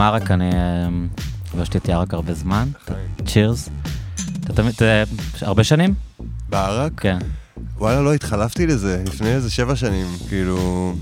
שותים 0.00 0.14
ערק, 0.14 0.30
אני 0.30 0.50
אה, 0.52 0.88
לא 1.58 1.64
שתיתי 1.64 1.92
ערק 1.92 2.14
הרבה 2.14 2.34
זמן. 2.34 2.68
צ'ירס. 3.26 3.68
אתה 4.44 4.52
תמיד, 4.52 4.74
הרבה 5.40 5.64
שנים? 5.64 5.94
בערק? 6.48 6.92
כן. 6.96 7.18
וואלה, 7.76 8.00
לא 8.00 8.14
התחלפתי 8.14 8.66
לזה, 8.66 9.02
לפני 9.06 9.28
איזה 9.28 9.50
שבע 9.50 9.76
שנים, 9.76 10.06
כאילו... 10.28 10.94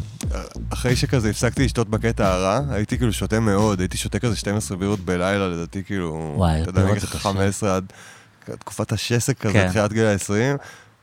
אחרי 0.71 0.97
שכזה 0.97 1.31
הפסקתי 1.31 1.65
לשתות 1.65 1.89
בקטע 1.89 2.33
הרע, 2.33 2.61
הייתי 2.71 2.99
כאילו 2.99 3.13
שותה 3.13 3.41
מאוד, 3.41 3.81
הייתי 3.81 3.97
שותה 3.97 4.19
כזה 4.19 4.37
12 4.37 4.77
בירות 4.77 5.01
בלילה, 5.01 5.49
לדעתי 5.49 5.85
כאילו... 5.85 6.35
וואי, 6.37 6.63
אתה 6.63 6.71
יודע, 6.71 6.85
נגיד 6.85 6.99
זה 6.99 7.07
קשה. 7.07 7.19
15 7.19 7.77
עד 7.77 7.85
תקופת 8.45 8.93
השסק 8.93 9.39
כזה, 9.39 9.53
כן. 9.53 9.69
תחילת 9.69 9.93
גיל 9.93 10.07
ה-20. 10.07 10.59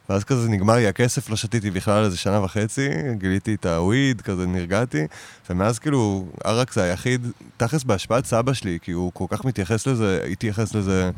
ואז 0.09 0.23
כזה 0.23 0.49
נגמר 0.49 0.75
לי 0.75 0.87
הכסף, 0.87 1.29
לא 1.29 1.35
שתיתי 1.35 1.71
בכלל 1.71 2.03
איזה 2.03 2.17
שנה 2.17 2.43
וחצי, 2.43 2.89
גיליתי 3.17 3.53
את 3.55 3.65
הוויד, 3.65 4.21
כזה 4.21 4.47
נרגעתי, 4.47 5.07
ומאז 5.49 5.79
כאילו, 5.79 6.25
ערק 6.43 6.73
זה 6.73 6.83
היחיד, 6.83 7.27
תכלס 7.57 7.83
בהשפעת 7.83 8.25
סבא 8.25 8.53
שלי, 8.53 8.77
כי 8.81 8.91
הוא 8.91 9.11
כל 9.13 9.25
כך 9.29 9.45
מתייחס 9.45 9.87
לזה, 9.87 10.19
התייחס 10.31 10.75
לזה 10.75 11.11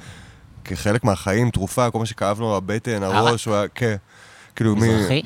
כחלק 0.63 1.03
מהחיים, 1.03 1.51
תרופה, 1.51 1.91
כל 1.91 1.99
מה 1.99 2.05
שכאב 2.05 2.39
לו, 2.39 2.57
הבטן, 2.57 3.03
הראש, 3.03 3.45
הוא 3.45 3.55
היה, 3.55 3.67
כן. 3.75 3.95
כאילו. 4.55 4.75
מזרחי? 4.75 5.21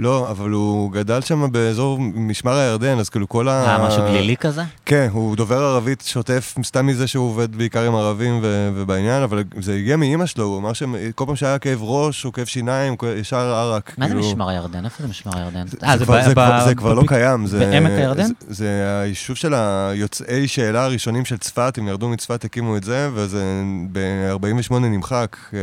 לא, 0.00 0.30
אבל 0.30 0.50
הוא 0.50 0.92
גדל 0.92 1.20
שם 1.20 1.52
באזור 1.52 1.98
משמר 2.00 2.52
הירדן, 2.52 2.98
אז 2.98 3.08
כאילו 3.08 3.28
כל 3.28 3.48
ה... 3.48 3.64
אה, 3.76 3.86
משהו 3.86 4.02
גלילי 4.02 4.36
כזה? 4.36 4.62
כן, 4.86 5.08
הוא 5.12 5.36
דובר 5.36 5.62
ערבית 5.62 6.02
שוטף, 6.06 6.54
סתם 6.64 6.86
מזה 6.86 7.06
שהוא 7.06 7.26
עובד 7.28 7.56
בעיקר 7.56 7.84
עם 7.86 7.94
ערבים 7.94 8.38
ו- 8.42 8.70
ובעניין, 8.74 9.22
אבל 9.22 9.44
זה 9.60 9.74
הגיע 9.74 9.96
מאימא 9.96 10.26
שלו, 10.26 10.44
הוא 10.44 10.58
אמר 10.58 10.72
שכל 10.72 11.24
פעם 11.26 11.36
שהיה 11.36 11.58
כאב 11.58 11.78
ראש 11.82 12.24
או 12.24 12.32
כאב 12.32 12.46
שיניים, 12.46 12.94
ישר 13.16 13.36
ערק. 13.36 13.94
מה 13.98 14.08
זה 14.08 14.14
כאילו. 14.14 14.28
משמר 14.28 14.48
הירדן? 14.48 14.84
איפה 14.84 15.02
זה 15.02 15.08
משמר 15.08 15.32
הירדן? 15.38 15.66
זה, 15.66 15.76
אה, 15.84 15.98
זה, 15.98 16.04
כבר, 16.04 16.20
ב- 16.20 16.24
זה, 16.24 16.30
ב- 16.30 16.32
כבר, 16.32 16.64
זה 16.64 16.74
כבר 16.74 16.94
לא 16.94 17.02
בב- 17.02 17.08
קיים. 17.08 17.46
זה, 17.46 17.58
בעמק 17.58 17.90
הירדן? 17.90 18.26
זה, 18.26 18.32
זה 18.48 18.68
היישוב 19.02 19.36
של 19.36 19.54
היוצאי 19.54 20.48
שאלה 20.48 20.84
הראשונים 20.84 21.24
של 21.24 21.36
צפת, 21.38 21.78
הם 21.78 21.88
ירדו 21.88 22.08
מצפת, 22.08 22.44
הקימו 22.44 22.76
את 22.76 22.84
זה, 22.84 23.08
וזה 23.14 23.44
ב-48 23.92 24.74
נמחק. 24.74 25.36
אה, 25.54 25.58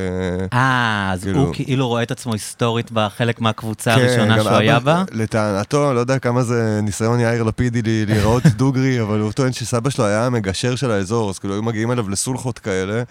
אה, 0.54 1.10
אז 1.14 1.24
כאילו- 1.24 1.40
הוא 1.42 1.54
כאילו 1.54 1.88
רואה 1.88 2.04
את 2.04 2.12
עצמו 2.12 2.34
היסטורית 2.34 2.92
בחלק 2.92 3.42
מהקבוצה 3.42 3.96
כן, 3.96 4.02
הראשונה 4.02 4.27
גם 4.30 4.44
שהוא 4.44 4.52
היה 4.52 4.80
בה? 4.80 5.04
לטענתו, 5.12 5.94
לא 5.94 6.00
יודע 6.00 6.20
כמה 6.20 6.44
זה 6.44 6.80
ניסיון 6.84 7.20
יאיר 7.20 7.44
לפידי 7.44 7.82
להיראות 8.06 8.44
דוגרי, 8.62 9.02
אבל 9.02 9.20
הוא 9.20 9.32
טוען 9.32 9.54
שסבא 9.54 9.90
שלו 9.90 10.06
היה 10.06 10.26
המגשר 10.26 10.76
של 10.76 10.92
האזור, 10.92 11.30
אז 11.30 11.40
כאילו 11.40 11.54
היו 11.54 11.64
מגיעים 11.64 11.92
אליו 11.92 12.10
לסולחות 12.10 12.60
כאלה, 12.60 13.04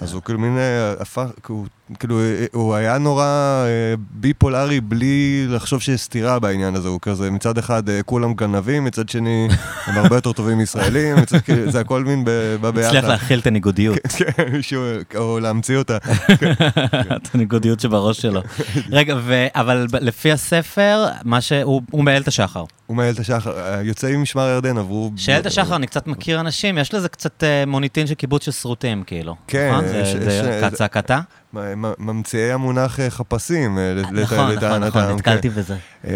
אז 0.00 0.12
הוא 0.12 0.22
כאילו 0.22 0.38
מין 0.38 0.58
אה, 0.58 0.92
הפך, 1.00 1.22
הוא- 1.48 1.66
כאילו, 1.98 2.20
אה, 2.20 2.44
הוא 2.52 2.74
היה 2.74 2.98
נורא 2.98 3.24
אה, 3.66 3.68
ביפולרי 4.10 4.80
בלי 4.80 5.46
לחשוב 5.48 5.80
שיש 5.82 6.00
סתירה 6.00 6.38
בעניין 6.38 6.74
הזה, 6.74 6.88
הוא 6.88 6.98
כזה, 7.02 7.30
מצד 7.30 7.58
אחד 7.58 7.88
אה, 7.88 8.02
כולם 8.02 8.34
גנבים, 8.34 8.84
מצד 8.84 9.08
שני 9.08 9.48
הם 9.86 9.98
הרבה 9.98 10.16
יותר 10.16 10.32
טובים 10.32 10.58
מישראלים, 10.58 11.16
מצד, 11.16 11.38
כאילו, 11.40 11.70
זה 11.70 11.80
הכל 11.80 12.04
מין 12.04 12.24
בא 12.60 12.70
ביחד. 12.70 12.86
הצליח 12.88 13.04
להכיל 13.04 13.38
את 13.38 13.46
הניגודיות, 13.46 13.98
כן, 14.18 14.52
מישהו, 14.52 14.82
או 15.16 15.40
להמציא 15.40 15.76
אותה. 15.76 15.96
את 17.16 17.34
הניגודיות 17.34 17.80
שבראש 17.80 18.18
שלו. 18.20 18.40
רגע, 18.90 19.14
אבל 19.54 19.86
לפי 20.00 20.32
הספר, 20.32 21.06
מה 21.24 21.40
שהוא 21.40 21.82
הוא 21.90 22.04
מאיילת 22.04 22.28
השחר. 22.28 22.64
הוא 22.86 22.96
מאיילת 22.96 23.18
השחר, 23.18 23.52
יוצאי 23.82 24.16
משמר 24.16 24.42
הירדן 24.42 24.78
עברו... 24.78 25.12
שאיילת 25.16 25.46
השחר, 25.46 25.76
אני 25.76 25.86
קצת 25.86 26.06
מכיר 26.06 26.40
אנשים, 26.40 26.78
יש 26.78 26.94
לזה 26.94 27.08
קצת 27.08 27.44
אה, 27.44 27.64
מוניטין 27.66 28.06
של 28.06 28.14
קיבוץ 28.14 28.44
של 28.44 28.52
סרוטים, 28.52 29.02
כאילו. 29.06 29.36
כן, 29.46 29.70
נכון? 29.72 29.88
זה- 29.88 29.96
יש- 29.98 30.14
ממציאי 31.98 32.52
המונח 32.52 33.00
אה, 33.00 33.10
חפשים, 33.10 33.78
אה, 33.78 33.94
נכון, 33.94 34.16
נכון, 34.22 34.50
לטענתם, 34.50 34.86
נכון, 34.86 35.02
כן. 35.02 35.14
נתקלתי 35.14 35.48
בזה. 35.48 35.76
אה, 36.06 36.10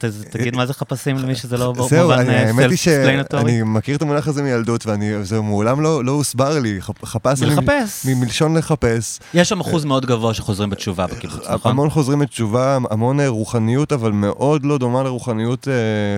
שזה, 0.00 0.24
תגיד 0.30 0.56
מה 0.56 0.66
זה 0.66 0.74
חפשים 0.74 1.16
למי 1.18 1.34
שזה 1.34 1.56
לא 1.56 1.74
זהו, 1.88 2.02
מובן 2.08 2.18
אני- 2.18 2.28
אה, 2.34 2.46
האמת 2.46 2.70
היא. 2.70 2.76
שאני 2.78 3.62
מכיר 3.62 3.96
את 3.96 4.02
המונח 4.02 4.28
הזה 4.28 4.42
מילדות, 4.42 4.86
וזה 5.20 5.40
מעולם 5.40 5.80
לא 5.80 6.04
לא 6.04 6.12
הוסבר 6.12 6.58
לי. 6.58 6.78
חפ- 6.82 7.04
חפש... 7.06 7.42
מ- 7.42 8.20
מלשון 8.20 8.56
לחפש. 8.56 9.18
יש 9.34 9.48
שם 9.48 9.60
אחוז 9.60 9.84
מאוד 9.84 10.06
גבוה 10.06 10.34
שחוזרים 10.34 10.70
בתשובה 10.70 11.06
בקיבוץ, 11.06 11.48
נכון? 11.50 11.70
המון 11.70 11.90
חוזרים 11.90 12.18
בתשובה, 12.18 12.78
המון 12.90 13.20
רוחניות, 13.20 13.92
אבל 13.92 14.12
מאוד 14.12 14.64
לא 14.64 14.78
דומה 14.78 15.02
לרוחניות 15.02 15.68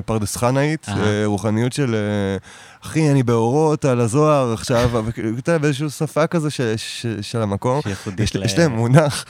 פרדס 0.05 0.37
חנאית, 0.37 0.87
רוחניות 1.25 1.72
של... 1.72 1.97
אחי, 2.84 3.10
אני 3.10 3.22
באורות 3.22 3.84
על 3.84 4.00
הזוהר 4.00 4.53
עכשיו, 4.53 4.98
אבל 4.98 5.12
כאילו, 5.12 5.28
יודע, 5.28 5.59
באיזושהי 5.59 5.91
שפה 5.91 6.26
כזה 6.26 6.48
של 7.20 7.43
המקום. 7.43 7.81
יש, 8.19 8.59
להם 8.59 8.72
מונח 8.72 9.25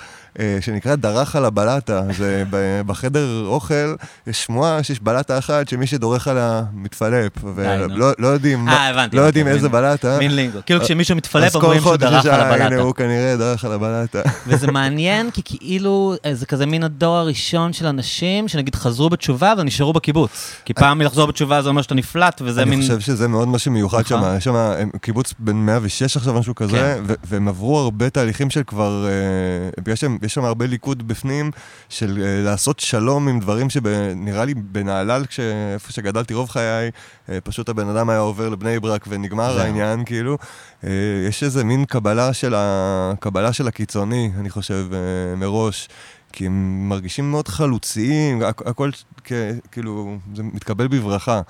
שנקרא 0.60 0.94
דרך 0.94 1.36
על 1.36 1.44
הבלטה. 1.44 2.02
זה 2.16 2.44
בחדר 2.86 3.44
אוכל, 3.46 3.94
יש 4.26 4.44
שמועה 4.44 4.82
שיש 4.82 5.00
בלטה 5.00 5.38
אחת 5.38 5.68
שמי 5.68 5.86
שדורך 5.86 6.28
עליה 6.28 6.62
מתפלפ. 6.74 7.32
ולא 7.54 8.12
לא 8.18 8.26
יודעים, 8.26 8.68
אה. 8.68 9.06
לא 9.12 9.20
יודעים 9.22 9.46
איזה 9.48 9.68
בלטה. 9.68 10.18
מין 10.18 10.34
לינגו. 10.36 10.58
כאילו 10.66 10.80
כשמישהו 10.80 11.12
אז 11.12 11.16
מתפלפ 11.16 11.56
אומרים 11.56 11.80
שהוא 11.80 11.96
דרך 11.96 12.26
על 12.26 12.30
אה, 12.40 12.54
הנה, 12.54 12.64
הבלטה. 12.66 12.82
הוא 12.82 12.94
כנראה 12.94 13.36
דרך 13.36 13.64
על 13.64 13.72
הבלטה. 13.72 14.22
וזה 14.46 14.66
מעניין, 14.72 15.30
כי 15.30 15.42
כאילו 15.44 16.14
אה, 16.26 16.34
זה 16.34 16.46
כזה 16.46 16.66
מין 16.66 16.82
הדור 16.84 17.16
הראשון 17.16 17.72
של 17.72 17.86
אנשים 17.86 18.48
שנגיד 18.48 18.74
חזרו 18.74 19.10
בתשובה 19.10 19.54
ונשארו 19.58 19.92
בקיבוץ. 19.92 20.52
כי 20.64 20.74
פעם 20.74 20.98
מלחזור 20.98 21.26
בתשובה 21.26 21.62
זה 21.62 21.68
אומר 21.68 21.82
שאתה 21.82 21.94
נפלט, 21.94 22.42
וזה 22.44 22.64
מין... 22.64 22.72
אני 22.74 22.82
חושב 22.82 23.00
שזה 23.00 23.28
מאוד 23.28 23.48
מה 23.48 23.58
שמיוחד 23.58 24.00
נכון. 24.00 24.20
שם, 24.20 24.34
יש 24.36 24.44
שם 24.44 24.54
הם- 24.56 24.90
קיבוץ 25.00 25.34
בן 25.38 25.56
106 25.56 26.16
עכשיו, 26.16 26.34
משהו 26.34 26.54
כזה, 26.54 26.76
כן. 27.08 27.14
והם 27.24 27.48
עברו 27.48 27.78
הרבה 27.78 28.10
תהליכים 28.10 28.50
של 28.50 28.62
כבר, 28.66 29.06
אה, 29.06 29.82
בגלל 29.82 29.96
שהם- 29.96 30.18
יש 30.24 30.34
שם 30.34 30.44
הרבה 30.44 30.66
ליכוד 30.66 31.08
בפנים, 31.08 31.50
של 31.88 32.22
אה, 32.22 32.42
לעשות 32.44 32.80
שלום 32.80 33.28
עם 33.28 33.40
דברים 33.40 33.70
שנראה 33.70 34.44
לי 34.44 34.54
בנהלל, 34.54 35.24
כש- 35.26 35.40
איפה 35.74 35.92
שגדלתי 35.92 36.34
רוב 36.34 36.48
חיי, 36.50 36.90
אה, 37.28 37.38
פשוט 37.44 37.68
הבן 37.68 37.88
אדם 37.88 38.10
היה 38.10 38.18
עובר 38.18 38.48
לבני 38.48 38.80
ברק 38.80 39.04
ונגמר 39.08 39.52
זהו. 39.52 39.62
העניין, 39.62 40.04
כאילו. 40.04 40.38
אה, 40.84 40.90
יש 41.28 41.42
איזה 41.42 41.64
מין 41.64 41.84
קבלה 41.84 42.32
של, 42.32 42.54
ה... 42.54 43.12
קבלה 43.20 43.52
של 43.52 43.68
הקיצוני, 43.68 44.30
אני 44.38 44.50
חושב, 44.50 44.86
אה, 44.92 45.36
מראש. 45.36 45.88
כי 46.34 46.46
הם 46.46 46.88
מרגישים 46.88 47.30
מאוד 47.30 47.48
חלוציים, 47.48 48.42
הכ- 48.42 48.68
הכל 48.70 48.90
כ- 49.24 49.32
כאילו, 49.72 50.16
זה 50.34 50.42
מתקבל 50.42 50.88
בברכה. 50.88 51.40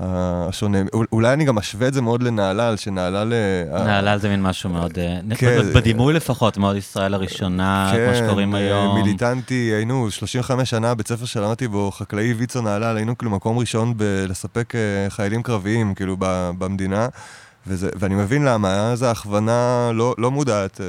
השונה, 0.00 0.78
אול- 0.92 1.06
אולי 1.12 1.32
אני 1.32 1.44
גם 1.44 1.54
משווה 1.54 1.88
את 1.88 1.94
זה 1.94 2.02
מאוד 2.02 2.22
לנהלל, 2.22 2.76
שנהלל... 2.76 3.32
אה, 3.72 3.84
נהלל 3.84 4.18
זה 4.18 4.28
מין 4.28 4.42
משהו 4.42 4.70
מאוד, 4.70 4.98
אה, 4.98 5.18
כן. 5.36 5.72
בדימוי 5.74 6.14
לפחות, 6.14 6.58
מאוד 6.58 6.76
ישראל 6.76 7.14
הראשונה, 7.14 7.92
כמו 7.94 8.14
שקוראים 8.16 8.54
אה, 8.54 8.60
היום. 8.60 8.94
מיליטנטי, 9.02 9.54
היינו 9.76 10.10
35 10.10 10.70
שנה, 10.70 10.94
בית 10.94 11.08
ספר 11.08 11.24
שלמדתי 11.24 11.68
בו, 11.68 11.90
חקלאי 11.90 12.32
ויצו 12.32 12.60
נהלל, 12.62 12.96
היינו 12.96 13.18
כאילו 13.18 13.30
מקום 13.30 13.58
ראשון 13.58 13.94
בלספק 13.96 14.74
אה, 14.74 14.80
חיילים 15.10 15.42
קרביים, 15.42 15.94
כאילו, 15.94 16.16
במדינה. 16.58 17.08
וזה, 17.66 17.88
ואני 17.98 18.14
מבין 18.14 18.44
למה, 18.44 18.90
איזו 18.90 19.06
הכוונה 19.06 19.90
לא, 19.94 20.14
לא 20.18 20.30
מודעת. 20.30 20.80
אה, 20.80 20.86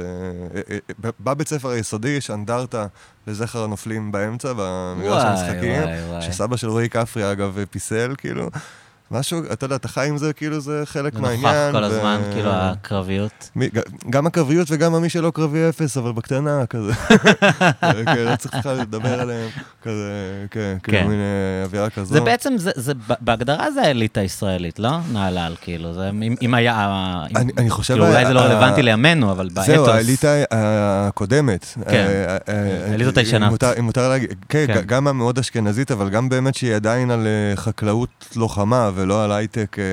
אה, 0.54 0.60
אה, 1.04 1.10
בבית 1.20 1.48
ספר 1.48 1.68
היסודי 1.68 2.08
יש 2.08 2.30
אנדרטה 2.30 2.86
לזכר 3.26 3.64
הנופלים 3.64 4.12
באמצע, 4.12 4.52
במגרש 4.56 5.22
המשחקים. 5.24 5.82
שסבא 6.20 6.56
של 6.56 6.68
רועי 6.68 6.88
כפרי, 6.88 7.32
אגב, 7.32 7.58
פיסל, 7.70 8.14
כאילו. 8.18 8.50
משהו, 9.10 9.40
אתה 9.52 9.64
יודע, 9.64 9.76
אתה 9.76 9.88
חי 9.88 10.08
עם 10.08 10.18
זה, 10.18 10.32
כאילו 10.32 10.60
זה 10.60 10.82
חלק 10.84 11.14
זה 11.14 11.20
מהעניין. 11.20 11.44
נוכח 11.44 11.78
כל 11.78 11.84
ו- 11.84 11.86
הזמן, 11.86 12.20
כאילו 12.32 12.50
הקרביות. 12.52 13.50
מי- 13.56 13.68
גם 14.10 14.26
הקרביות 14.26 14.68
וגם 14.70 14.94
מי 15.02 15.08
שלא 15.08 15.30
קרבי 15.34 15.68
אפס, 15.68 15.96
אבל 15.96 16.12
בקטנה, 16.12 16.66
כזה. 16.66 16.92
כן, 18.06 18.24
לא 18.30 18.36
צריך 18.36 18.54
בכלל 18.54 18.76
לדבר 18.76 19.20
עליהם, 19.20 19.48
כזה, 19.82 20.10
כן, 20.50 20.76
כן. 20.82 20.92
כאילו 20.92 21.08
מין 21.08 21.18
אה, 21.18 21.64
אווירה 21.64 21.90
כזו. 21.90 22.14
זה 22.14 22.20
בעצם, 22.20 22.52
זה, 22.56 22.70
זה, 22.74 22.92
בהגדרה 23.20 23.70
זה 23.70 23.82
האליטה 23.82 24.20
הישראלית, 24.20 24.78
לא? 24.78 24.90
נהלל, 25.12 25.54
כאילו, 25.60 25.94
זה, 25.94 26.08
אם, 26.08 26.34
אם 26.42 26.54
היה... 26.54 26.88
אם, 27.30 27.36
אני- 27.36 27.52
אני 27.58 27.70
חושב... 27.70 27.94
כאילו, 27.94 28.08
אולי 28.08 28.26
זה 28.26 28.32
לא 28.32 28.40
רלוונטי 28.40 28.82
לימינו, 28.82 29.32
אבל 29.32 29.48
באתוס... 29.48 29.66
זהו, 29.66 29.86
האליטה 29.86 30.28
הקודמת. 30.50 31.66
כן. 31.88 31.92
אה, 31.92 32.36
אה, 32.48 32.90
האליטות 32.90 33.14
אם 33.18 33.24
הישנות. 33.24 33.64
אם 33.64 33.84
מותר 33.84 34.08
להגיד, 34.08 34.28
כן, 34.48 34.64
כן. 34.66 34.80
גם 34.86 35.08
המאוד 35.08 35.38
אשכנזית, 35.38 35.90
אבל 35.90 36.08
גם 36.08 36.28
באמת 36.28 36.54
שהיא 36.54 36.74
עדיין 36.74 37.10
על 37.10 37.26
אה, 37.26 37.56
חקלאות 37.56 38.08
לוחמה 38.36 38.90
ולא 39.02 39.24
על 39.24 39.32
הייטק 39.32 39.76
אה, 39.78 39.84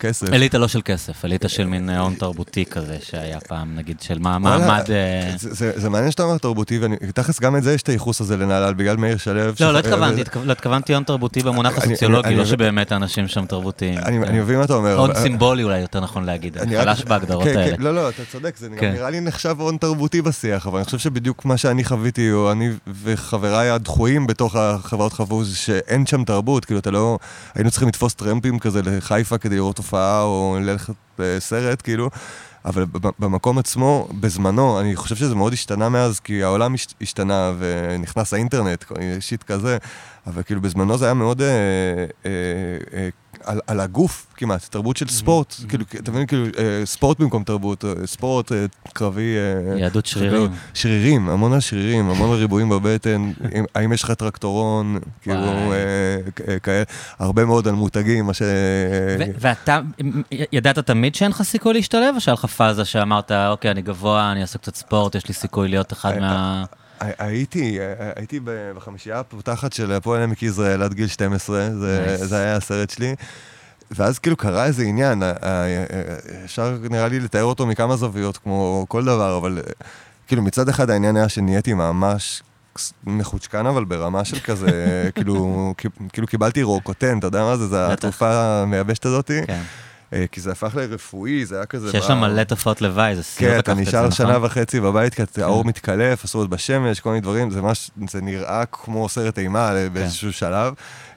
כסף. 0.00 0.32
אליטה 0.32 0.58
לא 0.58 0.68
של 0.68 0.80
כסף, 0.84 1.24
אליטה 1.24 1.48
של 1.48 1.66
מין 1.66 1.90
אה, 1.90 1.98
הון 2.00 2.14
תרבותי 2.14 2.64
כזה, 2.64 2.96
שהיה 3.02 3.40
פעם, 3.40 3.76
נגיד, 3.76 4.00
של 4.00 4.18
מעמד... 4.18 4.50
אה, 4.90 5.32
זה- 5.36 5.90
מעניין 5.90 6.10
שאתה 6.10 6.22
אומר 6.22 6.38
תרבותי, 6.38 6.78
ואני, 6.78 6.96
תכלס 7.14 7.40
גם 7.40 7.56
את 7.56 7.62
זה 7.62 7.74
יש 7.74 7.82
את 7.82 7.88
הייחוס 7.88 8.20
הזה 8.20 8.36
לנהלל, 8.36 8.74
בגלל 8.74 8.96
מאיר 8.96 9.16
שלו. 9.16 9.34
לא, 9.60 9.72
לא 9.72 9.78
התכוונתי, 9.78 10.20
התכו- 10.20 10.44
לא 10.44 10.52
התכוונתי 10.52 10.94
הון 10.94 11.02
תרבותי 11.04 11.42
במונח 11.42 11.78
הסוציולוגי, 11.78 12.34
לא 12.34 12.44
שבאמת 12.44 12.92
האנשים 12.92 13.28
שם 13.28 13.46
תרבותיים. 13.46 13.98
אני 13.98 14.18
כן. 14.18 14.24
אני 14.24 14.40
מבין 14.40 14.58
מה 14.58 14.64
אתה 14.64 14.74
אומר. 14.74 14.98
הון 14.98 15.14
סימבולי 15.14 15.62
אולי 15.62 15.78
יותר 15.80 16.00
נכון 16.00 16.24
להגיד, 16.24 16.56
חלש 16.58 17.04
בהגדרות 17.04 17.44
כן, 17.44 17.58
האלה. 17.58 17.76
כן, 17.76 17.82
לא, 17.82 17.94
לא, 17.94 18.08
אתה 18.08 18.22
צודק, 18.32 18.56
זה. 18.56 18.68
נראה 18.68 19.10
לי 19.10 19.20
נחשב 19.20 19.56
הון 19.60 19.76
תרבותי 19.76 20.22
בשיח, 20.22 20.66
אבל 20.66 20.76
אני 20.78 20.84
חושב 20.84 20.98
שבדיוק 20.98 21.44
מה 21.44 21.56
שאני 21.56 21.84
חוויתי, 21.84 22.32
או 22.32 22.52
אני 22.52 22.70
וחבריי 23.02 23.70
הדחויים 23.70 24.26
בתוך 24.26 24.56
החברות 24.56 25.12
חוו, 25.12 25.44
זה 25.44 25.56
שאין 25.56 26.06
שם 26.06 26.24
תרבות, 26.24 26.64
כאילו 26.64 26.80
אתה 26.80 26.90
לא... 26.90 27.03
היינו 27.54 27.70
צריכים 27.70 27.88
לתפוס 27.88 28.14
טרמפים 28.14 28.58
כזה 28.58 28.82
לחיפה 28.82 29.38
כדי 29.38 29.56
לראות 29.56 29.78
הופעה, 29.78 30.22
או 30.22 30.58
ללכת 30.60 30.92
לסרט, 31.18 31.82
כאילו. 31.82 32.10
אבל 32.64 32.84
במקום 33.18 33.58
עצמו, 33.58 34.08
בזמנו, 34.20 34.80
אני 34.80 34.96
חושב 34.96 35.16
שזה 35.16 35.34
מאוד 35.34 35.52
השתנה 35.52 35.88
מאז, 35.88 36.20
כי 36.20 36.42
העולם 36.42 36.74
הש- 36.74 36.94
השתנה 37.00 37.52
ונכנס 37.58 38.34
האינטרנט, 38.34 38.84
שיט 39.20 39.42
כזה, 39.42 39.78
אבל 40.26 40.42
כאילו 40.42 40.60
בזמנו 40.60 40.98
זה 40.98 41.04
היה 41.04 41.14
מאוד... 41.14 41.42
אה, 41.42 41.48
אה, 42.26 42.30
אה, 42.94 43.08
על, 43.44 43.60
על 43.66 43.80
הגוף 43.80 44.26
כמעט, 44.36 44.66
תרבות 44.70 44.96
של 44.96 45.08
ספורט, 45.08 45.54
כאילו, 45.68 45.84
אתה 45.98 46.10
מבין, 46.12 46.26
כאילו, 46.26 46.44
אה, 46.58 46.86
ספורט 46.86 47.18
במקום 47.20 47.44
תרבות, 47.44 47.84
אה, 47.84 48.06
ספורט 48.06 48.52
אה, 48.52 48.64
קרבי... 48.92 49.34
אה, 49.72 49.78
יהדות 49.78 50.06
שרירים. 50.06 50.50
שרירים, 50.74 51.28
המון 51.28 51.52
על 51.52 51.60
שרירים, 51.60 52.10
המון 52.10 52.30
על 52.30 52.36
ריבועים 52.36 52.68
בבטן, 52.68 53.32
אם- 53.54 53.64
האם 53.74 53.92
יש 53.92 54.02
לך 54.02 54.10
טרקטורון, 54.10 54.98
כאילו. 55.22 55.36
אה, 55.72 55.72
אה, 56.48 56.58
כאלה, 56.58 56.82
הרבה 57.18 57.44
מאוד 57.44 57.68
על 57.68 57.74
מותגים, 57.74 58.26
מה 58.26 58.34
ש... 58.34 58.42
ו- 59.18 59.24
ואתה, 59.40 59.80
ידעת 60.52 60.78
תמיד 60.78 61.14
שאין 61.14 61.30
לך 61.30 61.42
סיכוי 61.42 61.74
להשתלב, 61.74 62.14
או 62.14 62.20
שהיה 62.20 62.32
לך 62.34 62.44
פאזה 62.46 62.84
שאמרת, 62.84 63.32
אוקיי, 63.32 63.70
אני 63.70 63.82
גבוה, 63.82 64.32
אני 64.32 64.42
אעשה 64.42 64.58
קצת 64.58 64.74
ספורט, 64.74 65.14
יש 65.14 65.28
לי 65.28 65.34
סיכוי 65.34 65.68
להיות 65.68 65.92
אחד 65.92 66.12
אה, 66.12 66.20
מה... 66.20 66.64
הי- 67.00 67.12
הייתי, 67.18 67.80
אה, 67.80 67.84
הייתי 68.16 68.40
בחמישייה 68.74 69.20
הפותחת 69.20 69.72
של 69.72 69.92
הפועל 69.92 70.22
עמק 70.22 70.42
יזרעאל 70.42 70.82
עד 70.82 70.94
גיל 70.94 71.06
12, 71.06 71.70
זה, 71.80 72.16
Nice. 72.20 72.24
זה 72.24 72.38
היה 72.38 72.56
הסרט 72.56 72.90
שלי. 72.90 73.14
ואז 73.90 74.18
כאילו 74.18 74.36
קרה 74.36 74.64
איזה 74.66 74.82
עניין, 74.82 75.22
ה- 75.22 75.32
ה- 75.42 75.64
אפשר 76.44 76.76
נראה 76.90 77.08
לי 77.08 77.20
לתאר 77.20 77.44
אותו 77.44 77.66
מכמה 77.66 77.96
זוויות, 77.96 78.36
כמו 78.36 78.84
כל 78.88 79.04
דבר, 79.04 79.36
אבל 79.36 79.58
אה, 79.58 79.72
כאילו 80.26 80.42
מצד 80.42 80.68
אחד 80.68 80.90
העניין 80.90 81.16
היה 81.16 81.28
שנהייתי 81.28 81.74
ממש 81.74 82.42
מחוצ'קן, 83.06 83.66
אבל 83.66 83.84
ברמה 83.84 84.24
של 84.24 84.38
כזה, 84.40 84.70
כאילו, 85.14 85.74
כאילו 86.12 86.26
קיבלתי 86.26 86.62
רוקוטן, 86.62 87.18
אתה 87.18 87.26
יודע 87.26 87.42
מה 87.44 87.56
זה? 87.56 87.66
זה. 87.66 87.92
התרופה 87.92 88.32
המייבשת 88.62 89.06
הזאתי, 89.06 89.40
כן. 89.46 89.62
אה, 90.14 90.24
כי 90.32 90.40
זה 90.40 90.52
הפך 90.52 90.74
לרפואי, 90.76 91.46
זה 91.46 91.56
היה 91.56 91.66
כזה... 91.66 91.90
שיש 91.90 92.04
שם 92.04 92.18
מלא 92.18 92.44
תופעות 92.44 92.82
לוואי, 92.82 93.16
זה 93.16 93.22
סיוט 93.22 93.50
כן, 93.50 93.58
לקחת 93.58 93.62
אתה 93.64 93.72
את 93.72 93.76
זה, 93.76 93.82
נשאר 93.82 94.00
נכון? 94.00 94.10
שנה 94.12 94.44
וחצי 94.44 94.80
בבית, 94.80 95.14
כי 95.14 95.22
אתה- 95.22 95.42
האור 95.44 95.64
מתקלף, 95.64 96.24
עשו 96.24 96.38
עוד 96.38 96.50
בשמש, 96.50 97.00
כל 97.00 97.08
מיני 97.08 97.20
דברים, 97.20 97.50
זה 97.50 97.62
ממש, 97.62 97.90
זה 98.10 98.20
נראה 98.20 98.64
כמו 98.66 99.08
סרט 99.08 99.38
אימה 99.38 99.70
באיזשהו 99.92 100.32
שלב. 100.32 100.74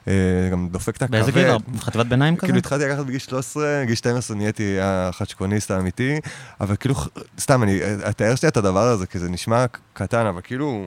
אה, 0.08 0.12
גם 0.52 0.68
דופק 0.72 0.96
את 0.96 1.02
הכבד. 1.02 1.10
באיזה 1.16 1.32
גיל? 1.32 1.78
חטיבת 1.80 2.06
ביניים 2.06 2.36
כזה? 2.36 2.46
כאילו 2.46 2.58
התחלתי 2.58 2.84
לקחת 2.84 3.04
בגיל 3.06 3.18
13, 3.18 3.82
גיל 3.86 3.94
12 3.94 4.36
נהייתי 4.36 4.76
החדשקוניסט 4.80 5.70
האמיתי, 5.70 6.20
אבל 6.60 6.76
כאילו, 6.76 6.94
סתם, 7.40 7.62
אני 7.62 7.80
אתאר 8.10 8.34
שנייה 8.34 8.50
את 8.50 8.56
הדבר 8.56 8.82
הזה, 8.88 9.06
כי 9.06 9.18
זה 9.18 9.30
נשמע 9.30 9.64
קטן, 9.92 10.26
אבל 10.26 10.40
כאילו, 10.44 10.86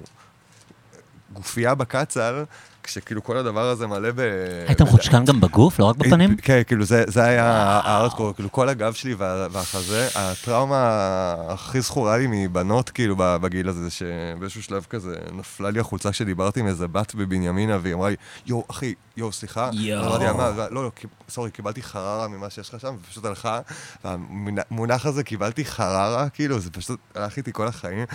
גופייה 1.33 1.75
בקצ"ל, 1.75 2.43
כשכאילו 2.91 3.23
כל 3.23 3.37
הדבר 3.37 3.69
הזה 3.69 3.87
מלא 3.87 4.11
ב... 4.15 4.19
היית 4.67 4.81
מחוצ'קן 4.81 5.25
גם 5.25 5.41
בגוף, 5.41 5.79
לא 5.79 5.85
רק 5.85 5.95
בפנים? 5.95 6.37
כן, 6.37 6.61
כאילו 6.67 6.85
זה, 6.85 7.03
זה 7.07 7.23
היה 7.23 7.79
הארדקור, 7.83 8.33
כאילו 8.33 8.51
כל 8.51 8.69
הגב 8.69 8.93
שלי 8.93 9.13
וה, 9.13 9.47
והחזה, 9.51 10.07
הטראומה 10.15 11.35
הכי 11.47 11.81
זכורה 11.81 12.17
לי 12.17 12.27
מבנות, 12.29 12.89
כאילו, 12.89 13.15
בגיל 13.17 13.69
הזה, 13.69 13.83
זה 13.83 13.89
שבאיזשהו 13.89 14.63
שלב 14.63 14.85
כזה 14.89 15.15
נפלה 15.31 15.69
לי 15.69 15.79
החולצה 15.79 16.11
כשדיברתי 16.11 16.59
עם 16.59 16.67
איזה 16.67 16.87
בת 16.87 17.15
בבנימינה, 17.15 17.77
והיא 17.81 17.93
אמרה 17.93 18.09
לי, 18.09 18.15
יואו, 18.45 18.63
אחי, 18.71 18.93
יואו, 19.17 19.31
סליחה. 19.31 19.69
יואו. 19.73 20.05
אמרתי 20.05 20.23
לה, 20.23 20.33
מה, 20.33 20.51
לא, 20.71 20.83
לא, 20.83 20.91
סורי, 21.29 21.51
קיבלתי 21.51 21.83
חררה 21.83 22.27
ממה 22.27 22.49
שיש 22.49 22.69
לך 22.69 22.79
שם, 22.79 22.95
ופשוט 23.01 23.25
הלכה, 23.25 23.59
והמונח 24.03 25.05
הזה, 25.05 25.23
קיבלתי 25.23 25.65
חררה, 25.65 26.29
כאילו, 26.29 26.59
זה 26.59 26.71
פשוט 26.71 26.99
הלך 27.15 27.37
איתי 27.37 27.53
כל 27.53 27.67
החיים, 27.67 28.05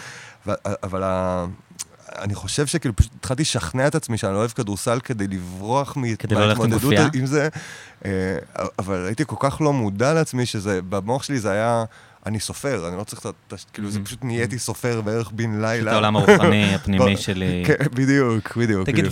ו- 0.47 0.53
אבל. 0.83 1.03
אני 2.19 2.35
חושב 2.35 2.67
שכאילו 2.67 2.97
פשוט 2.97 3.13
התחלתי 3.19 3.43
לשכנע 3.43 3.87
את 3.87 3.95
עצמי 3.95 4.19
שאני 4.19 4.33
לא 4.33 4.39
אוהב 4.39 4.51
כדורסל 4.51 5.01
כדי 5.01 5.27
לברוח 5.27 5.97
לא 5.97 6.03
עם 6.43 6.47
מההתמודדות 6.47 6.83
גופייה? 6.83 7.09
עם 7.15 7.27
זה, 7.27 7.49
אה, 8.05 8.11
אבל 8.79 9.07
הייתי 9.07 9.25
כל 9.27 9.37
כך 9.39 9.61
לא 9.61 9.73
מודע 9.73 10.15
לעצמי 10.15 10.47
שזה, 10.47 10.81
במוח 10.89 11.23
שלי 11.23 11.39
זה 11.39 11.51
היה, 11.51 11.85
אני 12.27 12.41
סופר, 12.41 12.89
אני 12.89 12.97
לא 12.97 13.05
צריך 13.05 13.27
את 13.27 13.53
ה... 13.53 13.57
כאילו 13.73 13.91
זה 13.91 14.01
פשוט 14.05 14.25
נהייתי 14.25 14.59
סופר 14.59 15.01
בערך 15.01 15.31
בן 15.31 15.55
את 15.55 15.61
לילה. 15.61 15.93
העולם 15.93 16.17
הרוחני 16.17 16.75
הפנימי 16.75 17.15
לא, 17.15 17.17
שלי. 17.17 17.63
כן, 17.67 17.75
בדיוק, 17.95 18.57
בדיוק. 18.57 18.87
תגיד. 18.87 19.05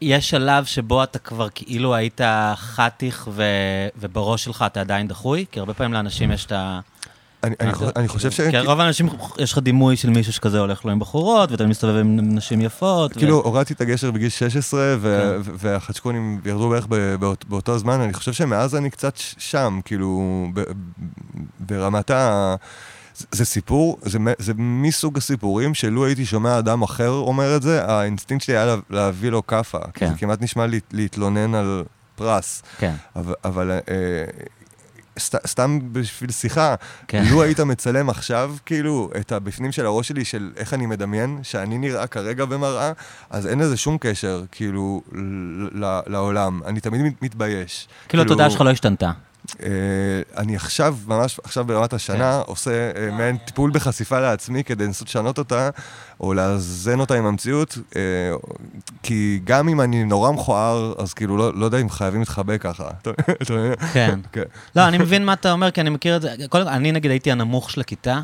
ויש 0.00 0.30
שלב 0.30 0.64
שבו 0.64 1.02
אתה 1.02 1.18
כבר 1.18 1.48
כאילו 1.54 1.94
היית 1.94 2.20
חתיך 2.56 3.28
ובראש 3.96 4.44
שלך 4.44 4.64
אתה 4.66 4.80
עדיין 4.80 5.08
דחוי? 5.08 5.44
כי 5.52 5.60
הרבה 5.60 5.74
פעמים 5.74 5.92
לאנשים 5.92 6.32
יש 6.32 6.46
את 6.46 6.52
ה... 6.52 6.80
אני- 7.44 7.54
אני 7.60 7.74
חו- 7.74 7.84
אני 7.96 8.08
חושב 8.08 8.30
ש... 8.30 8.40
כי 8.40 8.58
רוב 8.58 8.80
האנשים, 8.80 9.08
יש 9.38 9.52
לך 9.52 9.58
דימוי 9.58 9.96
של 9.96 10.10
מישהו 10.10 10.32
שכזה 10.32 10.58
הולך 10.58 10.84
לו 10.84 10.90
עם 10.90 10.98
בחורות, 10.98 11.50
ואתה 11.50 11.66
מסתובב 11.66 11.96
עם 11.96 12.34
נשים 12.34 12.60
יפות. 12.60 13.12
כאילו, 13.12 13.40
הורדתי 13.40 13.72
את 13.74 13.80
הגשר 13.80 14.10
בגיל 14.10 14.28
16, 14.28 14.80
ו- 15.00 15.36
כן. 15.44 15.50
והחצ'קונים 15.54 16.40
ירדו 16.44 16.68
בערך 16.68 16.86
באותו 17.48 17.78
זמן, 17.78 18.00
אני 18.00 18.12
חושב 18.12 18.32
שמאז 18.32 18.74
אני 18.76 18.90
קצת 18.90 19.14
שם, 19.38 19.80
כאילו, 19.84 20.46
ברמת 21.60 22.10
ה... 22.10 22.54
זה- 23.32 23.44
סיפור, 23.44 23.98
זה, 24.02 24.18
מסוג 24.56 25.18
הסיפורים 25.18 25.74
שלו 25.74 26.06
הייתי 26.06 26.24
שומע 26.26 26.58
אדם 26.58 26.82
אחר 26.82 27.10
אומר 27.10 27.56
את 27.56 27.62
זה, 27.62 27.84
האינסטינקט 27.84 28.44
שלי 28.44 28.56
היה 28.56 28.66
לה- 28.66 28.76
להביא 28.90 29.30
לו 29.30 29.46
כאפה. 29.46 29.78
כן. 29.94 30.08
זה 30.08 30.14
כמעט 30.18 30.42
נשמע 30.42 30.66
לי, 30.66 30.80
להתלונן 30.92 31.54
על 31.54 31.84
פרס. 32.16 32.62
כן, 32.78 32.94
אבל, 33.16 33.34
אבל 33.44 33.70
אה, 33.70 33.78
סת, 35.18 35.46
סתם 35.46 35.78
בשביל 35.92 36.30
שיחה, 36.30 36.74
כן. 37.08 37.24
לו 37.30 37.42
היית 37.42 37.60
מצלם 37.60 38.10
עכשיו, 38.10 38.54
כאילו, 38.66 39.10
את 39.20 39.32
הבפנים 39.32 39.72
של 39.72 39.86
הראש 39.86 40.08
שלי, 40.08 40.24
של 40.24 40.50
איך 40.56 40.74
אני 40.74 40.86
מדמיין, 40.86 41.38
שאני 41.42 41.78
נראה 41.78 42.06
כרגע 42.06 42.44
במראה, 42.44 42.92
אז 43.30 43.46
אין 43.46 43.58
לזה 43.58 43.76
שום 43.76 43.96
קשר, 44.00 44.42
כאילו, 44.52 45.02
ל- 45.72 46.00
לעולם. 46.06 46.60
אני 46.66 46.80
תמיד 46.80 47.00
מת- 47.02 47.22
מתבייש. 47.22 47.88
כאילו 48.08 48.22
התודעה 48.22 48.50
שלך 48.50 48.60
לא 48.60 48.70
השתנתה. 48.70 49.10
אה, 49.62 50.40
אני 50.42 50.56
עכשיו, 50.56 50.96
ממש 51.06 51.40
עכשיו 51.44 51.64
ברמת 51.64 51.92
השנה, 51.92 52.38
עושה 52.46 52.90
אה, 52.96 53.10
מעין 53.10 53.36
טיפול 53.36 53.70
בחשיפה 53.70 54.20
לעצמי 54.20 54.64
כדי 54.64 54.84
לנסות 54.84 55.08
לשנות 55.08 55.38
אותה, 55.38 55.70
או 56.20 56.34
לאזן 56.34 57.00
אותה 57.00 57.14
עם 57.14 57.26
המציאות, 57.26 57.78
אה, 57.96 58.02
כי 59.02 59.40
גם 59.44 59.68
אם 59.68 59.80
אני 59.80 60.04
נורא 60.04 60.32
מכוער, 60.32 60.94
אז 60.98 61.14
כאילו, 61.14 61.36
לא, 61.36 61.54
לא 61.54 61.64
יודע 61.64 61.78
אם 61.78 61.90
חייבים 61.90 62.20
להתחבא 62.20 62.56
ככה. 62.56 62.88
כן. 63.92 64.20
כן. 64.32 64.42
לא, 64.76 64.88
אני 64.88 64.98
מבין 64.98 65.24
מה 65.24 65.32
אתה 65.32 65.52
אומר, 65.52 65.70
כי 65.70 65.80
אני 65.80 65.90
מכיר 65.90 66.16
את 66.16 66.22
זה. 66.22 66.34
קודם 66.48 66.64
כל, 66.64 66.72
אני 66.72 66.92
נגיד 66.92 67.10
הייתי 67.10 67.32
הנמוך 67.32 67.70
של 67.70 67.80
הכיתה, 67.80 68.20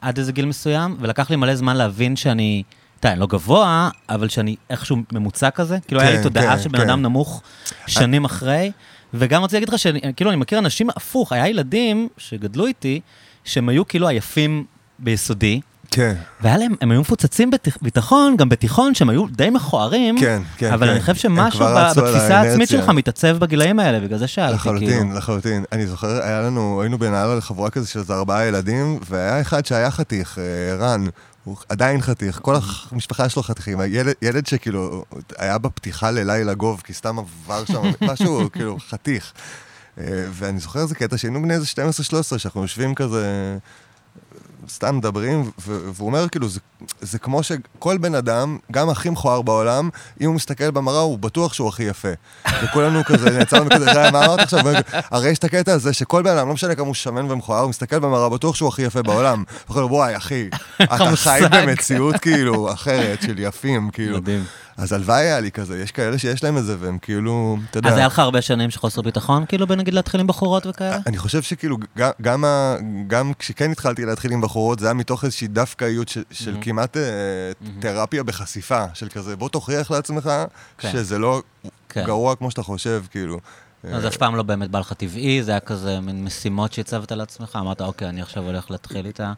עד 0.00 0.18
איזה 0.18 0.32
גיל 0.32 0.46
מסוים, 0.46 0.96
ולקח 1.00 1.30
לי 1.30 1.36
מלא 1.36 1.54
זמן 1.54 1.76
להבין 1.76 2.16
שאני, 2.16 2.62
אתה 3.00 3.08
יודע, 3.08 3.20
לא 3.20 3.26
גבוה, 3.26 3.90
אבל 4.08 4.28
שאני 4.28 4.56
איכשהו 4.70 4.96
ממוצע 5.12 5.50
כזה. 5.50 5.78
כאילו, 5.88 6.00
היה 6.00 6.10
לי 6.10 6.16
כן, 6.16 6.22
תודעה 6.22 6.56
כן, 6.56 6.62
של 6.62 6.68
בן 6.68 6.78
כן. 6.78 6.88
אדם 6.88 7.02
נמוך 7.02 7.42
שנים 7.86 8.24
אחרי, 8.24 8.72
וגם 9.14 9.44
רציתי 9.44 9.56
להגיד 9.56 9.68
לך 9.68 9.78
שכאילו, 9.78 10.30
אני 10.30 10.36
מכיר 10.36 10.58
אנשים 10.58 10.90
הפוך, 10.90 11.32
היה 11.32 11.48
ילדים 11.48 12.08
שגדלו 12.18 12.66
איתי, 12.66 13.00
שהם 13.44 13.68
היו 13.68 13.88
כאילו 13.88 14.08
היפים 14.08 14.64
ביסודי, 14.98 15.60
כן. 15.90 16.14
והיה 16.40 16.56
להם, 16.56 16.74
הם 16.80 16.90
היו 16.90 17.00
מפוצצים 17.00 17.50
בביטחון, 17.50 18.36
גם 18.36 18.48
בתיכון, 18.48 18.94
שהם 18.94 19.08
היו 19.08 19.26
די 19.26 19.50
מכוערים, 19.50 20.18
כן, 20.20 20.42
כן, 20.56 20.72
אבל 20.72 20.86
כן. 20.86 20.92
אני 20.92 21.00
חושב 21.00 21.14
שמשהו 21.14 21.66
בתפיסה 21.96 22.40
העצמית. 22.40 22.68
שלך 22.68 22.88
מתעצב 22.88 23.36
בגילאים 23.38 23.78
האלה, 23.78 24.00
בגלל 24.00 24.18
זה 24.18 24.26
שאלתי, 24.26 24.58
כאילו. 24.58 24.74
לחלוטין, 24.74 25.12
לחלוטין. 25.12 25.64
אני 25.72 25.86
זוכר, 25.86 26.22
היה 26.22 26.40
לנו, 26.40 26.80
היינו 26.82 26.98
בנהלל 26.98 27.36
לחבורה 27.38 27.70
כזה 27.70 27.88
של 27.88 27.98
איזה 27.98 28.14
ארבעה 28.14 28.46
ילדים, 28.46 28.98
והיה 29.10 29.40
אחד 29.40 29.66
שהיה 29.66 29.90
חתיך, 29.90 30.38
אה, 30.38 30.76
רן, 30.76 31.04
הוא 31.46 31.56
עדיין 31.68 32.00
חתיך, 32.00 32.38
כל 32.42 32.54
המשפחה 32.90 33.28
שלו 33.28 33.42
חתיכים. 33.42 33.78
ילד, 33.86 34.14
ילד 34.22 34.46
שכאילו 34.46 35.04
היה 35.38 35.58
בפתיחה 35.58 36.10
ללילה 36.10 36.54
גוב, 36.54 36.82
כי 36.84 36.92
סתם 36.92 37.18
עבר 37.18 37.64
שם 37.64 37.82
משהו, 38.12 38.48
כאילו, 38.52 38.76
חתיך. 38.88 39.32
אה, 39.98 40.04
ואני 40.32 40.58
זוכר 40.58 40.80
איזה 40.80 40.94
קטע 40.94 41.18
שהיינו 41.18 41.42
בני 41.42 41.54
איזה 41.54 41.66
12-13, 42.34 42.38
שאנחנו 42.38 42.62
יושבים 42.62 42.94
כזה... 42.94 43.58
סתם 44.68 44.96
מדברים, 44.96 45.50
והוא 45.68 46.06
אומר 46.06 46.28
כאילו, 46.28 46.48
זה, 46.48 46.60
זה 47.00 47.18
כמו 47.18 47.42
שכל 47.42 47.98
בן 47.98 48.14
אדם, 48.14 48.58
גם 48.72 48.88
הכי 48.88 49.10
מכוער 49.10 49.42
בעולם, 49.42 49.88
אם 50.20 50.26
הוא 50.26 50.34
מסתכל 50.34 50.70
במראה, 50.70 51.00
הוא 51.00 51.18
בטוח 51.18 51.52
שהוא 51.52 51.68
הכי 51.68 51.82
יפה. 51.82 52.08
וכולנו 52.64 53.04
כזה, 53.04 53.30
נעצרנו 53.30 53.70
כזה, 53.70 53.90
"רגע, 53.90 54.10
מה 54.10 54.24
אמרת 54.24 54.40
עכשיו? 54.40 54.60
הרי 55.10 55.28
יש 55.28 55.38
את 55.38 55.44
הקטע 55.44 55.72
הזה 55.72 55.92
שכל 55.92 56.22
בן 56.22 56.30
אדם, 56.30 56.48
לא 56.48 56.54
משנה 56.54 56.74
כמה 56.74 56.86
הוא 56.86 56.94
שמן 56.94 57.30
ומכוער, 57.30 57.60
הוא 57.60 57.70
מסתכל 57.70 57.98
במראה, 57.98 58.28
בטוח 58.28 58.54
שהוא 58.54 58.68
הכי 58.68 58.82
יפה 58.82 59.02
בעולם. 59.02 59.44
הוא 59.66 59.76
אומר, 59.76 59.92
וואי, 59.92 60.16
אחי, 60.16 60.48
אתה 60.82 61.16
חי. 61.16 61.40
במציאות 61.50 62.16
כאילו 62.16 62.72
אחרת 62.72 63.22
של 63.22 63.38
יפים, 63.38 63.90
כאילו. 63.90 64.16
מדהים. 64.18 64.44
אז 64.76 64.92
הלוואי 64.92 65.16
היה 65.22 65.40
לי 65.40 65.50
כזה, 65.50 65.82
יש 65.82 65.92
כאלה 65.92 66.18
שיש 66.18 66.44
להם 66.44 66.58
את 66.58 66.64
זה, 66.64 66.76
והם 66.80 66.98
כאילו, 66.98 67.56
אתה 67.70 67.78
יודע... 67.78 67.88
אז 67.90 67.96
היה 67.96 68.06
לך 68.06 68.18
הרבה 68.18 68.42
שנים 68.42 68.70
של 68.70 68.78
חוסר 68.78 69.02
ביטחון, 69.02 69.44
כאילו, 69.48 69.66
בנגיד 69.66 69.94
להתחיל 69.94 70.20
עם 70.20 70.26
בחורות 70.26 70.66
וכאלה? 70.66 70.98
אני 71.06 71.18
חושב 71.18 71.42
שכאילו, 71.42 71.76
גם, 71.98 72.10
גם, 72.22 72.44
גם 73.06 73.32
כשכן 73.38 73.70
התחלתי 73.70 74.04
להתחיל 74.04 74.32
עם 74.32 74.40
בחורות, 74.40 74.78
זה 74.78 74.86
היה 74.86 74.94
מתוך 74.94 75.24
איזושהי 75.24 75.46
דווקאיות 75.48 76.08
של, 76.08 76.22
של 76.30 76.54
Mhm. 76.54 76.64
כמעט 76.64 76.96
אה, 76.96 77.02
תרפיה 77.80 78.22
בחשיפה, 78.22 78.84
של 78.94 79.08
כזה, 79.08 79.36
בוא 79.36 79.48
תוכיח 79.48 79.90
לעצמך 79.90 80.30
כן. 80.78 80.92
שזה 80.92 81.18
לא 81.18 81.42
כן. 81.88 82.04
גרוע 82.06 82.36
כמו 82.36 82.50
שאתה 82.50 82.62
חושב, 82.62 83.02
כאילו. 83.10 83.38
אז 83.92 84.06
אף 84.06 84.16
פעם 84.16 84.36
לא 84.36 84.42
באמת 84.42 84.70
בא 84.70 84.78
לך 84.78 84.92
טבעי, 84.92 85.42
זה 85.42 85.50
היה 85.50 85.60
כזה 85.60 86.00
מין 86.00 86.24
משימות 86.24 86.72
שהצבת 86.72 87.12
לעצמך, 87.12 87.58
אמרת, 87.60 87.80
אוקיי, 87.80 88.08
אני 88.08 88.22
עכשיו 88.22 88.42
הולך 88.42 88.70
להתחיל 88.70 89.06
איתה. 89.06 89.32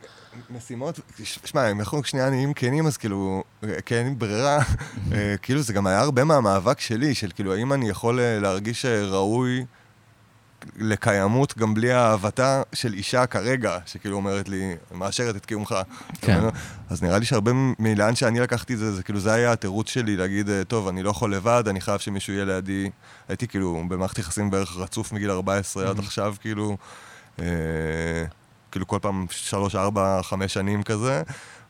משימות, 0.50 1.00
שמע, 1.44 1.70
אם 1.70 1.80
אנחנו 1.80 2.04
שנייה 2.04 2.30
נהיים 2.30 2.54
כנים, 2.54 2.86
אז 2.86 2.96
כאילו, 2.96 3.42
אה, 3.64 3.80
כי 3.80 3.94
אין 3.94 4.18
ברירה, 4.18 4.58
אה, 5.12 5.34
כאילו 5.42 5.62
זה 5.62 5.72
גם 5.72 5.86
היה 5.86 6.00
הרבה 6.00 6.24
מהמאבק 6.24 6.80
שלי, 6.80 7.14
של 7.14 7.30
כאילו, 7.34 7.54
האם 7.54 7.72
אני 7.72 7.88
יכול 7.88 8.20
אה, 8.20 8.40
להרגיש 8.40 8.84
אה, 8.84 9.04
ראוי 9.04 9.64
לקיימות 10.76 11.58
גם 11.58 11.74
בלי 11.74 11.94
אהבתה 11.94 12.62
של 12.72 12.92
אישה 12.92 13.26
כרגע, 13.26 13.78
שכאילו 13.86 14.16
אומרת 14.16 14.48
לי, 14.48 14.76
מאשרת 14.92 15.36
את 15.36 15.46
קיומך. 15.46 15.74
כן. 16.20 16.40
אז 16.90 17.02
נראה 17.02 17.18
לי 17.18 17.24
שהרבה 17.24 17.52
מלאן 17.78 18.14
שאני 18.14 18.40
לקחתי 18.40 18.74
את 18.74 18.78
זה, 18.78 18.92
זה 18.94 19.02
כאילו, 19.02 19.20
זה 19.20 19.32
היה 19.32 19.52
התירוץ 19.52 19.88
שלי 19.88 20.16
להגיד, 20.16 20.50
אה, 20.50 20.64
טוב, 20.64 20.88
אני 20.88 21.02
לא 21.02 21.10
יכול 21.10 21.34
לבד, 21.34 21.64
אני 21.66 21.80
חייב 21.80 21.98
שמישהו 21.98 22.32
יהיה 22.32 22.44
לידי. 22.44 22.90
הייתי 23.28 23.48
כאילו 23.48 23.82
במערכת 23.88 24.18
יחסים 24.18 24.50
בערך 24.50 24.76
רצוף 24.76 25.12
מגיל 25.12 25.30
14 25.30 25.90
עד 25.90 25.98
עכשיו, 25.98 26.34
כאילו, 26.40 26.76
אה, 27.40 27.44
כאילו 28.72 28.86
כל 28.86 28.98
פעם 29.02 29.26
שלוש, 29.30 29.74
ארבע, 29.74 30.20
חמש 30.22 30.54
שנים 30.54 30.82
כזה. 30.82 31.22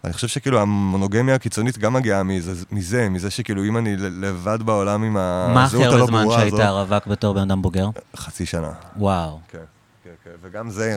אני 0.05 0.13
חושב 0.13 0.29
שכאילו 0.29 0.61
המונוגמיה 0.61 1.35
הקיצונית 1.35 1.79
גם 1.79 1.93
מגיעה 1.93 2.23
מזה, 2.23 2.53
מזה, 2.71 3.09
מזה 3.09 3.31
שכאילו 3.31 3.65
אם 3.65 3.77
אני 3.77 3.97
לבד 3.97 4.63
בעולם 4.63 5.03
עם 5.03 5.13
מה 5.15 5.65
הכי 5.65 5.77
הזהות 5.77 5.85
הרבה 5.85 5.97
הלא 5.97 6.07
זמן 6.07 6.23
ברורה 6.23 6.39
שהיית 6.39 6.55
הזאת, 6.55 6.89
רווק 6.89 7.07
בתור 7.07 7.35
בן 7.35 7.41
אדם 7.41 7.63
בוגר? 7.63 7.89
חצי 8.17 8.47
שנה. 8.47 8.71
וואו. 8.97 9.39
כן, 9.49 9.59
כן, 10.05 10.11
כן. 10.25 10.31
וגם 10.43 10.71
זה, 10.71 10.97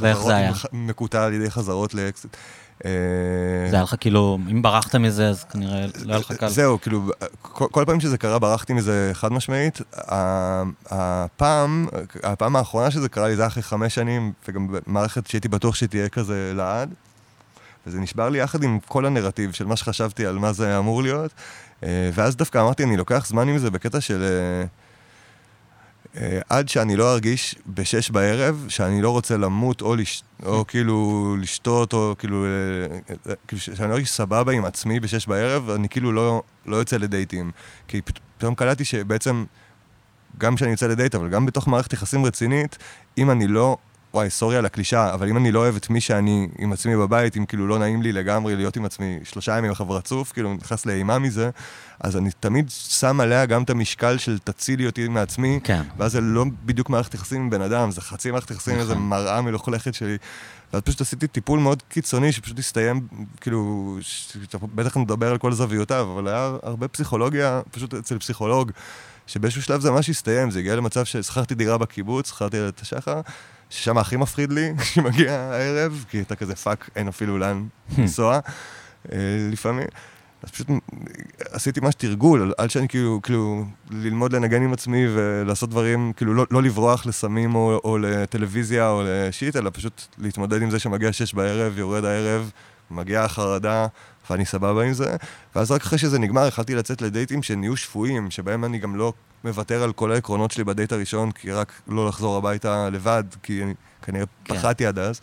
ואיך 0.00 0.22
זה 0.22 0.36
היה? 0.36 0.52
מקוטע 0.72 1.24
על 1.24 1.32
ידי 1.32 1.50
חזרות 1.50 1.94
לאקסיט. 1.94 2.36
אה, 2.84 2.90
זה 3.70 3.76
היה 3.76 3.82
לך 3.82 3.94
כאילו, 4.00 4.38
אם 4.50 4.62
ברחת 4.62 4.94
מזה, 4.94 5.28
אז 5.28 5.44
כנראה 5.44 5.86
לא 6.04 6.12
היה 6.12 6.18
לך 6.18 6.32
קל. 6.32 6.48
זהו, 6.48 6.80
כאילו, 6.80 7.02
כל, 7.42 7.66
כל 7.70 7.84
פעם 7.86 8.00
שזה 8.00 8.18
קרה 8.18 8.38
ברחתי 8.38 8.72
מזה 8.72 9.10
חד 9.14 9.32
משמעית. 9.32 9.80
הפעם, 10.90 11.86
הפעם 12.22 12.56
האחרונה 12.56 12.90
שזה 12.90 13.08
קרה 13.08 13.28
לי 13.28 13.36
זה 13.36 13.42
היה 13.42 13.46
אחרי 13.46 13.62
חמש 13.62 13.94
שנים, 13.94 14.32
וגם 14.48 14.68
במערכת 14.86 15.26
שהייתי 15.26 15.48
בטוח 15.48 15.74
שתהיה 15.74 16.08
כזה 16.08 16.52
לעד. 16.54 16.94
וזה 17.88 18.00
נשבר 18.00 18.28
לי 18.28 18.38
יחד 18.38 18.62
עם 18.62 18.78
כל 18.86 19.06
הנרטיב 19.06 19.52
של 19.52 19.66
מה 19.66 19.76
שחשבתי 19.76 20.26
על 20.26 20.38
מה 20.38 20.52
זה 20.52 20.78
אמור 20.78 21.02
להיות. 21.02 21.32
אה, 21.84 22.10
ואז 22.14 22.36
דווקא 22.36 22.58
אמרתי, 22.58 22.84
אני 22.84 22.96
לוקח 22.96 23.26
זמן 23.26 23.48
עם 23.48 23.58
זה 23.58 23.70
בקטע 23.70 24.00
של... 24.00 24.22
אה, 24.22 24.64
אה, 26.16 26.40
עד 26.48 26.68
שאני 26.68 26.96
לא 26.96 27.12
ארגיש 27.12 27.54
בשש 27.66 28.10
בערב 28.10 28.66
שאני 28.68 29.02
לא 29.02 29.10
רוצה 29.10 29.36
למות 29.36 29.80
או, 29.80 29.96
לש... 29.96 30.22
או 30.46 30.64
כאילו 30.68 31.36
לשתות 31.40 31.92
או 31.92 32.14
כאילו, 32.18 32.46
כאילו 33.48 33.60
שאני 33.60 33.88
לא 33.88 33.94
ארגיש 33.94 34.10
סבבה 34.10 34.52
עם 34.52 34.64
עצמי 34.64 35.00
בשש 35.00 35.26
בערב, 35.26 35.70
אני 35.70 35.88
כאילו 35.88 36.12
לא, 36.12 36.42
לא 36.66 36.76
יוצא 36.76 36.96
לדייטים. 36.96 37.50
כי 37.88 38.02
פת- 38.02 38.18
פתאום 38.38 38.54
קלטתי 38.54 38.84
שבעצם, 38.84 39.44
גם 40.38 40.56
כשאני 40.56 40.70
יוצא 40.70 40.86
לדייט, 40.86 41.14
אבל 41.14 41.28
גם 41.28 41.46
בתוך 41.46 41.68
מערכת 41.68 41.92
יחסים 41.92 42.24
רצינית, 42.26 42.78
אם 43.18 43.30
אני 43.30 43.46
לא, 43.46 43.76
וואי, 44.18 44.30
סורי 44.30 44.56
על 44.56 44.66
הקלישאה, 44.66 45.14
אבל 45.14 45.28
אם 45.28 45.36
אני 45.36 45.52
לא 45.52 45.58
אוהב 45.58 45.76
את 45.76 45.90
מי 45.90 46.00
שאני 46.00 46.48
עם 46.58 46.72
עצמי 46.72 46.96
בבית, 46.96 47.36
אם 47.36 47.46
כאילו 47.46 47.66
לא 47.66 47.78
נעים 47.78 48.02
לי 48.02 48.12
לגמרי 48.12 48.56
להיות 48.56 48.76
עם 48.76 48.84
עצמי 48.84 49.18
שלושה 49.24 49.58
ימים 49.58 49.70
אחר 49.70 49.84
רצוף, 49.88 50.32
כאילו 50.32 50.54
נכנס 50.54 50.86
לאימה 50.86 51.18
מזה, 51.18 51.50
אז 52.00 52.16
אני 52.16 52.30
תמיד 52.40 52.70
שם 52.70 53.20
עליה 53.20 53.46
גם 53.46 53.62
את 53.62 53.70
המשקל 53.70 54.18
של 54.18 54.38
תצילי 54.38 54.86
אותי 54.86 55.08
מעצמי, 55.08 55.60
כן. 55.64 55.82
ואז 55.98 56.12
זה 56.12 56.20
לא 56.20 56.44
בדיוק 56.64 56.90
מערכת 56.90 57.14
יחסים 57.14 57.40
עם 57.40 57.50
בן 57.50 57.62
אדם, 57.62 57.90
זה 57.90 58.00
חצי 58.00 58.30
מערכת 58.30 58.50
יחסים 58.50 58.74
עם 58.74 58.80
נכון. 58.80 58.90
איזה 58.90 59.00
מראה 59.00 59.42
מלוכלכת 59.42 59.94
שלי. 59.94 60.16
ואז 60.72 60.82
פשוט 60.82 61.00
עשיתי 61.00 61.26
טיפול 61.26 61.60
מאוד 61.60 61.82
קיצוני, 61.88 62.32
שפשוט 62.32 62.58
הסתיים, 62.58 63.06
כאילו, 63.40 63.96
ש- 64.00 64.36
בטח 64.74 64.96
נדבר 64.96 65.30
על 65.30 65.38
כל 65.38 65.52
זוויותיו, 65.52 66.12
אבל 66.14 66.28
היה 66.28 66.56
הרבה 66.62 66.88
פסיכולוגיה, 66.88 67.60
פשוט 67.70 67.94
אצל 67.94 68.18
פסיכולוג, 68.18 68.70
שבאיזשהו 69.26 69.62
שלב 69.62 69.80
זה 69.80 69.90
ממש 69.90 70.10
הסתיים, 70.10 70.50
זה 70.50 70.58
הגיע 70.58 70.76
למצב 70.76 71.04
ששכרתי 71.04 71.54
דירה 71.54 71.78
בקיבוץ, 71.78 72.28
איילת 72.28 72.80
השחר, 72.80 73.20
ששם 73.70 73.98
הכי 73.98 74.16
מפחיד 74.16 74.52
לי, 74.52 74.72
שמגיע 74.94 75.32
הערב, 75.32 76.04
כי 76.10 76.20
אתה 76.20 76.36
כזה 76.36 76.54
fuck, 76.54 76.90
אין 76.96 77.08
אפילו 77.08 77.38
לאן 77.38 77.66
לנסוע, 77.98 78.38
אה, 79.12 79.18
לפעמים. 79.52 79.86
אז 80.42 80.50
פשוט 80.50 80.66
עשיתי 81.50 81.80
ממש 81.80 81.94
תרגול, 81.94 82.52
עד 82.58 82.70
שאני 82.70 82.88
כאילו, 82.88 83.20
כאילו, 83.22 83.64
ללמוד 83.90 84.32
לנגן 84.32 84.62
עם 84.62 84.72
עצמי 84.72 85.06
ולעשות 85.14 85.70
דברים, 85.70 86.12
כאילו 86.16 86.34
לא, 86.34 86.46
לא 86.50 86.62
לברוח 86.62 87.06
לסמים 87.06 87.54
או, 87.54 87.80
או 87.84 87.98
לטלוויזיה 87.98 88.90
או 88.90 89.02
לשיט, 89.04 89.56
אלא 89.56 89.70
פשוט 89.74 90.02
להתמודד 90.18 90.62
עם 90.62 90.70
זה 90.70 90.78
שמגיע 90.78 91.12
שש 91.12 91.34
בערב, 91.34 91.78
יורד 91.78 92.04
הערב, 92.04 92.50
מגיעה 92.90 93.24
החרדה, 93.24 93.86
ואני 94.30 94.44
סבבה 94.44 94.84
עם 94.84 94.92
זה. 94.92 95.16
ואז 95.54 95.70
רק 95.70 95.82
אחרי 95.82 95.98
שזה 95.98 96.18
נגמר, 96.18 96.46
החלטתי 96.46 96.74
לצאת 96.74 97.02
לדייטים 97.02 97.42
שנהיו 97.42 97.76
שפויים, 97.76 98.30
שבהם 98.30 98.64
אני 98.64 98.78
גם 98.78 98.96
לא 98.96 99.12
מוותר 99.44 99.82
על 99.82 99.92
כל 99.92 100.12
העקרונות 100.12 100.50
שלי 100.50 100.64
בדייט 100.64 100.92
הראשון, 100.92 101.30
כי 101.32 101.52
רק 101.52 101.72
לא 101.88 102.08
לחזור 102.08 102.36
הביתה 102.36 102.90
לבד, 102.90 103.24
כי 103.42 103.62
אני 103.62 103.74
כנראה 104.02 104.24
כן. 104.44 104.54
פחדתי 104.54 104.86
עד 104.86 104.98
אז. 104.98 105.20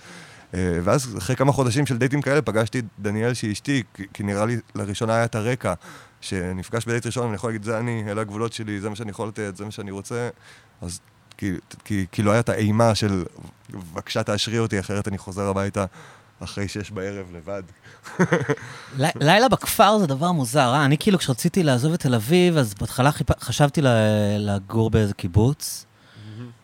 אה, 0.54 0.80
ואז 0.84 1.16
אחרי 1.18 1.36
כמה 1.36 1.52
חודשים 1.52 1.86
של 1.86 1.98
דייטים 1.98 2.22
כאלה 2.22 2.42
פגשתי 2.42 2.80
את 2.80 2.86
דניאל 3.00 3.34
שהיא 3.34 3.52
אשתי, 3.52 3.84
כי- 4.14 4.24
נראה 4.24 4.46
לי 4.46 4.58
לראשונה 4.76 5.16
היה 5.16 5.26
את 5.26 5.36
הרקע, 5.36 5.74
שנפגש 6.22 6.86
בדייט 6.86 7.06
ראשון 7.06 7.24
ואני 7.24 7.36
יכול 7.36 7.50
להגיד, 7.50 7.64
זה 7.64 7.80
אני, 7.80 8.04
אלה 8.08 8.22
הגבולות 8.22 8.54
שלי, 8.54 8.80
זה 8.82 8.90
מה 8.90 8.96
שאני 8.96 9.12
יכול 9.12 9.28
לתת, 9.28 9.56
זה 9.58 9.66
מה 9.66 9.72
שאני 9.72 9.92
רוצה, 9.92 10.30
אז 10.82 11.00
כי, 11.38 11.52
כי, 11.86 12.06
כי 12.12 12.24
לא 12.24 12.32
היה 12.32 12.40
את 12.40 12.50
האימה 12.50 12.96
של 12.96 13.24
בבקשה 13.70 14.24
תאשרי 14.24 14.60
אותי, 14.60 14.80
אחרת 14.80 15.08
אני 15.08 15.18
חוזר 15.18 15.48
הביתה 15.48 15.86
אחרי 16.44 16.68
שש 16.68 16.92
בערב 16.92 17.26
לבד. 17.36 17.64
לילה 19.16 19.50
בכפר 19.50 19.98
זה 19.98 20.08
דבר 20.08 20.32
מוזר, 20.32 20.74
אה? 20.74 20.86
אני 20.86 20.98
כאילו, 20.98 21.18
כשרציתי 21.18 21.64
לעזוב 21.64 21.94
את 21.94 22.00
תל 22.00 22.16
אביב, 22.16 22.58
אז 22.58 22.74
בהתחלה 22.74 23.12
חיפ... 23.12 23.44
חשבתי 23.44 23.82
לגור 24.40 24.90
באיזה 24.90 25.14
קיבוץ, 25.14 25.86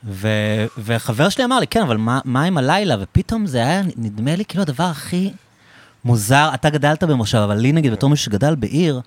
ו... 0.03 0.27
וחבר 0.77 1.29
שלי 1.29 1.45
אמר 1.45 1.59
לי, 1.59 1.67
כן, 1.67 1.81
אבל 1.81 1.97
מה, 1.97 2.19
מה 2.25 2.43
עם 2.43 2.57
הלילה? 2.57 2.95
ופתאום 2.99 3.45
זה 3.45 3.57
היה, 3.57 3.81
נדמה 3.97 4.35
לי, 4.35 4.45
כאילו 4.45 4.61
הדבר 4.61 4.83
הכי 4.83 5.33
מוזר. 6.05 6.49
אתה 6.53 6.69
גדלת 6.69 7.03
במושב, 7.03 7.37
אבל 7.37 7.55
לי, 7.57 7.71
נגיד, 7.71 7.91
בתור 7.91 8.09
מישהו 8.09 8.25
שגדל 8.25 8.55
בעיר, 8.55 9.01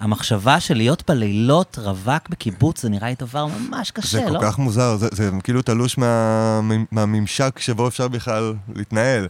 המחשבה 0.00 0.60
של 0.60 0.76
להיות 0.76 1.10
בלילות 1.10 1.78
רווק 1.82 2.28
בקיבוץ, 2.28 2.82
זה 2.82 2.88
נראה 2.88 3.08
לי 3.08 3.14
דבר 3.18 3.46
ממש 3.46 3.88
זה 3.88 3.92
קשה, 3.92 4.28
כל 4.28 4.34
לא? 4.34 4.38
כך 4.42 4.58
מוזר, 4.58 4.96
זה, 4.96 5.08
זה 5.12 5.30
כאילו 5.44 5.62
תלוש 5.62 5.98
מה, 5.98 6.60
מהממשק 6.90 7.58
שבו 7.58 7.88
אפשר 7.88 8.08
בכלל 8.08 8.54
להתנהל. 8.74 9.28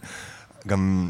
גם, 0.67 1.09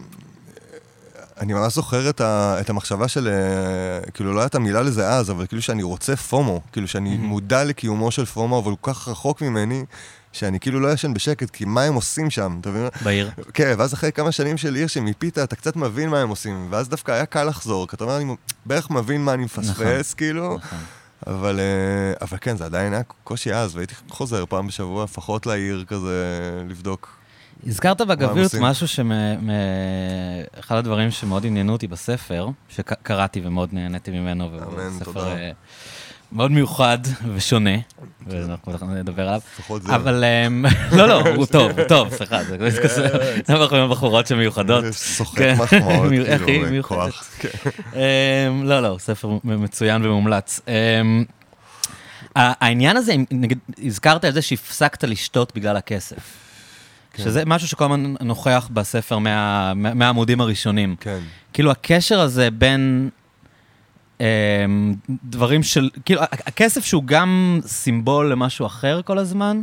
אני 1.39 1.53
ממש 1.53 1.75
זוכר 1.75 2.10
את, 2.10 2.22
ה, 2.22 2.57
את 2.62 2.69
המחשבה 2.69 3.07
של, 3.07 3.27
אה, 3.27 4.12
כאילו 4.12 4.33
לא 4.33 4.41
הייתה 4.41 4.60
מילה 4.60 4.81
לזה 4.81 5.10
אז, 5.10 5.31
אבל 5.31 5.48
כאילו 5.48 5.62
שאני 5.62 5.83
רוצה 5.83 6.15
פומו, 6.15 6.62
כאילו 6.72 6.88
שאני 6.88 7.17
מודע 7.17 7.63
לקיומו 7.63 8.12
של 8.12 8.25
פומו, 8.25 8.60
אבל 8.60 8.72
הוא 8.72 8.77
כל 8.81 8.93
כך 8.93 9.07
רחוק 9.07 9.41
ממני, 9.41 9.86
שאני 10.31 10.60
כאילו 10.60 10.79
לא 10.79 10.93
ישן 10.93 11.13
בשקט, 11.13 11.50
כי 11.50 11.65
מה 11.65 11.83
הם 11.83 11.93
עושים 11.93 12.29
שם, 12.29 12.57
אתה 12.62 12.69
מבין? 12.69 12.88
בעיר. 13.03 13.31
כן, 13.53 13.75
ואז 13.77 13.93
אחרי 13.93 14.12
כמה 14.12 14.31
שנים 14.31 14.57
של 14.57 14.75
עיר 14.75 14.88
שמיפית, 14.88 15.38
אתה 15.38 15.55
קצת 15.55 15.75
מבין 15.75 16.10
מה 16.10 16.19
הם 16.19 16.29
עושים, 16.29 16.67
ואז 16.69 16.89
דווקא 16.89 17.12
היה 17.12 17.25
קל 17.25 17.43
לחזור, 17.43 17.88
כי 17.88 17.95
אתה 17.95 18.03
אומר, 18.03 18.17
אני 18.17 18.36
בערך 18.65 18.89
מבין 18.89 19.22
מה 19.22 19.33
אני 19.33 19.43
מפספס, 19.45 19.69
נכון. 19.69 20.17
כאילו, 20.17 20.57
נכון. 20.57 20.79
אבל, 21.27 21.60
אה, 21.60 22.13
אבל 22.22 22.38
כן, 22.41 22.57
זה 22.57 22.65
עדיין 22.65 22.93
היה 22.93 23.03
קושי 23.24 23.53
אז, 23.53 23.75
והייתי 23.75 23.95
חוזר 24.10 24.45
פעם 24.45 24.67
בשבוע 24.67 25.03
לפחות 25.03 25.45
לעיר 25.45 25.86
כזה, 25.88 26.27
לבדוק. 26.69 27.23
הזכרת 27.67 28.01
עושים? 28.43 28.63
משהו 28.63 28.88
שאחד 28.88 30.75
הדברים 30.75 31.12
שמאוד 31.12 31.46
עניינו 31.46 31.74
אותי 31.74 31.88
בספר, 31.88 32.50
שקראתי 32.70 33.41
ומאוד 33.43 33.70
נהניתי 33.72 34.12
ממנו, 34.12 34.46
אמן, 34.46 35.03
תודה. 35.03 35.20
אה, 35.20 35.51
מאוד 36.32 36.51
מיוחד 36.51 36.98
ושונה, 37.34 37.70
ואנחנו 38.27 38.72
בטח 38.72 38.84
נדבר 38.84 39.27
עליו. 39.27 39.41
לפחות 39.60 39.84
זה. 39.84 39.96
אבל 39.96 40.24
אמ, 40.24 40.65
לא, 40.98 41.08
לא, 41.08 41.22
הוא 41.36 41.46
טוב, 41.46 41.79
הוא 41.79 41.88
טוב, 41.88 42.15
סליחה, 42.15 42.43
זה 42.43 42.58
כזה, 42.84 43.08
זה 43.46 43.53
אנחנו 43.53 43.77
עם 43.77 43.91
בחורות 43.91 44.27
שמיוחדות. 44.27 44.86
סוחט 44.91 45.38
כן. 45.38 45.55
מחמאות, 45.60 46.10
כאילו? 46.46 46.79
בכוח. 46.79 47.24
כן. 47.39 47.50
אמ, 47.93 48.63
לא, 48.63 48.79
לא, 48.79 48.96
ספר 49.00 49.29
מצוין 49.43 50.05
ומומלץ. 50.05 50.60
אמ, 50.67 51.24
העניין 52.36 52.98
הזה, 52.98 53.15
נגיד, 53.32 53.58
הזכרת 53.86 54.25
את 54.25 54.34
זה 54.34 54.41
שהפסקת 54.41 55.03
לשתות 55.03 55.55
בגלל 55.55 55.77
הכסף. 55.77 56.42
כן. 57.13 57.24
שזה 57.24 57.43
משהו 57.46 57.67
שכל 57.67 57.84
הזמן 57.84 58.13
נוכח 58.22 58.70
בספר 58.74 59.17
מה- 59.17 59.74
מה- 59.74 59.93
מהעמודים 59.93 60.41
הראשונים. 60.41 60.96
כן. 61.00 61.20
כאילו, 61.53 61.72
הקשר 61.72 62.20
הזה 62.20 62.51
בין 62.51 63.10
אמ, 64.20 64.25
דברים 65.24 65.63
של, 65.63 65.89
כאילו, 66.05 66.22
הכסף 66.22 66.86
שהוא 66.86 67.03
גם 67.05 67.60
סימבול 67.65 68.32
למשהו 68.32 68.65
אחר 68.65 69.01
כל 69.05 69.17
הזמן, 69.17 69.62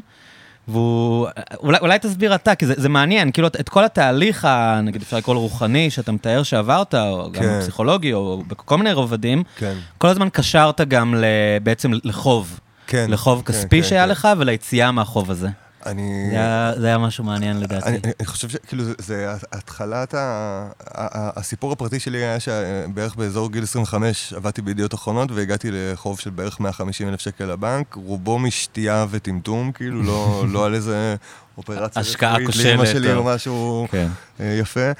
והוא, 0.69 1.29
אולי, 1.61 1.79
אולי 1.81 1.99
תסביר 1.99 2.35
אתה, 2.35 2.55
כי 2.55 2.67
זה, 2.67 2.75
זה 2.77 2.89
מעניין, 2.89 3.33
כאילו, 3.33 3.49
את 3.49 3.69
כל 3.69 3.85
התהליך, 3.85 4.45
ה, 4.45 4.81
נגיד 4.83 5.03
אפשר 5.03 5.17
לקרוא 5.17 5.35
לו 5.35 5.41
רוחני, 5.41 5.91
שאתה 5.91 6.13
מתאר 6.13 6.43
שעברת, 6.43 6.95
או 6.95 7.33
גם 7.33 7.43
כן. 7.43 7.61
פסיכולוגי, 7.61 8.13
או 8.13 8.43
בכל 8.47 8.79
מיני 8.79 8.93
רובדים, 8.93 9.43
כן. 9.57 9.75
כל 9.99 10.09
הזמן 10.09 10.29
קשרת 10.33 10.81
גם 10.81 11.15
ל, 11.15 11.25
בעצם 11.63 11.91
לחוב, 12.05 12.61
כן. 12.87 13.07
לחוב 13.09 13.43
כן, 13.47 13.53
כספי 13.53 13.83
כן, 13.83 13.89
שהיה 13.89 14.05
כן. 14.05 14.09
לך 14.11 14.29
וליציאה 14.39 14.93
מהחוב 14.93 15.31
הזה. 15.31 15.49
אני... 15.87 16.27
זה 16.31 16.37
היה, 16.37 16.73
זה 16.77 16.87
היה 16.87 16.99
משהו 16.99 17.25
מעניין 17.25 17.61
לדעתי. 17.61 17.89
אני, 17.89 17.99
אני 18.21 18.27
חושב 18.27 18.49
שכאילו 18.49 18.85
זה, 18.85 18.93
זה 18.99 19.35
התחלת, 19.53 20.15
ה, 20.15 20.19
ה, 20.19 21.19
ה, 21.19 21.31
הסיפור 21.39 21.73
הפרטי 21.73 22.01
שלי 22.01 22.19
היה 22.19 22.41
שבערך 22.41 23.15
באזור 23.17 23.53
גיל 23.53 23.63
25 23.63 24.33
עבדתי 24.33 24.63
בידיעות 24.63 24.95
אחרונות 24.95 25.31
והגעתי 25.31 25.69
לחוב 25.73 26.21
של 26.21 26.31
בערך 26.31 26.61
150 26.61 27.09
אלף 27.09 27.21
שקל 27.21 27.45
לבנק, 27.45 27.95
רובו 27.95 28.39
משתייה 28.39 29.07
וטמטום, 29.11 29.73
כאילו 29.73 30.03
לא, 30.03 30.45
לא 30.49 30.67
על 30.67 30.75
איזה 30.75 31.15
אופרציה 31.59 32.01
השקעה 32.03 32.37
כושלת, 32.47 32.65
לאמא 32.67 32.87
שלי 32.87 33.13
או- 33.13 33.19
או 33.19 33.25
משהו 33.25 33.87
כן. 33.91 34.09
אה, 34.41 34.57
יפה. 34.61 34.91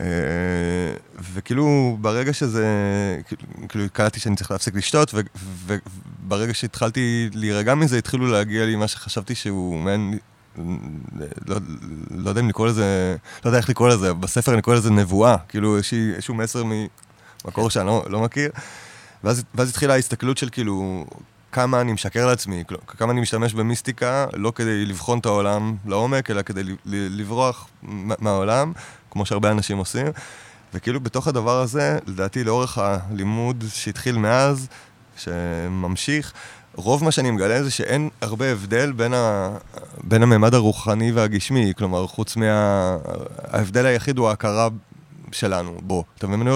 אה, 0.00 0.04
וכאילו, 1.34 1.96
ברגע 2.00 2.32
שזה, 2.32 2.66
כאילו, 3.68 3.84
קלטתי 3.92 4.20
שאני 4.20 4.36
צריך 4.36 4.50
להפסיק 4.50 4.74
לשתות, 4.74 5.14
וברגע 5.66 6.54
שהתחלתי 6.54 7.30
להירגע 7.32 7.74
מזה, 7.74 7.98
התחילו 7.98 8.26
להגיע 8.26 8.66
לי 8.66 8.76
מה 8.76 8.88
שחשבתי 8.88 9.34
שהוא 9.34 9.80
מעין... 9.80 10.18
לא, 11.46 11.56
לא 12.10 12.28
יודע 12.28 12.40
אם 12.40 12.48
לקרוא 12.48 12.66
לזה, 12.66 13.16
לא 13.44 13.48
יודע 13.48 13.58
איך 13.58 13.68
לקרוא 13.68 13.88
לזה, 13.88 14.14
בספר 14.14 14.54
אני 14.54 14.62
קורא 14.62 14.76
לזה 14.76 14.90
נבואה, 14.90 15.36
כאילו 15.48 15.76
איזשהו 15.76 16.34
מסר 16.34 16.64
ממקור 16.64 17.70
שאני 17.70 17.86
לא, 17.86 18.04
לא 18.08 18.20
מכיר. 18.20 18.50
ואז, 19.24 19.44
ואז 19.54 19.68
התחילה 19.70 19.94
ההסתכלות 19.94 20.38
של 20.38 20.48
כאילו, 20.52 21.04
כמה 21.52 21.80
אני 21.80 21.92
משקר 21.92 22.26
לעצמי, 22.26 22.64
כמה 22.86 23.12
אני 23.12 23.20
משתמש 23.20 23.54
במיסטיקה, 23.54 24.26
לא 24.32 24.52
כדי 24.54 24.86
לבחון 24.86 25.18
את 25.18 25.26
העולם 25.26 25.76
לעומק, 25.86 26.30
אלא 26.30 26.42
כדי 26.42 26.62
לברוח 26.84 27.68
מהעולם, 28.18 28.72
כמו 29.14 29.26
שהרבה 29.26 29.50
אנשים 29.50 29.78
עושים. 29.78 30.06
וכאילו 30.74 31.00
בתוך 31.00 31.28
הדבר 31.28 31.60
הזה, 31.60 31.98
לדעתי 32.06 32.44
לאורך 32.44 32.78
הלימוד 32.78 33.64
שהתחיל 33.68 34.18
מאז, 34.18 34.68
שממשיך, 35.16 36.32
רוב 36.74 37.04
מה 37.04 37.10
שאני 37.10 37.30
מגלה 37.30 37.62
זה 37.62 37.70
שאין 37.70 38.08
הרבה 38.20 38.52
הבדל 38.52 38.92
בין, 38.92 39.14
ה... 39.14 39.50
בין 40.02 40.22
הממד 40.22 40.54
הרוחני 40.54 41.12
והגשמי, 41.12 41.72
כלומר, 41.76 42.06
חוץ 42.06 42.36
מה... 42.36 42.96
ההבדל 43.48 43.86
היחיד 43.86 44.18
הוא 44.18 44.28
ההכרה 44.28 44.68
שלנו 45.32 45.78
בו. 45.82 46.04
אתה 46.18 46.26
מבין? 46.26 46.48
אה, 46.48 46.54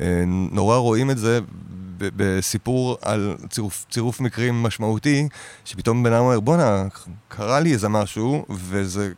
אה, 0.00 0.24
נורא 0.52 0.76
רואים 0.76 1.10
את 1.10 1.18
זה 1.18 1.40
בסיפור 1.98 2.98
על 3.02 3.36
צירוף, 3.50 3.86
צירוף 3.90 4.20
מקרים 4.20 4.62
משמעותי, 4.62 5.28
שפתאום 5.64 6.02
בן 6.02 6.12
אדם 6.12 6.22
אומר, 6.22 6.40
בואנה, 6.40 6.84
קרה 7.28 7.60
לי 7.60 7.72
איזה 7.72 7.88
משהו, 7.88 8.44
וזה 8.50 9.12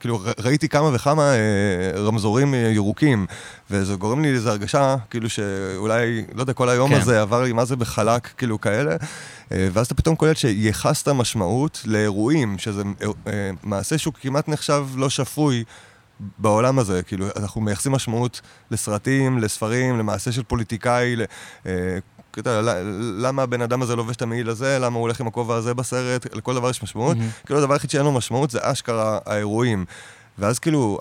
כאילו, 0.00 0.20
ראיתי 0.38 0.68
כמה 0.68 0.90
וכמה 0.94 1.22
אה, 1.22 2.00
רמזורים 2.00 2.54
אה, 2.54 2.58
ירוקים, 2.58 3.26
וזה 3.70 3.94
גורם 3.94 4.22
לי 4.22 4.28
איזו 4.28 4.50
הרגשה, 4.50 4.96
כאילו 5.10 5.30
שאולי, 5.30 6.24
לא 6.34 6.40
יודע, 6.40 6.52
כל 6.52 6.68
היום 6.68 6.90
כן. 6.90 7.00
הזה 7.00 7.22
עבר 7.22 7.42
לי 7.42 7.52
מה 7.52 7.64
זה 7.64 7.76
בחלק, 7.76 8.28
כאילו 8.36 8.60
כאלה, 8.60 8.96
אה, 9.52 9.68
ואז 9.72 9.86
אתה 9.86 9.94
פתאום 9.94 10.16
קולט 10.16 10.36
שייחסת 10.36 11.08
משמעות 11.08 11.82
לאירועים, 11.84 12.58
שזה 12.58 12.82
אה, 13.02 13.06
אה, 13.26 13.50
מעשה 13.62 13.98
שהוא 13.98 14.14
כמעט 14.20 14.48
נחשב 14.48 14.86
לא 14.96 15.10
שפוי. 15.10 15.64
בעולם 16.38 16.78
הזה, 16.78 17.02
כאילו, 17.02 17.26
אנחנו 17.36 17.60
מייחסים 17.60 17.92
משמעות 17.92 18.40
לסרטים, 18.70 19.38
לספרים, 19.38 19.98
למעשה 19.98 20.32
של 20.32 20.42
פוליטיקאי, 20.42 21.16
אה, 21.66 21.98
למה 23.18 23.42
הבן 23.42 23.60
אדם 23.60 23.82
הזה 23.82 23.96
לובש 23.96 24.16
את 24.16 24.22
המעיל 24.22 24.50
הזה, 24.50 24.78
למה 24.78 24.96
הוא 24.96 25.02
הולך 25.02 25.20
עם 25.20 25.26
הכובע 25.26 25.56
הזה 25.56 25.74
בסרט, 25.74 26.34
לכל 26.34 26.54
דבר 26.54 26.70
יש 26.70 26.82
משמעות. 26.82 27.16
Mm-hmm. 27.16 27.46
כאילו 27.46 27.58
הדבר 27.58 27.72
היחיד 27.72 27.90
שאין 27.90 28.04
לו 28.04 28.12
משמעות 28.12 28.50
זה 28.50 28.58
אשכרה 28.62 29.18
האירועים. 29.26 29.84
ואז 30.38 30.58
כאילו, 30.58 30.98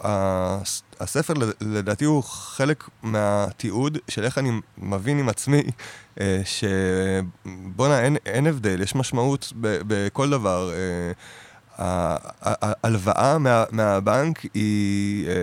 הספר 0.99 1.33
לדעתי 1.61 2.05
הוא 2.05 2.23
חלק 2.23 2.83
מהתיעוד 3.03 3.97
של 4.07 4.23
איך 4.23 4.37
אני 4.37 4.51
מבין 4.77 5.19
עם 5.19 5.29
עצמי 5.29 5.63
אה, 6.19 6.41
שבואנה, 6.45 8.01
אין, 8.01 8.17
אין 8.25 8.47
הבדל, 8.47 8.81
יש 8.81 8.95
משמעות 8.95 9.53
בכל 9.61 10.29
דבר. 10.29 10.71
ההלוואה 11.77 13.37
מה, 13.37 13.63
מהבנק 13.71 14.41
היא 14.53 15.27
אה, 15.27 15.33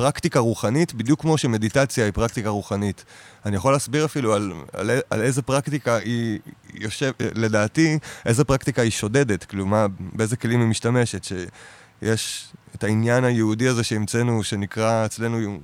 פרקטיקה 0.00 0.38
רוחנית, 0.38 0.94
בדיוק 0.94 1.20
כמו 1.20 1.38
שמדיטציה 1.38 2.04
היא 2.04 2.12
פרקטיקה 2.12 2.48
רוחנית. 2.48 3.04
אני 3.46 3.56
יכול 3.56 3.72
להסביר 3.72 4.04
אפילו 4.04 4.34
על, 4.34 4.52
על, 4.72 4.90
על 5.10 5.22
איזה 5.22 5.42
פרקטיקה 5.42 5.96
היא 5.96 6.38
יושב, 6.74 7.12
לדעתי, 7.34 7.98
איזה 8.26 8.44
פרקטיקה 8.44 8.82
היא 8.82 8.90
שודדת, 8.90 9.44
כלומר, 9.44 9.86
באיזה 10.00 10.36
כלים 10.36 10.60
היא 10.60 10.68
משתמשת, 10.68 11.24
שיש 11.24 12.52
את 12.74 12.84
העניין 12.84 13.24
היהודי 13.24 13.68
הזה 13.68 13.84
שהמצאנו, 13.84 14.44
שנקרא 14.44 15.06
אצלנו 15.06 15.58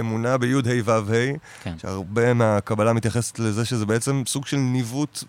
אמונה 0.00 0.38
בי' 0.38 0.54
ה' 0.54 0.60
ו' 0.84 0.90
ה', 0.90 1.32
כן. 1.62 1.74
שהרבה 1.78 2.34
מהקבלה 2.34 2.92
מתייחסת 2.92 3.38
לזה 3.38 3.64
שזה 3.64 3.86
בעצם 3.86 4.22
סוג 4.26 4.46
של 4.46 4.56
ניווט 4.56 5.24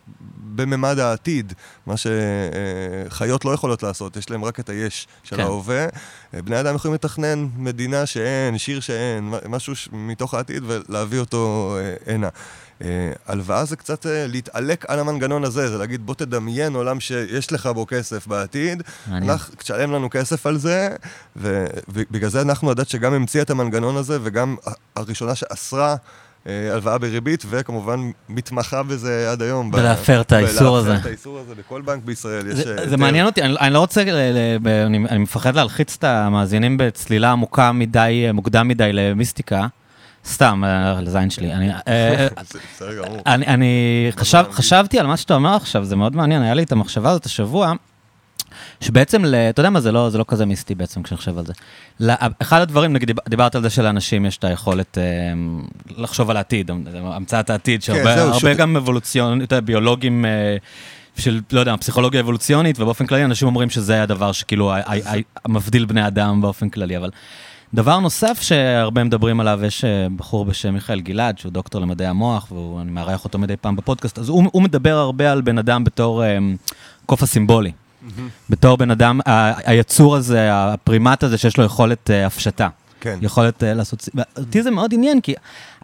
בממד 0.56 1.00
העתיד, 1.00 1.54
מה 1.86 1.94
שחיות 1.98 3.46
לא 3.46 3.52
יכולות 3.52 3.84
לעשות, 3.84 4.18
יש 4.18 4.30
להם 4.30 4.46
רק 4.46 4.60
את 4.60 4.70
היש 4.70 5.08
של 5.24 5.36
כן. 5.36 5.42
ההווה. 5.42 5.88
בני 6.34 6.60
אדם 6.60 6.76
יכולים 6.76 6.96
לתכנן 6.96 7.48
מדינה 7.58 8.06
שאין, 8.06 8.58
שיר 8.58 8.80
שאין, 8.80 9.34
משהו 9.50 9.74
מתוך 9.92 10.34
העתיד 10.34 10.64
ולהביא 10.68 11.20
אותו 11.20 11.76
אה, 11.80 12.14
הנה. 12.14 12.30
אה, 12.82 13.12
הלוואה 13.28 13.66
זה 13.66 13.76
קצת 13.76 14.06
אה, 14.06 14.28
להתעלק 14.28 14.86
על 14.88 15.00
המנגנון 15.00 15.44
הזה, 15.44 15.70
זה 15.70 15.78
להגיד 15.78 16.06
בוא 16.06 16.16
תדמיין 16.16 16.76
עולם 16.76 17.00
שיש 17.00 17.52
לך 17.52 17.66
בו 17.66 17.86
כסף 17.88 18.28
בעתיד, 18.28 18.84
תשלם 19.58 19.92
לנו 19.92 20.10
כסף 20.10 20.46
על 20.46 20.58
זה, 20.58 20.90
ובגלל 21.88 22.30
זה 22.30 22.42
אנחנו 22.42 22.72
הדת 22.72 22.90
שגם 22.90 23.14
המציאה 23.14 23.44
את 23.44 23.50
המנגנון 23.50 23.98
הזה, 23.98 24.18
וגם 24.24 24.56
הראשונה 24.96 25.36
שאסרה 25.36 25.96
אה, 26.48 26.74
הלוואה 26.74 26.98
בריבית, 26.98 27.44
וכמובן 27.50 28.00
מתמחה 28.30 28.84
בזה 28.84 29.32
עד 29.32 29.42
היום. 29.42 29.72
ולהפר 29.74 30.22
את 30.22 30.32
האיסור 30.32 30.78
הזה. 30.78 30.90
ולהפר 30.90 31.02
את 31.02 31.06
האיסור 31.06 31.40
הזה, 31.40 31.56
בכל 31.56 31.82
בנק 31.82 32.04
בישראל 32.04 32.48
יש... 32.48 32.60
זה, 32.90 32.98
מעניין 32.98 33.26
אותי, 33.26 33.42
אני, 33.42 33.74
לא 33.74 33.80
רוצה, 33.80 34.02
אני 35.10 35.18
מפחד 35.18 35.56
להלחיץ 35.56 35.96
את 36.00 36.04
המאזינים 36.04 36.78
בצלילה 36.78 37.32
עמוקה 37.32 37.72
מדי, 37.72 38.32
מוקדם 38.34 38.68
מדי 38.68 38.90
למיסטיקה. 38.94 39.68
סתם, 40.28 40.64
אה, 40.66 41.02
לזין 41.02 41.30
שלי. 41.30 41.54
אני, 41.54 41.72
אה, 41.88 42.28
חשב, 44.20 44.44
חשבתי 44.52 45.00
על 45.00 45.08
מה 45.08 45.18
שאתה 45.18 45.36
אומר 45.36 45.56
עכשיו, 45.56 45.84
זה 45.84 45.96
מאוד 45.96 46.16
מעניין, 46.16 46.42
היה 46.42 46.54
לי 46.54 46.64
את 46.64 46.72
המחשבה 46.72 47.10
הזאת 47.10 47.26
השבוע, 47.26 47.74
שבעצם, 48.82 49.24
אתה 49.50 49.60
יודע 49.60 49.70
מה, 49.70 49.82
זה 49.82 49.92
לא, 49.92 50.10
זה 50.10 50.18
לא 50.18 50.26
כזה 50.28 50.46
מיסטי 50.46 50.76
בעצם 50.76 51.04
כשאני 51.04 51.18
חושב 51.18 51.38
על 51.38 51.46
זה. 51.46 51.54
אחד 52.40 52.62
הדברים, 52.62 52.94
נגיד, 52.94 53.12
דיברת 53.30 53.56
על 53.56 53.62
זה 53.62 53.70
שלאנשים 53.70 54.26
יש 54.26 54.38
את 54.38 54.44
היכולת 54.44 54.98
אה, 54.98 55.04
לחשוב 55.98 56.30
על 56.30 56.38
העתיד, 56.38 56.72
המצאת 56.94 57.50
העתיד, 57.50 57.84
שהרבה 57.84 58.40
כן, 58.42 58.54
גם 58.54 58.78
אבולוציונית, 58.78 59.54
ביולוגים... 59.54 60.26
של, 61.18 61.42
לא 61.52 61.60
יודע, 61.60 61.76
פסיכולוגיה 61.78 62.22
אבולוציונית, 62.22 62.80
ובאופן 62.80 63.06
כללי 63.06 63.26
אנשים 63.26 63.48
אומרים 63.48 63.70
שזה 63.70 64.04
הדבר 64.04 64.32
שכאילו 64.32 64.74
המבדיל 65.46 65.86
בני 65.86 66.08
אדם 66.08 66.42
באופן 66.42 66.70
כללי, 66.70 66.98
אבל 66.98 67.10
דבר 67.76 68.00
נוסף 68.00 68.42
שהרבה 68.42 69.04
מדברים 69.04 69.40
עליו, 69.40 69.60
יש 69.66 69.86
אה, 69.86 70.08
בחור 70.16 70.46
בשם 70.46 70.74
מיכאל 70.74 71.02
גלעד, 71.02 71.38
שהוא 71.38 71.52
דוקטור 71.52 71.82
למדעי 71.82 72.08
המוח, 72.08 72.52
ואני 72.52 72.92
מארח 72.92 73.24
אותו 73.26 73.38
מדי 73.40 73.58
פעם 73.58 73.76
בפודקאסט, 73.76 74.20
אז 74.20 74.30
הוא, 74.30 74.44
הוא 74.52 74.62
מדבר 74.62 74.98
הרבה 74.98 75.32
על 75.32 75.42
בן 75.42 75.58
אדם 75.58 75.84
בתור 75.84 76.24
um, 76.24 76.74
קוף 77.06 77.24
הסימבולי. 77.24 77.72
Mm-hmm. 77.72 78.22
בתור 78.50 78.78
בן 78.78 78.92
אדם, 78.92 79.20
ה- 79.26 79.70
היצור 79.72 80.16
הזה, 80.16 80.50
הפרימט 80.52 81.24
הזה 81.24 81.38
שיש 81.38 81.58
לו 81.58 81.64
יכולת 81.64 82.10
uh, 82.10 82.28
הפשטה. 82.28 82.68
כן. 83.00 83.18
יכולת 83.22 83.64
uh, 83.64 83.66
לעשות... 83.66 84.10
אותי 84.38 84.64
זה 84.64 84.72
מאוד 84.72 84.94
עניין, 84.94 85.22
כי 85.22 85.34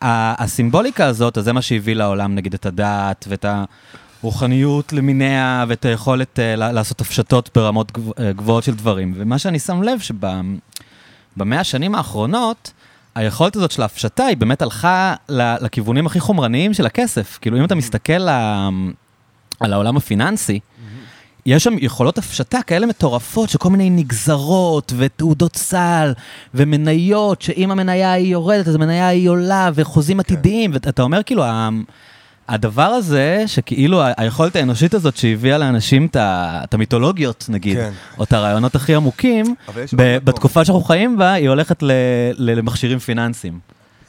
הסימבוליקה 0.01 1.05
הזאת, 1.05 1.37
אז 1.37 1.43
זה 1.43 1.53
מה 1.53 1.61
שהביא 1.61 1.95
לעולם, 1.95 2.35
נגיד, 2.35 2.53
את 2.53 2.65
הדת 2.65 3.25
ואת 3.29 3.45
הרוחניות 4.21 4.93
למיניה, 4.93 5.65
ואת 5.67 5.85
היכולת 5.85 6.39
uh, 6.39 6.57
לעשות 6.57 7.01
הפשטות 7.01 7.49
ברמות 7.55 7.91
גבוהות 8.19 8.63
של 8.63 8.75
דברים. 8.75 9.13
ומה 9.15 9.39
שאני 9.39 9.59
שם 9.59 9.83
לב, 9.83 9.99
שב... 9.99 10.25
במאה 11.37 11.59
השנים 11.59 11.95
האחרונות, 11.95 12.71
היכולת 13.15 13.55
הזאת 13.55 13.71
של 13.71 13.81
ההפשטה 13.81 14.25
היא 14.25 14.37
באמת 14.37 14.61
הלכה 14.61 15.15
לכיוונים 15.29 16.05
הכי 16.05 16.19
חומרניים 16.19 16.73
של 16.73 16.85
הכסף. 16.85 17.37
כאילו, 17.41 17.57
אם 17.57 17.65
אתה 17.65 17.75
מסתכל 17.75 18.27
על 19.59 19.73
העולם 19.73 19.97
הפיננסי, 19.97 20.59
יש 21.45 21.63
שם 21.63 21.73
יכולות 21.79 22.17
הפשטה 22.17 22.61
כאלה 22.61 22.85
מטורפות, 22.85 23.49
שכל 23.49 23.69
מיני 23.69 23.89
נגזרות 23.89 24.93
ותעודות 24.97 25.55
סל 25.55 26.13
ומניות, 26.53 27.41
שאם 27.41 27.71
המניה 27.71 28.11
היא 28.11 28.31
יורדת, 28.31 28.67
אז 28.67 28.75
המניה 28.75 29.07
היא 29.07 29.29
עולה, 29.29 29.69
וחוזים 29.73 30.17
כן. 30.17 30.19
עתידיים, 30.19 30.71
ואתה 30.73 31.01
אומר 31.01 31.23
כאילו, 31.23 31.43
הדבר 32.51 32.81
הזה, 32.81 33.43
שכאילו 33.47 34.01
היכולת 34.17 34.55
האנושית 34.55 34.93
הזאת 34.93 35.17
שהביאה 35.17 35.57
לאנשים 35.57 36.07
את 36.13 36.73
המיתולוגיות, 36.73 37.45
נגיד, 37.49 37.77
כן. 37.77 37.91
או 38.17 38.23
את 38.23 38.33
הרעיונות 38.33 38.75
הכי 38.75 38.95
עמוקים, 38.95 39.55
בתקופה 39.93 40.65
שאנחנו 40.65 40.81
חיים 40.83 41.17
בה, 41.17 41.33
היא 41.33 41.49
הולכת 41.49 41.83
למכשירים 42.37 42.99
פיננסיים. 42.99 43.59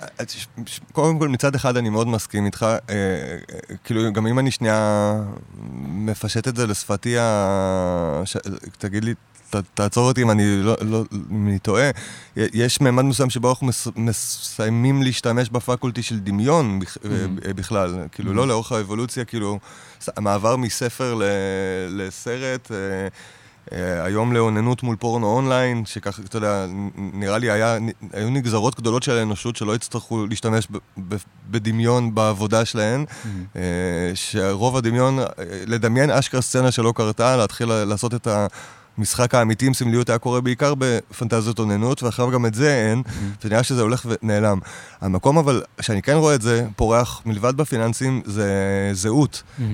אה, 0.02 0.24
קודם 0.92 1.18
כל, 1.18 1.28
מצד 1.28 1.54
אחד 1.54 1.76
אני 1.76 1.90
מאוד 1.90 2.08
מסכים 2.08 2.46
איתך, 2.46 2.62
אה, 2.62 2.76
אה, 2.90 3.36
כאילו, 3.84 4.12
גם 4.12 4.26
אם 4.26 4.38
אני 4.38 4.50
שנייה 4.50 5.14
מפשט 5.84 6.48
את 6.48 6.56
זה 6.56 6.66
לשפתי, 6.66 7.16
תגיד 8.78 9.04
לי, 9.04 9.14
תעצור 9.74 10.08
אותי 10.08 10.22
אם 10.22 10.30
אני, 10.30 10.62
לא, 10.62 10.76
לא, 10.80 11.04
אם 11.30 11.48
אני 11.48 11.58
טועה, 11.58 11.90
יש 12.36 12.80
ממד 12.80 13.04
מסוים 13.04 13.30
שבו 13.30 13.50
אנחנו 13.50 13.66
מס, 13.66 13.88
מסיימים 13.96 15.02
להשתמש 15.02 15.48
בפקולטי 15.50 16.02
של 16.02 16.18
דמיון 16.18 16.78
בכ, 16.78 16.96
mm-hmm. 16.96 17.52
בכלל, 17.54 17.94
כאילו 18.12 18.30
mm-hmm. 18.30 18.34
לא 18.34 18.48
לאורך 18.48 18.72
האבולוציה, 18.72 19.24
כאילו 19.24 19.58
המעבר 20.16 20.56
מספר 20.56 21.14
ל, 21.14 21.22
לסרט, 21.88 22.72
אה, 22.72 22.76
אה, 23.72 24.04
היום 24.04 24.32
לאוננות 24.32 24.82
מול 24.82 24.96
פורנו 24.96 25.26
אונליין, 25.26 25.84
שככה, 25.86 26.22
אתה 26.24 26.36
יודע, 26.36 26.66
נראה 26.96 27.38
לי 27.38 27.50
היה, 27.50 27.78
היו 28.12 28.30
נגזרות 28.30 28.80
גדולות 28.80 29.02
של 29.02 29.12
האנושות 29.12 29.56
שלא 29.56 29.74
יצטרכו 29.74 30.26
להשתמש 30.26 30.68
ב, 30.70 30.76
ב, 31.08 31.16
בדמיון 31.50 32.14
בעבודה 32.14 32.64
שלהן, 32.64 33.04
mm-hmm. 33.04 33.56
אה, 33.56 34.10
שרוב 34.14 34.76
הדמיון, 34.76 35.18
לדמיין 35.66 36.10
אשכרה 36.10 36.40
סצנה 36.40 36.70
שלא 36.70 36.92
קרתה, 36.96 37.36
להתחיל 37.36 37.68
לעשות 37.84 38.14
את 38.14 38.26
ה... 38.26 38.46
המשחק 38.98 39.34
האמיתי 39.34 39.66
עם 39.66 39.74
סמליות 39.74 40.08
היה 40.08 40.18
קורה 40.18 40.40
בעיקר 40.40 40.74
בפנטזיות 40.78 41.58
אוננות, 41.58 42.02
ועכשיו 42.02 42.30
גם 42.30 42.46
את 42.46 42.54
זה 42.54 42.74
אין, 42.74 43.02
ונראה 43.44 43.62
שזה 43.62 43.82
הולך 43.82 44.06
ונעלם. 44.06 44.58
המקום 45.00 45.38
אבל, 45.38 45.62
שאני 45.80 46.02
כן 46.02 46.14
רואה 46.14 46.34
את 46.34 46.42
זה, 46.42 46.66
פורח 46.76 47.22
מלבד 47.26 47.56
בפיננסים, 47.56 48.22
זה 48.24 48.50
זהות. 48.92 49.42
אה, 49.60 49.64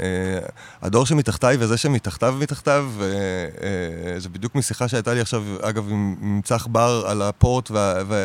אה, 0.00 0.38
הדור 0.82 1.06
שמתחתיי 1.06 1.56
וזה 1.60 1.76
שמתחתיו 1.76 2.34
ומתחתיו, 2.38 2.90
אה, 3.00 4.20
זה 4.20 4.28
בדיוק 4.28 4.54
משיחה 4.54 4.88
שהייתה 4.88 5.14
לי 5.14 5.20
עכשיו, 5.20 5.44
אגב, 5.62 5.88
עם, 5.90 6.40
צח 6.44 6.66
בר 6.66 7.04
על 7.06 7.22
הפורט 7.22 7.70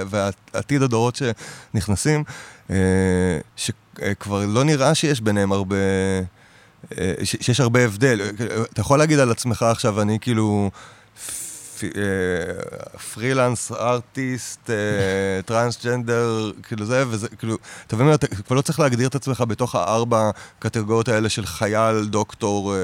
ועתיד 0.09 0.81
הדורות 0.81 1.15
שנכנסים, 1.15 2.23
שכבר 3.55 4.45
לא 4.45 4.63
נראה 4.63 4.95
שיש 4.95 5.21
ביניהם 5.21 5.51
הרבה... 5.51 5.75
אה, 6.97 7.13
שיש 7.23 7.59
הרבה 7.59 7.85
הבדל. 7.85 8.21
אתה 8.71 8.81
יכול 8.81 8.99
להגיד 8.99 9.19
על 9.19 9.31
עצמך 9.31 9.63
עכשיו, 9.63 10.01
אני 10.01 10.17
כאילו 10.21 10.71
אה, 11.83 11.89
פרילנס, 13.13 13.71
ארטיסט, 13.71 14.69
אה, 14.69 15.41
טרנסג'נדר, 15.45 16.51
כאילו 16.63 16.85
זה, 16.85 17.03
וזה, 17.07 17.27
כאילו, 17.27 17.57
אתה 17.87 17.95
מבין, 17.95 18.13
אתה 18.13 18.27
כבר 18.27 18.55
לא 18.55 18.61
צריך 18.61 18.79
להגדיר 18.79 19.07
את 19.07 19.15
עצמך 19.15 19.43
בתוך 19.47 19.75
הארבע 19.75 20.29
קטגוריות 20.59 21.07
האלה 21.07 21.29
של 21.29 21.45
חייל, 21.45 22.05
דוקטור, 22.05 22.75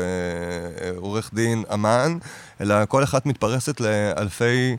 עורך 0.98 1.32
דין, 1.34 1.63
אמן, 1.74 2.17
אלא 2.62 2.86
כל 2.86 3.04
אחת 3.04 3.26
מתפרסת 3.26 3.80
לאלפי... 3.80 4.76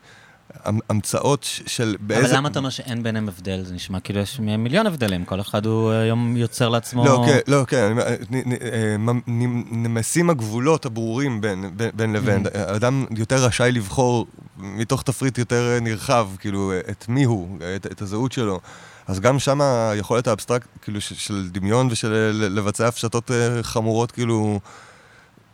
המ- 0.64 0.78
המצאות 0.88 1.44
של 1.66 1.96
אבל 2.08 2.36
למה 2.36 2.48
אתה 2.48 2.58
אומר 2.58 2.70
שאין 2.70 3.02
ביניהם 3.02 3.28
הבדל? 3.28 3.62
זה 3.64 3.74
נשמע 3.74 4.00
כאילו 4.00 4.20
יש 4.20 4.40
מיליון 4.40 4.86
הבדלים, 4.86 5.24
כל 5.24 5.40
אחד 5.40 5.66
הוא 5.66 5.90
היום 5.90 6.36
יוצר 6.36 6.68
לעצמו... 6.68 7.04
לא, 7.04 7.24
כן, 7.26 7.38
לא, 7.46 7.64
כן, 7.64 7.96
אה, 7.98 8.96
נ- 9.26 9.82
נמסים 9.86 10.30
הגבולות 10.30 10.86
הברורים 10.86 11.40
בין, 11.40 11.70
בין, 11.76 11.90
בין 11.94 12.12
לבין. 12.12 12.44
האדם 12.54 13.04
יותר 13.16 13.36
רשאי 13.44 13.72
לבחור 13.72 14.26
מתוך 14.58 15.02
תפריט 15.02 15.38
יותר 15.38 15.72
אה, 15.74 15.80
נרחב, 15.80 16.28
כאילו, 16.38 16.72
אה, 16.72 16.80
את 16.90 17.04
מי 17.08 17.24
הוא, 17.24 17.48
את, 17.76 17.86
את 17.86 18.02
הזהות 18.02 18.32
שלו. 18.32 18.60
אז 19.06 19.20
גם 19.20 19.38
שם 19.38 19.60
היכולת 19.60 20.26
האבסטרקט, 20.26 20.66
כאילו, 20.82 21.00
של, 21.00 21.14
של 21.14 21.48
דמיון 21.52 21.88
ושל 21.90 22.12
אה, 22.14 22.48
לבצע 22.48 22.88
הפשטות 22.88 23.30
אה, 23.30 23.62
חמורות, 23.62 24.10
כאילו, 24.12 24.60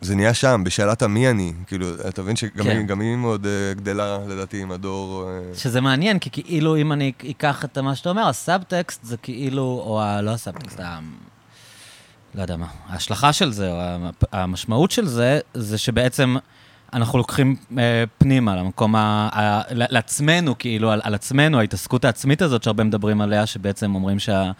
זה 0.01 0.15
נהיה 0.15 0.33
שם, 0.33 0.61
בשאלת 0.65 1.01
המי 1.01 1.29
אני. 1.29 1.53
כאילו, 1.67 1.87
אתה 2.09 2.21
מבין 2.21 2.35
שגם 2.35 2.63
כן. 2.63 2.69
היא, 2.77 2.85
גם 2.85 3.01
היא 3.01 3.15
מאוד 3.15 3.45
אה, 3.45 3.73
גדלה, 3.73 4.17
לדעתי, 4.27 4.61
עם 4.61 4.71
הדור... 4.71 5.29
אה, 5.29 5.55
שזה 5.55 5.81
מעניין, 5.81 6.19
כי 6.19 6.29
כאילו 6.29 6.77
אם 6.77 6.91
אני 6.91 7.11
אקח 7.29 7.65
את 7.65 7.77
מה 7.77 7.95
שאתה 7.95 8.09
אומר, 8.09 8.27
הסאבטקסט 8.27 9.03
זה 9.05 9.17
כאילו, 9.17 9.83
או 9.85 10.01
ה, 10.01 10.21
לא 10.21 10.31
הסאבטקסט, 10.31 10.79
ה... 10.79 10.99
לא 12.35 12.41
יודע 12.41 12.57
מה, 12.57 12.67
ההשלכה 12.87 13.33
של 13.33 13.51
זה, 13.51 13.71
או 13.71 13.81
המ- 13.81 14.11
המשמעות 14.31 14.91
של 14.91 15.05
זה, 15.07 15.39
זה 15.53 15.77
שבעצם 15.77 16.35
אנחנו 16.93 17.17
לוקחים 17.17 17.55
אה, 17.77 18.03
פנימה 18.17 18.55
למקום, 18.55 18.95
ה, 18.95 19.29
ה, 19.33 19.61
לעצמנו, 19.69 20.55
כאילו, 20.59 20.91
על, 20.91 21.01
על 21.03 21.15
עצמנו, 21.15 21.59
ההתעסקות 21.59 22.05
העצמית 22.05 22.41
הזאת 22.41 22.63
שהרבה 22.63 22.83
מדברים 22.83 23.21
עליה, 23.21 23.45
שבעצם 23.45 23.95
אומרים 23.95 24.19
שה, 24.19 24.51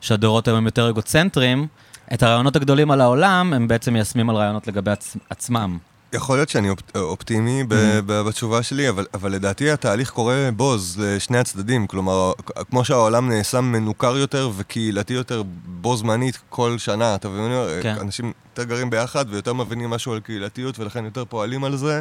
שהדורות 0.00 0.48
היום 0.48 0.58
הם 0.58 0.64
יותר 0.64 0.88
אגוצנטריים, 0.88 1.66
את 2.14 2.22
הרעיונות 2.22 2.56
הגדולים 2.56 2.90
על 2.90 3.00
העולם, 3.00 3.52
הם 3.52 3.68
בעצם 3.68 3.92
מיישמים 3.92 4.30
על 4.30 4.36
רעיונות 4.36 4.66
לגבי 4.66 4.90
עצ, 4.90 5.16
עצמם. 5.30 5.78
יכול 6.14 6.36
להיות 6.36 6.48
שאני 6.48 6.68
אופ- 6.70 6.96
אופטימי 6.96 7.64
ב-. 7.68 7.74
ב- 8.06 8.22
בתשובה 8.22 8.62
שלי, 8.62 8.88
אבל, 8.88 9.06
אבל 9.14 9.32
לדעתי 9.32 9.70
התהליך 9.70 10.10
קורה 10.10 10.48
בוז 10.56 11.00
לשני 11.00 11.38
הצדדים. 11.38 11.86
כלומר, 11.86 12.32
כמו 12.70 12.84
שהעולם 12.84 13.28
נעשה 13.30 13.60
מנוכר 13.60 14.16
יותר 14.16 14.50
וקהילתי 14.56 15.12
יותר 15.12 15.42
בו 15.66 15.96
זמנית 15.96 16.38
כל 16.48 16.78
שנה, 16.78 17.14
אתה 17.14 17.28
מבין? 17.28 17.52
כן. 17.82 17.96
אנשים 18.00 18.32
יותר 18.50 18.64
גרים 18.64 18.90
ביחד 18.90 19.24
ויותר 19.28 19.52
מבינים 19.52 19.90
משהו 19.90 20.12
על 20.12 20.20
קהילתיות 20.20 20.78
ולכן 20.78 21.04
יותר 21.04 21.24
פועלים 21.24 21.64
על 21.64 21.76
זה. 21.76 22.00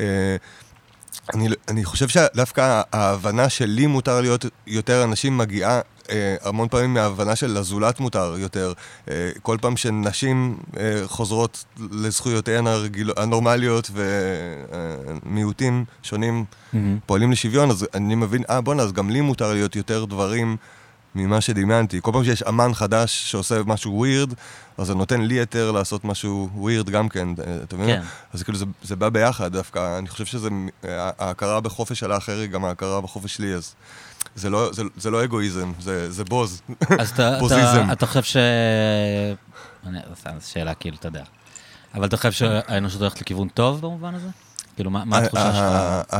אה, 0.00 0.36
אני, 1.34 1.48
אני 1.68 1.84
חושב 1.84 2.08
שדווקא 2.08 2.82
ההבנה 2.92 3.48
שלי 3.48 3.86
מותר 3.86 4.20
להיות 4.20 4.44
יותר 4.66 5.04
אנשים 5.04 5.38
מגיעה 5.38 5.80
המון 6.42 6.68
פעמים 6.68 6.94
מההבנה 6.94 7.36
של 7.36 7.56
הזולת 7.56 8.00
מותר 8.00 8.34
יותר. 8.38 8.72
אה, 9.10 9.30
כל 9.42 9.56
פעם 9.60 9.76
שנשים 9.76 10.56
אה, 10.76 11.02
חוזרות 11.06 11.64
לזכויותיהן 11.92 12.64
הנורמליות 13.16 13.90
ומיעוטים 15.24 15.84
שונים 16.02 16.44
פועלים 17.06 17.32
לשוויון, 17.32 17.70
אז 17.70 17.86
אני 17.94 18.14
מבין, 18.14 18.42
אה 18.50 18.60
בואנה, 18.60 18.82
אז 18.82 18.92
גם 18.92 19.10
לי 19.10 19.20
מותר 19.20 19.52
להיות 19.52 19.76
יותר 19.76 20.04
דברים 20.04 20.56
ממה 21.14 21.40
שדמיינתי. 21.40 21.98
כל 22.02 22.12
פעם 22.12 22.24
שיש 22.24 22.42
אמן 22.42 22.74
חדש 22.74 23.30
שעושה 23.30 23.62
משהו 23.66 23.92
ווירד, 23.92 24.34
אז 24.78 24.86
זה 24.86 24.94
נותן 24.94 25.20
לי 25.20 25.34
היתר 25.34 25.70
לעשות 25.70 26.04
משהו 26.04 26.48
ווירד 26.54 26.90
גם 26.90 27.08
כן, 27.08 27.28
אה, 27.28 27.56
אתה 27.62 27.76
מבין? 27.76 28.00
כן. 28.00 28.02
אז 28.32 28.42
כאילו 28.42 28.58
זה, 28.58 28.64
זה 28.82 28.96
בא 28.96 29.08
ביחד 29.08 29.52
דווקא, 29.52 29.98
אני 29.98 30.08
חושב 30.08 30.24
שזה, 30.24 30.48
אה, 30.84 31.10
ההכרה 31.18 31.60
בחופש 31.60 32.00
של 32.00 32.12
האחר 32.12 32.38
היא 32.38 32.48
גם 32.48 32.64
ההכרה 32.64 33.00
בחופש 33.00 33.36
שלי, 33.36 33.54
אז 33.54 33.74
זה 34.36 34.50
לא, 34.50 34.72
זה, 34.72 34.82
זה 34.96 35.10
לא 35.10 35.24
אגואיזם, 35.24 35.72
זה, 35.80 36.12
זה 36.12 36.24
בוז. 36.24 36.62
אז 36.98 37.10
אתה, 37.10 37.38
בוזיזם. 37.40 37.84
אתה, 37.84 37.92
אתה 37.92 38.06
חושב 38.06 38.22
ש... 38.22 38.36
אני, 39.86 39.98
זו 40.38 40.50
שאלה 40.52 40.74
כאילו, 40.74 40.96
אתה 40.96 41.08
יודע. 41.08 41.24
אבל 41.94 42.06
אתה 42.06 42.16
חושב 42.16 42.32
שהאנושות 42.32 43.00
הולכת 43.00 43.20
לכיוון 43.20 43.48
טוב 43.48 43.80
במובן 43.80 44.14
הזה? 44.14 44.28
כאילו, 44.76 44.90
מה, 44.90 45.04
מה 45.04 45.18
התחושה 45.18 45.52
שלך? 45.52 46.14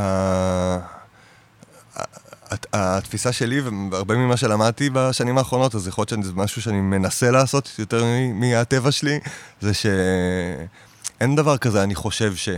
התפיסה 2.73 3.31
שלי, 3.31 3.61
והרבה 3.91 4.15
ממה 4.15 4.37
שלמדתי 4.37 4.89
בשנים 4.93 5.37
האחרונות, 5.37 5.75
אז 5.75 5.87
יכול 5.87 6.05
להיות 6.11 6.23
שזה 6.23 6.33
משהו 6.35 6.61
שאני 6.61 6.81
מנסה 6.81 7.31
לעשות 7.31 7.71
יותר 7.79 8.03
מהטבע 8.33 8.91
שלי, 8.91 9.19
זה 9.61 9.71
שאין 9.73 11.35
דבר 11.35 11.57
כזה, 11.57 11.83
אני 11.83 11.95
חושב 11.95 12.35
ש... 12.35 12.49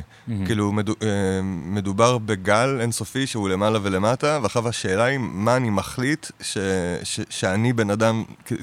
כאילו, 0.46 0.72
מדו- 0.72 0.96
אה, 1.04 1.08
מדובר 1.66 2.18
בגל 2.18 2.78
אינסופי 2.82 3.28
שהוא 3.28 3.50
למעלה 3.50 3.80
ולמטה, 3.84 4.40
ואחר 4.44 4.68
השאלה 4.68 5.04
היא, 5.04 5.18
מה 5.22 5.56
אני 5.56 5.70
מחליט 5.70 6.26
ש- 6.42 6.58
ש- 7.04 7.20
שאני 7.30 7.74
בן 7.74 7.90
אדם, 7.90 8.24
כאילו, 8.46 8.62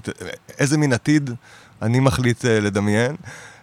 איזה 0.59 0.79
מין 0.79 0.93
עתיד 0.93 1.31
אני 1.83 2.01
מחליט 2.01 2.45
אה, 2.45 2.61
לדמיין. 2.61 3.17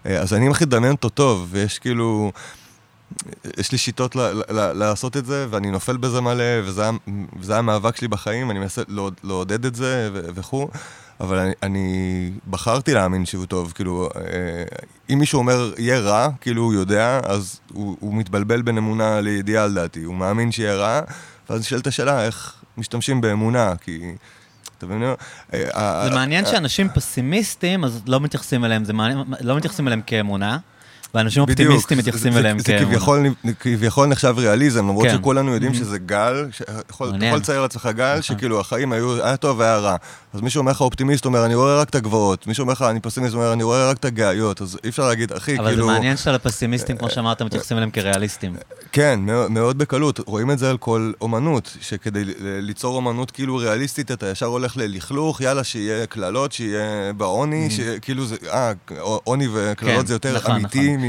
אה, 0.05 0.19
אז 0.21 0.33
אני 0.33 0.49
מחליט 0.49 0.69
לדמיין 0.69 0.91
אותו 0.93 1.09
טוב, 1.09 1.47
ויש 1.51 1.79
כאילו... 1.79 2.31
יש 3.57 3.71
לי 3.71 3.77
שיטות 3.77 4.15
ל- 4.15 4.19
ל- 4.21 4.59
ל- 4.59 4.73
לעשות 4.73 5.17
את 5.17 5.25
זה, 5.25 5.47
ואני 5.49 5.71
נופל 5.71 5.97
בזה 5.97 6.21
מלא, 6.21 6.43
וזה, 6.63 6.81
היה- 6.81 6.91
וזה 7.39 7.57
המאבק 7.57 7.95
שלי 7.95 8.07
בחיים, 8.07 8.51
אני 8.51 8.59
מנסה 8.59 8.81
לעוד, 8.87 9.13
לעודד 9.23 9.65
את 9.65 9.75
זה 9.75 10.09
ו- 10.13 10.25
וכו', 10.35 10.67
אבל 11.19 11.37
אני, 11.37 11.51
אני 11.63 11.87
בחרתי 12.49 12.93
להאמין 12.93 13.25
שהוא 13.25 13.45
טוב, 13.45 13.71
כאילו, 13.75 14.09
אה, 14.15 14.21
אם 15.13 15.19
מישהו 15.19 15.37
אומר 15.39 15.73
יהיה 15.77 15.99
רע, 15.99 16.27
כאילו 16.41 16.61
הוא 16.63 16.73
יודע, 16.73 17.19
אז 17.23 17.59
הוא, 17.73 17.97
הוא 17.99 18.13
מתבלבל 18.13 18.61
בין 18.61 18.77
אמונה 18.77 19.21
לידיעה 19.21 19.67
לדעתי, 19.67 20.03
הוא 20.03 20.15
מאמין 20.15 20.51
שיהיה 20.51 20.75
רע, 20.75 21.01
ואז 21.49 21.59
נשאלת 21.59 21.87
השאלה 21.87 22.25
איך 22.25 22.53
משתמשים 22.77 23.21
באמונה, 23.21 23.73
כי... 23.81 24.15
אתה 24.77 24.85
מבין? 24.85 25.03
אה, 25.53 26.01
זה 26.09 26.15
מעניין 26.15 26.45
שאנשים 26.45 26.89
פסימיסטים, 26.89 27.83
אז 27.83 28.01
לא 28.07 28.19
מתייחסים 28.19 28.65
אליהם, 28.65 28.85
זה 28.85 28.93
מעניין, 28.93 29.17
לא 29.41 29.55
מתייחסים 29.57 29.87
אליהם 29.87 30.01
כאמונה, 30.05 30.57
ואנשים 31.15 31.41
אופטימיסטים 31.43 31.97
מתייחסים 31.97 32.37
אליהם 32.37 32.59
זה 32.59 32.65
כאמונה. 32.65 33.53
כביכול, 33.59 34.07
נחשב 34.07 34.33
ריאליזם, 34.37 34.79
למרות 34.79 35.07
כן. 35.07 35.13
שכולנו 35.17 35.53
יודעים 35.53 35.71
Mhm. 35.71 35.75
שזה 35.75 35.97
גל, 35.97 36.45
יכול- 36.89 37.09
אתה. 37.17 37.25
יכול 37.25 37.39
לצייר 37.39 37.61
לעצמך 37.61 37.89
גל 37.95 38.11
נכון. 38.11 38.21
שכאילו 38.21 38.59
החיים 38.59 38.91
היו, 38.91 39.23
היה 39.23 39.37
טוב 39.37 39.59
והיה 39.59 39.77
רע. 39.77 39.95
אז 40.33 40.41
מישהו 40.41 40.59
אומר 40.59 40.71
לך 40.71 40.81
אופטימיסט, 40.81 41.25
אומר 41.25 41.45
אני 41.45 41.55
רואה 41.55 41.81
רק 41.81 41.89
את 41.89 41.95
הגבעות, 41.95 42.47
מישהו 42.47 42.61
אומר 42.61 42.73
לך 42.73 42.81
אני 42.81 42.99
פסימיסט, 42.99 43.33
אומר 43.35 43.53
אני 43.53 43.63
רואה 43.63 43.89
רק 43.89 43.97
את 43.97 44.05
הגאיות, 44.05 44.61
אז 44.61 44.77
אי 44.83 44.89
אפשר 44.89 45.07
להגיד, 45.07 45.31
אחי, 45.33 45.57
אבל 45.57 45.65
זה 45.65 45.71
כאילו... 45.71 45.87
מעניין 45.87 46.17
שעל 46.17 46.35
הפסימיסטים, 46.35 46.97
כמו 46.97 47.09
שאמרת, 47.09 47.41
מתייחסים 47.41 47.77
אליהם 47.77 47.91
כריאליסטים. 47.91 48.55
כן, 48.91 49.19
מאוד, 49.23 49.51
מאוד 49.51 49.77
בקלות. 49.77 50.19
רואים 50.25 50.51
את 50.51 50.59
זה 50.59 50.69
על 50.69 50.77
כל 50.77 51.11
אומנות, 51.21 51.77
שכדי 51.81 52.23
ליצור 52.41 52.95
אומנות 52.95 53.31
כאילו 53.31 53.55
ריאליסטית, 53.55 54.11
אתה 54.11 54.27
ישר 54.29 54.45
הולך 54.45 54.77
ללכלוך, 54.77 55.41
יאללה, 55.41 55.63
שיהיה 55.63 56.05
קללות, 56.05 56.51
שיהיה 56.51 56.83
בעוני, 57.17 57.69
שכאילו 57.69 58.25
זה, 58.25 58.35
אה, 58.53 58.71
עוני 59.23 59.47
וקללות. 59.53 59.99
כן, 59.99 60.05
זה 60.05 60.13
יותר 60.13 60.35
נכון, 60.35 60.51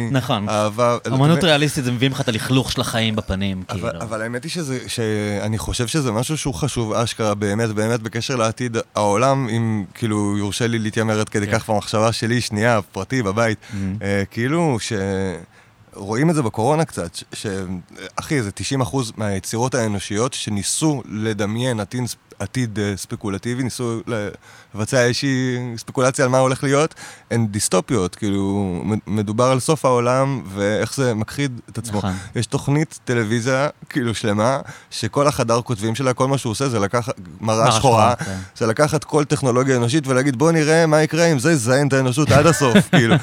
אמיתי 0.03 0.15
נכון. 0.15 0.45
מאהבה. 0.45 0.99
אמנות 1.07 1.45
ריאליסטית 1.45 1.85
זה 1.85 1.93
מביאים 1.93 2.13
לך 2.13 2.21
את 2.21 2.29
הלכלוך 2.29 2.73
של 2.73 2.81
החיים 2.81 3.17
בפנים, 3.17 3.63
כאילו. 3.63 3.89
אבל, 4.01 4.23
האמת 4.23 4.45
היא 4.45 4.53
שאני 4.87 5.59
חושב 5.59 5.87
שזה 5.87 6.13
משהו 6.13 6.39
שהוא 6.39 6.55
חשוב 6.55 6.93
אשכרה 6.93 7.35
באמת, 7.35 7.69
באמת 7.69 8.03
בקשר 8.03 8.37
לעתיד 8.37 8.77
העולם, 8.95 9.49
אם 9.49 9.85
כאילו 9.95 10.39
יורשה 10.39 10.67
לי 10.67 10.79
להתיימר 10.79 11.21
עד 11.21 11.29
כדי 11.29 11.47
כן. 11.47 11.59
כך 11.59 11.71
במחשבה 11.71 12.13
שלי, 12.13 12.41
שנייה, 12.41 12.83
פרטי, 12.83 13.23
בבית. 13.23 13.59
אה, 14.03 14.23
כאילו 14.31 14.77
ש... 14.81 14.93
רואים 15.97 16.31
את 16.31 16.35
זה 16.35 16.43
בקורונה 16.43 16.85
קצת, 16.85 17.15
ש... 17.15 17.25
ש... 17.33 17.47
זה 18.41 18.51
90% 18.83 18.97
מהיצירות 19.17 19.75
האנושיות 19.75 20.35
שניסו 20.35 21.03
לדמיין 21.09 21.81
עתיד, 21.81 22.03
עתיד 22.39 22.79
אה, 22.79 22.93
ספקולטיבי, 22.97 23.63
ניסו 23.63 24.01
לבצע 24.75 25.03
איזושהי 25.05 25.57
ספקולציה 25.77 26.25
על 26.25 26.31
מה 26.31 26.39
הולך 26.39 26.65
להיות, 26.65 26.95
הן 27.31 27.47
דיסטופיות, 27.47 28.15
כאילו, 28.15 28.83
מדובר 29.07 29.45
על 29.45 29.61
סוף 29.61 29.85
העולם 29.85 30.43
ואיך 30.55 30.95
זה 30.95 31.15
מכחיד 31.15 31.61
את 31.71 31.79
עצמו. 31.79 31.99
נכון. 31.99 32.13
יש 32.37 32.47
תוכנית 32.47 32.99
טלוויזיה, 33.05 33.69
כאילו, 33.89 34.15
שלמה, 34.15 34.59
שכל 34.91 35.27
החדר 35.27 35.61
כותבים 35.63 35.95
שלה, 35.95 36.13
כל 36.15 36.29
מה 36.29 36.39
שהוא 36.39 36.51
עושה 36.51 36.69
זה 36.69 36.79
לקחת 36.79 37.15
מראה 37.41 37.73
שחורה, 37.73 38.15
כן. 38.17 38.37
זה 38.57 38.67
לקחת 38.67 39.05
כל 39.05 39.25
טכנולוגיה 39.25 39.77
אנושית 39.77 40.07
ולהגיד, 40.07 40.37
בוא 40.39 40.53
נראה 40.53 40.87
מה 40.87 41.03
יקרה 41.03 41.25
אם 41.27 41.39
זה 41.39 41.53
יזיין 41.53 41.89
את 41.89 41.93
האנושות 41.93 42.31
עד 42.31 42.47
הסוף, 42.47 42.77
כאילו. 42.97 43.15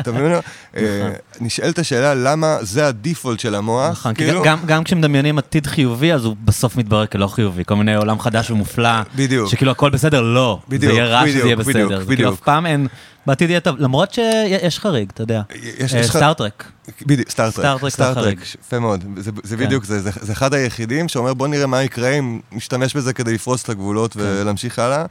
אתה- 0.00 0.12
מבין? 0.12 0.32
אה, 0.76 1.10
נשאלת 1.40 1.78
השאלה 1.78 2.14
למה 2.14 2.56
זה 2.60 2.86
הדיפולט 2.86 3.40
של 3.40 3.54
המוח, 3.54 3.90
נכון, 3.90 4.14
כי 4.14 4.24
כאילו, 4.24 4.42
גם, 4.44 4.58
גם 4.66 4.84
כשמדמיינים 4.84 5.38
עתיד 5.38 5.66
חיובי, 5.66 6.12
אז 6.12 6.24
הוא 6.24 6.36
בסוף 6.44 6.76
מתברר 6.76 7.06
כלא 7.06 7.26
חיובי. 7.26 7.64
כל 7.64 7.76
מיני 7.76 7.94
עולם 7.94 8.20
חדש 8.20 8.50
ומופלא, 8.56 8.90
בדיוק. 9.16 9.48
שכאילו 9.50 9.70
הכל 9.70 9.90
בסדר, 9.90 10.20
לא. 10.20 10.60
בדיוק, 10.68 10.92
זה 10.92 10.98
יהיה 10.98 11.06
רע 11.08 11.20
שזה 11.20 11.30
בדיוק, 11.30 11.44
יהיה 11.46 11.56
בדיוק, 11.56 11.68
בסדר. 11.76 11.88
זה 11.88 12.04
כאילו 12.06 12.06
בדיוק. 12.10 12.34
אף 12.34 12.40
פעם 12.40 12.66
אין, 12.66 12.86
בעתיד 13.26 13.50
יהיה 13.50 13.60
טוב, 13.60 13.76
למרות 13.78 14.12
שיש 14.12 14.78
חריג, 14.78 15.08
אתה 15.14 15.22
יודע. 15.22 15.42
יש- 15.78 15.94
אה, 15.94 16.00
יש 16.00 16.08
לך- 16.10 16.16
סטארט-טרק. 16.16 16.64
בדיוק. 17.06 17.30
סטארט-טרק 17.30 17.80
זה 17.96 18.10
החריג. 18.10 18.40
יפה 18.66 18.78
מאוד. 18.78 19.04
זה, 19.16 19.30
זה 19.42 19.56
כן. 19.56 19.64
בדיוק 19.66 19.84
זה, 19.84 20.00
זה, 20.02 20.10
זה 20.20 20.32
אחד 20.32 20.54
היחידים 20.54 21.08
שאומר 21.08 21.34
בוא 21.34 21.48
נראה 21.48 21.66
מה 21.66 21.82
יקרה 21.82 22.08
אם 22.10 22.40
נשתמש 22.52 22.96
בזה 22.96 23.12
כדי 23.12 23.34
לפרוץ 23.34 23.62
את 23.62 23.68
הגבולות 23.68 24.12
כן. 24.12 24.20
ולהמשיך 24.22 24.78
הלאה. 24.78 25.04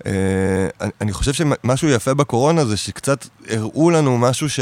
Uh, 0.00 0.06
אני, 1.00 1.12
חושב 1.12 1.32
שמשהו 1.32 1.88
יפה 1.88 2.14
בקורונה 2.14 2.64
זה 2.64 2.76
שקצת 2.76 3.26
הראו 3.48 3.90
לנו 3.90 4.18
משהו 4.18 4.48
ש... 4.48 4.60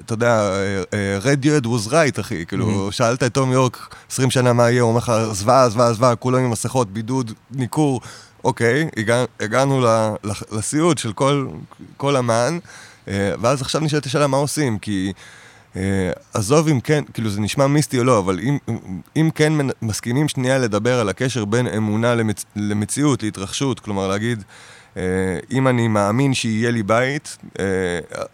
אתה 0.00 0.12
יודע, 0.12 0.50
uh, 0.82 1.24
Radiant 1.24 1.66
was 1.66 1.90
right, 1.90 2.20
אחי. 2.20 2.46
כאילו, 2.46 2.92
שאלת 2.92 3.22
את 3.22 3.34
תום 3.34 3.52
יורק 3.52 3.94
20 4.10 4.30
שנה 4.30 4.52
מה 4.52 4.70
יהיה, 4.70 4.82
הוא 4.82 4.88
אומר 4.88 4.98
לך, 4.98 5.12
זוועה, 5.32 5.68
זוועה, 5.68 5.92
זוועה, 5.92 6.16
כולם 6.16 6.38
עם 6.38 6.50
מסכות, 6.50 6.90
בידוד, 6.92 7.32
ניכור. 7.50 8.00
אוקיי, 8.44 8.88
הגע, 8.96 9.24
הגענו 9.40 9.86
לסיוט 10.52 10.98
של 10.98 11.12
כל, 11.96 12.16
אמן, 12.16 12.58
ואז 13.06 13.62
עכשיו 13.62 13.80
נשאלת 13.80 14.06
השאלה 14.06 14.26
מה 14.26 14.36
עושים, 14.36 14.78
כי... 14.78 15.12
Uh, 15.78 15.80
עזוב 16.34 16.68
אם 16.68 16.80
כן, 16.80 17.04
כאילו 17.14 17.30
זה 17.30 17.40
נשמע 17.40 17.66
מיסטי 17.66 17.98
או 17.98 18.04
לא, 18.04 18.18
אבל 18.18 18.40
אם, 18.40 18.58
אם 19.16 19.30
כן 19.34 19.52
מסכימים 19.82 20.28
שנייה 20.28 20.58
לדבר 20.58 21.00
על 21.00 21.08
הקשר 21.08 21.44
בין 21.44 21.66
אמונה 21.66 22.14
למצ, 22.14 22.44
למציאות, 22.56 23.22
להתרחשות, 23.22 23.80
כלומר 23.80 24.08
להגיד, 24.08 24.42
uh, 24.94 24.98
אם 25.50 25.68
אני 25.68 25.88
מאמין 25.88 26.34
שיהיה 26.34 26.70
לי 26.70 26.82
בית, 26.82 27.38
uh, 27.42 27.58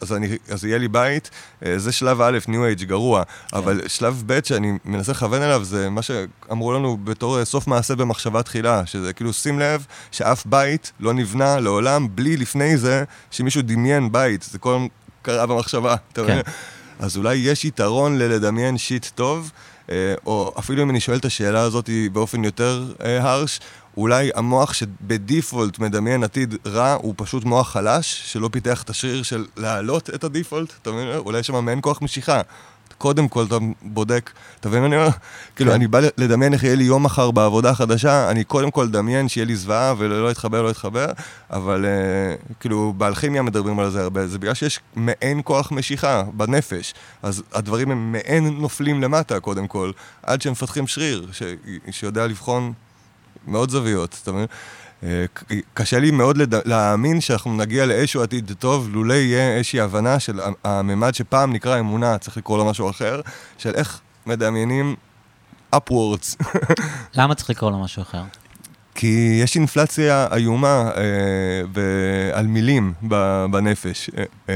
אז, 0.00 0.12
אני, 0.12 0.38
אז 0.48 0.64
יהיה 0.64 0.78
לי 0.78 0.88
בית, 0.88 1.30
uh, 1.30 1.66
זה 1.76 1.92
שלב 1.92 2.20
א', 2.20 2.38
ניו 2.48 2.64
אייג' 2.64 2.83
גרוע, 2.83 3.22
אבל 3.52 3.80
שלב 3.87 4.22
ב' 4.26 4.44
שאני 4.44 4.72
מנסה 4.85 5.12
לכוון 5.12 5.42
אליו 5.42 5.64
זה 5.64 5.90
מה 5.90 6.02
שאמרו 6.02 6.72
לנו 6.72 6.96
בתור 7.04 7.38
אה, 7.38 7.44
סוף 7.44 7.66
מעשה 7.66 7.94
במחשבה 7.94 8.42
תחילה, 8.42 8.87
שזה 8.87 9.12
כאילו 9.12 9.33
שים 9.33 9.59
לב 9.59 9.87
שאף 10.11 10.46
בית 10.46 10.92
לא 11.00 11.12
נבנה 11.12 11.61
לעולם 11.61 12.09
בלי 12.14 12.37
לפני 12.37 12.76
זה 12.76 13.04
שמישהו 13.30 13.62
דמיין 13.62 14.12
בית, 14.12 14.42
זה 14.42 14.59
כל 14.59 14.87
קרה 15.22 15.46
במחשבה, 15.46 15.94
אתה 16.12 16.24
כן. 16.24 16.33
מבין? 16.33 16.42
אז 16.98 17.16
אולי 17.16 17.35
יש 17.35 17.64
יתרון 17.64 18.18
ללדמיין 18.18 18.78
שיט 18.78 19.07
טוב, 19.14 19.50
אה, 19.90 20.14
או 20.26 20.52
אפילו 20.59 20.83
אם 20.83 20.90
אני 20.90 21.00
שואל 21.00 21.18
את 21.18 21.24
השאלה 21.24 21.61
הזאת 21.61 21.90
באופן 22.12 22.44
יותר 22.44 22.92
אה, 23.04 23.33
הרש, 23.33 23.61
אולי 23.96 24.30
המוח 24.35 24.72
שבדיפולט 24.72 25.78
מדמיין 25.78 26.24
עתיד 26.24 26.54
רע, 26.66 26.92
הוא 26.92 27.14
פשוט 27.16 27.44
מוח 27.44 27.70
חלש, 27.70 28.22
שלא 28.33 28.48
פיתח 28.52 28.83
את 28.83 28.90
השריר 28.90 29.22
של 29.22 29.46
להעלות 29.57 30.11
את 30.11 30.24
הדיפולט, 30.24 30.72
אתה 30.83 30.92
מבין? 30.92 31.09
אולי 31.16 31.38
יש 31.38 31.46
שם 31.46 31.64
מעין 31.64 31.78
כוח 31.83 32.02
משיכה. 32.02 32.40
קודם 33.05 33.29
כל 33.29 33.45
אתה 33.45 33.57
בודק, 33.83 34.31
אתה 34.61 34.69
מבין 34.69 34.81
מה 34.81 34.87
אני 34.87 34.97
אומר? 34.97 35.09
כאילו, 35.57 35.75
אני 35.75 35.87
בא 35.87 36.01
לדמיין 36.17 36.53
איך 36.53 36.64
יהיה 36.64 36.75
לי 36.75 36.85
יום 36.85 37.03
מחר 37.03 37.31
בעבודה 37.31 37.71
החדשה, 37.71 38.31
אני 38.31 38.45
קודם 38.45 38.71
כל 38.71 38.85
אדמיין 38.85 39.29
שיהיה 39.29 39.45
לי 39.47 39.57
זוועה 39.57 39.95
ולא 39.99 40.31
יתחבר, 40.31 40.62
לא 40.62 40.71
יתחבר, 40.71 41.07
אבל 41.51 41.85
אה, 41.85 42.35
כאילו, 42.61 42.93
באלכימיה 42.97 43.43
מדברים 43.43 43.79
על 43.79 43.90
זה 43.90 44.03
הרבה, 44.03 44.27
זה 44.27 44.38
בגלל 44.38 44.55
שיש 44.55 44.81
מעין 44.97 45.40
כוח 45.45 45.73
משיכה 45.73 46.23
בנפש, 46.33 46.95
אז 47.23 47.43
הדברים 47.53 47.90
הם 47.90 48.12
מעין 48.12 48.57
נופלים 48.59 49.03
למטה, 49.03 49.40
קודם 49.40 49.67
כל, 49.67 49.90
עד 50.23 50.43
שהם 50.43 50.53
מפתחים 50.53 50.87
שריר, 50.87 51.29
ש... 51.33 51.43
שיודע 51.90 52.27
לבחון 52.27 52.73
מאוד 53.47 53.71
זוויות, 53.71 54.21
אתה 54.23 54.33
מבין? 54.33 54.47
אה, 55.05 55.25
קשה 55.75 55.99
לי 55.99 56.11
מאוד 56.11 56.37
לד... 56.37 56.55
להאמין 56.69 57.21
שאנחנו 57.21 57.57
נגיע 57.57 57.87
לאיזשהו 57.87 58.23
עתיד 58.23 58.53
טוב, 58.59 58.88
לולא 58.93 59.14
יהיה 59.14 59.57
איזושהי 59.57 59.81
הבנה 59.81 60.21
של 60.21 60.40
הממד 60.64 61.14
שפעם 61.14 61.53
נקרא 61.53 61.79
אמונה, 61.81 62.19
צריך 62.19 62.37
לקרוא 62.37 62.59
לו 62.59 62.64
משהו 62.64 62.90
אחר, 62.90 63.21
של 63.59 63.75
איך 63.75 64.01
מדמיינים 64.27 64.95
upwards. 65.77 66.45
למה 67.19 67.35
צריך 67.35 67.51
לקרוא 67.51 67.71
לו 67.71 67.79
משהו 67.79 68.03
אחר? 68.03 68.23
כי 68.95 69.38
יש 69.43 69.57
אינפלציה 69.57 70.27
איומה 70.33 70.90
אה, 70.97 71.03
ב- 71.73 72.31
על 72.33 72.47
מילים 72.47 72.93
ב- 73.09 73.47
בנפש. 73.51 74.11
אה, 74.19 74.25
אה, 74.49 74.55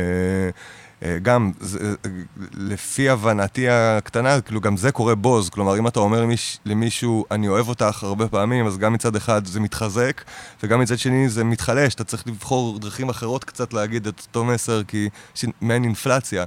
גם, 1.22 1.52
זה, 1.60 1.78
אה, 2.04 2.10
לפי 2.54 3.08
הבנתי 3.08 3.68
הקטנה, 3.68 4.40
כאילו 4.40 4.60
גם 4.60 4.76
זה 4.76 4.92
קורה 4.92 5.14
בוז. 5.14 5.48
כלומר, 5.48 5.78
אם 5.78 5.86
אתה 5.86 6.00
אומר 6.00 6.22
למיש, 6.22 6.58
למישהו, 6.64 7.24
אני 7.30 7.48
אוהב 7.48 7.68
אותך 7.68 8.02
הרבה 8.02 8.28
פעמים, 8.28 8.66
אז 8.66 8.78
גם 8.78 8.92
מצד 8.92 9.16
אחד 9.16 9.46
זה 9.46 9.60
מתחזק, 9.60 10.22
וגם 10.62 10.80
מצד 10.80 10.98
שני 10.98 11.28
זה 11.28 11.44
מתחלש. 11.44 11.94
אתה 11.94 12.04
צריך 12.04 12.26
לבחור 12.26 12.78
דרכים 12.78 13.08
אחרות 13.08 13.44
קצת 13.44 13.72
להגיד 13.72 14.06
את 14.06 14.20
אותו 14.26 14.44
מסר, 14.44 14.82
כי 14.84 15.08
יש 15.36 15.44
מעין 15.60 15.84
אינפלציה. 15.84 16.44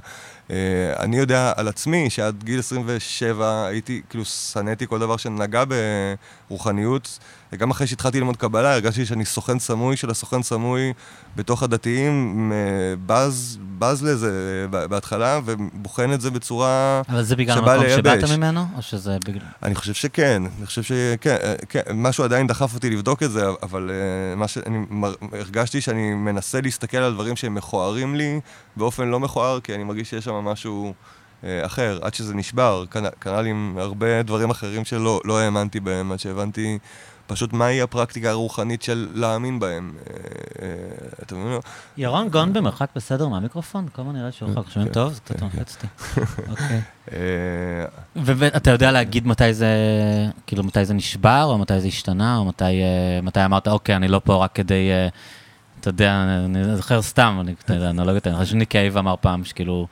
אה, 0.52 1.02
אני 1.04 1.18
יודע 1.18 1.52
על 1.56 1.68
עצמי 1.68 2.10
שעד 2.10 2.42
גיל 2.44 2.58
27 2.58 3.66
הייתי, 3.66 4.02
כאילו, 4.10 4.24
שנאתי 4.24 4.86
כל 4.86 4.98
דבר 4.98 5.16
שנגע 5.16 5.64
ברוחניות. 6.48 7.18
וגם 7.52 7.70
אחרי 7.70 7.86
שהתחלתי 7.86 8.18
ללמוד 8.18 8.36
קבלה, 8.36 8.72
הרגשתי 8.72 9.06
שאני 9.06 9.24
סוכן 9.24 9.58
סמוי 9.58 9.96
של 9.96 10.10
הסוכן 10.10 10.42
סמוי 10.42 10.92
בתוך 11.36 11.62
הדתיים, 11.62 12.52
בז, 13.06 13.58
בז 13.78 14.02
לזה 14.02 14.66
בהתחלה, 14.70 15.40
ובוחן 15.44 16.12
את 16.12 16.20
זה 16.20 16.30
בצורה... 16.30 17.02
אבל 17.08 17.22
זה 17.22 17.36
בגלל 17.36 17.58
המקום 17.58 17.84
שבאת 17.96 18.04
לייבש. 18.04 18.30
ממנו? 18.30 18.64
או 18.76 18.82
שזה 18.82 19.16
בגלל... 19.26 19.42
אני 19.62 19.74
חושב 19.74 19.94
שכן, 19.94 20.42
אני 20.58 20.66
חושב 20.66 20.82
שכן, 20.82 21.36
אה, 21.42 21.54
כן, 21.68 21.80
משהו 21.94 22.24
עדיין 22.24 22.46
דחף 22.46 22.74
אותי 22.74 22.90
לבדוק 22.90 23.22
את 23.22 23.30
זה, 23.30 23.46
אבל 23.62 23.90
אה, 23.90 24.36
מה 24.36 24.48
שאני 24.48 24.78
הרגשתי 25.32 25.80
שאני 25.80 26.14
מנסה 26.14 26.60
להסתכל 26.60 26.96
על 26.96 27.12
דברים 27.12 27.36
שהם 27.36 27.54
מכוערים 27.54 28.14
לי 28.14 28.40
באופן 28.76 29.08
לא 29.08 29.20
מכוער, 29.20 29.60
כי 29.60 29.74
אני 29.74 29.84
מרגיש 29.84 30.10
שיש 30.10 30.24
שם 30.24 30.34
משהו 30.42 30.94
אה, 31.44 31.66
אחר, 31.66 31.98
עד 32.02 32.14
שזה 32.14 32.34
נשבר. 32.34 32.84
קרה 33.18 33.42
לי 33.42 33.50
עם 33.50 33.76
הרבה 33.78 34.22
דברים 34.22 34.50
אחרים 34.50 34.84
שלא 34.84 35.20
לא 35.24 35.38
האמנתי 35.38 35.80
בהם, 35.80 36.12
עד 36.12 36.20
שהבנתי 36.20 36.78
פשוט 37.26 37.52
מהי 37.52 37.82
הפרקטיקה 37.82 38.30
הרוחנית 38.30 38.82
של 38.82 39.08
להאמין 39.14 39.60
בהם. 39.60 39.92
אה, 39.96 40.16
אה, 40.62 40.68
אתה 41.22 41.34
מבין? 41.34 41.60
ירון 41.96 42.28
גון 42.28 42.52
במרחק 42.52 42.88
בסדר 42.96 43.28
מהמיקרופון? 43.28 43.88
כל 43.92 44.02
הזמן 44.02 44.16
נראה 44.16 44.32
שהוא 44.32 44.50
רחוק. 44.50 44.70
שומעים 44.70 44.88
כן, 44.88 44.94
טוב? 44.94 45.12
זה 45.12 45.20
קצת 45.20 45.42
מלחיץ 45.42 45.76
אותי. 45.76 45.86
אוקיי. 46.50 46.80
אה, 47.12 47.84
ואתה 48.16 48.70
יודע 48.70 48.92
להגיד 48.92 49.26
מתי 49.26 49.54
זה, 49.54 49.76
כאילו, 50.46 50.64
מתי 50.64 50.84
זה 50.84 50.94
נשבר, 50.94 51.44
או 51.44 51.58
מתי 51.58 51.80
זה 51.80 51.88
השתנה, 51.88 52.36
או 52.36 52.44
מתי, 52.44 52.64
אה, 52.64 53.20
מתי 53.22 53.44
אמרת, 53.44 53.68
אוקיי, 53.68 53.96
אני 53.96 54.08
לא 54.08 54.20
פה 54.24 54.44
רק 54.44 54.52
כדי, 54.54 54.90
אה, 54.90 55.08
אתה 55.80 55.88
יודע, 55.88 56.24
אני 56.44 56.76
זוכר 56.76 57.02
סתם, 57.02 57.38
אני, 57.40 57.54
אתה 57.64 57.74
יודע, 57.74 57.90
אנלוגיות, 57.90 58.26
אני 58.26 58.36
חושב 58.36 58.50
שניק 58.50 58.70
קייב 58.70 58.98
אמר 58.98 59.14
פעם, 59.20 59.44
שכאילו, 59.44 59.86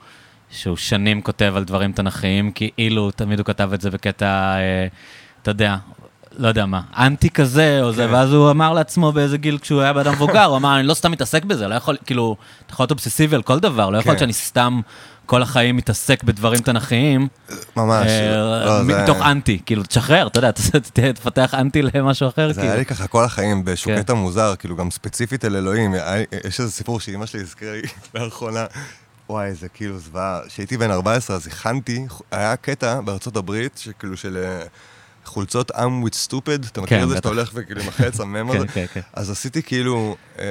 שהוא 0.51 0.77
שנים 0.77 1.21
כותב 1.21 1.53
על 1.55 1.63
דברים 1.63 1.91
תנכיים, 1.91 2.51
כאילו, 2.51 3.11
תמיד 3.11 3.39
הוא 3.39 3.45
כתב 3.45 3.69
את 3.73 3.81
זה 3.81 3.89
בקטע, 3.89 4.25
אה, 4.55 4.87
אתה 5.41 5.51
יודע, 5.51 5.75
לא 6.37 6.47
יודע 6.47 6.65
מה, 6.65 6.81
אנטי 6.97 7.29
כזה, 7.29 7.79
או 7.83 7.91
זה, 7.91 8.05
כן. 8.07 8.13
ואז 8.13 8.33
הוא 8.33 8.51
אמר 8.51 8.73
לעצמו 8.73 9.11
באיזה 9.11 9.37
גיל, 9.37 9.57
כשהוא 9.57 9.81
היה 9.81 9.93
באדם 9.93 10.13
מבוגר, 10.13 10.43
הוא 10.43 10.57
אמר, 10.57 10.79
אני 10.79 10.87
לא 10.87 10.93
סתם 10.93 11.11
מתעסק 11.11 11.45
בזה, 11.45 11.67
לא 11.67 11.75
יכול, 11.75 11.97
כאילו, 12.05 12.35
אתה 12.65 12.73
יכול 12.73 12.83
להיות 12.83 12.91
אובססיבי 12.91 13.35
על 13.35 13.41
כל 13.41 13.59
דבר, 13.59 13.89
לא 13.89 13.97
יכול 13.97 14.09
להיות 14.11 14.19
כן. 14.19 14.25
שאני 14.25 14.33
סתם 14.33 14.81
כל 15.25 15.41
החיים 15.41 15.75
מתעסק 15.77 16.23
בדברים 16.23 16.59
תנכיים. 16.59 17.27
ממש. 17.75 18.07
אה, 18.07 18.65
לא, 18.65 18.83
זה- 18.83 19.03
מתוך 19.03 19.21
אנטי, 19.21 19.59
כאילו, 19.65 19.83
תשחרר, 19.83 20.27
אתה 20.27 20.39
יודע, 20.39 20.51
תפתח 21.15 21.53
אנטי 21.53 21.81
למשהו 21.81 22.27
אחר, 22.29 22.53
זה 22.53 22.61
היה 22.61 22.69
כאילו. 22.69 22.79
לי 22.79 22.85
ככה 22.85 23.07
כל 23.07 23.23
החיים, 23.23 23.65
באיזשהו 23.65 23.91
כן. 23.91 24.01
קטע 24.01 24.13
מוזר, 24.13 24.53
כאילו 24.59 24.75
גם 24.75 24.91
ספציפית 24.91 25.45
אל 25.45 25.55
אלוהים. 25.55 25.93
היה 25.93 26.23
יש 26.47 26.59
איזה 26.59 26.71
סיפור 26.71 26.99
שאימא 26.99 27.25
שלי 27.25 27.41
הזכירה 27.41 27.73
לי 27.73 27.81
לאחרונה. 28.23 28.65
וואי, 29.31 29.47
איזה 29.47 29.69
כאילו 29.69 29.99
זוועה. 29.99 30.41
כשהייתי 30.47 30.77
בן 30.77 30.91
14 30.91 31.35
אז 31.35 31.47
הכנתי, 31.47 32.05
היה 32.31 32.55
קטע 32.55 33.01
בארצות 33.01 33.35
הברית, 33.37 33.77
שכאילו 33.77 34.17
של 34.17 34.37
אה, 34.37 34.65
חולצות 35.25 35.71
עם 35.71 36.03
with 36.03 36.27
stupid, 36.29 36.67
אתה 36.71 36.81
מכיר 36.81 36.97
כן, 36.97 37.03
את 37.03 37.09
זה 37.09 37.15
בטח. 37.15 37.19
שאתה 37.19 37.29
הולך 37.29 37.51
וכאילו 37.53 37.81
עם 37.81 37.87
החץ, 37.87 38.19
המם 38.19 38.51
כן, 38.51 38.57
הזה? 38.57 38.67
כן, 38.67 38.85
כן. 38.93 39.01
אז 39.13 39.29
עשיתי 39.31 39.63
כאילו, 39.63 40.15
אה, 40.39 40.45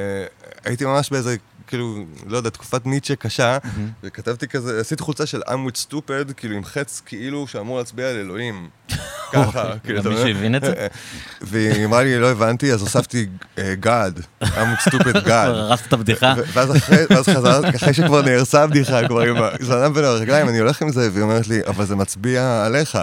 הייתי 0.65 0.85
ממש 0.85 1.11
באיזה, 1.11 1.37
כאילו, 1.71 2.05
לא 2.27 2.37
יודע, 2.37 2.51
תקופת 2.51 2.87
ניטשה 2.87 3.17
קשה, 3.17 3.59
וכתבתי 4.03 4.49
כזה, 4.49 4.81
עשיתי 4.81 5.03
חולצה 5.03 5.27
של 5.27 5.41
I'm 5.47 5.71
with 5.71 5.91
stupid, 5.91 6.33
כאילו 6.37 6.57
עם 6.57 6.65
חץ 6.65 7.03
כאילו 7.07 7.47
שאמור 7.47 7.79
להצביע 7.79 8.09
על 8.09 8.17
אלוהים. 8.17 8.69
ככה, 9.33 9.73
כאילו, 9.85 10.01
אתה 10.01 10.09
מישהו 10.09 10.25
מבין? 10.25 10.37
הבין 10.37 10.55
את 10.55 10.61
זה? 10.63 10.87
והיא 11.51 11.85
אמרה 11.85 12.03
לי, 12.03 12.19
לא 12.19 12.31
הבנתי, 12.31 12.73
אז 12.73 12.81
הוספתי 12.83 13.27
אה, 13.59 13.75
God, 13.83 14.45
I'm 14.45 14.47
with 14.47 14.89
stupid 14.89 15.27
God. 15.27 15.31
הרסת 15.31 15.87
את 15.87 15.93
הבדיחה? 15.93 16.35
ו- 16.37 16.43
ואז 16.53 16.77
אחרי, 16.77 17.05
ואז 17.11 17.29
חזרת, 17.29 17.75
אחרי 17.75 17.95
שכבר 17.95 18.23
נהרסה 18.23 18.63
הבדיחה, 18.63 19.09
כבר 19.09 19.21
עם 19.21 19.37
הזנב 19.61 19.95
בין 19.95 20.05
הרגליים, 20.05 20.49
אני 20.49 20.59
הולך 20.59 20.83
עם 20.83 20.93
זה, 20.93 21.09
והיא 21.13 21.23
אומרת 21.23 21.49
לי, 21.49 21.61
אבל 21.67 21.85
זה 21.85 21.97
מצביע 21.97 22.65
עליך. 22.67 22.99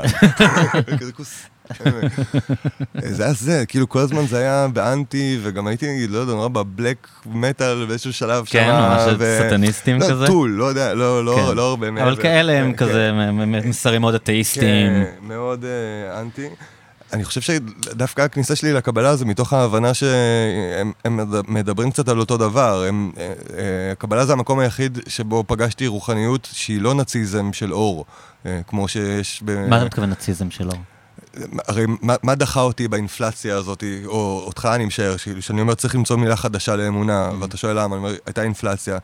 כזה 0.99 1.11
כוס, 1.11 1.33
זה 3.17 3.23
היה 3.23 3.33
זה, 3.33 3.63
כאילו 3.67 3.89
כל 3.89 3.99
הזמן 3.99 4.27
זה 4.27 4.37
היה 4.37 4.67
באנטי, 4.73 5.39
וגם 5.43 5.67
הייתי, 5.67 6.07
לא 6.07 6.17
יודע, 6.17 6.33
נורא 6.33 6.47
בבלק 6.47 7.07
מטאל 7.25 7.85
באיזשהו 7.85 8.13
שלב 8.13 8.45
שם. 8.45 8.51
כן, 8.51 8.71
ממש 8.71 9.01
סטניסטים 9.47 9.99
כזה. 10.01 10.13
לא, 10.13 10.27
טול, 10.27 10.49
לא 10.49 10.65
יודע, 10.65 10.93
לא, 10.93 11.25
לא, 11.25 11.35
כן. 11.49 11.55
לא 11.55 11.69
הרבה 11.69 11.87
אבל 11.89 12.15
כאלה 12.21 12.53
הם 12.53 12.73
כן, 12.73 12.77
כזה 12.77 13.11
מ- 13.13 13.51
מ- 13.51 13.69
מסרים 13.69 14.01
מאוד 14.01 14.13
אתאיסטים. 14.15 14.61
כן, 14.63 15.03
מאוד 15.21 15.65
אה, 15.65 16.21
אנטי. 16.21 16.47
אני 17.13 17.25
חושב 17.25 17.41
שדווקא 17.41 18.21
הכניסה 18.21 18.55
שלי 18.55 18.73
לקבלה 18.73 19.15
זה 19.15 19.25
מתוך 19.25 19.53
ההבנה 19.53 19.93
שהם 19.93 20.91
הם 21.05 21.17
מד- 21.17 21.49
מדברים 21.49 21.91
קצת 21.91 22.09
על 22.09 22.19
אותו 22.19 22.37
דבר. 22.37 22.83
הם, 22.87 23.11
אה, 23.17 23.23
אה, 23.57 23.91
הקבלה 23.91 24.25
זה 24.25 24.33
המקום 24.33 24.59
היחיד 24.59 24.99
שבו 25.07 25.43
פגשתי 25.47 25.87
רוחניות 25.87 26.47
שהיא 26.51 26.81
לא 26.81 26.93
נאציזם 26.93 27.53
של 27.53 27.73
אור, 27.73 28.05
כמו 28.67 28.87
שיש 28.87 29.41
ב... 29.45 29.67
מה 29.69 29.77
אתה 29.77 29.85
מתכוון 29.85 30.09
נאציזם 30.09 30.51
שלו? 30.51 30.71
הרי 31.67 31.85
מה, 32.01 32.15
מה 32.23 32.35
דחה 32.35 32.61
אותי 32.61 32.87
באינפלציה 32.87 33.55
הזאת, 33.57 33.83
או 34.05 34.43
אותך 34.45 34.69
אני 34.75 34.85
משער, 34.85 35.15
שאני 35.39 35.61
אומר 35.61 35.75
צריך 35.75 35.95
למצוא 35.95 36.17
מילה 36.17 36.35
חדשה 36.35 36.75
לאמונה, 36.75 37.29
Mm. 37.31 37.41
ואתה 37.41 37.57
שואל 37.57 37.79
למה, 37.79 37.95
אני 37.95 38.03
אומר, 38.03 38.15
הייתה 38.25 38.43
אינפלציה. 38.43 38.97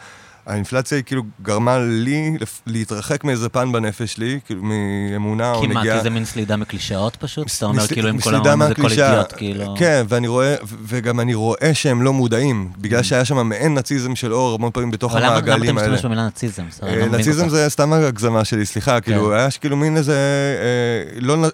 האינפלציה 0.48 0.96
היא 0.96 1.06
כאילו 1.06 1.24
גרמה 1.42 1.80
לי 1.80 2.38
להתרחק 2.68 3.24
מאיזה 3.24 3.50
פן 3.50 3.72
בנפש 3.72 4.14
שלי, 4.14 4.40
כאילו 4.46 4.62
מאמונה 4.64 5.52
או 5.52 5.62
כי 5.62 5.68
מה, 5.68 5.80
נגיעה. 5.80 5.98
כי 5.98 6.04
זה 6.04 6.10
מין 6.10 6.26
סלידה 6.26 6.56
מקלישאות 6.58 7.16
פשוט? 7.16 7.48
אתה 7.58 7.66
אומר 7.66 7.88
כאילו 7.88 8.10
אם 8.10 8.20
כל 8.20 8.36
העולם 8.36 8.68
זה 8.68 8.76
כל. 8.76 8.90
אידיוט, 8.92 9.34
כאילו... 9.38 9.76
כן, 9.78 10.06
ואני 10.10 10.28
רואה, 10.28 10.56
וגם 10.88 11.20
אני 11.20 11.34
רואה 11.34 11.74
שהם 11.74 12.02
לא 12.02 12.14
מודעים, 12.14 12.70
בגלל 12.78 13.04
שהיה 13.04 13.26
שם 13.26 13.48
מעין 13.50 13.74
נאציזם 13.74 14.16
של 14.16 14.34
אור 14.34 14.56
המון 14.56 14.72
פעמים 14.74 14.92
בתוך 14.92 15.14
Mm. 15.14 15.16
אבל 15.16 15.26
למה 15.26 15.38
אתה 15.40 15.54
המעגלים 15.54 15.78
האלה. 15.78 15.90
משתמש 15.94 16.06
במילה 16.06 16.24
נאציזם? 16.26 16.64
אה, 16.84 16.96
לא 16.96 17.06
נאציזם 17.08 17.50
זה 17.50 17.70
סתם 17.70 17.94
הגזמה 17.94 18.46
שלי, 18.46 18.66
סליחה, 18.66 19.02
כאילו, 19.02 19.26
כן. 19.26 19.34
היה 19.34 19.48
כאילו 19.62 19.78
מין 19.78 19.98
איזה, 19.98 20.14
אה, 20.14 21.20
לא, 21.22 21.48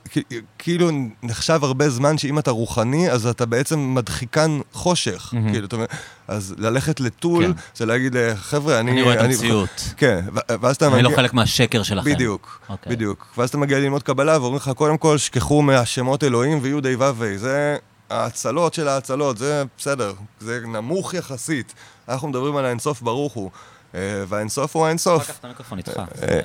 כאילו 0.58 0.89
נחשב 1.23 1.60
הרבה 1.63 1.89
זמן 1.89 2.17
שאם 2.17 2.39
אתה 2.39 2.52
רוחני, 2.52 3.12
אז 3.12 3.28
אתה 3.28 3.45
בעצם 3.45 3.95
מדחיקן 3.95 4.60
חושך. 4.73 5.34
כאילו, 5.52 5.65
אתה 5.67 5.75
אומר, 5.75 5.86
אז 6.30 6.56
ללכת 6.58 7.00
לטול, 7.00 7.46
כן. 7.46 7.52
זה 7.76 7.86
להגיד, 7.86 8.15
אה, 8.15 8.36
חבר'ה, 8.36 8.80
אני... 8.80 8.92
אני 8.92 9.02
רואה 9.02 9.13
את 9.13 9.20
המציאות. 9.20 9.94
כן, 9.98 10.26
ואז 10.62 10.76
אתה 10.76 10.88
אני 10.88 11.02
לא 11.02 11.10
מגיע... 11.10 11.18
חלק 11.18 11.34
מהשקר 11.34 11.84
שלכם. 11.84 12.13
בדיוק, 12.13 12.62
אוקיי. 12.70 12.96
בדיוק. 12.96 13.28
ואז 13.38 13.50
אתה 13.50 13.58
מגיע 13.58 13.80
ללמוד 13.80 14.04
קבלה 14.04 14.34
ואומרים 14.42 14.56
לך, 14.56 14.70
קודם 14.76 14.98
כל, 14.98 15.18
שכחו 15.18 15.62
מהשמות 15.62 16.24
אלוהים 16.24 16.60
ויהיו 16.62 16.82
די 16.82 16.96
ו"ו. 16.96 17.26
זה 17.38 17.78
ההצלות 18.10 18.74
של 18.74 18.88
ההצלות, 18.88 19.38
זה 19.38 19.63
בסדר, 19.78 20.13
זה 20.39 20.60
נמוך 20.68 21.13
יחסית. 21.13 21.74
אנחנו 22.10 22.28
מדברים 22.28 22.56
על 22.56 22.65
האינסוף 22.65 23.02
ברוך 23.02 23.34
הוא. 23.34 23.50
אה, 23.96 24.00
והאינסוף 24.28 24.76
הוא 24.76 24.86
האינסוף. 24.86 25.24
לקח 25.24 25.38
את 25.39 25.46
המיקרופון 25.46 25.78
איתך. 25.78 26.02
אה, 26.22 26.39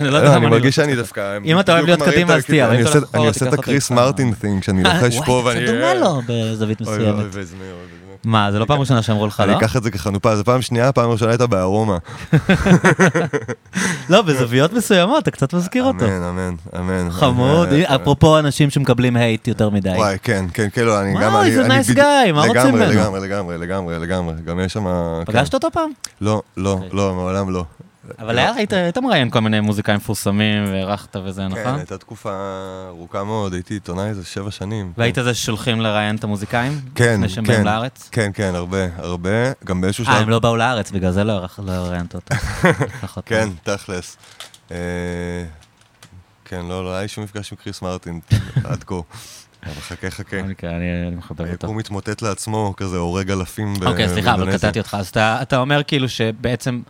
אני 0.00 0.08
לא 0.08 0.24
לא, 0.24 0.36
אני 0.36 0.46
מרגיש 0.46 0.78
לא- 0.78 0.84
שאני 0.84 0.96
דווקא... 0.96 1.38
אם 1.44 1.60
אתה 1.60 1.72
אוהב 1.72 1.84
להיות 1.86 2.02
קדימה, 2.02 2.34
אז 2.34 2.44
תהיה, 2.44 2.70
אני 2.70 2.82
אתה 2.82 2.88
עושה- 2.88 3.46
אני 3.48 3.48
את 3.48 3.58
הקריס. 3.58 3.90
מרטין 3.90 4.34
thing, 4.42 4.64
שאני 4.64 4.82
לוחש 4.82 5.18
פה 5.26 5.32
וואי, 5.32 5.44
ואני... 5.54 5.66
זה 5.66 5.72
דומה 5.72 5.94
לו 5.94 6.20
בזווית 6.28 6.80
מסוימת. 6.80 7.24
מה, 8.24 8.52
זה 8.52 8.58
לא 8.58 8.64
פעם 8.64 8.80
ראשונה 8.80 9.02
שאמרו 9.02 9.26
לך, 9.26 9.40
אני 9.40 9.52
לא? 9.52 9.56
אקח 9.58 9.76
את 9.76 9.82
זה 9.82 9.90
כחנופה, 9.90 10.36
זו 10.36 10.44
פעם 10.44 10.62
שנייה, 10.62 10.92
פעם 10.92 11.10
ראשונה 11.10 11.30
הייתה 11.30 11.46
בארומה. 11.46 11.98
לא, 14.08 14.22
בזוויות 14.22 14.72
מסוימות, 14.72 15.22
אתה 15.22 15.30
קצת 15.30 15.54
מזכיר 15.54 15.84
אותו. 15.84 16.04
אמן, 16.04 16.22
אמן, 16.22 16.54
אמן. 16.78 17.10
חמוד. 17.10 17.68
אה, 17.72 17.84
אה, 17.90 17.96
אפרופו 17.96 18.38
אנשים 18.38 18.70
שמקבלים 18.70 19.16
הייט 19.16 19.48
יותר 19.48 19.70
מדי. 19.70 19.88
וואי, 19.88 20.16
כן, 20.22 20.44
כן, 20.54 20.68
כן, 20.72 20.84
לא, 20.84 21.00
אני 21.02 21.12
וואי, 21.12 21.24
גם... 21.24 21.36
אני- 21.36 21.60
אני 21.60 21.80
nice 21.80 21.82
בדיוק- 21.90 21.98
guy, 21.98 22.32
מה 22.32 22.46
רוצים 22.46 22.74
ממנו? 22.74 22.90
לגמרי, 22.92 23.20
לגמרי, 23.20 23.58
לגמרי, 23.58 23.98
לגמרי. 23.98 24.34
גם 24.46 24.60
יש 24.60 24.72
שם... 24.72 24.86
פגשת 25.26 25.54
אותו 25.54 25.68
פעם? 25.72 25.90
לא, 26.20 26.42
לא, 26.56 26.70
אוקיי. 26.72 26.88
לא, 26.92 27.14
מעולם 27.14 27.50
לא. 27.50 27.64
אבל 28.18 28.38
היה- 28.38 28.52
היית- 28.54 28.72
היית 28.72 28.98
מראיין 28.98 29.30
כל 29.30 29.40
מיני 29.40 29.60
מוזיקאים 29.60 29.96
מפורסמים, 29.96 30.64
והערכת 30.64 31.16
וזה, 31.24 31.42
כן, 31.42 31.60
נכון? 31.60 31.74
הייתה 31.78 31.98
תקופה 31.98 32.32
ארוכה 32.88 33.24
מאוד, 33.24 33.52
הייתי 33.54 33.74
עיתונאי 33.74 34.04
איזה 34.08 34.24
שבע 34.24 34.50
שנים. 34.50 34.92
והיית 34.98 35.14
זה 35.14 35.34
ששולחים 35.34 35.80
לראיין 35.80 36.16
את 36.16 36.24
המוזיקאים? 36.24 36.80
כן, 36.94 37.12
לפני 37.14 37.28
שהם 37.28 37.44
כן. 37.44 37.52
באים 37.52 37.64
לארץ? 37.64 38.08
כן, 38.12 38.30
כן, 38.34 38.52
הרבה, 38.54 38.86
הרבה. 38.96 39.30
גם 39.64 39.80
באיזשהו 39.80 40.04
אה, 40.06 40.12
שלב... 40.12 40.22
הם 40.22 40.28
לא 40.30 40.38
באו 40.38 40.56
לארץ, 40.56 40.90
בגלל 40.90 41.12
זה 41.12 41.24
לא 41.24 41.46
לא 41.58 41.72
ראיינת. 41.72 42.14
לפחות 42.94 43.24
כן, 43.28 43.48
לא. 43.66 43.76
תכלס. 43.76 44.16
אה, 44.70 44.76
כן, 46.44 46.64
לא, 46.68 46.84
לא 46.84 46.94
היה 46.94 47.08
שום 47.08 47.24
מפגש 47.24 47.52
עם 47.52 47.58
קריס 47.64 47.82
מרטין 47.82 48.20
עד 48.64 48.84
כה. 48.84 48.94
אבל 49.66 49.80
חכה, 49.80 50.10
חכה. 50.10 50.38
אני 50.40 50.54
אני 50.62 51.16
מחבב 51.16 51.50
אותו. 51.52 51.66
הוא 51.66 51.76
מתמוטט 51.76 52.22
לעצמו, 52.22 52.74
כזה 52.76 52.96
הורג 52.96 53.30
אלפים 53.30 53.74
אוקיי, 53.86 54.08
סליחה, 54.08 54.30
אבל 54.30 54.38
באינדונזיה. 54.38 54.58
קטעתי 54.58 54.78
אותך. 54.78 54.96
אז 55.00 55.08
אתה 55.16 55.56
אומר 55.58 55.82
כאילו 55.82 56.08
שבעצם 56.08 56.80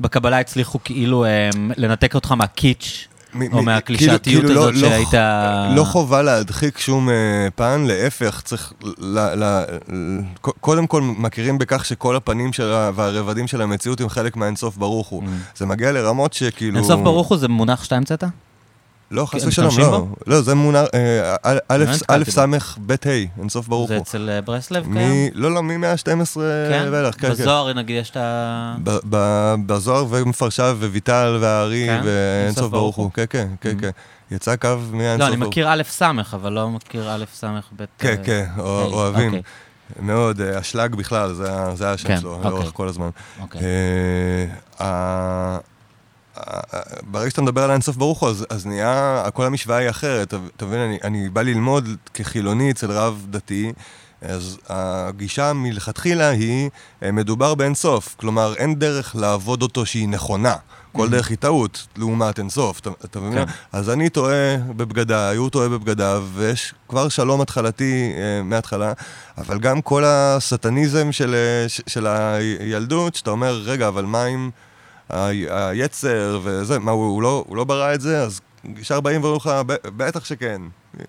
בקבלה 0.00 0.40
הצליחו 0.40 0.78
כאילו 0.84 1.24
אמ, 1.24 1.70
לנתק 1.76 2.14
אותך 2.14 2.32
מהקיץ', 2.32 3.08
מ- 3.34 3.52
או 3.52 3.62
מ- 3.62 3.64
מהקלישאתיות 3.64 4.22
כאילו- 4.22 4.48
כאילו 4.48 4.60
הזאת 4.62 4.74
לא- 4.74 4.80
לא 4.82 4.88
שהיית... 4.88 5.08
ח- 5.08 5.76
לא 5.76 5.84
חובה 5.84 6.22
להדחיק 6.22 6.78
שום 6.78 7.10
אה, 7.10 7.14
פן, 7.54 7.84
להפך, 7.86 8.40
צריך 8.44 8.72
ל... 8.98 9.18
ל- 9.18 9.64
ל- 9.92 10.20
קודם 10.42 10.86
כל 10.86 11.02
מכירים 11.02 11.58
בכך 11.58 11.84
שכל 11.84 12.16
הפנים 12.16 12.52
של 12.52 12.72
ה- 12.72 12.90
והרבדים 12.94 13.46
של 13.46 13.62
המציאות 13.62 14.00
הם 14.00 14.08
חלק 14.08 14.36
מהאינסוף 14.36 14.76
ברוך 14.76 15.08
הוא. 15.08 15.22
זה 15.56 15.66
מגיע 15.66 15.92
לרמות 15.92 16.32
שכאילו... 16.32 16.76
אינסוף 16.78 17.00
ברוך 17.00 17.28
הוא 17.28 17.38
זה 17.38 17.48
מונח 17.48 17.84
שאתה 17.84 17.96
המצאת? 17.96 18.24
לא, 19.10 19.26
חס 19.26 19.44
ושלום, 19.44 19.78
לא. 19.78 20.06
לא, 20.26 20.40
זה 20.42 20.54
מונח... 20.54 20.86
אה, 20.94 21.36
א'-. 21.68 21.84
ס' 22.30 22.38
ב' 22.86 22.92
ה', 22.92 22.96
אינסוף 23.40 23.68
ברוך 23.68 23.88
זה 23.88 23.94
הוא. 23.96 24.02
אצל 24.02 24.30
אה, 24.32 24.40
ברסלב 24.40 24.86
קיים? 24.92 25.30
לא, 25.34 25.52
לא, 25.54 25.62
מ-112 25.62 26.34
כן? 26.70 26.88
ואילך, 26.90 27.14
כן, 27.14 27.20
כן. 27.20 27.30
בזוהר 27.30 27.72
נגיד 27.72 27.96
יש 28.00 28.10
את 28.10 28.16
ה... 28.16 28.74
בזוהר 29.66 30.06
ומפרשיו 30.10 30.76
וויטל 30.80 31.38
והארי 31.40 31.86
כן? 31.86 32.00
ואינסוף 32.04 32.46
אינסוף 32.46 32.70
ברוך 32.72 32.72
ברוך 32.72 32.96
הוא. 32.96 33.10
כן, 33.14 33.24
כן, 33.30 33.48
כן, 33.60 33.76
Mhm. 33.78 33.80
כן. 33.80 33.90
יצא 34.30 34.56
קו 34.56 34.68
מהאינסוף 34.92 35.20
לא, 35.20 35.26
אני 35.28 35.36
ברוך 35.36 35.48
מכיר 35.50 35.68
א' 35.72 35.82
ס', 35.88 36.02
אבל 36.34 36.52
לא 36.52 36.70
מכיר 36.70 37.10
א' 37.14 37.24
ס' 37.34 37.44
ב'... 37.76 37.84
כן, 37.98 38.08
אה, 38.08 38.16
כן, 38.24 38.44
היי, 38.56 38.62
אוהבים. 38.64 39.26
אוקיי, 39.26 39.42
מאוד, 40.00 40.40
אשלג 40.40 40.94
בכלל, 40.94 41.32
זה 41.32 41.52
ה- 41.52 41.74
זה 41.74 41.90
השם 41.92 42.16
שלו, 42.20 42.34
אוקיי. 42.34 42.50
לאורך 42.50 42.70
כל 42.74 42.88
הזמן. 42.88 43.08
אוקיי. 43.40 43.60
אה, 43.60 44.46
ה- 44.86 44.86
ה- 44.86 45.58
ברגע 47.02 47.30
שאתה 47.30 47.42
מדבר 47.42 47.62
על 47.64 47.70
האינסוף 47.70 47.96
ברוך 47.96 48.20
הוא, 48.20 48.28
אז, 48.28 48.46
אז 48.50 48.66
נהיה, 48.66 49.24
כל 49.34 49.46
המשוואה 49.46 49.78
היא 49.78 49.90
אחרת. 49.90 50.34
אתה 50.56 50.66
מבין, 50.66 50.78
אני, 50.80 50.98
אני 51.04 51.28
בא 51.28 51.42
ללמוד 51.42 51.88
כחילוני 52.14 52.70
אצל 52.70 52.90
רב 52.92 53.26
דתי, 53.30 53.72
אז 54.22 54.58
הגישה 54.68 55.52
מלכתחילה 55.52 56.28
היא, 56.28 56.70
אה, 57.02 57.12
מדובר 57.12 57.54
באינסוף. 57.54 58.14
כלומר, 58.20 58.54
אין 58.56 58.74
דרך 58.74 59.16
לעבוד 59.16 59.62
אותו 59.62 59.86
שהיא 59.86 60.08
נכונה. 60.08 60.54
כל 60.92 61.08
דרך 61.08 61.28
היא 61.28 61.38
טעות, 61.38 61.86
לעומת 61.96 62.38
אינסוף, 62.38 62.80
אתה, 62.80 62.90
אתה 63.04 63.20
מבין? 63.20 63.44
כן. 63.44 63.52
אז 63.72 63.90
אני 63.90 64.08
טועה 64.08 64.56
בבגדיי, 64.76 65.36
הוא 65.36 65.50
טועה 65.50 65.68
בבגדיו, 65.68 66.26
ויש 66.34 66.74
כבר 66.88 67.08
שלום 67.08 67.40
התחלתי 67.40 68.12
אה, 68.16 68.42
מההתחלה, 68.42 68.92
אבל 69.38 69.58
גם 69.58 69.80
כל 69.82 70.02
הסטניזם 70.06 71.12
של, 71.12 71.34
אה, 71.34 71.66
של 71.86 72.06
הילדות, 72.60 73.14
שאתה 73.14 73.30
אומר, 73.30 73.60
רגע, 73.64 73.88
אבל 73.88 74.04
מה 74.04 74.24
עם 74.24 74.50
ה- 74.54 74.67
היצר 75.48 76.40
וזה, 76.42 76.78
מה, 76.78 76.90
הוא, 76.90 77.04
הוא, 77.06 77.22
לא, 77.22 77.44
הוא 77.48 77.56
לא 77.56 77.64
ברא 77.64 77.94
את 77.94 78.00
זה? 78.00 78.22
אז 78.22 78.40
ישר 78.76 79.00
באים 79.00 79.20
ואומרים 79.24 79.36
לך, 79.40 79.50
"ב- 79.66 79.74
בטח 79.96 80.24
שכן. 80.24 80.62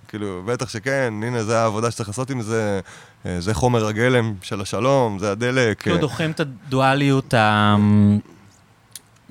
כאילו, 0.07 0.41
בטח 0.45 0.69
שכן, 0.69 1.13
הנה, 1.27 1.43
זה 1.43 1.59
העבודה 1.59 1.91
שצריך 1.91 2.09
לעשות 2.09 2.29
עם 2.29 2.41
זה, 2.41 2.79
אה, 3.25 3.41
זה 3.41 3.53
חומר 3.53 3.87
הגלם 3.87 4.33
של 4.41 4.61
השלום, 4.61 5.19
זה 5.19 5.31
הדלק. 5.31 5.81
כאילו 5.81 5.95
אה, 5.95 6.01
דוחים 6.01 6.31
את 6.31 6.39
הדואליות, 6.39 7.33
ה- 7.33 7.75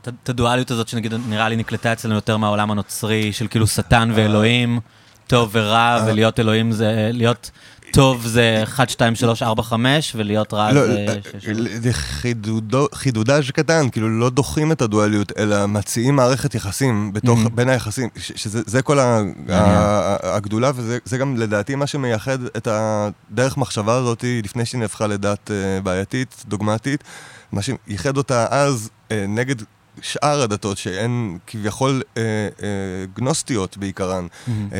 את 0.02 0.08
ה- 0.08 0.10
את 0.22 0.28
הדואליות 0.28 0.70
הזאת 0.70 0.88
שנגיד 0.88 1.14
נראה 1.28 1.48
לי 1.48 1.56
נקלטה 1.56 1.92
אצלנו 1.92 2.14
יותר 2.14 2.36
מהעולם 2.36 2.70
הנוצרי, 2.70 3.32
של 3.32 3.46
כאילו 3.48 3.66
שטן 3.66 4.10
ואלוהים, 4.14 4.80
טוב 5.26 5.50
ורע, 5.52 6.04
ולהיות 6.06 6.40
אלוהים 6.40 6.72
זה, 6.72 7.10
להיות 7.12 7.50
טוב 7.92 8.26
זה 8.26 8.60
1, 8.62 8.90
2, 8.90 9.14
3, 9.14 9.42
4, 9.42 9.62
5, 9.62 10.12
ולהיות 10.16 10.54
רע 10.54 10.72
לא, 10.72 10.86
זה... 10.86 11.06
אה, 11.08 11.14
שש, 11.40 11.44
שבע. 11.44 11.54
זה 11.80 11.90
חידודו- 11.92 12.88
חידודאז' 12.94 13.50
קטן, 13.50 13.88
כאילו 13.90 14.18
לא 14.18 14.30
דוחים 14.30 14.72
את 14.72 14.82
הדואליות, 14.82 15.32
אלא 15.38 15.66
מציעים 15.66 16.16
מערכת 16.16 16.54
יחסים 16.54 17.12
בתוך, 17.12 17.44
Mhm. 17.44 17.48
בין 17.48 17.68
היחסים, 17.68 18.08
שזה 18.16 18.60
זה 18.66 18.82
כל 18.82 18.98
ה- 18.98 19.20
ה- 19.50 20.36
הגדולה, 20.36 20.70
וזה 20.74 20.98
זה 21.04 21.18
גם 21.18 21.36
לדעתי 21.36 21.74
מה 21.74 21.86
שמייחד 21.86 22.38
את 22.56 22.68
הדרך 22.70 23.56
מחשבה 23.56 23.94
הזאת 23.96 24.24
לפני 24.44 24.64
שהיא 24.66 24.80
נהפכה 24.80 25.06
לדת 25.06 25.50
אה, 25.50 25.80
בעייתית, 25.80 26.44
דוגמטית, 26.48 27.04
מה 27.52 27.60
שייחד 27.62 28.16
אותה 28.16 28.46
אז 28.50 28.90
אה, 29.12 29.24
נגד 29.28 29.56
שאר 30.02 30.42
הדתות 30.42 30.78
שהן 30.78 31.38
כביכול 31.46 32.02
אה, 32.16 32.22
אה, 32.62 32.68
גנוסטיות 33.14 33.76
בעיקרן. 33.76 34.26
מהמם. 34.46 34.68
אה, 34.72 34.78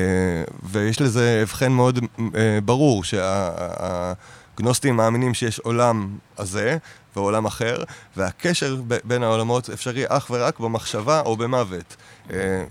ויש 0.62 1.00
לזה 1.00 1.40
הבחן 1.42 1.72
מאוד 1.72 1.98
אה, 2.34 2.58
ברור, 2.64 3.04
שהגנוסטים 3.04 4.96
מאמינים 4.96 5.34
שיש 5.34 5.58
עולם 5.58 6.08
הזה 6.38 6.76
ועולם 7.16 7.44
אחר, 7.44 7.76
והקשר 8.16 8.76
ב- 8.88 8.98
בין 9.04 9.22
העולמות 9.22 9.70
אפשרי 9.70 10.04
אך 10.08 10.26
ורק 10.30 10.60
במחשבה 10.60 11.20
או 11.20 11.36
במוות. 11.36 11.96
אה, 12.30 12.64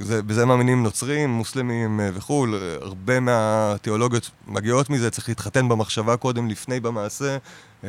זה, 0.00 0.22
בזה 0.22 0.46
מאמינים 0.46 0.82
נוצרים, 0.82 1.30
מוסלמים 1.30 2.00
אה, 2.00 2.10
וכו', 2.14 2.46
הרבה 2.80 3.20
מהתיאולוגיות 3.20 4.30
מגיעות 4.46 4.90
מזה, 4.90 5.10
צריך 5.10 5.28
להתחתן 5.28 5.68
במחשבה 5.68 6.16
קודם, 6.16 6.48
לפני 6.48 6.80
במעשה. 6.80 7.36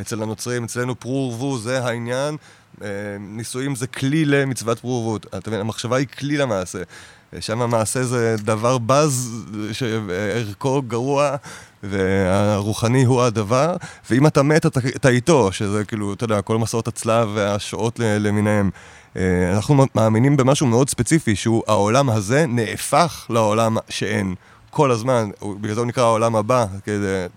אצל 0.01 0.23
הנוצרים, 0.23 0.63
אצלנו 0.63 0.99
פרו 0.99 1.31
ורבו 1.31 1.57
זה 1.57 1.85
העניין, 1.85 2.35
אה, 2.81 2.87
נישואים 3.19 3.75
זה 3.75 3.87
כלי 3.87 4.25
למצוות 4.25 4.79
פרו 4.79 4.91
ורבו, 4.91 5.17
אתה 5.17 5.49
מבין, 5.49 5.59
המחשבה 5.59 5.97
היא 5.97 6.07
כלי 6.07 6.37
למעשה. 6.37 6.79
שם 7.39 7.61
המעשה 7.61 8.03
זה 8.03 8.35
דבר 8.37 8.77
בז, 8.77 9.45
שערכו 9.71 10.81
גרוע, 10.81 11.35
והרוחני 11.83 13.03
הוא 13.03 13.21
הדבר, 13.21 13.75
ואם 14.09 14.27
אתה 14.27 14.43
מת, 14.43 14.65
אתה, 14.65 14.79
אתה 14.95 15.09
איתו, 15.09 15.51
שזה 15.51 15.85
כאילו, 15.85 16.13
אתה 16.13 16.23
יודע, 16.23 16.41
כל 16.41 16.57
מסעות 16.57 16.87
הצלב 16.87 17.29
והשואות 17.33 17.99
למיניהם. 17.99 18.69
אה, 19.17 19.51
אנחנו 19.55 19.85
מאמינים 19.95 20.37
במשהו 20.37 20.67
מאוד 20.67 20.89
ספציפי, 20.89 21.35
שהוא 21.35 21.63
העולם 21.67 22.09
הזה 22.09 22.45
נהפך 22.47 23.25
לעולם 23.29 23.77
שאין. 23.89 24.35
כל 24.69 24.91
הזמן, 24.91 25.29
בגלל 25.61 25.73
זה 25.73 25.79
הוא 25.79 25.87
נקרא 25.87 26.03
העולם 26.03 26.35
הבא, 26.35 26.65
כזה, 26.85 27.27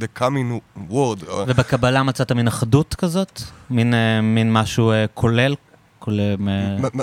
the 0.00 0.20
coming 0.20 0.60
world. 0.90 1.24
ובקבלה 1.46 2.02
מצאת 2.02 2.32
מין 2.32 2.48
אחדות 2.48 2.94
כזאת? 2.94 3.42
מין, 3.70 3.94
אה, 3.94 4.20
מין 4.20 4.52
משהו 4.52 4.90
אה, 4.90 5.06
כולל? 5.14 5.54
כולל... 5.98 6.36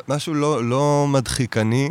משהו 0.07 0.33
לא, 0.33 0.63
לא 0.63 1.05
מדחיקני, 1.09 1.89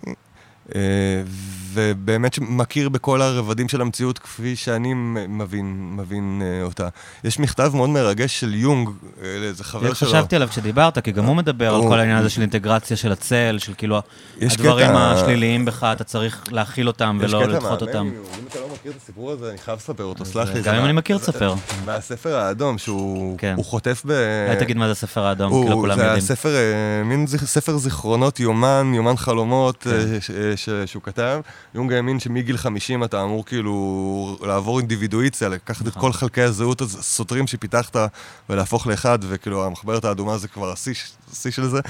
ובאמת 1.73 2.35
שמכיר 2.35 2.89
בכל 2.89 3.23
הרבדים 3.23 3.69
של 3.69 3.81
המציאות 3.81 4.19
כפי 4.19 4.57
שאני 4.57 4.95
מבין, 5.29 5.97
מבין 5.97 6.43
uh, 6.43 6.67
אותה. 6.67 6.89
יש 7.25 7.39
מכתב 7.39 7.73
מאוד 7.75 7.91
מרגש 7.91 8.41
של 8.41 8.55
יונג, 8.55 8.89
לאיזה 9.23 9.65
חבר 9.65 9.95
שלו. 9.95 10.09
חשבתי 10.09 10.37
עליו 10.37 10.49
כשדיברת, 10.49 10.99
כי 10.99 11.13
גם 11.13 11.25
הוא 11.25 11.37
מדבר 11.37 11.75
על 11.75 11.83
כל 11.83 11.99
העניין 11.99 12.19
הזה 12.19 12.31
של 12.31 12.41
אינטגרציה 12.41 12.97
של 12.97 13.13
הצל, 13.13 13.57
של 13.59 13.75
כאילו 13.75 14.03
הדברים 14.41 14.91
השליליים 14.97 15.65
בך, 15.65 15.85
אתה 15.85 16.05
צריך 16.05 16.45
להכיל 16.51 16.89
אותם 16.89 17.19
ולא 17.21 17.45
לדחות 17.45 17.83
אותם. 17.83 18.07
אם 18.07 18.47
אתה 18.49 18.61
לא 18.61 18.69
מכיר 18.75 18.93
את 18.93 18.97
הסיפור 19.03 19.31
הזה, 19.31 19.51
אני 19.51 19.59
חייב 19.59 19.79
לספר 19.79 20.05
אותו, 20.05 20.25
סלח 20.25 20.49
לי. 20.55 20.63
גם 20.63 20.75
אם 20.75 20.85
אני 20.85 20.93
מכיר, 20.93 21.19
תספר. 21.19 21.55
מהספר 21.85 22.37
האדום, 22.37 22.79
שהוא 22.79 23.39
כן. 23.39 23.57
חוטף 23.63 24.03
ב... 24.07 24.11
אולי 24.49 24.61
תגיד 24.61 24.77
מה 24.77 24.87
זה 24.87 24.93
הספר 24.93 25.27
האדום, 25.27 25.63
כאילו 25.63 25.77
כולם 25.77 25.99
יודעים. 25.99 26.21
זה 26.21 26.33
הספר, 26.33 26.55
אה, 26.55 27.05
מין 27.05 27.27
ספר 27.27 27.77
זיכרונות, 27.79 28.41
יומן, 28.41 28.93
יומן 28.95 29.17
חלומות 29.17 29.83
כן. 29.83 29.91
אה, 29.91 30.87
שהוא 30.87 31.03
כתב. 31.03 31.41
יונג 31.75 31.93
האמין 31.93 32.21
שמגיל 32.21 32.57
50 32.57 33.05
אתה 33.05 33.23
אמור 33.23 33.45
כאילו 33.47 34.39
לעבור 34.47 34.79
אינדיבידואיציה, 34.79 35.49
לקחת 35.49 35.83
את 35.83 35.87
נכון. 35.87 36.03
כל 36.03 36.13
חלקי 36.13 36.43
הזהות 36.43 36.81
הסותרים 36.81 37.47
שפיתחת 37.47 37.97
ולהפוך 38.51 38.87
לאחד, 38.87 39.19
וכאילו 39.29 39.67
המחברת 39.67 40.05
האדומה 40.05 40.39
זה 40.39 40.49
כבר 40.49 40.73
השיא 40.73 41.51
של 41.51 41.69
זה. 41.69 41.81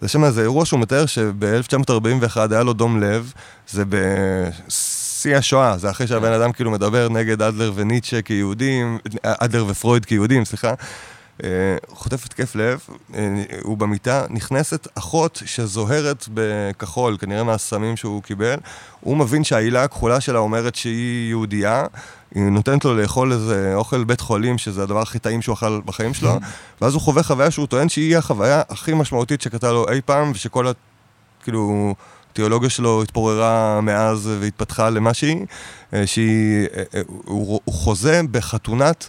זה 0.00 0.08
שם 0.08 0.24
איזה 0.24 0.42
אירוע 0.42 0.66
שהוא 0.66 0.80
מתאר 0.80 1.06
שב-1941 1.06 2.38
היה 2.50 2.62
לו 2.62 2.72
דום 2.72 3.00
לב, 3.00 3.32
זה 3.68 3.84
בשיא 3.88 5.36
השואה, 5.36 5.78
זה 5.78 5.90
אחרי 5.90 6.06
שהבן 6.06 6.28
כן. 6.28 6.32
אדם 6.32 6.52
כאילו 6.52 6.70
מדבר 6.70 7.08
נגד 7.08 7.42
אדלר 7.42 7.72
וניטשה 7.74 8.22
כיהודים, 8.22 8.98
אדלר 9.22 9.64
ופרויד 9.68 10.04
כיהודים, 10.04 10.44
סליחה. 10.44 10.74
אה, 11.44 11.76
חוטף 11.88 12.24
התקף 12.24 12.54
לב, 12.54 12.80
אה, 13.14 13.42
הוא 13.62 13.78
במיטה, 13.78 14.24
נכנסת 14.30 14.88
אחות 14.94 15.42
שזוהרת 15.44 16.28
בכחול, 16.34 17.16
כנראה 17.20 17.44
מהסמים 17.44 17.96
שהוא 17.96 18.22
קיבל. 18.22 18.56
הוא 19.00 19.16
מבין 19.16 19.44
שהעילה 19.44 19.84
הכחולה 19.84 20.20
שלה 20.20 20.38
אומרת 20.38 20.74
שהיא 20.74 21.28
יהודייה, 21.28 21.84
היא 22.34 22.42
נותנת 22.42 22.84
לו 22.84 22.96
לאכול 22.96 23.32
איזה 23.32 23.72
אוכל 23.74 24.04
בית 24.04 24.20
חולים, 24.20 24.58
שזה 24.58 24.82
הדבר 24.82 25.02
הכי 25.02 25.18
טעים 25.18 25.42
שהוא 25.42 25.54
אכל 25.54 25.80
בחיים 25.84 26.14
שלו, 26.14 26.38
ואז 26.80 26.94
הוא 26.94 27.02
חווה 27.02 27.22
חוויה 27.22 27.50
שהוא 27.50 27.66
טוען 27.66 27.88
שהיא 27.88 28.16
החוויה 28.16 28.62
הכי 28.68 28.94
משמעותית 28.94 29.40
שקרתה 29.40 29.72
לו 29.72 29.88
אי 29.88 30.00
פעם, 30.04 30.30
ושכל 30.34 30.68
ה... 30.68 30.72
כאילו... 31.42 31.94
התיאולוגיה 32.32 32.70
שלו 32.70 33.02
התפוררה 33.02 33.80
מאז 33.80 34.30
והתפתחה 34.40 34.90
למה 34.90 35.14
שהיא, 35.14 35.46
אה, 35.94 36.06
שהיא, 36.06 36.66
הוא 37.24 37.60
חוזה 37.70 38.20
בחתונת 38.30 39.08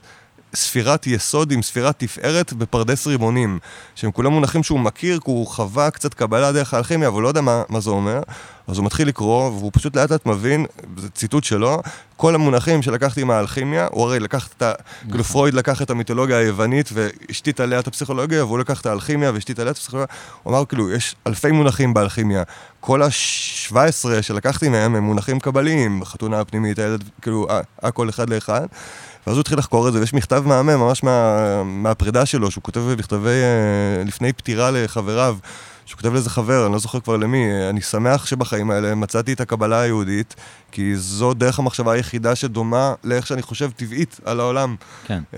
ספירת 0.56 1.08
יסוד 1.08 1.52
עם 1.52 1.62
ספירת 1.62 2.00
תפארת 2.00 2.54
בפרדס 2.54 3.08
רימונים, 3.08 3.60
שהם 3.96 4.12
כולם 4.12 4.32
מונחים 4.32 4.64
שהוא 4.64 4.80
מכיר, 4.80 5.20
כי 5.20 5.32
הוא 5.32 5.48
חווה 5.48 5.92
קצת 5.92 6.14
קבלה 6.14 6.52
דרך 6.52 6.74
האלכימיה, 6.74 7.08
אבל 7.08 7.16
הוא 7.16 7.24
לא 7.24 7.28
יודע 7.28 7.42
מה, 7.42 7.64
מה 7.70 7.80
זה 7.80 7.90
אומר. 7.90 8.22
אז 8.68 8.78
הוא 8.78 8.86
מתחיל 8.86 9.08
לקרוא, 9.08 9.50
והוא 9.50 9.72
פשוט 9.74 9.96
לאט 9.96 10.12
לאט 10.12 10.26
מבין, 10.26 10.66
זה 10.98 11.10
ציטוט 11.10 11.44
שלו, 11.44 11.82
כל 12.18 12.36
המונחים 12.36 12.82
שלקחתי 12.82 13.24
מהאלכימיה, 13.24 13.88
הוא 13.92 14.04
הרי 14.04 14.20
לקח 14.20 14.48
את 14.58 14.62
ה... 14.62 14.72
נכון. 14.72 15.12
כאילו 15.12 15.24
פרויד 15.24 15.54
לקח 15.54 15.82
את 15.82 15.90
המיתולוגיה 15.90 16.38
היוונית 16.38 16.90
והשתית 16.94 17.60
עליה 17.60 17.80
את 17.80 17.88
הפסיכולוגיה, 17.88 18.46
והוא 18.46 18.60
לקח 18.60 18.82
את 18.82 18.86
האלכימיה 18.86 19.32
והשתית 19.32 19.60
עליה 19.60 19.72
את 19.72 19.78
הפסיכולוגיה. 19.78 20.16
הוא 20.44 20.54
אמר, 20.54 20.66
כאילו, 20.66 20.92
יש 20.92 21.16
אלפי 21.28 21.52
מונחים 21.52 21.94
באלכימיה. 21.94 22.44
כל 22.80 23.02
ה-17 23.02 24.22
שלקחתי 24.22 24.70
מהם 24.70 24.96
הם 24.96 25.04
מונחים 25.04 25.40
קבליים, 25.40 26.06
חתונה 26.06 26.46
פנימית, 26.46 26.80
הילד, 26.80 27.04
כאילו, 27.22 27.48
הכל 27.82 28.10
אחד 28.10 28.30
לאחד. 28.30 28.68
ואז 29.28 29.36
הוא 29.36 29.42
התחיל 29.42 29.58
לחקור 29.58 29.88
את 29.88 29.94
זה, 29.94 30.00
ויש 30.00 30.14
מכתב 30.14 30.44
מהמם, 30.46 30.70
ממש 30.80 31.04
מה, 31.04 31.64
מהפרידה 31.64 32.26
שלו, 32.26 32.52
שהוא 32.52 32.64
כותב 32.64 32.80
במכתבי, 32.80 33.30
אה, 33.30 34.04
לפני 34.06 34.34
פטירה 34.34 34.72
לחבריו, 34.72 35.38
שהוא 35.88 35.98
כותב 35.98 36.14
לאיזה 36.14 36.30
חבר, 36.30 36.66
אני 36.66 36.74
לא 36.74 36.80
זוכר 36.80 37.00
כבר 37.00 37.18
למי, 37.18 37.46
אני 37.70 37.82
שמח 37.82 38.26
שבחיים 38.26 38.72
האלה 38.72 38.96
מצאתי 38.96 39.34
את 39.34 39.42
הקבלה 39.42 39.82
היהודית, 39.82 40.36
כי 40.72 40.96
זו 40.96 41.34
דרך 41.34 41.60
המחשבה 41.60 41.92
היחידה 41.94 42.36
שדומה 42.36 42.94
לאיך 43.04 43.28
שאני 43.28 43.42
חושב 43.42 43.70
טבעית 43.76 44.20
על 44.26 44.40
העולם. 44.40 44.76
כן. 45.06 45.22
Uh, 45.32 45.36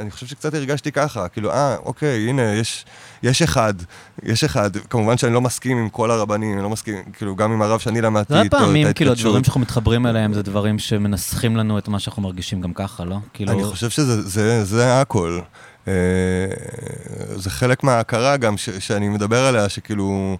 אני 0.00 0.10
חושב 0.10 0.26
שקצת 0.26 0.54
הרגשתי 0.54 0.92
ככה, 0.92 1.28
כאילו, 1.28 1.52
אה, 1.52 1.76
אוקיי, 1.76 2.28
הנה, 2.28 2.42
יש, 2.42 2.84
יש 3.22 3.42
אחד, 3.42 3.74
יש 4.22 4.44
אחד. 4.44 4.76
כמובן 4.76 5.16
שאני 5.16 5.32
לא 5.32 5.40
מסכים 5.40 5.78
עם 5.78 5.88
כל 5.88 6.10
הרבנים, 6.10 6.54
אני 6.54 6.62
לא 6.62 6.70
מסכים, 6.70 6.94
כאילו, 7.12 7.36
גם 7.36 7.52
עם 7.52 7.62
הרב 7.62 7.80
שאני 7.80 8.00
למדתי 8.00 8.34
איתו, 8.34 8.56
את 8.56 8.62
פעמים, 8.62 8.92
כאילו, 8.92 9.12
הדברים 9.12 9.44
שאנחנו 9.44 9.60
מתחברים 9.60 10.06
אליהם 10.06 10.34
זה 10.34 10.42
דברים 10.42 10.78
שמנסחים 10.78 11.56
לנו 11.56 11.78
את 11.78 11.88
מה 11.88 11.98
שאנחנו 11.98 12.22
מרגישים 12.22 12.60
גם 12.60 12.72
ככה, 12.72 13.04
לא? 13.04 13.16
כאילו... 13.34 13.52
אני 13.52 13.64
חושב 13.64 13.90
שזה 13.90 14.22
זה, 14.22 14.64
זה 14.64 15.00
הכל. 15.00 15.40
אה, 15.88 17.36
זה 17.36 17.50
חלק 17.50 17.84
מההכרה 17.84 18.36
גם 18.36 18.56
ש, 18.56 18.70
שאני 18.70 19.08
מדבר 19.08 19.44
עליה, 19.44 19.68
שכאילו... 19.68 20.38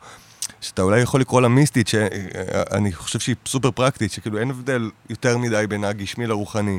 שאתה 0.61 0.83
אולי 0.83 1.01
יכול 1.01 1.21
לקרוא 1.21 1.41
לה 1.41 1.49
מיסטית, 1.49 1.89
שאני 1.89 2.93
חושב 2.93 3.19
שהיא 3.19 3.37
סופר 3.47 3.71
פרקטית, 3.71 4.13
שכאילו 4.13 4.39
אין 4.39 4.51
הבדל 4.51 4.91
יותר 5.11 5.39
מדי 5.39 5.65
בין 5.69 5.85
הגשמי 5.85 6.27
לרוחני. 6.27 6.79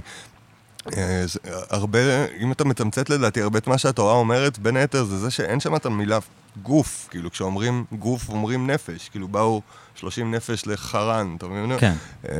אה, 0.97 1.25
הרבה, 1.69 1.99
אם 2.39 2.51
אתה 2.51 2.65
מתמצת 2.65 3.09
לדעתי, 3.09 3.41
הרבה 3.41 3.59
את 3.59 3.67
מה 3.67 3.77
שהתורה 3.77 4.13
אומרת, 4.13 4.59
בין 4.59 4.77
היתר 4.77 5.03
זה 5.03 5.17
זה 5.17 5.31
שאין 5.31 5.59
שם 5.59 5.75
את 5.75 5.85
המילה 5.85 6.19
גוף, 6.63 7.07
כאילו 7.11 7.31
כשאומרים 7.31 7.85
גוף 7.91 8.29
אומרים 8.29 8.67
נפש, 8.67 9.09
כאילו 9.09 9.27
באו 9.27 9.61
30 9.95 10.35
נפש 10.35 10.67
לחרן, 10.67 11.35
אתה 11.37 11.47
מבין? 11.47 11.79
כן. 11.79 11.93
אה, 12.29 12.35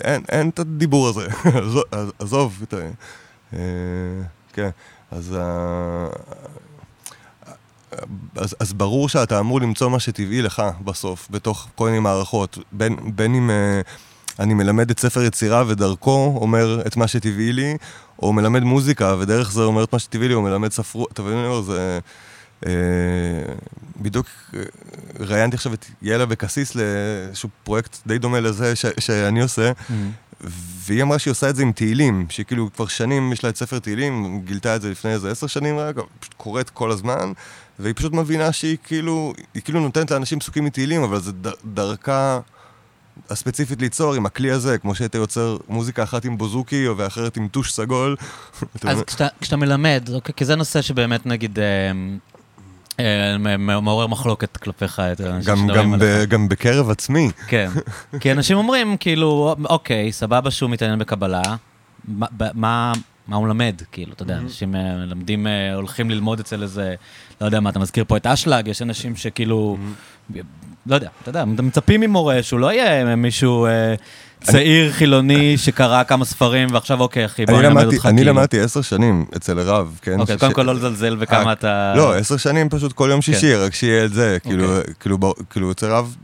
אין, 0.00 0.22
אין 0.28 0.48
את 0.48 0.58
הדיבור 0.58 1.08
הזה, 1.08 1.26
עזוב, 2.18 2.64
כן. 4.52 4.70
אז, 5.10 5.34
אה, 5.34 6.08
אז, 8.36 8.56
אז 8.60 8.72
ברור 8.72 9.08
שאתה 9.08 9.40
אמור 9.40 9.60
למצוא 9.60 9.90
מה 9.90 10.00
שטבעי 10.00 10.42
לך 10.42 10.62
בסוף, 10.84 11.28
בתוך 11.30 11.68
כל 11.74 11.86
מיני 11.86 11.98
מערכות. 11.98 12.58
בין, 12.72 12.96
בין 13.14 13.34
אם 13.34 13.50
uh, 13.50 14.42
אני 14.42 14.54
מלמד 14.54 14.90
את 14.90 15.00
ספר 15.00 15.22
יצירה 15.22 15.64
ודרכו 15.66 16.38
אומר 16.40 16.82
את 16.86 16.96
מה 16.96 17.08
שטבעי 17.08 17.52
לי, 17.52 17.76
או 18.22 18.32
מלמד 18.32 18.62
מוזיקה 18.62 19.14
ודרך 19.18 19.52
זה 19.52 19.62
אומר 19.62 19.84
את 19.84 19.92
מה 19.92 19.98
שטבעי 19.98 20.28
לי, 20.28 20.34
או 20.34 20.42
מלמד 20.42 20.72
ספרות, 20.72 21.12
אתה 21.12 21.22
מבין? 21.22 21.62
זה... 21.66 21.98
Uh, 22.64 22.68
בדיוק 24.00 24.26
ראיינתי 25.20 25.56
עכשיו 25.56 25.74
את 25.74 25.86
יאלה 26.02 26.26
בקסיס 26.26 26.74
לאיזשהו 26.74 27.48
פרויקט 27.64 27.98
די 28.06 28.18
דומה 28.18 28.40
לזה 28.40 28.76
ש, 28.76 28.86
שאני 28.98 29.42
עושה, 29.42 29.72
mm-hmm. 29.72 29.92
והיא 30.40 31.02
אמרה 31.02 31.18
שהיא 31.18 31.30
עושה 31.30 31.50
את 31.50 31.56
זה 31.56 31.62
עם 31.62 31.72
תהילים, 31.72 32.26
שכאילו 32.28 32.72
כבר 32.72 32.86
שנים 32.86 33.32
יש 33.32 33.44
לה 33.44 33.50
את 33.50 33.56
ספר 33.56 33.78
תהילים, 33.78 34.42
גילתה 34.44 34.76
את 34.76 34.82
זה 34.82 34.90
לפני 34.90 35.10
איזה 35.10 35.30
עשר 35.30 35.46
שנים 35.46 35.78
רק, 35.78 35.96
פשוט 36.20 36.34
קוראת 36.34 36.70
כל 36.70 36.90
הזמן, 36.90 37.32
והיא 37.78 37.94
פשוט 37.96 38.12
מבינה 38.12 38.52
שהיא 38.52 38.76
כאילו, 38.84 39.32
היא 39.54 39.62
כאילו 39.62 39.80
נותנת 39.80 40.10
לאנשים 40.10 40.38
פסוקים 40.38 40.64
מתהילים, 40.64 41.02
אבל 41.02 41.20
זה 41.20 41.32
דר, 41.32 41.52
דרכה 41.64 42.40
הספציפית 43.30 43.80
ליצור 43.80 44.14
עם 44.14 44.26
הכלי 44.26 44.50
הזה, 44.50 44.78
כמו 44.78 44.94
שהיית 44.94 45.14
יוצר 45.14 45.56
מוזיקה 45.68 46.02
אחת 46.02 46.24
עם 46.24 46.38
בוזוקי 46.38 46.88
ואחרת 46.88 47.36
עם 47.36 47.48
טוש 47.48 47.72
סגול. 47.72 48.16
אז 48.82 49.02
כשאתה, 49.02 49.26
כשאתה 49.40 49.56
מלמד, 49.56 50.08
אוקיי, 50.14 50.34
כי 50.34 50.44
זה 50.44 50.56
נושא 50.56 50.82
שבאמת 50.82 51.26
נגיד... 51.26 51.58
אה, 53.00 53.56
מעורר 53.58 54.06
מחלוקת 54.06 54.56
כלפיך 54.56 55.00
את 55.00 55.20
האנשים 55.20 55.56
שדברים 55.56 55.94
עליך. 55.94 56.28
גם 56.28 56.48
בקרב 56.48 56.90
עצמי. 56.90 57.30
כן. 57.46 57.70
כי 58.20 58.32
אנשים 58.32 58.56
אומרים, 58.56 58.96
כאילו, 58.96 59.54
אוקיי, 59.64 60.12
סבבה 60.12 60.50
שהוא 60.50 60.70
מתעניין 60.70 60.98
בקבלה, 60.98 61.42
מה... 62.54 62.92
מה 63.28 63.36
הוא 63.36 63.46
מלמד, 63.46 63.74
כאילו, 63.92 64.12
אתה 64.12 64.22
יודע, 64.22 64.36
אנשים 64.36 64.74
אה, 64.74 64.96
מלמדים, 64.96 65.46
אה, 65.46 65.74
הולכים 65.74 66.10
ללמוד 66.10 66.40
אצל 66.40 66.62
איזה, 66.62 66.94
לא 67.40 67.46
יודע 67.46 67.60
מה, 67.60 67.70
אתה 67.70 67.78
מזכיר 67.78 68.04
פה 68.08 68.16
את 68.16 68.26
אשלג, 68.26 68.68
יש 68.68 68.82
אנשים 68.82 69.16
שכאילו, 69.16 69.76
לא 70.86 70.94
יודע, 70.94 71.08
אתה 71.22 71.28
יודע, 71.28 71.44
מצפים 71.44 72.00
ממורה 72.00 72.42
שהוא 72.42 72.60
לא 72.60 72.72
יהיה 72.72 73.16
מישהו 73.16 73.66
צעיר 74.42 74.92
חילוני 74.92 75.58
שקרא 75.58 76.04
כמה 76.04 76.24
ספרים, 76.24 76.68
ועכשיו 76.72 77.00
אוקיי, 77.00 77.24
אחי, 77.24 77.46
בוא 77.46 77.62
נלמד 77.62 77.84
אותך 77.84 78.06
אני 78.06 78.16
כאילו. 78.16 78.32
למדתי 78.32 78.60
עשר 78.60 78.82
שנים 78.82 79.24
אצל 79.36 79.60
רב, 79.60 79.98
כן? 80.02 80.20
אוקיי, 80.20 80.38
קודם 80.38 80.52
כל 80.52 80.62
לא 80.62 80.74
לזלזל 80.74 81.16
בכמה 81.16 81.52
אתה... 81.52 81.92
לא, 81.96 82.14
עשר 82.16 82.36
שנים 82.36 82.68
פשוט 82.68 82.92
כל 82.92 83.08
יום 83.10 83.22
שישי, 83.22 83.52
כן. 83.52 83.58
רק 83.58 83.74
שיהיה 83.74 84.04
את 84.04 84.12
זה. 84.12 84.38
כאילו, 84.42 84.76
אוקיי. 84.76 84.94
כאילו, 85.00 85.18
כאילו 85.50 85.70
אצל 85.70 85.86
רב 85.86 86.16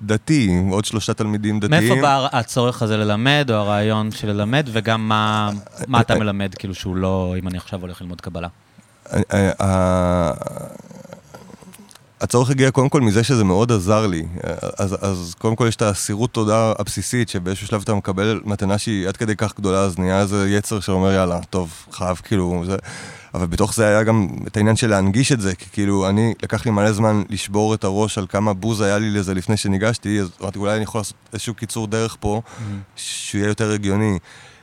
דתי, 0.00 0.62
עוד 0.70 0.84
שלושה 0.84 1.14
תלמידים 1.14 1.60
דתיים. 1.60 1.88
מאיפה 1.88 2.02
בא 2.02 2.28
הצורך 2.32 2.82
הזה 2.82 2.96
ללמד, 2.96 3.50
או 3.50 3.54
הרעיון 3.54 4.10
של 4.10 4.28
ללמד, 4.28 4.68
וגם 4.72 5.08
מה 5.08 6.00
אתה 6.00 6.14
מלמד, 6.14 6.54
כאילו, 6.58 6.74
שהוא 6.74 6.96
לא, 6.96 7.34
אם 7.38 7.48
אני 7.48 7.58
עכשיו 7.58 7.80
הולך 7.80 8.00
ללמוד 8.00 8.20
קבלה? 8.20 8.48
הצורך 12.22 12.50
הגיע 12.50 12.70
קודם 12.70 12.88
כל 12.88 13.00
מזה 13.00 13.24
שזה 13.24 13.44
מאוד 13.44 13.72
עזר 13.72 14.06
לי. 14.06 14.22
אז, 14.78 14.96
אז 15.00 15.34
קודם 15.38 15.56
כל 15.56 15.66
יש 15.68 15.76
את 15.76 15.82
הסירות 15.82 16.30
תודה 16.30 16.72
הבסיסית, 16.78 17.28
שבאיזשהו 17.28 17.66
שלב 17.66 17.82
אתה 17.82 17.94
מקבל 17.94 18.40
מתנה 18.44 18.78
שהיא 18.78 19.08
עד 19.08 19.16
כדי 19.16 19.36
כך 19.36 19.56
גדולה, 19.56 19.80
אז 19.80 19.98
נהיה 19.98 20.20
איזה 20.20 20.50
יצר 20.50 20.80
שאומר, 20.80 21.12
יאללה, 21.12 21.40
טוב, 21.50 21.86
חייב, 21.92 22.16
כאילו, 22.16 22.62
זה... 22.66 22.76
אבל 23.34 23.46
בתוך 23.46 23.74
זה 23.74 23.86
היה 23.86 24.02
גם 24.02 24.28
את 24.46 24.56
העניין 24.56 24.76
של 24.76 24.90
להנגיש 24.90 25.32
את 25.32 25.40
זה, 25.40 25.54
כי 25.54 25.64
כאילו, 25.72 26.08
אני, 26.08 26.34
לקח 26.42 26.66
לי 26.66 26.70
מלא 26.70 26.92
זמן 26.92 27.22
לשבור 27.28 27.74
את 27.74 27.84
הראש 27.84 28.18
על 28.18 28.26
כמה 28.28 28.52
בוז 28.52 28.80
היה 28.80 28.98
לי 28.98 29.10
לזה 29.10 29.34
לפני 29.34 29.56
שניגשתי, 29.56 30.20
אז 30.20 30.30
אמרתי, 30.42 30.58
אולי 30.58 30.74
אני 30.74 30.82
יכול 30.82 30.98
לעשות 30.98 31.16
איזשהו 31.32 31.54
קיצור 31.54 31.86
דרך 31.86 32.16
פה, 32.20 32.42
mm-hmm. 32.44 32.60
שיהיה 32.96 33.46
יותר 33.46 33.72
הגיוני. 33.72 34.18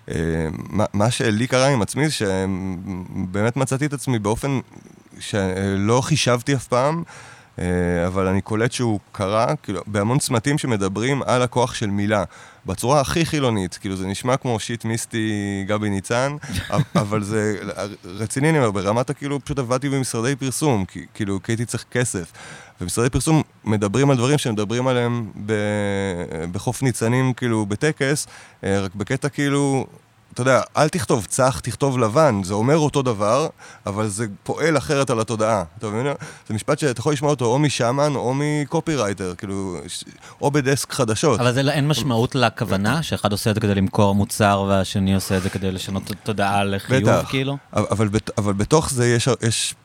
Uh, 0.07 0.11
מה, 0.51 0.85
מה 0.93 1.11
שלי 1.11 1.47
קרה 1.47 1.67
עם 1.67 1.81
עצמי, 1.81 2.05
שבאמת 2.09 3.57
מצאתי 3.57 3.85
את 3.85 3.93
עצמי 3.93 4.19
באופן 4.19 4.59
שלא 5.19 6.01
חישבתי 6.01 6.55
אף 6.55 6.67
פעם, 6.67 6.97
אה, 6.97 7.03
אבל 8.07 8.27
אני 8.27 8.41
קולט 8.41 8.71
שהוא 8.71 8.99
קרה, 9.11 9.55
כאילו, 9.63 9.81
בהמון 9.87 10.19
צמתים 10.19 10.57
שמדברים 10.57 11.21
על 11.21 11.41
הכוח 11.41 11.73
של 11.73 11.89
מילה. 11.89 12.23
בצורה 12.65 13.01
הכי 13.01 13.25
חילונית, 13.25 13.77
כאילו 13.81 13.95
זה 13.95 14.07
נשמע 14.07 14.37
כמו 14.37 14.59
שיט 14.59 14.85
מיסטי 14.85 15.63
גבי 15.67 15.89
ניצן, 15.89 16.35
אבל 16.95 17.23
זה 17.31 17.55
רציני, 18.05 18.49
אני 18.49 18.57
אומר, 18.57 18.71
ברמת 18.71 19.09
הכאילו 19.09 19.39
פשוט 19.39 19.59
עבדתי 19.59 19.89
במשרדי 19.89 20.35
פרסום, 20.35 20.85
כאילו, 21.13 21.39
כי 21.43 21.51
הייתי 21.51 21.65
צריך 21.65 21.85
כסף. 21.91 22.31
ומשרדי 22.81 23.09
פרסום 23.09 23.41
מדברים 23.65 24.09
על 24.09 24.17
דברים 24.17 24.37
שמדברים 24.37 24.87
עליהם 24.87 25.31
בחוף 26.51 26.83
ניצנים, 26.83 27.33
כאילו, 27.33 27.65
בטקס, 27.65 28.27
אה, 28.63 28.81
רק 28.81 28.95
בקטע 28.95 29.29
כאילו, 29.29 29.87
אתה 30.33 30.41
יודע, 30.41 30.61
אל 30.77 30.89
תכתוב 30.89 31.25
צח, 31.25 31.59
תכתוב 31.59 31.99
לבן, 31.99 32.41
זה 32.43 32.53
אומר 32.53 32.77
אותו 32.77 33.01
דבר, 33.01 33.47
אבל 33.85 34.07
זה 34.07 34.25
פועל 34.43 34.77
אחרת 34.77 35.09
על 35.09 35.19
התודעה. 35.19 35.63
אתה 35.77 35.87
מבין? 35.87 36.13
זה 36.47 36.53
משפט 36.53 36.79
שאתה 36.79 36.99
יכול 36.99 37.13
לשמוע 37.13 37.31
אותו 37.31 37.45
או 37.45 37.59
משאמן 37.59 38.15
או 38.15 38.33
מקופירייטר, 38.35 39.33
כאילו, 39.37 39.77
או 40.41 40.51
בדסק 40.51 40.93
חדשות. 40.93 41.39
אבל 41.39 41.53
זה 41.53 41.63
לא- 41.63 41.71
אין 41.71 41.87
משמעות 41.87 42.35
לכוונה, 42.35 43.03
שאחד 43.03 43.31
עושה 43.31 43.49
את 43.49 43.55
זה 43.55 43.61
כדי 43.61 43.75
למכור 43.75 44.15
מוצר 44.15 44.65
והשני 44.69 45.15
עושה 45.15 45.37
את 45.37 45.43
זה 45.43 45.49
כדי 45.49 45.71
לשנות 45.71 46.11
תודעה 46.23 46.63
לחיוב, 46.63 47.03
בטח, 47.09 47.29
כאילו? 47.29 47.57
אבל, 47.73 48.09
אבל 48.37 48.53
בתוך 48.53 48.89
זה 48.89 49.07
יש, 49.07 49.29
יש, 49.41 49.75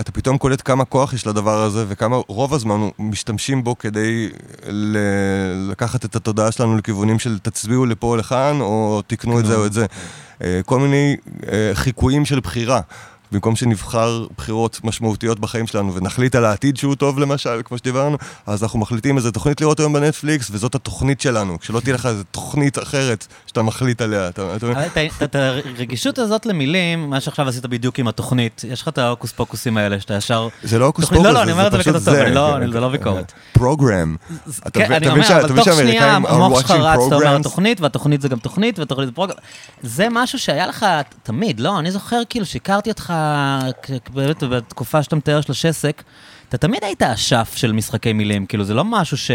אתה 0.00 0.12
פתאום 0.12 0.38
קולט 0.38 0.62
כמה 0.64 0.84
כוח 0.84 1.12
יש 1.12 1.26
לדבר 1.26 1.62
הזה, 1.62 1.84
וכמה 1.88 2.16
רוב 2.28 2.54
הזמן 2.54 2.88
משתמשים 2.98 3.64
בו 3.64 3.78
כדי 3.78 4.28
ל, 4.66 4.96
לקחת 5.70 6.04
את 6.04 6.16
התודעה 6.16 6.52
שלנו 6.52 6.76
לכיוונים 6.76 7.18
של 7.18 7.38
תצביעו 7.38 7.86
לפה 7.86 8.06
או 8.06 8.16
לכאן, 8.16 8.60
או 8.60 9.02
תקנו 9.06 9.40
את 9.40 9.46
זה 9.46 9.56
או 9.56 9.66
את 9.66 9.72
זה. 9.72 9.86
אה, 10.42 10.60
כל 10.66 10.78
מיני 10.78 11.16
אה, 11.52 11.70
חיקויים 11.74 12.24
של 12.24 12.40
בחירה. 12.40 12.80
במקום 13.32 13.56
שנבחר 13.56 14.26
בחירות 14.36 14.80
משמעותיות 14.84 15.40
בחיים 15.40 15.66
שלנו 15.66 15.94
ונחליט 15.94 16.34
על 16.34 16.44
העתיד 16.44 16.76
שהוא 16.76 16.94
טוב 16.94 17.18
למשל, 17.18 17.62
כמו 17.64 17.78
שדיברנו, 17.78 18.18
אז 18.46 18.62
אנחנו 18.62 18.78
מחליטים 18.78 19.16
איזה 19.16 19.32
תוכנית 19.32 19.60
לראות 19.60 19.80
היום 19.80 19.92
בנטפליקס, 19.92 20.48
וזאת 20.50 20.74
התוכנית 20.74 21.20
שלנו, 21.20 21.58
כשלא 21.60 21.80
תהיה 21.80 21.94
לך 21.94 22.06
איזה 22.06 22.24
תוכנית 22.24 22.78
אחרת 22.78 23.26
שאתה 23.46 23.62
מחליט 23.62 24.00
עליה. 24.00 24.30
את 25.22 25.36
הרגישות 25.36 26.18
הזאת 26.18 26.46
למילים, 26.46 27.10
מה 27.10 27.20
שעכשיו 27.20 27.48
עשית 27.48 27.66
בדיוק 27.66 27.98
עם 27.98 28.08
התוכנית, 28.08 28.64
יש 28.68 28.82
לך 28.82 28.88
את 28.88 28.98
ההוקוס 28.98 29.32
פוקוסים 29.32 29.76
האלה, 29.76 30.00
שאתה 30.00 30.14
ישר... 30.14 30.48
זה 30.62 30.78
לא 30.78 30.84
הוקוס 30.84 31.04
פוקוס, 31.04 31.24
לא, 31.24 31.32
לא, 31.32 31.66
את 31.66 31.72
זה 31.72 31.78
בקטע 31.78 31.98
טוב, 32.04 32.14
לא, 32.14 32.56
זה 32.72 32.80
לא 32.80 32.88
ביקורת. 32.88 33.32
פרוגרם. 33.52 34.16
כן, 34.72 34.92
אני 34.92 35.08
אומר, 35.08 35.40
אבל 35.40 35.56
תוך 35.56 35.76
שנייה 35.76 36.16
המוח 36.16 36.60
שלך 36.60 36.70
רץ, 36.70 37.00
אתה 37.06 37.14
אומר 37.14 37.36
התוכנית, 37.36 37.80
והתוכנית 37.80 38.20
זה 38.20 38.28
גם 38.28 38.38
תוכנית, 38.38 38.78
והתוכנית 38.78 39.08
זה 39.08 39.12
פרוגרם. 39.12 39.36
זה 39.82 40.06
משהו 40.10 40.38
שהיה 40.38 40.66
לך 40.66 40.86
תמיד, 41.22 41.60
לא? 41.60 41.78
אני 41.78 41.90
זוכר 41.90 42.22
כאילו 42.28 42.46
שהכרתי 42.46 42.90
אותך 42.90 43.12
באמת 44.14 44.42
בתקופה 44.42 45.02
שאתה 45.02 45.16
מתאר 45.16 45.40
של 45.40 45.52
השסק, 45.52 46.02
אתה 46.48 46.58
תמיד 46.58 46.84
היית 46.84 47.02
אשף 47.02 47.52
של 47.56 47.72
משחקי 47.72 48.12
מילים, 48.12 48.46
כאילו 48.46 48.64
זה 48.64 48.74
לא 48.74 48.84
משהו 48.84 49.16
ש... 49.16 49.30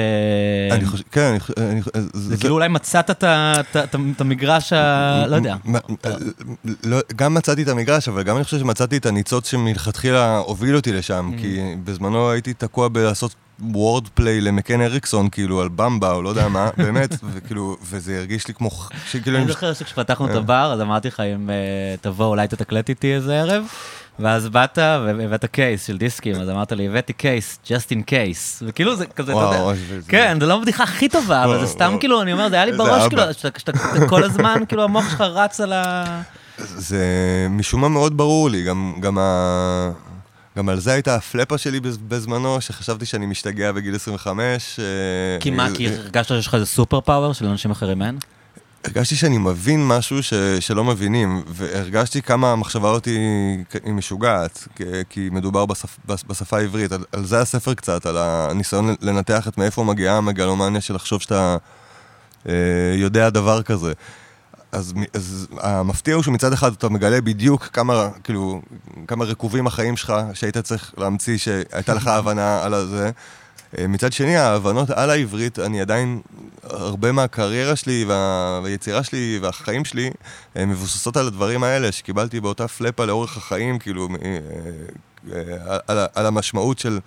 אני 0.71 0.85
חושב, 0.85 1.03
כן, 1.11 1.37
אני 1.57 1.81
חושב... 1.81 1.99
זה 2.13 2.37
כאילו 2.37 2.55
אולי 2.55 2.67
מצאת 2.67 3.23
את 4.13 4.21
המגרש 4.21 4.73
ה... 4.73 5.23
לא 5.27 5.35
יודע. 5.35 5.55
לא, 6.83 6.97
גם 7.15 7.33
מצאתי 7.33 7.63
את 7.63 7.67
המגרש, 7.67 8.07
אבל 8.07 8.23
גם 8.23 8.35
אני 8.35 8.43
חושב 8.43 8.59
שמצאתי 8.59 8.97
את 8.97 9.05
הניצוץ 9.05 9.49
שמלכתחילה 9.49 10.37
הוביל 10.37 10.75
אותי 10.75 10.93
לשם, 10.93 11.31
mm. 11.33 11.41
כי 11.41 11.75
בזמנו 11.83 12.31
הייתי 12.31 12.53
תקוע 12.53 12.87
בלעשות 12.87 13.35
וורד 13.59 14.07
פליי 14.07 14.41
למקן 14.41 14.81
אריקסון, 14.81 15.29
כאילו, 15.29 15.61
על 15.61 15.67
במבה, 15.67 16.11
או 16.11 16.21
לא 16.21 16.29
יודע 16.29 16.47
מה, 16.47 16.69
באמת, 16.77 17.15
וכאילו, 17.33 17.77
וזה 17.83 18.17
הרגיש 18.17 18.47
לי 18.47 18.53
כמו... 18.53 18.69
אני 19.27 19.47
זוכר 19.47 19.73
שכשפתחנו 19.73 20.25
את 20.25 20.31
אה. 20.31 20.37
הבר, 20.37 20.71
אז 20.73 20.81
אמרתי 20.81 21.07
לך, 21.07 21.19
אם 21.19 21.49
אה, 21.49 21.55
תבוא, 22.01 22.25
אולי 22.25 22.47
תתקלט 22.47 22.89
איתי 22.89 23.15
איזה 23.15 23.39
ערב. 23.41 23.65
ואז 24.19 24.49
באת 24.49 24.77
והבאת 24.77 25.45
קייס 25.45 25.87
של 25.87 25.97
דיסקים, 25.97 26.35
אז 26.35 26.49
אמרת 26.49 26.71
לי, 26.71 26.87
הבאתי 26.87 27.13
קייס, 27.13 27.59
just 27.65 27.91
in 27.91 28.11
case. 28.11 28.63
וכאילו 28.67 28.95
זה 28.95 29.05
כזה, 29.05 29.31
אתה 29.31 29.41
יודע, 29.41 29.73
כן, 30.07 30.37
זה 30.39 30.45
לא 30.45 30.53
הבדיחה 30.53 30.83
הכי 30.83 31.09
טובה, 31.09 31.43
אבל 31.43 31.59
זה 31.59 31.67
סתם 31.67 31.95
כאילו, 31.99 32.21
אני 32.21 32.33
אומר, 32.33 32.49
זה 32.49 32.55
היה 32.55 32.65
לי 32.65 32.71
בראש, 32.71 33.07
כאילו, 33.07 33.23
שאתה 33.33 33.71
כל 34.09 34.23
הזמן, 34.23 34.59
כאילו, 34.67 34.83
המוח 34.83 35.09
שלך 35.09 35.21
רץ 35.21 35.61
על 35.61 35.73
ה... 35.73 36.03
זה 36.57 37.05
משום 37.49 37.81
מה 37.81 37.89
מאוד 37.89 38.17
ברור 38.17 38.49
לי, 38.49 38.63
גם 38.99 39.17
ה... 39.17 39.91
גם 40.57 40.69
על 40.69 40.79
זה 40.79 40.93
הייתה 40.93 41.15
הפלאפה 41.15 41.57
שלי 41.57 41.79
בזמנו, 41.79 42.61
שחשבתי 42.61 43.05
שאני 43.05 43.25
משתגע 43.25 43.71
בגיל 43.71 43.95
25. 43.95 44.79
אה, 44.79 44.85
כי 45.39 45.49
מה, 45.49 45.67
כי 45.73 45.87
הרגשת 45.87 46.27
שיש 46.27 46.47
לך 46.47 46.55
איזה 46.55 46.65
סופר 46.65 47.01
פאוור 47.01 47.33
שלאנשים 47.33 47.71
אחרים 47.71 48.01
אין? 48.01 48.17
הרגשתי 48.85 49.15
שאני 49.15 49.37
מבין 49.37 49.87
משהו 49.87 50.23
ש, 50.23 50.33
שלא 50.59 50.83
מבינים, 50.83 51.43
והרגשתי 51.47 52.21
כמה 52.21 52.51
המחשבה 52.51 52.89
אותי 52.89 53.17
היא 53.83 53.93
משוגעת, 53.93 54.67
כי 55.09 55.29
מדובר 55.31 55.65
בשפ, 55.65 55.97
בשפה 56.05 56.57
העברית. 56.57 56.91
על, 56.91 57.03
על 57.11 57.25
זה 57.25 57.41
הספר 57.41 57.73
קצת, 57.73 58.05
על 58.05 58.17
הניסיון 58.17 58.95
לנתח 59.01 59.47
את 59.47 59.57
מאיפה 59.57 59.83
מגיעה 59.83 60.17
המגלומניה 60.17 60.81
של 60.81 60.95
לחשוב 60.95 61.21
שאתה 61.21 61.57
אה, 62.49 62.53
יודע 62.95 63.29
דבר 63.29 63.61
כזה. 63.61 63.93
אז, 64.71 64.93
אז 65.13 65.47
המפתיע 65.59 66.15
הוא 66.15 66.23
שמצד 66.23 66.53
אחד 66.53 66.71
אתה 66.73 66.89
מגלה 66.89 67.21
בדיוק 67.21 67.63
כמה, 67.63 68.09
כאילו, 68.23 68.61
כמה 69.07 69.25
רקובים 69.25 69.67
החיים 69.67 69.97
שלך 69.97 70.13
שהיית 70.33 70.57
צריך 70.57 70.93
להמציא, 70.97 71.37
שהייתה 71.37 71.93
לך 71.93 72.07
הבנה 72.07 72.63
על 72.63 72.87
זה. 72.87 73.11
אה, 73.77 73.87
מצד 73.87 74.13
שני, 74.13 74.37
ההבנות 74.37 74.89
על 74.89 75.09
העברית, 75.09 75.59
אני 75.59 75.81
עדיין, 75.81 76.21
הרבה 76.63 77.11
מהקריירה 77.11 77.75
שלי 77.75 78.05
וה... 78.07 78.59
והיצירה 78.63 79.03
שלי 79.03 79.39
והחיים 79.41 79.85
שלי 79.85 80.11
מבוססות 80.55 81.17
על 81.17 81.27
הדברים 81.27 81.63
האלה 81.63 81.91
שקיבלתי 81.91 82.39
באותה 82.39 82.67
פלאפה 82.67 83.05
לאורך 83.05 83.37
החיים, 83.37 83.79
כאילו, 83.79 84.07
אה, 84.25 84.37
אה, 85.33 85.77
על, 85.87 85.97
על 86.15 86.25
המשמעות 86.25 86.79
של 86.79 86.99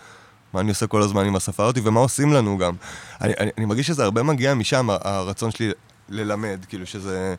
מה 0.53 0.61
אני 0.61 0.69
עושה 0.69 0.87
כל 0.87 1.03
הזמן 1.03 1.27
עם 1.27 1.37
השפה 1.37 1.65
הזאת 1.65 1.79
ומה 1.85 2.01
עושים 2.01 2.33
לנו 2.33 2.59
גם. 2.59 2.75
אני, 3.21 3.33
אני, 3.41 3.51
אני 3.59 3.67
מרגיש 3.67 3.87
שזה 3.87 4.05
הרבה 4.05 4.23
מגיע 4.23 4.55
משם, 4.55 4.89
הרצון 4.91 5.51
שלי 5.51 5.71
ללמד, 6.11 6.59
כאילו 6.69 6.87
שזה... 6.87 7.35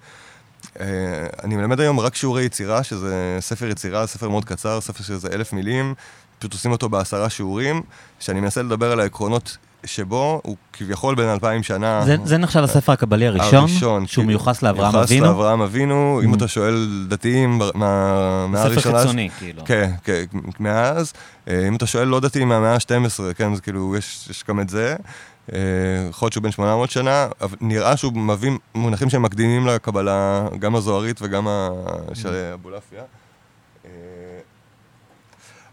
אני 1.43 1.55
מלמד 1.55 1.80
היום 1.80 1.99
רק 1.99 2.15
שיעורי 2.15 2.43
יצירה, 2.43 2.84
שזה 2.84 3.38
ספר 3.39 3.67
יצירה, 3.67 4.07
ספר 4.07 4.30
מאוד 4.30 4.45
קצר, 4.45 4.82
ספר 4.82 5.03
שזה 5.03 5.28
אלף 5.34 5.53
מילים, 5.53 5.93
פשוט 6.39 6.53
עושים 6.53 6.72
אותו 6.72 6.89
בעשרה 6.89 7.30
שיעורים, 7.30 7.82
שאני 8.19 8.39
מנסה 8.39 8.61
לדבר 8.61 8.91
על 8.91 8.99
העקרונות 8.99 9.57
שבו 9.86 10.41
הוא 10.43 10.55
כביכול 10.74 11.15
בין 11.15 11.30
אלפיים 11.30 11.63
שנה. 11.63 12.01
זה, 12.05 12.15
זה 12.24 12.38
נחשב 12.38 12.59
הספר 12.59 12.91
הקבלי 12.91 13.28
הראשון? 13.28 13.59
הראשון. 13.59 14.07
שהוא 14.07 14.26
מיוחס 14.26 14.61
לאברהם 14.63 14.95
אבינו? 14.95 15.22
מיוחס 15.22 15.30
לאברהם 15.30 15.61
אבינו, 15.61 16.19
mm. 16.22 16.26
אם 16.26 16.34
אתה 16.34 16.47
שואל 16.47 17.05
דתיים 17.07 17.61
מהמאה 17.74 18.63
הראשונה... 18.63 18.82
ספר 18.82 19.01
חיצוני, 19.01 19.30
כאילו. 19.39 19.65
כן, 19.65 19.91
כן, 20.03 20.24
מאז. 20.59 21.13
אה, 21.47 21.67
אם 21.67 21.76
אתה 21.76 21.86
שואל 21.86 22.07
לא 22.07 22.19
דתיים 22.19 22.49
מהמאה 22.49 22.74
ה-12, 22.74 23.34
כן, 23.36 23.53
אז 23.53 23.59
כאילו, 23.59 23.95
יש, 23.97 24.28
יש 24.30 24.43
גם 24.47 24.59
את 24.59 24.69
זה. 24.69 24.95
אה, 25.54 25.58
יכול 26.10 26.26
להיות 26.26 26.34
שהוא 26.34 26.44
בן 26.44 26.52
800 26.52 26.92
שנה, 26.92 27.28
אבל 27.42 27.58
נראה 27.62 27.98
שהוא 27.98 28.14
מביא 28.14 28.52
מונחים 28.76 29.10
שהם 29.10 29.22
מקדימים 29.22 29.68
לקבלה, 29.68 30.48
גם 30.60 30.76
הזוהרית 30.76 31.20
וגם 31.22 31.48
של 32.14 32.30
mm. 32.30 32.54
אבולעפיה. 32.54 33.04
אה, 33.86 33.89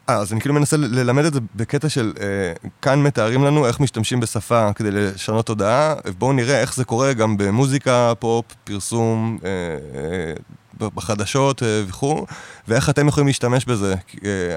אז 0.09 0.33
אני 0.33 0.41
כאילו 0.41 0.55
מנסה 0.55 0.77
ללמד 0.77 1.25
את 1.25 1.35
זה 1.35 1.41
בקטע 1.57 1.89
של, 1.89 2.13
אה, 2.21 2.53
כאן 2.83 3.03
מתארים 3.03 3.45
לנו 3.45 3.67
איך 3.67 3.81
משתמשים 3.81 4.21
בשפה 4.21 4.73
כדי 4.73 4.91
לשנות 4.91 5.47
תודעה, 5.47 5.95
בואו 6.19 6.33
נראה 6.33 6.61
איך 6.61 6.75
זה 6.75 6.85
קורה 6.85 7.13
גם 7.13 7.37
במוזיקה, 7.37 8.13
פופ, 8.19 8.45
פרסום, 8.65 9.39
אה, 9.45 9.49
אה, 9.95 10.33
בחדשות 10.79 11.63
אה, 11.63 11.83
וכו', 11.89 12.27
ואיך 12.69 12.91
אתם 12.91 13.09
יכולים 13.09 13.27
להשתמש 13.27 13.65
בזה, 13.65 13.95
אה, 14.25 14.57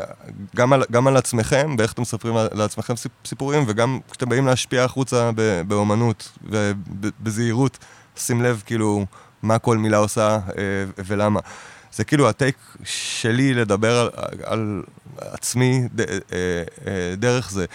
גם 0.56 0.74
על, 0.74 0.84
גם 0.92 1.08
על 1.08 1.18
עצמכם, 1.18 1.76
ואיך 1.78 1.94
אתם 1.94 2.02
מספרים 2.02 2.36
לעצמכם 2.54 2.94
סיפורים, 3.26 3.64
וגם 3.68 4.00
כשאתם 4.12 4.30
באים 4.30 4.46
להשפיע 4.46 4.84
החוצה 4.84 5.32
באומנות 5.68 6.38
ובזהירות, 6.44 7.78
שים 8.16 8.42
לב 8.42 8.64
כאילו 8.66 9.06
מה 9.44 9.60
כל 9.60 9.78
מילה 9.78 9.98
עושה 9.98 10.40
אה, 10.58 11.04
ולמה. 11.06 11.40
זה 11.94 12.04
כאילו 12.04 12.30
הטייק 12.30 12.56
שלי 12.84 13.54
לדבר 13.54 14.10
על, 14.16 14.30
על 14.44 14.84
עצמי 15.18 15.82
ד, 15.96 16.02
אה, 16.02 16.08
אה, 16.88 17.16
דרך 17.18 17.52
זה. 17.52 17.66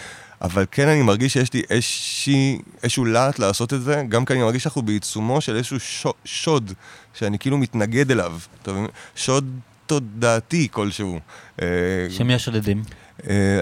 אבל 0.41 0.65
כן 0.71 0.87
אני 0.87 1.01
מרגיש 1.01 1.33
שיש 1.33 1.53
לי 1.53 1.61
איזושהי, 1.69 2.59
איזשהו 2.83 3.05
להט 3.05 3.39
לעשות 3.39 3.73
את 3.73 3.81
זה, 3.81 4.03
גם 4.09 4.25
כי 4.25 4.33
אני 4.33 4.41
מרגיש 4.41 4.63
שאנחנו 4.63 4.81
בעיצומו 4.81 5.41
של 5.41 5.55
איזשהו 5.55 5.77
שוד, 6.25 6.73
שאני 7.13 7.39
כאילו 7.39 7.57
מתנגד 7.57 8.11
אליו. 8.11 8.39
שוד 9.15 9.59
תודעתי 9.85 10.67
כלשהו. 10.71 11.19
שמי 12.09 12.33
השודדים? 12.35 12.83
אה, 13.29 13.61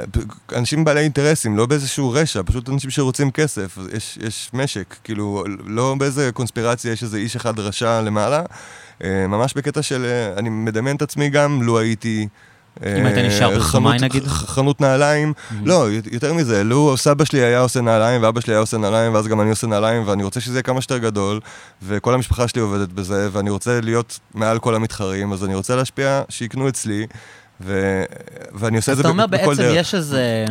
אנשים 0.55 0.83
בעלי 0.83 0.99
אינטרסים, 0.99 1.57
לא 1.57 1.65
באיזשהו 1.65 2.11
רשע, 2.11 2.41
פשוט 2.45 2.69
אנשים 2.69 2.89
שרוצים 2.89 3.31
כסף. 3.31 3.77
יש, 3.93 4.17
יש 4.21 4.49
משק, 4.53 4.95
כאילו, 5.03 5.43
לא 5.65 5.95
באיזה 5.97 6.29
קונספירציה 6.33 6.91
יש 6.91 7.03
איזה 7.03 7.17
איש 7.17 7.35
אחד 7.35 7.59
רשע 7.59 8.01
למעלה. 8.01 8.43
אה, 9.03 9.27
ממש 9.27 9.53
בקטע 9.53 9.81
של, 9.81 10.05
אה, 10.05 10.39
אני 10.39 10.49
מדמיין 10.49 10.95
את 10.95 11.01
עצמי 11.01 11.29
גם, 11.29 11.61
לו 11.61 11.79
הייתי... 11.79 12.27
אם 12.83 13.05
היית 13.05 13.17
נשאר 13.17 13.49
ברחמי 13.49 13.89
נגיד? 14.01 14.27
חנות 14.27 14.81
נעליים, 14.81 15.33
לא, 15.63 15.87
יותר 16.11 16.33
מזה, 16.33 16.63
לו 16.63 16.97
סבא 16.97 17.25
שלי 17.25 17.39
היה 17.39 17.59
עושה 17.59 17.81
נעליים 17.81 18.23
ואבא 18.23 18.41
שלי 18.41 18.53
היה 18.53 18.59
עושה 18.59 18.77
נעליים 18.77 19.13
ואז 19.13 19.27
גם 19.27 19.41
אני 19.41 19.49
עושה 19.49 19.67
נעליים 19.67 20.03
ואני 20.05 20.23
רוצה 20.23 20.41
שזה 20.41 20.53
יהיה 20.53 20.63
כמה 20.63 20.81
שיותר 20.81 20.97
גדול 20.97 21.39
וכל 21.83 22.13
המשפחה 22.13 22.47
שלי 22.47 22.61
עובדת 22.61 22.89
בזה 22.89 23.29
ואני 23.31 23.49
רוצה 23.49 23.81
להיות 23.81 24.19
מעל 24.33 24.59
כל 24.59 24.75
המתחרים 24.75 25.33
אז 25.33 25.43
אני 25.45 25.55
רוצה 25.55 25.75
להשפיע 25.75 26.21
שיקנו 26.29 26.69
אצלי 26.69 27.07
ו... 27.61 28.03
ואני 28.53 28.77
עושה 28.77 28.91
את 28.91 28.97
זה 28.97 29.03
בכל 29.03 29.17
דרך. 29.17 29.27
אתה 29.27 29.35
אומר 29.35 29.55
בעצם 29.55 29.79
יש 29.79 29.95
איזה... 29.95 30.45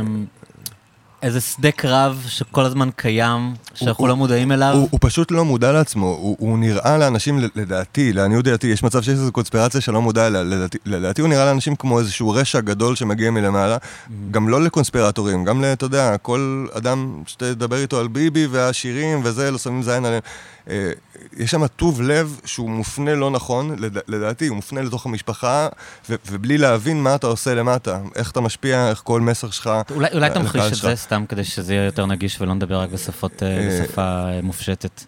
איזה 1.25 1.41
שדה 1.41 1.71
קרב 1.71 2.25
שכל 2.29 2.65
הזמן 2.65 2.89
קיים, 2.97 3.55
שאנחנו 3.75 4.07
לא 4.07 4.17
מודעים 4.17 4.53
אליו? 4.53 4.73
הוא, 4.75 4.89
הוא 4.91 5.01
פשוט 5.03 5.31
לא 5.31 5.45
מודע 5.45 5.73
לעצמו, 5.73 6.07
הוא, 6.07 6.37
הוא 6.39 6.59
נראה 6.59 6.99
לאנשים, 6.99 7.39
לדעתי, 7.55 8.13
לעניות 8.13 8.45
דעתי, 8.45 8.67
יש 8.67 8.83
מצב 8.83 9.03
שיש 9.03 9.15
איזו 9.15 9.33
קונספירציה 9.33 9.81
שלא 9.81 10.03
מודע 10.03 10.27
אליה, 10.27 10.43
לדעתי, 10.43 10.79
לדעתי 10.87 11.21
הוא 11.21 11.29
נראה 11.29 11.45
לאנשים 11.45 11.77
כמו 11.77 11.99
איזשהו 11.99 12.31
רשע 12.31 12.61
גדול 12.61 12.97
שמגיע 12.97 13.31
מלמעלה, 13.31 13.77
mm-hmm. 13.77 14.11
גם 14.31 14.49
לא 14.49 14.63
לקונספירטורים, 14.63 15.45
גם, 15.45 15.65
אתה 15.73 15.85
יודע, 15.85 16.17
כל 16.17 16.67
אדם 16.73 17.23
שתדבר 17.27 17.77
איתו 17.77 18.01
על 18.01 18.09
ביבי 18.09 18.47
והשירים 18.47 19.21
וזה, 19.25 19.51
לא 19.51 19.59
שמים 19.59 19.83
זין 19.83 20.05
עליהם. 20.05 20.23
אה, 20.71 20.91
יש 21.37 21.51
שם 21.51 21.67
טוב 21.67 22.03
לב 22.03 22.41
שהוא 22.45 22.71
מופנה 22.71 23.15
לא 23.15 23.31
נכון, 23.31 23.77
לד... 23.79 23.99
לדעתי, 24.09 24.47
הוא 24.47 24.57
מופנה 24.57 24.83
לתוך 24.83 25.07
המשפחה, 25.07 25.69
ו... 26.11 26.15
ובלי 26.31 26.59
להבין 26.59 27.03
מה 27.03 27.15
אתה 27.15 27.27
עושה 27.27 27.55
למטה, 27.55 28.01
איך 28.15 28.31
אתה 28.31 28.41
משפיע, 28.41 28.91
איך 28.91 29.01
כל 29.05 29.21
מסר 29.21 29.51
שלך... 29.51 29.71
אולי, 29.91 30.09
אולי 30.13 30.31
תמחיש 30.31 30.73
את 30.73 30.75
זה 30.75 30.97
סתם 30.97 31.25
כדי 31.29 31.45
שזה 31.45 31.75
יהיה 31.75 31.85
יותר 31.85 32.07
נגיש 32.07 32.41
ולא 32.41 32.55
נדבר 32.55 32.81
רק 32.81 32.91
בשפות, 32.91 33.43
אה, 33.43 33.49
אה, 33.49 33.83
בשפה 33.83 34.27
מופשטת. 34.43 35.05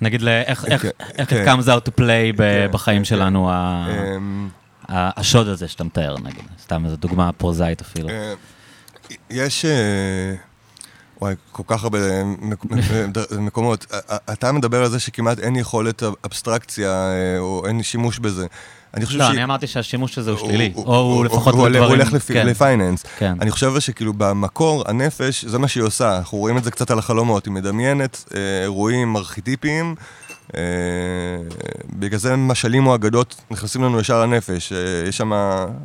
נגיד, 0.00 0.28
איך 0.28 0.64
איך, 0.64 0.84
איך 1.18 1.32
it 1.32 1.48
comes 1.48 1.66
out 1.66 1.88
to 1.88 2.00
play 2.00 2.40
בחיים 2.70 3.04
שלנו, 3.04 3.50
אמ, 3.50 4.48
השוד 4.88 5.48
הזה 5.48 5.68
שאתה 5.68 5.84
מתאר, 5.84 6.16
נגיד, 6.22 6.44
סתם 6.62 6.84
איזו 6.84 6.96
דוגמה 6.96 7.32
פרוזאית 7.32 7.80
אפילו. 7.80 8.08
יש... 9.30 9.64
וואי, 11.24 11.34
כל 11.52 11.62
כך 11.66 11.84
הרבה 11.84 11.98
מקומות. 13.38 13.86
אתה 14.32 14.52
מדבר 14.52 14.82
על 14.82 14.90
זה 14.90 15.00
שכמעט 15.00 15.38
אין 15.38 15.56
יכולת 15.56 16.02
אבסטרקציה, 16.24 16.90
אה, 16.90 17.38
או 17.38 17.66
אין 17.66 17.82
שימוש 17.82 18.18
בזה. 18.18 18.46
אני 18.94 19.06
חושב 19.06 19.18
לא, 19.18 19.24
ש... 19.24 19.30
אני 19.30 19.44
אמרתי 19.44 19.66
שהשימוש 19.66 20.18
הזה 20.18 20.30
הוא 20.30 20.38
שלילי, 20.38 20.72
או 20.76 20.96
הוא 20.96 21.24
לפחות 21.24 21.54
לדברים... 21.54 21.82
הוא 21.82 21.90
הולך 21.90 22.12
לפייננס. 22.30 23.04
כן. 23.18 23.34
אני 23.40 23.50
חושב 23.50 23.80
שכאילו 23.80 24.12
במקור, 24.12 24.84
הנפש, 24.86 25.44
זה 25.44 25.58
מה 25.58 25.68
שהיא 25.68 25.84
עושה. 25.84 26.18
אנחנו 26.18 26.38
רואים 26.38 26.58
את 26.58 26.64
זה 26.64 26.70
קצת 26.70 26.90
על 26.90 26.98
החלומות. 26.98 27.46
היא 27.46 27.52
מדמיינת 27.52 28.24
אה, 28.34 28.62
אירועים 28.62 29.16
ארכיטיפיים. 29.16 29.94
אה, 30.56 30.60
בגלל 31.98 32.18
זה 32.18 32.36
משלים 32.36 32.86
או 32.86 32.94
אגדות 32.94 33.34
נכנסים 33.50 33.84
לנו 33.84 34.00
ישר 34.00 34.22
לנפש. 34.22 34.72
יש 35.08 35.16
שם 35.16 35.32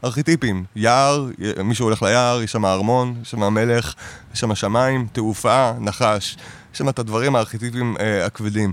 ארכיטיפים, 0.04 0.64
יער, 0.76 1.28
מישהו 1.64 1.86
הולך 1.86 2.04
ליער, 2.04 2.42
יש 2.44 2.52
שם 2.52 2.66
ארמון, 2.66 3.16
יש 3.22 3.32
שם 3.32 3.54
מלך, 3.54 3.94
יש 4.34 4.40
שם 4.40 4.56
שמיים, 4.56 5.08
תעופה, 5.12 5.72
נחש. 5.80 6.38
יש 6.74 6.78
שם 6.78 6.90
את 6.90 7.00
הדברים 7.00 7.36
הארכיטיפיים 7.36 7.96
הכבדים. 8.26 8.72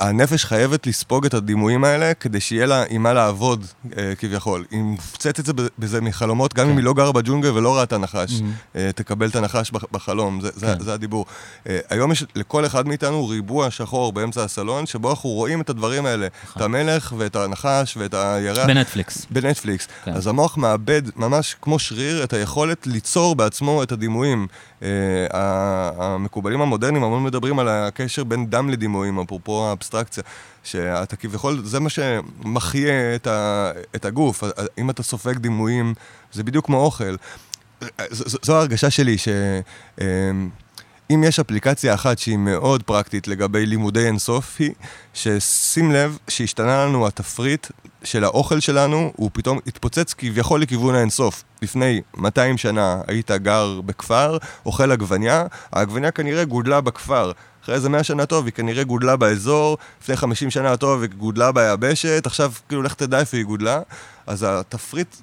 הנפש 0.00 0.44
חייבת 0.44 0.86
לספוג 0.86 1.26
את 1.26 1.34
הדימויים 1.34 1.84
האלה 1.84 2.14
כדי 2.14 2.40
שיהיה 2.40 2.66
לה 2.66 2.84
עם 2.88 3.02
מה 3.02 3.12
לעבוד 3.12 3.66
אה, 3.98 4.12
כביכול. 4.18 4.64
היא 4.70 4.80
מופצצת 4.82 5.46
זה 5.46 5.52
בזה 5.78 6.00
מחלומות, 6.00 6.54
גם 6.54 6.64
כן. 6.64 6.70
אם 6.70 6.76
היא 6.76 6.84
לא 6.84 6.94
גרה 6.94 7.12
בג'ונגל 7.12 7.50
ולא 7.50 7.78
ראתה 7.78 7.98
נחש, 7.98 8.30
mm-hmm. 8.40 8.76
אה, 8.76 8.90
תקבל 8.94 9.28
את 9.28 9.36
הנחש 9.36 9.70
בחלום, 9.92 10.40
זה, 10.40 10.50
כן. 10.52 10.58
זה, 10.58 10.84
זה 10.84 10.94
הדיבור. 10.94 11.26
אה, 11.68 11.78
היום 11.90 12.12
יש 12.12 12.24
לכל 12.34 12.66
אחד 12.66 12.88
מאיתנו 12.88 13.28
ריבוע 13.28 13.70
שחור 13.70 14.12
באמצע 14.12 14.44
הסלון, 14.44 14.86
שבו 14.86 15.10
אנחנו 15.10 15.30
רואים 15.30 15.60
את 15.60 15.70
הדברים 15.70 16.06
האלה, 16.06 16.26
נכון. 16.44 16.62
את 16.62 16.64
המלך 16.64 17.14
ואת 17.18 17.36
הנחש 17.36 17.96
ואת 17.96 18.14
הירח. 18.14 18.66
בנטפליקס. 18.66 19.26
בנטפליקס. 19.30 19.88
כן. 20.04 20.12
אז 20.12 20.26
המוח 20.26 20.56
מאבד 20.56 21.02
ממש 21.16 21.56
כמו 21.62 21.78
שריר 21.78 22.24
את 22.24 22.32
היכולת 22.32 22.86
ליצור 22.86 23.36
בעצמו 23.36 23.82
את 23.82 23.92
הדימויים. 23.92 24.46
Uh, 24.80 24.82
המקובלים 25.32 26.60
המודרניים 26.60 27.04
המון 27.04 27.24
מדברים 27.24 27.58
על 27.58 27.68
הקשר 27.68 28.24
בין 28.24 28.46
דם 28.50 28.70
לדימויים, 28.70 29.18
אפרופו 29.18 29.72
האבסטרקציה, 29.94 30.22
שאתה 30.64 31.16
כביכול, 31.16 31.62
זה 31.64 31.80
מה 31.80 31.88
שמחיה 31.90 33.14
את, 33.14 33.26
ה, 33.26 33.72
את 33.94 34.04
הגוף. 34.04 34.44
אם 34.78 34.90
אתה 34.90 35.02
סופג 35.02 35.38
דימויים, 35.38 35.94
זה 36.32 36.42
בדיוק 36.42 36.66
כמו 36.66 36.76
אוכל. 36.76 37.16
זו, 38.10 38.56
ההרגשה 38.56 38.90
שלי, 38.90 39.18
ש... 39.18 39.28
אם 41.14 41.24
יש 41.24 41.40
אפליקציה 41.40 41.94
אחת 41.94 42.18
שהיא 42.18 42.36
מאוד 42.36 42.82
פרקטית 42.82 43.28
לגבי 43.28 43.66
לימודי 43.66 44.06
אינסוף, 44.06 44.56
היא 44.58 44.70
ששים 45.14 45.92
לב 45.92 46.18
שהשתנה 46.28 46.84
לנו 46.84 47.06
התפריט 47.06 47.66
של 48.04 48.24
האוכל 48.24 48.60
שלנו, 48.60 49.12
הוא 49.16 49.30
פתאום 49.32 49.58
התפוצץ 49.66 50.14
כביכול 50.14 50.62
לכיוון 50.62 50.94
האינסוף. 50.94 51.44
לפני 51.62 52.00
200 52.16 52.58
שנה 52.58 53.00
היית 53.06 53.30
גר 53.30 53.80
בכפר, 53.80 54.38
אוכל 54.66 54.92
עגבניה, 54.92 55.46
העגבניה 55.72 56.10
כנראה 56.10 56.44
גודלה 56.44 56.80
בכפר. 56.80 57.32
אחרי 57.64 57.74
איזה 57.74 57.88
100 57.88 58.04
שנה 58.04 58.26
טוב, 58.26 58.44
היא 58.44 58.52
כנראה 58.52 58.84
גודלה 58.84 59.16
באזור, 59.16 59.78
לפני 60.02 60.16
50 60.16 60.50
שנה 60.50 60.76
טוב 60.76 61.02
היא 61.02 61.10
גודלה 61.10 61.52
ביבשת, 61.52 62.26
עכשיו 62.26 62.52
כאילו 62.68 62.82
לך 62.82 62.94
תדע 62.94 63.20
איפה 63.20 63.36
היא 63.36 63.44
גודלה. 63.44 63.80
אז 64.26 64.46
התפריט 64.48 65.16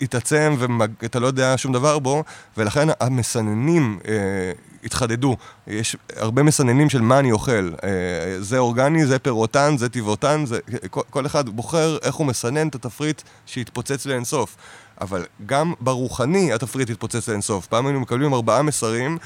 התעצם 0.00 0.56
ואתה 1.02 1.20
לא 1.20 1.26
יודע 1.26 1.54
שום 1.56 1.72
דבר 1.72 1.98
בו, 1.98 2.24
ולכן 2.56 2.88
המסננים 3.00 3.98
אה, 4.08 4.52
התחדדו. 4.84 5.36
יש 5.66 5.96
הרבה 6.16 6.42
מסננים 6.42 6.90
של 6.90 7.00
מה 7.00 7.18
אני 7.18 7.32
אוכל. 7.32 7.70
אה, 7.84 7.90
זה 8.38 8.58
אורגני, 8.58 9.06
זה 9.06 9.18
פירוטן, 9.18 9.76
זה 9.76 9.88
טבעותן, 9.88 10.44
זה... 10.46 10.58
כל, 10.90 11.00
כל 11.10 11.26
אחד 11.26 11.48
בוחר 11.48 11.98
איך 12.02 12.14
הוא 12.14 12.26
מסנן 12.26 12.68
את 12.68 12.74
התפריט 12.74 13.22
שהתפוצץ 13.46 14.06
לאינסוף. 14.06 14.56
אבל 15.00 15.24
גם 15.46 15.72
ברוחני 15.80 16.52
התפריט 16.52 16.90
התפוצץ 16.90 17.28
לאינסוף. 17.28 17.66
פעם 17.66 17.86
היינו 17.86 18.00
מקבלים 18.00 18.32
ארבעה 18.32 18.62
מסרים 18.62 19.18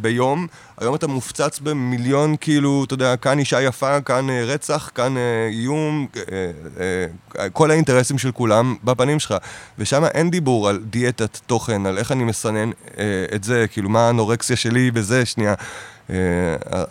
ביום, 0.00 0.46
היום 0.78 0.94
אתה 0.94 1.06
מופצץ 1.06 1.60
במיליון, 1.60 2.36
כאילו, 2.40 2.84
אתה 2.84 2.94
יודע, 2.94 3.16
כאן 3.16 3.38
אישה 3.38 3.62
יפה, 3.62 4.00
כאן 4.00 4.30
אה, 4.30 4.44
רצח, 4.44 4.90
כאן 4.94 5.16
אה, 5.16 5.48
איום, 5.50 6.06
אה, 6.80 7.48
כל 7.52 7.70
האינטרסים 7.70 8.18
של 8.18 8.32
כולם 8.32 8.74
בפנים 8.84 9.18
שלך. 9.18 9.34
ושם 9.78 10.04
אין 10.04 10.30
דיבור 10.30 10.68
על 10.68 10.78
דיאטת 10.90 11.38
תוכן, 11.46 11.86
על 11.86 11.98
איך 11.98 12.12
אני 12.12 12.24
מסנן 12.24 12.70
את 13.34 13.44
זה, 13.44 13.66
כאילו, 13.70 13.88
מה 13.88 14.06
האנורקסיה 14.06 14.56
שלי 14.56 14.90
בזה, 14.90 15.26
שנייה. 15.26 15.54
אה, 16.10 16.16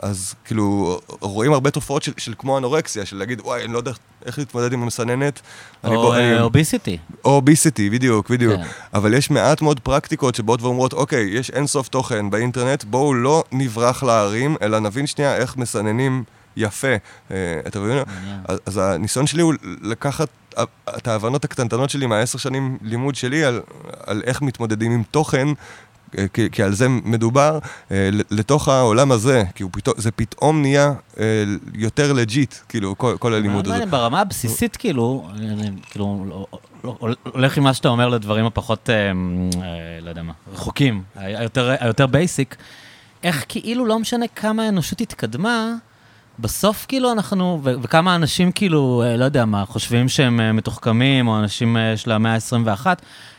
אז 0.01 0.36
כאילו, 0.45 0.99
רואים 1.09 1.53
הרבה 1.53 1.72
תופעות 1.72 2.03
של, 2.03 2.11
של 2.18 2.34
כמו 2.38 2.57
אנורקסיה, 2.57 3.05
של 3.05 3.18
להגיד, 3.18 3.41
וואי, 3.41 3.63
אני 3.63 3.74
לא 3.74 3.78
יודע 3.78 3.91
איך 4.26 4.38
להתמודד 4.39 4.74
עם 4.74 4.84
המסננת. 4.84 5.41
או 5.84 6.13
אוביסיטי. 6.39 6.97
או 7.26 7.30
אוביסיטי, 7.30 7.89
בדיוק, 7.89 8.30
בדיוק. 8.30 8.55
כן. 8.55 8.68
אבל 8.93 9.13
יש 9.13 9.30
מעט 9.32 9.61
מאוד 9.61 9.80
פרקטיקות 9.80 10.36
שבאות 10.36 10.61
ואומרות, 10.61 10.93
אוקיי, 10.93 11.30
יש 11.30 11.49
אין 11.49 11.68
סוף 11.68 11.88
תוכן 11.88 12.30
באינטרנט, 12.30 12.84
בואו 12.84 13.13
לא 13.13 13.43
נברח 13.51 14.03
להרים, 14.03 14.55
אלא 14.61 14.80
נבין 14.80 15.07
שנייה 15.07 15.36
איך 15.36 15.57
מסננים 15.57 16.24
יפה 16.57 16.95
אה, 17.32 17.36
את 17.68 17.78
מבין? 17.78 17.97
אז, 18.45 18.59
אז 18.65 18.78
הניסיון 18.78 19.28
שלי 19.28 19.41
הוא 19.41 19.53
לקחת 19.82 20.28
את 20.97 21.07
ההבנות 21.07 21.45
הקטנטנות 21.45 21.89
שלי 21.89 22.05
מהעשר 22.05 22.38
שנים 22.38 22.78
לימוד 22.82 23.15
שלי 23.15 23.43
על, 23.43 23.61
על 24.05 24.22
איך 24.26 24.41
מתמודדים 24.41 24.91
עם 24.91 25.03
תוכן 25.11 25.47
כי, 26.34 26.49
כי 26.51 26.64
על 26.64 26.74
זה 26.74 26.89
מדובר, 26.89 27.60
אה, 27.91 28.10
לתוך 28.32 28.68
העולם 28.68 29.12
הזה, 29.12 29.43
כי 29.55 29.64
פתאום, 29.72 29.95
זה 29.97 30.12
פתאום 30.12 30.62
נהיה 30.62 30.93
אה, 31.20 31.43
יותר 31.74 32.14
legit, 32.14 32.56
כאילו, 32.70 32.97
כל, 32.97 33.16
כל 33.20 33.34
הלימוד 33.34 33.68
הזה. 33.68 33.86
ברמה 33.86 34.22
הבסיסית, 34.22 34.76
כאילו, 34.76 35.28
אני 35.36 35.72
כאילו, 35.89 36.26
לא, 36.30 36.47
לא, 36.84 36.95
הולך 37.24 37.58
עם 37.58 37.64
מה 37.64 37.74
שאתה 37.74 37.88
אומר 37.88 38.10
לדברים 38.10 38.45
הפחות, 38.45 38.89
אה, 38.89 39.12
לא 40.01 40.10
יודע 40.10 40.24
מה, 40.24 40.34
רחוקים, 40.53 41.03
היותר, 41.16 41.76
היותר 41.80 42.08
basic, 42.08 42.56
איך 43.24 43.45
כאילו 43.47 43.86
לא 43.86 43.99
משנה 43.99 44.26
כמה 44.36 44.64
האנושות 44.64 45.01
התקדמה, 45.01 45.74
בסוף 46.39 46.86
כאילו 46.88 47.12
אנחנו, 47.12 47.60
ו- 47.64 47.74
וכמה 47.82 48.16
אנשים 48.16 48.51
כאילו, 48.51 49.03
לא 49.18 49.26
יודע 49.26 49.45
מה, 49.45 49.66
חושבים 49.66 50.10
שהם 50.10 50.55
מתוחכמים, 50.58 51.28
או 51.28 51.39
אנשים 51.39 51.78
של 51.95 52.12
המאה 52.12 52.34
ה-21, 52.34 52.86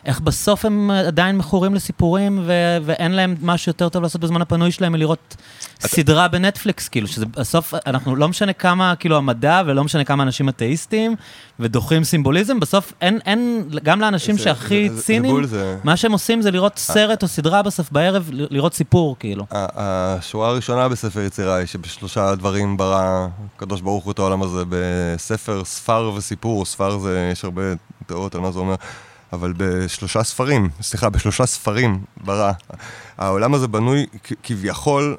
איך 0.08 0.20
בסוף 0.20 0.64
הם 0.64 0.90
עדיין 0.90 1.38
מכורים 1.38 1.74
לסיפורים, 1.74 2.42
ו- 2.46 2.78
ואין 2.82 3.12
להם 3.12 3.34
משהו 3.42 3.70
יותר 3.70 3.88
טוב 3.88 4.02
לעשות 4.02 4.20
בזמן 4.20 4.42
הפנוי 4.42 4.72
שלהם 4.72 4.92
מלראות 4.92 5.36
סדרה 5.80 6.28
בנטפליקס, 6.28 6.88
כאילו, 6.88 7.06
שזה 7.06 7.26
בסוף, 7.26 7.74
אנחנו, 7.86 8.16
לא 8.16 8.28
משנה 8.28 8.52
כמה, 8.52 8.94
כאילו, 8.96 9.16
המדע, 9.16 9.62
ולא 9.66 9.84
משנה 9.84 10.04
כמה 10.04 10.22
אנשים 10.22 10.48
אתאיסטים, 10.48 11.16
ודוחים 11.60 12.04
סימבוליזם, 12.04 12.60
בסוף 12.60 12.92
אין, 13.00 13.18
אין, 13.26 13.68
גם 13.82 14.00
לאנשים 14.00 14.36
זה, 14.36 14.42
שהכי 14.44 14.90
זה, 14.90 15.02
ציניים, 15.02 15.44
זה... 15.44 15.76
מה 15.84 15.96
שהם 15.96 16.12
עושים 16.12 16.42
זה 16.42 16.50
לראות 16.50 16.78
סרט 16.78 17.22
או 17.22 17.28
סדרה 17.28 17.62
בסוף 17.62 17.92
בערב, 17.92 18.30
לראות 18.32 18.74
סיפור, 18.74 19.16
כאילו. 19.18 19.46
השורה 19.52 20.48
הראשונה 20.48 20.88
בספר 20.88 21.20
יצירה 21.20 21.56
היא 21.56 21.66
שבשלושה 21.66 22.34
דברים 22.34 22.76
ברא 22.76 23.26
הקדוש 23.56 23.80
ברוך 23.80 24.04
הוא 24.04 24.12
את 24.12 24.18
העולם 24.18 24.42
הזה, 24.42 24.62
בספר 24.68 25.64
ספר 25.64 26.12
וסיפור, 26.16 26.64
ספר 26.64 26.98
זה, 26.98 27.28
יש 27.32 27.44
הרבה 27.44 27.62
תיאוריות 28.06 28.34
על 28.34 28.40
מה 28.40 28.52
זה 28.52 28.58
אומר. 28.58 28.74
אבל 29.32 29.52
בשלושה 29.56 30.22
ספרים, 30.22 30.68
סליחה, 30.80 31.10
בשלושה 31.10 31.46
ספרים 31.46 32.04
ברא. 32.24 32.52
העולם 33.18 33.54
הזה 33.54 33.68
בנוי 33.68 34.06
כביכול 34.42 35.16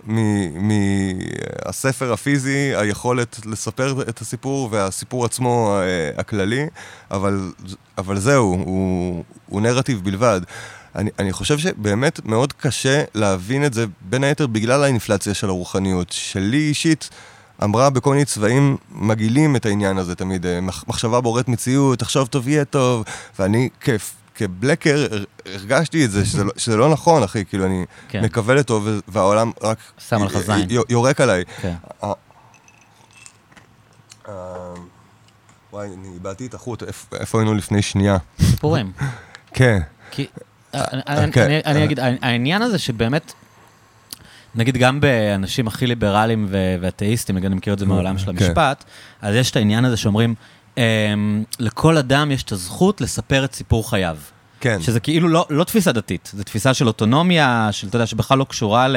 מהספר 1.66 2.14
הפיזי, 2.14 2.76
היכולת 2.76 3.39
לספר 3.45 4.01
את 4.10 4.22
הסיפור 4.22 4.70
והסיפור 4.72 5.26
עצמו 5.26 5.78
אה, 5.82 6.20
הכללי, 6.22 6.68
אבל, 7.12 7.51
אבל 7.97 8.20
זהו, 8.20 8.45
הוא, 8.45 9.24
הוא 9.45 9.62
נרטיב 9.62 10.03
בלבד. 10.03 10.41
אני, 10.95 11.10
אני 11.20 11.34
חושב 11.34 11.57
שבאמת 11.57 12.26
מאוד 12.26 12.53
קשה 12.53 13.03
להבין 13.16 13.66
את 13.66 13.74
זה, 13.74 13.86
בין 14.01 14.24
היתר 14.24 14.47
בגלל 14.47 14.84
האינפלציה 14.84 15.34
של 15.34 15.49
הרוחניות. 15.49 16.12
שלי 16.12 16.57
אישית, 16.57 17.10
אמרה 17.64 17.89
בכל 17.89 18.12
מיני 18.12 18.26
צבעים 18.26 18.78
מגעילים 18.91 19.55
את 19.55 19.66
העניין 19.66 19.97
הזה 19.97 20.16
תמיד. 20.16 20.45
אה, 20.45 20.60
מחשבה 20.62 21.22
בוראת 21.22 21.47
מציאות, 21.47 21.99
תחשוב 21.99 22.28
טוב, 22.28 22.47
יהיה 22.47 22.66
טוב. 22.66 23.03
ואני 23.39 23.70
כיף. 23.82 24.16
כבלקר 24.36 25.07
הרגשתי 25.45 26.05
את 26.05 26.12
זה, 26.12 26.26
שזה 26.26 26.43
לא, 26.43 26.51
שזה 26.57 26.78
לא 26.78 26.89
נכון, 26.89 27.24
אחי, 27.24 27.45
כאילו, 27.45 27.66
אני 27.66 27.86
כן. 28.10 28.24
מקווה 28.24 28.55
לטוב, 28.55 28.88
והעולם 29.07 29.51
רק... 29.62 29.78
שם 29.97 30.22
עליך 30.22 30.38
זין. 30.38 30.68
יורק 30.89 31.22
עליי. 31.22 31.43
כן. 31.62 31.74
וואי, 35.74 35.88
אני 35.88 36.07
איבדתי 36.14 36.45
את 36.45 36.53
החוט, 36.53 36.84
איפה 37.14 37.39
היינו 37.39 37.53
לפני 37.53 37.82
שנייה? 37.82 38.18
סיפורים. 38.41 38.91
כן. 39.57 39.80
כי, 40.12 40.28
כן. 41.32 41.60
אני 41.66 41.84
אגיד, 41.84 41.99
העניין 42.22 42.62
הזה 42.62 42.80
שבאמת... 42.80 43.34
נגיד 44.56 44.78
גם 44.78 45.02
באנשים 45.02 45.68
הכי 45.68 45.88
ליברליים 45.88 46.47
ואתאיסטים, 46.82 47.36
נגיד 47.36 47.45
אני 47.45 47.56
מכיר 47.56 47.74
את 47.74 47.80
זה 47.80 47.86
מהעולם 47.86 48.18
של 48.18 48.26
כן. 48.26 48.32
המשפט, 48.32 48.84
אז 49.22 49.36
יש 49.36 49.52
את 49.52 49.56
העניין 49.56 49.86
הזה 49.86 49.97
שאומרים, 49.97 50.36
אמ, 50.78 50.84
לכל 51.60 51.97
אדם 51.97 52.32
יש 52.32 52.43
את 52.43 52.52
הזכות 52.52 53.02
לספר 53.02 53.45
את 53.45 53.54
סיפור 53.54 53.89
חייו. 53.89 54.18
כן. 54.60 54.82
שזה 54.82 54.99
כאילו 54.99 55.28
לא, 55.28 55.45
לא 55.49 55.64
תפיסה 55.64 55.91
דתית, 55.91 56.32
זו 56.34 56.43
תפיסה 56.43 56.74
של 56.74 56.88
אוטונומיה, 56.88 57.70
של, 57.72 57.88
אתה 57.88 57.95
יודע, 57.95 58.05
שבכלל 58.05 58.38
לא 58.38 58.43
קשורה 58.43 58.88
ל, 58.88 58.95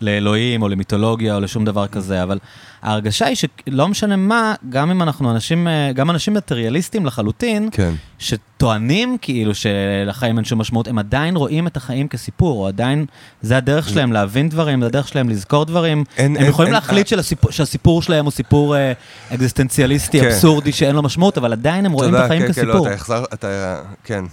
לאלוהים 0.00 0.62
או 0.62 0.68
למיתולוגיה 0.68 1.34
או 1.34 1.40
לשום 1.40 1.64
דבר 1.64 1.86
כזה, 1.86 2.22
אבל 2.22 2.38
ההרגשה 2.82 3.26
היא 3.26 3.36
שלא 3.36 3.88
משנה 3.88 4.16
מה, 4.16 4.54
גם 4.68 4.90
אם 4.90 5.02
אנחנו 5.02 5.30
אנשים, 5.30 5.68
אה, 5.68 5.92
גם 5.92 6.10
אנשים 6.10 6.34
מטריאליסטים 6.34 7.06
לחלוטין, 7.06 7.68
כן. 7.72 7.92
שטוענים 8.18 9.16
כאילו 9.20 9.52
שלחיים 9.54 10.36
אין 10.36 10.44
שום 10.44 10.60
משמעות, 10.60 10.88
הם 10.88 10.98
עדיין 10.98 11.36
רואים 11.36 11.66
את 11.66 11.76
החיים 11.76 12.08
כסיפור, 12.08 12.60
או 12.60 12.68
עדיין, 12.68 13.06
זה 13.42 13.56
הדרך 13.56 13.88
שלהם 13.88 14.12
להבין 14.12 14.48
דברים, 14.48 14.80
זה 14.80 14.86
הדרך 14.86 15.08
שלהם 15.08 15.28
לזכור 15.28 15.64
דברים. 15.64 16.04
אין, 16.16 16.36
הם 16.36 16.42
אין, 16.42 16.50
יכולים 16.50 16.66
אין, 16.66 16.74
להחליט 16.74 17.12
אין, 17.12 17.18
שלסיפור, 17.18 17.50
שהסיפור 17.50 18.02
שלהם 18.02 18.24
הוא 18.24 18.32
סיפור 18.32 18.76
אה, 18.76 18.92
אקזיסטנציאליסטי, 19.34 20.20
כן. 20.20 20.26
אבסורדי, 20.26 20.72
שאין 20.72 20.94
לו 20.94 21.02
משמעות, 21.02 21.38
אבל 21.38 21.52
עדיין 21.52 21.86
הם 21.86 21.92
רואים 21.92 22.14
את 22.14 22.20
החיים 22.20 22.42
כן, 22.42 22.48
כסיפור. 22.48 22.72
כן, 22.72 22.78
לא, 22.78 22.86
אתה 22.86 22.94
החזר, 22.94 23.24
אתה, 23.34 23.80
כן. 24.04 24.24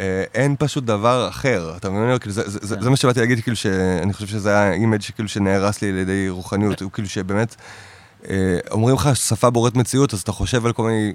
אה, 0.00 0.24
אין 0.34 0.56
פשוט 0.58 0.84
דבר 0.84 1.28
אחר, 1.28 1.72
אתה 1.76 1.90
מבין? 1.90 2.18
כאילו, 2.18 2.34
זה, 2.34 2.50
זה, 2.50 2.58
זה, 2.62 2.76
כן. 2.76 2.82
זה 2.82 2.90
מה 2.90 2.96
שבאתי 2.96 3.20
להגיד, 3.20 3.40
כאילו 3.40 3.56
שאני 3.56 4.12
חושב 4.12 4.26
שזה 4.26 4.50
היה 4.50 4.72
image 4.72 5.00
שכאילו 5.00 5.28
שנהרס 5.28 5.82
לי 5.82 5.88
על 5.88 5.96
ידי 5.96 6.28
רוחניות, 6.28 6.82
הוא 6.82 6.90
כאילו 6.90 7.08
שבאמת, 7.08 7.56
אה, 8.28 8.58
אומרים 8.70 8.94
לך 8.94 9.16
שפה 9.16 9.50
בוראת 9.50 9.76
מציאות, 9.76 10.14
אז 10.14 10.20
אתה 10.20 10.32
חושב 10.32 10.66
על 10.66 10.72
כל 10.72 10.82
מיני, 10.82 11.12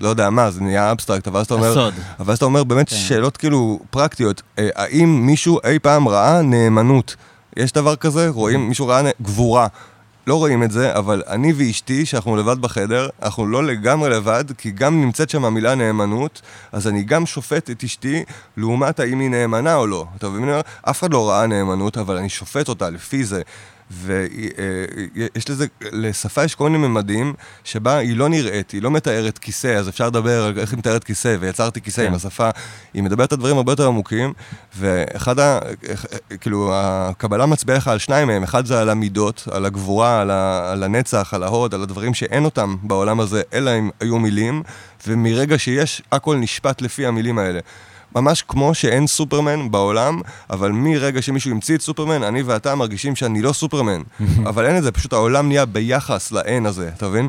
לא 0.00 0.08
יודע 0.08 0.30
מה, 0.30 0.50
זה 0.50 0.60
נהיה 0.60 0.92
אבסטרקט, 0.92 1.28
אבל 1.28 1.40
אז 1.40 1.46
אתה 1.46 1.54
אומר, 1.54 1.70
הסוד. 1.70 1.94
אבל 2.20 2.32
אז 2.32 2.36
אתה 2.36 2.44
אומר 2.44 2.64
באמת 2.64 2.88
כן. 2.88 2.96
שאלות 2.96 3.36
כאילו 3.36 3.80
פרקטיות, 3.90 4.42
אה, 4.58 4.68
האם 4.74 5.26
מישהו 5.26 5.58
אי 5.64 5.78
פעם 5.78 6.08
ראה 6.08 6.42
נאמנות? 6.42 7.16
יש 7.56 7.72
דבר 7.72 7.96
כזה? 7.96 8.28
רואים, 8.28 8.68
מישהו 8.68 8.86
ראה 8.86 9.10
גבורה. 9.22 9.66
לא 10.26 10.34
רואים 10.34 10.62
את 10.62 10.70
זה, 10.70 10.96
אבל 10.96 11.22
אני 11.28 11.52
ואשתי, 11.56 12.06
שאנחנו 12.06 12.36
לבד 12.36 12.58
בחדר, 12.60 13.08
אנחנו 13.22 13.46
לא 13.46 13.64
לגמרי 13.64 14.10
לבד, 14.10 14.44
כי 14.58 14.70
גם 14.70 15.00
נמצאת 15.00 15.30
שם 15.30 15.44
המילה 15.44 15.74
נאמנות, 15.74 16.42
אז 16.72 16.88
אני 16.88 17.02
גם 17.02 17.26
שופט 17.26 17.70
את 17.70 17.84
אשתי 17.84 18.24
לעומת 18.56 19.00
האם 19.00 19.20
היא 19.20 19.30
נאמנה 19.30 19.74
או 19.74 19.86
לא. 19.86 20.06
אתה 20.16 20.28
מבין? 20.28 20.48
אף 20.82 21.00
אחד 21.00 21.12
לא 21.12 21.28
ראה 21.30 21.46
נאמנות, 21.46 21.98
אבל 21.98 22.16
אני 22.16 22.28
שופט 22.28 22.68
אותה 22.68 22.90
לפי 22.90 23.24
זה. 23.24 23.42
ויש 23.90 25.50
לזה, 25.50 25.66
לשפה 25.92 26.44
יש 26.44 26.54
כל 26.54 26.70
מיני 26.70 26.88
ממדים 26.88 27.34
שבה 27.64 27.96
היא 27.96 28.16
לא 28.16 28.28
נראית, 28.28 28.70
היא 28.70 28.82
לא 28.82 28.90
מתארת 28.90 29.38
כיסא, 29.38 29.68
אז 29.68 29.88
אפשר 29.88 30.06
לדבר 30.06 30.44
על 30.44 30.58
איך 30.58 30.70
היא 30.70 30.78
מתארת 30.78 31.04
כיסא, 31.04 31.36
ויצרתי 31.40 31.80
כיסא 31.80 32.02
כן. 32.02 32.06
עם 32.06 32.14
השפה, 32.14 32.50
היא 32.94 33.02
מדברת 33.02 33.32
על 33.32 33.38
דברים 33.38 33.56
הרבה 33.56 33.72
יותר 33.72 33.86
עמוקים, 33.86 34.32
ואחד 34.76 35.38
ה... 35.38 35.58
כאילו, 36.40 36.70
הקבלה 36.74 37.46
מצביעה 37.46 37.78
לך 37.78 37.88
על 37.88 37.98
שניים 37.98 38.28
מהם, 38.28 38.42
אחד 38.42 38.66
זה 38.66 38.80
על 38.80 38.90
המידות, 38.90 39.48
על 39.50 39.64
הגבורה, 39.64 40.20
על, 40.20 40.30
ה, 40.30 40.72
על 40.72 40.82
הנצח, 40.82 41.34
על 41.34 41.42
ההוד, 41.42 41.74
על 41.74 41.82
הדברים 41.82 42.14
שאין 42.14 42.44
אותם 42.44 42.76
בעולם 42.82 43.20
הזה, 43.20 43.42
אלא 43.52 43.78
אם 43.78 43.90
היו 44.00 44.18
מילים, 44.18 44.62
ומרגע 45.06 45.58
שיש, 45.58 46.02
הכל 46.12 46.36
נשפט 46.36 46.82
לפי 46.82 47.06
המילים 47.06 47.38
האלה. 47.38 47.60
ממש 48.14 48.42
כמו 48.48 48.74
שאין 48.74 49.06
סופרמן 49.06 49.70
בעולם, 49.70 50.20
אבל 50.50 50.72
מרגע 50.72 51.22
שמישהו 51.22 51.50
המציא 51.50 51.74
את 51.74 51.80
סופרמן, 51.80 52.22
אני 52.22 52.42
ואתה 52.42 52.74
מרגישים 52.74 53.16
שאני 53.16 53.42
לא 53.42 53.52
סופרמן. 53.52 54.02
אבל 54.48 54.66
אין 54.66 54.76
את 54.78 54.82
זה, 54.82 54.92
פשוט 54.92 55.12
העולם 55.12 55.48
נהיה 55.48 55.66
ביחס 55.66 56.32
לאין 56.32 56.66
הזה, 56.66 56.90
אתה 56.96 57.08
מבין? 57.08 57.28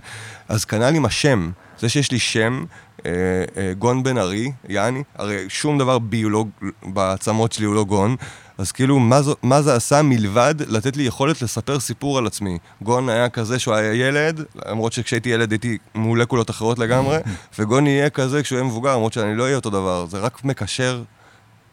אז 0.49 0.65
כנ"ל 0.65 0.95
עם 0.95 1.05
השם. 1.05 1.51
זה 1.79 1.89
שיש 1.89 2.11
לי 2.11 2.19
שם, 2.19 2.65
אה, 3.05 3.11
אה, 3.57 3.73
גון 3.73 4.03
בן 4.03 4.17
ארי, 4.17 4.51
יעני, 4.69 5.03
הרי 5.15 5.45
שום 5.49 5.77
דבר 5.77 5.99
ביולוג 5.99 6.49
בעצמות 6.83 7.51
שלי 7.51 7.65
הוא 7.65 7.75
לא 7.75 7.83
גון, 7.83 8.15
אז 8.57 8.71
כאילו, 8.71 8.99
מה, 8.99 9.21
זו, 9.21 9.35
מה 9.43 9.61
זה 9.61 9.75
עשה 9.75 10.01
מלבד 10.01 10.55
לתת 10.67 10.97
לי 10.97 11.03
יכולת 11.03 11.41
לספר 11.41 11.79
סיפור 11.79 12.17
על 12.17 12.27
עצמי? 12.27 12.57
גון 12.81 13.09
היה 13.09 13.29
כזה 13.29 13.59
שהוא 13.59 13.75
היה 13.75 13.93
ילד, 13.93 14.43
למרות 14.65 14.93
שכשהייתי 14.93 15.29
ילד 15.29 15.51
הייתי 15.51 15.77
מולקולות 15.95 16.49
אחרות 16.49 16.79
לגמרי, 16.79 17.17
וגון 17.59 17.87
יהיה 17.87 18.09
כזה 18.09 18.43
כשהוא 18.43 18.57
יהיה 18.57 18.67
מבוגר, 18.67 18.95
למרות 18.95 19.13
שאני 19.13 19.35
לא 19.35 19.43
אהיה 19.43 19.55
אותו 19.55 19.69
דבר. 19.69 20.05
זה 20.05 20.19
רק 20.19 20.43
מקשר 20.43 21.03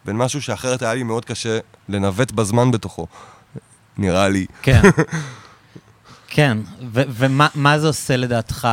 בין 0.05 0.17
משהו 0.17 0.43
שאחרת 0.43 0.83
היה 0.83 0.95
לי 0.95 1.03
מאוד 1.03 1.25
קשה 1.25 1.59
לנווט 1.89 2.33
בזמן 2.33 2.71
בתוכו, 2.71 3.07
נראה 3.99 4.29
לי. 4.29 4.47
כן. 4.63 4.81
כן, 6.35 6.59
ומה 6.93 7.79
זה 7.79 7.87
עושה 7.87 8.17
לדעתך, 8.17 8.69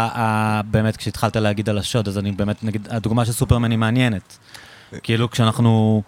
באמת, 0.71 0.97
כשהתחלת 0.97 1.35
להגיד 1.35 1.69
על 1.69 1.77
השוד, 1.77 2.07
אז 2.07 2.17
אני 2.17 2.31
באמת, 2.31 2.63
נגיד, 2.63 2.87
הדוגמה 2.91 3.25
של 3.25 3.31
סופרמן 3.31 3.71
היא 3.71 3.79
מעניינת. 3.79 4.37
כאילו, 5.03 5.29
כשאנחנו... 5.29 6.03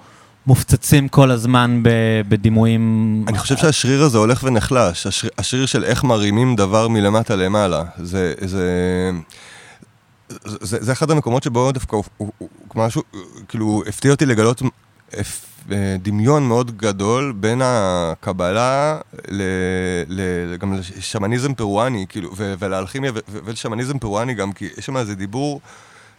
מופצצים 0.48 1.08
כל 1.08 1.32
הזמן 1.32 1.84
בדימויים... 2.30 3.26
אני 3.28 3.38
חושב 3.38 3.58
שהשריר 3.58 4.04
הזה 4.04 4.18
הולך 4.18 4.44
ונחלש, 4.44 5.08
השריר, 5.08 5.32
השריר 5.38 5.66
של 5.66 5.84
איך 5.84 6.04
מרימים 6.04 6.56
דבר 6.56 6.88
מלמטה 6.88 7.36
למעלה. 7.36 7.84
זה, 7.98 8.34
זה, 8.42 9.12
זה, 10.46 10.78
זה 10.82 10.92
אחד 10.92 11.12
המקומות 11.12 11.44
שבו 11.44 11.72
דווקא 11.72 11.96
הוא, 11.96 12.04
הוא, 12.18 12.32
הוא 12.38 12.50
משהו, 12.76 13.02
כאילו, 13.48 13.84
הפתיע 13.88 14.12
אותי 14.12 14.26
לגלות 14.26 14.62
דמיון 16.02 16.44
מאוד 16.44 16.78
גדול 16.78 17.34
בין 17.36 17.62
הקבלה 17.64 19.00
ל, 19.28 19.42
ל, 20.08 20.22
גם 20.58 20.74
לשמניזם 20.74 21.54
פרואני, 21.54 22.06
כאילו, 22.10 22.32
ולאלכימיה 22.38 23.12
ולשמניזם 23.28 24.00
פרואני 24.00 24.34
גם, 24.34 24.52
כי 24.52 24.70
יש 24.78 24.86
שם 24.86 24.98
איזה 24.98 25.16
דיבור 25.16 25.62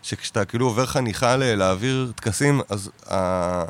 שכשאתה 0.02 0.44
כאילו 0.44 0.66
עובר 0.66 0.86
חניכה 0.86 1.36
להעביר 1.36 2.12
טקסים, 2.16 2.60
אז... 2.68 2.90
ה... 3.10 3.64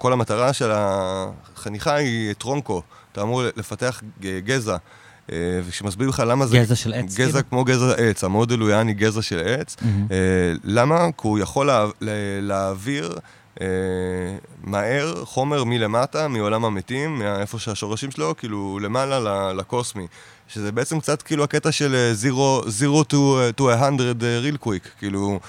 כל 0.00 0.12
המטרה 0.12 0.52
של 0.52 0.70
החניכה 0.74 1.94
היא 1.94 2.32
טרונקו, 2.32 2.82
אתה 3.12 3.22
אמור 3.22 3.42
לפתח 3.56 4.02
גזע. 4.20 4.76
אה, 5.32 5.36
וכשמסביר 5.66 6.08
לך 6.08 6.22
למה 6.26 6.46
זה... 6.46 6.56
גזע 6.58 6.74
של 6.74 6.94
עץ. 6.94 7.14
גזע 7.14 7.32
כאילו? 7.32 7.50
כמו 7.50 7.64
גזע 7.64 7.94
עץ, 7.94 8.24
המודל 8.24 8.58
הוא 8.58 8.70
יעני 8.70 8.94
גזע 8.94 9.22
של 9.22 9.38
עץ. 9.38 9.76
Mm-hmm. 9.76 10.12
למה? 10.64 11.06
כי 11.06 11.28
הוא 11.28 11.38
יכול 11.38 11.66
לה, 11.66 11.86
להעביר 12.40 13.18
אה, 13.60 13.66
מהר 14.62 15.24
חומר 15.24 15.64
מלמטה, 15.64 16.28
מעולם 16.28 16.64
המתים, 16.64 17.18
מאיפה 17.18 17.58
שהשורשים 17.58 18.10
שלו, 18.10 18.36
כאילו 18.36 18.78
למעלה 18.82 19.52
לקוסמי. 19.52 20.06
שזה 20.48 20.72
בעצם 20.72 21.00
קצת 21.00 21.22
כאילו 21.22 21.44
הקטע 21.44 21.72
של 21.72 22.12
zero, 22.22 22.66
zero 22.66 23.12
to, 23.12 23.14
to 23.58 23.62
a 23.62 23.80
hundred 23.80 24.22
real 24.22 24.66
quick, 24.66 24.88
כאילו, 24.98 25.40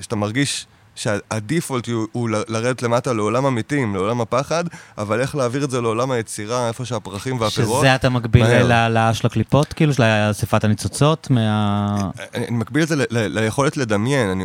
שאתה 0.00 0.16
מרגיש... 0.16 0.66
שהדיפולט 0.98 1.88
הוא, 1.88 2.06
הוא 2.12 2.28
לרדת 2.48 2.82
למטה 2.82 3.12
לעולם 3.12 3.46
המתים, 3.46 3.94
לעולם 3.94 4.20
הפחד, 4.20 4.64
אבל 4.98 5.20
איך 5.20 5.36
להעביר 5.36 5.64
את 5.64 5.70
זה 5.70 5.80
לעולם 5.80 6.10
היצירה, 6.10 6.68
איפה 6.68 6.84
שהפרחים 6.84 7.40
והפירות. 7.40 7.80
שזה 7.80 7.94
אתה 7.94 8.08
מקביל 8.08 8.46
של 9.12 9.26
הקליפות, 9.26 9.72
כאילו, 9.72 9.94
של 9.94 10.02
אספת 10.30 10.64
הניצוצות? 10.64 11.30
מה... 11.30 12.10
אני, 12.34 12.46
אני 12.46 12.56
מקביל 12.56 12.82
את 12.82 12.88
זה 12.88 12.96
ל, 12.96 13.02
ל, 13.10 13.40
ליכולת 13.40 13.76
לדמיין, 13.76 14.30
אני, 14.30 14.44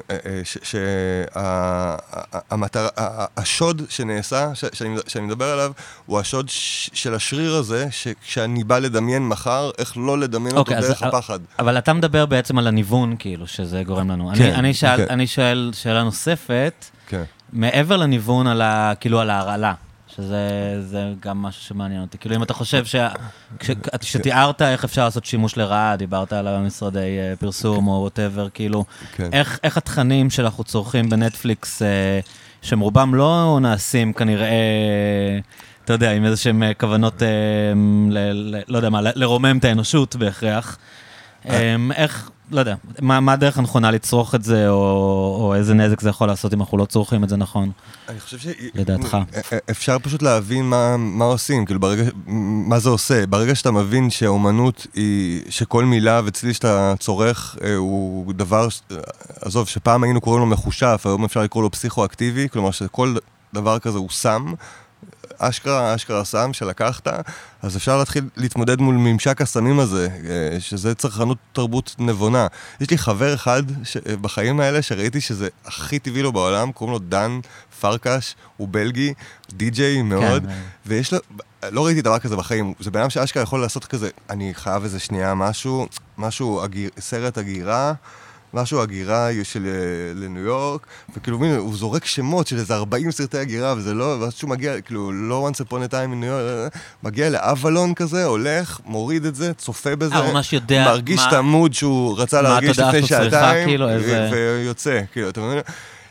שהמטרה, 0.64 2.90
השוד 3.38 3.82
שנעשה, 3.90 4.56
ש, 4.56 4.66
שאני, 4.74 4.96
שאני 5.08 5.26
מדבר 5.26 5.46
עליו, 5.46 5.72
הוא 6.06 6.20
השוד 6.20 6.50
ש, 6.50 6.90
של 6.94 7.14
השריר 7.14 7.56
הזה, 7.56 7.88
שכשאני 7.92 8.64
בא 8.64 8.80
לדמיין 8.80 9.28
מחר, 9.28 9.72
איך 9.78 9.94
לא 9.98 10.18
לדמיין 10.18 10.58
אותו 10.58 10.72
אוקיי, 10.72 10.88
דרך 10.88 11.04
אז, 11.04 11.14
הפחד. 11.14 11.40
אבל 11.60 11.78
אתה 11.78 11.94
מדבר 11.94 12.26
בעצם 12.26 12.58
על 12.58 12.68
הניוון, 12.68 13.16
כאילו, 13.20 13.48
שזה 13.48 13.84
גורם 13.84 14.12
לנו. 14.12 14.32
כן, 14.36 14.44
אני, 14.44 14.54
אני, 14.54 14.74
שאל, 14.74 15.02
אוקיי. 15.02 15.10
אני 15.10 15.28
שואל 15.28 15.72
שאלה 15.74 16.04
נוספת. 16.04 16.43
נוספת, 16.44 16.86
כן. 17.08 17.24
מעבר 17.54 17.98
לניוון 17.98 18.48
על 18.48 18.62
ה... 18.62 18.94
כאילו 19.00 19.20
על 19.20 19.30
ההרעלה, 19.30 19.74
שזה 20.08 21.14
גם 21.20 21.42
משהו 21.42 21.62
שמעניין 21.62 22.02
אותי. 22.02 22.18
כאילו, 22.18 22.36
אם 22.36 22.44
אתה 22.44 22.54
חושב 22.54 22.86
ש... 22.86 22.96
כשתיארת 24.00 24.62
איך 24.62 24.84
אפשר 24.84 25.06
לעשות 25.06 25.26
שימוש 25.26 25.58
לרעה, 25.58 25.96
דיברת 25.96 26.34
על 26.34 26.48
המשרדי 26.48 27.00
אה, 27.20 27.34
פרסום 27.40 27.88
או 27.88 27.94
whatever, 27.94 28.50
כאילו, 28.50 28.86
כן. 29.16 29.30
איך, 29.34 29.60
איך 29.64 29.78
התכנים 29.78 30.30
שאנחנו 30.30 30.64
צורכים 30.64 31.10
בנטפליקס 31.10 31.82
אה, 31.82 32.20
שהם 32.62 32.80
רובם 32.80 33.16
לא 33.16 33.60
נעשים 33.62 34.14
כנראה, 34.14 34.50
אתה 35.86 35.94
יודע, 35.94 36.12
עם 36.12 36.26
איזה 36.26 36.38
שהם 36.38 36.64
אה, 36.64 36.74
כוונות, 36.74 37.22
לא 38.68 38.78
יודע 38.78 38.90
מה, 38.90 39.02
לרומם 39.16 39.58
את 39.58 39.66
האנושות 39.66 40.16
בהכרח. 40.16 40.78
אה, 41.50 41.76
איך, 41.96 42.30
לא 42.52 42.60
יודע, 42.60 42.76
מה, 43.02 43.20
מה 43.20 43.34
הדרך 43.34 43.58
הנכונה 43.58 43.92
לצרוך 43.92 44.36
את 44.36 44.44
זה, 44.44 44.70
או, 44.70 44.76
או 45.40 45.56
איזה 45.56 45.74
נזק 45.74 46.02
זה 46.02 46.10
יכול 46.10 46.28
לעשות 46.28 46.54
אם 46.54 46.60
אנחנו 46.60 46.78
לא 46.78 46.86
צורכים 46.86 47.24
את 47.24 47.30
זה 47.30 47.38
נכון? 47.38 47.72
אני 48.10 48.20
חושב 48.20 48.38
ש... 48.38 48.48
לדעתך. 48.76 49.18
אפשר 49.72 50.00
פשוט 50.00 50.22
להבין 50.22 50.66
מה, 50.66 50.98
מה 50.98 51.26
עושים, 51.26 51.66
כאילו 51.66 51.80
ברגע, 51.80 52.04
מה 52.68 52.80
זה 52.80 52.90
עושה. 52.90 53.26
ברגע 53.26 53.56
שאתה 53.56 53.72
מבין 53.72 54.10
שהאומנות 54.10 54.88
היא, 54.94 55.42
שכל 55.50 55.86
מילה 55.86 56.22
וצליל 56.26 56.54
שאתה 56.54 56.94
צורך 57.00 57.58
אה, 57.64 57.76
הוא 57.76 58.34
דבר, 58.34 58.68
עזוב, 59.42 59.68
שפעם 59.68 60.04
היינו 60.04 60.22
קוראים 60.22 60.42
לו 60.42 60.46
מחושף, 60.46 61.02
היום 61.06 61.26
אפשר 61.26 61.42
לקרוא 61.42 61.64
לו 61.64 61.72
פסיכואקטיבי, 61.72 62.50
כלומר 62.50 62.72
שכל 62.72 63.16
דבר 63.54 63.80
כזה 63.80 63.98
הוא 63.98 64.10
סם. 64.12 64.54
אשכרה, 65.38 65.96
אשכרה 65.96 66.24
סם 66.24 66.54
שלקחת, 66.54 67.08
אז 67.62 67.78
אפשר 67.78 67.98
להתחיל 67.98 68.24
להתמודד 68.38 68.82
מול 68.82 68.96
ממשק 68.96 69.42
הסמים 69.42 69.80
הזה, 69.80 70.08
אה, 70.30 70.60
שזה 70.60 70.96
צרכנות 70.96 71.38
תרבות 71.54 71.96
נבונה. 72.00 72.48
יש 72.82 72.90
לי 72.90 72.98
חבר 72.98 73.34
אחד 73.34 73.64
ש... 73.84 73.98
אה, 73.98 74.18
בחיים 74.18 74.60
האלה 74.60 74.82
שראיתי 74.82 75.22
שזה 75.22 75.48
הכי 75.66 76.00
טבעי 76.00 76.22
לו 76.22 76.32
בעולם, 76.32 76.72
קוראים 76.72 76.94
לו 76.94 77.00
דן 77.00 77.40
פרקש, 77.80 78.36
הוא 78.58 78.68
בלגי, 78.72 79.14
די-ג'יי 79.54 80.02
מאוד, 80.02 80.44
כן. 80.46 80.62
ויש 80.86 81.14
לו, 81.14 81.20
לא 81.72 81.86
ראיתי 81.86 82.02
דבר 82.02 82.20
כזה 82.20 82.36
בחיים, 82.36 82.74
זה 82.80 82.92
בן 82.92 83.00
אדם 83.00 83.10
שאשכרה 83.10 83.44
יכול 83.44 83.62
לעשות 83.62 83.86
כזה, 83.86 84.10
אני 84.30 84.54
חייב 84.54 84.84
איזה 84.84 85.00
שנייה 85.00 85.34
משהו, 85.34 85.88
משהו, 86.18 86.66
אגיר, 86.66 86.90
סרט 87.00 87.38
הגירה. 87.38 87.94
משהו 88.54 88.82
הגירה 88.82 89.30
של 89.44 89.66
אה, 89.66 89.72
לניו 90.22 90.44
יורק, 90.44 90.82
וכאילו 91.18 91.40
מין, 91.40 91.56
הוא 91.56 91.78
זורק 91.78 92.06
שמות 92.06 92.48
של 92.48 92.58
איזה 92.58 92.76
40 92.76 93.12
סרטי 93.12 93.38
הגירה, 93.38 93.74
וזה 93.78 93.94
לא, 93.94 94.18
ואז 94.22 94.34
שהוא 94.34 94.50
מגיע, 94.50 94.82
כאילו, 94.82 95.12
לא 95.12 95.50
once 95.52 95.66
upon 95.66 95.90
a 95.90 95.92
time 95.92 96.12
in 96.12 96.16
ניו 96.16 96.30
יורק, 96.30 96.74
מגיע 97.04 97.30
לאבלון 97.30 97.94
כזה, 97.94 98.26
הולך, 98.26 98.80
מוריד 98.86 99.26
את 99.26 99.36
זה, 99.36 99.54
צופה 99.54 99.96
בזה, 99.96 100.16
אה, 100.16 100.32
ממש 100.34 100.54
יודע 100.54 100.86
מרגיש 100.86 101.20
מה- 101.20 101.28
את 101.28 101.34
המוד 101.34 101.74
שהוא 101.74 102.20
רצה 102.20 102.42
להרגיש 102.42 102.80
לפני 102.80 102.92
צריכה, 103.02 103.08
שעתיים, 103.24 103.68
כאילו, 103.68 103.90
איזה- 103.90 104.30
ויוצא, 104.32 105.00
כאילו, 105.12 105.30
אתה 105.30 105.42
מבין? 105.42 105.60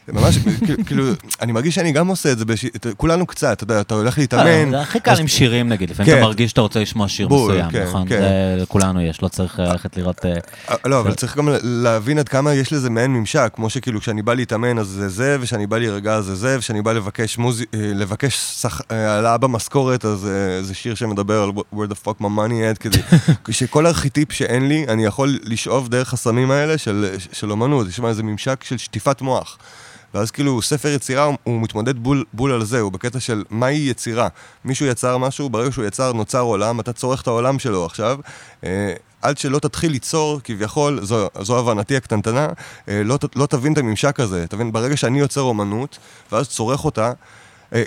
ממש, 0.08 0.38
כאילו- 0.86 1.04
אני 1.40 1.52
מרגיש 1.52 1.74
שאני 1.74 1.92
גם 1.92 2.08
עושה 2.08 2.32
את 2.32 2.38
זה, 2.38 2.44
בש... 2.44 2.64
כולנו 2.96 3.26
קצת, 3.26 3.52
אתה 3.52 3.64
יודע, 3.64 3.80
אתה 3.80 3.94
הולך 3.94 4.18
להתאמן. 4.18 4.70
זה 4.70 4.80
הכי 4.80 5.00
קל 5.00 5.20
עם 5.20 5.28
שירים 5.28 5.68
נגיד, 5.68 5.90
לפעמים 5.90 6.12
כן. 6.12 6.18
אתה 6.18 6.26
מרגיש 6.26 6.50
שאתה 6.50 6.60
רוצה 6.60 6.80
לשמוע 6.80 7.08
שיר 7.08 7.28
בול, 7.28 7.52
מסוים, 7.52 7.70
כן, 7.70 7.84
נכון? 7.84 8.08
כן. 8.08 8.20
זה 8.20 8.62
לכולנו 8.62 9.00
יש, 9.00 9.22
לא 9.22 9.28
צריך 9.28 9.58
ללכת 9.58 9.96
לראות... 9.96 10.24
אה, 10.24 10.32
אה, 10.70 10.76
לא, 10.84 11.00
אבל 11.00 11.14
צריך 11.14 11.36
גם 11.36 11.48
להבין 11.62 12.18
עד 12.18 12.28
כמה 12.28 12.54
יש 12.54 12.72
לזה 12.72 12.90
מעין 12.90 13.12
ממשק, 13.12 13.52
כמו 13.54 13.70
שכאילו 13.70 14.00
כשאני 14.00 14.22
בא 14.22 14.34
להתאמן 14.34 14.78
אז 14.78 14.86
זה 14.86 15.08
זה, 15.08 15.36
וכשאני 15.40 15.66
בא 15.66 15.78
להירגע 15.78 16.14
אז 16.14 16.24
זה 16.24 16.34
זה, 16.34 16.56
וכשאני 16.58 16.82
בא 16.82 16.92
לבקש. 16.92 17.38
אה, 17.38 18.68
אה, 18.90 19.14
העלאה 19.14 19.38
במשכורת, 19.38 20.04
אז 20.04 20.26
אה, 20.26 20.62
זה 20.62 20.74
שיר 20.74 20.94
שמדבר 20.94 21.42
על 21.42 21.50
where 21.74 21.92
the 21.92 22.06
fuck 22.06 22.22
my 22.22 22.24
money 22.24 22.76
at, 22.76 22.78
כדי 22.80 22.98
שכל 23.50 23.86
ארכיטיפ 23.86 24.32
שאין 24.32 24.68
לי, 24.68 24.84
אני 24.88 25.04
יכול 25.04 25.38
לשאוב 25.44 25.88
דרך 25.88 26.12
הסמים 26.12 26.50
האלה 26.50 26.78
של, 26.78 27.16
של 27.32 27.50
אומנות, 27.50 27.88
יש 27.88 27.96
שם 27.96 28.06
איזה 28.06 28.22
ממשק 28.22 28.64
של 28.64 28.78
שטיפת 28.78 29.20
מוח. 29.20 29.58
ואז 30.14 30.30
כאילו 30.30 30.62
ספר 30.62 30.88
יצירה 30.88 31.24
הוא- 31.44 31.60
מתמודד 31.60 31.98
בול, 31.98 32.24
בול 32.32 32.52
על 32.52 32.64
זה, 32.64 32.80
הוא 32.80 32.92
בקטע 32.92 33.20
של 33.20 33.44
מהי 33.50 33.76
יצירה. 33.90 34.28
מישהו 34.64 34.86
יצר 34.86 35.18
משהו, 35.18 35.50
ברגע 35.50 35.72
שהוא 35.72 35.84
יצר 35.84 36.12
נוצר 36.12 36.40
עולם, 36.40 36.80
אתה 36.80 36.92
צורך 36.92 37.22
את 37.22 37.26
העולם 37.26 37.58
שלו 37.58 37.84
עכשיו. 37.84 38.18
אה, 38.64 38.92
עד 39.22 39.38
שלא 39.38 39.58
תתחיל 39.58 39.92
ליצור, 39.92 40.40
כביכול, 40.44 41.04
זו, 41.04 41.28
זו 41.40 41.58
הבנתי 41.58 41.96
הקטנטנה, 41.96 42.48
אה, 42.88 43.02
לא, 43.04 43.18
לא 43.36 43.46
תבין 43.46 43.72
את 43.72 43.78
הממשק 43.78 44.20
הזה. 44.20 44.46
תבין, 44.48 44.72
ברגע 44.72 44.96
שאני 44.96 45.20
יוצר 45.20 45.40
אומנות, 45.40 45.98
ואז 46.32 46.48
צורך 46.48 46.84
אותה, 46.84 47.12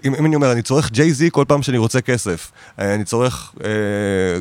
אם, 0.05 0.15
אם 0.15 0.25
אני 0.25 0.35
אומר, 0.35 0.51
אני 0.51 0.61
צורך 0.61 0.91
ג'יי-זי 0.91 1.29
כל 1.31 1.45
פעם 1.47 1.61
שאני 1.61 1.77
רוצה 1.77 2.01
כסף. 2.01 2.51
אה, 2.79 2.93
אני 2.95 3.03
צורך 3.03 3.53
אה, 3.63 3.69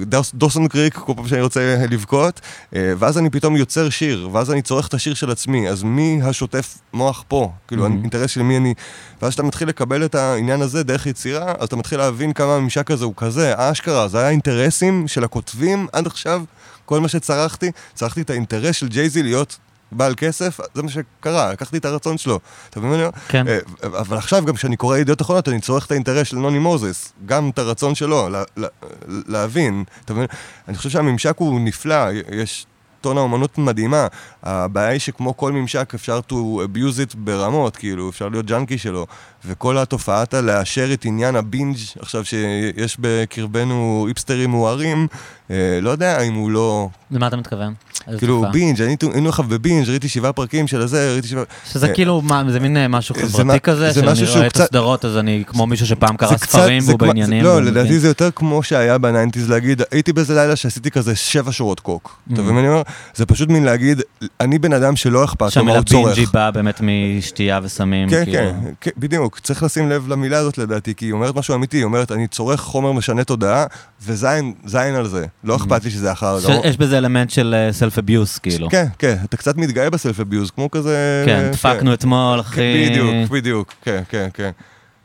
דוס, 0.04 0.34
דוסון 0.34 0.68
קריק 0.68 0.94
כל 0.94 1.12
פעם 1.16 1.28
שאני 1.28 1.40
רוצה 1.40 1.76
לבכות, 1.90 2.40
אה, 2.76 2.92
ואז 2.98 3.18
אני 3.18 3.30
פתאום 3.30 3.56
יוצר 3.56 3.88
שיר, 3.90 4.28
ואז 4.32 4.50
אני 4.50 4.62
צורך 4.62 4.88
את 4.88 4.94
השיר 4.94 5.14
של 5.14 5.30
עצמי. 5.30 5.68
אז 5.68 5.82
מי 5.82 6.20
השוטף 6.24 6.78
מוח 6.92 7.24
פה? 7.28 7.52
כאילו, 7.68 7.86
Mhm. 7.86 7.90
האינטרס 7.90 8.30
של 8.30 8.42
מי 8.42 8.56
אני... 8.56 8.74
ואז 9.22 9.30
כשאתה 9.30 9.42
מתחיל 9.42 9.68
לקבל 9.68 10.04
את 10.04 10.14
העניין 10.14 10.62
הזה 10.62 10.82
דרך 10.82 11.06
יצירה, 11.06 11.52
אז 11.58 11.68
אתה 11.68 11.76
מתחיל 11.76 11.98
להבין 11.98 12.32
כמה 12.32 12.54
הממשק 12.56 12.90
הזה 12.90 13.04
הוא 13.04 13.14
כזה, 13.16 13.52
אשכרה, 13.56 14.08
זה 14.08 14.18
היה 14.18 14.30
אינטרסים 14.30 15.08
של 15.08 15.24
הכותבים 15.24 15.86
עד 15.92 16.06
עכשיו, 16.06 16.42
כל 16.84 17.00
מה 17.00 17.08
שצרכתי, 17.08 17.70
צרכתי 17.94 18.20
את 18.20 18.30
האינטרס 18.30 18.76
של 18.76 18.88
ג'יי-זי 18.88 19.22
להיות... 19.22 19.58
בעל 19.92 20.14
כסף, 20.16 20.60
זה 20.74 20.82
מה 20.82 20.88
שקרה, 20.88 21.52
לקחתי 21.52 21.76
את 21.76 21.84
הרצון 21.84 22.18
שלו. 22.18 22.40
אתה 22.70 22.80
מבין 22.80 22.90
מה 22.90 22.96
אני 22.96 23.04
אומר? 23.04 23.16
כן. 23.28 23.48
אה, 23.48 23.58
אבל 23.82 24.16
עכשיו, 24.16 24.44
גם 24.44 24.54
כשאני 24.54 24.76
קורא 24.76 24.98
ידיעות 24.98 25.22
אחרונות, 25.22 25.48
אני 25.48 25.60
צורך 25.60 25.86
את 25.86 25.90
האינטרס 25.90 26.28
של 26.28 26.36
נוני 26.36 26.58
מוזס, 26.58 27.12
גם 27.26 27.50
את 27.50 27.58
הרצון 27.58 27.94
שלו, 27.94 28.28
לה, 28.28 28.42
לה, 28.56 28.68
להבין. 29.08 29.84
אתה 30.04 30.14
מבין? 30.14 30.26
אני 30.68 30.76
חושב 30.76 30.90
שהממשק 30.90 31.34
הוא 31.38 31.60
נפלא, 31.60 31.96
יש 32.32 32.66
טון 33.04 33.18
האומנות 33.18 33.58
מדהימה. 33.58 34.06
הבעיה 34.42 34.88
היא 34.88 35.00
שכמו 35.00 35.36
כל 35.36 35.52
ממשק, 35.52 35.92
אפשר 35.94 36.20
to 36.28 36.32
abuse 36.32 37.12
it 37.12 37.16
ברמות, 37.16 37.76
כאילו, 37.76 38.10
אפשר 38.10 38.28
להיות 38.28 38.46
ג'אנקי 38.46 38.78
שלו. 38.78 39.06
וכל 39.44 39.78
התופעת 39.78 40.34
הלאשר 40.34 40.92
את 40.92 41.04
עניין 41.04 41.36
הבינג' 41.36 41.76
עכשיו 41.98 42.24
שיש 42.24 42.96
בקרבנו 43.00 44.04
היפסטרים 44.08 44.50
מוארים, 44.50 45.06
אה, 45.50 45.78
לא 45.82 45.90
יודע 45.90 46.20
אם 46.20 46.34
הוא 46.34 46.50
לא... 46.50 46.88
למה 47.10 47.26
אתה 47.26 47.36
מתכוון? 47.36 47.74
כאילו? 48.18 48.44
binge, 48.52 48.82
היינו 49.12 49.28
עכשיו 49.28 49.44
ב 49.48 49.54
binge, 49.54 49.88
ראיתי 49.88 50.08
שבעה 50.08 50.32
פרקים 50.32 50.66
של 50.66 50.80
הזה, 50.80 51.12
ראיתי 51.12 51.28
שבעה... 51.28 51.44
שזה 51.72 51.86
אה, 51.86 51.94
כאילו, 51.94 52.22
זה 52.48 52.60
מין 52.60 52.76
אה, 52.76 52.88
משהו 52.88 53.14
חברתי 53.14 53.60
כזה, 53.60 53.94
שאני 53.94 54.30
רואה 54.30 54.46
את 54.46 54.60
הסדרות, 54.60 55.04
אז 55.04 55.16
אני 55.16 55.44
כמו 55.46 55.66
מישהו 55.66 55.86
שפעם 55.86 56.16
קרא 56.16 56.36
ספרים 56.36 56.82
והוא 56.86 56.98
בעניינים. 56.98 57.44
לא, 57.44 57.62
לדעתי. 57.62 57.98
זה 57.98 58.08
יותר 58.08 58.30
כמו 58.30 58.62
שהיה 58.62 58.98
ב 58.98 59.04
nineties 59.04 59.50
להגיד, 59.50 59.82
הייתי 59.90 60.12
באיזה 60.12 60.34
לילה 60.34 60.56
שעשיתי 60.56 60.90
כזה 60.90 61.16
שבע 61.16 61.52
שורות 61.52 61.80
קוק. 61.80 62.20
אתה 62.32 62.42
מבין 62.42 62.54
מה 62.54 62.60
אני 62.60 62.68
אומר? 62.68 62.82
זה 63.14 63.26
פשוט 63.26 63.48
מין 63.48 63.64
להגיד, 63.64 64.02
אני 64.40 64.58
בן 64.58 64.72
אדם 64.72 64.96
שלא 64.96 65.24
אכפת 65.24 65.40
לו 65.40 65.46
מה 65.46 65.50
שהמילה 65.50 65.76
הוא 65.76 65.84
צורך. 65.84 66.16
binge 66.16 66.32
באה 66.32 66.50
באמת 66.50 66.80
משתייה 66.82 67.60
וסמים, 67.62 68.10
כן, 68.10 68.24
כאילו. 68.24 68.38
כן, 68.38 68.70
כן, 68.80 68.90
בדיוק. 68.96 69.38
צריך 69.38 69.62
לשים 69.62 69.90
לב 69.90 70.08
למילה 70.08 70.38
הזאת 70.38 70.58
לדעתי, 70.58 70.94
כי 70.94 71.04
היא 71.04 71.12
אומרת 71.12 71.36
משהו 71.36 71.54
אמיתי, 71.54 71.76
היא 71.76 71.84
אומרת, 71.84 72.12
אני 72.12 72.26
צורך 72.26 72.60
חומר 72.60 72.92
משנה 72.92 73.24
תודעה, 73.24 73.66
וזין 74.06 74.52
זין 74.64 74.94
על 74.94 75.06
זה. 75.06 75.26
לא 75.44 75.56
אכפת 75.56 75.84
לי 75.84 75.90
שזה 75.90 76.12
אחר. 76.12 76.38
יש 76.64 76.76
בזה 76.76 76.98
אלמנט 76.98 77.30
של 77.30 77.54
סלף 77.70 77.93
אביוס, 77.98 78.38
כאילו. 78.38 78.70
כן, 78.70 78.86
כן, 78.98 79.16
אתה 79.24 79.36
קצת 79.36 79.56
מתגאה 79.56 79.90
בסלף 79.90 80.20
אביוז, 80.20 80.50
כמו 80.50 80.70
כזה... 80.70 81.22
כן, 81.26 81.50
דפקנו 81.52 81.94
אתמול, 81.94 82.40
אחי. 82.40 82.60
כן, 82.60 82.90
בדיוק, 82.90 83.30
בדיוק, 83.30 83.74
כן, 83.82 84.02
כן, 84.08 84.28
כן. 84.34 84.50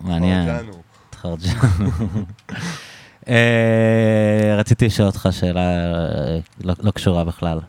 מעניין. 0.01 0.49
אה, 3.29 4.55
רציתי 4.57 4.85
לשאול 4.85 5.07
אותך 5.07 5.29
שאלה 5.31 5.61
אה, 5.61 6.39
לא 6.63 6.73
לא 6.79 6.91
קשורה 6.91 7.23
בכלל. 7.23 7.59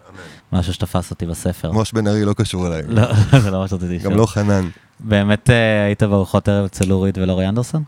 משהו 0.53 0.73
שתפס 0.73 1.11
אותי 1.11 1.27
בספר. 1.27 1.73
מוש 1.73 1.93
בן 1.93 2.07
ארי 2.07 2.25
לא 2.25 2.33
קשור 2.33 2.67
אליי. 2.67 2.83
לא, 2.89 3.03
זה 3.43 3.51
לא 3.51 3.61
מה 3.61 3.69
שרציתי 3.69 3.97
לשאול. 3.97 4.13
גם 4.13 4.19
לא 4.19 4.27
חנן. 4.27 4.69
באמת 5.01 5.51
אה, 5.51 5.85
היית 5.85 6.03
בארוחות 6.03 6.49
ערב 6.49 6.65
אצל 6.65 6.85
לורית 6.85 7.19
ולאורי 7.19 7.49
אנדרסון? 7.49 7.83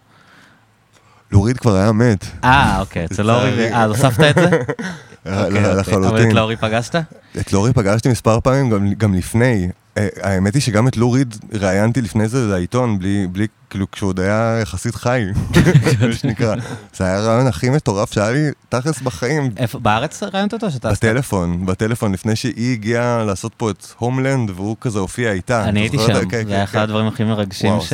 לוריד 1.32 1.58
כבר 1.58 1.76
היה 1.76 1.92
מת. 1.92 2.26
אה, 2.44 2.80
אוקיי, 2.80 3.04
אצל. 3.04 3.30
אה, 3.30 3.82
אז 3.84 3.90
הוספת 3.90 4.24
את 4.30 4.34
זה? 4.34 4.50
ל- 5.26 5.28
אוקיי, 5.28 5.46
אוקיי. 5.46 5.70
אבל 5.70 5.80
לחלוטין. 5.80 6.28
את 6.28 6.34
לאורי 6.34 6.56
פגשת? 6.56 6.94
את 7.40 7.52
לורי 7.52 7.72
פגשתי 7.72 8.08
מספר 8.08 8.40
פעמים, 8.40 8.70
גם, 8.70 8.92
גם 8.92 9.14
לפני. 9.14 9.68
אה, 9.98 10.08
האמת 10.22 10.54
היא 10.54 10.62
שגם 10.62 10.88
את 10.88 10.96
לוריד 10.96 11.36
ראיינתי 11.60 12.00
לפני 12.02 12.28
זה 12.28 12.46
לעיתון, 12.46 12.98
בלי, 12.98 13.26
בלי, 13.32 13.46
כאילו, 13.70 13.90
כשהוא 13.90 14.08
עוד 14.08 14.20
היה 14.20 14.58
יחסית 14.62 14.94
חי, 14.94 15.24
מה 16.08 16.12
שנקרא. 16.12 16.54
זה 16.96 17.04
היה 17.04 17.16
הרעיון 17.16 17.46
הכי 17.46 17.70
מטורף 17.70 18.12
שהיה 18.12 18.30
לי 18.30 18.48
תכלס 18.68 19.00
בחיים. 19.00 19.50
איפה, 19.56 19.78
בארץ 19.78 20.22
ראיינת 20.22 20.52
אותו? 20.52 20.70
שאתה? 20.70 20.90
בטלפון, 20.90 21.66
בטלפון, 21.66 22.12
לפני 22.12 22.36
שהיא 22.36 22.72
הגיעה 22.72 23.24
לעשות 23.24 23.54
פה 23.56 23.70
את 23.70 23.86
הומלנד, 23.98 24.50
והוא 24.50 24.76
כזה 24.80 24.98
הופיע 24.98 25.32
איתה. 25.32 25.64
אני 25.64 25.80
הייתי 25.80 25.98
שם, 25.98 26.06
זה? 26.06 26.12
כן, 26.12 26.20
זה 26.20 26.26
כן, 26.30 26.36
היה 26.36 26.56
כן. 26.56 26.62
אחד 26.62 26.80
הדברים 26.80 27.06
הכי 27.06 27.24
מרגשים 27.24 27.80
ש... 27.80 27.92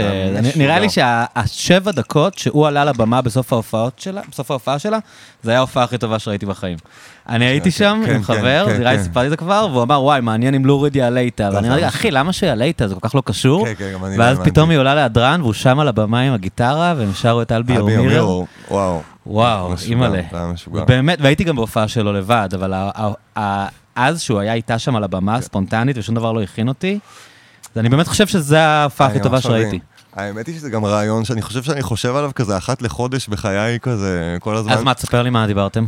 נראה 0.56 0.78
לי 0.78 0.88
שהשבע 0.90 1.92
דקות 1.92 2.38
שהוא 2.38 2.66
עלה 2.66 2.84
לבמה 2.84 3.22
בסוף 3.22 3.52
ההופעה 3.52 4.78
שלה, 4.78 4.98
זה 5.42 5.50
היה 5.50 5.58
ההופעה 5.58 5.84
הכי 5.84 5.98
טובה 5.98 6.18
שראיתי 6.18 6.46
בחיים. 6.46 6.78
אני 7.28 7.44
הייתי 7.44 7.70
שם 7.70 8.02
כן, 8.06 8.10
עם 8.14 8.16
כן, 8.16 8.22
חבר, 8.22 8.64
כן, 8.66 8.78
נראה 8.78 8.92
לי 8.92 8.98
כן. 8.98 9.04
סיפרתי 9.04 9.26
את 9.26 9.30
זה 9.30 9.36
כבר, 9.36 9.68
והוא 9.72 9.82
אמר, 9.82 10.02
וואי, 10.02 10.20
מעניין 10.20 10.54
אם 10.54 10.64
לוריד 10.64 10.96
יעלה 10.96 11.20
איתה. 11.20 11.50
ואני 11.54 11.68
אמרתי, 11.68 11.82
ממש- 11.82 11.94
אחי, 11.94 12.10
למה 12.10 12.32
שיעלה 12.32 12.64
איתה? 12.64 12.88
זה 12.88 12.94
כל 12.94 13.08
כך 13.08 13.14
לא 13.14 13.22
קשור. 13.24 13.66
כן, 13.66 13.74
כן, 13.78 13.92
אני 14.04 14.18
ואז. 14.18 14.38
פתאום 14.44 14.70
היא 14.70 14.78
עולה 14.78 14.94
להדרן, 14.94 15.40
והוא 15.42 15.52
שם 15.52 15.80
על 15.80 15.88
הבמה 15.88 16.20
עם 16.20 16.32
הגיטרה, 16.32 16.94
והם 16.98 17.12
שרו 17.14 17.42
את 17.42 17.52
אלבי. 17.52 17.78
אומירו, 17.78 18.46
וואו. 18.70 19.02
וואו, 19.26 19.74
אימא'לה. 19.86 20.22
באמת, 20.86 21.18
והייתי 21.22 21.44
גם 21.44 21.56
בהופעה 21.56 21.88
שלו 21.88 22.12
לבד, 22.12 22.48
אבל 22.54 22.74
אז 23.96 24.20
שהוא 24.20 24.38
היה 24.40 24.54
איתה 24.54 24.78
שם 24.78 24.96
על 24.96 25.04
הבמה, 25.04 25.40
ספונטנית, 25.40 25.98
ושום 25.98 26.14
דבר 26.14 26.32
לא 26.32 26.42
הכין 26.42 26.68
אותי, 26.68 26.98
אז 27.74 27.80
אני 27.80 27.88
באמת 27.88 28.06
חושב 28.08 28.26
שזו 28.26 28.56
ההופעה 28.56 29.06
הכי 29.06 29.20
טובה. 29.20 29.40
שראיתי. 29.40 29.78
האמת 30.16 30.46
היא 30.46 30.54
שזה 30.54 30.70
גם 30.70 30.84
רעיון 30.84 31.24
שאני 31.24 31.42
חושב 31.42 31.62
שאני 31.62 31.82
חושב 31.82 32.16
עליו 32.16 32.30
כזה 32.34 32.56
אחת 32.56 32.82
לחודש 32.82 33.28
בחיי 33.28 33.78
כזה, 33.80 34.36
כל 34.40 34.56
הזמן. 34.56 34.72
אז 34.72 34.82
מה, 34.82 34.94
תספר 34.94 35.22
לי 35.22 35.30
מה 35.30 35.46
דיברתם. 35.46 35.84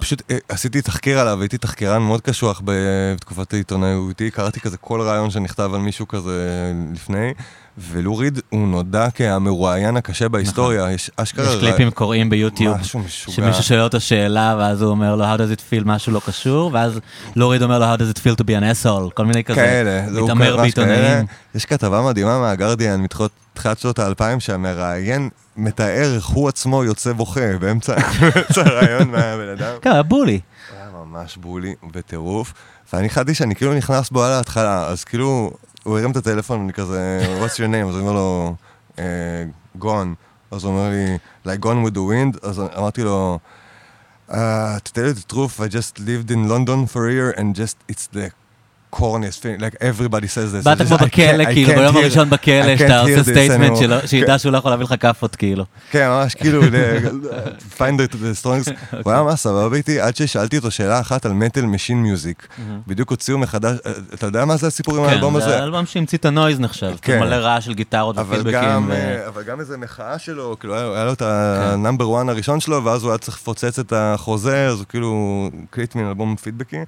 פשוט 0.00 0.22
אה, 0.30 0.38
עשיתי 0.48 0.82
תחקיר 0.82 1.18
עליו, 1.18 1.40
הייתי 1.40 1.58
תחקירן 1.58 2.02
מאוד 2.02 2.20
קשוח 2.20 2.62
בתקופת 2.64 3.52
העיתונאותי, 3.52 4.30
קראתי 4.30 4.60
כזה 4.60 4.76
כל 4.76 5.00
רעיון 5.00 5.30
שנכתב 5.30 5.70
על 5.74 5.80
מישהו 5.80 6.08
כזה 6.08 6.72
לפני, 6.92 7.34
ולוריד 7.80 8.40
הוא 8.48 8.68
נודע 8.68 9.06
כהמרואיין 9.14 9.96
הקשה 9.96 10.28
בהיסטוריה, 10.28 10.92
יש 10.92 11.10
אשכרה... 11.16 11.54
יש 11.54 11.60
קליפים 11.60 11.90
קוראים 11.90 12.30
ביוטיוב, 12.30 12.76
משהו 12.76 12.98
משוגע. 12.98 13.36
שמישהו 13.36 13.62
שואל 13.62 13.80
אותו 13.80 14.00
שאלה, 14.00 14.56
ואז 14.58 14.82
הוא 14.82 14.90
אומר 14.90 15.16
לו, 15.16 15.24
How 15.24 15.38
does 15.38 15.58
it 15.58 15.60
feel, 15.60 15.84
משהו 15.84 16.12
לא 16.12 16.20
קשור, 16.26 16.70
ואז 16.72 17.00
לוריד 17.36 17.62
אומר 17.62 17.78
לו, 17.78 17.84
How 17.94 17.98
does 17.98 18.16
it 18.16 18.18
feel 18.18 18.40
to 18.40 18.44
be 18.44 18.60
an 18.60 18.84
asshole, 18.86 19.10
כל 19.14 19.26
מיני 19.26 19.44
כזה, 19.44 19.60
כאלה, 19.60 20.12
זה 20.12 20.20
הוא 20.20 20.28
מתעמר. 20.28 20.56
בעיתונאים. 20.56 21.26
יש 21.54 21.64
כתבה 21.64 22.02
מדהימה 22.02 22.38
מהגרדיאן 22.40 23.04
מתחילת 23.54 23.78
שנות 23.78 23.98
האלפיים, 23.98 24.40
שהמראיין 24.40 25.28
מתאר 25.56 26.14
איך 26.14 26.26
הוא 26.26 26.48
עצמו 26.48 26.84
יוצא 26.84 27.12
בוכה 27.12 27.58
באמצע 27.60 27.94
הרעיון 28.56 29.10
מהבן 29.10 29.48
אדם. 29.48 29.72
כן, 29.82 29.90
היה 29.90 30.02
בולי. 30.02 30.40
היה 30.78 30.88
ממש 31.04 31.36
בולי 31.36 31.74
בטירוף, 31.92 32.52
ואני 32.92 33.08
חשבתי 33.08 33.34
שאני 33.34 33.54
כאילו 33.54 33.74
נכנס 33.74 34.10
בו 34.10 34.24
על 34.24 34.32
ההתחלה, 34.32 34.86
אז 34.86 35.04
כאילו, 35.04 35.50
הוא 35.88 35.98
הרים 35.98 36.10
את 36.10 36.16
הטלפון 36.16 36.60
ואני 36.60 36.72
כזה, 36.72 37.20
what's 37.40 37.54
your 37.54 37.68
name? 37.72 37.88
אז 37.88 37.94
הוא 37.94 38.00
אומר 38.00 38.12
לו, 38.12 38.54
"אה, 38.98 39.04
גון. 39.78 40.14
אז 40.50 40.64
הוא 40.64 40.72
אומר 40.72 40.90
לי, 40.90 41.18
like 41.46 41.60
gone 41.64 41.86
with 41.88 41.94
the 41.94 41.98
wind? 41.98 42.48
אז 42.48 42.60
אמרתי 42.78 43.02
לו, 43.04 43.38
"Uh, 44.28 44.32
to 44.84 44.90
tell 44.92 45.06
you 45.08 45.14
the 45.14 45.32
truth, 45.34 45.60
I 45.60 45.68
just 45.68 45.98
lived 45.98 46.30
in 46.30 46.48
London 46.48 46.86
for 46.92 47.08
a 47.08 47.12
year 47.12 47.30
and 47.40 47.54
just, 47.54 47.76
it's 47.92 48.06
the 48.12 48.30
corniest 48.92 49.42
thing, 49.42 49.60
like 49.60 49.76
everybody 49.80 50.26
says 50.26 50.52
this. 50.52 50.64
באת 50.64 50.82
כמו 50.82 50.96
בכלא, 50.96 51.44
כאילו, 51.44 51.74
ביום 51.74 51.96
הראשון 51.96 52.30
בכלא, 52.30 52.76
שאתה 52.76 53.00
עושה 53.00 53.22
statement 53.22 53.78
שידע 54.10 54.38
שהוא 54.38 54.52
לא 54.52 54.58
יכול 54.58 54.70
להביא 54.70 54.84
לך 54.84 54.94
כאפות, 55.00 55.36
כאילו. 55.36 55.64
כן, 55.90 56.08
ממש 56.08 56.34
כאילו, 56.34 56.62
find 57.78 58.00
it 58.00 58.12
the 58.12 58.44
strongest. 58.44 58.72
הוא 59.04 59.12
היה 59.12 59.22
ממש 59.22 59.40
סבבה 59.40 59.76
איתי, 59.76 60.00
עד 60.00 60.16
ששאלתי 60.16 60.56
אותו 60.56 60.70
שאלה 60.70 61.00
אחת 61.00 61.26
על 61.26 61.32
Metal 61.32 61.66
Machine 61.66 62.02
Music. 62.02 62.48
בדיוק 62.86 63.10
הוציאו 63.10 63.38
מחדש, 63.38 63.78
אה, 63.86 63.92
אתה 64.14 64.26
יודע 64.26 64.44
מה 64.44 64.56
זה 64.56 64.66
הסיפור 64.66 64.96
עם 64.96 65.04
האלבום 65.04 65.34
כן, 65.34 65.40
זה 65.40 65.46
הזה? 65.46 65.60
האלבום 65.60 65.86
שהמציא 65.86 66.18
את 66.18 66.24
ה 66.24 66.30
noise 66.30 66.60
נחשב, 66.60 66.92
כן. 67.02 67.20
מלא 67.20 67.34
רעש 67.34 67.64
של 67.64 67.74
גיטרות 67.74 68.18
ופידבקים. 68.18 68.90
אה, 68.90 69.28
אבל 69.28 69.42
גם 69.42 69.60
איזה 69.60 69.76
מחאה 69.76 70.18
שלו, 70.18 70.56
כאילו 70.60 70.74
היה 70.94 71.04
לו 71.04 71.12
את 71.12 71.18
כן. 71.18 71.26
ה 71.28 71.41
number 71.41 72.20
1 72.22 72.28
הראשון 72.28 72.60
שלו, 72.60 72.84
ואז 72.84 73.02
הוא 73.02 73.10
היה 73.10 73.18
צריך 73.18 73.36
לפוצץ 73.36 73.78
את 73.78 73.92
החוזה, 73.96 74.66
אז 74.66 74.78
הוא 74.78 74.86
כאילו 74.88 75.50
הקליט 75.70 75.94
מין 75.94 76.08
אלבום 76.08 76.36
פידבקים. 76.36 76.84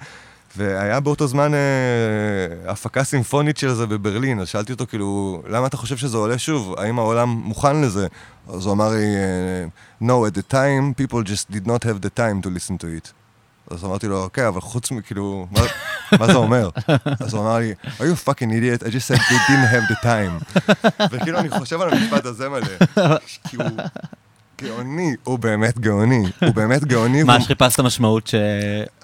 והיה 0.57 1.01
באותו 1.01 1.27
זמן 1.27 1.55
אה, 1.55 2.71
הפקה 2.71 3.05
סימפונית 3.05 3.57
של 3.57 3.75
זה 3.75 3.87
בברלין, 3.87 4.41
אז 4.41 4.49
שאלתי 4.49 4.73
אותו 4.73 4.87
כאילו, 4.87 5.43
למה 5.49 5.67
אתה 5.67 5.77
חושב 5.77 5.97
שזה 5.97 6.17
עולה 6.17 6.39
שוב? 6.39 6.75
האם 6.79 6.99
העולם 6.99 7.29
מוכן 7.29 7.81
לזה? 7.81 8.07
אז 8.49 8.67
הוא 8.67 8.73
אמר 8.75 8.89
לי, 8.89 9.07
אה, 9.17 10.09
no, 10.09 10.31
at 10.31 10.37
the 10.37 10.53
time, 10.53 11.03
people 11.03 11.29
just 11.29 11.55
did 11.55 11.67
not 11.67 11.85
have 11.85 12.01
the 12.07 12.19
time 12.19 12.47
to 12.47 12.49
listen 12.49 12.83
to 12.83 12.85
it. 12.85 13.13
אז 13.71 13.85
אמרתי 13.85 14.09
לו, 14.09 14.23
אוקיי, 14.23 14.49
אבל 14.49 14.61
חוץ 14.61 14.91
מכאילו, 14.91 15.47
מה, 15.51 15.61
מה 16.19 16.27
זה 16.27 16.35
אומר? 16.35 16.71
אז 17.21 17.35
הוא 17.35 17.43
אמר 17.43 17.59
לי, 17.59 17.75
are 17.85 18.03
you 18.03 18.29
fucking 18.29 18.51
idiot? 18.51 18.87
I 18.87 18.91
just 18.91 19.07
said 19.09 19.17
they 19.17 19.39
didn't 19.49 19.71
have 19.75 19.93
the 19.93 20.05
time. 20.05 20.61
וכאילו, 21.13 21.39
אני 21.39 21.51
חושב 21.51 21.81
על 21.81 21.95
המשפט 21.95 22.25
הזה 22.25 22.49
מלא, 22.49 22.67
כי 23.49 23.57
הוא 23.57 23.65
גאוני, 24.63 25.15
הוא 25.25 25.39
באמת 25.39 25.79
גאוני, 25.79 26.23
הוא 26.41 26.55
באמת 26.55 26.85
גאוני. 26.85 27.23
מה 27.23 27.41
שחיפשת 27.41 27.81
משמעות 27.81 28.27
ש... 28.27 28.35
אה, 28.35 28.41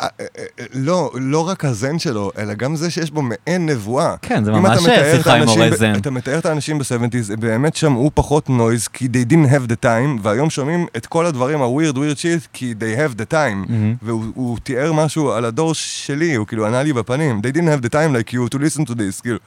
אה, 0.01 0.07
אה, 0.21 0.65
לא, 0.75 1.11
לא 1.15 1.49
רק 1.49 1.65
הזן 1.65 1.99
שלו, 1.99 2.31
אלא 2.39 2.55
גם 2.55 2.77
זה 2.77 2.91
שיש 2.91 3.11
בו 3.11 3.23
מעין 3.23 3.67
נבואה. 3.67 4.15
כן, 4.23 4.45
זה 4.45 4.53
ממש 4.53 4.79
שיחה 5.13 5.35
עם 5.35 5.45
מורה 5.45 5.71
זן. 5.77 5.95
אתה 5.95 6.11
מתאר 6.11 6.39
את 6.39 6.47
האנשים 6.47 6.79
ב-70's, 6.79 7.33
הם 7.33 7.41
באמת 7.41 7.77
שמעו 7.77 8.11
פחות 8.15 8.51
נויז, 8.51 8.89
כי 8.89 9.09
they 9.13 9.33
didn't 9.33 9.51
have 9.51 9.71
the 9.71 9.85
time, 9.85 10.21
והיום 10.23 10.51
שומעים 10.51 10.87
את 10.97 11.07
כל 11.07 11.27
הדברים 11.27 11.63
ה-weird 11.63 11.95
weird 11.95 12.19
shit, 12.19 12.47
כי 12.53 12.75
they 12.79 12.99
have 12.99 13.21
the 13.21 13.33
time. 13.33 13.69
מהמם. 13.69 13.95
והוא 14.03 14.25
הוא 14.35 14.59
תיאר 14.63 14.93
משהו 14.93 15.33
על 15.33 15.45
הדור 15.45 15.75
שלי, 15.75 16.35
הוא 16.35 16.47
כאילו 16.47 16.67
ענה 16.67 16.83
לי 16.83 16.93
בפנים, 16.93 17.41
they 17.45 17.57
didn't 17.57 17.81
have 17.81 17.87
the 17.87 17.93
time 17.93 18.13
like 18.17 18.33
you 18.33 18.55
to 18.55 18.59
listen 18.59 18.85
to 18.85 18.95
this, 18.95 19.21
כאילו. 19.23 19.39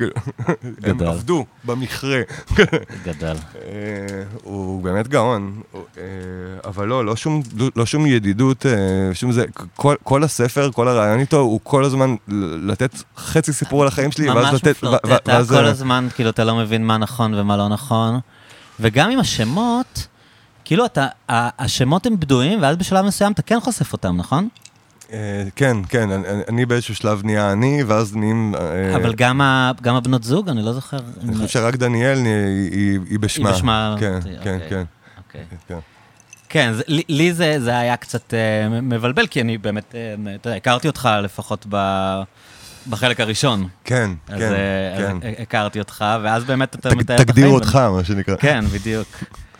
כאילו, 0.00 0.12
הם. 0.82 1.00
עבדו 1.02 1.44
במכרה. 1.64 2.20
גדל. 3.04 3.36
אה, 3.64 4.22
הוא 4.42 4.82
באמת 4.82 5.08
גאון, 5.08 5.62
אה, 5.74 6.02
אבל 6.64 6.88
לא, 6.88 7.04
לא 7.04 7.16
שום, 7.16 7.42
לא 7.76 7.86
שום 7.86 8.06
ידידות, 8.06 8.66
אה, 8.66 8.72
שום 9.14 9.32
זה, 9.32 9.44
כל, 9.76 9.94
כל 10.02 10.24
הספר, 10.24 10.70
כל 10.72 10.88
הרעיון 10.88 11.20
איתו, 11.20 11.40
הוא 11.40 11.60
כל 11.62 11.84
הזמן 11.84 12.14
לתת 12.62 13.02
חצי 13.16 13.52
סיפור 13.52 13.82
על 13.82 13.88
החיים 13.88 14.12
שלי, 14.12 14.30
ואז 14.30 14.44
ממש 14.44 14.54
לתת, 14.54 14.70
מפלרטט, 14.70 15.04
אתה 15.04 15.32
ואז... 15.32 15.50
כל 15.50 15.64
הזמן, 15.64 16.08
כאילו, 16.14 16.30
אתה 16.30 16.44
לא 16.44 16.56
מבין 16.56 16.86
מה 16.86 16.98
נכון 16.98 17.34
ומה 17.34 17.56
לא 17.56 17.68
נכון. 17.68 18.20
וגם 18.80 19.10
עם 19.10 19.18
השמות, 19.18 20.06
כאילו, 20.64 20.84
אתה, 20.84 21.06
השמות 21.28 22.06
הם 22.06 22.20
בדויים, 22.20 22.62
ואז 22.62 22.76
בשלב 22.76 23.04
מסוים 23.04 23.32
אתה 23.32 23.42
כן 23.42 23.60
חושף 23.60 23.92
אותם, 23.92 24.16
נכון? 24.16 24.48
אה, 25.12 25.18
כן, 25.56 25.76
כן, 25.88 26.10
אני, 26.10 26.24
אני 26.48 26.66
באיזשהו 26.66 26.94
שלב 26.94 27.20
נהיה 27.24 27.52
אני, 27.52 27.82
ואז 27.86 28.16
נהיים... 28.16 28.54
אה, 28.54 28.96
אבל 28.96 29.14
גם 29.14 29.40
ה- 29.40 29.72
גם 29.82 29.94
הבנות 29.96 30.24
זוג, 30.24 30.48
אני 30.48 30.62
לא 30.62 30.72
זוכר. 30.72 30.98
אני 31.24 31.34
חושב 31.34 31.48
שרק 31.48 31.76
דניאל 31.76 32.18
היא, 32.18 32.70
היא, 32.72 32.98
היא 33.10 33.18
בשמה. 33.18 33.52
בשמה, 33.52 33.94
כן, 34.00 34.16
אוקיי. 34.16 34.36
כן, 34.42 34.58
כן, 34.68 34.82
אוקיי. 35.26 35.44
כן. 35.68 35.78
כן, 36.48 36.72
זה, 36.72 36.82
לי, 37.08 37.32
זה, 37.32 37.56
זה 37.60 37.78
היה 37.78 37.96
קצת 37.96 38.34
אה, 38.34 38.68
מבלבל, 38.82 39.26
כי 39.26 39.40
אני 39.40 39.58
באמת, 39.58 39.94
אתה 40.34 40.48
יודע, 40.48 40.56
הכרתי 40.56 40.86
אותך 40.88 41.08
לפחות 41.22 41.66
ב, 41.68 41.76
בחלק 42.88 43.20
הראשון. 43.20 43.68
כן, 43.84 44.10
אז, 44.28 44.38
כן, 44.38 44.52
אה, 44.52 44.94
כן. 44.98 45.16
אז 45.16 45.34
הכרתי 45.38 45.78
אותך, 45.78 46.04
ואז 46.22 46.44
באמת 46.44 46.74
אתה 46.74 46.90
תג- 46.90 46.96
מתאר 46.96 47.16
את 47.16 47.20
תגדיר 47.20 47.44
החיים. 47.44 47.54
אותך, 47.54 47.76
מה 47.76 48.04
שנקרא. 48.04 48.36
כן, 48.36 48.64
בדיוק. 48.66 49.08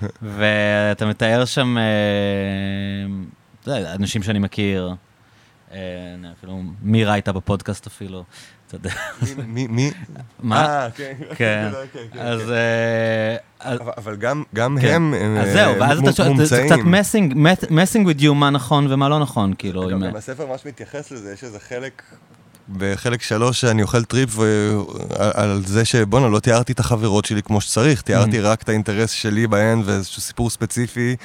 ואתה 0.37 1.07
מתאר 1.07 1.45
שם, 1.45 1.77
אתה 3.63 3.71
יודע, 3.71 3.95
אנשים 3.95 4.23
שאני 4.23 4.39
מכיר, 4.39 4.95
אפילו 6.39 6.63
מירה 6.83 7.13
הייתה 7.13 7.33
בפודקאסט 7.33 7.87
אפילו, 7.87 8.25
אתה 8.67 8.77
יודע. 8.77 8.91
מי, 9.47 9.67
מי? 9.67 9.91
מה? 10.43 10.67
אה, 10.67 10.91
כן. 10.91 11.13
כן. 11.37 11.71
כן, 11.93 11.99
כן, 12.13 12.19
אז... 12.19 12.41
כן. 12.41 12.53
אה, 12.53 13.37
אבל- 13.99 14.17
גם. 14.17 14.43
הם 14.55 14.79
הם, 15.15 15.37
אז 15.41 15.49
אה, 15.49 15.53
זהו, 15.53 15.81
ואז 15.81 15.99
זה- 16.17 16.29
מומצאים. 16.29 16.67
קצת 16.67 16.77
messing 17.71 18.09
with 18.09 18.21
you, 18.23 18.33
מה 18.35 18.51
נכון 18.51 18.93
ומה 18.93 19.09
לא 19.09 19.19
נכון, 19.19 19.55
כאילו. 19.59 19.89
גם 19.89 20.17
הספר 20.17 20.47
ממש 20.47 20.67
מתייחס 20.67 21.11
לזה, 21.11 21.33
יש 21.33 21.45
איזה 21.45 21.59
חלק, 21.69 22.03
בחלק 22.77 23.23
שלוש 23.23 23.61
שאני 23.61 23.83
אוכל 23.83 24.05
trip 24.05 24.31
על- 25.35 25.63
זה 25.67 25.85
שבואנה, 25.85 26.29
לא 26.29 26.39
תיארתי 26.41 26.73
את 26.73 26.81
החברות 26.81 27.25
שלי 27.25 27.43
כמו 27.43 27.61
שצריך, 27.61 28.03
תיארתי 28.03 28.39
Mm. 28.39 28.43
רק 28.45 28.63
את 28.63 28.69
האינטרס 28.69 29.11
שלי 29.11 29.47
בהן 29.47 29.83
ואיזשהו 29.85 30.23
סיפור 30.23 30.51
ספציפי, 30.51 31.17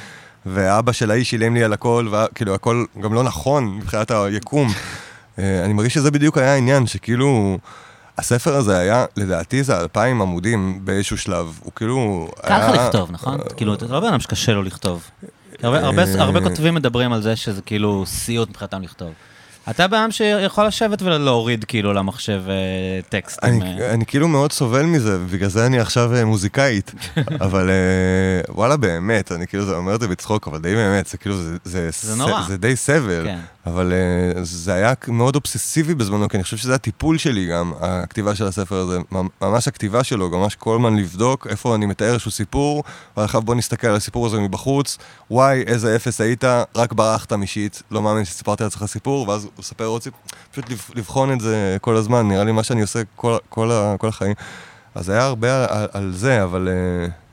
ואבא 0.46 0.92
של 0.92 1.12
האיש 1.12 1.30
שילם 1.30 1.54
לי 1.54 1.64
על 1.64 1.74
הכל, 1.74 2.08
וכאילו 2.12 2.56
הכל 2.56 2.86
גם 3.02 3.14
לא 3.14 3.24
נכון 3.24 3.66
מבחינת 3.66 4.12
היקום. 4.12 4.68
אה, 5.40 5.66
אני 5.66 5.74
מרגיש 5.74 5.94
שזה 5.94 6.12
בדיוק 6.12 6.38
היה 6.38 6.54
העניין, 6.54 6.88
שכאילו... 6.88 7.58
הספר 8.18 8.56
הזה 8.56 8.78
היה, 8.78 9.06
לדעתי 9.18 9.64
זה 9.64 9.80
אלפיים 9.82 10.22
עמודים 10.22 10.80
באיזשהו 10.86 11.18
שלב, 11.18 11.60
הוא 11.64 11.72
כאילו... 11.76 12.28
קל 12.48 12.58
לך 12.58 12.80
לכתוב, 12.80 13.12
נכון? 13.12 13.38
כאילו, 13.58 13.74
אתה 13.74 13.86
לא 13.86 14.00
בן 14.00 14.08
אדם 14.08 14.20
שקשה 14.20 14.52
לו 14.54 14.64
לכתוב. 14.64 15.04
הרבה- 15.64 16.04
אה, 16.04 16.22
הרבה 16.22 16.42
כותבים 16.42 16.74
מדברים 16.76 17.14
על 17.14 17.22
זה 17.22 17.36
שזה 17.36 17.62
כאילו 17.62 18.04
סיוט 18.08 18.50
מבחינתם 18.50 18.82
לכתוב. 18.82 19.12
אתה 19.70 19.86
אדם 19.86 20.12
שיכול 20.12 20.66
לשבת 20.68 21.02
ולהוריד 21.02 21.64
כאילו 21.64 21.94
למחשב 21.94 22.42
אה, 22.50 22.54
טקסטים. 23.10 23.50
אני, 23.62 23.82
אה. 23.82 23.94
אני 23.94 24.06
כאילו 24.06 24.28
מאוד 24.28 24.52
סובל 24.52 24.82
מזה, 24.86 25.18
ובגלל 25.20 25.50
זה 25.50 25.66
אני 25.66 25.80
עכשיו 25.80 26.16
אה, 26.16 26.26
מוזיקאית. 26.26 26.92
אבל 27.46 27.70
וואלה, 28.50 28.78
באמת, 28.78 29.32
אני 29.32 29.48
כאילו 29.48 29.66
זה- 29.66 29.76
אומר 29.76 29.96
את 29.96 30.02
זה 30.02 30.08
בצחוק, 30.08 30.48
אבל 30.48 30.60
די 30.60 30.76
באמת, 30.76 31.08
זה 31.08 31.18
כאילו, 31.18 31.38
זה, 31.38 31.58
זה, 31.64 31.90
זה 32.02 32.16
נורא. 32.16 32.42
זה 32.48 32.58
די 32.58 32.76
סבל. 32.76 33.24
כן. 33.26 33.40
אבל 33.66 33.94
אה, 33.94 34.44
זה 34.44 34.74
היה 34.74 34.94
מאוד 35.08 35.36
אובססיבי 35.36 35.96
בזמנו, 35.96 36.30
כי 36.30 36.38
אני 36.38 36.44
חושב 36.44 36.58
שזה 36.58 36.76
הטיפול 36.76 37.18
שלי 37.18 37.48
גם, 37.48 37.74
הכתיבה 37.82 38.36
של 38.36 38.48
הספר 38.48 38.76
הזה. 38.76 39.00
ממ- 39.12 39.28
ממש 39.42 39.68
הכתיבה 39.68 40.04
שלו, 40.04 40.30
ממש 40.30 40.56
כל 40.56 40.76
הזמן 40.76 40.96
לבדוק 40.96 41.48
איפה 41.48 41.76
אני 41.76 41.86
מתאר 41.86 42.12
איזשהו 42.14 42.32
סיפור, 42.32 42.84
ועכשיו 43.18 43.42
בוא 43.42 43.56
נסתכל 43.56 43.88
על 43.88 43.96
הסיפור 43.96 44.26
הזה 44.26 44.40
מבחוץ, 44.40 44.98
וואי, 45.32 45.62
איזה 45.62 45.96
אפס 45.96 46.22
היית, 46.22 46.44
רק 46.76 46.94
ברחת 46.94 47.34
משיט, 47.34 47.78
לא 47.92 48.02
מאמין 48.02 48.26
שסיפרתי 48.26 48.64
לעצמך 48.64 48.86
סיפור, 48.86 49.30
ואז 49.30 49.44
הוא 49.44 49.52
מספר 49.60 49.86
עוד 49.86 50.04
סיפור, 50.04 50.20
פשוט 50.52 50.70
לב- 50.70 50.90
לבחון 50.96 51.32
את 51.34 51.40
זה 51.42 51.78
כל 51.82 51.96
הזמן, 51.96 52.28
נראה 52.28 52.44
לי 52.44 52.52
מה 52.52 52.64
שאני 52.64 52.82
עושה 52.82 53.00
כל, 53.16 53.38
כל, 53.50 53.70
כל 54.00 54.08
החיים. 54.08 54.34
אז 54.96 55.10
היה 55.10 55.24
הרבה 55.26 55.66
על, 55.70 55.88
על 55.94 56.12
זה, 56.16 56.44
אבל... 56.44 56.70
אה, 56.72 57.25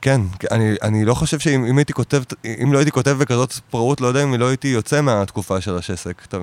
כן, 0.00 0.20
אני, 0.50 0.74
אני 0.82 1.04
לא 1.04 1.14
חושב 1.14 1.38
שאם 1.38 1.64
אם 1.64 1.78
הייתי 1.78 1.92
כותב, 1.92 2.22
אם 2.62 2.72
לא 2.72 2.78
הייתי 2.78 2.90
כותב 2.90 3.16
בכזאת 3.20 3.52
פראות, 3.52 4.00
לא 4.00 4.06
יודע 4.06 4.22
אם 4.22 4.34
לא 4.34 4.48
הייתי 4.48 4.68
יוצא 4.68 5.00
מהתקופה 5.00 5.60
של 5.60 5.76
השסק, 5.76 6.22
אתה, 6.28 6.36
אה, 6.36 6.42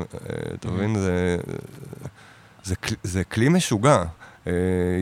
אתה 0.54 0.68
מבין? 0.72 0.96
זה, 0.96 1.38
זה, 2.64 2.76
כלי- 2.76 2.96
זה 3.04 3.24
כלי 3.24 3.50
משוגע, 3.50 4.04
אה, 4.48 4.52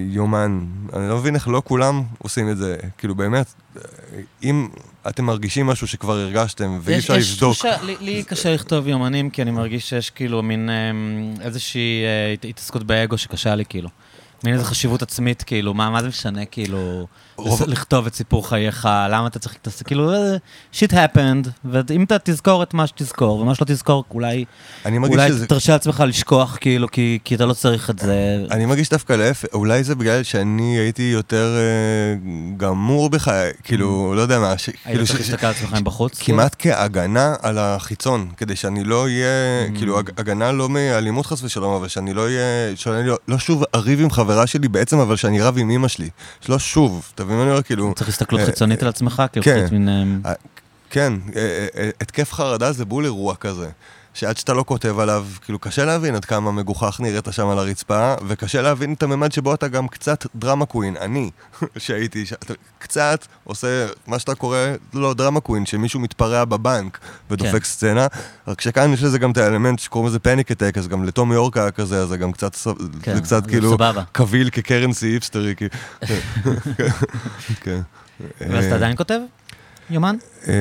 יומן. 0.09 0.59
אני 0.93 1.09
לא 1.09 1.17
מבין 1.17 1.35
איך 1.35 1.47
לא 1.47 1.61
כולם 1.65 2.03
עושים 2.17 2.49
את 2.49 2.57
זה. 2.57 2.75
כאילו 2.97 3.15
באמת, 3.15 3.45
אה, 3.77 3.81
אם 4.43 4.67
אתם 5.07 5.25
מרגישים 5.25 5.65
משהו 5.65 5.87
שכבר 5.87 6.13
הרגשתם 6.13 6.79
ואי 6.81 6.95
יש- 6.95 7.03
אפשר 7.03 7.15
יש 7.17 7.33
לבדוק, 7.33 7.53
תחושה- 7.57 7.81
לי- 7.83 7.95
לי 7.99 8.23
קשה 8.23 8.53
לכתוב 8.53 8.87
יומנים, 8.87 9.29
כי 9.29 9.41
אני 9.41 9.51
מרגיש 9.51 9.89
שיש 9.89 10.09
כאילו 10.09 10.43
מין 10.43 10.69
איזושהי 11.41 12.03
הת- 12.33 12.45
התעסקות 12.45 12.83
באגו 12.83 13.17
שקשה 13.17 13.55
לי 13.55 13.65
כאילו. 13.65 13.89
מין 14.43 14.53
איזה 14.53 14.65
חשיבות 14.65 15.01
עצמית, 15.01 15.43
כאילו, 15.43 15.73
מה, 15.73 15.89
מה 15.89 16.01
זה 16.01 16.07
משנה, 16.07 16.45
כאילו, 16.45 17.07
רוב- 17.37 17.63
לכתוב 17.67 18.05
את 18.05 18.15
סיפור 18.15 18.49
חייך, 18.49 18.89
למה 19.09 19.27
אתה 19.27 19.39
צריך 19.39 19.53
להתעסק, 19.55 19.87
כאילו, 19.87 20.11
shit 20.73 20.91
happened, 20.91 21.47
ואם 21.65 22.03
אתה 22.03 22.15
תזכור 22.23 22.63
את 22.63 22.73
מה 22.73 22.87
שתזכור, 22.87 23.39
ומה 23.39 23.55
שלא 23.55 23.65
תזכור, 23.65 24.03
אולי, 24.11 24.45
אולי 24.85 25.27
שזה... 25.29 25.47
תרשה 25.47 25.73
לעצמך 25.73 26.03
לשכוח, 26.07 26.57
כאילו, 26.61 26.91
כי, 26.91 27.19
כי 27.23 27.35
אתה 27.35 27.45
לא 27.45 27.53
צריך 27.53 27.89
את 27.89 27.99
זה. 27.99 28.45
אני 28.51 28.65
מרגיש 28.65 28.89
דווקא 28.89 29.13
להפך, 29.13 29.47
אולי 29.53 29.83
זה 29.83 29.95
בגלל 29.95 30.23
שאני 30.23 30.77
הייתי 30.79 31.03
יותר 31.13 31.55
אה, 31.57 32.15
גמור 32.57 33.09
בחיי, 33.09 33.51
כאילו, 33.63 34.13
לא 34.15 34.21
יודע 34.21 34.39
מה, 34.39 34.57
ש- 34.57 34.65
היית 34.67 34.77
כאילו, 34.85 35.05
צריך 35.05 35.19
להסתכל 35.19 35.45
על 35.45 35.51
עצמך 35.53 35.73
מבחוץ? 35.73 36.19
כמעט 36.21 36.55
כהגנה 36.59 37.35
על 37.41 37.57
החיצון, 37.57 38.29
כדי 38.37 38.55
שאני 38.55 38.83
לא 38.83 39.03
אהיה, 39.03 39.25
Mm. 39.73 39.77
כאילו, 39.77 39.99
הג- 39.99 40.19
הגנה 40.19 40.51
לא 40.51 40.69
מאלימות 40.69 41.25
חס 41.25 41.43
ושלום, 41.43 41.73
אבל 41.73 41.87
שאני 41.87 42.13
לא 42.13 42.21
אהיה, 42.25 42.41
שאני 42.75 43.07
לא, 43.07 43.17
לא 43.27 43.39
שוב 43.39 43.63
אריב 43.75 43.99
עם 44.01 44.09
חברה 44.31 44.47
שלי 44.47 44.67
בעצם, 44.67 44.99
אבל 44.99 45.15
שאני 45.15 45.41
רב 45.41 45.57
עם 45.57 45.69
אמא 45.69 45.87
שלי. 45.87 46.09
שלא 46.41 46.59
שוב, 46.59 47.11
אתה 47.15 47.23
מבין 47.23 47.37
מה 47.37 47.43
אני 47.43 47.51
אומר? 47.51 47.61
כאילו, 47.61 47.93
צריך 47.95 48.09
הסתכלות 48.09 48.41
אה, 48.41 48.45
חיצונית 48.45 48.81
על 48.81 48.89
עצמך, 48.89 49.23
כאילו, 49.31 49.43
כן. 49.43 49.87
אה, 50.25 50.33
כן, 50.89 51.13
אה, 51.35 51.67
אה, 51.75 51.89
התקף 52.01 52.33
חרדה 52.33 52.71
זה 52.71 52.85
בול 52.85 53.05
אירוע 53.05 53.35
כזה. 53.35 53.69
שעד 54.13 54.37
שאתה 54.37 54.53
לא 54.53 54.63
כותב 54.67 54.99
עליו, 54.99 55.27
כאילו 55.45 55.59
קשה 55.59 55.85
להבין 55.85 56.15
עד 56.15 56.25
כמה 56.25 56.51
מגוחך 56.51 56.99
נראית 56.99 57.27
שם 57.31 57.47
על 57.47 57.59
הרצפה, 57.59 58.13
וקשה 58.27 58.61
להבין 58.61 58.93
את 58.93 59.03
הממד 59.03 59.31
שבו 59.31 59.53
אתה 59.53 59.67
גם 59.67 59.87
קצת 59.87 60.25
דרמה 60.35 60.65
קווין, 60.65 60.97
אני, 60.97 61.31
שהייתי, 61.77 62.25
שאתה 62.25 62.53
קצת 62.79 63.25
עושה 63.43 63.87
מה 64.07 64.19
שאתה 64.19 64.35
קורא, 64.35 64.57
לא 64.93 65.13
דרמה 65.13 65.39
קווין, 65.39 65.65
שמישהו 65.65 65.99
מתפרע 65.99 66.45
בבנק 66.45 66.99
ודופק 67.31 67.53
כן. 67.53 67.63
סצנה, 67.63 68.07
רק 68.47 68.61
שכאן 68.61 68.93
יש 68.93 69.03
לזה 69.03 69.19
גם 69.19 69.31
את 69.31 69.37
האלמנט 69.37 69.79
שקוראים 69.79 70.09
לזה 70.09 70.19
פניק 70.19 70.51
אטק, 70.51 70.77
אז 70.77 70.87
גם 70.87 71.03
לתום 71.03 71.31
יורק 71.31 71.57
היה 71.57 71.71
כזה, 71.71 72.01
אז 72.01 72.09
זה 72.09 72.17
גם 72.17 72.31
קצת, 72.31 72.55
כן, 73.01 73.15
זה 73.15 73.21
קצת 73.21 73.43
זה 73.43 73.49
כאילו 73.49 73.71
סבבה. 73.71 74.03
קביל 74.11 74.49
כקרנסי 74.49 75.07
היפסטרי, 75.07 75.55
כאילו. 75.55 75.71
כן. 77.63 77.81
ואז 78.39 78.65
אתה 78.65 78.75
עדיין 78.75 78.97
כותב? 78.97 79.19
יומן? 79.89 80.15
אה, 80.47 80.53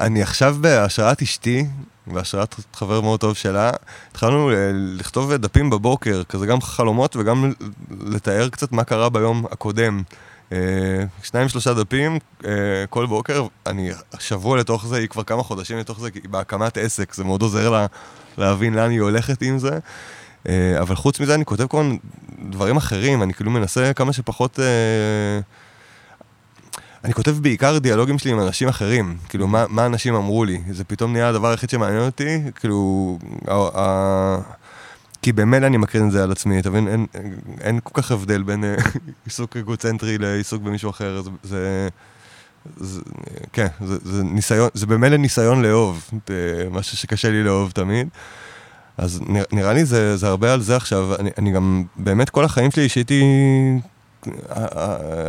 אני 0.00 0.22
עכשיו 0.22 0.56
בהשראת 0.60 1.22
אשתי, 1.22 1.66
בהשראת 2.06 2.54
חבר 2.74 3.00
מאוד 3.00 3.20
טוב 3.20 3.34
שלה, 3.34 3.70
התחלנו 4.10 4.50
ל- 4.50 4.54
לכתוב 4.98 5.34
דפים 5.34 5.70
בבוקר, 5.70 6.22
כזה 6.28 6.46
גם 6.46 6.60
חלומות 6.60 7.16
וגם 7.16 7.52
לתאר 8.06 8.48
קצת 8.48 8.72
מה 8.72 8.84
קרה 8.84 9.08
ביום 9.08 9.46
הקודם. 9.50 10.02
אה, 10.52 10.58
שניים 11.22 11.48
שלושה 11.48 11.74
דפים 11.74 12.18
אה, 12.44 12.50
כל 12.90 13.06
בוקר, 13.06 13.46
אני 13.66 13.90
שבוע 14.18 14.58
לתוך 14.58 14.86
זה, 14.86 14.96
היא 14.96 15.08
כבר 15.08 15.22
כמה 15.22 15.42
חודשים 15.42 15.78
לתוך 15.78 16.00
זה, 16.00 16.10
כי 16.10 16.18
היא 16.18 16.28
בהקמת 16.30 16.78
עסק, 16.78 17.14
זה 17.14 17.24
מאוד 17.24 17.42
עוזר 17.42 17.70
לה 17.70 17.86
להבין 18.38 18.74
לאן 18.74 18.90
היא 18.90 19.00
הולכת 19.00 19.42
עם 19.42 19.58
זה. 19.58 19.78
אה, 20.48 20.80
אבל 20.80 20.94
חוץ 20.94 21.20
מזה 21.20 21.34
אני 21.34 21.44
כותב 21.44 21.66
כל 21.66 21.82
מיני 21.82 21.98
דברים 22.50 22.76
אחרים, 22.76 23.22
אני 23.22 23.34
כאילו 23.34 23.50
מנסה 23.50 23.92
כמה 23.94 24.12
שפחות... 24.12 24.58
אה, 27.00 27.04
אני 27.04 27.14
כותב 27.14 27.30
בעיקר 27.30 27.78
דיאלוגים 27.78 28.18
שלי 28.18 28.30
עם 28.30 28.40
אנשים 28.40 28.68
אחרים, 28.68 29.16
כאילו, 29.28 29.46
מה, 29.48 29.64
מה 29.68 29.86
אנשים 29.86 30.14
אמרו 30.14 30.44
לי. 30.44 30.60
זה 30.70 30.84
פתאום 30.84 31.12
נהיה 31.12 31.28
הדבר 31.28 31.48
היחיד 31.50 31.70
שמעניין 31.70 32.02
אותי, 32.02 32.38
כאילו, 32.54 33.18
ה, 33.48 33.52
ה, 33.54 34.38
כי 35.22 35.32
במילא 35.32 35.66
אני 35.66 35.76
מקרין 35.76 36.06
את 36.06 36.12
זה 36.12 36.22
על 36.22 36.32
עצמי, 36.32 36.58
אתה 36.58 36.70
מבין? 36.70 36.88
אין, 36.88 37.06
אין 37.60 37.80
כל 37.82 38.02
כך 38.02 38.10
הבדל 38.10 38.42
בין 38.42 38.64
אה, 38.64 38.74
עיסוק 39.26 39.56
אגוצנטרי 39.56 40.18
לעיסוק 40.18 40.62
במישהו 40.62 40.90
אחר, 40.90 41.22
זה... 41.22 41.30
זה 41.44 41.88
זה, 42.76 43.00
כן, 43.52 43.66
זה, 43.84 43.96
זה 44.04 44.22
ניסיון, 44.22 44.68
זה 44.74 44.86
במילא 44.86 45.16
ניסיון 45.16 45.62
לאהוב, 45.62 46.10
זה 46.28 46.68
משהו 46.70 46.96
שקשה 46.96 47.30
לי 47.30 47.42
לאהוב 47.42 47.70
תמיד. 47.70 48.08
אז 48.98 49.20
נראה, 49.52 49.72
לי 49.72 49.84
זה, 49.84 50.16
זה 50.16 50.28
הרבה 50.28 50.52
על 50.52 50.60
זה 50.62 50.76
עכשיו. 50.76 51.14
אני, 51.18 51.30
אני 51.38 51.52
גם, 51.52 51.84
באמת 51.96 52.30
כל 52.30 52.44
החיים 52.44 52.70
שלי 52.70 52.88
ה- 53.22 53.78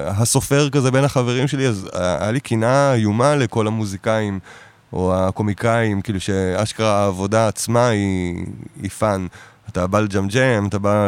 הסופר 0.08 0.70
כזה 0.70 0.92
בין 0.92 1.04
החברים 1.04 1.48
שלי, 1.48 1.68
אז 1.68 1.90
היה 1.94 2.32
לי 2.32 2.40
קנאה 2.40 2.94
איומה 2.94 3.36
לכל 3.36 3.68
המוזיקאים 3.68 4.40
או 4.94 5.16
הקומיקאים, 5.16 6.02
כאילו 6.02 6.20
שאשכרה 6.20 7.04
העבודה 7.04 7.48
עצמה 7.48 7.88
היא, 7.88 8.46
היא 8.82 8.90
fun. 8.90 9.28
אתה 9.70 9.88
בא 9.88 10.00
לג'מג'ם, 10.00 10.68
אתה 10.68 10.80
בא 10.80 11.08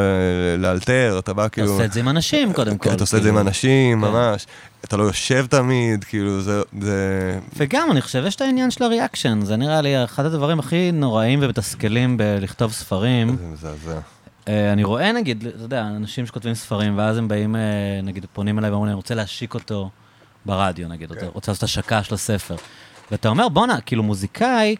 לאלתר, 0.58 1.16
אתה 1.20 1.34
בא 1.34 1.46
אתה 1.46 1.50
כאילו... 1.50 1.72
עושה 1.72 1.86
את 1.86 1.94
זה 1.94 2.00
עם 2.00 2.10
אנשים, 2.10 2.54
קודם 2.54 2.78
כל. 2.78 2.90
אתה 2.90 3.04
עושה 3.04 3.18
את 3.18 3.24
זה 3.24 3.30
עם 3.30 3.36
כאילו. 3.36 3.48
אנשים, 3.48 4.02
כן. 4.02 4.12
ממש. 4.12 4.46
אתה 4.86 4.98
לא 4.98 5.04
יושב 5.04 5.46
תמיד, 5.50 6.04
כאילו, 6.04 6.42
זה... 6.42 6.62
זה... 6.82 7.40
וגם, 7.58 7.92
אני 7.92 8.02
חושב, 8.02 8.24
יש 8.28 8.36
את 8.36 8.42
העניין 8.42 8.72
של 8.72 8.84
ה 8.84 8.89
reaction, 8.89 9.40
זה 9.42 9.56
נראה 9.56 9.82
לי 9.82 10.04
אחד 10.04 10.26
הדברים 10.26 10.60
הכי 10.60 10.92
נוראים 10.92 11.40
ומתסכלים 11.42 12.18
בלכתוב 12.18 12.72
ספרים. 12.72 13.38
זה 13.38 13.46
מזעזע. 13.54 14.00
אה, 14.48 14.74
אני 14.74 14.84
רואה, 14.84 15.12
נגיד, 15.12 15.46
אתה 15.48 15.64
יודע, 15.64 15.82
אנשים 15.82 16.26
שכותבים 16.26 16.54
ספרים, 16.54 16.98
ואז 16.98 17.18
הם 17.18 17.28
באים, 17.28 17.56
אה, 17.56 17.62
נגיד, 18.04 18.26
פונים 18.34 18.60
אליי 18.60 18.70
ואומרים, 18.72 18.90
אני 18.90 18.96
רוצה 18.96 19.16
להשיק 19.16 19.54
אותו 19.54 19.90
ברדיו, 20.46 20.88
נגיד, 20.88 21.10
כן. 21.10 21.16
רוצה- 21.16 21.28
רוצה 21.34 21.52
לעשות 21.52 21.64
השקה 21.64 22.04
של 22.04 22.14
הספר. 22.14 22.56
ואתה 23.12 23.30
אומר, 23.30 23.50
בואנה, 23.50 23.82
כאילו, 23.82 24.04
מוזיקאי, 24.04 24.76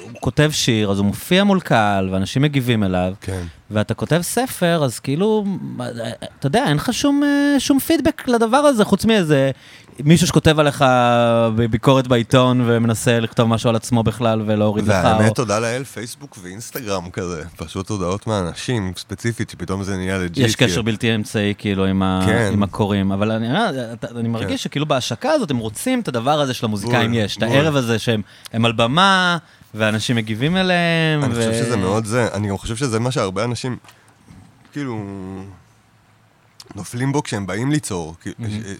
הוא 0.00 0.20
כותב 0.20 0.50
שיר, 0.52 0.90
אז 0.90 0.98
הוא 0.98 1.06
מופיע 1.06 1.44
מול 1.44 1.60
קהל, 1.60 2.08
ואנשים 2.12 2.42
מגיבים 2.42 2.84
אליו, 2.84 3.12
כן. 3.20 3.42
ואתה 3.70 3.94
כותב 3.94 4.20
ספר, 4.22 4.84
אז 4.84 4.98
כאילו, 4.98 5.44
אתה 6.38 6.46
יודע, 6.46 6.64
אין 6.66 6.76
לך 6.76 6.92
שום, 6.92 7.22
אה, 7.24 7.60
שום 7.60 7.78
פידבק 7.78 8.28
לדבר 8.28 8.56
הזה, 8.56 8.84
חוץ 8.84 9.04
מאיזה 9.04 9.50
מישהו 10.04 10.26
שכותב 10.26 10.58
עליך 10.58 10.84
ביקורת 11.70 12.06
בעיתון 12.06 12.62
ומנסה 12.66 13.20
לכתוב 13.20 13.48
משהו 13.48 13.70
על 13.70 13.76
עצמו 13.76 14.02
בכלל 14.02 14.42
ולהוריד 14.46 14.84
לך. 14.88 14.96
והאמת, 15.04 15.28
או... 15.28 15.34
תודה 15.34 15.58
לאל, 15.58 15.84
פייסבוק 15.84 16.38
ואינסטגרם 16.42 17.10
כזה. 17.10 17.42
פשוט 17.56 17.90
הודעות 17.90 18.26
מאנשים, 18.26 18.92
ספציפית, 18.96 19.50
שפתאום 19.50 19.82
זה 19.82 19.96
נהיה 19.96 20.18
legit. 20.18 20.46
יש 20.46 20.56
קשר 20.56 20.82
בלתי 20.82 21.14
אמצעי, 21.14 21.54
כאילו, 21.58 21.84
עם, 21.86 22.02
ה... 22.02 22.22
כן. 22.26 22.50
עם 22.52 22.62
הקוראים. 22.62 23.12
אבל 23.12 23.30
אני, 23.30 23.48
אתה- 23.92 24.06
אני 24.18 24.28
מרגיש 24.28 24.50
כן. 24.50 24.56
שכאילו 24.56 24.86
בהשקה 24.86 25.30
הזאת 25.30 25.50
הם 25.50 25.58
רוצים 25.58 26.00
את 26.00 26.08
הדבר 26.08 26.40
הזה 26.40 26.54
של 26.54 26.66
המוזיקאים 26.66 27.14
יש. 27.14 27.36
את. 27.36 27.42
הערב 27.42 27.76
הזה 27.76 27.98
שהם 27.98 28.22
הם 28.52 28.64
על 28.64 28.72
במה, 28.72 29.38
ואנשים 29.74 30.16
מגיבים 30.16 30.56
אליהם. 30.56 31.24
אני 31.24 31.32
ו... 31.34 31.36
חושב 31.36 31.52
שזה 31.52 31.76
מאוד 31.76 32.04
זה, 32.04 32.28
אני 32.34 32.48
גם 32.48 32.58
חושב 32.58 32.76
שזה 32.76 33.00
מה 33.00 33.10
שהרבה 33.10 33.44
אנשים, 33.44 33.76
כאילו, 34.72 35.04
נופלים 36.74 37.12
בו 37.12 37.22
כשהם 37.22 37.46
באים 37.46 37.72
ליצור. 37.72 38.14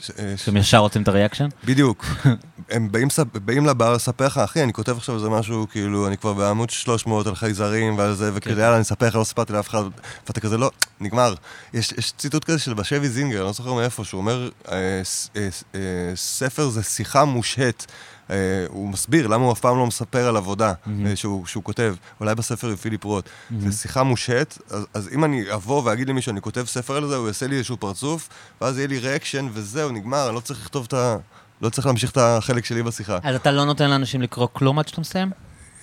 ש- 0.00 0.10
שהם 0.36 0.56
ישר 0.56 0.78
רוצים 0.78 1.02
את 1.02 1.08
הריאקשן? 1.08 1.48
בדיוק. 1.64 2.04
הם 2.70 2.92
באים, 2.92 3.08
באים 3.34 3.66
לבר 3.66 3.92
לספר 3.92 4.26
לך, 4.26 4.38
אחי, 4.38 4.62
אני 4.62 4.72
כותב 4.72 4.96
עכשיו 4.96 5.14
איזה 5.14 5.28
משהו, 5.28 5.66
כאילו, 5.70 6.06
אני 6.06 6.16
כבר 6.16 6.32
בעמוד 6.32 6.70
300 6.70 7.26
על 7.26 7.34
חייזרים 7.34 7.98
ועל 7.98 8.14
זה, 8.14 8.30
וכזה, 8.34 8.54
כן. 8.54 8.60
יאללה, 8.60 8.74
אני 8.74 8.82
אספר 8.82 9.06
לך, 9.06 9.14
לא 9.14 9.24
סיפרתי 9.24 9.52
לאף 9.52 9.68
אחד, 9.68 9.82
ואתה 10.26 10.40
כזה, 10.40 10.58
לא, 10.58 10.70
נגמר. 11.00 11.34
יש, 11.74 11.92
יש 11.92 12.12
ציטוט 12.18 12.44
כזה 12.44 12.58
של 12.58 12.74
בשביס 12.74 13.08
זינגר, 13.08 13.38
אני 13.38 13.46
לא 13.46 13.52
זוכר 13.52 13.72
מאיפה, 13.72 14.04
שהוא 14.04 14.18
אומר, 14.18 14.50
אה, 14.68 15.02
אה, 15.36 15.48
אה, 15.74 15.80
ספר 16.14 16.68
זה 16.68 16.82
שיחה 16.82 17.24
מושהית. 17.24 17.86
אה, 18.32 18.36
הוא 18.68 18.88
מסביר 18.88 19.26
למה 19.26 19.44
הוא 19.44 19.52
אף 19.52 19.60
פעם 19.60 19.78
לא 19.78 19.86
מספר 19.86 20.28
על 20.28 20.36
עבודה. 20.36 20.72
אה, 21.06 21.16
שהוא, 21.16 21.46
שהוא 21.46 21.64
כותב, 21.64 21.94
אולי 22.20 22.34
בספר 22.34 22.68
עם 22.68 22.76
פיליפ 22.76 23.04
רוט. 23.04 23.28
זה 23.58 23.72
שיחה 23.72 24.02
מושהית, 24.02 24.58
אז, 24.70 24.86
אז 24.94 25.08
אם 25.14 25.24
אני 25.24 25.54
אבוא 25.54 25.82
ואגיד 25.84 26.08
למישהו, 26.08 26.32
אני 26.32 26.40
כותב 26.40 26.64
ספר 26.66 26.96
על 26.96 27.08
זה, 27.08 27.16
הוא 27.16 27.26
יעשה 27.26 27.46
לי 27.46 27.56
איזשהו 27.56 27.76
פרצוף, 27.76 28.28
ואז 28.60 28.78
יהיה 28.78 28.88
לי 28.88 28.98
reaction, 28.98 29.48
וזהו, 29.52 29.90
נגמר, 29.90 30.26
אני 30.26 30.34
לא 30.34 30.40
צריך 30.40 30.60
לכתוב 30.60 30.86
את 30.88 30.94
ה... 30.94 31.16
לא 31.62 31.68
צריך 31.68 31.86
להמשיך 31.86 32.10
את 32.10 32.16
החלק 32.16 32.64
שלי 32.64 32.82
בשיחה. 32.82 33.18
אז 33.22 33.34
אתה 33.34 33.52
לא 33.52 33.64
נותן 33.64 33.90
לאנשים 33.90 34.22
לקרוא 34.22 34.48
כלום 34.52 34.78
עד 34.78 34.88
שאתה 34.88 35.00
מסיים? 35.00 35.30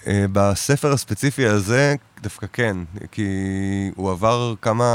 אה, 0.07 0.25
בספר 0.31 0.93
הספציפי 0.93 1.47
הזה, 1.47 1.95
דווקא 2.21 2.47
כן, 2.53 2.77
כי 3.11 3.27
הוא 3.95 4.11
עבר 4.11 4.53
כמה, 4.61 4.85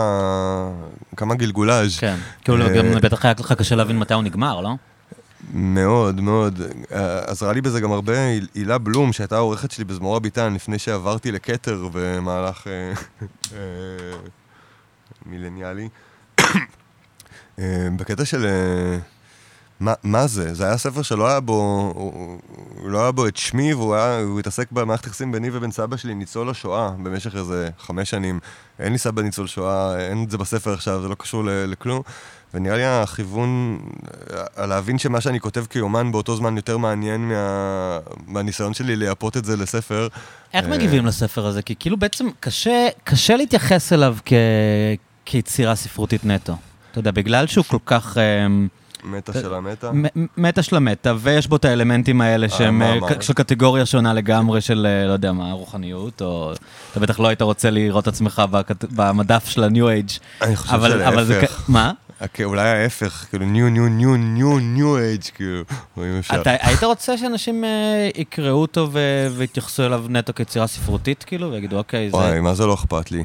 כמה 1.16 1.34
גלגולאז'. 1.34 1.98
כן. 1.98 2.16
כאילו, 2.44 2.66
אה, 2.66 2.76
גם 2.76 2.94
בטח 3.02 3.24
היה 3.24 3.34
לך 3.38 3.52
קשה 3.52 3.74
להבין 3.74 3.98
מתי 3.98 4.14
הוא 4.14 4.22
נגמר, 4.22 4.60
לא? 4.60 4.70
מאוד, 5.52 6.20
מאוד. 6.20 6.60
עזרה 7.26 7.52
לי 7.52 7.60
בזה 7.60 7.80
גם 7.80 7.92
הרבה 7.92 8.18
היל- 8.26 8.48
הילה 8.54 8.78
בלום, 8.78 9.12
שהייתה 9.12 9.36
העורכת 9.36 9.70
שלי 9.70 9.84
בזמור 9.84 10.16
הביטן, 10.16 10.54
לפני 10.54 10.78
שעברתי 10.78 11.32
לכתר 11.32 11.88
במהלך 11.92 12.66
אה, 12.66 12.92
אה, 13.52 14.16
מילניאלי. 15.26 15.88
אה, 17.58 17.88
בקטע 17.96 18.24
של... 18.24 18.46
אה, 18.46 18.98
מה, 20.02 20.26
זה? 20.26 20.54
זה 20.54 20.64
היה 20.64 20.78
ספר 20.78 21.02
שלא 21.02 21.28
היה 21.28 21.40
בו, 21.40 21.92
הוא, 21.94 22.40
לא 22.90 23.02
היה 23.02 23.12
בו 23.12 23.26
את 23.28 23.36
שמי, 23.36 23.74
והוא 23.74 23.94
היה, 23.94 24.18
הוא 24.20 24.40
התעסק 24.40 24.72
במערכת 24.72 25.06
יחסים 25.06 25.32
ביני 25.32 25.48
ובין 25.52 25.70
סבא 25.70 25.96
שלי, 25.96 26.14
ניצול 26.14 26.50
השואה, 26.50 26.90
במשך 26.90 27.36
איזה 27.36 27.70
חמש 27.78 28.10
שנים. 28.10 28.40
אין 28.78 28.92
לי 28.92 28.98
סבא 28.98 29.22
ניצול 29.22 29.46
שואה, 29.46 29.98
אין 30.08 30.24
את 30.24 30.30
זה 30.30 30.38
בספר 30.38 30.72
עכשיו, 30.72 31.02
זה 31.02 31.08
לא 31.08 31.14
קשור 31.14 31.42
לכלום. 31.46 32.02
ונראה 32.54 32.76
לי 32.76 32.84
הכיוון, 32.84 33.78
אה, 34.58 34.66
להבין 34.66 34.98
שמה 34.98 35.20
שאני 35.20 35.40
כותב 35.40 35.64
כיומן 35.70 36.12
באותו 36.12 36.36
זמן 36.36 36.56
יותר 36.56 36.78
מעניין 36.78 37.20
מה, 37.28 37.98
מהניסיון 38.26 38.74
שלי 38.74 38.96
לייפות 38.96 39.36
את 39.36 39.44
זה 39.44 39.56
לספר. 39.56 40.08
איך 40.54 40.64
אה, 40.64 40.70
מגיבים 40.70 41.06
לספר 41.06 41.46
הזה? 41.46 41.62
כי 41.62 41.74
כאילו 41.78 41.96
בעצם 41.96 42.26
קשה, 42.40 42.88
קשה 43.04 43.36
להתייחס 43.36 43.92
אליו 43.92 44.16
כ... 44.24 44.32
כיצירה 45.24 45.74
ספרותית 45.74 46.24
נטו. 46.24 46.56
אתה 46.90 46.98
יודע, 46.98 47.10
בגלל 47.10 47.46
שהוא 47.46 47.64
כל 47.68 47.78
כך... 47.86 48.16
אמ, 48.18 48.68
מטה 49.04 49.32
של 49.32 49.54
המטה? 49.54 49.90
מטה 50.36 50.62
של 50.62 50.76
המטה, 50.76 51.14
ויש 51.18 51.46
בו 51.46 51.56
את 51.56 51.64
האלמנטים 51.64 52.20
האלה 52.20 52.48
שהם 52.48 52.82
אה, 52.82 52.98
של 53.20 53.32
קטגוריה 53.32 53.86
שונה 53.86 54.12
לגמרי 54.12 54.60
של, 54.60 54.86
אה, 54.86 55.06
לא 55.06 55.12
יודע 55.12 55.32
מה, 55.32 55.52
רוחניות, 55.52 56.22
או 56.22 56.52
אתה 56.92 57.00
בטח 57.00 57.20
לא 57.20 57.28
היית 57.28 57.42
רוצה 57.42 57.70
לראות 57.70 58.08
עצמך 58.08 58.42
במדף 58.90 59.48
של 59.48 59.64
ה-new 59.64 60.08
age. 60.08 60.18
אני 60.42 60.56
חושב. 60.56 60.80
שלהפך. 60.82 61.64
מה? 61.68 61.92
אוקיי, 62.20 62.44
אולי 62.44 62.68
ההפך, 62.68 63.26
כאילו 63.30 63.46
ניו 63.46 63.68
ניו 63.68 63.88
ניו 63.88 64.16
ניו 64.16 64.58
ניו 64.58 64.98
אייג' 64.98 65.22
כאילו, 65.34 65.62
אם 65.98 66.18
אפשר. 66.18 66.40
אתה 66.40 66.50
היית 66.60 66.84
רוצה 66.84 67.18
שאנשים 67.18 67.64
אה, 67.64 68.08
יקראו 68.16 68.60
אותו 68.62 68.90
ויתייחסו 69.36 69.86
אליו 69.86 70.04
נטו 70.08 70.34
כיצירה 70.34 70.66
ספרותית, 70.66 71.24
כאילו, 71.24 71.52
ויגידו, 71.52 71.76
אוקיי, 71.78 72.10
זה... 72.10 72.16
וואי, 72.16 72.40
מה 72.40 72.54
זה 72.54 72.66
לא 72.66 72.74
אכפת 72.74 73.10
לי? 73.10 73.24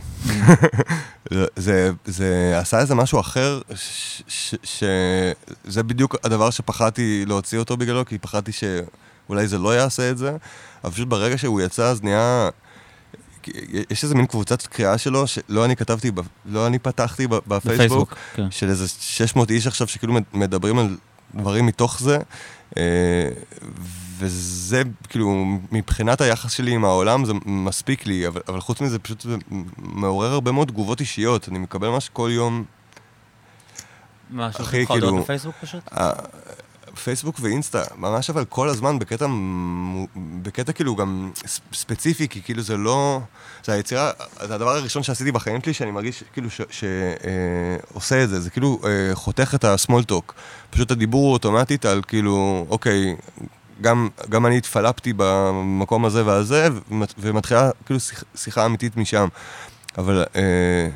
זה- 2.06 2.54
עשה 2.56 2.80
איזה 2.80 2.96
משהו 2.96 3.20
אחר, 3.20 3.62
שזה 4.64 5.84
בדיוק 5.84 6.16
הדבר 6.24 6.50
שפחדתי 6.50 7.24
להוציא 7.28 7.60
אותו 7.60 7.78
בגללו, 7.78 8.06
כי 8.06 8.18
פחדתי 8.18 8.52
שאולי 8.52 9.48
זה 9.48 9.58
לא 9.58 9.76
יעשה 9.76 10.10
את 10.12 10.18
זה, 10.18 10.38
אבל 10.84 10.94
פשוט 10.94 11.08
ברגע 11.08 11.38
שהוא 11.38 11.62
יצא, 11.62 11.84
אז 11.86 12.04
נהיה... 12.04 12.50
יש 13.90 14.04
איזה 14.04 14.16
מין 14.16 14.26
קבוצת 14.26 14.68
קריאה 14.68 14.98
שלו, 14.98 15.28
שלא 15.28 15.66
אני 15.66 15.76
כתבתי, 15.76 16.12
לא 16.46 16.68
אני 16.68 16.80
פתחתי 16.80 17.28
ב- 17.28 17.36
בפייסבוק, 17.36 17.70
בפייסבוק, 17.76 18.14
כן. 18.36 18.52
של 18.52 18.70
איזה 18.70 18.86
600 19.00 19.52
איש 19.52 19.68
עכשיו 19.68 19.88
שכאילו 19.88 20.14
מד- 20.14 20.24
מדברים 20.34 20.80
על 20.80 20.98
דברים 21.36 21.66
מתוך 21.66 22.00
זה, 22.00 22.18
אה, 22.78 23.30
וזה 24.18 24.82
כאילו, 25.10 25.46
מבחינת 25.72 26.22
היחס 26.22 26.52
שלי 26.52 26.72
עם 26.72 26.86
העולם 26.86 27.26
זה 27.26 27.34
מספיק 27.46 28.06
לי, 28.06 28.28
אבל, 28.28 28.42
אבל 28.48 28.60
חוץ 28.62 28.82
מזה 28.82 29.00
פשוט 29.00 29.22
זה 29.22 29.36
מעורר 29.78 30.32
הרבה 30.34 30.52
מאוד 30.52 30.68
תגובות 30.68 31.00
אישיות, 31.00 31.50
אני 31.50 31.60
מקבל 31.60 31.88
ממש 31.88 32.10
כל 32.14 32.30
יום, 32.34 32.64
משהו 34.32 34.64
אחי, 34.64 34.84
לך 34.84 34.92
הודעות 34.92 35.10
כאילו- 35.12 35.24
בפייסבוק 35.24 35.56
פשוט? 35.62 35.84
אה, 37.00 37.04
פייסבוק 37.04 37.36
ואינסטה, 37.42 37.84
ממש 37.98 38.30
אבל 38.30 38.46
כל 38.46 38.70
הזמן 38.70 39.00
בקטע, 39.00 39.26
בקטע 40.42 40.72
כאילו 40.72 40.96
גם 40.96 41.32
ספציפי, 41.74 42.28
כי 42.28 42.42
כאילו 42.42 42.62
זה 42.62 42.78
לא, 42.78 43.20
זה 43.66 43.74
היצירה, 43.74 44.12
זה 44.48 44.56
הדבר 44.56 44.70
הראשון 44.76 45.04
שעשיתי 45.04 45.32
בחיים 45.32 45.62
שלי, 45.64 45.74
שאני 45.74 45.92
מרגיש 45.92 46.24
כאילו 46.34 46.50
שעושה 46.70 48.24
את 48.24 48.30
זה, 48.30 48.40
זה 48.40 48.50
כאילו 48.50 48.80
אה, 48.86 49.16
חותך 49.16 49.52
את 49.56 49.64
ה-small 49.64 50.12
talk. 50.12 50.34
פשוט 50.70 50.92
הדיבור 50.92 51.26
הוא 51.26 51.34
אוטומטית 51.34 51.86
על 51.86 52.02
כאילו, 52.08 52.66
אוקיי, 52.70 53.16
גם, 53.82 54.10
גם 54.30 54.46
אני 54.46 54.58
התפלפתי 54.58 55.14
במקום 55.18 56.06
הזה 56.06 56.26
והזה, 56.26 56.68
ומת- 56.92 57.14
ומתחילה 57.18 57.70
כאילו 57.86 58.00
שיח, 58.00 58.24
שיחה 58.36 58.66
אמיתית 58.66 58.98
משם. 58.98 59.28
אבל 59.98 60.24
אה, 60.36 60.88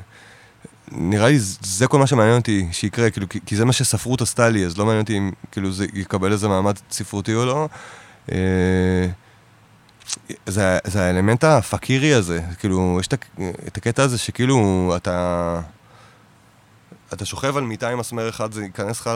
נראה 0.96 1.28
לי 1.28 1.40
זה- 1.40 1.88
כל 1.88 2.00
מה 2.00 2.08
שמעניין 2.08 2.38
אותי 2.38 2.68
שיקרה, 2.72 3.10
כאילו, 3.10 3.30
כי, 3.30 3.40
כי 3.46 3.56
זה 3.56 3.66
מה 3.66 3.74
שספרות 3.74 4.22
עשתה 4.22 4.50
לי, 4.50 4.66
אז 4.66 4.78
לא 4.78 4.86
מעניין 4.86 5.02
אותי 5.02 5.18
אם 5.18 5.32
כאילו 5.52 5.72
זה 5.72 5.86
יקבל 5.94 6.32
איזה 6.32 6.48
מעמד 6.48 6.74
ספרותי 6.92 7.36
או 7.36 7.46
לא. 7.46 7.70
אה, 8.32 9.08
זה, 10.46 10.78
זה 10.84 11.04
האלמנט 11.06 11.44
הפקירי 11.44 12.14
הזה, 12.14 12.42
כאילו, 12.60 12.98
יש 13.00 13.08
את, 13.08 13.26
את 13.68 13.78
הקטע 13.78 14.04
הזה 14.04 14.18
שכאילו 14.18 14.94
אתה... 14.96 15.60
אתה 17.14 17.26
שוכב 17.26 17.58
על 17.58 17.64
מיטה 17.64 17.90
עם 17.90 17.98
מסמר 18.00 18.30
אחד, 18.30 18.52
זה 18.54 18.64
ייכנס 18.64 19.02
לך, 19.02 19.10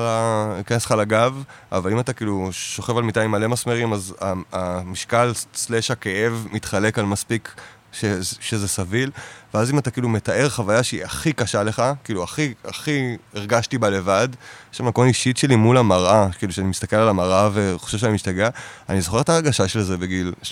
ייכנס 0.58 0.86
לך 0.86 0.92
לגב, 0.92 1.44
אבל 1.72 1.92
אם 1.92 2.00
אתה 2.00 2.14
כאילו 2.14 2.50
שוכב 2.52 2.98
על 2.98 3.04
מיטה 3.04 3.22
עם 3.22 3.32
מלא 3.32 3.48
מסמרים, 3.48 3.94
אז 3.94 4.16
המשקל 4.52 5.32
סלש 5.54 5.92
הכאב 5.92 6.48
מתחלק 6.52 7.00
על 7.00 7.06
מספיק 7.06 7.56
ש, 7.92 8.06
שזה 8.40 8.68
סביל, 8.68 9.12
ואז 9.54 9.72
אם 9.72 9.80
אתה 9.80 9.92
כאילו 9.92 10.10
מתאר 10.10 10.50
חוויה 10.50 10.84
שהיא 10.84 11.04
הכי 11.04 11.34
קשה 11.34 11.64
לך, 11.64 11.84
כאילו 12.04 12.24
הכי, 12.24 12.54
הכי 12.66 13.18
הרגשתי 13.34 13.78
בה 13.78 13.90
לבד, 13.90 14.28
יש 14.72 14.78
שם 14.78 14.92
כל 14.92 15.06
אישית 15.06 15.38
שלי 15.38 15.56
מול 15.56 15.78
המראה, 15.78 16.28
כאילו 16.38 16.54
שאני 16.54 16.68
מסתכל 16.68 16.96
על 16.96 17.10
המראה 17.10 17.50
וחושב 17.54 17.98
שאני 17.98 18.14
משתגע, 18.14 18.50
אני 18.90 19.02
זוכר 19.02 19.22
את 19.22 19.30
ההרגשה 19.30 19.68
של 19.68 19.82
זה 19.82 19.98
בגיל 19.98 20.34
13-14, 20.44 20.46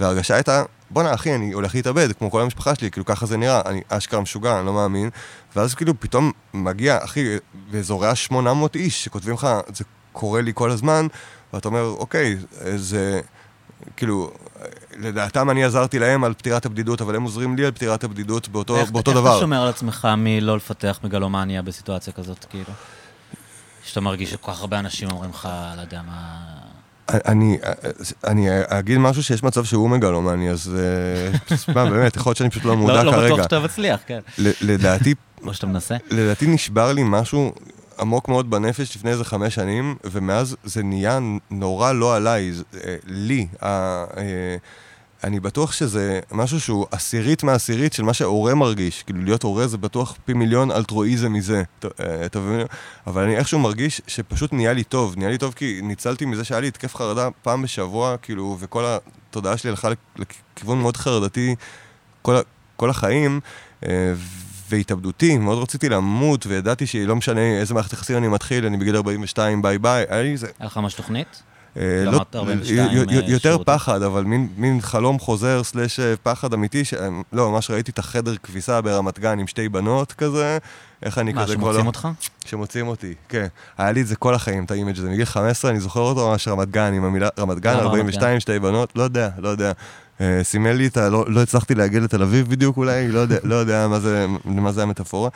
וההרגשה 0.00 0.34
הייתה, 0.34 0.62
בואנה 0.90 1.14
אחי, 1.14 1.34
אני 1.34 1.52
הולך 1.52 1.74
להתאבד, 1.74 2.12
כמו 2.12 2.30
כל 2.30 2.42
המשפחה 2.42 2.74
שלי, 2.74 2.90
כאילו 2.90 3.06
ככה 3.06 3.26
זה 3.26 3.36
נראה, 3.36 3.60
אני 3.66 3.80
אשכרה 3.88 4.20
משוגע, 4.20 4.58
אני 4.58 4.66
לא 4.66 4.72
מאמין, 4.72 5.10
ואז 5.56 5.74
כאילו 5.74 6.00
פתאום 6.00 6.32
מגיע, 6.54 6.98
אחי, 7.04 7.36
וזורע 7.70 8.14
800 8.14 8.76
איש 8.76 9.04
שכותבים 9.04 9.34
לך, 9.34 9.46
זה 9.74 9.84
קורה 10.12 10.40
לי 10.40 10.52
כל 10.54 10.70
הזמן, 10.70 11.06
ואתה 11.52 11.68
אומר, 11.68 11.84
אוקיי, 11.84 12.36
זה... 12.76 13.20
כאילו, 13.96 14.32
לדעתם 14.98 15.50
אני 15.50 15.64
עזרתי 15.64 15.98
להם 15.98 16.24
על 16.24 16.34
פטירת 16.34 16.66
הבדידות, 16.66 17.00
אבל 17.00 17.16
הם 17.16 17.22
עוזרים 17.22 17.56
לי 17.56 17.64
על 17.64 17.72
פטירת 17.72 18.04
הבדידות 18.04 18.48
באותו, 18.48 18.76
איך- 18.76 18.90
באותו 18.90 19.10
איך 19.10 19.20
דבר. 19.20 19.30
אתה 19.32 19.40
שומר 19.40 19.62
על 19.62 19.68
עצמך 19.68 20.08
מלא 20.16 20.56
לפתח 20.56 20.98
מגלומניה 21.04 21.62
בסיטואציה 21.62 22.12
כזאת, 22.12 22.44
כאילו? 22.50 22.64
שאתה 23.84 24.00
מרגיש 24.00 24.30
שכל 24.30 24.52
כך 24.52 24.60
הרבה 24.60 24.78
אנשים 24.78 25.10
אומרים 25.10 25.30
לך, 25.30 25.48
לא 25.76 25.80
יודע 25.80 26.00
מה... 26.06 26.38
אני, 27.10 27.58
אני 28.26 28.48
אגיד 28.66 28.98
משהו 28.98 29.22
שיש 29.22 29.42
מצב 29.42 29.64
שהוא 29.64 29.90
מגלומני, 29.90 30.50
אז 30.50 30.74
אה, 30.78 31.56
מה, 31.74 31.90
באמת, 31.90 32.16
יכול 32.16 32.30
להיות 32.30 32.36
שאני 32.36 32.50
פשוט 32.50 32.64
לא 32.64 32.76
מודע 32.76 32.92
לא, 32.94 33.02
לא 33.04 33.12
כרגע. 33.12 33.26
בטוח 33.34 33.42
שאתה 33.42 33.60
מצליח, 33.60 34.00
כן. 34.06 34.18
ל- 34.38 34.50
לדעתי, 34.60 35.14
או 35.46 35.54
שאתה 35.54 35.66
מנסה. 35.66 35.96
לדעתי 36.10 36.46
נשבר 36.46 36.92
לי 36.92 37.02
משהו 37.04 37.52
עמוק 38.00 38.28
מאוד 38.28 38.50
בנפש 38.50 38.96
לפני 38.96 39.10
איזה 39.10 39.24
חמש 39.24 39.54
שנים, 39.54 39.96
ומאז 40.04 40.56
זה 40.64 40.82
נהיה 40.82 41.18
נורא 41.50 41.92
לא 41.92 42.16
עליי, 42.16 42.52
זה, 42.52 42.62
אה, 42.84 42.96
לי. 43.06 43.46
ה- 43.62 43.66
אה, 44.16 44.56
אני 45.24 45.40
בטוח 45.40 45.72
שזה 45.72 46.20
משהו 46.32 46.60
שהוא 46.60 46.86
עשירית 46.90 47.42
מעשירית 47.42 47.92
של 47.92 48.02
מה 48.02 48.14
שהורה 48.14 48.54
מרגיש. 48.54 49.02
כאילו, 49.02 49.22
להיות 49.22 49.42
הורה 49.42 49.66
זה 49.66 49.78
בטוח 49.78 50.16
פי 50.24 50.32
מיליון 50.32 50.70
אלטרואיזם 50.70 51.32
מזה. 51.32 51.62
אה, 51.84 52.26
אתה 52.26 52.40
מבין? 52.40 52.66
אבל 53.06 53.22
אני 53.22 53.36
איכשהו 53.36 53.58
מרגיש 53.58 54.00
שפשוט 54.06 54.52
נהיה 54.52 54.72
לי 54.72 54.84
טוב. 54.84 55.14
נהיה 55.16 55.30
לי 55.30 55.38
טוב 55.38 55.52
כי 55.54 55.80
ניצלתי 55.82 56.24
מזה 56.24 56.44
שהיה 56.44 56.60
לי 56.60 56.68
התקף 56.68 56.94
חרדה 56.96 57.28
פעם 57.42 57.62
בשבוע, 57.62 58.16
כאילו, 58.22 58.56
וכל 58.60 58.84
התודעה 58.86 59.56
שלי 59.56 59.70
הלכה 59.70 59.88
לכ- 59.88 59.96
לכיוון 60.56 60.80
מאוד 60.80 60.96
חרדתי 60.96 61.54
כל, 62.22 62.36
כל 62.76 62.90
החיים. 62.90 63.40
והתאבדותי, 64.72 65.38
מאוד 65.38 65.62
רציתי 65.62 65.88
למות, 65.88 66.46
וידעתי 66.46 66.86
שלא 66.86 67.16
משנה 67.16 67.40
איזה 67.40 67.74
מערכת 67.74 67.92
יחסים 67.92 68.16
אני 68.16 68.28
מתחיל, 68.28 68.66
אני 68.66 68.76
בגיל 68.76 68.96
42, 68.96 69.62
ביי 69.62 69.78
ביי, 69.78 70.04
היה 70.08 70.22
לי 70.22 70.36
זה... 70.36 70.46
היה 70.58 70.66
לך 70.66 70.76
ממש 70.76 70.94
תוכנית? 70.94 71.42
אה, 71.76 72.02
לא, 72.04 72.10
אמרת 72.10 72.36
42, 72.36 72.88
י- 72.90 73.14
י- 73.14 73.18
אה, 73.18 73.24
יותר. 73.26 73.58
פחד, 73.64 74.02
אבל 74.02 74.24
מין, 74.24 74.48
מין 74.56 74.80
חלום 74.80 75.18
חוזר 75.18 75.62
slash 75.62 76.00
אה, 76.00 76.14
פחד 76.22 76.54
אמיתי, 76.54 76.84
ש... 76.84 76.94
לא, 77.32 77.50
ממש 77.50 77.70
ראיתי 77.70 77.90
את 77.90 77.98
החדר 77.98 78.36
כביסה 78.36 78.80
ברמת 78.80 79.18
גן 79.18 79.38
עם 79.38 79.46
שתי 79.46 79.68
בנות 79.68 80.12
כזה, 80.12 80.58
איך 81.02 81.18
אני 81.18 81.32
מה, 81.32 81.44
כזה 81.44 81.56
כבר 81.56 81.64
שמוצאים 81.72 81.84
לא... 81.84 81.88
אותך? 81.88 82.08
שמוצאים 82.44 82.88
אותי, 82.88 83.14
כן. 83.28 83.46
היה 83.78 83.92
לי 83.92 84.00
את 84.00 84.06
זה 84.06 84.16
כל 84.16 84.34
החיים, 84.34 84.64
את 84.64 84.70
ה 84.70 84.75
image 84.75 84.98
הזה. 84.98 85.10
מגיל 85.10 85.24
15 85.24 85.70
אני 85.70 85.80
זוכר 85.80 86.00
אותו 86.00 86.30
ממש 86.30 86.48
רמת 86.48 86.70
גן, 86.70 86.94
עם 86.94 87.04
המילה 87.04 87.28
רמת 87.38 87.58
גן, 87.60 87.70
למה 87.70 87.80
רמת 87.80 87.88
42, 87.88 88.40
שתי 88.40 88.58
בנות, 88.58 88.92
לא 88.96 89.02
יודע, 89.02 89.28
לא 89.38 89.48
יודע. 89.48 89.72
אה, 90.20 90.40
סימן 90.42 90.76
לי 90.76 90.86
את 90.86 90.96
ה... 90.96 91.08
לא, 91.08 91.24
לא 91.28 91.42
הצלחתי 91.42 91.74
להגיע 91.74 92.00
לתל 92.00 92.22
אביב 92.22 92.50
בדיוק 92.50 92.76
אולי, 92.76 93.08
לא 93.08 93.18
יודע, 93.18 93.36
לא 93.42 93.54
יודע 93.54 93.88
מה 93.88 94.00
זה, 94.00 94.26
מה 94.44 94.72
זה 94.72 94.82
המטאפורה. 94.82 95.30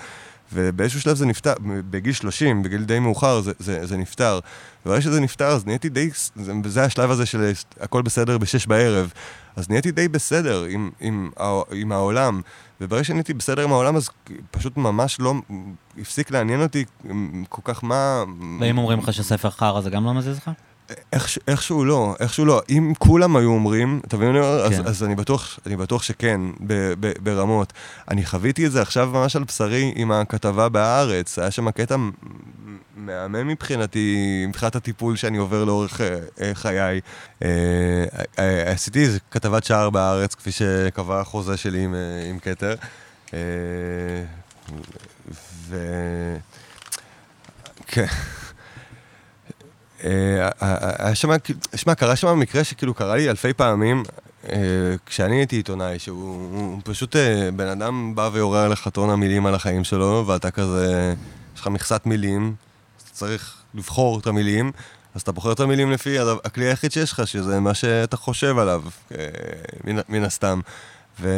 ובאיזשהו 0.52 1.00
שלב 1.00 1.16
זה 1.16 1.26
נפתר, 1.26 1.52
בגיל 1.90 2.12
30, 2.12 2.62
בגיל 2.62 2.84
די 2.84 2.98
מאוחר, 2.98 3.40
זה, 3.40 3.52
זה, 3.58 3.86
זה 3.86 3.96
נפתר. 3.96 4.40
וברגע 4.86 5.00
שזה 5.00 5.20
נפתר, 5.20 5.48
אז 5.48 5.66
נהייתי 5.66 5.88
די, 5.88 6.10
זה, 6.36 6.52
זה 6.64 6.84
השלב 6.84 7.10
הזה 7.10 7.26
של 7.26 7.52
הכל 7.80 8.02
בסדר 8.02 8.38
בשש 8.38 8.66
בערב. 8.66 9.12
אז 9.56 9.70
נהייתי 9.70 9.90
די 9.90 10.08
בסדר 10.08 10.64
עם, 10.64 10.90
עם, 11.00 11.30
עם 11.72 11.92
העולם. 11.92 12.40
וברגע 12.80 13.04
שנהייתי 13.04 13.34
בסדר 13.34 13.62
עם 13.62 13.72
העולם, 13.72 13.96
אז 13.96 14.08
פשוט 14.50 14.76
ממש 14.76 15.20
לא, 15.20 15.34
הפסיק 15.98 16.30
לעניין 16.30 16.62
אותי 16.62 16.84
כל 17.48 17.62
כך 17.64 17.84
מה... 17.84 18.24
ואם 18.60 18.78
אומרים 18.78 18.98
לך 18.98 19.12
שספר 19.12 19.50
חרא 19.50 19.80
זה 19.80 19.90
גם 19.90 20.04
לא 20.04 20.14
מזיז 20.14 20.36
לך? 20.36 20.50
איך, 21.12 21.38
איכשהו 21.48 21.84
לא, 21.84 22.14
איכשהו 22.20 22.44
לא. 22.44 22.62
אם 22.68 22.92
כולם 22.98 23.36
היו 23.36 23.48
אומרים, 23.50 24.00
אתה 24.06 24.16
מבין? 24.16 24.32
כן. 24.32 24.40
אז, 24.42 24.80
אז 24.84 25.04
אני 25.04 25.14
בטוח, 25.14 25.58
אני 25.66 25.76
בטוח 25.76 26.02
שכן, 26.02 26.40
ב, 26.66 26.92
ב, 27.00 27.12
ברמות. 27.20 27.72
אני 28.10 28.26
חוויתי 28.26 28.66
את 28.66 28.72
זה 28.72 28.82
עכשיו 28.82 29.10
ממש 29.12 29.36
על 29.36 29.44
בשרי 29.44 29.92
עם 29.96 30.12
הכתבה 30.12 30.68
בהארץ. 30.68 31.38
היה 31.38 31.50
שם 31.50 31.70
קטע 31.70 31.96
מהמם 32.96 33.48
מבחינתי, 33.48 34.44
מבחינת 34.48 34.76
הטיפול 34.76 35.16
שאני 35.16 35.38
עובר 35.38 35.64
לאורך 35.64 36.00
אה, 36.00 36.18
אה, 36.40 36.54
חיי. 36.54 37.00
אה, 37.42 37.48
אה, 38.38 38.72
עשיתי 38.72 39.02
איזה 39.02 39.18
כתבת 39.30 39.64
שער 39.64 39.90
בהארץ, 39.90 40.34
כפי 40.34 40.50
שקבע 40.52 41.20
החוזה 41.20 41.56
שלי 41.56 41.84
עם, 41.84 41.94
אה, 41.94 42.30
עם 42.30 42.38
כתר. 42.38 42.74
אה, 43.34 43.38
ו... 45.68 45.76
כן. 47.86 48.06
אה, 50.04 50.50
היה 50.98 51.14
שם, 51.14 51.30
שמע, 51.74 51.94
קרה 51.94 52.16
שם 52.16 52.38
מקרה 52.38 52.64
שכאילו 52.64 52.94
קרה 52.94 53.16
לי 53.16 53.30
אלפי 53.30 53.52
פעמים, 53.52 54.02
אה, 54.52 54.58
כשאני 55.06 55.36
הייתי 55.36 55.56
עיתונאי, 55.56 55.98
שהוא 55.98 56.50
הוא 56.52 56.80
פשוט 56.84 57.16
אה, 57.16 57.50
בן 57.56 57.66
אדם 57.66 58.14
בא 58.14 58.30
ויורה 58.32 58.64
עליך 58.64 58.88
טון 58.88 59.10
המילים 59.10 59.46
על 59.46 59.54
החיים 59.54 59.84
שלו, 59.84 60.24
ואתה 60.26 60.50
כזה, 60.50 61.14
יש 61.54 61.60
לך 61.60 61.66
מכסת 61.66 62.02
מילים, 62.06 62.54
אז 62.98 63.02
אתה 63.02 63.10
צריך 63.12 63.54
לבחור 63.74 64.18
את 64.18 64.26
המילים, 64.26 64.72
אז 65.14 65.20
אתה 65.20 65.32
בוחר 65.32 65.52
את 65.52 65.60
המילים 65.60 65.92
לפי 65.92 66.16
הכלי 66.44 66.64
היחיד 66.64 66.92
שיש 66.92 67.12
לך, 67.12 67.26
שזה 67.26 67.60
מה 67.60 67.74
שאתה 67.74 68.16
חושב 68.16 68.58
עליו, 68.58 68.82
אה, 69.14 69.18
מן 70.08 70.24
הסתם. 70.24 70.60
ו... 71.20 71.28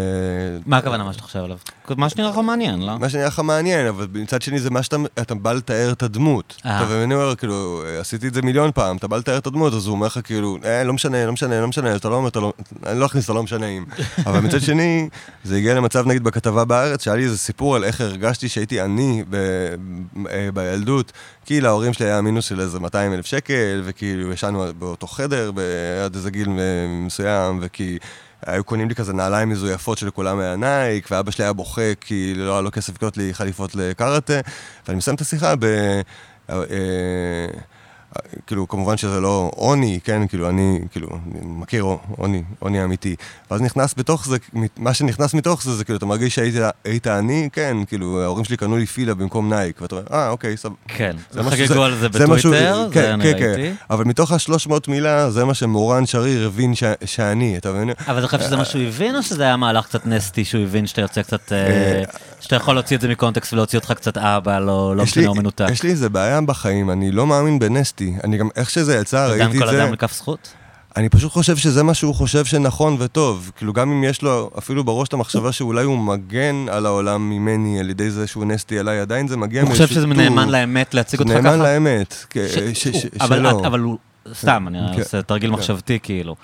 מה 0.67 0.77
הכוונה 0.77 1.05
מה 1.05 1.13
שאתה 1.13 1.23
חושב 1.23 1.39
עליו? 1.39 1.57
מה 1.97 2.09
שנראה 2.09 2.31
לך 2.31 2.37
מעניין, 2.37 2.83
לא? 2.87 2.99
מה 2.99 3.09
שנראה 3.09 3.27
לך 3.27 3.39
מעניין, 3.39 3.87
אבל 3.87 4.07
מצד 4.13 4.43
שני 4.43 4.61
זה 4.61 4.71
מה 4.71 4.83
שאתה 4.83 4.97
אתה 5.21 5.35
בא 5.35 5.53
לתאר 5.53 5.93
את 5.93 6.03
הדמות. 6.03 6.57
אה. 6.67 6.77
אתה 6.77 6.87
מבין, 6.87 7.13
אומר, 7.13 7.35
כאילו, 7.35 7.83
עשיתי 8.01 8.29
את 8.29 8.35
זה 8.35 8.43
מיליון 8.43 8.71
פעם, 8.75 8.97
אתה 8.97 9.09
בא 9.09 9.17
לתאר 9.17 9.39
את 9.39 9.47
הדמות, 9.47 9.75
אז 9.75 9.87
הוא 9.87 9.95
אומר 9.95 10.07
לך 10.07 10.21
כאילו, 10.25 10.59
אה, 10.65 10.85
לא 10.85 10.93
משנה, 10.93 11.27
לא 11.27 11.33
משנה, 11.33 11.61
לא 11.61 11.69
משנה, 11.69 11.97
אתה 11.97 12.09
לא 12.09 12.15
אומר, 12.15 12.29
לא, 12.37 12.53
אני 12.87 13.01
לא 13.01 13.07
אכניס 13.07 13.25
את 13.25 13.31
הלא 13.31 13.43
משנאים. 13.43 13.87
אבל 14.27 14.41
מצד 14.41 14.61
שני, 14.61 15.09
זה 15.45 15.57
הגיע 15.57 15.75
למצב, 15.75 16.07
נגיד, 16.07 16.25
בכתבה 16.25 16.65
בארץ, 16.65 17.05
שהיה 17.05 17.17
לי 17.17 17.25
איזה 17.25 17.39
סיפור 17.39 17.77
על 17.77 17.85
איך 17.85 18.01
הרגשתי 18.01 18.49
שהייתי 18.49 18.81
עני 18.81 19.25
אה, 20.31 20.49
בילדות, 20.55 21.13
כי 21.45 21.61
להורים 21.61 21.93
שלי 21.93 22.07
היה 22.07 22.21
מינוס 22.21 22.45
של 22.45 22.61
איזה 22.61 22.81
200 22.81 23.13
אלף 23.13 23.27
שקל, 23.27 23.83
וכאילו 23.85 24.33
ישנו 24.33 24.65
באותו 24.79 25.07
חדר 25.07 25.51
עד 26.05 26.15
איזה 26.15 26.31
גיל 26.31 26.49
אה, 26.49 26.55
מסוים, 27.07 27.59
וכי... 27.63 27.99
היו 28.47 28.65
קונים 28.65 28.89
לי 28.89 28.95
כזה 28.95 29.13
נעליים 29.13 29.49
מזויפות 29.49 29.99
שלכולם 29.99 30.39
היה 30.39 30.57
נייק, 30.57 31.09
ואבא 31.11 31.31
שלי 31.31 31.45
היה 31.45 31.53
בוכה 31.53 31.95
כי 32.01 32.35
לא 32.37 32.53
היה 32.53 32.61
לו 32.61 32.71
כסף 32.71 32.95
לקנות 32.95 33.17
לי 33.17 33.35
חליפות 33.35 33.75
לקראטה, 33.75 34.41
ואני 34.87 34.99
מסיים 34.99 35.15
את 35.15 35.21
השיחה 35.21 35.55
ב... 35.59 35.67
אה, 38.17 38.21
אה, 38.35 38.39
כאילו, 38.47 38.69
כמובן 38.69 38.97
שזה 38.97 39.21
לא 39.21 39.51
עוני, 39.55 39.99
כן, 40.05 40.27
כאילו, 40.27 40.49
אני, 40.49 40.79
כאילו, 40.93 41.09
אני 41.11 41.41
מכיר 41.45 41.85
עוני, 42.17 42.43
עוני 42.59 42.85
אמיתי. 42.85 43.17
ואז 43.51 43.61
נכנס 43.61 43.95
בתוך 43.97 44.27
זה, 44.27 44.37
מה 44.77 44.95
שנכנס 44.95 45.35
מתוך 45.35 45.63
זה, 45.63 45.77
זה 45.77 45.85
כאילו, 45.85 45.97
אתה 45.99 46.07
מרגיש 46.07 46.35
שהיית 46.35 47.07
עני, 47.07 47.49
כן, 47.53 47.77
כאילו, 47.87 48.23
ההורים 48.23 48.45
שלי 48.45 48.57
קנו 48.57 48.77
לי 48.77 48.87
פילה 48.87 49.15
במקום 49.15 49.49
נייק, 49.55 49.83
ואתה 49.83 49.95
אומר, 49.95 50.07
אה, 50.13 50.29
אוקיי, 50.29 50.57
סבבה. 50.57 50.75
כן, 50.89 51.17
חגגו 51.51 51.83
על 51.85 51.95
זה 51.97 52.09
בטוויטר, 52.09 52.89
כן, 52.93 53.01
זה 53.01 53.15
אני 53.15 53.23
כן, 53.25 53.39
כן. 53.39 53.53
ראיתי. 53.57 53.75
אבל 53.91 54.05
מתוך 54.05 54.33
ה-300 54.33 54.73
מילה, 54.89 55.31
זה 55.31 55.45
מה 55.45 55.55
שמורן 55.55 56.07
שריר 56.07 56.47
הבין 56.47 56.75
ש- 56.75 56.85
שאני, 57.05 57.57
אתה 57.59 57.73
מבין? 57.73 57.91
אבל 58.09 58.19
אתה 58.19 58.29
חושב 58.29 58.41
שזה 58.43 58.57
מה 58.57 58.65
שהוא 58.65 58.83
הבין, 58.83 59.17
או 59.17 59.23
שזה 59.23 59.43
היה 59.43 59.57
מהלך 59.57 59.87
קצת 59.87 60.07
נסטי, 60.07 60.45
שהוא 60.45 60.63
הבין 60.63 60.87
שאתה 60.87 61.01
יוצא 61.01 61.23
קצת... 61.23 61.53
שאתה 62.41 62.57
יכול 62.57 62.75
להוציא 62.75 62.97
את 62.97 63.01
זה 63.01 63.09
מקונטקסט 63.09 63.53
ולהוציא 63.53 63.79
אותך 63.79 63.93
קצת 63.93 64.19
אבא, 64.19 64.59
לא 64.59 64.97
לא 64.97 65.03
משנה, 65.03 65.27
או 65.27 65.35
מנותק. 65.35 65.67
יש 65.71 65.83
לי 65.83 65.91
איזה 65.91 66.09
בעיה 66.09 66.41
בחיים, 66.41 66.91
אני 66.91 67.11
לא 67.11 67.27
מאמין 67.27 67.59
בנסטי. 67.59 68.15
אני 68.25 68.37
גם, 68.37 68.49
איך 68.57 68.71
שזה 68.71 68.97
יצא, 68.97 69.27
ראיתי 69.27 69.57
את 69.59 69.63
כל 69.63 69.71
זה, 69.71 69.85
אדם 69.85 69.93
לכף 69.93 70.13
זכות? 70.15 70.49
אני 70.97 71.09
פשוט 71.09 71.33
חושב 71.33 71.57
שזה 71.57 71.83
מה 71.83 71.95
שהוא 71.95 72.15
חושב 72.15 72.45
שנכון 72.45 72.97
וטוב. 72.99 73.51
כאילו, 73.57 73.73
גם 73.73 73.91
אם 73.93 74.05
יש 74.05 74.23
לו 74.23 74.51
אפילו 74.59 74.85
בראש 74.85 75.09
את 75.09 75.13
המחשבה 75.13 75.53
שאולי 75.53 75.85
הוא 75.85 75.99
מגן 75.99 76.67
על 76.71 76.87
העולם 76.87 77.31
ממני 77.31 77.81
על 77.81 77.91
ידי 77.91 78.11
זה 78.11 78.27
שהוא 78.27 78.45
נסטי 78.45 78.79
עליי, 78.79 79.01
עדיין 79.01 79.29
זה 79.29 79.37
מגיע 79.37 79.61
הוא 79.63 79.69
מאיזשהו 79.69 79.87
חושב 79.89 80.01
שזה. 80.01 80.07
נאמן 80.07 80.49
לאמת 80.49 80.95
להציג 80.95 81.21
אותך 81.21 81.31
ככה? 81.33 81.41
נאמן 81.41 81.59
לאמת, 81.59 82.25
כ- 82.31 82.37
ש- 82.55 82.79
ש- 82.83 82.87
הוא- 82.87 83.01
ש- 83.01 83.07
אבל- 83.21 83.39
שלא. 83.39 83.63
אבל 83.67 83.81
הוא, 83.81 83.99
סתם, 84.35 84.65
אני 84.69 84.79
כן. 84.95 85.01
עושה 85.03 85.23
תרגיל 85.23 85.51
כן. 85.51 85.57
מחשבתי 85.57 85.99
כאילו. 86.03 86.37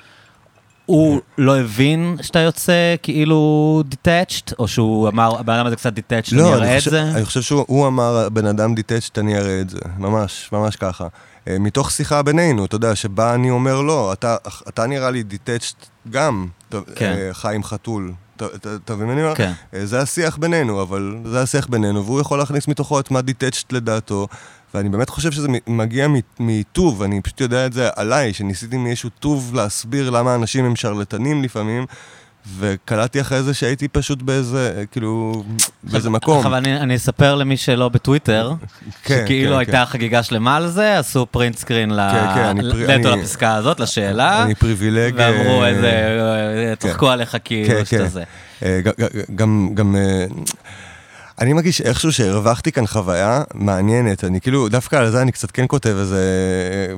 הוא 0.86 1.20
לא 1.39 1.59
הבין 1.59 2.16
שאתה 2.23 2.39
יוצא 2.39 2.73
כאילו 3.02 3.82
detached, 3.86 4.53
או 4.59 4.69
שהוא 4.69 5.09
אמר, 5.09 5.39
הבן 5.40 5.52
אדם 5.52 5.66
הזה 5.66 5.77
קצת 5.77 5.93
אני 6.32 6.40
לא, 6.43 6.55
אראה 6.55 6.66
אני 6.69 6.74
את 6.74 6.78
חושב, 6.78 6.90
זה? 6.90 7.02
אני 7.02 7.24
חושב 7.24 7.43
שהוא 7.43 7.65
הוא 7.69 7.86
אמר, 7.86 8.28
בן 8.32 8.47
אדם 8.47 8.74
detached, 8.74 9.19
אני 9.19 9.39
אראה 9.39 9.61
את 9.61 9.70
זה. 9.70 9.78
ממש, 9.98 10.48
ממש 10.52 10.77
ככה. 10.77 11.06
אה, 11.48 11.56
מתוך 11.61 11.90
שיחה 11.90 12.23
בינינו, 12.23 12.65
אתה 12.65 12.77
יודע, 12.77 12.94
שבה 12.94 13.35
אני 13.35 13.51
אומר 13.51 13.81
לא, 13.81 14.12
אתה, 14.12 14.36
אתה 14.69 14.86
נראה 14.86 15.11
לי 15.11 15.23
detached 15.23 15.74
גם, 16.11 16.47
אתה- 16.69 16.78
כן. 16.97 17.12
אה, 17.19 17.35
חיים 17.35 17.65
חתול. 17.65 18.12
אתה- 18.36 18.47
מבין 18.94 19.06
מה 19.06 19.12
אני 19.12 19.23
אומר? 19.23 19.35
כן. 19.35 19.52
אה, 19.74 19.86
זה 19.86 20.01
השיח 20.01 20.36
בינינו, 20.36 20.82
אבל 20.82 21.16
זה 21.24 21.43
השיח 21.43 21.66
בינינו, 21.66 22.05
והוא 22.06 22.20
יכול 22.20 22.39
להכניס 22.39 22.69
מתוכו 22.69 23.01
את 23.01 23.11
מה 23.11 23.20
detached 23.23 23.73
לדעתו, 23.73 24.28
ואני 24.75 24.89
באמת 24.89 25.09
חושב 25.09 25.33
שזה 25.33 25.49
מגיע 25.67 26.07
מטוב, 26.41 27.03
אני 27.03 27.21
פשוט 27.21 27.41
יודע 27.41 27.67
את 27.67 27.73
זה 27.73 27.89
עליי, 27.97 28.33
שניסיתי 28.33 28.77
מאיזשהו 28.77 29.11
טוב 29.21 29.55
להסביר 29.55 30.11
למה 30.11 30.35
אנשים 30.35 30.65
הם 30.65 30.77
שרלטנים 30.77 31.43
לפעמים, 31.43 31.87
וקלטתי 32.59 33.21
אחרי 33.21 33.43
זה 33.43 33.55
שהייתי 33.55 33.89
פשוט 33.89 34.23
באיזה, 34.23 34.85
כאילו, 34.91 35.45
באיזה 35.85 36.11
מקום. 36.11 36.47
אבל 36.47 36.55
אני, 36.55 36.77
אני 36.81 36.97
אספר 36.97 37.35
למי 37.35 37.57
שלא 37.57 37.89
בטוויטר, 37.89 38.53
כן, 39.05 39.23
שכאילו 39.25 39.53
כן, 39.53 39.59
הייתה 39.59 39.87
חגיגה 39.87 40.23
שלמה 40.23 40.57
על 40.57 40.69
זה, 40.69 40.99
עשו 40.99 41.27
פרינט 41.31 41.57
סקרין 41.59 41.91
ל... 41.91 42.01
כן, 42.13 42.35
כן, 42.87 42.99
נטו 43.01 43.13
אני- 43.13 43.23
לפסקה 43.23 43.55
הזאת, 43.55 43.81
לשאלה, 43.81 44.43
אני 44.43 44.55
פריבילג. 44.55 45.15
ואמרו 45.17 45.63
אה, 45.63 45.69
איזה, 45.69 45.91
אה, 46.71 46.77
צחקו 46.77 47.09
עליך 47.11 47.37
כאילו 47.45 47.69
כן, 47.79 47.85
שאתה 47.85 47.99
כן. 48.05 48.09
זה. 48.09 48.23
אה, 48.63 48.81
גם, 49.35 49.71
גם, 49.75 49.97
אה, 49.97 50.25
אני 51.40 51.52
מרגיש 51.52 51.81
איכשהו 51.81 52.12
שהרווחתי 52.12 52.73
כאן 52.73 52.86
חוויה 52.86 53.43
מעניינת. 53.55 54.24
אני 54.24 54.40
כאילו, 54.40 54.69
דווקא 54.69 54.97
על 54.97 55.11
זה 55.11 55.23
אני 55.23 55.32
קצת 55.32 55.51
כן 55.51 55.65
כותב 55.69 55.97
איזה 55.98 56.23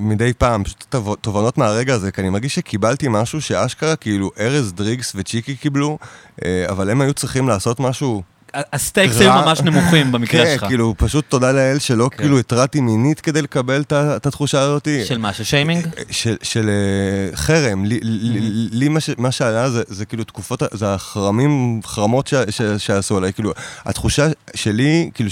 מדי 0.00 0.32
פעם, 0.38 0.64
פשוט 0.64 0.84
תוב- 0.88 1.16
תובנות 1.20 1.58
מהרגע 1.58 1.94
הזה, 1.94 2.12
כי 2.12 2.20
אני 2.20 2.30
מרגיש 2.30 2.54
שקיבלתי 2.54 3.06
משהו 3.10 3.40
שאשכרה 3.42 3.96
כאילו 3.96 4.30
ארז 4.40 4.72
דריגס 4.72 5.12
וצ'יקי 5.16 5.56
קיבלו, 5.56 5.98
אה, 6.44 6.66
אבל 6.68 6.90
הם 6.90 7.00
היו 7.00 7.14
צריכים 7.14 7.48
לעשות 7.48 7.80
משהו 7.80 8.22
ה 8.72 8.79
stakes 8.79 9.20
היו. 9.20 9.32
ממש 9.32 9.60
נמוכים 9.60 10.12
במקרה 10.12 10.44
כן, 10.44 10.54
שלך. 10.54 10.66
כאילו, 10.68 10.94
פשוט 10.96 11.24
תודה 11.28 11.52
לאל 11.52 11.78
שלא 11.78 12.08
כן. 12.12 12.16
כאילו 12.16 12.38
התרעתי 12.38 12.80
מינית 12.80 13.20
כדי 13.20 13.42
לקבל 13.42 13.80
את 13.90 14.26
התחושה 14.26 14.60
הזאת. 14.60 14.88
של 15.04 15.18
מה, 15.18 15.32
של 15.32 15.44
שיימינג? 15.44 15.86
של, 16.10 16.36
של 16.42 16.68
אה, 16.68 17.36
חרם, 17.36 17.84
לי, 17.84 18.00
לי 18.72 18.88
מה, 18.88 19.00
ש, 19.00 19.10
מה 19.18 19.32
שהיה 19.32 19.70
זה, 19.70 20.04
כאילו 20.04 20.24
תקופות, 20.24 20.62
זה 20.72 20.94
החרמים, 20.94 21.80
חרמות 21.84 22.32
שעשו 22.78 23.16
עליי, 23.16 23.32
כאילו, 23.32 23.52
התחושה 23.84 24.28
שלי, 24.54 25.10
כאילו 25.14 25.30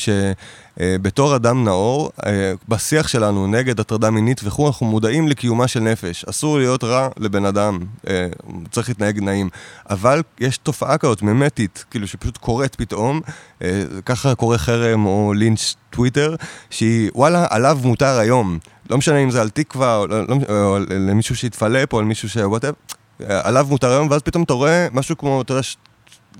שבתור 0.79 1.37
אדם 1.37 1.65
נאור, 1.65 2.11
אה, 2.27 2.53
בשיח 2.69 3.09
שלנו 3.09 3.47
נגד 3.47 3.81
הטרדה 3.81 4.11
מינית 4.11 4.41
וכו', 4.45 4.67
אנחנו 4.67 4.87
מודעים 4.87 5.29
לקיומה 5.29 5.69
של 5.69 5.81
נפש. 5.81 6.25
אסור 6.25 6.59
להיות 6.59 6.85
רע 6.85 7.09
לבן 7.19 7.45
אדם, 7.45 7.79
אה, 8.09 8.27
צריך 8.71 8.89
להתנהג 8.89 9.21
נעים. 9.21 9.49
אבל 9.91 10.23
יש 10.41 10.59
תופעה 10.59 10.99
כזאת, 10.99 11.23
ממתית, 11.23 11.85
כאילו 11.91 12.07
שפשוט 12.07 12.37
קורית 12.37 12.75
פתאום, 12.75 13.21
אה, 13.63 13.83
ככה 14.05 14.35
קורה 14.35 14.59
חרם 14.59 15.07
או 15.07 15.33
לינץ' 15.37 15.75
טוויטר, 15.91 16.35
שהיא, 16.71 17.11
וואלה, 17.15 17.47
עליו 17.51 17.79
מותר 17.83 18.19
היום. 18.19 18.59
לא 18.91 18.99
משנה 18.99 19.19
אם 19.19 19.31
זה 19.31 19.41
על 19.41 19.51
תקווה, 19.51 19.97
או, 19.97 20.07
לא, 20.07 20.27
לא, 20.29 20.37
או 20.49 20.79
למישהו 20.91 21.37
שהתפלפ, 21.37 21.93
או 21.93 21.99
על 21.99 22.05
מישהו 22.05 22.29
ש... 22.29 22.37
עליו 23.29 23.67
מותר 23.71 23.91
היום, 23.91 24.09
ואז 24.11 24.23
פתאום 24.23 24.43
אתה 24.43 24.53
רואה 24.53 24.87
משהו 24.93 25.19
כמו, 25.19 25.43
אתה 25.43 25.53
יודע, 25.53 25.63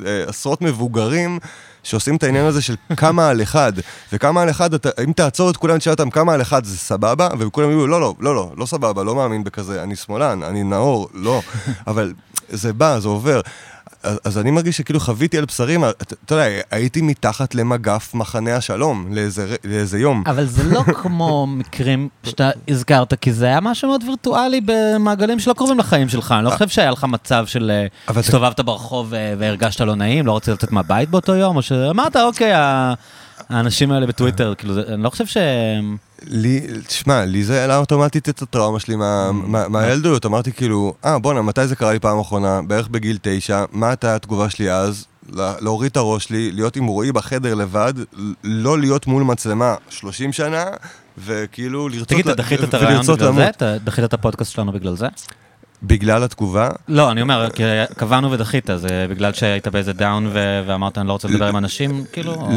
אה, 0.07 0.25
עשרות 0.29 0.63
מבוגרים 0.63 1.39
שעושים 1.85 2.17
את 2.17 2.23
העניין 2.23 2.47
הזה 2.47 2.63
של 2.63 2.75
כמה 2.97 3.29
על 3.29 3.43
אחד, 3.43 3.73
וכמה 4.13 4.43
על 4.43 4.51
אחד, 4.51 4.75
אתה, 4.75 4.89
אם 5.05 5.13
תעצור 5.13 5.51
את 5.51 5.57
כולם 5.57 5.77
ותשאל 5.77 5.93
אותם 5.93 6.11
כמה 6.11 6.35
על 6.35 6.43
אחד 6.43 6.65
זה 6.65 6.79
סבבה, 6.79 7.29
וכולם 7.39 7.71
יהיו, 7.71 7.87
לא, 7.87 8.01
לא, 8.01 8.15
לא, 8.21 8.35
לא, 8.35 8.53
לא 8.57 8.67
סבבה, 8.67 9.05
לא 9.05 9.15
מאמין 9.15 9.45
בכזה, 9.45 9.83
אני 9.83 9.97
שמאלן, 9.97 10.43
אני 10.43 10.63
נאור, 10.63 11.09
לא, 11.15 11.43
אבל 11.87 12.13
זה 12.49 12.73
בא, 12.73 12.99
זה 12.99 13.09
עובר. 13.09 13.41
אז, 14.25 14.39
אני 14.39 14.51
מרגיש 14.51 14.77
שכאילו 14.77 15.01
חוויתי 15.01 15.39
על 15.39 15.45
בשרים, 15.45 15.85
אתה, 15.85 16.15
אתה 16.25 16.35
יודע, 16.35 16.45
הייתי 16.71 17.03
מתחת 17.03 17.55
למגף 17.55 18.15
מחנה 18.15 18.57
השלום 18.57 19.07
לאיזה, 19.65 19.99
יום. 19.99 20.23
אבל 20.27 20.47
זה 20.47 20.65
לא 20.65 20.83
כמו 21.03 21.47
מקרים 21.47 22.09
שאתה 22.23 22.51
הזכרת, 22.69 23.15
כי 23.15 23.33
זה 23.33 23.47
היה 23.47 23.61
משהו 23.61 23.89
מאוד 23.89 24.03
וירטואלי 24.07 24.61
במעגלים 24.65 25.39
שלא 25.39 25.53
קרובים 25.53 25.79
לחיים 25.79 26.09
שלך. 26.09 26.33
אני 26.33 26.45
לא 26.45 26.51
חושב 26.51 26.69
שהיה 26.69 26.91
לך 26.91 27.05
מצב 27.05 27.47
של 27.47 27.71
אה, 27.71 28.17
הסתובבת 28.21 28.61
ברחוב 28.61 29.15
אה, 29.15 29.35
והרגשת 29.39 29.81
לא 29.81 29.95
נעים, 29.95 30.27
לא 30.27 30.37
רצית 30.37 30.55
לצאת 30.55 30.73
מהבית 30.73 31.11
באותו 31.11 31.35
יום, 31.35 31.57
או 31.57 31.63
שאמרת, 31.63 32.17
אוקיי, 32.17 32.53
האנשים 33.49 33.93
האלה 33.93 34.07
בטוויטר, 34.07 34.55
כאילו, 34.59 34.75
אני 34.95 35.03
לא 35.03 35.11
חושב 35.11 35.27
שהם... 35.27 35.97
לי, 36.27 36.61
תשמע, 36.87 37.25
לי 37.25 37.45
זה 37.45 37.61
העלה 37.61 37.77
אוטומטית 37.79 38.29
את 38.29 38.43
הטראומה 38.43 38.81
שלי 38.81 38.97
מה- 38.97 39.31
מהילדות. 39.69 40.27
אמרתי 40.27 40.53
כאילו, 40.53 40.95
אה, 41.05 41.19
בואנה, 41.19 41.43
מתי 41.43 41.67
זה 41.67 41.77
קרה 41.77 41.93
לי 41.93 41.99
פעם 41.99 42.19
אחרונה? 42.21 42.61
בערך 42.67 42.89
בגיל 42.89 43.19
תשע. 43.23 43.65
מה 43.73 43.89
הייתה 43.89 44.15
התגובה 44.15 44.51
שלי 44.51 44.73
אז? 44.73 45.05
לה- 45.33 45.55
להוריד 45.61 45.91
את 45.91 45.97
הראש 45.97 46.25
שלי, 46.25 46.53
להיות 46.53 46.77
עם 46.77 46.87
רועי 46.87 47.13
בחדר 47.13 47.55
לבד, 47.55 47.95
לא 48.45 48.79
להיות 48.79 49.07
מול 49.07 49.23
מצלמה 49.23 49.75
30 49.91 50.33
שנה, 50.33 50.65
וכאילו 51.19 51.89
לרצות... 51.89 52.09
תגיד, 52.09 52.29
אתה 52.29 52.43
דחית 52.43 52.65
את 52.65 52.75
הרעיון 52.75 53.03
בגלל 53.07 53.35
זה? 53.35 53.49
אתה 53.49 53.79
דחית 53.85 54.05
את 54.05 54.15
הפודקאסט 54.15 54.53
שלנו 54.53 54.73
בגלל 54.73 54.97
זה? 54.97 55.07
בגלל 55.87 56.23
התגובה? 56.23 56.69
לא, 56.89 57.11
אני 57.11 57.23
אומר, 57.23 57.49
קבענו 57.97 58.31
ודחית, 58.31 58.71
זה 58.77 59.07
בגלל 59.11 59.33
שהיית 59.33 59.69
באיזה 59.69 59.93
דאון 59.93 60.31
ואמרת, 60.67 60.99
אני 60.99 61.09
לא 61.09 61.13
רוצה 61.13 61.29
לדבר 61.29 61.47
עם 61.47 61.57
אנשים, 61.57 62.05
כאילו? 62.13 62.49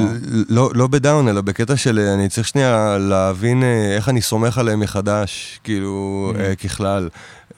לא, 0.50 0.70
לא 0.76 0.88
בדאון, 0.88 1.28
אלא 1.28 1.42
בקטע 1.42 1.78
של 1.78 2.00
אה, 2.00 2.14
אני 2.14 2.30
צריך 2.30 2.48
שנייה 2.48 2.98
להבין 3.00 3.64
אה, 3.64 3.96
איך 3.96 4.10
אני 4.10 4.22
סומך 4.22 4.58
עליהם 4.58 4.80
מחדש, 4.80 5.60
כאילו, 5.64 5.98
Mm. 6.36 6.40
אה, 6.40 6.56
ככלל. 6.56 7.10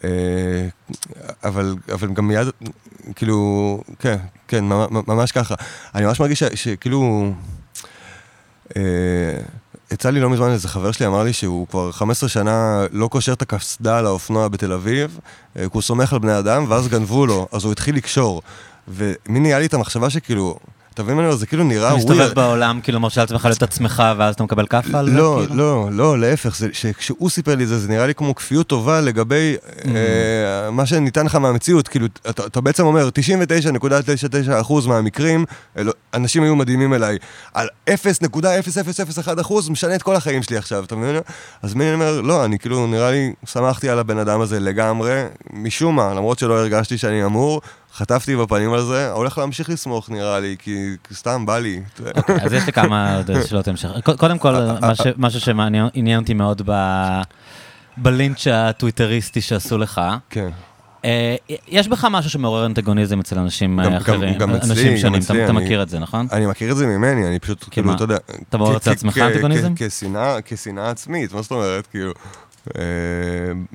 אה, 0.03 0.09
אבל, 1.43 1.75
אבל 1.93 2.07
גם 2.13 2.27
מיד, 2.27 2.47
כאילו, 3.15 3.81
כן, 3.99 4.15
כן, 4.47 4.63
ממ- 4.65 5.03
ממש 5.07 5.31
ככה. 5.31 5.55
אני 5.95 6.05
ממש 6.05 6.19
מרגיש 6.19 6.43
שכאילו... 6.43 7.31
יצא 9.93 10.09
לי 10.09 10.19
לא 10.19 10.29
מזמן 10.29 10.49
איזה 10.49 10.67
חבר 10.67 10.91
שלי 10.91 11.05
אמר 11.05 11.23
לי 11.23 11.33
שהוא 11.33 11.67
כבר 11.67 11.91
15 11.91 12.29
שנה 12.29 12.85
לא 12.91 13.07
קושר 13.07 13.33
את 13.33 13.41
הקסדה 13.41 13.97
על 13.97 14.05
האופנוע 14.05 14.47
בתל 14.47 14.73
אביב, 14.73 15.19
אה, 15.57 15.61
כי 15.61 15.69
הוא 15.73 15.81
סומך 15.81 16.13
על 16.13 16.19
בני 16.19 16.39
אדם, 16.39 16.65
ואז 16.67 16.87
גנבו 16.87 17.25
לו, 17.25 17.47
אז 17.51 17.63
הוא 17.63 17.71
התחיל 17.71 17.95
לקשור. 17.95 18.41
ומי 18.87 19.39
נהיה 19.39 19.59
לי 19.59 19.65
את 19.65 19.73
המחשבה 19.73 20.09
שכאילו, 20.09 20.59
אתה 20.99 21.05
מבין 21.05 21.15
מה 21.15 21.21
אני 21.21 21.27
אומר? 21.27 21.39
זה 21.39 21.45
כאילו 21.45 21.63
נראה 21.63 21.87
אתה 21.89 21.97
מסתובב. 21.97 22.33
בעולם, 22.33 22.79
כאילו 22.83 22.99
מרשה 22.99 23.21
לעצמך 23.21 23.45
להיות 23.45 23.63
עצמך, 23.63 24.03
ואז 24.17 24.35
אתה 24.35 24.43
מקבל 24.43 24.67
כאפה 24.67 24.99
על 24.99 25.09
זה? 25.09 25.17
לא, 25.17 25.41
כאילו? 25.47 25.55
לא, 25.55 25.89
לא, 25.91 26.19
להפך, 26.19 26.55
שכשהוא 26.73 27.29
סיפר 27.29 27.55
לי 27.55 27.65
זה, 27.65 27.79
זה 27.79 27.87
נראה 27.87 28.07
לי 28.07 28.15
כמו 28.15 28.35
כפיות 28.35 28.67
טובה 28.67 29.01
לגבי 29.01 29.55
Mm. 29.79 29.87
אה, 29.87 30.71
מה 30.71 30.85
שניתן 30.85 31.25
לך 31.25 31.35
מהמציאות. 31.35 31.87
כאילו, 31.87 32.07
אתה, 32.29 32.61
בעצם 32.61 32.85
אומר, 32.85 33.09
99.99% 34.67 34.87
מהמקרים, 34.87 35.45
אנשים 36.13 36.43
היו 36.43 36.55
מדהימים 36.55 36.93
אליי. 36.93 37.17
על 37.53 37.67
0.0001% 37.89 39.69
משנה 39.69 39.95
את 39.95 40.03
כל 40.03 40.15
החיים 40.15 40.43
שלי 40.43 40.57
עכשיו, 40.57 40.83
אתה 40.83 40.95
מבין? 40.95 41.15
אז 41.61 41.73
מי 41.73 41.93
אומר, 41.93 42.21
לא, 42.21 42.45
אני 42.45 42.59
כאילו, 42.59 42.87
נראה 42.87 43.11
לי, 43.11 43.33
שמחתי 43.45 43.89
על 43.89 43.99
הבן 43.99 44.17
אדם 44.17 44.41
הזה 44.41 44.59
לגמרי, 44.59 45.23
משום 45.53 45.95
מה, 45.95 46.13
למרות 46.13 46.39
שלא 46.39 46.59
הרגשתי 46.59 46.97
שאני 46.97 47.25
אמור, 47.25 47.61
חטפתי 47.99 48.35
בפנים 48.35 48.73
על 48.73 48.81
זה, 48.81 49.11
הולך 49.11 49.37
להמשיך 49.37 49.69
לסמוך 49.69 50.09
נראה 50.09 50.39
לי, 50.39 50.55
כי 50.59 50.75
סתם 51.13 51.45
בא 51.45 51.57
לי. 51.59 51.81
אוקיי, 52.17 52.35
אז 52.41 52.53
יש 52.53 52.65
לי 52.65 52.71
כמה 52.73 53.21
שאלות 53.47 53.67
המשך. 53.67 53.89
קודם 54.17 54.37
כל, 54.37 54.53
מה 54.81 54.95
ש- 54.95 55.01
משהו 55.17 55.39
שעניין 55.41 56.19
אותי 56.19 56.33
מאוד 56.33 56.61
בלינץ' 57.97 58.47
הטוויטריסטי 58.47 59.41
שעשו 59.41 59.77
לך. 59.77 60.01
כן. 60.29 60.49
אה, 61.05 61.35
יש 61.67 61.87
בך 61.87 62.07
משהו 62.11 62.29
שמעורר 62.31 62.65
אנטגוניזם 62.65 63.19
אצל 63.19 63.39
אנשים 63.39 63.79
אה, 63.79 63.85
גם- 63.85 63.93
אחרים, 63.93 64.37
גם 64.37 64.55
אצלי, 64.55 64.69
אנשים 64.71 64.91
גם 64.91 64.97
שונים, 64.97 65.19
אצלי, 65.21 65.43
אתה 65.43 65.53
מכיר 65.53 65.81
את 65.83 65.89
זה, 65.89 65.99
נכון? 65.99 66.27
אני 66.31 66.45
מכיר 66.45 66.71
את 66.71 66.77
זה 66.77 66.87
ממני, 66.87 67.27
אני 67.27 67.39
פשוט, 67.39 67.65
כאילו? 67.71 67.93
אתה 67.93 68.03
יודע... 68.03 68.17
אתה 68.49 68.57
מעורר 68.57 68.77
אצל 68.77 68.89
כ- 68.91 68.93
עצמך 68.93 69.17
אנטגוניזם? 69.17 69.73
כשנאה, 70.45 70.89
עצמית, 70.91 71.33
מה 71.33 71.41
זאת 71.41 71.51
אומרת, 71.51 71.87
כאילו... 71.87 72.11
אה, 72.77 72.81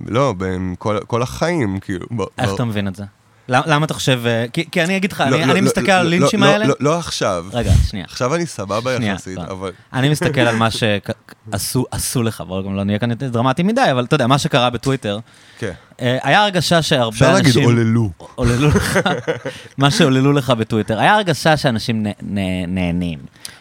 לא, 0.06 0.32
בין 0.38 0.74
כל- 0.78 0.98
כל 1.06 1.22
החיים, 1.22 1.80
כאילו. 1.80 2.06
איך 2.38 2.54
אתה 2.54 2.64
מבין 2.64 2.88
את 2.88 2.94
זה? 2.96 3.04
למ- 3.48 3.62
למה 3.66 3.86
אתה 3.86 3.94
חושב... 3.94 4.20
אה, 4.26 4.44
כי 4.72 4.82
אני 4.84 4.96
אגיד 4.96 5.12
לך, 5.12 5.20
לא, 5.20 5.26
אני 5.36 5.46
לא, 5.46 5.52
אני 5.52 5.60
לא, 5.60 5.66
מסתכל 5.66 5.86
לא, 5.86 5.92
על 5.92 6.02
לא, 6.02 6.08
הלינצ'ים 6.08 6.40
לא, 6.42 6.46
האלה... 6.46 6.66
לא, 6.66 6.74
לא 6.80 6.98
עכשיו. 6.98 7.44
רגע, 7.52 7.72
שנייה. 7.88 8.04
עכשיו 8.08 8.34
אני 8.34 8.46
סבבה 8.46 8.94
יחסית, 8.94 9.38
לא. 9.38 9.42
אבל... 9.42 9.70
אני 9.92 10.08
מסתכל 10.08 10.40
על 10.40 10.56
מה 10.56 10.68
שעשו 10.70 11.84
עשו 11.90 12.22
לך, 12.22 12.40
בואו 12.46 12.64
גם 12.64 12.76
לא 12.76 12.84
נהיה 12.84 12.98
כאן 12.98 13.12
דרמטי 13.14 13.62
מדי, 13.62 13.80
אבל 13.90 14.04
אתה 14.04 14.14
יודע, 14.14 14.26
מה 14.26 14.38
שקרה 14.38 14.70
בטוויטר, 14.70 15.18
כן. 15.58 15.72
אה, 16.00 16.18
היה 16.22 16.42
הרגשה 16.42 16.82
שהרבה 16.82 17.14
אפשר 17.16 17.30
אנשים... 17.30 17.44
להגיד 17.44 17.64
עוללו. 17.64 18.10
עוללו 18.34 18.68
לך, 18.68 18.98
מה 19.78 19.90
שעוללו 19.90 20.32
לך 20.32 20.50
בטוויטר. 20.50 20.98
היה 20.98 21.14
הרגשה 21.14 21.56
שאנשים 21.56 22.02
נה- 22.02 22.10
נה- 22.22 22.40
נהנים. 22.68 23.18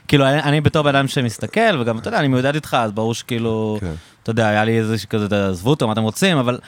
כאילו, 0.07 0.25
אני, 0.27 0.43
אני 0.43 0.61
בתור 0.61 0.81
בן 0.83 0.95
אדם 0.95 1.07
שמסתכל, 1.07 1.77
וגם, 1.81 1.97
אתה 1.97 2.07
יודע, 2.07 2.19
אני 2.19 2.27
מיודד 2.27 2.55
איתך, 2.55 2.77
אז 2.79 2.91
ברור 2.91 3.13
שכאילו, 3.13 3.77
כן. 3.81 3.91
אתה 4.23 4.31
יודע, 4.31 4.47
היה 4.47 4.63
לי 4.65 4.79
איזה 4.79 4.95
כזה, 5.09 5.47
עזבו 5.49 5.69
אותו, 5.69 5.87
מה 5.87 5.93
אתם 5.93 6.01
רוצים, 6.01 6.37
אבל 6.37 6.59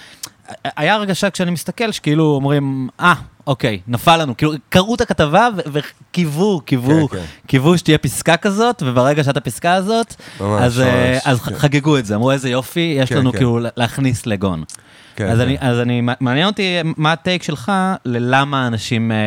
היה 0.64 0.96
הרגשה 0.96 1.30
כשאני 1.30 1.52
מסתכל, 1.52 1.92
שכאילו 1.92 2.24
אומרים, 2.24 2.90
אה, 3.00 3.14
אוקיי, 3.48 3.80
נפל 3.88 4.22
לנו. 4.22 4.38
כאילו, 4.38 4.52
קראו 4.70 4.96
את 4.96 5.02
הכתבה 5.02 5.48
וקיוו, 5.72 6.62
קיוו, 6.66 7.08
כן, 7.10 7.18
כן. 7.18 7.24
קיוו 7.48 7.78
שתהיה 7.78 7.98
פסקה 7.98 8.38
כזאת, 8.38 8.84
וברגע 8.86 9.24
שהייתה 9.24 9.40
פסקה 9.40 9.74
הזאת, 9.74 10.16
ממש, 10.40 10.62
אז, 10.62 10.80
אה, 10.80 11.12
ממש, 11.14 11.22
אז 11.26 11.42
כן. 11.42 11.56
חגגו 11.56 11.98
את 11.98 12.06
זה, 12.06 12.16
אמרו 12.16 12.32
איזה 12.32 12.50
יופי, 12.50 12.96
יש 13.00 13.10
כן, 13.10 13.18
לנו 13.18 13.32
כן. 13.32 13.38
כאילו 13.38 13.60
להכניס 13.78 14.26
לגון. 14.26 14.64
כן, 15.16 15.28
אז, 15.28 15.38
כן. 15.38 15.44
אני, 15.44 15.58
אז 15.60 15.80
אני, 15.80 16.02
מעניין 16.20 16.48
אותי 16.48 16.78
מה 16.98 17.12
הטייק 17.12 17.44
שלך 17.44 17.72
ללמה 18.06 18.68
אנשים 18.68 19.12
אה, 19.12 19.18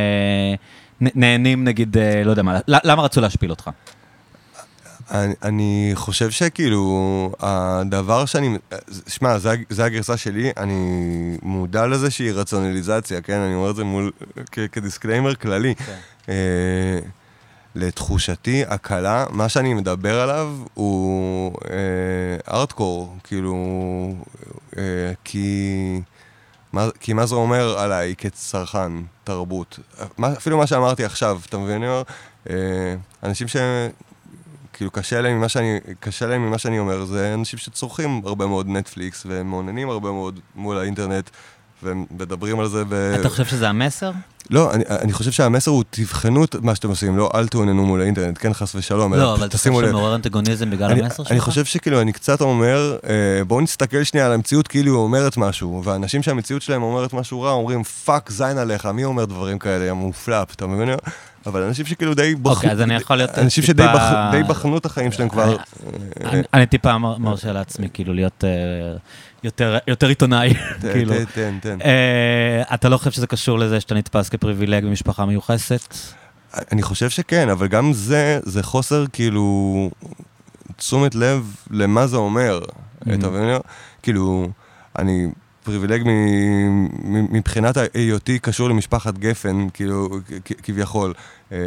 נהנים, 1.01 1.65
נגיד, 1.65 1.97
אה, 1.99 2.23
לא 2.25 2.31
יודע 2.31 2.43
מה, 2.43 2.59
למה 2.69 3.03
רצו 3.03 3.21
להשפיל 3.21 3.51
אותך? 3.51 3.71
אני, 5.11 5.35
אני 5.43 5.91
חושב 5.95 6.31
שכאילו, 6.31 7.33
הדבר 7.41 8.25
שאני... 8.27 8.59
שמע, 9.07 9.39
זה, 9.39 9.55
זה 9.71 9.85
הגרסה 9.85 10.17
שלי, 10.17 10.51
אני 10.57 11.39
מודע 11.43 11.87
לזה 11.87 12.11
שהיא 12.11 12.33
רציונליזציה, 12.33 13.21
כן? 13.21 13.39
אני 13.39 13.55
אומר 13.55 13.71
את 13.71 13.77
זה 13.77 13.85
מול... 13.85 14.11
כ- 14.53 14.59
כדיסקליימר 14.73 15.35
כללי. 15.35 15.75
אה, 16.29 16.35
לתחושתי, 17.75 18.65
הקלה, 18.69 19.27
מה 19.31 19.49
שאני 19.49 19.75
מדבר 19.75 20.21
עליו 20.21 20.57
הוא 20.75 21.53
אה, 21.71 22.55
ארטקור, 22.55 23.17
כאילו... 23.25 23.57
אה, 24.79 24.83
כי... 25.25 26.01
מה, 26.73 26.89
כי 27.01 27.13
מה 27.13 27.27
זה 27.27 27.35
אומר 27.35 27.79
עליי 27.79 28.15
כצרכן 28.19 28.93
תרבות? 29.25 29.79
מה, 30.19 30.33
אפילו 30.33 30.59
מה 30.59 30.67
שאמרתי 30.67 31.05
עכשיו, 31.05 31.41
אתה 31.49 31.59
מבין? 31.59 31.77
אני 31.77 31.87
אומר, 31.89 32.03
אה, 32.51 32.95
אנשים 33.23 33.49
ש... 33.49 33.57
כאילו 34.79 34.91
קשה 34.91 35.21
להם 35.21 35.37
ממה 35.39 35.49
שאני, 35.49 35.79
קשה 36.01 36.27
להם 36.27 36.47
ממה 36.47 36.59
שאני 36.59 36.79
אומר, 36.79 37.05
זה 37.05 37.35
אנשים 37.35 37.59
שצורכים 37.59 38.23
הרבה 38.25 38.47
מאוד 38.47 38.69
נטפליקס, 38.69 39.27
והם 39.27 39.51
מעוננים 39.51 39.91
הרבה 39.91 40.11
מאוד 40.13 40.41
מול 40.57 40.79
האינטרנט, 40.79 41.31
והם 41.83 42.05
מדברים 42.11 42.61
על 42.61 42.69
זה 42.69 42.85
ב... 42.89 42.95
אתה 43.21 43.29
חושב 43.29 43.45
שזה 43.45 43.69
המסר? 43.69 44.11
לא, 44.51 44.73
אני, 44.75 44.85
אני 44.89 45.13
חושב 45.13 45.31
שהמסר 45.31 45.71
הוא, 45.71 45.85
תבחנו 45.91 46.45
את 46.45 46.55
מה 46.55 46.75
שאתם 46.75 46.89
עושים, 46.89 47.17
לא, 47.17 47.31
אל 47.35 47.49
תאוננו 47.49 47.87
מול 47.87 48.01
האינטרנט, 48.01 48.39
כן, 48.41 48.55
חס 48.55 48.75
ושלום, 48.75 49.15
לא, 49.15 49.35
אבל 49.35 49.47
אתה 49.47 49.59
חושב. 49.59 49.71
שמעורר 49.71 50.15
אנטגוניזם 50.15 50.71
בגלל 50.71 50.91
אני, 50.91 51.03
המסר 51.03 51.23
שלך? 51.23 51.33
אני 51.33 51.41
חושב 51.41 51.65
שכאילו, 51.65 52.01
אני 52.01 52.13
קצת 52.13 52.41
אומר, 52.41 52.97
אה, 53.09 53.45
בואו 53.45 53.61
נסתכל 53.61 54.05
שנייה 54.05 54.27
על 54.27 54.33
המציאות 54.33 54.69
כאילו 54.69 54.93
היא 54.93 54.99
אומרת 54.99 55.37
משהו, 55.37 55.83
ואנשים 55.85 56.23
שהמציאות 56.23 56.63
שלהם 56.63 56.83
אומרת 56.83 57.13
משהו 57.13 57.41
רע, 57.41 57.51
אומרים, 57.51 57.85
fuck 57.85 58.31
זין 58.31 58.59
עליך, 58.59 58.87
מי 58.87 59.05
אומר 59.05 59.25
דברים 59.25 59.59
כאלה, 59.59 59.85
יא 59.85 59.93
מפולפל, 59.93 60.55
אתה 60.55 60.67
מבין? 60.67 60.89
אבל 61.49 61.63
אנשים 61.63 61.87
שכאילו 61.87 62.15
די 62.15 62.35
בחנו, 62.35 62.55
אוקיי, 62.57 62.71
אז 62.73 62.81
אני 62.81 62.95
יכול 62.95 63.17
להיות 63.17 63.39
אנשים 63.39 63.63
טיפה- 63.63 63.73
שדי 63.73 63.83
בח, 63.95 64.03
די 64.33 64.43
בחנו 64.43 64.79
את 64.79 64.87
החיים 64.87 65.13
שלהם 65.13 65.29
כבר, 65.29 65.57
אני- 66.25 66.43
אני 66.55 66.67
טיפה 66.67 66.99
מר- 66.99 67.19
מרשה 67.19 67.53
לעצמי, 67.53 67.89
כאילו, 67.95 68.15
להיות 68.15 68.45
אה, 68.45 68.97
יותר- 69.87 70.09
עיתונאי, 70.09 70.55
תן, 70.81 70.93
כאילו. 70.93 71.15
תן, 71.15 71.25
תן, 71.35 71.59
תן. 71.61 71.79
אה, 71.85 72.75
אתה 72.75 72.89
לא 72.89 72.97
חושב 72.97 73.11
שזה 73.11 73.27
קשור 73.27 73.59
לזה 73.59 73.81
שאתה 73.81 73.95
נתפס 73.95 74.29
כפריבילג 74.29 74.85
במשפחה 74.85 75.25
מיוחסת? 75.27 75.95
אני 76.73 76.83
חושב 76.83 77.11
שכן, 77.11 77.49
אבל 77.49 77.69
גם 77.69 77.93
זה, 77.93 78.41
זה 78.43 78.63
חוסר 78.63 79.05
כאילו 79.13 79.91
תשומת 80.77 81.15
לב 81.15 81.55
למה 81.71 82.07
זה 82.07 82.17
אומר. 82.17 82.61
Mhm. 82.61 83.15
אתה 83.15 83.31
מבין? 83.31 83.57
כאילו, 84.03 84.49
אני 84.99 85.29
פריבילג 85.65 86.03
מבחינת 87.05 87.77
היותי 87.95 88.39
קשור 88.39 88.69
למשפחת 88.69 89.19
גפן, 89.19 89.67
כאילו, 89.75 90.09
כביכול. 90.63 91.15
אה, 91.53 91.59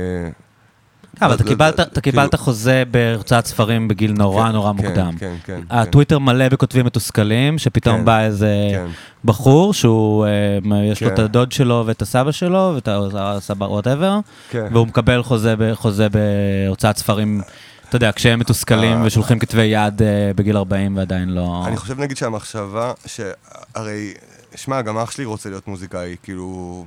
אבל 1.22 1.34
אתה 1.36 1.44
קיבלת- 1.44 1.74
אתה 1.80 2.02
כאילו- 2.02 2.02
קיבלת 2.22 2.36
חוזה 2.36 2.84
בהוצאת 2.92 3.46
ספרים 3.46 3.88
בגיל 3.88 4.12
נורא 4.12 4.46
כן, 4.48 4.52
נורא 4.52 4.72
כן, 4.74 4.78
מוקדם. 4.86 5.12
כן, 5.20 5.36
כן. 5.46 5.62
כן, 5.70 5.76
הטוויטר 5.76 6.20
מלא 6.20 6.50
בכותבים 6.50 6.86
מתוסכלים, 6.86 7.58
שפתאום 7.58 7.98
כן, 7.98 8.06
בא 8.06 8.20
איזה 8.22 8.48
כן. 8.72 8.86
בחור 9.26 9.74
שהוא, 9.74 10.26
אה, 10.26 10.84
יש 10.92 11.04
לו. 11.04 11.10
את 11.10 11.20
הדוד 11.20 11.52
שלו 11.52 11.84
ואת 11.88 12.02
הסבא 12.02 12.32
שלו, 12.32 12.72
ואת 12.76 12.88
הסבא 13.16 13.66
וואטאבר, 13.66 14.20
כן. 14.50 14.68
והוא 14.72 14.88
מקבל 14.88 15.24
חוזה 15.24 15.56
ב- 15.58 15.74
חוזה 15.74 16.08
בהוצאת 16.10 16.98
ספרים, 16.98 17.42
אתה 17.90 17.96
יודע, 17.96 18.12
כשהם 18.16 18.40
מתוסכלים 18.40 18.98
אה. 19.02 19.06
ושולחים 19.06 19.40
כתבי 19.40 19.62
יד 19.64 20.02
בגיל 20.36 20.58
40 20.58 20.98
ועדיין 20.98 21.30
לא... 21.30 21.64
אני 21.68 21.78
חושב 21.78 22.00
נגיד 22.00 22.18
שהמחשבה, 22.18 22.94
שהרי, 23.06 24.14
שמע, 24.56 24.82
גם 24.82 24.98
אח 24.98 25.12
שלי 25.12 25.26
רוצה 25.26 25.50
להיות 25.50 25.68
מוזיקאי, 25.68 26.16
כאילו, 26.24 26.86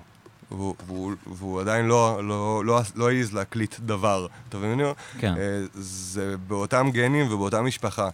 והוא, 0.56 0.74
והוא, 0.86 1.12
והוא 1.26 1.60
עדיין 1.60 1.86
לא, 1.86 2.20
לא, 2.24 2.62
לא, 2.64 2.80
לא 2.94 3.10
העז 3.10 3.34
להקליט 3.34 3.80
דבר, 3.80 4.26
אתה 4.48 4.58
מבין? 4.58 4.80
כן. 5.18 5.34
אה, 5.38 5.64
זה 5.74 6.36
באותם 6.48 6.90
גנים 6.92 7.32
ובאותה 7.32 7.62
משפחה. 7.62 8.08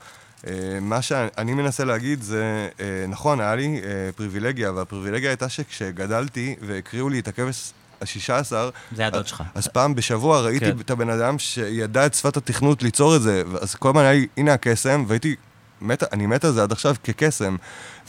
אה, 0.46 0.78
מה 0.80 1.02
שאני 1.02 1.54
מנסה 1.54 1.84
להגיד 1.84 2.22
זה, 2.22 2.68
אה, 2.80 3.04
נכון, 3.08 3.40
היה 3.40 3.54
לי 3.54 3.80
פריבילגיה, 4.16 4.72
והפריבילגיה 4.72 5.30
הייתה 5.30 5.48
שכשגדלתי 5.48 6.56
והקריאו 6.60 7.08
לי 7.08 7.18
את 7.18 7.28
הכבש 7.28 7.72
השישה 8.02 8.38
עשר, 8.38 8.70
זה 8.96 9.06
הדוד 9.06 9.26
שלך. 9.26 9.42
אז 9.54 9.68
פעם 9.68 9.94
בשבוע 9.94 10.40
ראיתי 10.40 10.64
כן. 10.64 10.80
את 10.80 10.90
הבן 10.90 11.10
אדם 11.10 11.38
שידע 11.38 12.06
את 12.06 12.14
שפת 12.14 12.36
התכנות 12.36 12.82
ליצור 12.82 13.16
את 13.16 13.22
זה, 13.22 13.42
אז 13.60 13.74
כל 13.74 13.88
הזמן 13.88 14.02
היה 14.02 14.12
לי, 14.12 14.26
הנה 14.36 14.52
הקסם, 14.52 15.04
והייתי, 15.08 15.36
מת, 15.80 16.12
אני 16.12 16.26
מת 16.26 16.44
על 16.44 16.52
זה 16.52 16.62
עד 16.62 16.72
עכשיו 16.72 16.94
כקסם. 17.04 17.56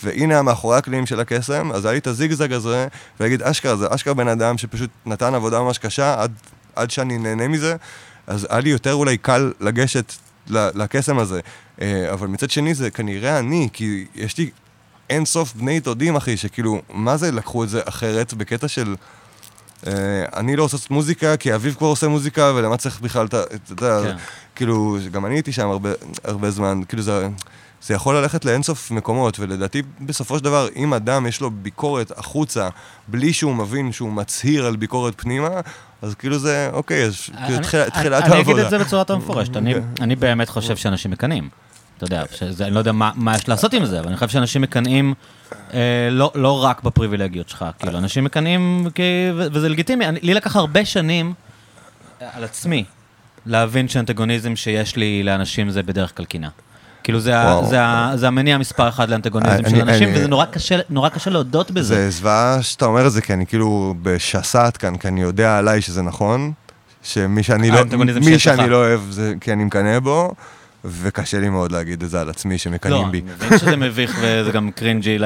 והנה 0.04 0.42
מאחורי 0.42 0.78
הקלעים 0.78 1.06
של 1.06 1.20
הקסם, 1.20 1.72
אז 1.72 1.86
היה 1.86 1.92
לי 1.92 1.98
את 1.98 2.08
הזיגזג 2.08 2.54
הזה, 2.54 2.88
ולהגיד, 3.20 3.42
אשכרה, 3.42 3.76
זה 3.76 3.88
אשכרה 3.90 4.14
בן 4.14 4.28
אדם 4.28 4.58
שפשוט 4.58 4.90
נתן 5.06 5.36
עבודה 5.36 5.62
ממש 5.62 5.78
קשה 5.78 6.22
עד, 6.22 6.32
עד 6.76 6.92
שאני 6.92 7.18
נהנה 7.18 7.48
מזה, 7.48 7.76
אז 8.28 8.48
היה 8.50 8.60
לי 8.60 8.70
יותר 8.70 8.94
אולי 8.94 9.18
קל 9.18 9.52
לגשת 9.60 10.14
לקסם 10.48 11.20
הזה. 11.20 11.40
אה, 11.82 12.14
אבל 12.14 12.28
מצד 12.28 12.50
שני 12.50 12.74
זה 12.74 12.92
כנראה 12.92 13.40
אני, 13.40 13.70
כי 13.74 14.06
יש 14.16 14.38
לי 14.38 14.50
אין 15.10 15.26
סוף 15.26 15.54
בני 15.54 15.80
דודים, 15.80 16.16
אחי, 16.16 16.38
שכאילו, 16.38 16.82
מה 16.94 17.18
זה 17.18 17.32
לקחו 17.32 17.64
את 17.64 17.70
זה 17.70 17.82
אחרת 17.86 18.34
בקטע 18.34 18.68
של... 18.68 18.96
אה, 19.88 19.94
אני 20.36 20.56
לא 20.56 20.64
עושה 20.64 20.78
מוזיקה, 20.90 21.38
כי 21.38 21.56
אביב 21.56 21.76
כבר 21.76 21.88
עושה 21.88 22.08
מוזיקה, 22.08 22.52
ולמה 22.56 22.78
צריך 22.78 23.00
בכלל 23.02 23.26
את 23.26 23.34
ה... 23.34 23.44
אתה 23.44 23.72
יודע, 23.72 24.02
כן. 24.04 24.18
כאילו, 24.56 24.98
גם 25.12 25.26
אני 25.26 25.36
הייתי 25.36 25.52
שם 25.52 25.70
הרבה, 25.70 25.90
הרבה 26.24 26.52
זמן, 26.52 26.82
כאילו 26.88 27.04
זה, 27.04 27.28
זה 27.84 27.94
יכול 27.94 28.16
ללכת 28.18 28.46
לאינסוף 28.46 28.92
מקומות, 28.92 29.40
ולדעתי 29.40 29.82
בסופו 30.02 30.38
של 30.38 30.44
דבר, 30.44 30.68
אם 30.76 30.94
אדם 30.94 31.28
יש 31.28 31.42
לו 31.42 31.52
ביקורת 31.52 32.12
החוצה, 32.18 32.70
בלי 33.08 33.34
שהוא 33.34 33.56
מבין 33.56 33.92
שהוא 33.92 34.12
מצהיר 34.12 34.66
על 34.66 34.76
ביקורת 34.76 35.14
פנימה, 35.22 35.50
אז 36.02 36.16
כאילו 36.16 36.40
זה, 36.40 36.70
אוקיי, 36.74 37.04
אז 37.06 37.16
כאילו 37.26 37.40
אני- 37.48 37.56
אני- 37.56 37.64
תחילת 37.92 37.96
אני 38.24 38.36
העבודה. 38.36 38.40
אגיד 38.40 38.58
את 38.66 38.70
זה 38.70 38.78
בצורה 38.80 39.02
יותר 39.02 39.18
מפורשת. 39.18 39.58
אני- 39.58 39.74
אני 40.02 40.16
באמת 40.16 40.50
חושב 40.50 40.78
שאנשים 40.78 41.12
מקנאים. 41.12 41.50
אתה 41.98 42.06
יודע, 42.06 42.24
שזה- 42.36 42.66
אני 42.66 42.74
לא 42.74 42.80
יודע 42.80 42.92
מה 42.92 43.12
מה 43.16 43.36
יש 43.36 43.50
לעשות 43.50 43.74
עם 43.74 43.86
זה, 43.86 44.00
אבל 44.00 44.08
אני 44.08 44.18
חושב 44.18 44.30
שאנשים 44.30 44.62
מקנאים 44.62 45.14
אה, 45.74 45.80
לא 46.12 46.32
לא 46.36 46.64
רק 46.64 46.84
בפריבילגיות 46.84 47.50
שלך. 47.50 47.66
כאילו, 47.80 47.98
אנשים 47.98 48.24
מקנאים, 48.24 48.88
כי- 48.96 49.04
וזה 49.36 49.70
לגיטימי. 49.70 50.06
אני- 50.06 50.20
לי 50.22 50.34
לקח 50.34 50.56
הרבה 50.56 50.86
שנים 50.86 51.34
על 52.20 52.44
עצמי, 52.44 52.84
להבין 53.46 53.88
שאנטגוניזם 53.88 54.56
שיש 54.56 54.96
לי 54.96 55.24
לאנשים 55.24 55.70
זה 55.70 55.84
בדרך 55.84 56.18
כלל 56.18 56.26
קינה. 56.26 56.50
כאילו 57.12 57.20
זה, 57.20 57.40
ה, 57.40 57.46
וואו. 57.56 57.70
זה, 57.70 57.82
ה, 57.82 58.12
זה 58.16 58.28
המניע 58.28 58.58
מספר 58.58 58.90
אחד 58.90 59.10
לאנטגוניזם 59.10 59.52
אני- 59.66 59.70
של 59.70 59.82
אנשים, 59.90 60.08
אני- 60.10 60.18
וזה 60.18 60.28
נורא 60.28 60.46
קשה, 60.46 60.80
נורא 60.90 61.10
קשה 61.10 61.30
להודות 61.30 61.72
בזה. 61.72 61.96
זה 61.96 62.10
זוועה 62.10 62.58
שאתה 62.62 62.86
אומר 62.86 63.08
את 63.08 63.12
זה, 63.12 63.22
כי 63.22 63.34
אני 63.34 63.46
כאילו 63.46 63.96
בשסעת 64.02 64.78
כאן, 64.78 64.98
כי 64.98 65.08
אני 65.08 65.22
יודע 65.22 65.58
עליי 65.58 65.82
שזה 65.82 66.02
נכון, 66.02 66.52
שמי 67.04 67.44
שאני 67.44 67.72
לא, 67.72 67.78
מי. 68.26 68.40
שאני 68.40 68.70
לא 68.70 68.76
אוהב 68.76 69.00
זה 69.10 69.34
כי 69.42 69.54
אני 69.54 69.64
מקנא 69.64 70.00
בו, 70.00 70.32
וקשה 70.86 71.40
לי 71.40 71.50
מאוד 71.50 71.72
להגיד 71.72 72.04
את 72.04 72.10
זה 72.10 72.22
על 72.22 72.30
עצמי 72.30 72.54
לא, 72.54 72.58
שמקנאים 72.58 73.12
בי. 73.12 73.22
אני 73.22 73.32
מבין 73.48 73.60
שזה 73.60 73.78
מביך 73.78 74.18
וזה 74.22 74.52
גם 74.52 74.72
קרינג'י 74.76 75.18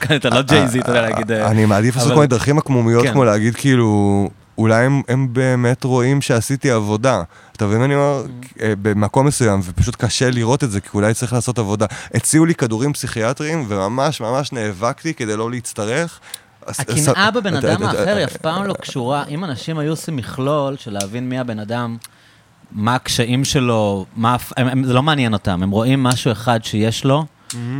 כאן 0.00 0.16
אתה 0.16 0.30
לא 0.30 0.42
ג'ייזי, 0.42 0.80
אתה 0.80 0.90
יודע 0.90 1.02
להגיד... 1.02 1.32
אה, 1.32 1.50
אני 1.50 1.64
מעדיף 1.64 1.94
לעשות 1.96 2.06
אבל- 2.06 2.14
כל 2.16 2.20
מיני 2.20 2.28
דרכים 2.30 2.58
עקמומיות, 2.58 3.04
כן. 3.04 3.12
כמו 3.12 3.24
להגיד 3.24 3.54
כאילו, 3.56 4.30
אולי 4.58 4.84
הם, 4.84 5.02
הם 5.08 5.28
באמת 5.32 5.84
רואים 5.84 6.20
שעשיתי 6.22 6.70
עבודה. 6.70 7.22
אתה 7.56 7.66
מבין 7.66 7.82
אני 7.82 7.94
אומר? 7.94 8.24
Mm. 8.26 8.62
אה, 8.62 8.72
במקום 8.82 9.26
מסוים, 9.26 9.60
ופשוט 9.64 9.96
קשה 9.96 10.30
לראות 10.30 10.64
את 10.64 10.70
זה, 10.70 10.80
כי 10.80 10.88
אולי 10.94 11.14
צריך 11.14 11.32
לעשות 11.32 11.58
עבודה. 11.58 11.86
הציעו 12.14 12.44
לי 12.44 12.54
כדורים 12.54 12.92
פסיכיאטריים, 12.92 13.64
וממש 13.68 14.20
ממש 14.20 14.52
נאבקתי 14.52 15.14
כדי 15.14 15.36
לא 15.36 15.50
להצטרך. 15.50 16.20
הקנאה 16.66 17.30
בבן 17.30 17.56
אתה- 17.58 17.72
אדם 17.72 17.82
אתה- 17.82 18.00
האחר 18.00 18.16
היא 18.16 18.24
אף 18.24 18.36
פעם 18.36 18.64
לא 18.64 18.74
קשורה. 18.74 19.24
אם 19.28 19.44
אנשים 19.44 19.78
היו 19.78 19.90
עושים 19.92 20.16
מכלול 20.16 20.76
של 20.76 20.92
להבין 20.92 21.28
מי 21.28 21.38
הבן 21.38 21.58
אדם, 21.58 21.96
מה 22.72 22.94
הקשיים 22.94 23.44
שלו, 23.44 24.06
מה... 24.16 24.34
הפ- 24.34 24.52
הם- 24.56 24.68
הם- 24.68 24.84
זה 24.84 24.92
לא 24.92 25.02
מעניין 25.02 25.32
אותם, 25.32 25.62
הם 25.62 25.70
רואים 25.70 26.02
משהו 26.02 26.32
אחד 26.32 26.60
שיש 26.64 27.04
לו, 27.04 27.24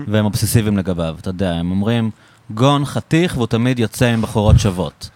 והם 0.08 0.24
אובססיביים 0.24 0.78
לגביו. 0.78 1.16
אתה 1.20 1.30
יודע, 1.30 1.52
הם 1.52 1.70
אומרים, 1.70 2.10
גון 2.50 2.84
חתיך, 2.84 3.36
והוא 3.36 3.46
תמיד 3.46 3.78
יוצא 3.78 4.06
עם 4.06 4.22
בחורות 4.22 4.58
שוות. 4.58 5.10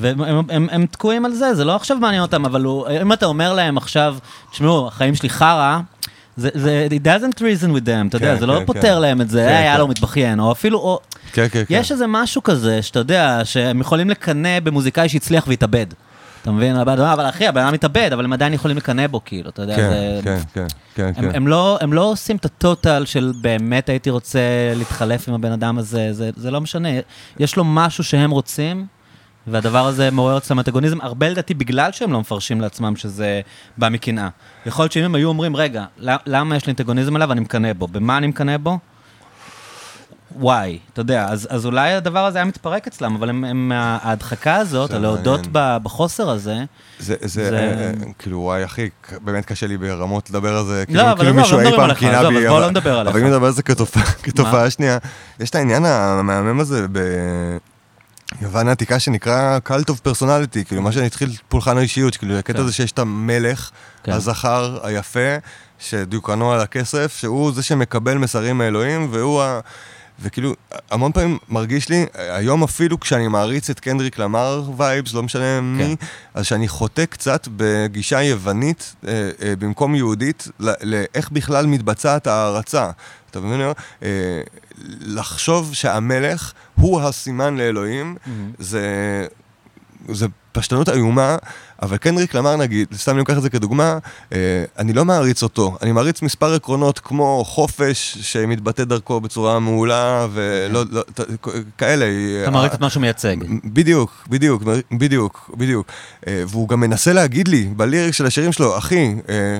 והם 0.00 0.20
הם, 0.22 0.42
הם, 0.50 0.66
הם 0.70 0.86
תקועים 0.86 1.24
על 1.24 1.32
זה, 1.32 1.54
זה 1.54 1.64
לא 1.64 1.76
עכשיו 1.76 1.96
מעניין 1.96 2.22
אותם, 2.22 2.44
אבל 2.44 2.64
הוא, 2.64 2.86
אם 3.02 3.12
אתה 3.12 3.26
אומר 3.26 3.52
להם 3.54 3.76
עכשיו, 3.76 4.16
תשמעו, 4.50 4.88
החיים 4.88 5.14
שלי 5.14 5.28
חרא, 5.30 5.78
זה, 6.36 6.48
זה, 6.54 6.88
it 6.90 7.04
doesn't 7.06 7.38
reason 7.38 7.68
with 7.68 7.86
them, 7.86 8.08
אתה 8.08 8.16
יודע, 8.16 8.34
כן, 8.34 8.40
זה 8.40 8.46
לא 8.46 8.58
כן, 8.58 8.64
פותר 8.66 8.80
כן. 8.94 9.00
להם 9.00 9.20
את 9.20 9.30
זה, 9.30 9.40
כן, 9.48 9.54
"אה, 9.54 9.60
יאללה, 9.60 9.74
כן. 9.74 9.80
הוא 9.80 9.90
מתבכיין, 9.90 10.40
או 10.40 10.52
אפילו, 10.52 10.78
או, 10.78 10.98
כן, 11.32 11.46
כן, 11.50 11.62
כן. 11.68 11.74
יש 11.74 11.92
איזה 11.92 12.06
משהו 12.06 12.42
כזה, 12.42 12.82
שאתה 12.82 12.98
יודע, 12.98 13.40
שהם 13.44 13.80
יכולים 13.80 14.10
לקנא 14.10 14.60
במוזיקאי 14.60 15.08
שהצליח 15.08 15.44
והתאבד. 15.48 15.86
אתה 16.42 16.50
מבין? 16.50 16.76
אבל 16.76 17.28
אחי, 17.28 17.46
הבן 17.46 17.60
אדם 17.60 17.72
מתאבד, 17.72 18.10
אבל 18.12 18.24
הם 18.24 18.32
עדיין 18.32 18.54
יכולים 18.54 18.76
לקנא 18.76 19.06
בו, 19.06 19.20
כאילו, 19.24 19.50
אתה 19.50 19.62
יודע, 19.62 19.76
כן, 19.76 19.90
זה... 19.90 20.20
כן, 20.24 20.38
כן, 20.54 20.66
כן, 20.94 21.06
הם, 21.16 21.30
כן. 21.30 21.36
הם, 21.36 21.48
לא, 21.48 21.78
הם 21.80 21.92
לא 21.92 22.04
עושים 22.04 22.36
את 22.36 22.44
הטוטל 22.44 23.04
של 23.06 23.32
באמת 23.40 23.88
הייתי 23.88 24.10
רוצה 24.10 24.40
להתחלף 24.76 25.28
עם 25.28 25.34
הבן 25.34 25.52
אדם 25.52 25.78
הזה, 25.78 26.08
זה, 26.12 26.30
זה 26.36 26.50
לא 26.50 26.60
משנה. 26.60 26.88
יש 27.38 27.56
לו 27.56 27.64
משהו 27.64 28.04
שהם 28.04 28.30
רוצים, 28.30 28.86
והדבר 29.46 29.86
הזה 29.86 30.10
מעורר 30.10 30.38
אצלם 30.38 30.58
אנטגוניזם, 30.58 31.00
הרבה 31.00 31.28
לדעתי 31.28 31.54
בגלל 31.54 31.92
שהם 31.92 32.12
לא 32.12 32.20
מפרשים 32.20 32.60
לעצמם 32.60 32.96
שזה 32.96 33.40
בא 33.78 33.88
מקנאה. 33.88 34.28
יכול 34.66 34.82
להיות 34.82 34.92
שאם 34.92 35.04
הם 35.04 35.14
היו 35.14 35.28
אומרים, 35.28 35.56
רגע, 35.56 35.84
למה 36.26 36.56
יש 36.56 36.66
לי 36.66 36.70
אנטגוניזם 36.70 37.16
עליו, 37.16 37.32
אני 37.32 37.40
מקנא 37.40 37.72
בו. 37.72 37.86
במה 37.88 38.18
אני 38.18 38.26
מקנא 38.26 38.56
בו? 38.56 38.78
וואי, 40.36 40.78
אתה 40.92 41.00
יודע, 41.00 41.26
אז, 41.28 41.48
אז 41.50 41.66
אולי 41.66 41.92
הדבר 41.92 42.26
הזה 42.26 42.38
היה 42.38 42.44
מתפרק 42.44 42.86
אצלם, 42.86 43.14
אבל 43.14 43.28
הם, 43.30 43.44
הם 43.44 43.72
ההדחקה 43.74 44.56
הזאת, 44.56 44.90
הלהודות. 44.92 45.40
ב- 45.52 45.76
בחוסר 45.82 46.30
הזה, 46.30 46.56
זה, 46.98 47.14
זה, 47.20 47.26
זה- 47.50 47.58
אה, 47.58 47.92
כאילו, 48.18 48.38
וואי, 48.38 48.64
אחי, 48.64 48.88
באמת 49.24 49.44
קשה 49.44 49.66
לי 49.66 49.76
ברמות 49.78 50.30
לדבר 50.30 50.56
על 50.56 50.64
זה, 50.66 50.84
כאילו, 50.86 51.00
לא, 51.02 51.10
אבל 51.12 51.16
כאילו 51.24 51.30
עזוב, 51.30 51.40
מישהו 51.42 51.56
לא 51.56 51.62
אי 51.62 51.68
מדברים 51.68 51.86
פעם 51.88 51.96
קינה 51.96 52.28
בי, 52.30 52.48
אבל- 52.48 52.60
לא 52.60 52.70
נדבר 52.70 52.98
עליך. 52.98 53.14
אבל 53.14 53.24
אם 53.24 53.30
נדבר 53.30 53.46
על 53.46 53.52
זה 53.52 53.62
כתופעה, 53.72 54.02
כתופעה 54.22 54.70
שנייה, 54.70 54.98
יש 55.40 55.50
את 55.50 55.54
העניין 55.54 55.84
המהמם 55.84 56.60
הזה 56.60 56.86
ביוון 58.38 58.68
העתיקה 58.68 58.98
שנקרא 58.98 59.58
cult 59.68 59.90
of 59.90 60.08
personality, 60.08 60.64
כאילו, 60.64 60.82
מה 60.82 60.92
שהתחיל 60.92 61.30
פולחן 61.48 61.78
האישיות, 61.78 62.16
כאילו, 62.16 62.38
הקטע 62.38 62.58
כן. 62.58 62.64
הזה 62.64 62.72
שיש 62.72 62.92
את 62.92 62.98
המלך, 62.98 63.70
כן. 64.02 64.12
הזכר, 64.12 64.78
היפה, 64.82 65.36
שדיוקנו 65.78 66.52
על 66.52 66.60
הכסף, 66.60 67.16
שהוא 67.18 67.52
זה 67.52 67.62
שמקבל 67.62 68.18
מסרים 68.18 68.58
מאלוהים, 68.58 69.08
והוא 69.10 69.42
ה... 69.42 69.60
וכאילו, 70.22 70.54
המון 70.90 71.12
פעמים 71.12 71.38
מרגיש 71.48 71.88
לי, 71.88 72.06
היום 72.14 72.62
אפילו 72.62 73.00
כשאני 73.00 73.28
מעריץ 73.28 73.70
את 73.70 73.80
קנדריק 73.80 74.18
למר 74.18 74.62
וייבס, 74.76 75.14
לא 75.14 75.22
משנה 75.22 75.60
מי, 75.60 75.96
אז 76.34 76.46
שאני 76.46 76.68
חוטא 76.68 77.04
קצת 77.04 77.48
בגישה 77.56 78.22
יוונית 78.22 78.94
אה, 79.08 79.30
אה, 79.42 79.56
במקום 79.56 79.94
יהודית, 79.94 80.48
לאיך 80.60 81.30
בכלל 81.30 81.66
מתבצעת 81.66 82.26
ההערצה. 82.26 82.90
אתה 83.30 83.40
מבין? 83.40 83.60
אה, 84.02 84.08
לחשוב 85.00 85.74
שהמלך 85.74 86.52
הוא 86.74 87.00
הסימן 87.00 87.56
לאלוהים, 87.56 88.16
זה, 88.58 88.86
זה 90.08 90.26
פשטנות 90.52 90.88
איומה, 90.88 91.36
אבל 91.82 91.96
קנדריק 91.96 92.34
למר 92.34 92.56
נגיד, 92.56 92.88
סתם 92.94 93.10
אני 93.12 93.18
לוקח 93.18 93.36
את 93.36 93.42
זה 93.42 93.50
כדוגמה, 93.50 93.98
אה, 94.32 94.38
אני 94.78 94.92
לא 94.92 95.04
מעריץ 95.04 95.42
אותו, 95.42 95.76
אני 95.82 95.92
מעריץ 95.92 96.22
מספר 96.22 96.54
עקרונות 96.54 96.98
כמו 96.98 97.44
חופש 97.46 98.18
שמתבטא 98.20 98.84
דרכו 98.84 99.20
בצורה 99.20 99.58
מעולה, 99.58 100.26
ולא, 100.32 100.84
לא, 100.90 101.02
ת- 101.14 101.20
כאלה. 101.78 102.06
אתה 102.42 102.50
מעריץ 102.50 102.72
את 102.72 102.80
מה 102.80 102.90
שהוא 102.90 103.00
מייצג. 103.00 103.36
בדיוק, 103.64 104.26
בדיוק, 104.30 104.62
בדיוק, 104.92 105.50
בדיוק. 105.56 105.86
אה, 106.26 106.42
והוא 106.48 106.68
גם 106.68 106.80
מנסה 106.80 107.12
להגיד 107.12 107.48
לי, 107.48 107.64
בליריק 107.76 108.14
של 108.14 108.26
השירים 108.26 108.52
שלו, 108.52 108.78
אחי, 108.78 109.14
אה, 109.28 109.58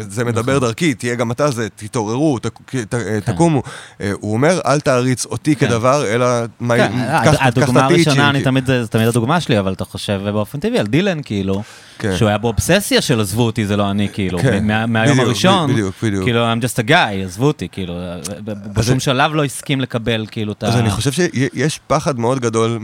זה 0.00 0.24
מדבר 0.24 0.56
נכון. 0.56 0.68
דרכי, 0.68 0.94
תהיה 0.94 1.14
גם 1.14 1.30
אתה 1.32 1.50
זה, 1.50 1.68
תתעוררו, 1.76 2.38
ת- 2.38 2.46
ת- 2.88 2.94
אה, 2.94 3.18
תקומו. 3.24 3.62
אה, 4.00 4.12
הוא 4.20 4.32
אומר, 4.32 4.60
אל 4.66 4.80
תעריץ 4.80 5.26
אותי 5.26 5.56
כן. 5.56 5.66
כדבר, 5.68 6.06
אלא 6.14 6.26
מה- 6.60 6.76
כן, 6.76 6.92
קח- 7.24 7.34
קח 7.34 7.48
את 7.48 7.58
הדוגמה 7.58 7.84
הראשונה, 7.84 8.30
אני 8.30 8.42
תמיד, 8.42 8.66
זה 8.66 8.86
תמיד 8.88 9.08
הדוגמה 9.08 9.40
שלי, 9.40 9.58
אבל 9.58 9.72
אתה 9.72 9.84
חושב 9.84 10.20
באופן 10.24 10.60
טבעי 10.60 10.78
על 10.78 10.86
דילן, 10.86 11.18
כאילו, 11.22 11.62
כן. 11.98 12.16
שהוא 12.16 12.28
היה 12.28 12.38
באובססיה 12.38 13.00
של 13.00 13.20
עזבו 13.20 13.42
אותי, 13.42 13.66
זה 13.66 13.76
לא 13.76 13.90
אני, 13.90 14.08
כאילו, 14.12 14.38
כן, 14.38 14.66
מה- 14.66 14.86
מהיום 14.86 15.12
בדיוק, 15.12 15.26
הראשון, 15.26 15.72
בדיוק, 15.72 15.94
בדיוק. 16.02 16.24
כאילו, 16.24 16.52
I'm 16.52 16.64
just 16.64 16.84
a 16.86 16.90
guy, 16.90 16.94
עזבו 17.24 17.46
אותי, 17.46 17.68
כאילו, 17.72 17.94
ב- 18.44 18.74
בשום 18.78 19.00
שלב 19.00 19.34
לא 19.34 19.44
הסכים 19.44 19.80
לקבל, 19.80 20.26
כאילו, 20.30 20.52
את 20.52 20.62
ה... 20.62 20.66
אז 20.68 20.76
אני 20.76 20.90
חושב 20.90 21.12
שיש 21.12 21.80
פחד 21.86 22.18
מאוד 22.18 22.40
גדול 22.40 22.78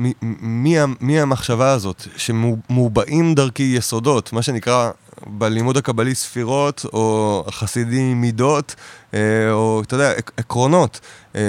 מהמחשבה 1.01 1.71
הזאת, 1.73 2.07
שמובעים 2.17 3.35
דרכי 3.35 3.63
יסודות, 3.77 4.33
מה 4.33 4.43
שנקרא 4.43 4.91
בלימוד 5.27 5.77
הקבלי 5.77 6.15
ספירות, 6.15 6.87
או 6.93 7.45
החסידי 7.49 8.15
מידות, 8.15 8.75
אה, 9.15 9.19
או 9.53 9.83
אתה 9.87 9.95
יודע, 9.95 10.11
עק- 10.13 10.33
עקרונות. 10.37 11.01
אה, 11.37 11.41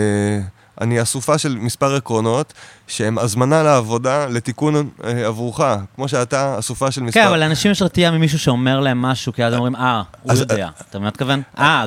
אני 0.81 1.01
אסופה 1.01 1.37
של 1.37 1.57
מספר 1.57 1.95
עקרונות, 1.95 2.53
שהם 2.91 3.17
הזמנה 3.17 3.63
לעבודה, 3.63 4.25
לתיקון 4.27 4.75
אה, 5.03 5.27
עבורך, 5.27 5.59
כמו 5.95 6.07
שאתה 6.07 6.59
אסופה 6.59 6.91
של 6.91 7.03
מספר... 7.03 7.19
כן, 7.21 7.27
אבל 7.27 7.39
לאנשים 7.39 7.71
יש 7.71 7.81
רתיעה 7.81 8.11
ממישהו 8.11 8.39
שאומר 8.39 8.79
להם 8.79 9.01
משהו, 9.01 9.33
כי 9.33 9.43
אז 9.43 9.53
הם 9.53 9.59
אומרים, 9.59 9.75
אה, 9.75 10.01
הוא 10.23 10.33
יודע. 10.33 10.69
אתה 10.89 10.99
מבין 10.99 11.01
מה 11.01 11.07
מתכוון? 11.07 11.41
אה, 11.59 11.85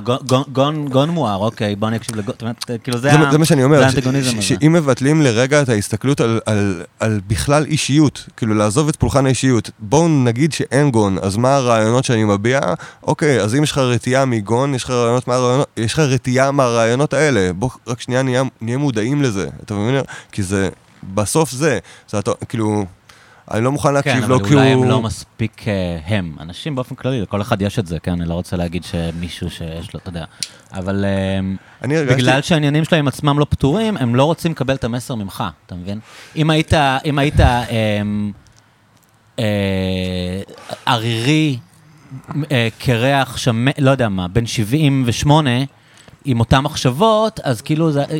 גון- 0.52 0.84
גון- 0.88 1.10
מואר, 1.10 1.36
אוקיי, 1.36 1.76
בוא 1.76 1.88
אני 1.88 1.96
אקשיב 1.96 2.16
לגון, 2.16 2.34
אתה 2.36 2.44
מבין? 2.44 2.78
כאילו, 2.84 2.98
זה 2.98 3.10
זה, 3.10 3.18
מה- 3.18 3.32
זה 3.32 3.38
מה 3.38 3.44
שאני 3.44 3.64
אומר. 3.64 3.80
שאם 4.40 4.72
מבטלים 4.72 5.22
לרגע 5.22 5.62
את 5.62 5.68
ההסתכלות 5.68 6.20
על, 6.20 6.40
על, 6.46 6.82
על 7.00 7.20
בכלל 7.26 7.64
אישיות, 7.64 8.26
כאילו 8.36 8.54
לעזוב 8.54 8.88
את 8.88 8.96
פולחן 8.96 9.26
האישיות, 9.26 9.70
בואו 9.78 10.08
נגיד 10.08 10.52
שאין 10.52 10.90
גון, 10.90 11.18
אז 11.22 11.36
מה 11.36 11.56
הרעיונות 11.56 12.04
שאני 12.04 12.24
מביע? 12.24 12.60
אוקיי, 13.02 13.40
אז 13.40 13.54
אם 13.54 13.62
יש 13.62 13.70
לך 13.72 13.78
רתיעה 13.78 14.24
מגון, 14.24 14.74
יש 15.76 15.92
לך 15.92 15.98
רתיעה 15.98 16.50
מהרעיונות 16.50 17.14
האלה, 17.14 17.50
בוא 17.52 17.70
רק 17.86 18.00
שנייה 18.00 18.22
נהיה 18.22 18.42
מודעים 18.78 19.22
לזה, 19.22 19.48
אתה 19.64 19.74
מבין? 19.74 20.00
כי 20.32 20.42
זה, 20.42 20.68
בסוף 21.14 21.50
זה, 21.50 21.78
זה 22.08 22.18
אתה, 22.18 22.30
כאילו, 22.48 22.84
אני 23.50 23.64
לא 23.64 23.72
מוכן 23.72 23.94
להקשיב 23.94 24.22
כן, 24.22 24.28
לו 24.28 24.36
אבל 24.36 24.48
כי 24.48 24.54
הוא... 24.54 24.60
אולי 24.60 24.72
הם 24.72 24.84
לא 24.84 25.02
מספיק 25.02 25.68
אה, 25.68 25.98
הם. 26.06 26.36
אנשים 26.40 26.74
באופן 26.74 26.94
כללי, 26.94 27.20
לכל 27.20 27.42
אחד 27.42 27.62
יש 27.62 27.78
את 27.78 27.86
זה, 27.86 28.00
כן? 28.00 28.12
אני 28.12 28.28
לא 28.28 28.34
רוצה 28.34 28.56
להגיד 28.56 28.84
שמישהו 28.84 29.50
שיש 29.50 29.94
לו, 29.94 30.00
אתה 30.00 30.08
יודע. 30.08 30.24
אבל 30.72 31.04
אה, 31.04 31.40
אני 31.82 31.96
הרגשתי... 31.96 32.22
בגלל 32.22 32.42
שהעניינים 32.42 32.84
שלהם 32.84 33.08
עצמם 33.08 33.38
לא 33.38 33.46
פתורים, 33.50 33.96
הם 33.96 34.14
לא 34.14 34.24
רוצים 34.24 34.52
לקבל 34.52 34.74
את 34.74 34.84
המסר 34.84 35.14
ממך, 35.14 35.44
אתה 35.66 35.74
מבין? 35.74 36.00
אם 36.36 36.50
היית, 36.50 36.72
אם 37.04 37.18
היית 37.18 37.40
אה, 37.40 37.64
אה, 39.38 40.40
ערירי, 40.86 41.58
אה, 42.52 42.68
קרח, 42.78 43.36
שמן, 43.36 43.72
לא 43.78 43.90
יודע 43.90 44.08
מה, 44.08 44.28
בן 44.28 44.46
78, 44.46 45.50
עם 46.24 46.40
אותן 46.40 46.60
מחשבות, 46.60 47.40
אז 47.42 47.60
כאילו 47.60 47.92
זה, 47.92 48.04
אתה 48.04 48.14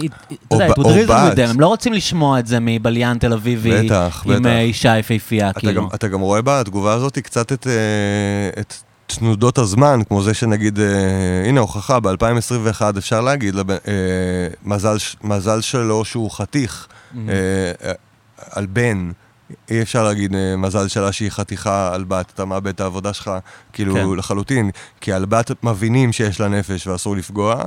יודע, 0.55 0.69
ב- 0.69 0.71
it 0.71 0.75
would 0.75 0.85
או 0.85 0.91
reason 0.91 1.33
with 1.33 1.37
them, 1.37 1.51
הם 1.51 1.61
לא 1.61 1.67
רוצים 1.67 1.93
לשמוע 1.93 2.39
את 2.39 2.47
זה 2.47 2.59
מבליין 2.61 3.19
תל 3.19 3.33
אביבי, 3.33 3.83
בטח, 3.87 4.23
עם 4.27 4.33
בטח. 4.35 4.47
אה, 4.47 4.61
אישה 4.61 4.99
יפהפייה, 4.99 5.51
אתה 5.51 5.61
כאילו. 5.61 5.83
גם, 5.83 5.89
אתה 5.95 6.09
גם 6.09 6.21
רואה 6.21 6.41
בתגובה 6.45 6.93
הזאת 6.93 7.19
קצת 7.19 7.53
את, 7.53 7.67
אה, 7.67 8.61
את 8.61 8.75
תנודות 9.07 9.59
הזמן, 9.59 10.01
כמו 10.09 10.23
זה 10.23 10.35
שנגיד, 10.35 10.79
אה, 10.81 10.85
הנה 11.49 11.61
הוכחה, 11.61 12.01
ב-2021 12.01 12.19
אפשר 12.99 13.21
להגיד, 13.21 13.55
לב, 13.55 13.71
אה, 13.71 13.77
מזל, 14.65 14.97
מזל 15.25 15.61
שלו 15.61 16.05
שהוא 16.05 16.31
חתיך 16.31 16.87
Mm. 17.15 17.17
אה, 17.29 17.33
אה, 17.89 17.93
על 18.51 18.67
בן, 18.67 19.11
אי 19.71 19.83
אפשר 19.83 20.05
להגיד 20.05 20.35
אה, 20.35 20.57
מזל 20.57 20.89
שלה 20.89 21.13
שהיא 21.13 21.31
חתיכה 21.31 21.95
על 21.95 22.05
בת, 22.09 22.33
אתה 22.35 22.45
מאבד 22.45 22.67
את 22.69 22.81
העבודה 22.81 23.13
שלך, 23.13 23.31
כאילו 23.73 23.95
כן. 23.95 24.19
לחלוטין. 24.19 24.71
כי 25.01 25.13
על 25.13 25.25
בת 25.25 25.51
מבינים 25.65 26.13
שיש 26.13 26.41
לה 26.41 26.49
נפש 26.49 26.87
ואסור 26.87 27.17
לפגוע. 27.17 27.63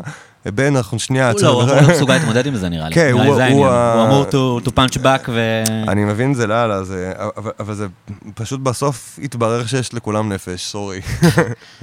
בן, 0.46 0.76
אנחנו 0.76 1.00
שנייה... 1.00 1.32
הוא 1.32 1.42
לא, 1.42 1.48
הוא 1.50 1.62
אמור 1.64 1.74
להיות 1.76 1.90
מסוגל 1.90 2.14
להתמודד 2.14 2.46
עם 2.48 2.56
זה 2.56 2.70
נראה 2.70 2.90
לי. 2.90 2.96
כן, 2.96 3.10
הוא- 3.14 3.22
הוא 3.24 3.40
העניין. 3.42 3.68
ה- 3.68 3.94
הוא 3.94 4.04
אמור 4.06 4.26
to- 4.66 4.70
punch 4.70 4.98
back 4.98 5.30
ו... 5.30 5.64
אני 5.88 6.06
מבין 6.06 6.34
זה 6.34 6.48
לאללה, 6.48 6.84
זה, 6.84 7.14
אבל, 7.60 7.74
זה 7.76 7.88
פשוט 8.36 8.60
בסוף 8.60 9.20
התברר 9.24 9.66
שיש 9.66 9.94
לכולם 9.94 10.34
נפש, 10.34 10.66
סורי. 10.66 11.02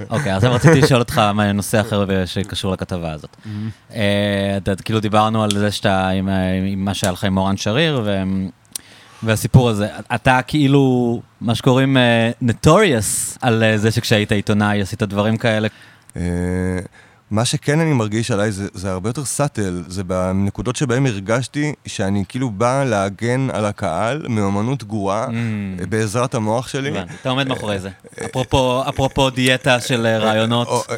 אוקיי, 0.09 0.35
אז 0.35 0.43
רציתי 0.43 0.81
לשאול 0.81 0.99
אותך 0.99 1.17
מה- 1.17 1.51
נושא 1.51 1.81
אחר 1.81 2.05
שקשור 2.25 2.73
לכתבה 2.73 3.11
הזאת. 3.11 3.37
אה, 3.95 4.57
כאילו 4.85 4.99
דיברנו 4.99 5.43
על 5.43 5.51
זה 5.51 5.71
שאתה, 5.71 6.09
עם 6.09 6.29
ה- 6.29 6.33
עם 6.73 6.85
מה 6.85 6.93
שהיה 6.93 7.13
לך 7.13 7.23
עם 7.23 7.33
מורן 7.33 7.57
שריר, 7.57 8.01
ו- 8.05 8.23
והסיפור 9.25 9.69
הזה. 9.69 9.87
אתה 10.15 10.39
כאילו, 10.47 11.21
מה 11.41 11.55
שקוראים 11.55 11.97
נטוריוס 12.41 13.37
על 13.41 13.63
אה, 13.63 13.77
זה 13.77 13.91
שכשהיית 13.91 14.31
עיתונאי 14.31 14.81
עשית 14.81 15.03
דברים 15.03 15.37
כאלה. 15.37 15.67
אה, 17.31 17.35
מה 17.35 17.45
שכן 17.45 17.79
אני 17.79 17.93
מרגיש 17.93 18.31
עליי 18.31 18.51
זה, 18.51 18.67
זה 18.73 18.91
הרבה 18.91 19.09
יותר 19.09 19.25
סאטל, 19.25 19.83
זה 19.87 20.03
בנקודות 20.03 20.75
שבהן 20.75 21.05
הרגשתי 21.05 21.73
שאני 21.85 22.23
כאילו 22.29 22.49
בא 22.49 22.83
להגן 22.83 23.47
על 23.53 23.65
הקהל 23.65 24.25
מאמנות 24.29 24.83
גרועה 24.83 25.27
Mm. 25.27 25.85
בעזרת 25.89 26.35
המוח 26.35 26.67
שלי. 26.67 26.91
אתה 27.21 27.29
עומד 27.29 27.47
מאחורי 27.47 27.79
זה. 27.79 27.89
אפרופו, 28.25 28.83
אפרופו 28.89 29.29
דיאטה 29.29 29.79
של 29.79 30.05
אה, 30.05 30.17
רעיונות. 30.17 30.67
אה, 30.89 30.95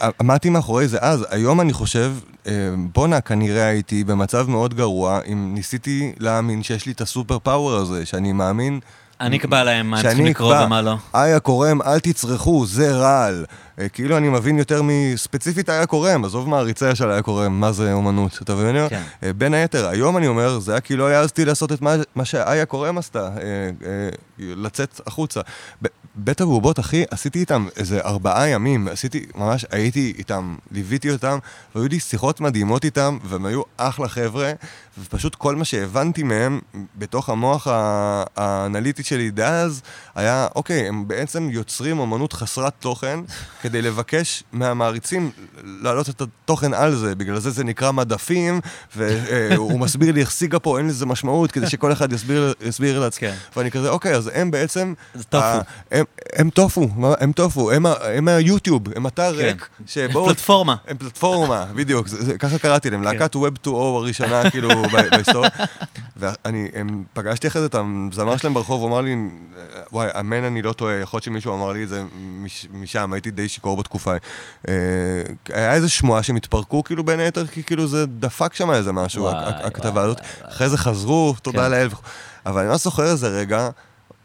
אה, 0.00 0.10
עמדתי 0.20 0.50
מאחורי 0.50 0.88
זה 0.88 0.98
אז, 1.00 1.26
היום 1.30 1.60
אני 1.60 1.72
חושב, 1.72 2.12
אה, 2.46 2.52
בואנה, 2.92 3.20
כנראה 3.20 3.64
הייתי 3.66 4.04
במצב 4.04 4.48
מאוד 4.48 4.74
גרוע 4.74 5.20
אם 5.32 5.50
ניסיתי 5.54 6.12
להאמין 6.18 6.62
שיש 6.62 6.86
לי 6.86 6.92
את 6.92 7.00
הסופר 7.00 7.38
פאוור 7.38 7.74
הזה, 7.76 8.06
שאני 8.06 8.32
מאמין... 8.32 8.80
אני 9.20 9.36
אקבע 9.36 9.64
להם 9.64 9.90
מה 9.90 9.96
הם 9.96 10.02
צריכים 10.02 10.26
לקרוא 10.26 10.56
ומה 10.64 10.82
לא. 10.82 10.96
איה 11.14 11.40
קורם, 11.40 11.82
אל 11.82 11.98
תצרכו, 11.98 12.66
זה 12.66 12.92
רעל. 12.92 13.44
אה, 13.78 13.88
כאילו 13.88 14.16
אני 14.16 14.28
מבין 14.28 14.58
יותר 14.58 14.82
מספציפית 14.84 15.70
איה 15.70 15.86
קורם, 15.86 16.24
עזוב 16.24 16.48
מעריציה 16.48 16.94
של 16.94 17.10
איה 17.10 17.22
קורם, 17.22 17.60
מה 17.60 17.72
זה 17.72 17.92
אומנות, 17.92 18.38
אתה 18.42 18.54
מבין? 18.54 18.88
כן. 18.88 19.02
אה, 19.22 19.32
בין 19.32 19.54
היתר, 19.54 19.88
היום 19.88 20.16
אני 20.16 20.26
אומר, 20.26 20.58
זה 20.58 20.72
היה 20.72 20.80
כי 20.80 20.96
לא 20.96 21.08
העזתי 21.08 21.44
לעשות 21.44 21.72
את 21.72 21.80
מה, 21.80 21.94
מה 22.14 22.24
שאיה 22.24 22.66
קורם 22.66 22.98
עשתה, 22.98 23.28
אה, 23.28 24.08
לצאת 24.38 25.00
החוצה. 25.06 25.40
בית 26.14 26.40
הבובות, 26.40 26.80
אחי, 26.80 27.04
עשיתי 27.10 27.38
איתם 27.38 27.66
איזה 27.76 28.00
ארבעה 28.00 28.48
ימים, 28.48 28.88
עשיתי, 28.88 29.26
ממש 29.34 29.66
הייתי 29.70 30.12
איתם, 30.18 30.56
ליוויתי 30.72 31.10
אותם, 31.10 31.38
והיו 31.74 31.88
לי 31.88 32.00
שיחות 32.00 32.40
מדהימות 32.40 32.84
איתם, 32.84 33.18
והם 33.24 33.46
היו 33.46 33.62
אחלה 33.76 34.08
חבר'ה, 34.08 34.52
ופשוט 34.98 35.34
כל 35.34 35.56
מה 35.56 35.64
שהבנתי 35.64 36.22
מהם, 36.22 36.60
בתוך 36.98 37.28
המוח 37.28 37.66
האנליטי 38.36 39.02
שלי 39.02 39.30
דאז, 39.30 39.82
היה, 40.14 40.46
אוקיי, 40.54 40.88
הם 40.88 41.08
בעצם 41.08 41.50
יוצרים 41.50 41.98
אומנות 41.98 42.32
חסרת 42.32 42.72
תוכן, 42.80 43.20
כדי 43.62 43.82
לבקש 43.82 44.44
מהמעריצים 44.52 45.30
להעלות 45.64 46.08
את 46.08 46.20
התוכן 46.20 46.74
על 46.74 46.94
זה, 46.94 47.14
בגלל 47.14 47.38
זה 47.38 47.50
זה 47.50 47.64
נקרא 47.64 47.92
מדפים, 47.92 48.60
והוא 48.96 49.80
מסביר 49.80 50.12
לי 50.12 50.20
איך 50.20 50.30
סיגה 50.30 50.58
פה, 50.58 50.78
אין 50.78 50.86
לזה 50.88 51.06
משמעות, 51.06 51.52
כדי 51.52 51.70
שכל 51.70 51.92
אחד 51.92 52.12
יסביר, 52.12 52.54
יסביר 52.60 53.00
לעצמי. 53.00 53.28
כן. 53.28 53.34
ואני 53.56 53.70
כזה, 53.70 53.90
אוקיי, 53.90 54.14
אז 54.14 54.30
הם 54.34 54.50
בעצם... 54.50 54.94
זה 55.14 55.24
טופו. 55.24 55.46
הם, 56.00 56.06
הם 56.32 56.50
טופו, 56.50 56.88
הם 57.20 57.32
טופו, 57.32 57.70
הם, 57.72 58.28
היוטיוב, 58.28 58.82
הם 58.96 59.06
אתר 59.06 59.32
כן. 59.32 59.38
ריק, 59.38 59.68
שבואו... 59.86 60.26
פלטפורמה. 60.26 60.76
הם 60.88 60.96
פלטפורמה, 60.96 61.64
בדיוק, 61.76 62.08
זה, 62.08 62.24
זה, 62.24 62.38
ככה 62.38 62.58
קראתי 62.58 62.90
להם, 62.90 63.00
כן. 63.00 63.06
להקת 63.06 63.36
Web 63.36 63.66
2O 63.66 63.70
הראשונה, 63.70 64.50
כאילו, 64.50 64.68
בהיסטוריה. 65.10 65.50
ואני, 66.16 66.68
הם, 66.74 67.04
פגשתי 67.12 67.48
אחרי 67.48 67.60
זה 67.60 67.66
את 67.66 67.74
הזמר 68.12 68.36
שלהם 68.36 68.54
ברחוב, 68.54 68.80
הוא 68.80 68.88
אמר 68.88 69.00
לי, 69.00 69.16
וואי, 69.92 70.08
אמן 70.20 70.44
אני 70.44 70.62
לא 70.62 70.72
טועה, 70.72 70.94
יכול 70.94 71.16
להיות 71.16 71.24
שמישהו 71.24 71.54
אמר 71.54 71.72
לי 71.72 71.84
את 71.84 71.88
זה 71.88 72.02
מש, 72.14 72.66
משם, 72.72 73.12
הייתי 73.12 73.30
די 73.30 73.48
שיכור 73.48 73.76
בתקופה. 73.76 74.14
אה, 74.68 74.74
היה 75.48 75.74
איזה 75.74 75.88
שמועה 75.88 76.22
שהם 76.22 76.36
התפרקו, 76.36 76.84
כאילו, 76.84 77.04
בין 77.04 77.20
היתר, 77.20 77.46
כי 77.46 77.62
כאילו 77.62 77.86
זה 77.86 78.06
דפק 78.06 78.54
שם 78.54 78.70
איזה 78.70 78.92
משהו, 78.92 79.22
וואי, 79.22 79.34
וואי, 79.34 79.52
הכתבה 79.64 80.02
הזאת. 80.02 80.20
וואי. 80.20 80.52
אחרי 80.52 80.68
זה 80.68 80.78
חזרו, 80.78 81.34
תודה 81.42 81.64
כן. 81.64 81.70
לאל. 81.70 81.88
אבל 82.46 82.60
אני 82.60 82.70
לא 82.70 82.76
זוכר 82.76 83.02
איזה 83.02 83.28
רגע, 83.28 83.68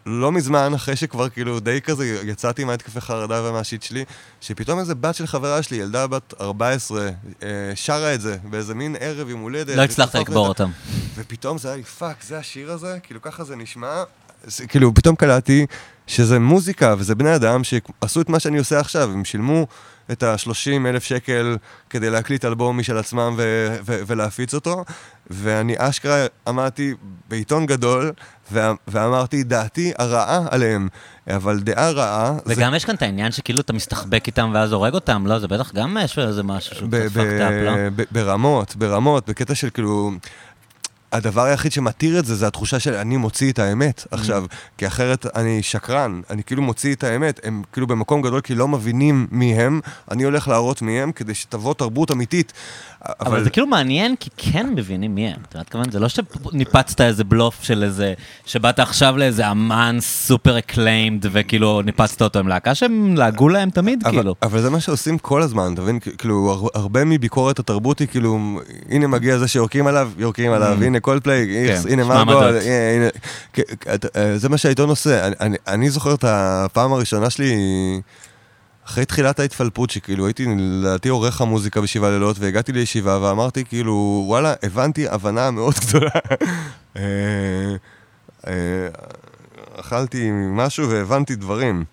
לא 0.05 0.31
מזמן, 0.31 0.73
אחרי 0.73 0.95
שכבר 0.95 1.29
כאילו 1.29 1.59
די 1.59 1.81
כזה 1.81 2.19
יצאתי 2.23 2.63
מהתקפי 2.63 3.01
חרדה 3.01 3.43
ומה 3.43 3.60
shit 3.60 3.83
שלי, 3.83 4.05
שפתאום 4.41 4.79
איזה 4.79 4.95
בת 4.95 5.15
של 5.15 5.27
חברה 5.27 5.63
שלי, 5.63 5.77
ילדה 5.77 6.07
בת 6.07 6.33
14, 6.41 7.09
אה, 7.43 7.47
שרה 7.75 8.13
את 8.13 8.21
זה 8.21 8.37
באיזה 8.43 8.75
מין 8.75 8.95
ערב 8.99 9.29
יום 9.29 9.41
הולדת. 9.41 9.75
לא 9.75 9.81
הצלחת 9.81 10.15
לקבור. 10.15 10.47
אותם. 10.47 10.69
ופתאום 11.15 11.57
זה 11.57 11.67
היה 11.67 11.77
לי, 11.77 11.83
fuck, 11.83 12.23
זה 12.23 12.37
השיר 12.37 12.71
הזה? 12.71 12.97
כאילו 13.03 13.21
ככה 13.21 13.43
זה 13.43 13.55
נשמע. 13.55 14.03
זה, 14.43 14.67
כאילו, 14.67 14.93
פתאום 14.93 15.15
קלטתי 15.15 15.65
שזה 16.07 16.39
מוזיקה 16.39 16.95
וזה 16.97 17.15
בני 17.15 17.35
אדם 17.35 17.63
שעשו 17.63 18.21
את 18.21 18.29
מה 18.29 18.39
שאני 18.39 18.57
עושה 18.57 18.79
עכשיו, 18.79 19.11
הם 19.11 19.25
שילמו 19.25 19.67
את 20.11 20.23
ה-30 20.23 20.87
אלף 20.87 21.03
שקל 21.03 21.57
כדי 21.89 22.09
להקליט 22.09 22.45
אלבום 22.45 22.79
משל 22.79 22.97
עצמם 22.97 23.33
ו- 23.37 23.77
ו- 23.85 23.99
ולהפיץ 24.07 24.53
אותו, 24.53 24.85
ואני 25.29 25.75
אשכרה 25.77 26.25
עמדתי 26.47 26.93
בעיתון 27.29 27.65
גדול 27.65 28.11
ואמרתי, 28.87 29.43
דעתי 29.43 29.91
הרעה 29.97 30.45
עליהם, 30.51 30.87
אבל 31.27 31.59
דעה 31.59 31.91
רעה... 31.91 32.33
זה 32.45 32.53
וגם 32.57 32.73
יש 32.75 32.85
כאן 32.85 32.95
את 32.95 33.01
העניין 33.01 33.31
שכאילו 33.31 33.61
אתה 33.61 33.73
מסתחבק 33.73 34.27
איתם 34.27 34.51
ואז 34.53 34.71
הורג 34.71 34.93
אותם, 34.93 35.27
לא? 35.27 35.39
זה 35.39 35.47
בטח 35.47 35.73
גם 35.73 35.97
יש 36.03 36.19
איזה 36.19 36.43
משהו 36.43 36.75
שהוא 36.75 36.89
קצת 36.89 37.15
fucked 37.15 37.39
up, 37.39 37.65
לא? 37.65 38.03
ברמות, 38.11 38.75
ברמות, 38.75 39.29
בקטע 39.29 39.55
של 39.55 39.69
כאילו... 39.69 40.11
הדבר 41.11 41.41
היחיד 41.41 41.71
שמתיר 41.71 42.19
את 42.19 42.25
זה, 42.25 42.35
זה 42.35 42.47
התחושה 42.47 42.79
של 42.79 42.93
אני 42.93 43.17
מוציא 43.17 43.51
את 43.51 43.59
האמת 43.59 44.07
עכשיו, 44.11 44.45
כי 44.77 44.87
אחרת 44.87 45.25
אני 45.35 45.63
שקרן, 45.63 46.21
אני 46.29 46.43
כאילו 46.43 46.61
מוציא 46.61 46.95
את 46.95 47.03
האמת, 47.03 47.39
הם 47.43 47.63
כאילו 47.73 47.87
במקום 47.87 48.21
גדול 48.21 48.41
כי 48.41 48.55
לא 48.55 48.67
מבינים 48.67 49.27
מי 49.31 49.53
הם, 49.53 49.79
אני 50.11 50.23
הולך 50.23 50.47
להראות 50.47 50.81
מי 50.81 51.01
הם 51.01 51.11
כדי 51.11 51.33
שתבוא 51.33 51.73
תרבות 51.73 52.11
אמיתית. 52.11 52.53
אבל 53.19 53.43
זה 53.43 53.49
כאילו 53.49 53.67
מעניין, 53.67 54.15
כי 54.19 54.29
כן 54.37 54.69
מבינים 54.75 55.15
מי 55.15 55.27
הם. 55.27 55.35
אתה 55.49 55.59
מתכוון, 55.59 55.91
זה 55.91 55.99
לא 55.99 56.07
שניפצת 56.09 57.01
איזה 57.01 57.23
בלוף 57.23 57.63
של 57.63 57.83
איזה, 57.83 58.13
שבאת 58.45 58.79
עכשיו 58.79 59.17
לאיזה 59.17 59.51
אמן 59.51 59.97
סופר 59.99 60.57
acclaimed, 60.59 61.25
וכאילו 61.31 61.81
ניפצת 61.81 62.21
אותו 62.21 62.39
עם 62.39 62.47
להקה 62.47 62.75
שהם 62.75 63.15
לעגו 63.17 63.49
להם 63.49 63.69
תמיד, 63.69 64.03
אבל, 64.07 64.15
כאילו. 64.17 64.35
אבל 64.41 64.61
זה 64.61 64.69
מה 64.69 64.79
שעושים 64.79 65.17
כל 65.17 65.41
הזמן, 65.41 65.73
אתה 65.73 65.81
מבין? 65.81 65.99
כאילו, 65.99 66.51
הר- 66.51 66.81
הרבה 66.81 67.05
מביקורת 67.05 67.59
התרבות 67.59 67.99
היא 67.99 68.07
כאילו, 68.07 68.39
הנה 68.89 69.07
מגיע 69.07 69.37
זה 69.37 69.47
שיורקים 69.47 69.87
עליו, 69.87 70.11
יורקים 70.17 70.51
עליו, 70.51 70.77
הנה 70.83 70.99
כן, 71.83 71.89
הנה 71.93 72.03
שמעו 72.03 72.23
מרגול, 72.23 72.43
עמדות. 72.43 72.61
הנה, 72.63 72.73
הנה. 72.95 73.07
כ- 73.53 73.59
כ- 73.81 73.87
אה, 74.17 74.37
זה 74.37 74.49
מה 74.49 74.57
שהעיתון 74.57 74.89
עושה. 74.89 75.29
אני 75.67 75.89
זוכר 75.89 76.13
את 76.13 76.23
הפעם 76.27 76.93
הראשונה 76.93 77.29
שלי, 77.29 77.55
אחרי 78.87 79.05
תחילת 79.05 79.39
ההתפלפות, 79.39 79.89
שכאילו 79.89 80.25
הייתי 80.25 80.45
לדעתי 80.57 81.09
עורך 81.09 81.41
המוזיקה 81.41 81.81
בשבעה 81.81 82.09
לילות, 82.11 82.39
והגעתי 82.39 82.71
לישיבה 82.71 83.19
ואמרתי 83.21 83.65
כאילו, 83.65 84.23
וואלה, 84.27 84.53
הבנתי 84.63 85.07
הבנה 85.07 85.51
מאוד 85.51 85.73
גדולה. 85.87 86.09
אה, 86.97 87.75
אה, 88.47 88.87
אכלתי 89.79 90.29
משהו 90.31 90.89
והבנתי 90.89 91.35
דברים. 91.35 91.83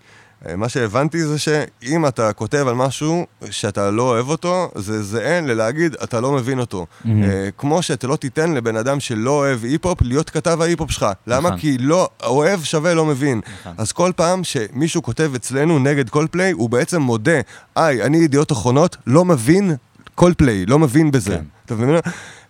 אה, 0.48 0.56
מה 0.56 0.68
שהבנתי 0.68 1.26
זה 1.26 1.38
שאם 1.38 2.06
אתה 2.06 2.32
כותב 2.32 2.64
על 2.68 2.74
משהו 2.74 3.26
שאתה 3.50 3.90
לא 3.90 4.02
אוהב 4.02 4.28
אותו, 4.28 4.70
זה 4.74 5.02
זהה 5.02 5.40
ללהגיד, 5.40 5.94
אתה 6.04 6.20
לא 6.20 6.32
מבין 6.32 6.58
אותו. 6.58 6.86
מהמם. 7.04 7.22
אה, 7.22 7.48
כמו 7.58 7.82
שאתה 7.82 8.06
לא 8.06 8.16
תיתן 8.16 8.52
לבן 8.52 8.76
אדם 8.76 9.00
שלא 9.00 9.30
אוהב 9.30 9.64
היפ-הופ 9.64 10.02
להיות 10.02 10.30
כתב 10.30 10.58
ההיפ-הופ 10.60 10.90
שלך. 10.90 11.06
למה? 11.26 11.48
נכון. 11.48 11.60
כי 11.60 11.78
לא, 11.78 12.08
אוהב 12.22 12.62
שווה 12.64 12.94
לא 12.94 13.04
מבין. 13.04 13.40
נכון. 13.60 13.72
אז 13.78 13.92
כל 13.92 14.12
פעם 14.16 14.44
שמישהו 14.44 15.02
כותב 15.02 15.32
אצלנו 15.36 15.78
נגד 15.78 16.08
קולפליי, 16.08 16.52
הוא 16.52 16.70
בעצם 16.70 17.02
מודה, 17.02 17.40
היי, 17.76 18.02
אני 18.02 18.16
ידיעות 18.18 18.52
אחרונות, 18.52 18.96
לא 19.06 19.24
מבין 19.24 19.76
קולפליי, 20.14 20.66
לא 20.66 20.78
מבין 20.78 21.10
בזה. 21.10 21.36
כן. 21.36 21.44
אתה 21.66 21.74
מבין? 21.74 21.96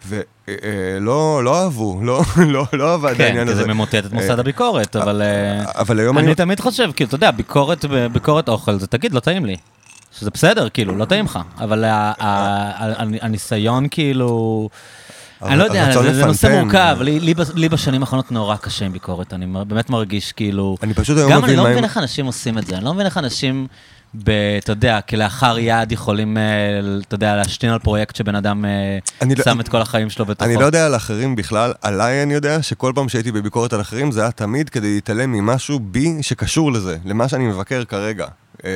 ולא 0.08 1.44
לא 1.44 1.62
אהבו, 1.62 2.00
לא 2.02 2.22
לא- 2.36 2.66
לא 2.72 2.94
עבד 2.94 3.14
כן, 3.16 3.24
העניין 3.24 3.46
כי 3.46 3.52
הזה. 3.52 3.62
זה 3.62 3.68
ממוטט 3.68 3.94
את 3.94 4.12
מוסד 4.12 4.38
הביקורת, 4.38 4.96
אבל 4.96 5.22
אה, 5.22 5.64
אבל 5.80 5.98
היום 6.00 6.18
אני... 6.18 6.26
אני 6.26 6.34
תמיד 6.34 6.60
חושב, 6.60 6.90
כאילו, 6.96 7.08
אתה 7.08 7.14
יודע, 7.14 7.30
ביקורת 7.30 7.84
ביקורת 8.12 8.48
אוכל, 8.48 8.78
זה 8.78 8.86
תגיד, 8.86 9.12
לא 9.14 9.20
טעים 9.20 9.44
לי. 9.46 9.56
שזה 10.18 10.30
בסדר, 10.30 10.68
כאילו, 10.68 10.96
לא 10.96 11.04
טעים 11.04 11.24
לך. 11.24 11.38
אבל 11.60 11.84
הניסיון, 13.20 13.86
כאילו... 13.90 14.68
אני 15.42 15.58
לא 15.58 15.64
יודע, 15.64 15.92
זה- 16.02 16.14
זה 16.14 16.26
נושא. 16.26 16.60
מורכב, 16.62 16.96
לי- 17.00 17.20
לי 17.20 17.34
לי 17.54 17.68
בשנים 17.68 18.00
האחרונות 18.02 18.32
נורא 18.32 18.56
קשה 18.56 18.84
עם 18.86 18.92
ביקורת, 18.92 19.32
אני 19.34 19.46
באמת 19.66 19.90
מרגיש 19.90 20.32
כאילו... 20.32 20.76
אני 20.82 20.94
פשוט 20.94 21.18
היום 21.18 21.30
גם 21.30 21.36
אני 21.38 21.44
מבין 21.44 21.56
לא 21.56 21.62
מה 21.64 21.70
מבין. 21.70 21.84
איך 21.84 21.98
אנשים 21.98 22.26
עושים 22.26 22.58
את 22.58 22.66
זה, 22.66 22.76
אני 22.76 22.84
לא 22.84 22.94
מבין 22.94 23.06
איך 23.06 23.18
אנשים, 23.18 23.66
ב- 24.14 24.30
אתה 24.58 24.72
יודע, 24.72 25.00
כלאחר 25.00 25.58
יד 25.58 25.92
יכולים, 25.92 26.36
אה, 26.38 26.42
אתה 27.08 27.14
יודע, 27.14 27.36
להשתין 27.36 27.70
על 27.70 27.78
פרויקט 27.78 28.16
שבן 28.16 28.34
אדם 28.34 28.64
אה, 28.64 28.98
לא- 29.36 29.44
שם 29.44 29.60
את 29.60 29.68
כל 29.68 29.80
החיים 29.82 30.10
שלו 30.10 30.24
בתוכו. 30.26 30.44
אני 30.50 30.56
לא 30.56 30.64
יודע 30.66 30.86
על 30.86 30.96
אחרים 30.96 31.36
בכלל, 31.36 31.72
עליי 31.82 32.22
אני 32.22 32.34
יודע 32.34 32.62
שכל 32.62 32.92
פעם 32.94 33.08
שהייתי 33.08 33.32
בביקורת 33.32 33.72
על 33.72 33.80
אחרים 33.80 34.12
זה 34.12 34.20
היה 34.22 34.30
תמיד 34.30 34.70
כדי 34.70 34.94
להתעלם 34.94 35.32
ממשהו 35.32 35.80
בי 35.80 36.22
שקשור 36.22 36.72
לזה, 36.72 36.96
למה 37.04 37.28
שאני 37.28 37.46
מבקר 37.46 37.84
כרגע. 37.84 38.26
אה, 38.64 38.70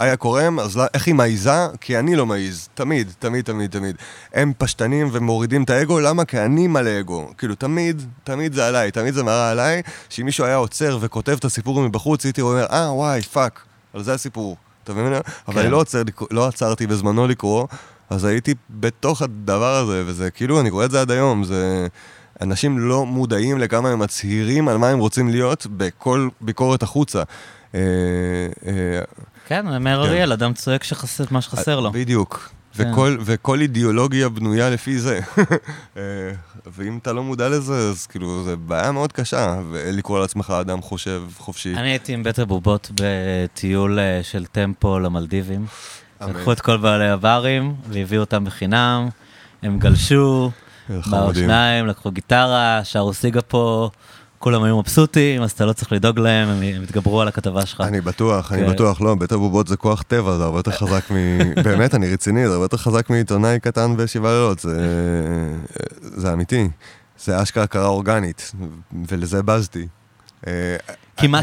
איה 0.00 0.16
קורם, 0.16 0.60
אז 0.60 0.76
לא- 0.76 0.84
איך 0.94 1.06
היא 1.06 1.14
מעיזה? 1.14 1.50
כי 1.80 1.98
אני 1.98 2.16
לא 2.16 2.26
מעיז. 2.26 2.68
תמיד, 2.74 3.12
תמיד, 3.18 3.44
תמיד, 3.44 3.70
תמיד. 3.70 3.96
הם 4.34 4.52
פשטנים 4.58 5.08
ומורידים 5.12 5.62
את 5.62 5.70
האגו, 5.70 6.00
למה? 6.00 6.24
כי 6.24 6.38
אני 6.40 6.66
מלא 6.66 7.00
אגו. 7.00 7.30
כאילו, 7.38 7.54
תמיד, 7.54 8.02
תמיד 8.24 8.52
זה 8.52 8.66
עליי, 8.66 8.90
תמיד 8.90 9.14
זה 9.14 9.22
מראה 9.22 9.50
עליי, 9.50 9.82
שאם 10.08 10.24
מישהו 10.24 10.44
היה 10.44 10.56
עוצר 10.56 10.98
וכותב 11.00 11.36
את 11.38 11.44
הסיפור 11.44 11.80
מבחוץ, 11.82 12.24
הייתי 12.24 12.40
אומר, 12.40 12.66
אה, 12.72 12.92
וואי, 12.92 13.22
fuck, 13.22 13.60
על 13.94 14.02
זה 14.02 14.14
הסיפור. 14.14 14.56
אתה 14.90 14.98
מבין? 14.98 15.12
אבל 15.48 15.62
אני 15.62 15.70
לא, 15.70 15.76
עוצר, 15.76 16.02
לקרוא- 16.06 16.28
לא 16.30 16.46
עצרתי 16.46 16.86
בזמנו 16.86 17.26
לקרוא, 17.28 17.66
אז 18.10 18.24
הייתי 18.24 18.54
בתוך 18.70 19.22
הדבר 19.22 19.74
הזה, 19.76 20.02
וזה 20.06 20.30
כאילו, 20.30 20.60
אני 20.60 20.70
רואה 20.70 20.84
את 20.84 20.90
זה 20.90 21.00
עד 21.00 21.10
היום, 21.10 21.44
זה... 21.44 21.86
אנשים 22.42 22.78
לא 22.78 23.06
מודעים 23.06 23.58
לכמה 23.58 23.90
הם 23.90 23.98
מצהירים 23.98 24.68
על 24.68 24.76
מה 24.76 24.88
הם 24.88 24.98
רוצים 24.98 25.28
להיות 25.28 25.66
בכל 25.76 26.28
ביקורת 26.40 26.82
החוצה. 26.82 27.22
אה, 27.74 27.80
אה, 28.66 29.00
כן, 29.46 29.66
אומר 29.66 30.02
כן. 30.04 30.08
אריאל, 30.08 30.32
אדם 30.32 30.52
צועק 30.52 30.84
שחסר 30.84 31.24
מה 31.30 31.40
שחסר 31.40 31.80
לו. 31.80 31.90
בדיוק. 31.92 32.50
כן. 32.72 32.90
וכל, 32.92 33.16
וכל 33.20 33.60
אידיאולוגיה 33.60 34.28
בנויה 34.28 34.70
לפי 34.70 34.98
זה. 34.98 35.20
אה, 35.96 36.02
ואם 36.66 36.98
אתה 37.02 37.12
לא 37.12 37.22
מודע 37.22 37.48
לזה, 37.48 37.74
אז 37.74 38.06
כאילו, 38.06 38.44
זו 38.44 38.56
בעיה 38.56 38.92
מאוד 38.92 39.12
קשה, 39.12 39.60
ולקרוא 39.70 40.20
לעצמך 40.20 40.50
אדם 40.60 40.82
חושב 40.82 41.22
חופשי. 41.36 41.74
אני 41.74 41.88
הייתי 41.88 42.12
עם 42.12 42.22
בית 42.22 42.38
הבובות 42.38 42.90
בטיול 42.94 43.98
אה, 43.98 44.20
של 44.22 44.46
טמפו 44.46 44.98
למלדיבים. 44.98 45.66
לקחו 46.20 46.52
את 46.52 46.60
כל 46.60 46.76
בעלי 46.76 47.08
הברים 47.08 47.74
והביאו 47.88 48.20
אותם 48.20 48.44
בחינם, 48.44 49.08
הם 49.62 49.78
גלשו, 49.78 50.50
באו. 50.88 51.34
שניים, 51.34 51.86
לקחו 51.86 52.10
גיטרה, 52.10 52.80
שרו 52.84 53.14
סיגפו, 53.14 53.90
כולם 54.38 54.62
היו 54.62 54.78
מבסוטים, 54.78 55.42
אז 55.42 55.50
אתה 55.50 55.66
לא 55.66 55.72
צריך 55.72 55.92
לדאוג 55.92 56.18
להם, 56.18 56.48
הם 56.48 56.62
הם 56.62 56.82
התגברו 56.82 57.20
על 57.20 57.28
הכתבה 57.28 57.66
שלך. 57.66 57.80
אני 57.80 58.00
בטוח, 58.00 58.52
אני 58.52 58.66
כן. 58.66 58.72
בטוח, 58.72 59.00
לא, 59.00 59.14
בית 59.14 59.32
הבובות 59.32 59.68
זה 59.68 59.76
כוח 59.76 60.02
טבע, 60.02 60.36
זה 60.36 60.44
הרבה 60.44 60.58
יותר 60.58 60.70
חזק 60.70 61.10
מ... 61.10 61.14
באמת, 61.64 61.94
אני 61.94 62.12
רציני, 62.12 62.46
זה 62.46 62.52
הרבה 62.52 62.64
יותר 62.64 62.76
חזק 62.76 63.10
מעיתונאי 63.10 63.60
קטן 63.60 63.96
בשבעה 63.96 64.32
לילות, 64.32 64.58
זה, 64.58 64.90
זה 66.00 66.32
אמיתי. 66.32 66.68
זה 67.24 67.42
אשכרה 67.42 67.66
קרה 67.66 67.86
אורגנית, 67.86 68.52
ולזה 69.08 69.42
בזתי. 69.42 69.86
כי 71.20 71.26
מה, 71.26 71.40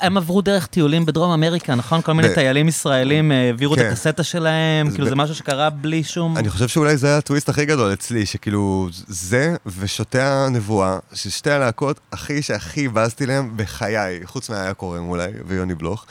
הם 0.00 0.16
עברו 0.16 0.42
דרך 0.42 0.66
טיולים 0.66 1.06
בדרום 1.06 1.32
אמריקה, 1.32 1.74
נכון? 1.74 2.02
כל 2.02 2.12
מיני 2.12 2.34
טיילים 2.34 2.68
ישראלים 2.68 3.32
אה, 3.32 3.46
העבירו 3.46 3.74
את 3.74 3.78
כן. 3.78 3.86
הקסטה 3.86 4.22
שלהם, 4.22 4.90
כאילו 4.90 5.08
זה 5.08 5.14
משהו 5.14 5.34
שקרה 5.34 5.70
בלי 5.70 6.04
שום... 6.04 6.36
אני 6.36 6.50
חושב 6.50 6.68
שאולי 6.68 6.96
זה 6.96 7.18
הטוויסט 7.18 7.48
הכי 7.48 7.64
גדול 7.64 7.92
אצלי, 7.92 8.26
שכאילו 8.26 8.88
זה 9.08 9.56
ושוטי 9.66 10.20
הנבואה, 10.20 10.98
ששתי 11.14 11.50
הלהקות 11.50 12.00
הכי 12.12 12.42
שהכי 12.42 12.88
בזתי 12.88 13.26
להם 13.26 13.52
בחיי, 13.56 14.20
חוץ 14.24 14.50
מאיה 14.50 14.74
קורם 14.74 15.08
אולי, 15.08 15.30
ויוני 15.46 15.74
בלוך. 15.74 16.06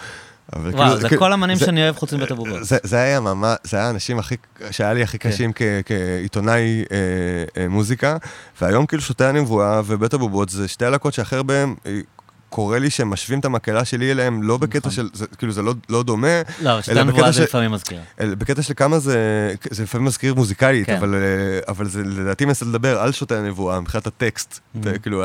וואו, 0.55 0.71
כאילו- 0.71 0.97
זה 1.01 1.07
כאילו- 1.07 1.21
כל 1.21 1.33
אמנים 1.33 1.57
זה- 1.57 1.65
שאני 1.65 1.83
אוהב 1.83 1.95
חוץ 1.95 2.13
מבית 2.13 2.31
הבובות. 2.31 2.63
זה, 2.65 2.77
זה 2.83 2.97
היה 2.97 3.19
ממש, 3.19 3.57
זה 3.63 3.77
היה 3.77 3.88
האנשים 3.88 4.19
הכי, 4.19 4.35
שהיה 4.71 4.93
לי 4.93 5.03
הכי 5.03 5.19
כן. 5.19 5.29
קשים 5.29 5.51
כ, 5.55 5.61
כעיתונאי 5.85 6.83
אה, 6.91 6.97
אה, 7.63 7.67
מוזיקה, 7.67 8.17
והיום 8.61 8.85
כאילו 8.85 9.01
שותי 9.03 9.25
הנבואה 9.25 9.81
ובית 9.85 10.13
הבובות 10.13 10.49
זה 10.49 10.67
שתי 10.67 10.85
הלהקות 10.85 11.13
שהכי 11.13 11.35
הרבה 11.35 11.53
אה, 11.53 11.99
קורה 12.52 12.80
לי 12.80 12.90
שהם 12.90 13.10
משווים 13.10 13.40
את 13.40 13.45
המקהלה 13.45 13.86
שלי 13.86 14.11
אליהם, 14.11 14.44
לא 14.44 14.57
בקטע 14.57 14.78
נכון. 14.80 14.91
של, 14.91 15.10
זה, 15.14 15.26
כאילו 15.38 15.52
זה 15.52 15.61
לא, 15.61 15.73
לא 15.90 16.03
דומה, 16.03 16.41
לא, 16.61 16.80
אלא 16.90 17.03
בקטע 17.03 17.28
זה 17.28 17.34
של- 17.34 17.44
לפעמים 17.44 17.72
מזכיר. 17.72 17.99
בקטע 18.19 18.61
של 18.61 18.73
כמה 18.78 18.99
זה, 18.99 19.18
זה 19.72 19.84
לפעמים 19.84 20.07
מזכיר 20.07 20.34
מוזיקלית, 20.36 20.86
כן. 20.88 20.98
אבל, 20.98 21.15
אה, 21.15 21.19
אבל 21.68 21.88
זה 21.88 22.03
לדעתי 22.03 22.45
מנסה 22.45 22.65
לדבר 22.65 22.99
על 22.99 23.11
שותי 23.11 23.36
הנבואה 23.36 23.80
מבחינת 23.82 24.07
הטקסט, 24.07 24.60
Mhm. 24.76 24.78
mm-hmm. 24.86 24.99
כאילו, 24.99 25.23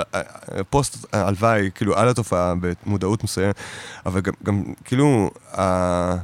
הפוסט, 0.61 1.07
הלוואי, 1.13 1.71
כאילו, 1.75 1.97
על 1.99 2.09
התופעה 2.09 2.55
במודעות 2.87 3.25
מסוימת, 3.25 3.55
אבל 4.07 4.21
גם, 4.21 4.33
גם 4.45 4.63
כאילו, 4.85 5.31
ה- 5.59 6.17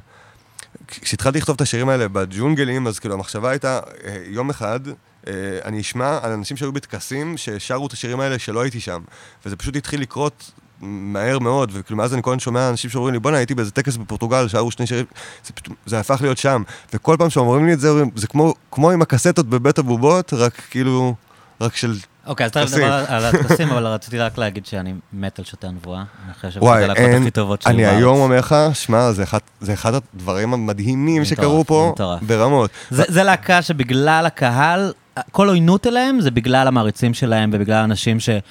כשהתחלתי 0.87 1.39
לכתוב 1.39 1.55
את 1.55 1.61
השירים 1.61 1.89
האלה 1.89 2.09
בג'ונגלים, 2.09 2.87
אז 2.87 2.99
כאילו 2.99 3.15
המחשבה 3.15 3.51
הייתה, 3.51 3.81
אה, 4.05 4.17
יום 4.27 4.51
אחד 4.51 4.81
אה, 5.27 5.33
אני 5.65 5.81
אשמע 5.81 6.19
על 6.23 6.33
אנשים 6.33 6.57
שהיו 6.57 6.73
בטקסים 6.73 7.37
ששרו 7.37 7.87
את 7.87 7.93
השירים 7.93 8.21
האלה 8.21 8.39
שלא 8.39 8.63
הייתי 8.63 8.81
שם, 8.81 9.01
וזה 9.47 9.57
פשוט 9.57 9.77
התחיל 9.77 10.01
לקרות 10.01 10.51
מהר 10.83 11.39
מאוד, 11.39 11.71
וכאילו 11.73 11.97
מאז 11.97 12.15
אני 12.15 12.23
כל 12.23 12.31
הזמן 12.31 12.39
שומע 12.41 12.69
אנשים 12.71 12.91
שאומרים 12.91 13.15
לי, 13.15 13.21
בואנה, 13.21 13.37
הייתי 13.37 13.55
באיזה 13.55 13.71
טקס 13.71 13.97
בפורטוגל, 13.97 14.49
שרו 14.49 14.71
שני 14.71 14.87
שירים, 14.87 15.05
זה, 15.47 15.53
זה 15.87 16.01
הפך 16.01 16.19
להיות 16.23 16.39
שם. 16.39 16.63
וכל 16.95 17.17
פעם 17.19 17.31
שאומרים 17.31 17.67
לי 17.67 17.73
את 17.73 17.81
זה, 17.81 17.89
זה 18.15 18.27
כמו, 18.27 18.55
כמו 18.71 18.91
עם 18.91 19.03
הקסטות 19.03 19.47
בבית 19.47 19.79
הבובות, 19.79 20.33
רק 20.35 20.63
כאילו, 20.71 21.15
רק 21.61 21.77
של... 21.77 21.95
אוקיי, 22.27 22.47
אז 22.47 22.53
תכף. 22.53 22.73
נדבר 22.73 23.05
על 23.09 23.25
הטקסים, 23.25 23.69
אבל 23.71 23.87
רציתי 23.87 24.19
רק 24.19 24.39
להגיד 24.39 24.67
שאני 24.67 24.95
מת 25.13 25.39
על 25.39 25.45
שותי 25.45 25.67
הנבואה. 25.67 26.03
אני 26.25 26.35
חושב 26.35 26.51
שזה 26.51 26.61
וואי, 26.61 26.85
הלהקות 26.85 27.05
אין, 27.05 27.23
הכי 27.23 27.31
טובות 27.31 27.63
שלי 27.63 27.73
אני. 27.73 27.87
היום 27.87 28.21
אומר 28.21 28.39
לך, 28.39 28.57
שמע, 28.73 29.13
זה 29.61 29.73
אחד, 29.73 29.95
הדברים 29.95 30.55
המדהימים 30.55 31.25
שקרו 31.25 31.65
פה. 31.65 31.95
ברמות. 32.23 32.71
זה 32.91 33.23
להקה 33.23 33.63
שבגלל 33.63 34.27
הקהל, 34.27 34.93
כל 35.33 35.49
עוינות 35.49 35.87
אליהם 35.87 36.21
זה 36.21 36.31
בגלל 36.31 36.69
המעריצים 36.69 37.15
שלהם 37.15 37.51
ובגלל 37.53 37.83
אנשים 37.85 38.17
שלא 38.21 38.43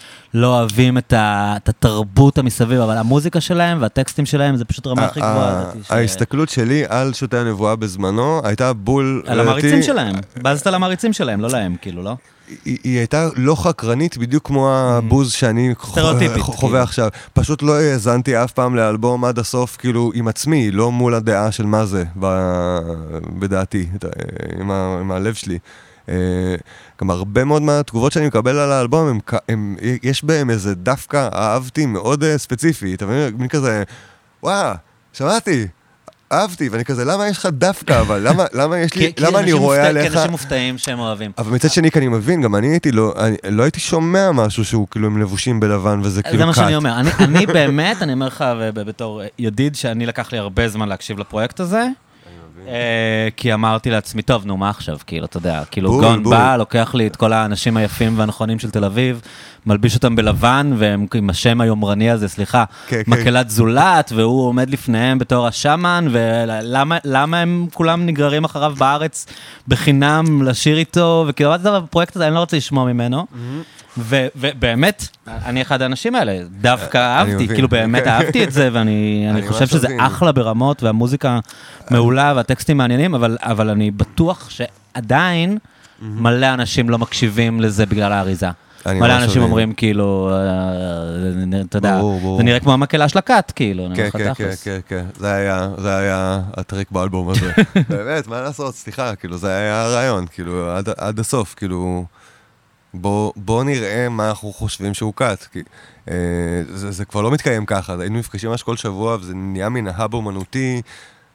אוהבים 0.59 0.97
את, 0.97 1.13
ה, 1.13 1.53
את 1.57 1.69
התרבות 1.69 2.37
המסביב, 2.37 2.79
אבל 2.79 2.97
המוזיקה 2.97 3.41
שלהם 3.41 3.81
והטקסטים 3.81 4.25
שלהם 4.25 4.55
זה 4.57 4.65
פשוט 4.65 4.87
רמה 4.87 5.05
הכי 5.05 5.19
ה- 5.23 5.31
גבוהה. 5.31 5.59
ה- 5.59 5.61
לדעתי, 5.61 5.79
ש- 5.87 5.91
ההסתכלות 5.91 6.49
שלי 6.49 6.83
על 6.89 7.13
שותי 7.13 7.37
הנבואה 7.37 7.75
בזמנו 7.75 8.41
הייתה 8.43 8.73
בול... 8.73 9.23
על 9.27 9.39
המעריצים 9.39 9.83
שלהם. 9.83 10.15
בזת 10.37 10.67
על 10.67 10.75
המעריצים 10.75 11.13
שלהם, 11.13 11.41
לא 11.41 11.49
להם, 11.49 11.75
כאילו, 11.81 12.03
לא? 12.03 12.15
היא, 12.65 12.97
הייתה 12.97 13.29
לא 13.35 13.55
חקרנית 13.55 14.17
בדיוק 14.17 14.47
כמו 14.47 14.71
הבוז 14.73 15.31
שאני 15.33 15.73
ח- 15.79 15.85
סטריאוטיפית, 15.91 16.41
חווה 16.43 16.57
כאילו. 16.69 16.77
עכשיו. 16.77 17.09
פשוט 17.33 17.61
לא 17.63 17.75
האזנתי 17.79 18.43
אף 18.43 18.51
פעם 18.51 18.75
לאלבום 18.75 19.25
עד 19.25 19.39
הסוף, 19.39 19.77
כאילו, 19.77 20.11
עם 20.15 20.27
עצמי, 20.27 20.71
לא 20.71 20.91
מול 20.91 21.13
הדעה 21.13 21.51
של 21.51 21.65
מה 21.65 21.85
זה, 21.85 22.03
בדעתי, 23.39 23.87
עם 24.59 25.11
הלב 25.11 25.33
שלי. 25.33 25.57
אה, 26.09 26.15
גם 27.01 27.09
הרבה 27.09 27.43
מאוד 27.43 27.61
מהתגובות 27.61 28.11
שאני 28.11 28.27
מקבל 28.27 28.57
על 28.57 28.71
האלבום, 28.71 29.07
הם, 29.07 29.19
הם, 29.49 29.75
יש 30.03 30.23
בהם 30.23 30.49
איזה 30.49 30.75
דווקא 30.75 31.29
אהבתי 31.33 31.85
מאוד 31.85 32.23
אה, 32.23 32.37
ספציפי, 32.37 32.93
אתה 32.93 33.05
מבין? 33.05 33.33
מין 33.37 33.47
כזה, 33.47 33.83
וואה, 34.43 34.73
שמעתי. 35.13 35.67
אהבתי, 36.31 36.69
ואני 36.69 36.85
כזה, 36.85 37.05
למה 37.05 37.27
יש 37.27 37.37
לך 37.37 37.45
דווקא, 37.51 37.99
אבל 38.01 38.27
למה, 38.27 38.45
למה 38.53 38.79
יש 38.79 38.95
לי, 38.95 39.11
למה 39.19 39.39
אני 39.39 39.53
רואה 39.53 39.77
מופתע- 39.77 39.87
עליך... 39.89 40.11
כי 40.11 40.17
אנשים 40.17 40.31
מופתעים 40.31 40.77
שהם 40.77 40.99
אוהבים. 40.99 41.31
אבל 41.37 41.51
מצד 41.51 41.69
שני, 41.69 41.91
כי 41.91 41.99
אני 41.99 42.07
מבין, 42.07 42.41
גם 42.41 42.55
אני 42.55 42.67
הייתי 42.67 42.91
לא, 42.91 43.13
אני 43.17 43.55
לא 43.55 43.63
הייתי 43.63 43.79
שומע 43.79 44.31
משהו 44.31 44.65
שהוא 44.65 44.87
כאילו 44.91 45.07
הם 45.07 45.21
לבושים 45.21 45.59
בלבן 45.59 45.99
וזה 46.03 46.23
כאילו 46.23 46.37
זה 46.37 46.45
מה 46.45 46.53
שאני. 46.53 46.75
אומר. 46.75 46.99
אני, 46.99 47.09
אני 47.19 47.45
באמת, 47.45 48.01
אני 48.01 48.13
אומר 48.13 48.27
לך 48.27 48.43
בתור 48.73 49.21
ידיד, 49.39 49.75
שאני 49.75 50.05
לקח 50.05 50.31
לי 50.31 50.37
הרבה 50.37 50.67
זמן 50.69 50.89
להקשיב 50.89 51.19
לפרויקט 51.19 51.59
הזה. 51.59 51.87
אה, 52.67 53.27
כי 53.37 53.53
אמרתי 53.53 53.89
לעצמי, 53.89 54.21
טוב, 54.21 54.45
נו, 54.45 54.57
מה 54.57 54.69
עכשיו? 54.69 54.97
כאילו, 55.07 55.25
אתה 55.25 55.37
יודע, 55.37 55.63
כאילו, 55.71 55.99
גאון. 55.99 56.23
בא, 56.23 56.55
לוקח 56.55 56.95
לי 56.95 57.07
את 57.07 57.15
כל 57.15 57.33
האנשים 57.33 57.77
היפים 57.77 58.19
והנכונים 58.19 58.59
של 58.59 58.71
תל 58.71 58.85
אביב, 58.85 59.21
מלביש 59.65 59.95
אותם 59.95 60.15
בלבן, 60.15 60.71
והם 60.77 61.05
עם 61.15 61.29
השם 61.29 61.61
היומרני 61.61 62.09
הזה, 62.09 62.27
סליחה, 62.27 62.63
כן, 62.87 63.03
כן. 63.03 63.11
מקהלת 63.11 63.49
זולת, 63.49 64.11
והוא 64.15 64.47
עומד 64.47 64.69
לפניהם 64.69 65.19
בתור 65.19 65.47
השאמן, 65.47 66.07
ולמה 66.11 66.97
למה 67.03 67.39
הם 67.39 67.67
כולם 67.73 68.05
נגררים 68.05 68.43
אחריו 68.43 68.73
בארץ 68.77 69.25
בחינם 69.67 70.43
לשיר 70.43 70.77
איתו, 70.77 71.25
וכאילו, 71.27 71.49
מה 71.49 71.57
זה 71.57 71.79
בפרויקט 71.79 72.15
הזה, 72.15 72.27
אני 72.27 72.35
לא 72.35 72.39
רוצה 72.39 72.57
לשמוע 72.57 72.85
ממנו. 72.85 73.25
ובאמת, 73.97 75.07
אני 75.27 75.61
אחד 75.61 75.81
האנשים 75.81 76.15
האלה, 76.15 76.39
דווקא 76.61 77.21
אני 77.21 77.31
אהבתי. 77.31 77.47
כאילו 77.47 77.69
באמת 77.69 78.07
אהבתי 78.07 78.43
את 78.43 78.51
זה, 78.51 78.69
ואני 78.73 79.25
אני 79.31 79.41
אני 79.41 79.47
חושב 79.47 79.67
שזה. 79.67 79.87
אחלה 79.99 80.31
ברמות, 80.31 80.83
והמוזיקה 80.83 81.39
מעולה, 81.91 82.33
והטקסטים 82.35 82.77
מעניינים, 82.77 83.15
אבל 83.41 83.69
אני 83.69 83.91
בטוח 83.91 84.49
שעדיין 84.49 85.57
מלא 86.01 86.53
אנשים 86.53 86.89
לא 86.89 86.97
מקשיבים 86.97 87.61
לזה 87.61 87.85
בגלל 87.85 88.11
האריזה. 88.11 88.47
מלא 88.85 89.17
אנשים. 89.17 89.41
אומרים, 89.41 89.73
כאילו, 89.73 90.31
אה, 90.33 91.61
אתה 91.61 91.77
יודע. 91.77 92.01
זה 92.37 92.43
נראה 92.43 92.59
כמו 92.59 92.73
המקהלה 92.73 93.09
של 93.09 93.17
הכת, 93.17 93.51
כאילו, 93.55 93.85
אני 93.85 93.95
כן, 93.95 94.09
אומר 94.13 94.31
לך 94.31 94.37
כן, 94.37 94.43
כן. 94.63 94.79
כן, 94.87 95.05
כן, 95.19 95.21
זה 95.77 95.97
היה, 95.97 96.41
הטריק 96.57 96.91
באלבום 96.91 97.29
הזה. 97.29 97.51
באמת, 97.89 98.27
מה 98.27 98.41
לעשות, 98.41 98.75
סליחה, 98.75 99.15
כאילו, 99.15 99.37
זה 99.37 99.55
היה 99.55 99.81
הרעיון, 99.83 100.25
כאילו, 100.31 100.71
עד 100.97 101.19
הסוף, 101.19 101.55
כאילו, 101.55 102.05
בוא, 102.93 103.33
בוא 103.35 103.63
נראה 103.63 104.09
מה 104.09 104.29
אנחנו 104.29 104.53
חושבים 104.53 104.93
שהוא 104.93 105.13
קאט, 105.13 105.43
כי 105.43 105.63
אה, 106.09 106.15
זה, 106.69 106.91
זה 106.91 107.05
כבר 107.05 107.21
לא 107.21 107.31
מתקיים 107.31 107.65
ככה, 107.65 107.95
היינו 107.99 108.19
נפגשים 108.19 108.49
ממש 108.49 108.63
כל 108.63 108.77
שבוע, 108.77 109.17
וזה 109.21 109.33
נהיה 109.35 109.69
מן 109.69 109.87
ההאב 109.87 110.13
אומנותי, 110.13 110.81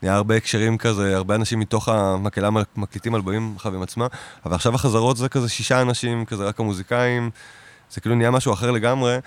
נהיה 0.02 0.14
הרבה 0.14 0.36
הקשרים 0.36 0.78
כזה, 0.78 1.16
הרבה 1.16 1.34
אנשים 1.34 1.60
מתוך 1.60 1.88
המקהלה 1.88 2.50
מק- 2.50 2.76
מקליטים 2.76 3.14
אלבומים 3.14 3.54
חווים 3.58 3.82
עצמם, 3.82 4.06
אבל 4.46 4.54
עכשיו 4.54 4.74
החזרות 4.74 5.16
זה 5.16 5.28
כזה 5.28 5.48
שישה 5.48 5.82
אנשים, 5.82 6.24
כזה 6.24 6.44
רק 6.44 6.60
המוזיקאים, 6.60 7.30
זה 7.90 8.00
כאילו 8.00 8.14
נהיה 8.14 8.30
משהו 8.30 8.52
אחר 8.52 8.70
לגמרי. 8.70 9.18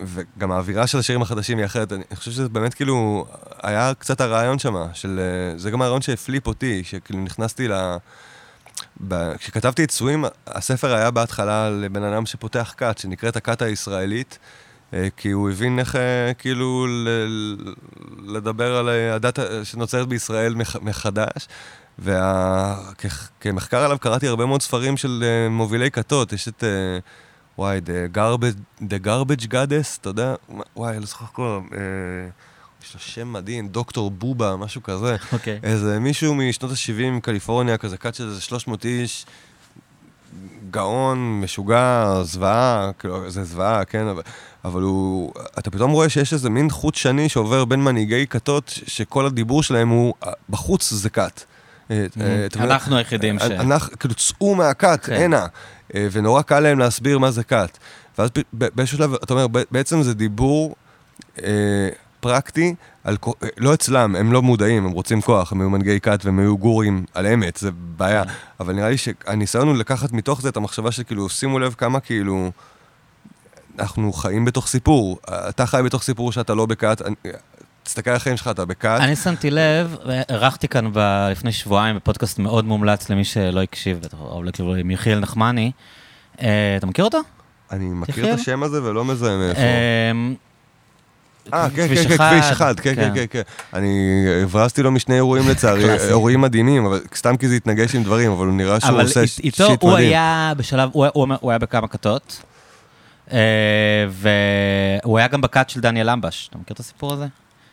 וגם 0.00 0.52
האווירה 0.52 0.86
של 0.86 0.98
השירים 0.98 1.22
החדשים 1.22 1.58
היא 1.58 1.66
אחרת. 1.66 1.92
אני 1.92 2.02
חושב 2.14 2.30
שזה 2.30 2.48
באמת 2.48 2.74
כאילו, 2.74 3.26
היה 3.62 3.92
קצת 3.98 4.20
הרעיון 4.20 4.58
שם, 4.58 4.74
של... 4.94 5.20
אה, 5.20 5.58
זה 5.58 5.70
גם 5.70 5.82
הרעיון 5.82 6.02
שהפליפ 6.02 6.46
אותי, 6.46 6.84
שכאילו 6.84 7.20
נכנסתי 7.20 7.68
ל... 7.68 7.72
ב... 7.72 7.96
כשכתבתי 9.38 9.84
את 9.84 9.90
סווים, 9.90 10.24
הספר 10.46 10.94
היה 10.94 11.10
בהתחלה 11.10 11.70
לבן 11.70 12.02
אדם 12.02 12.26
שפותח 12.26 12.74
כת, 12.76 12.98
שנקראת 12.98 13.36
הכת 13.36 13.62
הישראלית, 13.62 14.38
אה, 14.94 15.08
כי 15.16 15.30
הוא 15.30 15.50
הבין 15.50 15.78
איך 15.78 15.96
אה, 15.96 16.34
כאילו 16.38 16.86
לדבר 18.26 18.76
על 18.76 18.88
אה, 18.88 19.14
הדת 19.14 19.38
שנוצרת 19.64 20.08
בישראל 20.08 20.54
מח- 20.54 20.76
מחדש. 20.82 21.48
וכמחקר 21.98 23.78
עליו 23.78 23.98
קראתי 23.98 24.28
הרבה 24.28 24.46
מאוד 24.46 24.62
ספרים 24.62 24.96
של 24.96 25.24
מובילי 25.50 25.90
כתות, 25.90 26.32
יש 26.32 26.48
את, 26.48 26.64
וואי, 27.58 27.80
The 27.86 28.16
Garbage, 28.16 28.82
The 28.82 29.06
Garbage 29.06 29.46
Goddess, 29.46 29.98
אתה 30.00 30.08
יודע? 30.08 30.34
וואי, 30.76 31.00
לא 31.00 31.06
זוכר 31.06 31.24
אה, 31.72 31.78
יש 32.84 32.94
לו 32.94 33.00
שם 33.00 33.32
מדהים, 33.32 33.68
דוקטור 33.68 34.10
בובה, 34.10 34.56
משהו 34.56 34.82
כזה. 34.82 35.16
אוקיי. 35.32 35.60
איזה 35.62 36.00
מישהו 36.00 36.34
משנות 36.34 36.70
ה-70 36.70 37.10
מקליפורניה, 37.10 37.78
כזה 37.78 37.96
קאט 37.96 38.14
של 38.14 38.28
איזה 38.28 38.40
300 38.40 38.84
איש, 38.84 39.26
גאון, 40.70 41.40
משוגע, 41.40 42.14
זוועה, 42.22 42.90
כאילו, 42.98 43.30
זה 43.30 43.44
זוועה, 43.44 43.84
כן, 43.84 44.06
אבל, 44.06 44.22
אבל 44.64 44.82
הוא, 44.82 45.32
אתה 45.58 45.70
פתאום 45.70 45.90
רואה 45.90 46.08
שיש 46.08 46.32
איזה 46.32 46.50
מין 46.50 46.70
חוט 46.70 46.94
שני 46.94 47.28
שעובר 47.28 47.64
בין 47.64 47.80
מנהיגי 47.80 48.26
כתות, 48.26 48.78
שכל 48.86 49.26
הדיבור 49.26 49.62
שלהם 49.62 49.88
הוא, 49.88 50.14
בחוץ 50.50 50.90
זה 50.90 51.10
כת. 51.10 51.42
אה, 51.90 52.06
אה? 52.20 52.46
אנחנו 52.54 52.96
היחידים 52.96 53.38
ש... 53.38 53.42
אנחנו, 53.42 53.98
כאילו, 53.98 54.14
צאו 54.14 54.54
מהכת, 54.54 55.00
כן. 55.04 55.12
הנה. 55.12 55.46
אה, 55.94 56.06
ונורא 56.12 56.42
קל 56.42 56.60
להם 56.60 56.78
להסביר 56.78 57.18
מה 57.18 57.30
זה 57.30 57.44
כת. 57.44 57.78
ואז 58.18 58.30
באיזשהו 58.52 58.98
שלב, 58.98 59.14
אתה 59.14 59.32
אומר, 59.32 59.46
בעצם 59.70 60.02
זה 60.02 60.14
דיבור 60.14 60.74
אה, 61.42 61.88
פרקטי, 62.22 62.74
על, 63.04 63.16
אה, 63.26 63.48
לא 63.56 63.74
אצלם, 63.74 64.16
הם 64.16 64.32
לא 64.32 64.42
מודעים, 64.42 64.84
הם 64.86 64.90
רוצים 64.90 65.20
כוח, 65.20 65.52
הם 65.52 65.60
היו 65.60 65.70
מנהיגי 65.70 66.00
כת 66.00 66.20
והם 66.24 66.38
היו 66.38 66.58
גורים 66.58 67.04
על 67.14 67.26
אמת, 67.26 67.56
זה 67.56 67.70
בעיה. 67.74 68.22
אבל 68.60 68.74
נראה 68.74 68.88
לי 68.88 68.96
שהניסיון 68.96 69.68
הוא 69.68 69.76
לקחת 69.76 70.12
מתוך 70.12 70.42
זה 70.42 70.48
את 70.48 70.56
המחשבה 70.56 70.92
שכאילו, 70.92 71.28
שימו 71.28 71.58
לב 71.58 71.74
כמה 71.78 72.00
כאילו... 72.00 72.50
אנחנו 73.78 74.12
חיים 74.12 74.44
בתוך 74.44 74.66
סיפור. 74.66 75.18
אתה 75.28 75.66
חי 75.66 75.80
בתוך 75.84 76.02
סיפור 76.02 76.32
שאתה 76.32 76.54
לא 76.54 76.66
בכת. 76.66 77.02
תסתכל 77.82 78.10
על 78.10 78.16
החיים 78.16 78.36
שלך, 78.36 78.48
אתה 78.48 78.64
בכת. 78.64 78.98
אני 79.00 79.16
שמתי 79.16 79.50
לב, 79.50 79.96
אירחתי 80.28 80.68
כאן 80.68 80.90
ב- 80.92 81.28
לפני 81.30 81.52
שבועיים 81.52 81.96
בפודקאסט 81.96 82.38
מאוד 82.38 82.64
מומלץ 82.64 83.10
למי 83.10 83.24
שלא 83.24 83.62
הקשיב, 83.62 84.00
או 84.20 84.42
כאילו 84.52 84.74
עם 84.74 84.90
יחיאל 84.90 85.18
נחמני. 85.18 85.72
אה, 86.42 86.76
אתה 86.76 86.86
מכיר 86.86 87.04
אותו? 87.04 87.18
אני 87.70 87.88
מכיר? 87.88 88.34
את 88.34 88.38
השם 88.38 88.62
הזה 88.62 88.82
ולא 88.82 89.04
מזהה 89.04 89.36
מאיפה. 89.36 89.60
אה, 91.54 91.64
אה, 91.64 91.70
כן, 91.70 91.88
כן, 91.88 91.94
כן, 91.94 92.16
כביש 92.16 92.50
אחד, 92.52 92.80
כן, 92.80 92.94
כן, 92.94 93.10
כן, 93.14 93.24
כן. 93.30 93.42
אני 93.74 93.88
הברזתי 94.42 94.82
לו 94.82 94.90
משני 94.92 95.14
אירועים 95.14 95.48
לצערי. 95.48 95.84
אירועים 96.08 96.40
מדהימים, 96.40 96.86
אבל 96.86 97.00
סתם 97.14 97.36
כי 97.36 97.48
זה 97.48 97.54
התנגש 97.54 97.94
עם 97.94 98.02
דברים, 98.02 98.32
אבל 98.32 98.46
הוא 98.46 98.54
נראה 98.54 98.80
שהוא 98.80 98.90
אבל 98.90 99.00
עושה 99.02 99.20
אית- 99.20 99.28
ש- 99.30 99.38
איתו 99.38 99.66
שיט 99.66 99.82
הוא 99.82 99.92
מדהים. 99.92 100.08
היה 100.08 100.52
בשלב, 100.56 100.88
הוא- 100.92 101.06
היה 101.50 101.58
בכמה 101.58 101.88
כתות, 101.88 102.42
אה, 103.32 103.38
והוא 105.02 105.18
היה 105.18 105.28
גם 105.28 105.40
בכת 105.40 105.70
של 105.70 105.80
דניאל 105.80 106.10
למבש. 106.10 106.48
אתה 106.50 106.58
מכיר 106.58 106.74
את 106.74 106.80
הסיפור 106.80 107.12
הזה? 107.12 107.26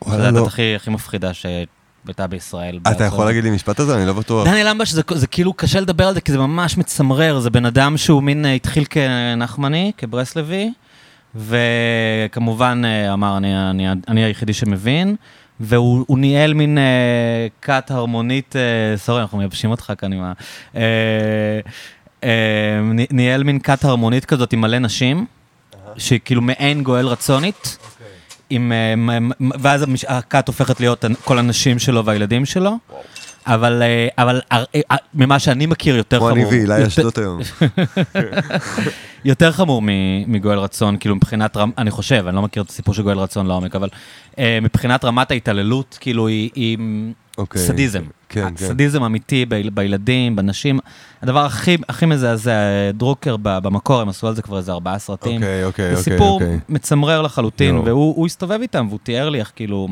וואלה, 0.06 0.24
זו 0.26 0.32
לא. 0.32 0.40
הדת 0.40 0.48
הכי 0.48 0.90
מפחידה 0.90 1.32
שהייתה 1.34 2.28
בישראל. 2.30 2.80
אתה 2.91 3.04
יכול 3.04 3.26
להגיד 3.26 3.44
לי 3.44 3.50
משפט 3.50 3.80
הזה? 3.80 3.96
אני 3.96 4.06
לא 4.06 4.14
בטוח. 4.14 4.48
דניאל 4.48 4.70
למבש 4.70 4.91
זה, 4.91 5.28
כאילו 5.28 5.54
קשה 5.54 5.80
לדבר 5.80 6.08
על 6.08 6.14
זה 6.14 6.22
כי 6.22 6.32
זה 6.32 6.38
ממש 6.38 6.78
מצמרר, 6.78 7.40
זה 7.40 7.50
בן 7.50 7.66
אדם 7.66 7.98
שהוא 7.98 8.24
מין 8.24 8.46
אה, 8.46 8.54
התחיל 8.54 8.86
כנחמני, 8.90 9.91
כברסלבי, 9.98 10.72
וכמובן 11.35 12.81
אה, 12.85 13.14
אמר 13.14 13.38
אני, 13.38 13.69
אני, 13.69 13.85
אני 14.07 14.23
היחידי 14.23 14.53
שמבין, 14.53 15.15
והוא 15.60 16.06
הוא 16.07 16.19
ניהל 16.19 16.53
מין 16.53 16.77
אה, 16.77 16.84
כת 17.61 17.91
הרמונית, 17.91 18.56
אה, 18.56 18.61
סורי 18.97 19.22
אנחנו 19.22 19.38
מייבשים 19.38 19.72
אותך 19.72 19.93
כאן 19.97 20.14
עם 20.14 20.22
ה... 20.23 20.34
אה, 20.76 20.81
אה, 22.23 22.30
ני- 22.84 23.07
ניהל 23.11 23.43
מין 23.43 23.60
כת 23.60 23.85
הרמונית 23.85 24.26
כזאת 24.26 24.53
עם 24.53 24.61
מלא 24.61 24.80
נשים, 24.80 25.26
שהיא 25.97 26.19
כאילו 26.26 26.41
מעין 26.41 26.84
גואל 26.84 27.07
רצונית. 27.07 27.77
עם, 28.49 28.72
אה, 28.72 29.18
ואז 29.60 29.85
הכת 30.07 30.47
הופכת 30.47 30.80
להיות 30.80 31.06
כל 31.23 31.39
הנשים 31.39 31.80
שלו 31.80 32.06
והילדים 32.06 32.45
שלו. 32.45 32.77
אבל, 33.54 33.82
אה, 33.82 34.08
אבל 34.18 34.42
אה, 34.52 34.64
אה, 34.92 34.96
ממה 35.14 35.40
שאני 35.40 35.66
מכיר 35.66 35.96
יותר 35.96 36.18
כמו 36.20 36.28
חמור. 36.28 36.38
אני 36.38 36.58
והילה 36.58 36.76
יותר- 36.76 36.88
אשדות 36.88 37.18
היום. 37.18 37.40
יותר 39.26 39.52
חמור 39.52 39.82
מגואל 40.28 40.58
רצון, 40.60 40.98
כאילו 41.00 41.16
מבחינת, 41.16 41.58
רמ- 41.58 41.72
אני 41.78 41.92
חושב, 41.92 42.24
אני 42.28 42.36
לא 42.36 42.42
מכיר 42.42 42.64
את 42.64 42.70
הסיפור 42.70 42.94
של 42.94 43.02
גואל 43.04 43.18
רצון 43.18 43.46
לעומק, 43.48 43.76
אבל 43.76 43.90
מבחינת 44.62 45.06
רמת 45.06 45.32
ההתעללות, 45.32 45.98
כאילו 46.02 46.28
היא, 46.28 46.50
היא 46.56 46.78
אוקיי. 47.38 47.62
סדיזם. 47.62 48.04
כן, 48.30 48.48
כן. 48.56 48.66
סדיזם 48.68 49.04
אמיתי 49.04 49.46
ב- 49.50 49.70
בילדים, 49.74 50.36
בנשים. 50.36 50.80
הדבר 51.22 51.46
הכי, 51.46 51.78
הכי 51.90 52.06
מזעזע, 52.06 52.52
דרוקר 52.94 53.36
במקור, 53.38 54.02
הם 54.02 54.10
עשו 54.10 54.28
על 54.28 54.36
זה 54.36 54.42
כבר 54.42 54.58
איזה 54.58 54.72
ארבעה 54.72 55.00
סרטים. 55.00 55.36
אוקיי, 55.36 55.64
אוקיי, 55.66 55.86
זה 55.96 56.00
אוקיי. 56.00 56.14
סיפור 56.14 56.34
אוקיי. 56.42 56.60
מצמרר 56.70 57.22
לחלוטין, 57.22 57.76
יואו. 57.76 57.86
והוא 57.86 58.16
הוא 58.16 58.26
הסתובב 58.26 58.60
איתם, 58.62 58.86
והוא 58.90 59.00
תיאר 59.04 59.30
לי 59.30 59.40
איך 59.40 59.52
כאילו... 59.56 59.88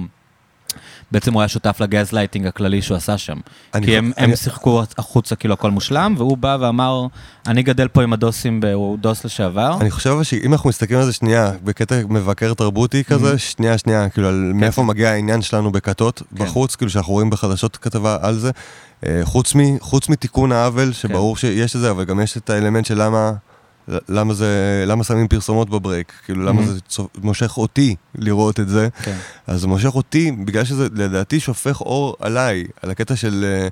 בעצם 1.11 1.33
הוא 1.33 1.41
היה 1.41 1.47
שותף 1.47 1.77
לגז 1.79 2.11
לייטינג 2.11 2.47
הכללי 2.47 2.81
שהוא 2.81 2.97
עשה 2.97 3.17
שם. 3.17 3.37
כי 3.73 3.79
חו- 3.85 3.91
הם, 3.91 4.11
אני- 4.17 4.25
הם 4.31 4.35
שיחקו 4.35 4.83
החוצה 4.97 5.35
כאילו 5.35 5.53
הכל 5.53 5.71
מושלם, 5.71 6.15
והוא 6.17 6.37
בא 6.37 6.57
ואמר, 6.61 7.07
אני 7.47 7.63
גדל 7.63 7.87
פה 7.87 8.03
עם 8.03 8.13
הדוסים, 8.13 8.61
הוא 8.73 8.97
דוס 8.97 9.25
לשעבר. 9.25 9.77
אני 9.81 9.91
חושב 9.91 10.23
שאם 10.23 10.53
אנחנו 10.53 10.69
מסתכלים 10.69 10.99
על 10.99 11.05
זה 11.05 11.13
שנייה, 11.13 11.51
בקטע 11.63 11.95
מבקר 12.09 12.53
תרבותי 12.53 13.03
כזה, 13.03 13.37
שנייה, 13.37 13.77
שנייה, 13.77 14.09
כאילו, 14.09 14.27
על 14.27 14.51
מאיפה 14.55 14.83
מגיע 14.83 15.09
העניין 15.09 15.41
שלנו 15.41 15.71
בכתות 15.71 16.21
כן. 16.37 16.45
בחוץ, 16.45 16.75
כאילו 16.75 16.91
שאנחנו 16.91 17.13
רואים 17.13 17.29
בחדשות 17.29 17.77
כתבה 17.77 18.17
על 18.21 18.35
זה. 18.39 18.51
אה, 19.05 19.21
חוץ 19.23 19.55
מ- 19.55 19.79
חוץ 19.79 20.09
מתיקון 20.09 20.51
העוול, 20.51 20.93
שברור 20.93 21.35
כן. 21.35 21.39
שיש 21.41 21.75
את 21.75 21.81
זה, 21.81 21.91
אבל 21.91 22.03
גם 22.03 22.19
יש 22.19 22.37
את 22.37 22.49
האלמנט 22.49 22.85
של 22.85 23.01
למה... 23.03 23.31
למה 24.09 24.33
זה, 24.33 24.47
למה 24.87 25.03
שמים 25.03 25.27
פרסומות 25.27 25.69
בברייק? 25.69 26.11
כאילו, 26.25 26.43
למה 26.45 26.61
Mhm. 26.61 26.65
זה 26.65 26.79
צו- 26.81 27.07
מושך 27.17 27.57
אותי 27.57 27.95
לראות 28.15 28.59
את 28.59 28.69
זה? 28.69 28.87
כן. 29.03 29.17
אז 29.47 29.61
זה 29.61 29.67
מושך 29.67 29.95
אותי, 29.95 30.31
בגלל 30.31 30.63
שזה 30.63 30.87
לדעתי 30.93 31.39
שופך 31.39 31.81
אור 31.81 32.15
עליי, 32.19 32.63
על 32.81 32.91
הקטע 32.91 33.15
של 33.15 33.45
אה, 33.47 33.67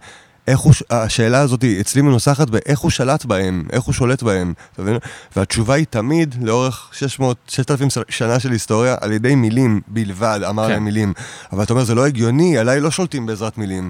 איך 0.47 0.59
הוא, 0.59 0.73
השאלה 0.89 1.39
הזאת 1.39 1.63
אצלי 1.79 2.01
מנוסחת 2.01 2.49
באיך 2.49 2.79
הוא 2.79 2.91
שלט 2.91 3.25
בהם, 3.25 3.63
איך 3.71 3.83
הוא 3.83 3.93
שולט 3.93 4.23
בהם, 4.23 4.53
אתה 4.73 4.81
מבין? 4.81 4.97
והתשובה 5.35 5.73
היא 5.73 5.85
תמיד, 5.89 6.35
לאורך 6.41 6.89
600, 6.91 7.37
6,000 7.47 7.89
ש- 7.89 7.97
שנה 8.09 8.39
של 8.39 8.51
היסטוריה, 8.51 8.95
על 9.01 9.11
ידי 9.11 9.35
מילים 9.35 9.81
בלבד, 9.87 10.39
אמר 10.49 10.65
כן. 10.65 10.71
להם 10.71 10.83
מילים. 10.85 11.13
אבל 11.53 11.63
אתה 11.63 11.73
אומר, 11.73 11.83
זה 11.83 11.95
לא 11.95 12.05
הגיוני, 12.05 12.57
עליי 12.57 12.79
לא 12.79 12.91
שולטים 12.91 13.25
בעזרת 13.25 13.57
מילים. 13.57 13.89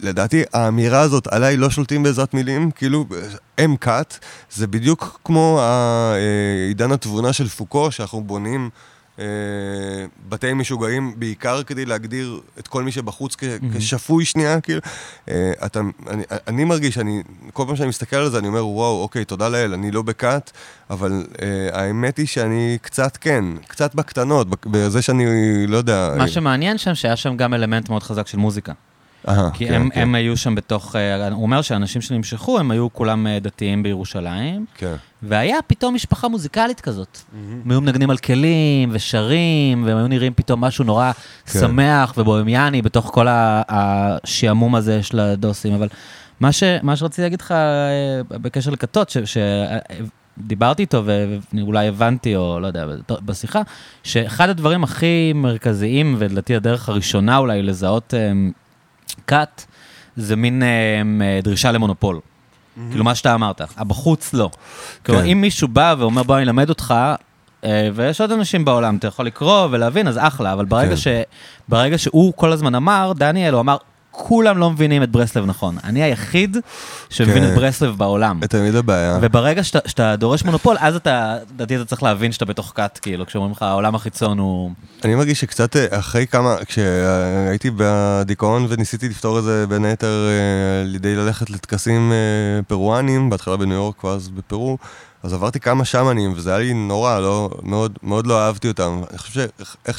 לדעתי, 0.00 0.42
האמירה 0.52 1.00
הזאת, 1.00 1.26
עליי 1.26 1.56
לא 1.56 1.70
שולטים 1.70 2.02
בעזרת 2.02 2.34
מילים, 2.34 2.70
כאילו, 2.70 3.04
אם 3.64 3.76
כת, 3.80 4.18
זה 4.52 4.66
בדיוק 4.66 5.20
כמו 5.24 5.58
אה, 5.60 6.14
עידן 6.68 6.92
התבונה 6.92 7.32
של 7.32 7.48
פוקו, 7.48 7.90
שאנחנו 7.92 8.22
בונים 8.22 8.70
אה, 9.18 9.24
בתי 10.28 10.52
משוגעים 10.52 11.12
בעיקר 11.16 11.62
כדי 11.62 11.84
להגדיר 11.86 12.40
את 12.58 12.68
כל 12.68 12.82
מי 12.82 12.92
שבחוץ 12.92 13.36
כ- 13.38 13.44
כשפוי 13.76 14.24
שנייה, 14.24 14.60
כאילו. 14.60 14.80
אה, 15.28 15.52
אתה, 15.66 15.80
אני, 16.10 16.22
אני 16.48 16.64
מרגיש, 16.64 16.98
אני, 16.98 17.22
כל 17.52 17.64
פעם 17.66 17.76
שאני 17.76 17.88
מסתכל 17.88 18.16
על 18.16 18.30
זה, 18.30 18.38
אני 18.38 18.48
אומר, 18.48 18.66
וואו, 18.66 19.02
אוקיי, 19.02 19.24
תודה 19.24 19.48
לאל, 19.48 19.72
אני 19.74 19.90
לא 19.90 20.02
בכת, 20.02 20.50
אבל 20.90 21.26
אה, 21.42 21.68
האמת 21.80 22.16
היא 22.16 22.26
שאני 22.26 22.78
קצת 22.82 23.16
כן, 23.16 23.44
קצת 23.68 23.94
בקטנות, 23.94 24.50
בק- 24.50 24.66
בזה 24.66 25.02
שאני, 25.02 25.24
לא 25.66 25.76
יודע... 25.76 26.10
מה 26.18 26.28
שמעניין 26.28 26.78
שם, 26.78 26.94
שהיה 26.94 27.16
שם 27.16 27.36
גם 27.36 27.54
אלמנט 27.54 27.88
מאוד 27.88 28.02
חזק 28.02 28.26
של 28.26 28.38
מוזיקה. 28.38 28.72
כי 29.54 29.66
כן, 29.66 29.74
הם, 29.74 29.90
כן, 29.90 30.00
הם 30.00 30.14
היו 30.14 30.36
שם 30.36 30.54
בתוך, 30.54 30.96
אה, 30.96 31.28
הוא 31.28 31.42
אומר 31.42 31.62
שהאנשים 31.62 32.02
שנמשכו, 32.02 32.58
הם 32.58 32.70
היו 32.70 32.92
כולם 32.92 33.26
אה, 33.26 33.38
דתיים 33.40 33.82
בירושלים, 33.82 34.66
כן. 34.74 34.94
והיה 35.22 35.56
פתאום 35.66 35.94
משפחה 35.94 36.28
מוזיקלית 36.28 36.80
כזאת. 36.80 37.18
הם 37.64 37.70
היו 37.70 37.80
מנגנים 37.80 38.10
על 38.10 38.16
כלים 38.16 38.88
ושרים, 38.92 39.84
והם 39.86 39.96
היו 39.96 40.08
נראים 40.08 40.32
פתאום 40.34 40.60
משהו 40.60 40.84
נורא 40.84 41.12
כן. 41.46 41.60
שמח 41.60 42.14
ובוהמיאני 42.16 42.82
בתוך 42.82 43.10
כל 43.14 43.26
השעמום 43.68 44.74
הזה 44.74 45.02
של 45.02 45.20
הדוסים. 45.20 45.74
אבל 45.74 45.88
מה, 46.40 46.52
ש, 46.52 46.62
מה 46.82 46.96
שרציתי 46.96 47.22
להגיד 47.22 47.40
לך 47.40 47.52
אה, 47.52 48.38
בקשר 48.38 48.70
לכתות, 48.70 49.16
שדיברתי 50.38 50.82
איתו 50.82 51.02
ואולי 51.52 51.88
הבנתי, 51.88 52.36
או 52.36 52.60
לא 52.60 52.66
יודע, 52.66 52.86
בשיחה, 53.08 53.62
שאחד 54.02 54.48
הדברים 54.48 54.84
הכי 54.84 55.32
מרכזיים, 55.34 56.16
ולדעתי 56.18 56.56
הדרך 56.56 56.88
הראשונה 56.88 57.36
אולי 57.36 57.62
לזהות 57.62 58.14
כת, 59.26 59.62
זה 60.16 60.36
מין 60.36 60.62
אה, 60.62 60.68
אה, 61.20 61.40
דרישה 61.42 61.72
למונופול. 61.72 62.20
כאילו 62.90 63.04
מה 63.04 63.14
שאתה 63.14 63.34
אמרת, 63.34 63.60
הבחוץ 63.76 64.34
לא. 64.34 64.50
כלומר, 65.06 65.22
כן. 65.22 65.28
אם 65.28 65.40
מישהו 65.40 65.68
בא 65.68 65.94
ואומר 65.98 66.22
בוא 66.22 66.36
אני 66.36 66.44
אלמד 66.44 66.68
אותך, 66.68 66.94
אה, 67.64 67.88
ויש 67.94 68.20
עוד 68.20 68.32
אנשים 68.32 68.64
בעולם, 68.64 68.96
אתה 68.96 69.06
יכול 69.06 69.26
לקרוא 69.26 69.68
ולהבין, 69.70 70.08
אז 70.08 70.18
אחלה, 70.18 70.52
אבל 70.52 70.64
ברגע, 70.64 70.90
כן. 70.90 70.96
ש, 70.96 71.08
ברגע 71.68 71.98
שהוא 71.98 72.32
כל 72.36 72.52
הזמן 72.52 72.74
אמר, 72.74 73.12
דניאל, 73.16 73.54
הוא 73.54 73.60
אמר, 73.60 73.76
כולם 74.16 74.58
לא 74.58 74.70
מבינים 74.70 75.02
את 75.02 75.10
ברסלב 75.10 75.44
נכון. 75.46 75.76
אני 75.84 76.02
היחיד 76.02 76.56
שמבין 77.10 77.42
כן. 77.42 77.48
את 77.48 77.54
ברסלב 77.54 77.98
בעולם. 77.98 78.40
תמיד 78.48 78.74
הבעיה. 78.74 79.18
וברגע 79.22 79.64
שאתה, 79.64 79.78
שאתה 79.86 80.16
דורש 80.16 80.44
מונופול, 80.44 80.76
אז 80.80 80.96
אתה, 80.96 81.36
לדעתי 81.54 81.76
אתה 81.76 81.84
צריך 81.84 82.02
להבין 82.02 82.32
שאתה 82.32 82.44
בתוך 82.44 82.72
כת, 82.74 82.98
כאילו, 83.02 83.26
כשאומרים 83.26 83.52
לך, 83.52 83.62
העולם 83.62 83.94
החיצון 83.94 84.38
הוא... 84.38 84.70
אני 85.04 85.14
מרגיש 85.14 85.40
שקצת 85.40 85.76
אה, 85.76 85.98
אחרי 85.98 86.26
כמה, 86.26 86.56
כשהייתי 86.66 87.70
בדיכאון 87.76 88.66
וניסיתי 88.68 89.08
לפתור 89.08 89.38
את 89.38 89.44
זה 89.44 89.66
בין 89.68 89.84
היתר 89.84 90.28
אה, 90.28 90.80
על 90.80 90.94
ידי 90.94 91.16
ללכת 91.16 91.50
לטקסים 91.50 92.12
אה, 92.12 92.62
פרואנים, 92.62 93.30
בהתחלה 93.30 93.56
בניו 93.56 93.74
יורק 93.74 94.04
ואז 94.04 94.28
בפרו, 94.28 94.78
אז 95.22 95.32
עברתי 95.32 95.60
כמה 95.60 95.84
שמנים, 95.84 96.32
וזה 96.36 96.50
היה 96.50 96.58
לי 96.58 96.74
נורא, 96.74 97.20
לא, 97.20 97.50
מאוד, 97.62 97.98
מאוד 98.02 98.26
לא 98.26 98.46
אהבתי 98.46 98.68
אותם. 98.68 99.00
אני 99.10 99.18
חושב 99.18 99.48
שאיך 99.84 99.98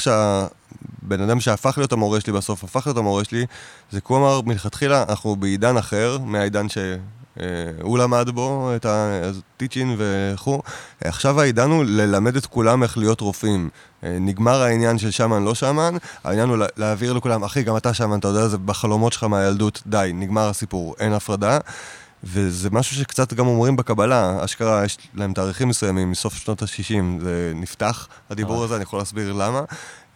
שהבן 1.02 1.20
אדם 1.20 1.40
שהפך 1.40 1.78
להיות 1.78 1.92
המורה 1.92 2.20
שלי 2.20 2.32
בסוף, 2.32 2.64
הפך 2.64 2.86
להיות 2.86 2.98
המורה 2.98 3.24
שלי, 3.24 3.46
זה 3.90 4.00
כמו 4.00 4.16
אמר 4.16 4.40
מלכתחילה, 4.40 5.04
אנחנו 5.08 5.36
בעידן 5.36 5.76
אחר, 5.76 6.18
מהעידן 6.24 6.68
ש... 6.68 6.78
אה, 7.40 7.46
הוא 7.82 7.98
למד 7.98 8.30
בו 8.30 8.72
את 8.76 8.86
הטיצ'ין 8.88 9.96
וכו'. 9.98 10.62
עכשיו 11.04 11.40
העידן 11.40 11.70
הוא 11.70 11.84
ללמד 11.84 12.36
את 12.36 12.46
כולם 12.46 12.82
איך 12.82 12.98
להיות 12.98 13.20
רופאים. 13.20 13.68
אה, 14.04 14.16
נגמר 14.20 14.62
העניין 14.62 14.98
של 14.98 15.10
שמן 15.10 15.44
לא 15.44 15.54
שמן, 15.54 15.96
העניין 16.24 16.48
הוא 16.48 16.58
להעביר 16.76 17.12
לכולם, 17.12 17.44
אחי, 17.44 17.62
גם 17.62 17.76
אתה 17.76 17.94
שמן, 17.94 18.18
אתה 18.18 18.28
יודע, 18.28 18.48
זה 18.48 18.58
בחלומות 18.58 19.12
שלך 19.12 19.24
מהילדות, 19.24 19.82
די, 19.86 20.10
נגמר 20.14 20.48
הסיפור, 20.48 20.94
אין 20.98 21.12
הפרדה. 21.12 21.58
וזה 22.24 22.70
משהו 22.70 22.96
שקצת 22.96 23.34
גם 23.34 23.46
אומרים 23.46 23.76
בקבלה, 23.76 24.44
אשכרה 24.44 24.84
יש 24.84 24.98
להם 25.14 25.32
תאריכים 25.32 25.68
מסוימים, 25.68 26.10
מסוף 26.10 26.34
שנות 26.34 26.62
ה-60, 26.62 27.22
זה 27.22 27.52
נפתח, 27.54 28.08
הדיבור 28.30 28.64
הזה, 28.64 28.74
אני 28.76 28.82
יכול 28.82 28.98
להסביר 28.98 29.32
למה. 29.32 29.62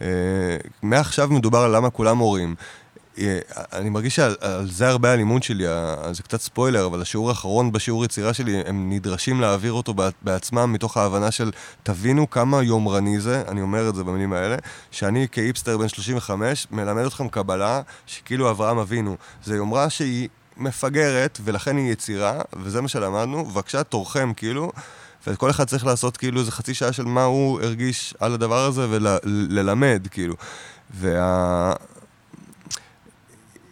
אה, 0.01 0.57
מעכשיו 0.81 1.29
מדובר 1.29 1.59
על 1.59 1.75
למה 1.75 1.89
כולם 1.89 2.17
מורים. 2.17 2.55
אה, 3.17 3.39
אני 3.73 3.89
מרגיש 3.89 4.15
שעל 4.15 4.35
זה 4.69 4.89
הרבה 4.89 5.11
הלימוד 5.11 5.43
שלי, 5.43 5.65
זה 6.11 6.23
קצת 6.23 6.41
ספוילר, 6.41 6.85
אבל 6.85 7.01
השיעור 7.01 7.29
האחרון 7.29 7.71
בשיעור 7.71 8.05
יצירה 8.05 8.33
שלי, 8.33 8.61
הם 8.65 8.89
נדרשים 8.89 9.41
להעביר 9.41 9.73
אותו 9.73 9.93
בעצמם 10.21 10.73
מתוך 10.73 10.97
ההבנה 10.97 11.31
של 11.31 11.51
תבינו 11.83 12.29
כמה 12.29 12.63
יומרני 12.63 13.19
זה, 13.19 13.43
אני 13.47 13.61
אומר 13.61 13.89
את 13.89 13.95
זה 13.95 14.03
במילים 14.03 14.33
האלה, 14.33 14.55
שאני 14.91 15.27
כאיפסטר 15.31 15.77
בן 15.77 15.87
35 15.87 16.67
מלמד 16.71 17.05
אתכם 17.05 17.29
קבלה 17.29 17.81
שכאילו 18.05 18.49
אברהם 18.49 18.77
אבינו. 18.77 19.17
זה 19.43 19.55
יומרה 19.55 19.89
שהיא 19.89 20.29
מפגרת, 20.57 21.39
ולכן 21.43 21.77
היא 21.77 21.91
יצירה, 21.91 22.41
וזה 22.53 22.81
מה 22.81 22.87
שלמדנו, 22.87 23.45
בבקשה 23.45 23.83
תורכם 23.83 24.33
כאילו. 24.33 24.71
וכל 25.27 25.49
אחד 25.49 25.67
צריך 25.67 25.85
לעשות 25.85 26.17
כאילו 26.17 26.39
איזה 26.39 26.51
חצי 26.51 26.73
שעה 26.73 26.93
של 26.93 27.03
מה 27.03 27.23
הוא 27.23 27.61
הרגיש 27.61 28.13
על 28.19 28.33
הדבר 28.33 28.65
הזה 28.65 28.87
וללמד, 28.89 30.07
כאילו. 30.11 30.35
וה... 30.93 31.73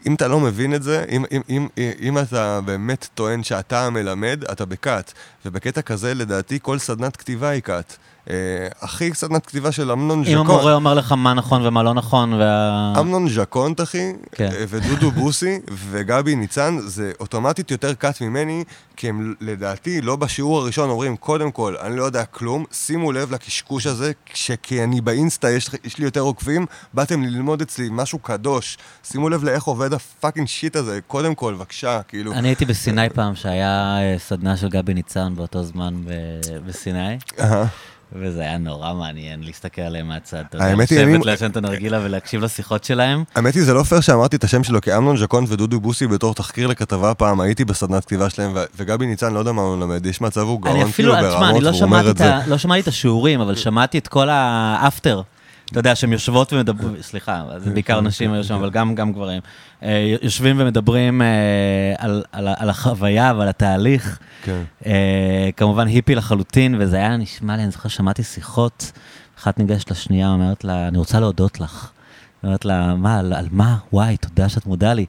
אם 0.05 0.15
אתה 0.15 0.27
לא 0.27 0.39
מבין 0.39 0.76
את 0.76 0.84
זה, 0.84 1.05
אם, 1.11 1.26
אם, 1.31 1.41
אם, 1.49 1.67
אם 2.01 2.17
אתה 2.17 2.61
באמת 2.61 3.07
טוען 3.15 3.43
שאתה 3.43 3.85
המלמד, 3.85 4.43
אתה 4.51 4.65
בכת. 4.65 5.13
ובקטע 5.45 5.81
כזה, 5.81 6.13
לדעתי, 6.13 6.59
כל 6.61 6.80
סדנת 6.80 7.17
כתיבה 7.17 7.49
היא 7.49 7.61
כת. 7.61 7.93
אה, 8.29 8.67
הכי 8.81 9.13
סדנת 9.13 9.45
כתיבה 9.45 9.71
של 9.71 9.91
אמנון 9.91 10.23
ז'קון. 10.23 10.33
אם 10.33 10.39
המורה 10.39 10.73
אומר 10.73 10.93
לך 10.93 11.11
מה 11.11 11.33
נכון 11.33 11.65
ומה 11.65 11.83
לא 11.83 11.93
נכון, 11.93 12.33
וה... 12.33 12.93
אמנון 12.99 13.29
ז'קונט, 13.29 13.81
אחי, 13.81 14.13
כן. 14.31 14.49
אה, 14.51 14.65
ודודו 14.69 15.11
בוסי 15.21 15.59
וגבי 15.71 16.35
ניצן, 16.35 16.77
זה 16.79 17.11
אוטומטית 17.19 17.71
יותר 17.71 17.93
cult 17.93 18.21
ממני, 18.21 18.63
כי 18.95 19.09
הם 19.09 19.33
לדעתי 19.41 20.01
לא 20.01 20.15
בשיעור 20.15 20.57
הראשון 20.57 20.89
אומרים, 20.89 21.17
קודם 21.17 21.51
כל, 21.51 21.75
אני 21.81 21.97
לא 21.97 22.03
יודע 22.03 22.25
כלום, 22.25 22.65
שימו 22.71 23.11
לב 23.11 23.31
לקשקוש 23.31 23.87
הזה, 23.87 24.11
כי 24.63 24.83
אני 24.83 25.01
באינסטה, 25.01 25.51
יש, 25.51 25.69
יש 25.83 25.97
לי 25.97 26.05
יותר 26.05 26.21
עוקבים, 26.21 26.65
באתם 26.93 27.23
ללמוד 27.23 27.61
אצלי 27.61 27.87
משהו 27.91 28.19
קדוש, 28.19 28.77
שימו 29.03 29.29
לב 29.29 29.43
לאיך 29.43 29.63
עובד 29.63 29.93
ה 29.93 30.00
fucking 30.00 30.47
shit 30.47 30.76
הזה, 30.75 30.99
קודם 31.07 31.35
כל, 31.35 31.53
בבקשה, 31.53 32.01
כאילו. 32.07 32.33
אני 32.33 32.47
הייתי 32.47 32.65
בסיני 32.65 33.09
פעם, 33.09 33.35
שהיה 33.35 33.97
אה, 34.01 34.15
סדנה 34.17 34.57
של 34.57 34.69
גבי 34.69 34.93
ניצן 34.93 35.33
באותו 35.35 35.63
זמן 35.63 35.93
בסיני. 36.65 37.17
וזה 38.14 38.41
היה 38.41 38.57
נורא 38.57 38.94
מעניין 38.94 39.44
להסתכל 39.44 39.81
עליהם 39.81 40.07
מהצד. 40.07 40.44
האמת 40.60 40.90
היא, 40.90 40.99
אני... 40.99 41.14
לשבת 41.14 41.26
לעשן 41.26 41.45
את 41.52 41.57
הנרגילה 41.57 41.99
ולהקשיב 42.03 42.41
לשיחות 42.41 42.84
שלהם. 42.84 43.23
האמת 43.36 43.56
היא, 43.56 43.64
זה 43.64 43.73
לא 43.73 43.84
פייר 43.84 44.02
שאמרתי 44.02 44.36
את 44.36 44.44
השם 44.44 44.64
שלו, 44.64 44.81
כי 44.81 44.98
אמנון 44.98 45.18
ז'קון 45.18 45.45
ודודו 45.48 45.80
בוסי 45.80 46.07
בתור 46.07 46.34
תחקיר 46.34 46.68
לכתבה 46.68 47.14
פעם, 47.14 47.41
הייתי 47.41 47.65
בסדנת 47.65 48.06
כתיבה 48.06 48.30
שלהם, 48.30 48.52
וגבי 48.77 49.06
ניצן, 49.06 49.34
לא 49.34 49.40
יודע 49.40 49.52
מה 49.52 49.61
הוא 49.61 49.77
מלמד, 49.77 50.06
יש 50.06 50.22
מצב 50.22 50.41
הוא 50.41 50.61
גאון 50.61 50.91
כאילו 50.91 51.14
ברמות, 51.14 51.64
והוא 51.64 51.81
אומר 51.81 52.10
את 52.10 52.18
זה. 52.18 52.38
אני 52.38 52.49
לא 52.49 52.57
שמעתי 52.57 52.81
את 52.81 52.88
השיעורים, 52.88 53.41
אבל 53.41 53.56
שמעתי 53.56 53.98
את 53.98 54.07
כל 54.07 54.30
האפטר. 54.30 55.22
אתה 55.71 55.79
יודע, 55.79 55.95
שהן 55.95 56.13
יושבות 56.13 56.53
ומדברים, 56.53 57.01
סליחה, 57.01 57.43
זה 57.57 57.69
בעיקר 57.69 58.01
נשים 58.01 58.33
היו 58.33 58.43
שם, 58.43 58.53
אבל 58.53 58.69
גם, 58.69 58.95
גם 58.95 59.13
גברים. 59.13 59.41
אה, 59.83 60.15
יושבים 60.21 60.55
ומדברים 60.59 61.21
אה, 61.21 61.27
על, 61.97 62.23
על, 62.31 62.47
על 62.57 62.69
החוויה 62.69 63.33
ועל 63.37 63.47
התהליך. 63.47 64.19
כן. 64.43 64.61
אה, 64.85 65.49
כמובן 65.57 65.87
היפי 65.87 66.15
לחלוטין, 66.15 66.75
וזה 66.79 66.95
היה 66.95 67.17
נשמע 67.17 67.57
לי, 67.57 67.63
אני 67.63 67.71
זוכר, 67.71 67.89
שמעתי 67.89 68.23
שיחות, 68.23 68.91
אחת 69.39 69.59
ניגשת 69.59 69.91
לשנייה, 69.91 70.29
אומרת 70.29 70.63
לה, 70.63 70.87
אני 70.87 70.97
רוצה 70.97 71.19
להודות 71.19 71.59
לך. 71.59 71.91
אומרת 72.43 72.65
לה, 72.65 72.95
מה, 72.95 73.19
על, 73.19 73.33
על 73.33 73.47
מה? 73.51 73.77
וואי, 73.93 74.17
תודה 74.17 74.49
שאת 74.49 74.65
מודה 74.65 74.93
לי. 74.93 75.05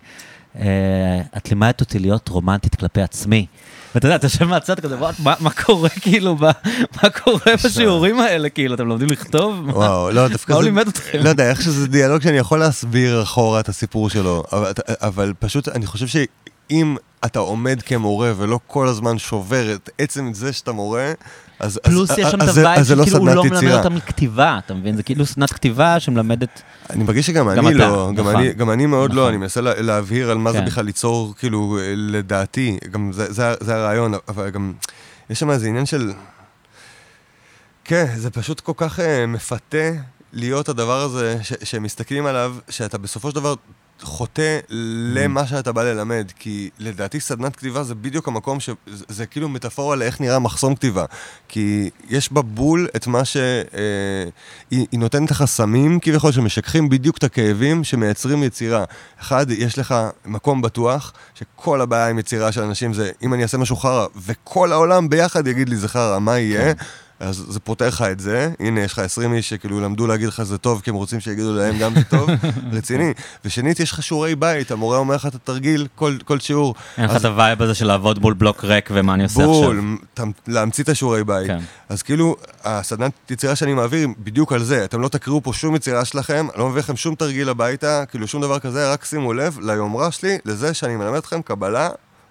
את 1.37 1.49
לימדת 1.51 1.81
אותי 1.81 1.99
להיות 1.99 2.29
רומנטית 2.29 2.75
כלפי 2.75 3.03
עצמי. 3.03 3.47
ואתה 3.95 4.07
יודע, 4.07 4.17
אתה 4.17 4.27
יושב 4.27 4.45
מהצד 4.45 4.81
כזה, 4.81 4.97
מה 5.19 5.51
קורה 5.65 5.89
כאילו, 5.89 6.37
מה 7.03 7.11
קורה 7.23 7.57
בשיעורים 7.65 8.21
האלה, 8.21 8.49
כאילו, 8.49 8.75
אתם 8.75 8.87
לומדים 8.87 9.09
לכתוב? 9.09 9.69
וואו, 9.69 10.11
לא, 10.11 10.29
דווקא 10.29 10.47
זה... 10.47 10.53
מה 10.53 10.57
הוא 10.57 10.65
לימד 10.65 10.89
אתכם? 10.89 11.19
לא 11.23 11.29
יודע, 11.29 11.51
איך 11.51 11.63
שזה 11.63 11.89
דיאלוג 11.89 12.23
שאני 12.23 12.39
יכול 12.39 12.59
להסביר 12.59 13.23
אחורה 13.23 13.61
את 13.61 13.69
הסיפור 13.69 14.11
שלו, 14.11 14.45
אבל 15.01 15.33
פשוט, 15.39 15.69
אני 15.69 15.87
חושב 15.87 16.07
שאם 16.07 16.97
אתה 17.25 17.39
עומד 17.39 17.83
כמורה 17.83 18.33
ולא 18.37 18.61
כל 18.67 18.89
הזמן 18.89 19.19
שובר 19.19 19.75
את 19.75 19.91
עצם 19.99 20.33
זה 20.35 20.53
שאתה 20.53 20.73
מורה, 20.73 21.13
אז, 21.61 21.79
פלוס 21.83 22.11
אז, 22.11 22.19
יש 22.19 22.27
שם 22.27 22.43
את 22.43 22.49
ה 22.49 22.56
vibe 22.56 22.85
שכאילו 22.85 23.05
לא 23.05 23.19
הוא 23.19 23.29
לא 23.29 23.45
מלמד 23.45 23.73
אותם 23.73 23.95
מכתיבה, 23.95 24.59
אתה 24.67 24.75
מבין? 24.75 24.97
זה 24.97 25.03
כאילו 25.03 25.27
סדנת 25.27 25.53
כתיבה 25.53 26.01
שמלמדת... 26.01 26.63
אני 26.91 27.05
מרגיש 27.05 27.27
שגם 27.27 27.55
גם 27.57 27.67
אני 27.67 27.77
אתה, 27.77 27.89
לא, 27.89 28.11
גם, 28.17 28.29
נכון, 28.29 28.37
אני, 28.37 28.53
גם 28.53 28.71
אני 28.71 28.87
מאוד 28.87 29.11
לא, 29.11 29.15
נכון. 29.15 29.25
לא, 29.25 29.29
אני 29.29 29.37
מנסה 29.37 29.61
לה, 29.61 29.83
להבהיר 29.83 30.31
על 30.31 30.39
מה 30.39 30.53
כן. 30.53 30.59
זה 30.59 30.65
בכלל 30.65 30.85
ליצור, 30.85 31.35
כאילו, 31.39 31.79
לדעתי, 31.97 32.79
גם 32.91 33.13
זה, 33.13 33.33
זה, 33.33 33.55
זה 33.61 33.77
הרעיון, 33.77 34.15
אבל 34.29 34.51
גם, 34.51 34.73
יש 35.31 35.41
שם 35.41 35.51
איזה 35.51 35.69
עניין 35.69 35.87
של... 35.87 36.13
כן, 37.85 38.07
זה 38.17 38.31
פשוט 38.31 38.61
כל 38.61 38.73
כך 38.77 38.99
אה, 38.99 39.03
מפתה 39.29 39.91
להיות 40.33 40.69
הדבר 40.69 41.01
הזה, 41.01 41.39
ש, 41.43 41.53
שמסתכלים 41.63 42.27
עליו, 42.27 42.57
שאתה 42.69 42.99
בסופו 42.99 43.31
של 43.31 43.35
דבר 43.35 43.55
חוטא 44.03 44.59
למה 45.15 45.47
שאתה 45.47 45.73
בא 45.73 45.83
ללמד, 45.83 46.33
כי 46.39 46.71
לדעתי 46.79 47.21
סדנת 47.21 47.57
כתיבה 47.57 47.83
זה 47.83 47.95
בדיוק 47.95 48.29
המקום 48.29 48.61
ש... 48.61 48.71
זה 48.87 49.27
כאילו 49.27 49.49
מטאפורה 49.49 49.97
לאיך 49.97 50.21
נראה 50.21 50.39
מחסום 50.39 50.75
כתיבה. 50.75 51.05
כי 51.49 51.91
יש 52.09 52.33
בה 52.33 52.43
בול 52.43 52.89
את 52.97 53.07
מה 53.07 53.25
ש... 53.25 53.37
אה, 53.37 54.25
היא, 54.71 54.87
היא 54.93 55.01
נותנת 55.01 55.31
לך 55.31 55.45
סמים 55.45 56.01
כביכול 56.01 56.33
שמשככים 56.33 56.89
בדיוק 56.89 57.19
את 57.19 57.25
הכאבים 57.25 57.85
שמייצרים 57.85 58.43
יצירה. 58.43 58.85
אחד, 59.21 59.51
יש 59.51 59.79
לך 59.79 59.95
מקום 60.25 60.63
בטוח, 60.63 61.13
שכל 61.35 61.81
הבעיה 61.81 62.09
עם 62.09 62.19
יצירה 62.19 62.53
של 62.53 62.63
אנשים 62.63 62.95
זה 62.95 63.11
אם 63.23 63.35
אני 63.35 63.43
אעשה 63.43 63.59
משהו 63.59 63.77
חרא, 63.77 64.07
וכל 64.27 64.73
העולם 64.73 65.09
ביחד 65.09 65.47
יגיד 65.47 65.69
לי 65.69 65.77
זה 65.77 65.89
חרא, 65.89 66.19
מה 66.19 66.39
יהיה? 66.39 66.75
כן. 66.75 66.85
אז 67.21 67.45
זה 67.49 67.61
פותר 67.61 67.89
לך 67.89 68.03
את 68.03 68.21
זה, 68.21 68.51
הנה 68.61 68.81
יש 68.81 68.93
לך 68.93 68.99
20 68.99 69.35
איש 69.35 69.49
שכאילו 69.49 69.81
למדו 69.81 70.07
להגיד 70.07 70.29
לך 70.29 70.43
זה 70.43 70.59
טוב, 70.59 70.81
כי 70.81 70.91
הם 70.91 70.97
רוצים 70.97 71.21
שיגידו 71.21 71.55
להם 71.55 71.79
גם 71.79 71.95
זה 71.95 72.05
טוב, 72.05 72.31
רציני. 72.73 73.13
ושנית, 73.45 73.81
יש 73.81 73.93
לך 73.93 74.03
שיעורי 74.03 74.35
בית, 74.35 74.71
המורה 74.71 74.99
אומר 74.99 75.15
לך 75.15 75.27
את 75.27 75.35
התרגיל 75.35 75.87
כל, 75.95 76.17
כל 76.25 76.41
שיעור. 76.41 76.75
אין 76.99 77.05
לך 77.05 77.17
את 77.17 77.25
ה 77.25 77.32
vibe 77.32 77.63
הזה 77.63 77.75
של 77.75 77.87
לעבוד 77.87 78.19
מול 78.19 78.35
בלוק 78.35 78.65
ריק 78.65 78.91
ומה 78.93 79.15
אני 79.15 79.23
עושה 79.23 79.43
עכשיו. 79.43 79.53
בול, 79.53 79.97
להמציא 80.47 80.85
את 80.85 80.89
השיעורי 80.89 81.25
בית. 81.25 81.47
כן. 81.47 81.59
אז 81.89 82.03
כאילו, 82.03 82.37
הסדנת 82.65 83.13
יצירה 83.31 83.57
שאני 83.57 83.75
מעביר 83.75 84.09
בדיוק 84.19 84.53
על 84.53 84.63
זה, 84.63 84.85
אתם 84.85 85.01
לא 85.01 85.09
תקראו 85.09 85.43
פה 85.43 85.53
שום 85.53 85.77
יצירה 85.77 86.05
שלכם, 86.05 86.47
לא 86.57 86.69
מביא 86.69 86.81
לכם 86.81 86.97
שום 86.97 87.15
תרגיל 87.15 87.49
הביתה, 87.49 88.05
כאילו 88.07 88.27
שום 88.29 88.43
דבר 88.43 88.59
כזה, 88.59 88.93
רק 88.93 89.05
שימו 89.05 89.33
לב 89.33 89.59
ליומרה 89.63 90.11
שלי, 90.11 90.39
לזה 90.45 90.75
שאני 90.75 90.97
מלמד 90.97 91.17
אתכם 91.17 91.43
קבלה 91.43 91.89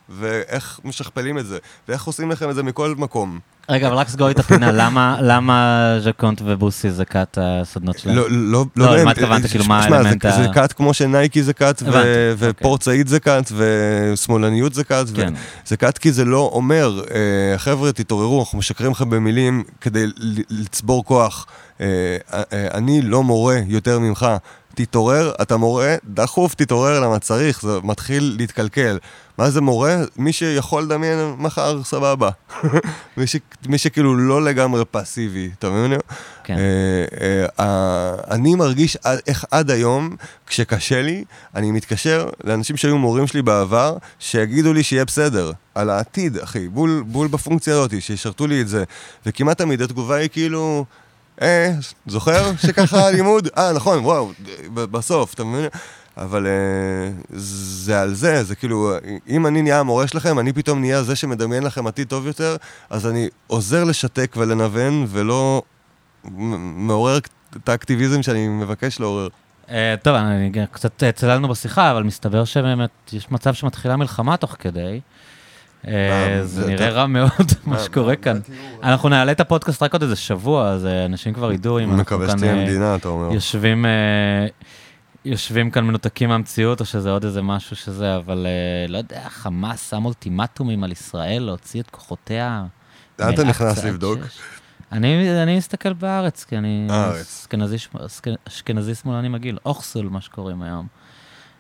ואיך 0.10 0.80
משכפלים 0.84 1.38
את 1.38 1.45
זה, 1.45 1.57
ואיך 1.88 2.03
עושים 2.03 2.32
לכם 2.32 2.49
את 2.49 2.56
זה 2.56 2.64
מכל 2.64 2.95
מקום. 2.98 3.40
רגע, 3.70 3.88
אבל 3.88 3.96
רק 3.96 4.10
סגור 4.10 4.32
את 4.32 4.40
הפינה, 4.40 4.72
למה 5.32 5.98
ז'קונט 6.04 6.41
ובוסי 6.46 6.91
זה 6.91 7.06
קאט 7.06 7.38
הסדנות 7.41 8.00
שלהם? 8.00 8.16
לא, 8.16 8.32
לא, 8.32 8.66
לא, 8.76 8.86
לא, 8.86 8.98
למה 8.98 9.12
התכוונת, 9.12 9.46
כאילו, 9.46 9.66
מה 9.66 9.80
האלמנט 9.84 10.26
ה... 10.26 10.32
זה 10.32 10.48
קאט 10.54 10.74
כמו 10.74 10.94
שנייקי 10.94 11.44
זה 11.44 11.54
קאט, 11.54 11.84
ופורט 12.38 12.84
סעיד 12.84 13.08
זה 13.08 13.20
קאט, 13.20 13.52
ושמאלניות 13.56 14.74
זה 14.74 14.84
קאט, 14.84 15.08
זה 15.66 15.78
קאט 15.78 15.98
כי 15.98 16.12
זה 16.12 16.26
לא 16.26 16.50
אומר, 16.54 17.02
אה, 17.12 17.58
חבר'ה, 17.58 17.91
תתעוררו, 17.91 18.40
אנחנו 18.40 18.58
משקרים 18.58 18.91
לכם 18.91 19.10
במילים 19.10 19.64
כדי 19.82 20.06
לצבור 20.50 21.06
כוח. 21.06 21.46
אה, 21.82 22.18
אה, 22.34 22.44
אני 22.74 23.02
לא 23.02 23.24
מורה 23.24 23.60
יותר 23.68 24.00
ממך. 24.00 24.28
תתעורר, 24.76 25.32
אתה 25.41 25.58
מורה, 25.58 25.96
דחוף 26.06 26.56
תתעורר 26.56 27.00
למה 27.00 27.20
צריך, 27.20 27.62
זה 27.62 27.80
מתחיל 27.84 28.36
להתקלקל. 28.38 28.98
מה 29.38 29.50
זה 29.50 29.62
מורה? 29.62 29.98
מי 30.18 30.34
שיכול 30.34 30.84
לדמיין 30.84 31.36
מחר, 31.38 31.84
סבבה. 31.84 32.30
מי, 33.18 33.28
ש, 33.28 33.36
מי 33.68 33.78
שכאילו 33.78 34.18
לא 34.18 34.44
לגמרי 34.44 34.86
פסיבי, 34.91 35.50
אתה 35.60 35.70
מבין? 35.70 36.00
כן. 36.44 36.56
אה, 36.58 37.46
אה, 37.60 38.16
אני 38.32 38.56
מרגיש 38.56 38.98
איך 39.28 39.46
עד 39.52 39.72
היום, 39.72 40.16
כשקשה 40.48 41.02
לי, 41.02 41.24
אני 41.56 41.72
מתקשר 41.72 42.30
לאנשים 42.44 42.78
שהיו 42.78 42.98
מורים 42.98 43.28
שלי 43.28 43.41
בעבר, 43.41 43.98
שיגידו 44.20 44.74
לי 44.74 44.84
שיהיה 44.84 45.06
בסדר. 45.06 45.52
על 45.76 45.90
העתיד, 45.90 46.38
אחי, 46.38 46.68
בול, 46.68 47.04
בול 47.08 47.28
בפונקציה 47.28 47.74
הזאת, 47.74 48.02
שישרתו 48.02 48.48
לי 48.48 48.62
את 48.62 48.68
זה. 48.68 48.84
וכמעט 49.26 49.58
תמיד 49.58 49.82
התגובה 49.82 50.16
היא 50.16 50.30
כאילו... 50.30 50.86
אה, 51.41 51.72
זוכר 52.07 52.56
שככה 52.57 52.99
הלימוד? 53.07 53.48
אה, 53.57 53.74
נכון, 53.74 53.99
וואו, 53.99 54.32
בסוף, 54.74 55.34
אתה 55.34 55.44
מבין? 55.44 55.70
אבל 56.18 56.48
אה, 56.48 57.11
זה 57.32 58.02
על 58.02 58.14
זה, 58.14 58.44
זה 58.44 58.56
כאילו, 58.56 58.94
אם 59.30 59.48
אני 59.48 59.61
נהיה 59.61 59.80
המורה 59.80 60.07
שלכם, 60.07 60.40
אני 60.40 60.53
פתאום 60.53 60.80
נהיה 60.80 61.03
זה 61.03 61.16
שמדמיין 61.16 61.64
לכם 61.64 61.88
עתיד 61.88 62.07
טוב 62.07 62.28
יותר, 62.28 62.56
אז 62.90 63.07
אני 63.07 63.28
עוזר 63.48 63.84
לשתק 63.84 64.36
ולנוון, 64.38 65.06
ולא 65.10 65.61
מעורר 66.24 67.18
את 67.57 67.70
האקטיביזם 67.70 68.24
שאני 68.24 68.48
מבקש 68.48 68.99
לעורר. 68.99 69.28
אה, 69.70 69.95
טוב, 70.03 70.16
אני 70.16 70.52
קצת 70.72 71.03
צללנו 71.16 71.48
בשיחה, 71.48 71.91
אבל 71.91 72.03
מסתבר 72.03 72.45
שבאמת 72.45 72.90
יש 73.14 73.32
מצב 73.32 73.53
שמתחילה 73.53 73.95
מלחמה 73.95 74.38
תוך 74.38 74.56
כדי. 74.60 74.99
אה, 75.88 75.93
זה 76.43 76.68
נראה 76.68 76.89
רע 76.89 77.07
מאוד, 77.07 77.31
מה 77.65 77.80
שקורה 77.80 78.15
כאן. 78.15 78.38
התיאור? 78.38 78.80
אנחנו 78.84 79.10
נעלה 79.10 79.31
את 79.31 79.39
הפודקאסט 79.39 79.84
רק 79.84 79.93
עוד 79.93 80.01
איזה 80.03 80.15
שבוע, 80.15 80.69
אז 80.69 80.85
אה, 80.85 81.06
אנשים 81.06 81.34
כבר 81.34 81.51
ידעו 81.51 81.80
אם 81.80 81.89
אנחנו 81.99 82.18
כאן 82.27 82.43
אה. 83.85 84.45
יושבים, 85.26 85.72
כאן 85.72 85.84
מנותקים 85.85 86.30
מהמציאות, 86.30 86.80
או 86.80 86.85
שזה 86.85 87.11
עוד 87.11 87.26
איזה 87.26 87.41
משהו 87.41 87.76
שזה, 87.76 88.15
אבל 88.15 88.47
לא 88.89 88.97
יודע, 88.97 89.22
חמאס 89.30 89.89
שם 89.89 90.06
אולטימטומים 90.06 90.84
על 90.84 90.91
ישראל 90.91 91.43
להוציא 91.43 91.81
את 91.81 91.89
כוחותיה. 91.89 92.64
לאן 93.19 93.34
אתה 93.34 93.43
נכנס 93.43 93.84
לבדוק? 93.84 94.19
אני, 94.91 95.41
אני 95.43 95.57
מסתכל 95.57 95.93
בארץ, 95.93 96.43
כי 96.43 96.57
אני. 96.57 96.88
אשכנזי, 97.22 97.77
שמ- 97.77 97.97
אשכ- 97.97 98.38
אשכנזי 98.47 98.95
שמאלני 98.95 99.30
מגעיל, 99.30 99.57
אוכסול, 99.65 100.10
מה 100.10 100.22
שקוראים 100.22 100.61
היום. 100.61 100.88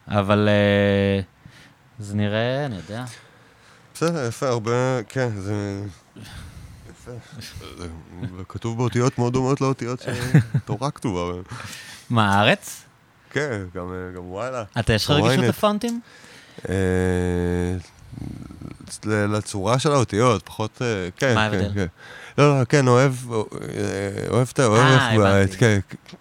אבל 0.07 0.49
זה 1.99 2.15
נראה, 2.15 2.65
אני 2.65 2.75
יודע. 2.75 3.03
בסדר, 3.99 4.27
יפה, 4.27 4.47
הרבה, 4.47 4.99
כן, 5.09 5.29
זה... 5.37 5.81
יפה. 6.89 7.11
זה 7.77 7.87
כתוב 8.49 8.77
באותיות 8.77 9.17
מאוד 9.17 9.33
דומות 9.33 9.61
לאותיות 9.61 10.01
שתורה 10.01 10.91
כתובה. 10.91 11.33
בהן. 11.33 11.41
מה, 12.09 12.35
הארץ? 12.35 12.83
כן, 13.29 13.61
גם 13.75 13.93
גם 14.15 14.29
וואלה. 14.31 14.63
אתה, 14.79 14.93
יש 14.93 15.05
לך 15.05 15.11
רגישות. 15.11 15.45
לפונטים? 15.45 16.01
אה, 16.69 16.75
לצורה 19.05 19.79
של 19.79 19.91
האותיות, 19.91 20.43
פחות... 20.45 20.81
אה, 20.81 21.09
כן, 21.17 21.35
מה 21.35 21.49
כן, 21.49 21.55
ההבדל? 21.57 21.73
כן. 21.73 21.85
לא, 22.37 22.59
לא, 22.59 22.65
כן, 22.65 22.87
אוהב, 22.87 23.13
אה, 23.31 23.39
אוהב 24.29 24.47
את 24.53 24.59
ה... 24.59 24.65
אוהב 24.65 24.81
אה, 24.85 25.11
איך- 25.11 25.19
הבנתי. 25.19 25.57
כן, 25.57 25.79
כן. 25.89 26.17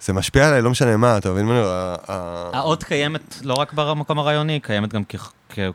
זה 0.00 0.12
משפיע 0.12 0.48
עליי, 0.48 0.62
לא 0.62 0.70
משנה 0.70 0.96
מה, 0.96 1.18
אתה 1.18 1.30
מבין? 1.30 1.48
האות 2.52 2.84
קיימת 2.84 3.38
לא 3.42 3.54
רק 3.54 3.72
במקום 3.72 4.18
הרעיוני, 4.18 4.52
היא 4.52 4.60
קיימת 4.60 4.94
גם 4.94 5.02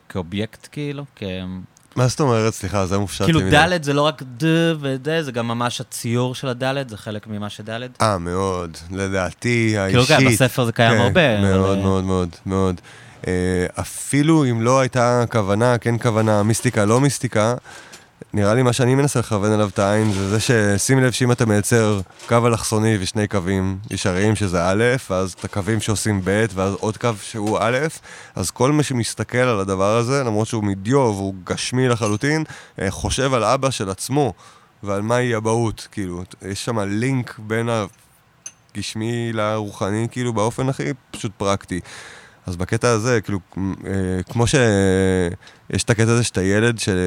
כאובייקט, 0.09 0.67
כאילו, 0.71 1.05
כ... 1.15 1.23
מה 1.95 2.07
זאת 2.07 2.19
אומרת? 2.19 2.53
סליחה, 2.53 2.85
זה 2.85 2.97
מופשט 2.97 3.25
כאילו. 3.25 3.39
ד' 3.51 3.83
זה 3.83 3.93
לא 3.93 4.01
רק 4.01 4.23
ד 4.23 4.43
וד, 4.79 5.07
זה 5.21 5.31
גם 5.31 5.47
ממש 5.47 5.81
הציור 5.81 6.35
של 6.35 6.47
הד', 6.47 6.89
זה 6.89 6.97
חלק 6.97 7.27
ממה 7.27 7.49
שד'. 7.49 7.69
אה, 8.01 8.17
מאוד. 8.17 8.77
לדעתי, 8.91 9.75
כאילו, 9.85 10.01
האישית. 10.01 10.17
כן, 10.17 10.25
בספר 10.27 10.65
זה 10.65 10.71
קיים 10.71 10.91
כן, 10.91 10.97
הרבה. 10.97 11.39
אבל, 11.39 11.57
מאוד, 11.57 11.77
אה, 11.77 11.83
מאוד, 11.83 12.03
מאוד, 12.03 12.29
מאוד. 12.45 12.81
אה, 13.27 13.65
אפילו 13.79 14.45
אם 14.45 14.61
לא 14.61 14.79
הייתה 14.79 15.23
כוונה, 15.31 15.77
כן 15.77 15.95
כוונה, 15.97 16.43
מיסטיקה, 16.43 16.85
לא 16.85 17.01
מיסטיקה, 17.01 17.55
נראה 18.33 18.53
לי 18.53 18.63
מה 18.63 18.73
שאני 18.73 18.95
מנסה 18.95 19.19
לכוון 19.19 19.51
אליו 19.51 19.69
את 19.73 19.79
העין, 19.79 20.11
זה 20.11 20.29
זה 20.29 20.39
ששים 20.39 20.99
לב 20.99 21.11
שאם 21.11 21.31
אתה 21.31 21.45
מייצר 21.45 22.01
קו 22.27 22.47
אלכסוני 22.47 22.97
ושני 22.99 23.27
קווים 23.27 23.77
ישרים, 23.91 24.35
שזה 24.35 24.69
א', 24.69 24.83
ואז 25.09 25.33
את 25.33 25.45
הקווים 25.45 25.79
שעושים 25.79 26.21
ב', 26.23 26.45
ואז 26.53 26.73
עוד 26.79 26.97
קו 26.97 27.09
שהוא 27.21 27.57
א', 27.61 27.77
אז 28.35 28.51
כל 28.51 28.71
מי 28.71 28.83
שמסתכל 28.83 29.37
על 29.37 29.59
הדבר 29.59 29.97
הזה, 29.97 30.23
למרות 30.23 30.47
שהוא 30.47 30.63
מדיום 30.63 30.97
והוא 30.97 31.33
גשמי 31.43 31.87
לחלוטין, 31.87 32.43
אה, 32.81 32.91
חושב 32.91 33.33
על 33.33 33.43
אבא 33.43 33.69
של 33.69 33.89
עצמו 33.89 34.33
ועל 34.83 35.01
מהי 35.01 35.35
אבהות, 35.35 35.87
כאילו, 35.91 36.23
יש 36.41 36.65
שם 36.65 36.79
לינק 36.79 37.39
בין 37.39 37.69
הגשמי 38.75 39.33
לרוחני, 39.33 40.07
כאילו, 40.11 40.33
באופן 40.33 40.69
הכי 40.69 40.83
פשוט 41.11 41.31
פרקטי. 41.37 41.79
אז 42.45 42.55
בקטע 42.55 42.89
הזה, 42.89 43.21
כאילו, 43.21 43.39
אה, 43.57 44.23
כמו 44.31 44.47
שיש 45.73 45.83
את 45.83 45.89
הקטע 45.89 46.11
הזה 46.11 46.23
שאתה 46.23 46.43
ילד, 46.43 46.79
של... 46.79 46.97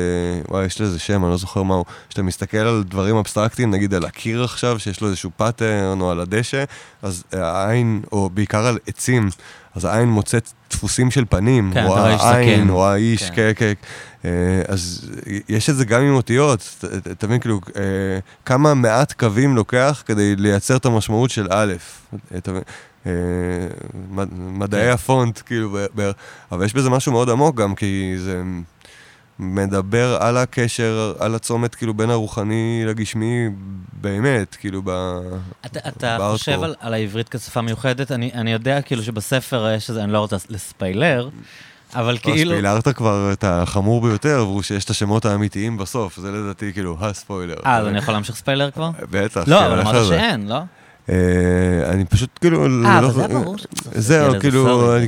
וואי, 0.49 0.65
יש 0.65 0.81
לזה 0.81 0.99
שם, 0.99 1.25
אני 1.25 1.31
לא 1.31 1.37
זוכר 1.37 1.63
מהו, 1.63 1.85
שאתה 2.09 2.23
מסתכל 2.23 2.57
על 2.57 2.85
דברים 2.89 3.17
אבסטרקטיים, 3.17 3.71
נגיד 3.71 3.95
על 3.95 4.05
הקיר 4.05 4.45
עכשיו, 4.45 4.79
שיש 4.79 5.01
לו 5.01 5.09
איזשהו 5.09 5.31
pattern, 5.37 6.01
או 6.01 6.11
על 6.11 6.21
הדשא, 6.21 6.65
אז 7.03 7.25
העין, 7.33 8.03
או 8.13 8.31
בעיקר 8.31 8.67
על 8.67 8.79
עצים, 8.87 9.29
אז 9.75 9.85
העין 9.85 10.09
מוצאת 10.09 10.51
דפוסים 10.71 11.11
של 11.11 11.25
פנים, 11.29 11.71
כן, 11.75 11.87
או 11.87 11.99
העין. 11.99 12.71
או 12.71 12.87
האיש, 12.87 13.23
כן. 13.23 13.35
כן, 13.35 13.53
כן. 13.57 13.73
אה, 14.25 14.63
אז 14.69 15.11
יש 15.49 15.71
את 15.71 15.77
זה 15.77 15.85
גם 15.85 16.03
עם 16.03 16.15
אותיות, 16.15 16.85
אתה 17.11 17.27
מבין, 17.27 17.41
כאילו, 17.41 17.61
אה, 17.77 17.83
כמה 18.45 18.75
מעט 18.75 19.13
קווים 19.13 19.57
לוקח 19.57 20.03
כדי 20.07 20.37
לייצר 20.37 20.77
את 20.77 20.87
המשמעות 20.87 21.31
של 21.31 21.47
א', 21.51 21.75
אתה 22.37 22.51
מבין? 22.51 22.63
אה, 23.07 23.13
מד- 24.11 24.33
מדעי. 24.35 24.91
הפונט, 24.91 25.41
כאילו, 25.47 25.79
אבל 26.53 26.65
יש 26.65 26.75
בזה 26.75 26.91
משהו 26.91 27.13
מאוד 27.13 27.31
עמוק 27.31 27.57
גם, 27.57 27.75
כי 27.75 28.15
זה 28.19 28.43
מדבר 29.39 30.17
על 30.21 30.37
הקשר, 30.37 31.13
על 31.19 31.35
הצומת, 31.35 31.75
כאילו, 31.75 31.95
בין 31.95 32.11
הרוחני 32.11 32.83
לגשמי, 32.87 33.49
באמת, 33.93 34.55
כאילו, 34.61 34.83
ב... 34.85 34.91
אתה, 35.67 35.79
אתה 35.89 36.19
בארטקור. 36.19 36.37
חושב 36.37 36.63
על, 36.63 36.75
על 36.81 36.95
העברית 36.95 37.29
כשפה 37.29 37.61
מיוחדת? 37.61 38.13
אני, 38.13 38.31
אני 38.35 38.53
יודע 38.53 38.83
כאילו 38.83 39.03
שבספר 39.03 39.71
יש 39.77 39.89
איזה, 39.91 40.05
אני 40.05 40.13
לא 40.13 40.19
רוצה 40.19 40.37
לספיילר, 40.49 41.29
אבל 41.95 42.19
כאילו... 42.19 42.37
כאילו... 42.37 42.53
ספילרת 42.53 42.89
כבר 42.89 43.31
את 43.33 43.45
החמור 43.45 44.01
ביותר, 44.01 44.45
והוא 44.49 44.63
שיש 44.63 44.85
את 44.85 44.91
השמות 44.91 45.25
האמיתיים 45.25 45.77
בסוף, 45.77 46.17
זה 46.17 46.33
לדעתי, 46.33 46.73
כאילו, 46.73 46.97
הספוילר. 47.01 47.57
אה, 47.67 47.77
אז 47.77 47.87
אני 47.87 47.99
יכול 47.99 48.15
להמשיך 48.15 48.37
ספיילר 48.37 48.71
כבר? 48.71 48.91
בטח, 49.11 49.43
לא, 49.47 49.67
אבל 49.67 49.81
אמרת. 49.81 50.07
שאין, 50.09 50.49
לא? 50.49 50.59
אה, 51.11 51.15
אני 51.91 52.05
פשוט 52.05 52.31
כאילו... 52.41 52.63
אה, 52.63 52.69
לא- 52.69 52.99
אבל 52.99 53.11
זה 53.13 53.21
היה 53.21 53.29
ברור 53.29 53.57
זהו, 53.95 54.31
זה, 54.33 54.39
כאילו, 54.41 54.67
לא 54.67 54.99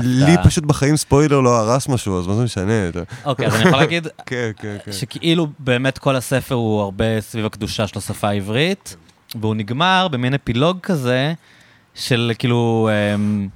לי 0.00 0.32
הפתעה. 0.32 0.44
פשוט 0.44 0.64
בחיים 0.64 0.96
ספוילר 0.96 1.40
לא 1.40 1.56
הרס 1.58 1.88
משהו, 1.88 2.18
אז 2.18 2.26
מה 2.26 2.34
זה 2.34 2.44
משנה? 2.44 2.88
אתה- 2.88 3.00
אוקיי, 3.24 3.46
אז 3.46 3.54
אני 3.54 3.68
יכול 3.68 3.78
להגיד 3.78 4.06
כן, 4.26 4.50
כן, 4.58 4.76
כן. 4.84 4.92
שכאילו 4.92 5.46
באמת 5.58 5.98
כל 5.98 6.16
הספר 6.16 6.54
הוא 6.54 6.80
הרבה 6.80 7.20
סביב 7.20 7.46
הקדושה 7.46 7.86
של 7.86 7.98
השפה 7.98 8.28
העברית, 8.28 8.96
והוא 9.40 9.54
נגמר 9.54 10.08
במין 10.10 10.34
אפילוג 10.34 10.78
כזה 10.82 11.32
של 11.94 12.32
כאילו... 12.38 12.88
אמ, 13.14 13.48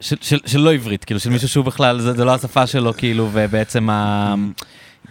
של, 0.00 0.16
של, 0.20 0.38
של 0.46 0.60
לא 0.60 0.72
עברית, 0.72 1.04
כאילו 1.04 1.20
של 1.20 1.30
מישהו 1.30 1.48
שהוא 1.48 1.64
בכלל, 1.64 2.00
זה, 2.00 2.12
זה 2.12 2.24
לא 2.24 2.34
השפה 2.34 2.66
שלו, 2.66 2.92
כאילו, 2.96 3.28
ובעצם 3.32 3.90
ה... 3.90 4.34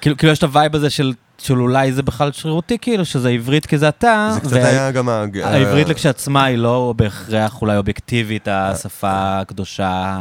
כאילו, 0.02 0.18
כאילו 0.18 0.32
יש 0.34 0.38
את 0.38 0.44
ה 0.44 0.50
vibe 0.50 0.76
הזה 0.76 0.90
של, 0.90 1.14
של 1.38 1.62
אולי 1.62 1.94
זה 1.94 2.04
בכלל 2.04 2.32
שרירותי, 2.32 2.78
כאילו, 2.82 3.06
שזה 3.06 3.30
עברית 3.30 3.66
כי 3.66 3.78
זה 3.78 3.90
אתה, 3.90 4.30
זה 4.34 4.40
קצת 4.40 4.54
היה 4.54 4.92
גם... 4.92 5.10
העברית 5.44 5.88
ה- 5.88 5.90
לכשעצמה 5.90 6.44
היא 6.46 6.58
לא 6.58 6.94
בהכרח 6.98 7.62
אולי 7.62 7.78
אובייקטיבית, 7.78 8.48
השפה 8.48 9.40
הקדושה 9.40 10.18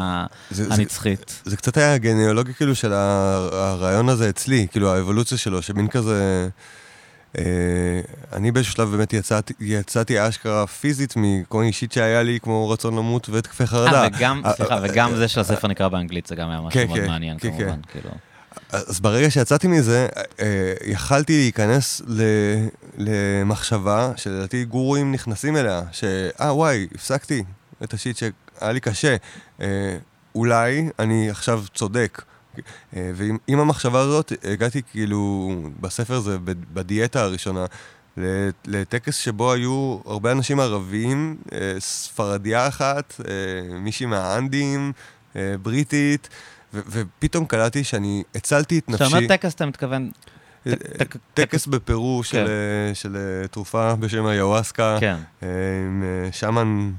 זה- 0.51 0.65
זה- 0.65 0.75
הנצחית. 0.75 1.43
זה 1.45 1.57
קצת 1.57 1.77
היה 1.77 1.95
הגניאולוגיה 1.95 2.55
כאילו 2.55 2.75
של 2.75 2.93
הרעיון 2.93 4.09
הזה 4.09 4.29
אצלי, 4.29 4.67
כאילו 4.71 4.95
האבולוציה 4.95 5.39
שלו, 5.39 5.63
שמין 5.63 5.89
כזה... 5.89 6.49
אה, 7.39 7.45
אני 8.33 8.51
באיזשהו 8.53 8.75
שלב 8.75 8.91
באמת 8.91 9.13
יצאתי, 9.13 9.55
יצאתי 9.61 10.29
אשכרה 10.29 10.67
פיזית 10.67 11.15
מכל 11.17 11.59
מיני 11.59 11.69
אישית 11.69 11.93
שהיה 11.93 12.23
לי, 12.23 12.39
כמו 12.43 12.69
רצון 12.71 12.97
למות 12.97 13.29
והתקפי 13.29 13.67
חרדה. 13.67 14.03
אה, 14.03 14.09
וגם, 14.17 14.43
סליחה, 14.57 14.79
וגם 14.83 15.17
זה 15.17 15.29
שהספר 15.29 15.69
נקרא 15.69 15.89
באנגלית, 15.89 16.27
זה 16.27 16.35
גם 16.35 16.51
היה 16.51 16.61
משהו 16.61 16.81
כן, 16.81 16.87
מאוד 16.89 16.99
כן, 17.01 17.07
מעניין, 17.07 17.39
כן, 17.39 17.49
כמובן, 17.51 17.81
כאילו. 17.93 18.11
אז 18.73 19.01
ברגע 19.01 19.31
שיצאתי 19.31 19.67
מזה, 19.67 20.09
אה, 20.41 20.75
יכלתי 20.85 21.33
להיכנס 21.33 22.03
למחשבה 22.99 24.13
שלדעתי 24.17 24.65
גורואים 24.65 25.13
נכנסים 25.13 25.57
אליה, 25.57 25.83
שאה 25.93 26.55
וואי, 26.55 26.87
הפסקתי 26.95 27.45
את 27.85 27.95
השיט 27.95 28.17
שהיה 28.17 28.73
לי 28.73 28.81
קשה. 28.81 29.17
אה, 29.61 29.97
אולי 30.35 30.89
אני 30.99 31.31
עכשיו 31.31 31.65
צודק. 31.75 32.23
אה, 32.97 33.11
ועם 33.15 33.39
עם 33.47 33.61
המחשבה 33.61 34.01
הזאת 34.01 34.33
הגעתי 34.45 34.83
כאילו, 34.91 35.53
בספר 35.81 36.21
זה 36.21 36.37
בדיאטה 36.73 37.23
הראשונה, 37.23 37.67
לטקס 38.67 39.17
שבו 39.17 39.53
היו 39.53 39.99
הרבה 40.07 40.33
אנשים 40.33 40.61
ערבים, 40.61 41.37
ספרדיה 41.79 42.69
אחת, 42.69 43.21
מישהי 43.71 44.07
מהאנדים, 44.07 44.93
בריטית, 45.63 46.29
ו- 46.75 46.81
ופתאום 46.89 47.47
קלטתי 47.47 47.85
שאני 47.85 48.23
הצלתי 48.35 48.79
את 48.79 48.85
כשאתה 48.89 49.05
נפשי. 49.05 49.17
אומר 49.17 49.29
טקס, 49.29 49.55
אתה 49.55 49.67
מתכוון... 49.67 50.11
אה, 50.67 50.73
טק- 50.99 51.17
טקס 51.35 51.67
בפרו 51.67 52.21
של, 52.25 52.47
אה, 52.49 52.95
של 52.95 53.17
אה, 53.17 53.49
תרופה 53.49 53.95
בשם 53.95 54.27
היוואסקה, 54.27 54.97
כן. 55.01 55.17
עם 55.43 56.03
שמן 56.33 56.91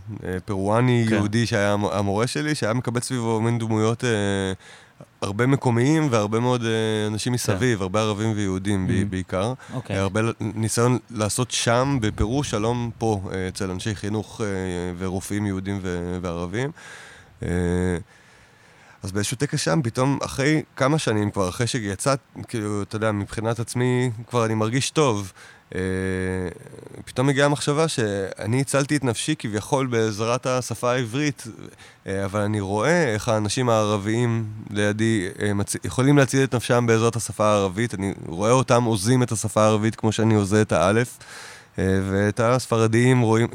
פרואני 0.46 1.06
כן. 1.10 1.16
יהודי 1.16 1.46
שהיה 1.46 1.74
המ- 1.74 1.86
המורה 1.86 2.28
שלי, 2.28 2.56
שהיה 2.56 2.74
מקבץ 2.74 3.04
סביבו 3.04 3.42
מין 3.42 3.58
דמויות, 3.60 4.04
הרבה 5.22 5.46
מקומיים 5.48 6.08
והרבה 6.12 6.40
מאוד 6.40 6.64
אנשים 7.08 7.34
מסביב, 7.34 7.82
הרבה 7.82 8.02
ערבים 8.02 8.32
ויהודים 8.36 8.88
Mhm. 8.88 9.06
בעיקר. 9.10 9.54
אוקיי. 9.74 9.98
הרבה 9.98 10.22
ניסיון 10.40 10.98
לעשות 11.12 11.52
שם, 11.52 11.98
בפרו, 12.02 12.44
שלום 12.44 12.92
פה, 12.98 13.22
אצל 13.50 13.72
אנשי 13.72 13.96
חינוך 13.96 14.42
ורופאים 14.98 15.46
יהודים 15.46 15.80
וערבים. 16.22 16.72
אה, 19.04 19.08
אז 19.08 19.12
באיזשהו 19.12 19.38
טקס 19.38 19.62
שם, 19.62 19.80
פתאום 19.84 20.20
אחרי 20.22 20.62
כמה 20.76 20.98
שנים 20.98 21.32
כבר, 21.32 21.50
אחרי 21.50 21.68
שיצאת, 21.68 22.20
כאילו, 22.48 22.82
אתה 22.82 22.96
יודע, 22.96 23.12
מבחינת 23.12 23.60
עצמי, 23.60 24.12
כבר 24.28 24.46
אני 24.46 24.54
מרגיש 24.54 24.90
טוב. 24.90 25.32
פתאום 27.06 27.30
הגיעה 27.30 27.46
המחשבה 27.46 27.88
שאני 27.88 28.62
הצלתי 28.62 28.96
את 28.96 29.04
נפשי 29.04 29.36
כביכול 29.40 29.88
בעזרת 29.88 30.46
השפה 30.46 30.92
העברית, 30.92 31.48
אבל 32.06 32.42
אני 32.42 32.60
רואה 32.60 33.14
איך 33.14 33.30
האנשים 33.30 33.70
הערביים 33.70 34.46
לידי 34.70 35.28
יכולים 35.84 36.18
להציל 36.18 36.44
את 36.44 36.56
נפשם 36.56 36.86
בעזרת 36.88 37.16
השפה 37.16 37.46
הערבית, 37.46 37.94
אני 37.94 38.14
רואה 38.28 38.52
אותם 38.52 38.84
עוזים 38.84 39.24
את 39.24 39.32
השפה 39.32 39.62
הערבית 39.62 39.96
כמו 39.96 40.12
שאני 40.12 40.36
עוזה 40.36 40.62
את 40.62 40.72
האלף. 40.72 41.18
ואת 41.78 42.40
הספרדיים 42.40 43.22
רואים, 43.22 43.48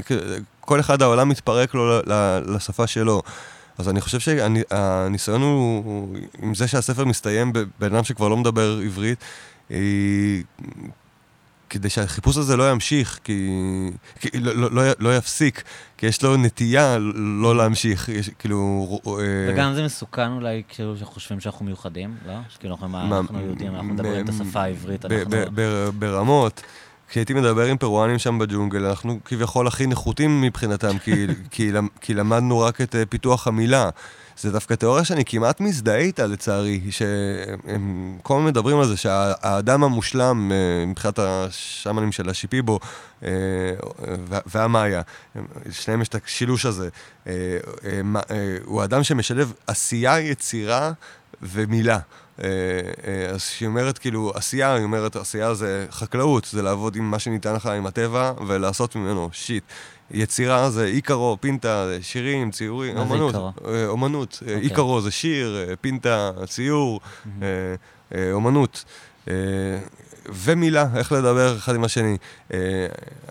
כל 0.60 0.81
אחד 0.81 1.02
העולם 1.02 1.28
מתפרק 1.28 1.74
לו 1.74 2.01
לשפה 2.47 2.86
שלו. 2.86 3.23
אז 3.78 3.89
אני 3.89 4.01
חושב 4.01 4.20
שהניסיון 4.20 5.43
הוא, 5.43 6.16
עם 6.43 6.55
זה 6.55 6.69
שהספר 6.69 7.05
מסתיים 7.05 7.53
בבן 7.53 7.94
אדם 7.94 8.05
שכבר 8.05 8.28
לא 8.28 8.36
מדבר 8.36 8.81
עברית, 8.85 9.24
היא, 9.69 10.44
כדי 11.70 11.90
שהחיפוש 11.90 12.36
הזה 12.36 12.57
לא 12.57 12.70
ימשיך, 12.70 13.19
כי, 13.24 13.51
כי 14.20 14.40
לא, 14.40 14.55
לא, 14.55 14.70
לא, 14.70 14.82
לא 14.98 15.16
יפסיק, 15.16 15.62
כי 15.97 16.07
יש 16.07 16.23
לו 16.23 16.36
נטייה 16.36 16.98
לא 17.15 17.57
להמשיך, 17.57 18.09
יש, 18.09 18.31
כאילו... 18.39 19.01
וגם 19.48 19.74
זה 19.74 19.85
מסוכן 19.85 20.31
אולי, 20.31 20.62
כאילו, 20.69 20.97
שחושבים 20.97 21.40
שאנחנו 21.40 21.65
מיוחדים, 21.65 22.16
לא? 22.27 22.35
שכאילו 22.48 22.74
אנחנו, 22.74 23.19
אנחנו 23.19 23.40
יהודים, 23.40 23.74
אנחנו 23.74 23.94
מדברים 23.94 24.24
את 24.24 24.28
השפה 24.28 24.62
העברית, 24.62 25.05
אנחנו... 25.05 25.31
ברמות. 25.98 26.62
כשהייתי 27.09 27.35
מדבר 27.35 27.65
עם 27.65 27.77
פרואנים 27.77 28.19
שם 28.19 28.39
בג'ונגל, 28.39 28.85
אנחנו 28.85 29.19
כביכול 29.24 29.66
הכי 29.66 29.87
נחותים 29.87 30.41
מבחינתם, 30.41 30.99
כי, 30.99 31.27
כי, 31.51 31.70
כי 32.01 32.15
למדנו 32.15 32.61
רק 32.61 32.81
את 32.81 32.95
אה, 32.95 33.07
פיתוח 33.07 33.47
המילה. 33.47 33.91
זה 34.39 34.53
דווקא 34.53 34.74
תיאוריה 34.74 35.05
שאני 35.05 35.24
כמעט 35.24 35.61
מזדהה 35.61 35.97
איתה, 35.97 36.27
לצערי, 36.27 36.81
שהם 36.91 38.19
כל 38.23 38.35
הזמן 38.35 38.47
מדברים 38.47 38.78
על 38.78 38.87
זה 38.87 38.97
שהאדם 38.97 39.85
המושלם, 39.85 40.53
אה, 40.53 40.87
מבחינת 40.87 41.19
השמנים 41.19 42.12
של 42.12 42.28
השיפיבו 42.28 42.81
אה, 43.24 43.31
והמאיה, 44.47 45.03
שניהם 45.70 46.03
יש 46.03 46.09
את 46.09 46.15
השילוש 46.24 46.66
הזה, 46.66 46.89
הוא 48.65 48.85
אדם 48.85 49.03
שמשלב 49.03 49.53
עשייה, 49.66 50.20
יצירה 50.20 50.93
ומילה. 51.43 51.99
אה, 52.44 52.48
אה, 53.06 53.30
אז 53.30 53.42
שהיא 53.42 53.66
אומרת, 53.66 53.98
כאילו, 53.98 54.32
עשייה, 54.34 54.74
היא 54.74 54.84
אומרת, 54.84 55.16
עשייה 55.16 55.54
זה 55.54 55.86
חקלאות, 55.90 56.44
זה 56.44 56.62
לעבוד 56.62 56.96
עם 56.96 57.10
מה 57.10 57.18
שניתן 57.18 57.54
לך, 57.54 57.66
עם 57.66 57.86
הטבע, 57.86 58.32
ולעשות 58.46 58.96
ממנו 58.96 59.28
שיט. 59.32 59.64
יצירה 60.10 60.70
זה 60.70 60.86
איקרו, 60.86 61.36
פינטה, 61.40 61.86
שירים, 62.00 62.50
ציורים, 62.50 62.96
אומנות. 62.96 63.34
מה 63.34 63.40
זה 63.40 63.68
איקרו? 63.68 63.88
אומנות. 63.88 64.42
Okay. 64.42 64.50
איקרו 64.62 65.00
זה 65.00 65.10
שיר, 65.10 65.74
פינטה, 65.80 66.30
ציור, 66.46 67.00
mm-hmm. 67.00 68.14
אומנות. 68.32 68.84
ומילה, 70.28 70.86
איך 70.96 71.12
לדבר 71.12 71.56
אחד 71.56 71.74
עם 71.74 71.84
השני. 71.84 72.16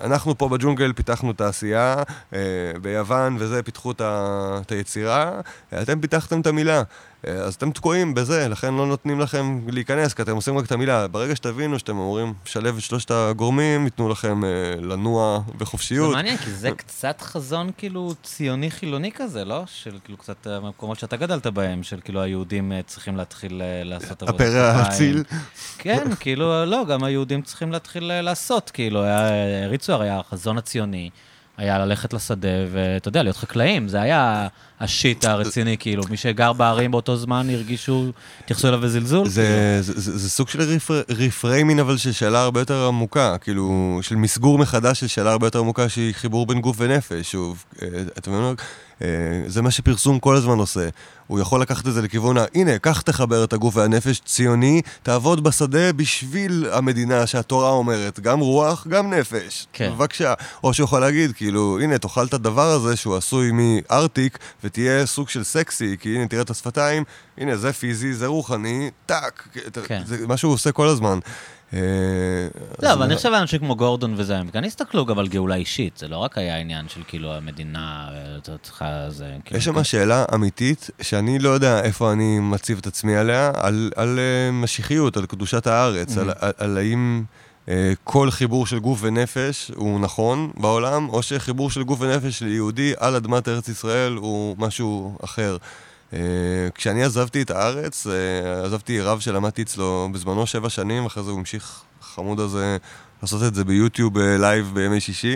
אנחנו 0.02 0.38
פה 0.38 0.50
בג'ונגל 0.50 0.94
פיתחנו 0.94 1.34
תעשייה, 1.34 1.96
ביוון 2.82 3.36
וזה 3.40 3.64
פיתחו 3.64 3.92
את 3.92 4.72
היצירה, 4.72 5.42
אתם 5.82 6.02
פיתחתם 6.02 6.42
את 6.42 6.48
המילה. 6.48 6.84
אז 7.28 7.56
אתם 7.56 7.72
תקועים 7.72 8.14
בזה, 8.14 8.48
לכן 8.48 8.74
לא 8.74 8.88
נותנים 8.88 9.20
לכם 9.20 9.60
להיכנס, 9.68 10.14
כי 10.14 10.22
אתם 10.22 10.36
עושים 10.36 10.58
רק 10.58 10.66
את 10.66 10.72
המילה. 10.72 11.08
ברגע 11.08 11.36
שתבינו 11.36 11.80
שאתם 11.80 11.92
אמורים 11.92 12.34
לשלב 12.46 12.76
את 12.78 12.82
שלושת 12.82 13.12
הגורמים, 13.12 13.86
ייתנו 13.86 14.10
לכם 14.10 14.46
אה, 14.46 14.50
לנוע 14.82 15.40
בחופשיות. 15.58 16.10
זה 16.10 16.16
מעניין, 16.16 16.38
כי 16.38 16.52
זה 16.52 16.72
קצת 16.72 17.22
חזון 17.22 17.72
כאילו 17.78 18.14
ציוני-חילוני 18.24 19.12
כזה, 19.12 19.46
לא? 19.46 19.64
של 19.66 19.98
כאילו 20.04 20.18
קצת 20.18 20.48
המקומות 20.48 21.00
שאתה 21.00 21.18
גדלת 21.18 21.48
בהם, 21.48 21.84
של 21.84 22.00
כאילו 22.04 22.22
היהודים 22.22 22.72
אה, 22.72 22.82
צריכים 22.86 23.18
להתחיל 23.18 23.62
אה, 23.62 23.84
לעשות 23.84 24.24
עבודת 24.24 24.36
כפיים. 24.36 24.52
הפרא 24.52 24.82
האציל. 24.82 25.24
כן, 25.78 26.16
כאילו, 26.20 26.66
לא, 26.66 26.86
גם 26.86 27.04
היהודים 27.04 27.42
צריכים 27.42 27.72
להתחיל 27.72 28.12
אה, 28.12 28.22
לעשות, 28.22 28.70
כאילו, 28.70 29.04
הריצו 29.66 29.94
הרי 29.94 30.10
החזון 30.10 30.58
הציוני. 30.58 31.10
היה 31.58 31.80
ללכת 31.80 32.14
לשדה 32.14 32.48
ואתה 32.72 33.08
יודע, 33.08 33.24
להיות 33.24 33.38
חקלאים, 33.38 33.88
זה 33.88 34.02
היה 34.02 34.48
השיט 34.80 35.26
הרציני, 35.26 35.78
כאילו, 35.78 36.04
מי 36.10 36.18
שגר 36.18 36.54
בערים 36.54 36.92
באותו 36.92 37.18
זמן 37.18 37.48
הרגישו, 37.50 38.12
התייחסו 38.44 38.68
אליו 38.68 38.80
בזלזול. 38.80 39.28
זה, 39.28 39.42
כאילו. 39.42 39.84
זה, 39.96 40.02
זה, 40.02 40.18
זה 40.18 40.30
סוג 40.30 40.50
של 40.50 40.78
רפריימין, 41.10 41.80
אבל 41.80 41.98
של 41.98 42.12
שאלה 42.12 42.42
הרבה 42.42 42.60
יותר 42.60 42.88
עמוקה, 42.88 43.38
כאילו, 43.38 44.00
של 44.02 44.16
מסגור 44.16 44.58
מחדש 44.58 45.00
של 45.00 45.08
שאלה 45.08 45.32
הרבה 45.32 45.48
יותר 45.48 45.60
עמוקה, 45.60 45.90
שהיא 45.90 46.14
חיבור 46.14 46.46
בין 46.46 46.62
גוף 46.62 46.76
ונפש, 46.80 47.32
שוב, 47.32 47.64
אה, 47.82 47.88
אתה 48.18 48.32
מבין? 48.32 48.56
אה, 49.02 49.08
זה 49.48 49.62
מה 49.62 49.72
שפרסום 49.72 50.20
כל 50.20 50.36
הזמן 50.36 50.58
עושה. 50.58 50.90
הוא 51.28 51.40
יכול 51.40 51.62
לקחת 51.62 51.88
את 51.88 51.94
זה 51.94 52.02
לכיוון 52.02 52.38
ה... 52.38 52.46
הנה, 52.56 52.80
קח 52.80 53.02
תחבר 53.02 53.44
את 53.44 53.54
הגוף 53.54 53.76
והנפש, 53.76 54.22
ציוני, 54.26 54.82
תעבוד 55.04 55.44
בשדה 55.44 55.94
בשביל 55.94 56.68
המדינה 56.72 57.28
שהתורה 57.28 57.70
אומרת, 57.70 58.20
גם 58.20 58.40
רוח, 58.40 58.88
גם 58.88 59.14
נפש. 59.14 59.68
כן. 59.74 59.92
בבקשה. 59.92 60.34
או 60.64 60.74
שהוא 60.74 60.84
יכול 60.84 61.00
להגיד, 61.02 61.32
כאילו, 61.32 61.80
הנה, 61.80 61.98
תאכל 61.98 62.26
את 62.26 62.34
הדבר 62.34 62.72
הזה 62.72 62.96
שהוא 62.96 63.16
עשוי 63.16 63.52
מארטיק, 63.54 64.38
ותהיה 64.64 65.06
סוג 65.06 65.30
של 65.30 65.44
סקסי, 65.44 65.96
כי 66.00 66.16
הנה, 66.16 66.28
תראה 66.28 66.42
את 66.42 66.50
השפתיים, 66.50 67.04
הנה, 67.38 67.58
זה 67.58 67.74
פיזי, 67.74 68.14
זה 68.14 68.28
רוחני, 68.28 68.90
טאק. 69.06 69.48
כן. 69.88 70.02
זה 70.06 70.28
מה 70.28 70.38
שהוא 70.38 70.54
עושה 70.54 70.72
כל 70.72 70.88
הזמן. 70.88 71.20
אה, 71.76 71.82
לא, 72.82 72.94
אבל 72.94 73.04
אני 73.04 73.16
חושב 73.16 73.32
שאנשים 73.32 73.60
כמו 73.60 73.76
גורדון 73.76 74.14
וזה, 74.18 74.38
הם 74.38 74.48
כן 74.48 74.64
הסתכלו 74.64 75.06
גם 75.06 75.20
על 75.20 75.28
גאולה 75.28 75.56
אישית, 75.56 75.98
זה 75.98 76.08
לא 76.08 76.18
רק 76.18 76.38
היה 76.38 76.58
עניין 76.58 76.88
של 76.90 77.02
כאילו 77.08 77.34
המדינה 77.34 78.10
אה, 78.12 78.58
צריכה 78.64 79.06
זה. 79.10 79.36
כאילו, 79.46 79.58
יש 79.58 79.66
שם 79.66 79.84
שאלה 79.84 80.26
אמיתית, 80.34 80.90
שאני 81.02 81.40
לא 81.40 81.50
יודע 81.50 81.82
איפה 81.82 82.12
אני 82.12 82.40
מציב 82.40 82.78
את 82.78 82.88
עצמי 82.88 83.16
עליה, 83.16 83.52
על 83.96 84.20
אה, 84.20 84.52
משיחיות, 84.52 85.18
על 85.18 85.26
קדושת 85.26 85.68
הארץ, 85.68 86.18
על 86.58 86.78
האם... 86.78 87.24
כל 88.04 88.32
חיבור 88.32 88.68
של 88.68 88.80
גוף 88.80 89.00
ונפש 89.02 89.72
הוא 89.76 90.00
נכון 90.00 90.52
בעולם, 90.58 91.10
או 91.10 91.24
שחיבור 91.24 91.72
של 91.72 91.84
גוף 91.84 92.02
ונפש 92.02 92.40
של 92.40 92.48
יהודי 92.48 92.94
על 92.98 93.16
אדמת 93.16 93.48
ארץ 93.48 93.68
ישראל 93.68 94.14
הוא 94.14 94.56
משהו 94.60 95.18
אחר. 95.24 95.58
Uh, 96.12 96.16
כשאני 96.76 97.04
עזבתי 97.04 97.42
את 97.42 97.52
הארץ, 97.52 98.08
uh, 98.08 98.66
עזבתי 98.66 99.02
רב 99.02 99.20
שלמדתי 99.20 99.62
אצלו 99.62 100.10
בזמנו 100.12 100.46
שבע 100.46 100.70
שנים, 100.70 101.06
אחרי 101.06 101.24
זה 101.24 101.32
הוא 101.32 101.40
המשיך, 101.40 101.82
החמוד 102.02 102.40
הזה, 102.40 102.78
לעשות 103.22 103.44
את 103.44 103.56
זה 103.56 103.64
ביוטיוב 103.64 104.18
live 104.18 104.72
בימי 104.74 105.00
שישי. 105.00 105.36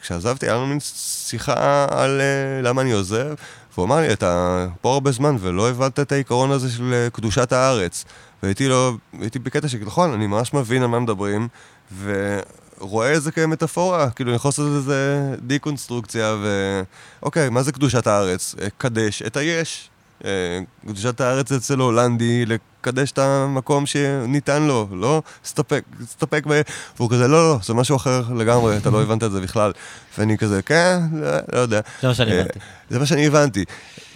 כשעזבתי, 0.00 0.46
היה 0.46 0.54
לנו 0.54 0.66
מין 0.66 0.78
שיחה 0.80 1.86
על 1.90 2.20
למה 2.62 2.82
אני 2.82 2.92
עוזב, 2.92 3.34
והוא 3.74 3.86
אמר 3.86 4.00
לי, 4.00 4.12
אתה 4.12 4.66
פה 4.80 4.94
הרבה 4.94 5.10
זמן 5.10 5.36
ולא 5.40 5.70
הבנת 5.70 6.00
את 6.00 6.12
העיקרון 6.12 6.50
הזה 6.50 6.70
של 6.70 7.08
קדושת 7.12 7.52
הארץ. 7.52 8.04
והייתי 8.42 8.68
לו, 8.68 8.96
הייתי 9.20 9.38
בקטע 9.38 9.68
שכנכון, 9.68 10.12
אני 10.12 10.26
ממש 10.26 10.54
מבין 10.54 10.82
על 10.82 10.88
מה 10.88 11.00
מדברים, 11.00 11.48
ו... 11.92 12.38
רואה 12.80 13.16
את 13.16 13.22
זה 13.22 13.32
כמטאפורה, 13.32 14.10
כאילו 14.10 14.30
אני 14.30 14.36
יכול 14.36 14.48
לעשות 14.48 14.76
איזה 14.76 15.34
דיקונסטרוקציה 15.46 16.36
ו... 16.42 16.82
אוקיי, 17.22 17.48
מה 17.48 17.62
זה 17.62 17.72
קדושת 17.72 18.06
הארץ? 18.06 18.54
אה, 18.60 18.66
קדש 18.78 19.22
את 19.22 19.36
היש. 19.36 19.90
אה, 20.24 20.60
קדושת 20.88 21.20
הארץ 21.20 21.52
אצל 21.52 21.78
הולנדי, 21.78 22.44
לקדש 22.80 23.12
את 23.12 23.18
המקום 23.18 23.86
שניתן 23.86 24.62
לו, 24.62 24.88
לא 24.92 25.22
סתפק, 25.46 25.84
סתפק 26.06 26.44
ב... 26.48 26.60
והוא 26.96 27.10
כזה, 27.10 27.28
לא, 27.28 27.52
לא, 27.52 27.58
זה 27.62 27.74
משהו 27.74 27.96
אחר 27.96 28.22
לגמרי, 28.36 28.76
אתה 28.76 28.90
לא 28.90 29.02
הבנת 29.02 29.22
את 29.22 29.32
זה 29.32 29.40
בכלל. 29.40 29.72
ואני 30.18 30.38
כזה, 30.38 30.62
כן, 30.62 30.98
לא, 31.12 31.30
לא 31.52 31.58
יודע. 31.58 31.80
זה 32.02 32.08
מה 32.08 32.14
שאני 32.14 32.32
אה, 32.32 32.40
הבנתי. 32.40 32.58
זה 32.90 32.98
מה 32.98 33.06
שאני 33.06 33.26
הבנתי. 33.26 33.64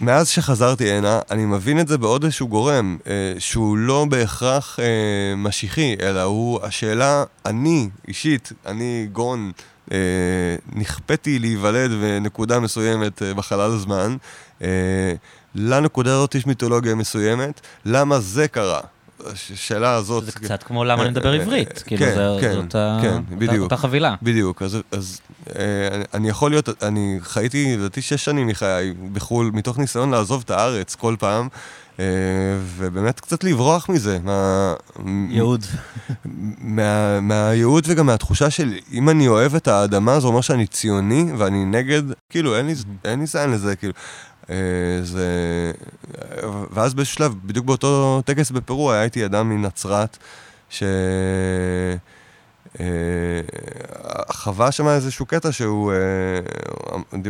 מאז 0.01 0.27
שחזרתי 0.27 0.91
הנה, 0.91 1.19
אני 1.31 1.45
מבין 1.45 1.79
את 1.79 1.87
זה 1.87 1.97
בעוד 1.97 2.23
איזשהו 2.23 2.47
גורם, 2.47 2.97
אה, 3.07 3.33
שהוא 3.39 3.77
לא 3.77 4.05
בהכרח 4.09 4.79
אה, 4.79 5.35
משיחי, 5.37 5.95
אלא 6.01 6.21
הוא 6.21 6.59
השאלה, 6.63 7.23
אני, 7.45 7.89
אישית, 8.07 8.51
אני 8.65 9.07
גון, 9.11 9.51
אה, 9.91 9.97
נכפתי 10.75 11.39
להיוולד 11.39 11.91
בנקודה 11.91 12.59
מסוימת 12.59 13.21
אה, 13.21 13.33
בחלל 13.33 13.71
הזמן. 13.71 14.15
אה, 14.61 14.67
לנקודה 15.55 16.13
הזאת 16.13 16.35
יש 16.35 16.45
מיתולוגיה 16.45 16.95
מסוימת, 16.95 17.61
למה 17.85 18.19
זה 18.19 18.47
קרה? 18.47 18.79
השאלה 19.25 19.93
הזאת... 19.93 20.25
זה 20.25 20.31
קצת 20.31 20.63
כמו 20.63 20.83
למה 20.83 21.01
אני 21.01 21.11
מדבר 21.11 21.33
עברית, 21.33 21.83
כאילו 21.87 22.05
זאת 22.15 22.75
אותה 23.59 23.77
חבילה. 23.77 24.15
בדיוק, 24.21 24.61
אז 24.91 25.21
אני 26.13 26.29
יכול 26.29 26.51
להיות, 26.51 26.83
אני 26.83 27.19
חייתי 27.21 27.77
לדעתי 27.77 28.01
שש 28.01 28.25
שנים 28.25 28.47
מחיי 28.47 28.93
בחו"ל, 29.13 29.51
מתוך 29.53 29.77
ניסיון 29.77 30.11
לעזוב 30.11 30.41
את 30.45 30.51
הארץ 30.51 30.95
כל 30.95 31.15
פעם. 31.19 31.47
ובאמת 32.75 33.19
קצת 33.19 33.43
לברוח 33.43 33.89
מזה, 33.89 34.19
מה... 34.23 34.73
ייעוד. 35.29 35.65
מה, 36.75 37.19
מהייעוד 37.19 37.83
וגם 37.87 38.05
מהתחושה 38.05 38.49
של 38.49 38.73
אם 38.91 39.09
אני 39.09 39.27
אוהב 39.27 39.55
את 39.55 39.67
האדמה, 39.67 40.19
זה 40.19 40.27
אומר 40.27 40.41
שאני 40.41 40.67
ציוני 40.67 41.31
ואני 41.37 41.65
נגד, 41.65 42.01
כאילו 42.29 42.57
אין 42.57 42.65
לי, 42.65 42.73
אין 43.05 43.19
לי 43.19 43.25
זין 43.25 43.51
לזה, 43.51 43.75
כאילו. 43.75 43.93
אה, 44.53 45.03
זה... 45.03 45.27
ואז 46.71 46.93
באיזשהו 46.93 47.15
שלב, 47.15 47.35
בדיוק 47.45 47.65
באותו 47.65 48.21
טקס 48.25 48.51
בפרו, 48.51 48.91
היה 48.91 49.03
איתי 49.03 49.25
אדם 49.25 49.49
מנצרת, 49.49 50.17
ש... 50.69 50.83
אה, 52.79 52.85
חווה 54.31 54.71
שם 54.71 54.87
איזשהו 54.87 55.25
קטע 55.25 55.51
שהוא 55.51 55.93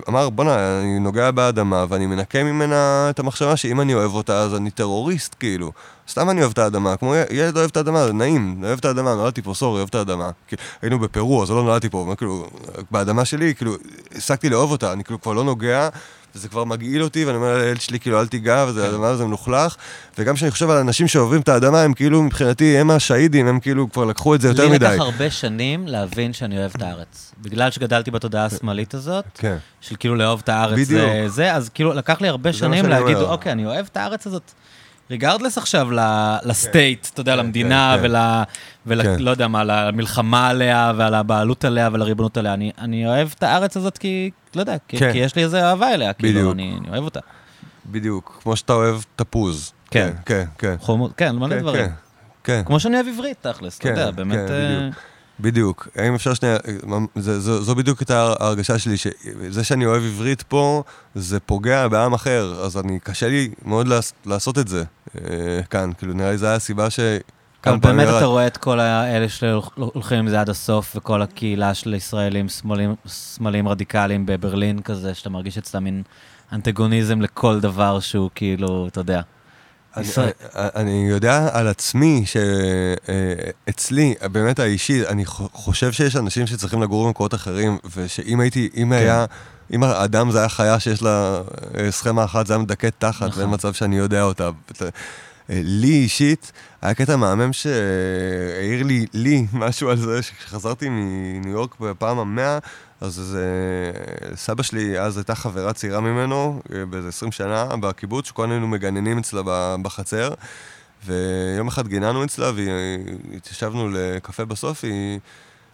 אמר, 0.09 0.29
בואנה, 0.29 0.79
אני 0.79 0.99
נוגע 0.99 1.31
באדמה 1.31 1.85
ואני 1.89 2.05
מנקה 2.05 2.43
ממנה 2.43 3.07
את 3.09 3.19
המחשבה 3.19 3.57
שאם 3.57 3.81
אני 3.81 3.93
אוהב 3.93 4.13
אותה 4.13 4.39
אז 4.39 4.55
אני 4.55 4.71
טרוריסט, 4.71 5.35
כאילו. 5.39 5.71
סתם 6.09 6.29
אני 6.29 6.41
אוהב 6.41 6.51
את 6.51 6.57
האדמה, 6.57 6.97
כמו 6.97 7.15
ילד 7.31 7.57
אוהב 7.57 7.69
את 7.69 7.77
האדמה, 7.77 8.05
זה 8.05 8.13
נעים, 8.13 8.63
אוהב 8.63 8.79
את 8.79 8.85
האדמה, 8.85 9.15
נולדתי 9.15 9.41
פה, 9.41 9.53
סורי, 9.53 9.77
אוהב 9.77 9.87
את 9.89 9.95
האדמה. 9.95 10.29
היינו 10.81 10.99
בפרו, 10.99 11.43
אז 11.43 11.51
לא 11.51 11.63
נולדתי 11.63 11.89
פה, 11.89 12.13
כאילו, 12.17 12.47
באדמה 12.91 13.25
שלי, 13.25 13.55
כאילו, 13.55 13.75
הפסקתי 14.15 14.49
לאהוב 14.49 14.71
אותה, 14.71 14.93
אני 14.93 15.03
כאילו 15.03 15.21
כבר 15.21 15.33
לא 15.33 15.43
נוגע. 15.43 15.89
וזה 16.35 16.49
כבר 16.49 16.63
מגעיל 16.63 17.03
אותי, 17.03 17.25
ואני 17.25 17.37
אומר 17.37 17.57
לילד 17.57 17.81
שלי, 17.81 17.99
כאילו, 17.99 18.19
אל 18.19 18.27
תיגע, 18.27 18.65
וזה 18.67 18.85
האדמה 18.85 19.07
כן. 19.07 19.13
הזה 19.13 19.25
מלוכלך. 19.25 19.75
וגם 20.17 20.35
כשאני 20.35 20.51
חושב 20.51 20.69
על 20.69 20.77
אנשים 20.77 21.07
שאוהבים 21.07 21.41
את 21.41 21.49
האדמה, 21.49 21.81
הם 21.81 21.93
כאילו, 21.93 22.23
מבחינתי, 22.23 22.77
הם 22.77 22.91
השהידים, 22.91 23.47
הם 23.47 23.59
כאילו 23.59 23.91
כבר 23.91 24.05
לקחו 24.05 24.35
את 24.35 24.41
זה 24.41 24.47
יותר 24.47 24.69
מדי. 24.69 24.85
לי 24.85 24.95
לקח 24.95 25.01
הרבה 25.01 25.31
שנים 25.31 25.87
להבין 25.87 26.33
שאני 26.33 26.57
אוהב 26.57 26.71
את 26.75 26.81
הארץ. 26.81 27.33
בגלל 27.41 27.71
שגדלתי 27.71 28.11
בתודעה 28.11 28.45
השמאלית 28.45 28.93
הזאת, 28.93 29.25
כן. 29.33 29.57
של 29.81 29.95
כאילו 29.99 30.15
לאהוב 30.15 30.41
את 30.43 30.49
הארץ 30.49 30.87
זה, 30.87 31.25
זה, 31.27 31.53
אז 31.53 31.69
כאילו 31.69 31.93
לקח 31.93 32.21
לי 32.21 32.27
הרבה 32.27 32.53
שנים 32.53 32.85
להגיד, 32.85 33.17
אוקיי, 33.17 33.51
אני 33.51 33.65
אוהב 33.65 33.85
את 33.91 33.97
הארץ 33.97 34.27
הזאת. 34.27 34.51
ריגרדלס 35.13 35.57
עכשיו 35.57 35.87
לסטייט, 36.45 37.07
אתה 37.13 37.21
יודע, 37.21 37.33
כן, 37.33 37.39
למדינה 37.39 37.95
כן, 38.01 38.11
ול... 38.85 39.01
לא 39.19 39.31
יודע 39.31 39.47
מה, 39.47 39.63
למלחמה 39.63 40.47
עליה 40.47 40.93
ועל 40.97 41.13
הבעלות 41.13 41.65
עליה 41.65 41.89
ולריבונות 41.93 42.37
עליה. 42.37 42.55
אני 42.77 43.07
אוהב 43.07 43.33
את 43.37 43.43
הארץ 43.43 43.77
הזאת 43.77 43.97
כי, 43.97 44.31
לא 44.55 44.59
יודע, 44.59 44.75
כי 44.87 44.97
יש 45.13 45.35
לי 45.35 45.43
איזה 45.43 45.65
אהבה 45.65 45.93
אליה, 45.93 46.13
כאילו, 46.13 46.51
אני 46.51 46.77
אוהב 46.89 47.03
אותה. 47.03 47.19
בדיוק, 47.85 48.39
כמו 48.43 48.55
שאתה 48.55 48.73
אוהב 48.73 49.01
תפוז. 49.15 49.73
כן, 49.91 50.13
כן, 50.25 50.45
כן. 50.57 50.75
חומות, 50.79 51.11
כן, 51.17 51.35
מלא 51.35 51.59
דברים. 51.59 51.85
כן. 52.43 52.61
כמו 52.65 52.79
שאני 52.79 52.95
אוהב 52.95 53.07
עברית, 53.07 53.37
תכלס, 53.41 53.79
אתה 53.79 53.89
יודע, 53.89 54.11
באמת... 54.11 54.39
בדיוק. 55.39 55.87
האם 55.95 56.15
אפשר 56.15 56.33
שנייה, 56.33 56.57
זו, 57.15 57.63
זו 57.63 57.75
בדיוק 57.75 58.01
את 58.01 58.11
ההרגשה 58.11 58.79
שלי, 58.79 58.97
שזה 58.97 59.63
שאני 59.63 59.85
אוהב 59.85 60.03
עברית 60.03 60.41
פה, 60.41 60.83
זה 61.15 61.39
פוגע 61.39 61.87
בעם 61.87 62.13
אחר, 62.13 62.61
אז 62.65 62.77
אני, 62.77 62.99
קשה 62.99 63.27
לי 63.27 63.49
מאוד 63.65 63.87
לעשות 64.25 64.57
את 64.57 64.67
זה 64.67 64.83
אה, 65.15 65.63
כאן. 65.69 65.91
כאילו, 65.97 66.13
נראה 66.13 66.31
לי 66.31 66.37
זו 66.37 66.45
הייתה 66.45 66.55
הסיבה 66.55 66.89
ש... 66.89 66.99
גם 67.65 67.79
באמת 67.79 68.07
אתה 68.07 68.25
רואה 68.25 68.47
את 68.47 68.57
כל 68.57 68.79
האלה 68.79 69.29
שהולכים 69.29 70.19
עם 70.19 70.29
זה 70.29 70.41
עד 70.41 70.49
הסוף, 70.49 70.95
וכל 70.95 71.21
הקהילה 71.21 71.73
של 71.73 71.93
ישראלים 71.93 72.47
שמאליים 73.05 73.67
רדיקליים 73.67 74.25
בברלין 74.25 74.81
כזה, 74.81 75.13
שאתה 75.13 75.29
מרגיש 75.29 75.57
אצלם 75.57 75.83
מין 75.83 76.03
אנטגוניזם 76.53 77.21
לכל 77.21 77.59
דבר 77.59 77.99
שהוא 77.99 78.29
כאילו, 78.35 78.87
אתה 78.87 78.99
יודע. 78.99 79.21
אני, 79.97 80.07
אני 80.55 81.05
יודע 81.09 81.49
על 81.53 81.67
עצמי 81.67 82.23
שאצלי, 82.25 84.13
באמת 84.31 84.59
האישי, 84.59 85.07
אני 85.07 85.25
חושב 85.53 85.91
שיש 85.91 86.15
אנשים 86.15 86.47
שצריכים 86.47 86.81
לגור 86.81 87.07
במקומות 87.07 87.33
אחרים, 87.33 87.77
ושאם 87.95 88.39
הייתי, 88.39 88.69
אם 88.77 88.87
כן. 88.89 88.95
היה, 88.95 89.25
אם 89.73 89.83
האדם 89.83 90.31
זה 90.31 90.39
היה 90.39 90.49
חיה 90.49 90.79
שיש 90.79 91.01
לה 91.01 91.41
אה, 91.77 91.91
סכמה 91.91 92.23
אחת, 92.23 92.47
זה 92.47 92.53
היה 92.53 92.63
מדכא 92.63 92.89
תחת, 92.99 93.27
נכון. 93.27 93.39
ואין 93.39 93.53
מצב 93.53 93.73
שאני 93.73 93.97
יודע 93.97 94.23
אותה. 94.23 94.49
לי 95.49 95.91
אישית, 95.91 96.51
היה 96.81 96.93
קטע 96.93 97.15
מהמם 97.15 97.53
שהעיר 97.53 98.83
לי, 98.83 99.05
לי 99.13 99.45
משהו 99.53 99.89
על 99.89 99.97
זה, 99.97 100.21
שכשחזרתי 100.21 100.89
מניו 100.89 101.51
יורק 101.51 101.79
בפעם 101.79 102.19
המאה, 102.19 102.59
אז 103.03 103.13
זה, 103.13 103.91
סבא 104.35 104.63
שלי 104.63 104.99
אז 104.99 105.17
הייתה 105.17 105.35
חברה 105.35 105.73
צעירה 105.73 105.99
ממנו, 105.99 106.61
אה, 106.73 106.85
באיזה 106.85 107.07
20 107.07 107.31
שנה, 107.31 107.65
בקיבוץ, 107.79 108.27
שכולנו 108.27 108.51
היינו 108.53 108.67
מגננים 108.67 109.17
אצלה 109.17 109.41
בחצר. 109.81 110.33
ויום 111.05 111.67
אחד 111.67 111.87
גיננו 111.87 112.23
אצלה 112.23 112.51
והתיישבנו 113.31 113.89
לקפה 113.89 114.45
בסוף, 114.45 114.83
היא 114.83 115.19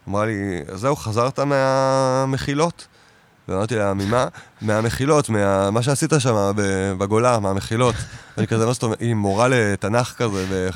אמרה 0.07 0.26
לי, 0.26 0.61
זהו, 0.73 0.95
חזרת 0.95 1.39
מהמחילות? 1.39 2.88
ואמרתי 3.47 3.76
לה, 3.76 3.93
ממה? 3.93 4.27
מהמחילות, 4.61 5.30
מה 5.72 5.81
שעשית 5.81 6.14
שם 6.19 6.51
בגולה, 6.97 7.39
מהמחילות. 7.39 7.95
ואני 8.38 8.47
כזה, 8.47 8.65
מה 8.65 8.73
זאת 8.73 8.84
אומרת, 8.84 9.01
היא 9.01 9.14
מורה 9.14 9.47
לתנ"ך 9.47 10.14
כזה, 10.18 10.69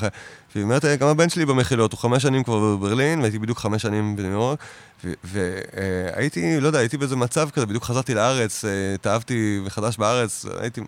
והיא 0.54 0.64
אומרת, 0.64 0.84
גם 0.84 1.08
הבן 1.08 1.28
שלי 1.28 1.46
במחילות, 1.46 1.92
הוא 1.92 2.00
חמש 2.00 2.22
שנים 2.22 2.44
כבר 2.44 2.58
בברלין, 2.58 3.20
והייתי 3.20 3.38
בדיוק 3.38 3.58
חמש 3.58 3.82
שנים 3.82 4.16
בניו 4.16 4.30
יורק, 4.30 4.58
והייתי, 5.24 6.60
לא 6.60 6.66
יודע, 6.66 6.78
הייתי 6.78 6.96
באיזה 6.96 7.16
מצב 7.16 7.50
כזה, 7.50 7.66
בדיוק 7.66 7.84
חזרתי 7.84 8.14
לארץ, 8.14 8.64
אה, 8.64 8.94
התאהבתי 8.94 9.60
מחדש 9.64 9.96
בארץ, 9.96 10.46
הייתי... 10.58 10.80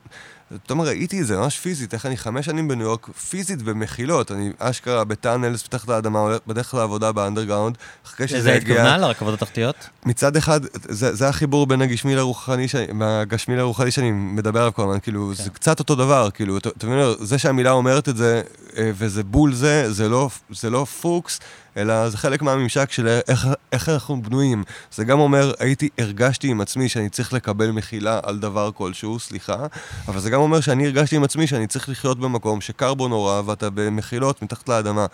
פתאום 0.64 0.80
ראיתי 0.80 1.20
את 1.20 1.26
זה 1.26 1.36
ממש 1.36 1.58
פיזית, 1.58 1.94
איך 1.94 2.06
אני 2.06 2.16
חמש 2.16 2.46
שנים 2.46 2.68
בניו 2.68 2.86
יורק, 2.86 3.06
פיזית 3.06 3.62
במחילות, 3.62 4.32
אני 4.32 4.52
אשכרה 4.58 5.04
בטאנלס, 5.04 5.62
פתח 5.62 5.84
את 5.84 5.88
האדמה, 5.88 6.36
בדרך 6.46 6.74
לעבודה 6.74 7.12
באנדרגראונד, 7.12 7.78
אחרי 8.06 8.28
שזה 8.28 8.38
הגיע... 8.38 8.54
איזה 8.54 8.72
התכוונה 8.72 8.98
לרכבות 8.98 9.34
התחתיות? 9.34 9.88
מצד 10.04 10.36
אחד, 10.36 10.60
זה, 10.74 11.14
זה 11.14 11.28
החיבור 11.28 11.66
בין 11.66 11.82
הגשמי 11.82 12.16
לרוחני, 12.16 12.66
מהגשמי 12.92 13.56
לרוחני 13.56 13.90
שאני 13.90 14.10
מדבר 14.10 14.60
עליו 14.60 14.74
כל 14.74 14.82
הזמן, 14.82 15.00
כאילו, 15.00 15.32
כן. 15.36 15.44
זה 15.44 15.50
קצת 15.50 15.78
אותו 15.78 15.94
דבר, 15.94 16.28
כאילו, 16.34 16.58
אתה 16.58 16.86
מבין, 16.86 16.98
זה 17.20 17.38
שהמילה 17.38 17.70
אומרת 17.70 18.08
את 18.08 18.16
זה, 18.16 18.42
אה, 18.76 18.90
וזה 18.94 19.24
בול 19.24 19.54
זה, 19.56 19.92
זה 19.92 20.08
לא, 20.08 20.28
זה 20.50 20.70
לא 20.70 20.84
פוקס, 20.84 21.40
אלא 21.76 22.08
זה 22.08 22.18
חלק 22.18 22.42
מהממשק 22.42 22.92
של 22.92 23.20
איך, 23.28 23.46
איך 23.72 23.88
אנחנו 23.88 24.22
בנויים. 24.22 24.64
זה 24.92 25.04
גם 25.04 25.18
אומר, 25.18 25.52
הייתי, 25.58 25.88
הרגשתי 25.98 26.48
עם 26.48 26.60
עצמי 26.60 26.88
שאני 26.88 27.08
צריך 27.08 27.32
לקבל 27.32 27.70
מחילה 27.70 28.20
על 28.22 28.38
דבר 28.38 28.70
כלשהו, 28.74 29.18
סליחה, 29.18 29.66
אבל 30.08 30.20
זה 30.20 30.30
גם 30.30 30.40
אומר 30.40 30.60
שאני 30.60 30.86
הרגשתי 30.86 31.16
עם 31.16 31.24
עצמי 31.24 31.46
שאני 31.46 31.66
צריך 31.66 31.88
לחיות 31.88 32.18
במקום 32.20 32.60
שקר 32.60 32.94
בו 32.94 33.08
נורא 33.08 33.42
ואתה 33.46 33.70
במחילות 33.70 34.42
מתחת 34.42 34.68
לאדמה. 34.68 35.06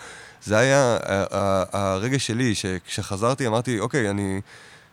זה 0.44 0.58
היה 0.58 0.96
הרגש 1.72 2.26
שלי, 2.26 2.54
שכשחזרתי 2.54 3.46
אמרתי, 3.46 3.78
אוקיי, 3.80 4.10
אני 4.10 4.40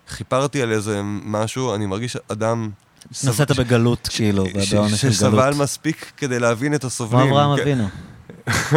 חיפרתי 0.07 0.61
על 0.61 0.71
איזה 0.71 1.01
משהו, 1.03 1.75
אני 1.75 1.85
מרגיש 1.85 2.17
אדם... 2.27 2.69
נסעת 3.11 3.51
בגלות, 3.51 4.07
כאילו, 4.11 4.43
בעונש 4.43 4.69
של 4.69 5.07
גלות. 5.07 5.13
שסבל 5.13 5.53
מספיק 5.53 6.11
כדי 6.17 6.39
להבין 6.39 6.73
את 6.73 6.83
הסובלים. 6.83 7.27
כמו 7.27 7.41
אברהם 7.41 7.59
אבינו. 7.59 7.87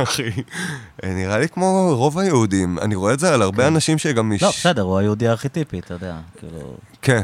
אחי, 0.03 0.31
נראה 1.03 1.39
לי 1.39 1.49
כמו 1.49 1.95
רוב 1.97 2.19
היהודים. 2.19 2.79
אני 2.79 2.95
רואה 2.95 3.15
את 3.15 3.21
זה 3.21 3.35
על 3.35 3.43
הרבה 3.43 3.63
כן. 3.63 3.75
אנשים 3.75 3.99
שגם... 3.99 4.33
לא, 4.43 4.49
בסדר, 4.49 4.83
הוא 4.83 4.99
היהודי 4.99 5.29
הארכיטיפי, 5.29 5.79
אתה 5.79 5.95
יודע, 5.95 6.17
כאילו... 6.39 6.77
כן. 7.03 7.23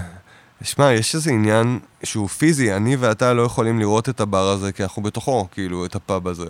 שמע, 0.63 0.93
יש 0.93 1.15
איזה 1.15 1.31
עניין 1.31 1.79
שהוא 2.03 2.29
פיזי, 2.29 2.73
אני 2.73 2.97
ואתה 2.97 3.33
לא 3.33 3.43
יכולים 3.43 3.79
לראות 3.79 4.09
את 4.09 4.21
הבר 4.21 4.49
הזה, 4.49 4.73
כי 4.73 4.83
אנחנו 4.83 5.03
בתוכו, 5.03 5.47
כאילו, 5.53 5.85
את 5.85 5.95
הפאב 5.95 6.29
הזה, 6.29 6.45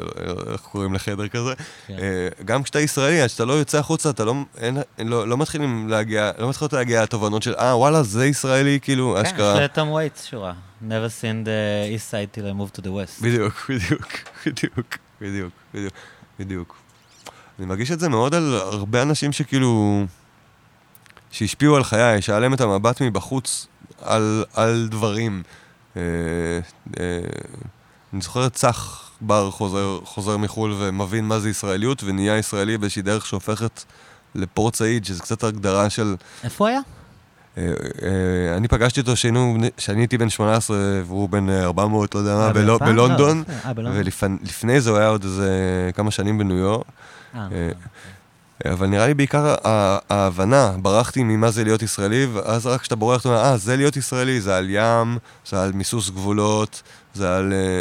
איך 0.52 0.60
קוראים 0.60 0.94
לחדר 0.94 1.28
כזה. 1.28 1.54
כן. 1.86 1.94
אה, 1.98 2.28
גם 2.44 2.62
כשאתה 2.62 2.80
ישראלי, 2.80 3.20
עד 3.20 3.28
שאתה 3.28 3.44
לא 3.44 3.52
יוצא 3.52 3.78
החוצה, 3.78 4.10
אתה 4.10 4.24
לא, 4.24 4.34
אין, 4.58 4.78
לא, 4.98 5.28
לא 5.28 5.36
מתחילים 5.36 5.88
להגיע, 5.88 6.30
לא 6.38 6.48
מתחילות 6.48 6.72
להגיע 6.72 7.02
לתובנות 7.02 7.42
של, 7.42 7.54
אה, 7.54 7.76
וואלה, 7.76 8.02
זה 8.02 8.26
ישראלי, 8.26 8.78
כאילו, 8.82 9.14
כן, 9.16 9.26
אשכרה. 9.26 9.54
כן, 9.54 9.64
יש 9.64 9.70
לתום 9.70 9.90
וייטס 9.90 10.24
שורה. 10.24 10.52
never 10.82 11.10
seen 11.20 11.44
the 11.44 11.94
east 11.94 12.10
side 12.10 12.32
till 12.32 12.46
I 12.46 12.52
moved 12.52 12.74
to 12.76 12.82
the 12.82 12.90
west. 12.90 13.22
בדיוק, 13.22 13.70
בדיוק, 13.70 14.08
בדיוק. 14.46 15.07
בדיוק, 15.20 15.52
בדיוק, 15.74 15.94
בדיוק. 16.38 16.76
אני 17.58 17.66
מרגיש 17.66 17.90
את 17.90 18.00
זה 18.00 18.08
מאוד 18.08 18.34
על 18.34 18.54
הרבה 18.54 19.02
אנשים 19.02 19.32
שכאילו... 19.32 20.04
שהשפיעו 21.30 21.76
על 21.76 21.84
חיי, 21.84 22.22
שהיה 22.22 22.38
להם 22.38 22.54
את 22.54 22.60
המבט 22.60 23.02
מבחוץ 23.02 23.66
על, 24.02 24.44
על 24.54 24.88
דברים. 24.90 25.42
אה, 25.96 26.02
אה, 27.00 27.18
אני 28.12 28.20
זוכר 28.20 28.46
את 28.46 28.52
צח 28.52 29.10
בר 29.20 29.50
חוזר, 29.50 30.00
חוזר 30.04 30.36
מחו"ל 30.36 30.74
ומבין 30.78 31.24
מה 31.24 31.40
זה 31.40 31.50
ישראליות, 31.50 32.04
ונהיה 32.04 32.38
ישראלי 32.38 32.78
באיזושהי 32.78 33.02
דרך 33.02 33.26
שהופכת 33.26 33.84
לפורט 34.34 34.74
סעיד, 34.74 35.04
שזה 35.04 35.22
קצת 35.22 35.44
הגדרה 35.44 35.90
של... 35.90 36.16
איפה 36.44 36.68
היה? 36.68 36.80
אה, 37.59 37.72
אה, 38.02 38.56
אני 38.56 38.68
פגשתי 38.68 39.01
אותו 39.01 39.12
כשאני 39.76 40.01
הייתי 40.01 40.18
בן 40.18 40.28
18 40.28 40.76
והוא 41.06 41.28
בן 41.28 41.51
400, 41.51 42.14
לא 42.14 42.20
יודע 42.20 42.36
מה, 42.36 42.52
בלונדון, 42.78 43.43
ולפני 43.94 44.80
זה 44.80 44.90
הוא 44.90 44.98
היה 44.98 45.09
עוד 45.09 45.24
איזה 45.24 45.51
כמה 45.94 46.10
שנים 46.10 46.39
בניו 46.39 46.56
יורק. 46.56 46.86
אה, 48.64 48.72
אבל 48.72 48.86
נראה 48.86 49.06
לי 49.06 49.14
בעיקר 49.14 49.55
ההבנה, 50.10 50.72
ברחתי 50.82 51.22
ממה 51.22 51.51
זה 51.51 51.64
להיות 51.64 51.82
ישראלי, 51.82 52.26
ואז 52.26 52.66
רק 52.66 52.80
כשאתה 52.80 52.97
בורח, 52.97 53.20
אתה 53.20 53.28
אומר, 53.28 53.40
אה, 53.40 53.56
זה 53.56 53.76
להיות 53.76 53.97
ישראלי, 53.97 54.40
זה 54.40 54.56
על 54.56 54.66
ים, 54.70 55.18
זה 55.47 55.62
על 55.62 55.72
מיסוס 55.72 56.10
גבולות, 56.10 56.82
זה 57.14 57.36
על... 57.36 57.52
אה, 57.52 57.80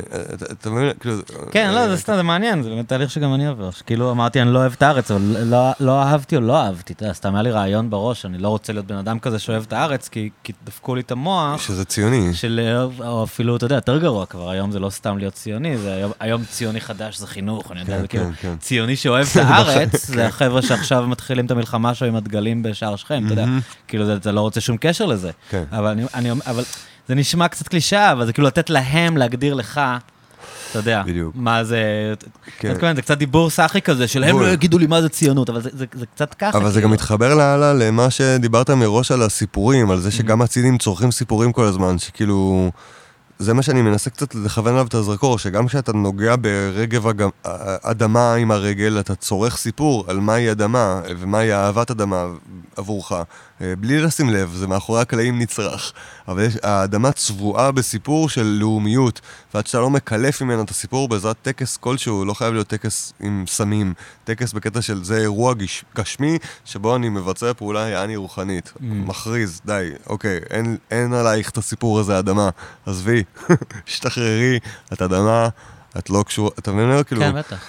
אתה 0.52 0.70
מבין? 0.70 0.92
כאילו... 1.00 1.16
כן, 1.52 1.72
לא, 1.74 1.86
זה 1.86 1.92
אה, 1.92 1.98
סתם, 1.98 2.16
זה 2.16 2.24
מעניין, 2.24 2.64
זה 2.64 2.70
באמת 2.70 2.88
תהליך 2.88 3.12
שגם 3.12 3.34
אני 3.34 3.48
עובר. 3.48 3.70
כאילו 3.86 4.12
אמרתי, 4.12 4.42
אני 4.42 4.54
לא 4.54 4.60
אוהב 4.60 4.74
את 4.74 4.82
הארץ, 4.82 5.12
אבל 5.12 5.22
לא, 5.44 5.72
לא 5.80 6.02
אהבתי 6.02 6.36
או 6.36 6.42
לא 6.42 6.62
אהבתי, 6.62 6.94
אתה 6.94 7.04
יודע, 7.04 7.14
סתם 7.14 7.36
היה 7.36 7.42
לי 7.42 7.52
רעיון 7.52 7.90
בראש, 7.90 8.26
אני 8.26 8.38
לא 8.38 8.50
רוצה 8.50 8.74
להיות 8.74 8.86
בן 8.86 8.96
אדם 8.96 9.20
כזה 9.20 9.40
שאוהב 9.40 9.64
את 9.68 9.74
הארץ, 9.74 10.10
כי, 10.10 10.30
דפקו 10.66 10.96
לי 10.96 11.02
את 11.02 11.12
המוח. 11.12 11.62
שזה 11.62 11.86
ציוני. 11.86 12.34
של, 12.34 12.86
או 13.00 13.24
אפילו, 13.24 13.56
אתה 13.56 13.66
יודע, 13.66 13.76
יותר 13.76 13.98
גרוע 13.98 14.26
כבר, 14.26 14.50
היום 14.50 14.72
זה 14.72 14.80
לא 14.80 14.90
סתם 14.90 15.18
להיות 15.18 15.34
ציוני, 15.34 15.78
זה 15.78 16.06
היום, 16.20 16.46
ציוני 16.46 16.82
חדש 16.82 17.18
זה 17.18 17.28
חינוך, 17.28 17.72
אני 17.72 17.80
יודע, 17.80 17.96
כן, 17.96 18.02
זה 18.02 18.08
כאילו, 18.08 18.26
כן, 18.26 18.32
כן. 18.42 18.56
ציוני 18.60 18.96
שאוהב 18.96 19.28
את 19.32 19.38
הארץ, 19.48 20.06
זה 20.06 20.28
החבר'ה 20.28 20.62
שעכשיו 20.62 21.08
מתחילים 21.08 21.46
את 21.46 21.52
המלחמה 21.52 21.94
שלו 21.94 22.08
עם 22.08 22.16
הדגלים 22.16 22.64
בשער 22.64 22.96
שכם, 22.96 23.26
אתה 23.26 23.34
יודע, 23.34 23.46
כאילו, 23.88 24.16
אתה 24.16 24.32
לא 24.32 24.42
רוצה 24.42 24.62
שום 24.62 24.78
קשר 24.78 25.06
לזה. 25.06 25.32
כן. 25.50 25.64
אבל 25.72 25.88
אני, 25.88 26.04
אני, 26.14 26.32
אבל... 26.32 26.64
זה 27.08 27.16
נשמע 27.16 27.48
קצת 27.48 27.68
קלישאה, 27.68 28.12
אבל 28.12 28.26
זה 28.26 28.34
כאילו 28.34 28.48
לתת 28.48 28.70
להם 28.70 29.18
להגדיר 29.18 29.54
לך 29.54 29.82
אתה 30.72 30.80
יודע, 30.80 31.04
בדיוק. 31.06 31.36
מה 31.36 31.64
זה, 31.64 32.14
כן. 32.60 32.74
כן. 32.82 32.96
זה 32.96 33.02
קצת 33.02 33.18
דיבור 33.18 33.50
סאחי 33.50 33.82
כזה, 33.82 34.08
של 34.08 34.24
הם. 34.24 34.40
לא 34.40 34.48
יגידו 34.52 34.78
לי 34.78 34.88
מה 34.88 35.02
זה 35.02 35.10
ציונות, 35.10 35.50
אבל 35.50 35.62
זה- 35.62 35.70
זה 35.74 35.86
זה 35.94 36.06
קצת 36.06 36.34
ככה. 36.34 36.58
אבל 36.58 36.70
זה 36.72 36.80
גם 36.82 36.84
כאילו. 36.84 36.94
מתחבר 36.94 37.36
לאללה 37.36 37.74
למה 37.74 38.10
שדיברת 38.10 38.70
מראש 38.70 39.12
על 39.12 39.22
הסיפורים, 39.22 39.92
על 39.92 40.00
זה 40.00 40.12
שגם 40.12 40.42
הצינים 40.42 40.78
צורכים 40.78 41.12
סיפורים 41.12 41.52
כל 41.52 41.64
הזמן, 41.64 41.98
שכאילו... 42.00 42.72
זה 43.40 43.54
מה 43.54 43.62
שאני 43.64 43.82
מנסה 43.82 44.10
קצת 44.10 44.36
לכוון 44.36 44.74
עליו 44.74 44.88
את 44.88 44.94
הזרקור, 44.94 45.40
שגם 45.40 45.68
כשאתה 45.68 45.94
נוגע 45.94 46.36
ברגב 46.42 47.08
אג- 47.08 47.24
אדמה 47.84 48.34
עם 48.34 48.52
הרגל, 48.52 48.98
אתה 49.00 49.16
צורך 49.16 49.58
סיפור 49.58 50.06
על 50.08 50.20
מהי 50.20 50.52
אדמה 50.52 51.02
ומהי 51.20 51.54
אהבת 51.54 51.92
אדמה 51.92 52.26
עבורך. 52.78 53.12
אה, 53.62 53.74
בלי 53.76 54.00
לשים 54.00 54.30
לב, 54.30 54.54
זה 54.56 54.68
מאחורי 54.68 55.02
הקלעים 55.02 55.40
נצרך. 55.40 55.94
אבל 56.28 56.44
יש, 56.44 56.58
האדמה 56.64 57.12
צבועה 57.12 57.72
בסיפור 57.72 58.30
של 58.30 58.44
לאומיות, 58.44 59.22
ועד 59.54 59.68
שאתה 59.68 59.80
לא 59.80 59.90
מקלף 59.90 60.42
ממנו 60.42 60.62
את 60.62 60.70
הסיפור 60.70 61.08
בעזרת 61.08 61.36
טקס 61.42 61.78
כלשהו, 61.78 62.26
לא 62.26 62.34
חייב 62.34 62.54
להיות 62.54 62.68
טקס 62.68 63.14
עם 63.20 63.46
סמים, 63.48 63.94
טקס 64.24 64.54
בקטע 64.54 64.82
של 64.82 65.04
זה 65.04 65.18
אירוע 65.18 65.54
גש, 65.54 65.86
גשמי, 65.96 66.38
שבו 66.66 66.96
אני 66.96 67.10
מבצע 67.10 67.54
פעולה 67.54 67.90
יעני 67.90 68.16
רוחנית. 68.16 68.74
Mm. 68.76 68.82
מכריז, 68.84 69.62
די, 69.66 69.90
אוקיי, 70.08 70.40
אין, 70.50 70.78
אין 70.92 71.14
עלייך 71.14 71.50
את 71.50 71.58
הסיפור 71.58 72.00
הזה, 72.00 72.20
אדמה. 72.20 72.50
עזבי, 72.86 73.24
השתחררי, 73.88 74.60
את 74.94 75.02
אדמה, 75.02 75.50
את 75.98 76.10
לא 76.10 76.24
קשורה, 76.28 76.50
אתה 76.60 76.72
מבין? 76.72 77.04
כאילו, 77.04 77.22
כן, 77.22 77.36
בטח. 77.36 77.66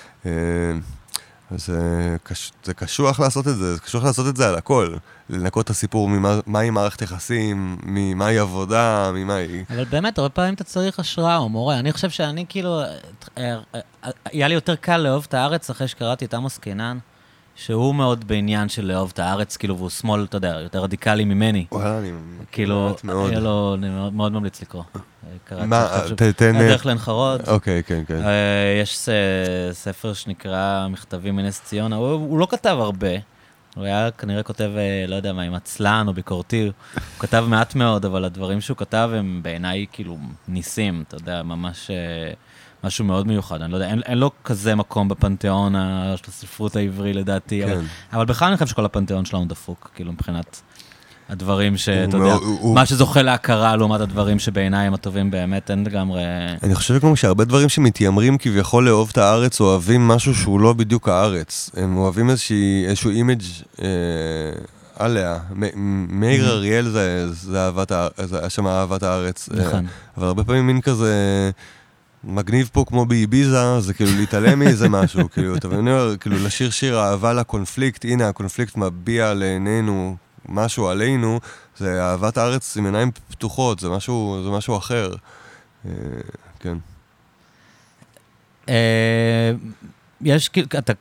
זה, 1.57 2.17
קש, 2.23 2.53
זה 2.65 2.75
קשוח 2.75 3.21
לעשות 3.21 3.49
את 3.49 3.57
זה, 3.57 3.75
זה 3.75 3.81
קשוח 3.81 4.05
לעשות 4.05 4.27
את 4.29 4.37
זה 4.37 4.49
על 4.49 4.55
הכל. 4.55 4.95
לנקות 5.31 5.65
את 5.65 5.71
הסיפור 5.71 6.09
ממה- 6.09 6.41
מהי 6.47 6.71
מערכת 6.71 7.03
יחסים, 7.03 7.77
ממהי 7.83 8.39
עבודה, 8.39 9.11
ממהי... 9.15 9.65
אבל 9.71 9.85
באמת, 9.85 10.19
הרבה 10.19 10.29
פעמים 10.31 10.55
אתה 10.55 10.65
צריך 10.65 10.99
השראה 11.01 11.37
או 11.37 11.49
מורה. 11.49 11.79
אני 11.79 11.93
חושב 11.93 12.11
שאני 12.11 12.45
כאילו, 12.49 12.81
אה, 12.81 12.87
אה, 13.39 13.59
אה, 13.75 14.11
היה 14.25 14.49
לי 14.49 14.55
יותר 14.55 14.77
קל 14.77 14.97
לאהוב 14.97 15.27
את 15.29 15.35
הארץ 15.35 15.71
אחרי 15.71 15.89
שקראתי 15.89 16.25
את 16.25 16.35
עמוס 16.35 16.59
קינן, 16.59 16.99
שהוא 17.59 17.95
מאוד 17.95 18.29
בעניין 18.29 18.69
של 18.69 18.85
לאהוב 18.87 19.11
את 19.15 19.19
הארץ, 19.19 19.57
כאילו, 19.57 19.77
והוא 19.77 19.91
שמאל, 19.91 20.25
אתה 20.25 20.37
יודע, 20.37 20.49
יותר 20.63 20.83
רדיקלי 20.83 21.25
ממני. 21.25 21.67
וואלה, 21.73 21.99
אני... 21.99 22.13
כאילו, 22.53 22.97
מאוד. 23.05 23.31
היה 23.31 23.41
לו, 23.41 23.75
אני 23.79 23.89
מאוד 23.89 24.13
מאוד 24.13 24.33
ממליץ 24.33 24.61
לקרוא. 24.63 24.83
מה, 25.67 25.85
עכשיו 25.85 26.17
ת- 26.17 26.23
תן... 26.23 26.57
הדרך 26.57 26.87
לעין 26.87 26.99
חרוד. 26.99 27.41
אוקיי, 27.49 27.83
כן, 27.83 28.03
כן. 28.07 28.23
אה, 28.25 28.79
יש 28.83 29.09
ספר 29.73 30.13
שנקרא 30.13 30.87
מכתבים 30.91 31.37
מנס 31.37 31.61
ציונה, 31.65 31.97
הוא, 31.97 32.11
הוא 32.13 32.39
לא 32.39 32.47
כתב 32.51 32.77
הרבה, 32.81 33.09
הוא 33.77 33.85
היה 33.85 34.11
כנראה 34.11 34.43
כותב, 34.43 34.71
אה, 34.77 35.05
לא 35.09 35.17
יודע 35.17 35.33
מה, 35.33 35.43
עם 35.43 35.55
עצלן 35.55 36.05
או 36.09 36.13
ביקורתי, 36.15 36.65
הוא 36.65 36.73
כתב 37.19 37.45
מעט 37.49 37.75
מאוד, 37.75 38.05
אבל 38.05 38.25
הדברים 38.25 38.61
שהוא 38.61 38.77
כתב 38.77 39.11
הם 39.15 39.41
בעיניי 39.43 39.87
כאילו 39.93 40.19
ניסים, 40.49 41.05
אתה 41.09 41.17
יודע, 41.17 41.43
ממש 41.43 41.91
אה, 41.91 42.33
משהו 42.85 43.05
מאוד 43.05 43.27
מיוחד, 43.27 43.63
אני 43.63 43.73
לא 43.73 43.77
יודע, 43.77 43.89
אין, 43.89 44.01
אין 44.07 44.19
לו 44.19 44.31
כזה 44.45 44.75
מקום 44.75 45.09
בפנתיאון 45.09 45.75
של 46.17 46.25
הספרות 46.29 46.77
העברי 46.77 47.13
לדעתי, 47.13 47.65
אבל, 47.65 47.75
כן. 47.75 47.81
אבל 48.13 48.25
בכלל 48.25 48.49
אני 48.49 48.57
חושב 48.57 48.67
שכל 48.67 48.85
הפנתיאון 48.85 49.25
שלנו 49.25 49.45
דפוק, 49.45 49.91
כאילו 49.95 50.13
מבחינת 50.13 50.61
הדברים 51.29 51.77
שאתה 51.77 52.17
יודע, 52.17 52.33
הוא- 52.33 52.75
מה 52.75 52.87
שזוכה 52.87 53.23
להכרה 53.23 53.77
לעומת 53.77 54.01
הדברים 54.01 54.39
שבעיניי 54.39 54.87
הם 54.87 54.95
הטובים 54.95 55.31
באמת, 55.31 55.71
אין 55.71 55.85
לגמרי... 55.87 56.23
אני 56.63 56.75
חושב 56.75 56.99
כמו 56.99 57.17
שהרבה 57.17 57.45
דברים 57.45 57.69
שמתיימרים 57.69 58.39
כביכול 58.39 58.85
לאהוב 58.87 59.09
את 59.13 59.19
הארץ, 59.19 59.61
אוהבים 59.61 60.09
משהו 60.09 60.35
שהוא 60.35 60.61
לא 60.61 60.73
בדיוק 60.73 61.09
הארץ. 61.09 61.71
הם 61.77 61.97
אוהבים 61.97 62.31
איזושהי, 62.31 62.85
איזשהו 62.87 63.11
image 63.11 63.43
אה, 63.83 63.87
עליה. 64.97 65.39
מאיר 66.09 66.47
Mhm. 66.47 66.51
אריאל 66.51 66.89
זה, 66.89 67.33
זה 67.33 67.59
אהבת 67.65 67.91
הארץ, 67.93 68.21
זה 68.25 68.39
היה 68.39 68.51
שם 68.51 68.67
אהבת 68.67 69.03
הארץ. 69.03 69.49
אה, 69.53 69.65
נכון. 69.69 69.87
אבל 70.17 70.27
הרבה 70.27 70.45
פעמים 70.45 70.67
מין 70.67 70.81
כזה... 70.81 71.15
מגניב 72.25 72.71
פה 72.73 72.85
כמו 72.89 73.07
באביזה, 73.07 73.81
זה 73.81 73.95
כאילו 73.95 74.11
להתעלם 74.17 74.59
מאיזה 74.59 74.89
משהו, 74.99 75.31
כאילו, 75.31 75.57
אתה 75.57 75.69
מבין? 75.69 75.89
כאילו 76.21 76.37
לשיר 76.45 76.71
שיר 76.71 77.01
אהבה 77.01 77.33
לקונפליקט, 77.33 78.05
הנה 78.05 78.29
הקונפליקט 78.29 78.77
מביע 78.77 79.35
לעינינו 79.35 80.17
משהו 80.49 80.89
עלינו, 80.89 81.41
זה 81.77 82.03
אהבת 82.03 82.39
הארץ 82.39 82.77
עם 82.77 82.87
עיניים 82.87 83.11
פתוחות, 83.29 83.79
זה 83.79 83.89
משהו, 83.89 84.41
זה 84.45 84.51
משהו 84.51 84.77
אחר. 84.77 85.11
אה, 85.87 85.91
כן. 86.61 86.77
אה, 88.69 89.53
יש, 90.21 90.49
כאילו, 90.49 90.67
אתה 90.79 90.93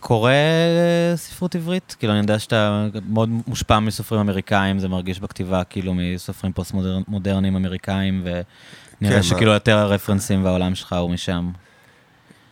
קורא 0.00 0.32
ספרות 1.16 1.54
עברית? 1.54 1.96
כאילו, 1.98 2.12
אני 2.12 2.20
יודע 2.20 2.38
שאתה 2.38 2.86
מאוד 3.08 3.28
מושפע 3.46 3.78
מסופרים 3.78 4.20
אמריקאים, 4.20 4.78
זה 4.78 4.88
מרגיש 4.88 5.20
בכתיבה, 5.20 5.64
כאילו, 5.64 5.94
מסופרים 5.94 6.52
פוסט-מודרניים 6.52 7.56
אמריקאים, 7.56 8.26
ונראה 9.02 9.16
כן, 9.16 9.22
שכאילו 9.22 9.52
יותר 9.52 9.78
הרפרנסים 9.78 10.44
והעולם 10.44 10.74
שלך 10.74 10.92
הוא 10.92 11.10
משם. 11.10 11.50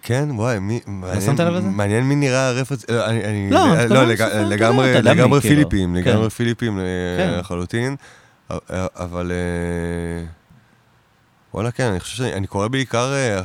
כן, 0.02 0.28
וואי, 0.32 0.58
מי... 0.58 0.80
מעניין- 0.86 1.20
שמת 1.20 1.40
לב 1.40 1.52
לזה? 1.54 1.68
מעניין 1.68 2.04
מי 2.04 2.14
נראה 2.16 2.48
הרפרנס... 2.48 2.84
אה, 2.90 3.06
אני- 3.06 3.24
אני- 3.24 3.50
לא, 3.50 3.58
אה, 3.74 3.84
אתה 3.84 3.94
לא, 3.94 3.98
יודע, 3.98 4.12
לג- 4.12 4.52
לגמרי 4.52 4.92
לגמרי 5.02 5.40
כאילו. 5.40 5.40
פיליפים, 5.70 5.96
כן. 6.04 6.10
לגמרי 6.10 6.30
פיליפים 6.30 6.78
אה, 6.78 6.84
כן. 7.18 7.38
לחלוטין. 7.38 7.96
אה, 8.50 8.58
אה, 8.70 8.86
אבל... 8.96 9.32
אה, 9.32 10.24
וואלה, 11.54 11.70
כן, 11.70 11.84
אני 11.84 12.00
חושב 12.00 12.16
שאני 12.16 12.46
קורא 12.46 12.68
בעיקר... 12.68 13.12
אה, 13.12 13.38
אה, 13.38 13.42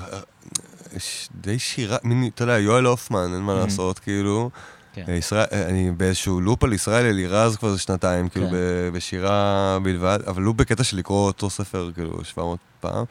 די 1.42 1.60
שירה, 1.60 1.98
מין, 2.04 2.30
אתה 2.36 2.44
יודע, 2.44 2.60
יואל 2.60 2.86
הופמן, 2.86 3.34
אין 3.34 3.42
מה. 3.42 3.54
לעשות, 3.54 4.00
כאילו. 4.00 4.50
כן. 4.94 5.04
אה, 5.10 5.14
ישראל, 5.14 5.46
אה, 5.52 5.70
אני 5.70 5.92
באיזשהו 5.92 6.42
לופ 6.42 6.64
על 6.64 6.74
ישראל 6.74 7.06
אלירז 7.06 7.56
כבר 7.56 7.78
שנתיים, 7.78 8.30
כאילו, 8.30 8.48
כן. 8.50 8.54
בשירה 8.94 9.78
בלבד, 9.84 10.20
אבל 10.28 10.42
לופ 10.42 10.56
בקטע 10.56 10.84
של 10.84 10.98
לקרוא 10.98 11.26
אותו 11.28 11.50
ספר, 11.50 11.90
כאילו, 11.96 12.24
700 12.24 12.60
פעם. 12.80 13.06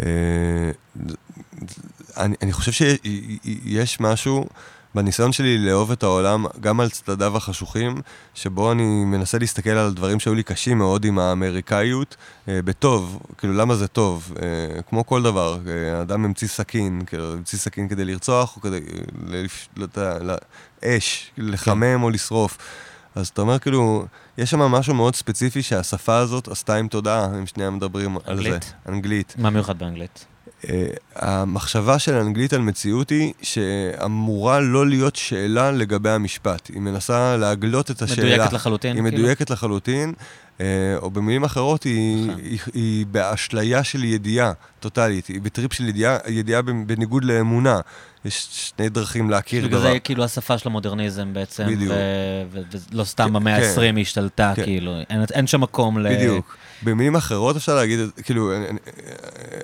אה, 0.00 0.06
אני, 2.16 2.34
אני 2.42 2.52
חושב 2.52 2.72
שיש 2.72 4.00
משהו 4.00 4.46
בניסיון 4.94 5.32
שלי 5.32 5.58
לאהוב 5.58 5.90
את 5.92 6.02
העולם, 6.02 6.46
גם 6.60 6.80
על 6.80 6.90
צדדיו 6.90 7.36
החשוכים, 7.36 7.94
שבו 8.34 8.72
אני 8.72 8.82
מנסה 9.04 9.38
להסתכל 9.38 9.70
על 9.70 9.92
דברים 9.94 10.20
שהיו 10.20 10.34
לי 10.34 10.42
קשים 10.42 10.78
מאוד 10.78 11.04
עם 11.04 11.18
האמריקאיות, 11.18 12.16
אה, 12.48 12.60
בטוב, 12.64 13.18
כאילו 13.38 13.52
למה 13.54 13.74
זה 13.74 13.88
טוב, 13.88 14.32
אה, 14.42 14.82
כמו 14.82 15.06
כל 15.06 15.22
דבר, 15.22 15.58
אה, 15.66 15.98
האדם 15.98 16.24
המציא 16.24 16.48
סכין, 16.48 17.02
כאילו 17.06 17.32
המציא 17.32 17.58
סכין 17.58 17.88
כדי 17.88 18.04
לרצוח, 18.04 18.56
או 18.56 18.60
כדי, 18.62 18.80
לפ- 19.26 19.68
לא 19.76 19.86
יודע, 19.96 20.18
אש, 20.84 21.30
לחמם 21.38 22.02
או 22.02 22.10
לשרוף. 22.10 22.58
אז 23.14 23.28
אתה 23.28 23.42
אומר 23.42 23.58
כאילו, 23.58 24.06
יש 24.38 24.50
שם 24.50 24.58
משהו 24.58 24.94
מאוד 24.94 25.14
ספציפי 25.14 25.62
שהשפה 25.62 26.16
הזאת 26.16 26.48
עשתה 26.48 26.76
עם 26.76 26.88
תודעה, 26.88 27.26
אם 27.38 27.46
שנייה 27.46 27.70
מדברים 27.70 28.16
על 28.16 28.36
זה. 28.36 28.42
אנגלית? 28.42 28.72
אנגלית. 28.88 29.34
מה 29.38 29.50
מיוחד 29.50 29.78
באנגלית? 29.78 30.26
אה, 30.70 30.86
המחשבה 31.16 31.98
של 31.98 32.14
האנגלית 32.14 32.52
על 32.52 32.60
מציאות 32.60 33.10
היא 33.10 33.32
שאמורה 33.42 34.60
לא 34.60 34.86
להיות 34.86 35.16
שאלה 35.16 35.72
לגבי 35.72 36.10
המשפט. 36.10 36.68
היא 36.68 36.80
מנסה 36.80 37.36
להגלות 37.36 37.90
את 37.90 38.02
השאלה. 38.02 38.34
מדויקת 38.34 38.52
לחלוטין? 38.52 38.96
היא 38.96 39.02
כאילו? 39.02 39.18
מדויקת 39.18 39.50
לחלוטין, 39.50 40.12
אה, 40.60 40.66
או 40.96 41.10
במילים 41.10 41.44
אחרות, 41.44 41.82
היא, 41.82 42.26
נכון. 42.26 42.40
היא, 42.44 42.58
היא 42.74 43.06
באשליה 43.06 43.84
של 43.84 44.04
ידיעה 44.04 44.52
טוטאלית. 44.80 45.26
היא 45.26 45.42
בטריפ 45.42 45.72
של 45.72 45.88
ידיעה, 45.88 46.18
ידיעה 46.28 46.62
בניגוד 46.62 47.24
לאמונה. 47.24 47.80
יש 48.24 48.48
שני 48.50 48.88
דרכים 48.88 49.30
להכיר 49.30 49.66
דבר. 49.66 49.80
זה 49.80 49.98
כאילו 50.04 50.24
השפה 50.24 50.58
של 50.58 50.68
המודרניזם 50.68 51.32
בעצם, 51.32 51.66
בדיוק. 51.66 51.92
ולא 52.92 53.04
סתם 53.04 53.32
במאה 53.32 53.60
כן. 53.60 53.66
ה-20 53.66 53.96
היא 53.96 54.02
השתלטה, 54.02 54.52
כן. 54.56 54.64
כאילו, 54.64 54.96
אין- 55.34 55.46
שם 55.46 55.60
מקום 55.60 55.98
ל... 55.98 56.16
בדיוק. 56.16 56.56
במילים 56.82 57.16
אחרות 57.16 57.56
אפשר 57.56 57.74
להגיד, 57.74 57.98
כאילו, 58.22 58.52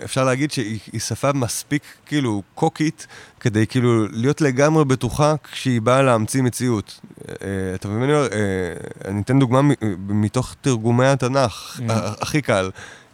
אפשר 0.04 0.24
להגיד 0.24 0.50
שהיא 0.50 0.78
היא 0.92 1.00
שפה 1.00 1.32
מספיק, 1.32 1.82
כאילו, 2.06 2.42
קוקית, 2.54 3.06
כדי 3.40 3.66
כאילו 3.66 4.06
להיות 4.12 4.40
לגמרי 4.40 4.84
בטוחה 4.84 5.34
כשהיא 5.52 5.80
באה 5.80 6.02
להמציא 6.02 6.42
מציאות. 6.42 7.00
אה, 7.28 7.34
אתה 7.74 7.88
מבין? 7.88 8.10
אה, 8.10 8.26
אני 9.04 9.22
אתן 9.22 9.38
דוגמה 9.38 9.60
מתוך 10.08 10.54
תרגומי 10.60 11.06
התנ"ך, 11.06 11.80
Mm. 11.80 11.82
הכי 12.20 12.42
קל. 12.42 12.70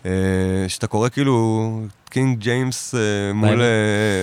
אה, 0.06 0.10
שאתה 0.68 0.86
קורא 0.86 1.08
כאילו 1.08 1.80
King 2.08 2.38
James 2.38 2.94
אה, 2.94 3.00
מול. 3.34 3.60
אה, 3.60 4.22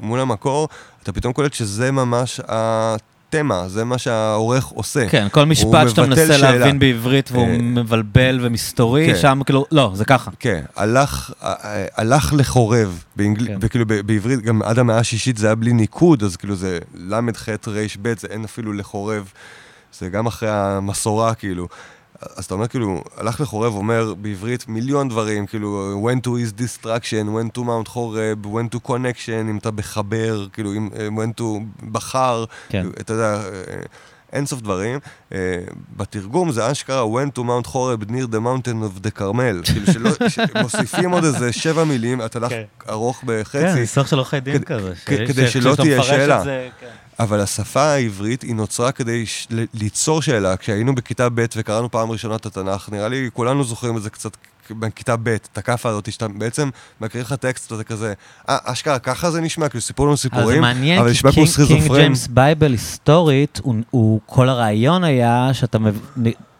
מול 0.00 0.20
המקור, 0.20 0.68
אתה 1.02 1.12
פתאום 1.12 1.32
קולט 1.32 1.54
שזה 1.54 1.92
ממש 1.92 2.40
התמה, 2.48 3.68
זה 3.68 3.84
מה 3.84 3.98
שהעורך 3.98 4.66
עושה. 4.66 5.08
כן, 5.08 5.26
כל 5.32 5.44
משפט 5.44 5.88
שאתה 5.88 6.06
מנסה 6.06 6.38
שאלה. 6.38 6.58
להבין 6.58 6.78
בעברית 6.78 7.30
והוא 7.32 7.48
אה, 7.48 7.58
מבלבל 7.58 8.38
ומסתורי, 8.42 9.06
כן. 9.06 9.18
שם 9.18 9.40
כאילו, 9.46 9.66
לא, 9.72 9.92
זה 9.94 10.04
ככה. 10.04 10.30
כן, 10.38 10.62
הלך, 10.76 11.32
הלך 11.96 12.32
לחורב, 12.36 13.04
באנגל... 13.16 13.46
כן. 13.46 13.58
וכאילו 13.60 13.86
בעברית, 13.86 14.40
גם 14.40 14.62
עד 14.62 14.78
המאה 14.78 14.98
השישית 14.98 15.36
זה 15.36 15.46
היה 15.46 15.54
בלי 15.54 15.72
ניקוד, 15.72 16.22
אז 16.22 16.36
כאילו 16.36 16.56
זה 16.56 16.78
ל"ח 16.94 17.48
ר"ב, 17.48 18.14
זה 18.18 18.28
אין 18.30 18.44
אפילו 18.44 18.72
לחורב, 18.72 19.32
זה 19.98 20.08
גם 20.08 20.26
אחרי 20.26 20.50
המסורה, 20.50 21.34
כאילו. 21.34 21.68
אז 22.36 22.44
אתה 22.44 22.54
אומר, 22.54 22.68
כאילו, 22.68 23.04
הלך 23.16 23.40
לחורב 23.40 23.74
אומר 23.74 24.14
בעברית 24.14 24.68
מיליון 24.68 25.08
דברים, 25.08 25.46
כאילו, 25.46 26.00
when 26.08 26.26
to 26.26 26.28
is 26.28 26.60
destruction, 26.60 27.26
when 27.26 27.58
to 27.58 27.60
mount 27.60 27.88
חורב, 27.88 28.44
when 28.44 28.74
to 28.74 28.88
connection, 28.88 29.50
אם 29.50 29.56
אתה 29.56 29.70
בחבר, 29.70 30.46
כאילו, 30.52 30.72
אם, 30.72 30.88
אה, 30.96 31.08
when 31.08 31.40
to 31.40 31.44
בחר, 31.92 32.44
כן. 32.68 32.86
אתה 33.00 33.12
יודע, 33.12 33.34
אה, 33.34 33.82
אינסוף 34.32 34.60
דברים. 34.60 34.98
אה, 35.32 35.38
בתרגום 35.96 36.52
זה 36.52 36.70
אשכרה 36.70 37.04
went 37.04 37.38
to 37.38 37.42
Mount 37.42 37.68
Horeb 37.68 38.10
near 38.10 38.26
the 38.32 38.40
mountain 38.40 38.82
of 38.84 39.06
the 39.06 39.20
Carmel. 39.20 39.62
כאילו 39.72 39.86
שלא, 39.92 40.10
מוסיפים 40.62 41.10
עוד 41.10 41.24
איזה 41.24 41.52
שבע 41.52 41.84
מילים, 41.84 42.20
התנ"ך 42.20 42.48
כן. 42.48 42.62
ארוך 42.88 43.22
בחצי. 43.24 43.58
כן, 43.58 43.74
ניסוח 43.74 44.06
של 44.06 44.16
עורכי 44.16 44.40
דין 44.40 44.62
כזה. 44.62 44.92
כדי 45.04 45.48
שלא 45.48 45.74
תהיה 45.74 46.02
שאלה. 46.02 46.42
אבל 47.20 47.40
השפה 47.40 47.82
העברית 47.82 48.42
היא 48.42 48.54
נוצרה 48.54 48.92
כדי 48.92 49.26
ש... 49.26 49.48
ליצור 49.74 50.22
שאלה. 50.22 50.56
כשהיינו 50.56 50.94
בכיתה 50.94 51.28
ב' 51.34 51.44
וקראנו 51.56 51.90
פעם 51.90 52.10
ראשונה 52.10 52.36
את 52.36 52.46
התנ"ך, 52.46 52.88
נראה 52.92 53.08
לי 53.08 53.28
כולנו 53.34 53.64
זוכרים 53.64 53.96
את 53.96 54.02
זה 54.02 54.10
קצת 54.10 54.36
בכיתה 54.70 55.16
ב', 55.16 55.28
את 55.28 55.58
הכאפה 55.58 55.88
הזאת, 55.88 56.12
שאתה 56.12 56.28
בעצם 56.28 56.70
מקריא 57.00 57.22
לך 57.22 57.32
טקסט 57.32 57.72
ואתה 57.72 57.84
כזה, 57.84 58.12
אה, 58.48 58.56
אשכרה, 58.64 58.98
ככה 58.98 59.30
זה 59.30 59.40
נשמע, 59.40 59.68
כאילו 59.68 59.80
סיפרו 59.82 60.04
לנו 60.06 60.12
אז 60.14 60.18
סיפורים, 60.20 60.60
מעניין, 60.60 60.98
אבל 60.98 61.08
כי 61.08 61.12
נשמע 61.12 61.32
כמו 61.32 61.42
King- 61.44 61.56
King 61.56 61.66
סכיזופרן. 61.68 61.96
James 61.98 62.26
בייבל 62.26 62.72
היסטורית, 62.72 63.60
הוא- 63.62 63.74
הוא, 63.90 64.20
כל 64.26 64.48
הרעיון 64.48 65.04
היה 65.04 65.48
שאתה 65.52 65.78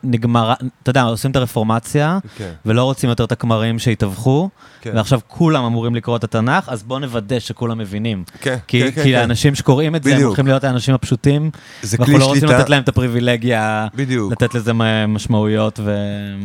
נגמר, 0.04 0.52
אתה 0.82 0.90
יודע, 0.90 1.02
עושים 1.02 1.30
את 1.30 1.36
הרפורמציה, 1.36 2.18
כן, 2.36 2.52
ולא 2.66 2.84
רוצים 2.84 3.10
יותר 3.10 3.24
את 3.24 3.32
הכמרים 3.32 3.78
שהתווכו, 3.78 4.48
כן. 4.80 4.92
ועכשיו 4.94 5.20
כולם 5.28 5.64
אמורים 5.64 5.94
לקרוא 5.94 6.16
את 6.16 6.24
התנ"ך, 6.24 6.68
אז 6.68 6.82
בואו 6.82 6.98
נוודא 6.98 7.38
שכולם 7.38 7.78
מבינים. 7.78 8.24
כן, 8.40 8.56
כי, 8.66 8.80
כן, 8.82 9.02
כי 9.02 9.12
כן. 9.12 9.18
האנשים 9.18 9.54
שקוראים 9.54 9.96
את 9.96 10.02
זה, 10.02 10.10
הם 10.10 10.16
בדיוק. 10.16 10.28
הולכים 10.28 10.46
להיות 10.46 10.64
האנשים 10.64 10.94
הפשוטים, 10.94 11.50
ואנחנו 11.84 12.18
לא 12.18 12.24
רוצים 12.24 12.48
לתת 12.48 12.68
להם 12.68 12.82
את 12.82 12.88
הפריבילגיה, 12.88 13.86
בדיוק. 13.94 14.32
לתת 14.32 14.54
לזה 14.54 14.72
משמעויות 15.08 15.80
ו... 15.84 15.96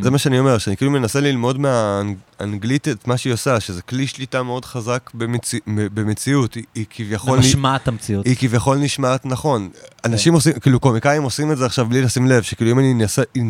זה 0.01 0.11
מה 0.11 0.17
שאני 0.17 0.39
אומר, 0.39 0.57
שאני 0.57 0.77
כאילו 0.77 0.91
מנסה 0.91 1.19
ללמוד 1.19 1.57
מהאנגלית 1.59 2.87
את 2.87 3.07
מה 3.07 3.17
שהיא 3.17 3.33
עושה, 3.33 3.59
שזה 3.59 3.81
כלי 3.81 4.07
שליטה 4.07 4.43
מאוד 4.43 4.65
חזק 4.65 5.09
במציא, 5.13 5.59
במציאות, 5.67 6.53
היא, 6.53 6.63
היא 6.75 6.85
כביכול... 6.89 7.39
משמעת 7.39 7.87
המציאות. 7.87 8.25
היא 8.25 8.35
כביכול 8.39 8.77
נשמעת 8.77 9.25
נכון. 9.25 9.69
אנשים 10.05 10.33
עושים, 10.33 10.53
כאילו 10.53 10.79
קומיקאים 10.79 11.23
עושים 11.23 11.51
את 11.51 11.57
זה 11.57 11.65
עכשיו 11.65 11.85
בלי 11.85 12.01
לשים 12.01 12.27
לב, 12.27 12.43
שכאילו 12.43 12.71
אם 12.71 12.79
אני 12.79 12.93
אנסה, 12.93 13.21
אנ- 13.37 13.44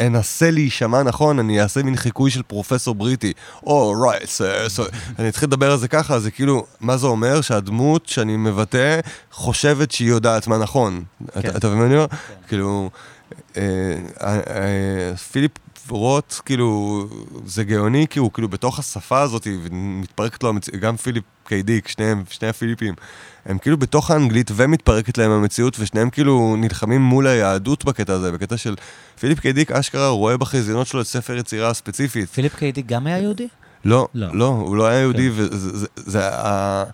אנסה 0.00 0.50
להישמע 0.50 1.02
נכון, 1.02 1.38
אני 1.38 1.60
אעשה 1.60 1.82
מין 1.82 1.96
חיקוי 1.96 2.30
של 2.30 2.42
פרופסור 2.42 2.94
בריטי. 2.94 3.32
או, 3.62 3.94
רייט, 4.06 4.30
אני 5.18 5.28
אתחיל 5.28 5.48
לדבר 5.48 5.72
על 5.72 5.78
זה 5.78 5.88
ככה, 5.88 6.18
זה 6.18 6.30
כאילו, 6.30 6.66
מה 6.80 6.96
זה 6.96 7.06
אומר? 7.06 7.40
שהדמות 7.40 8.06
שאני 8.06 8.36
מבטא 8.36 9.00
חושבת 9.32 9.90
שהיא 9.90 10.08
יודעת 10.08 10.46
מה 10.46 10.58
נכון. 10.58 11.02
כן. 11.32 11.40
אתה 11.40 11.58
אתה 11.58 11.68
מבין 11.68 11.78
מה 11.78 11.86
אני 11.86 11.94
אומר? 11.94 12.06
כאילו, 12.48 12.90
אה, 13.56 13.62
אה, 14.22 14.40
אה, 14.50 15.16
פיליפ 15.16 15.52
רוט, 15.90 16.34
כאילו, 16.44 17.06
זה 17.46 17.64
גאוני, 17.64 18.06
כי 18.10 18.18
הוא 18.18 18.30
כאילו 18.32 18.48
בתוך 18.48 18.78
השפה 18.78 19.20
הזאת, 19.20 19.46
ומתפרקת 19.62 20.42
לו 20.42 20.48
המציאות, 20.48 20.80
גם 20.80 20.96
פיליפ 20.96 21.24
קיידיק, 21.44 21.88
שניהם, 21.88 22.24
שני 22.30 22.48
הפיליפים, 22.48 22.94
הם 23.46 23.58
כאילו 23.58 23.76
בתוך 23.76 24.10
האנגלית 24.10 24.50
ומתפרקת 24.54 25.18
להם 25.18 25.30
המציאות, 25.30 25.76
ושניהם 25.80 26.10
כאילו 26.10 26.56
נלחמים 26.58 27.02
מול 27.02 27.26
היהדות 27.26 27.84
בקטע 27.84 28.12
הזה, 28.12 28.32
בקטע 28.32 28.56
של 28.56 28.74
פיליפ 29.20 29.40
קיי 29.40 29.55
דיק 29.55 29.70
אשכרה 29.72 30.08
רואה 30.08 30.36
בחזיונות 30.36 30.86
שלו 30.86 31.00
את 31.00 31.06
ספר 31.06 31.36
יצירה 31.36 31.68
הספציפית. 31.70 32.28
פיליפ 32.28 32.56
קיי 32.56 32.69
דיק 32.69 32.82
גם 32.82 33.06
היה 33.06 33.18
יהודי? 33.18 33.48
לא, 33.84 34.08
לא. 34.14 34.26
לא, 34.32 34.46
הוא 34.46 34.76
לא 34.76 34.86
היה 34.86 35.00
יהודי, 35.00 35.30
כן. 35.30 35.34
וזה, 35.36 35.76
זה, 35.78 35.86
זה, 35.96 36.28
ה- 36.32 36.84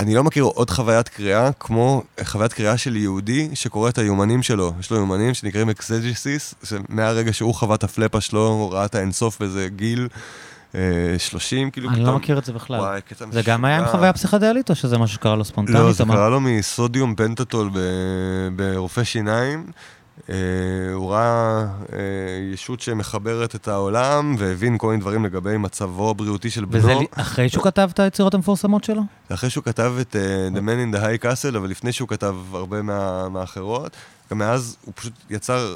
אני 0.00 0.14
לא 0.14 0.24
מכיר 0.24 0.44
עוד 0.44 0.70
חוויית 0.70 1.08
קריאה 1.08 1.52
כמו 1.52 2.02
חוויית 2.24 2.52
קריאה 2.52 2.78
של 2.78 2.96
יהודי 2.96 3.48
שקורא 3.54 3.88
את 3.88 3.98
היומנים 3.98 4.42
שלו. 4.42 4.72
יש 4.80 4.90
לו 4.90 4.96
יומנים 4.96 5.34
שנקראים 5.34 5.70
Exegesis, 5.70 6.54
שמהרגע 6.64 7.32
שהוא 7.32 7.54
חווה 7.54 7.74
את 7.74 7.84
הפלאפה 7.84 8.20
שלו, 8.20 8.46
הוא 8.48 8.72
ראה 8.72 8.84
את 8.84 8.94
האינסוף 8.94 9.40
באיזה 9.40 9.68
גיל 9.76 10.08
אה, 10.74 10.80
30, 11.18 11.70
כאילו 11.70 11.90
אני 11.90 12.04
לא 12.04 12.16
מכיר 12.16 12.38
את 12.38 12.44
זה 12.44 12.52
בכלל. 12.52 12.80
וואי, 12.80 13.00
קטע 13.00 13.24
זה 13.30 13.42
גם 13.42 13.64
היה 13.64 13.76
עם 13.76 13.82
משוגע. 13.82 13.96
חוויה 13.96 14.12
פסיכדלית, 14.12 14.70
או 14.70 14.74
שזה 14.74 14.98
משהו 14.98 15.14
שקרה 15.14 15.36
לו 15.36 15.44
ספונטנית? 15.44 15.78
לא, 15.78 15.92
זה? 15.92 16.04
קרה 16.04 16.28
לו 16.28 16.40
מסודיום 16.40 17.14
פנטטול 17.14 17.70
ב- 17.72 18.48
ברופא 18.56 19.04
שיניים. 19.04 19.66
אה, 20.28 20.34
הוא 20.94 21.10
ראה 21.10 21.66
אה, 21.92 21.98
ישות 22.52 22.80
שמחברת 22.80 23.54
את 23.54 23.68
העולם, 23.68 24.34
והבין 24.38 24.78
כל 24.78 24.86
מיני 24.86 25.00
דברים 25.00 25.24
לגבי 25.24 25.56
מצבו 25.56 26.10
הבריאותי 26.10 26.50
של 26.50 26.64
בנו. 26.64 26.78
וזה 26.78 26.92
אחרי 27.12 27.48
שהוא 27.48 27.64
כתב 27.64 27.88
את 27.94 28.00
היצירות 28.00 28.34
המפורסמות 28.34 28.84
שלו? 28.84 29.02
אחרי 29.28 29.50
שהוא 29.50 29.64
כתב 29.64 29.92
את 30.00 30.16
uh, 30.16 30.56
The 30.56 30.60
Man 30.60 30.92
in 30.92 30.96
the 30.96 31.00
High 31.00 31.24
Castle, 31.24 31.56
אבל 31.56 31.70
לפני 31.70 31.92
שהוא 31.92 32.08
כתב 32.08 32.36
הרבה 32.52 32.82
מה, 32.82 33.28
מהאחרות. 33.28 33.96
גם 34.30 34.38
מאז 34.38 34.76
הוא 34.84 34.92
פשוט 34.96 35.12
יצר, 35.30 35.74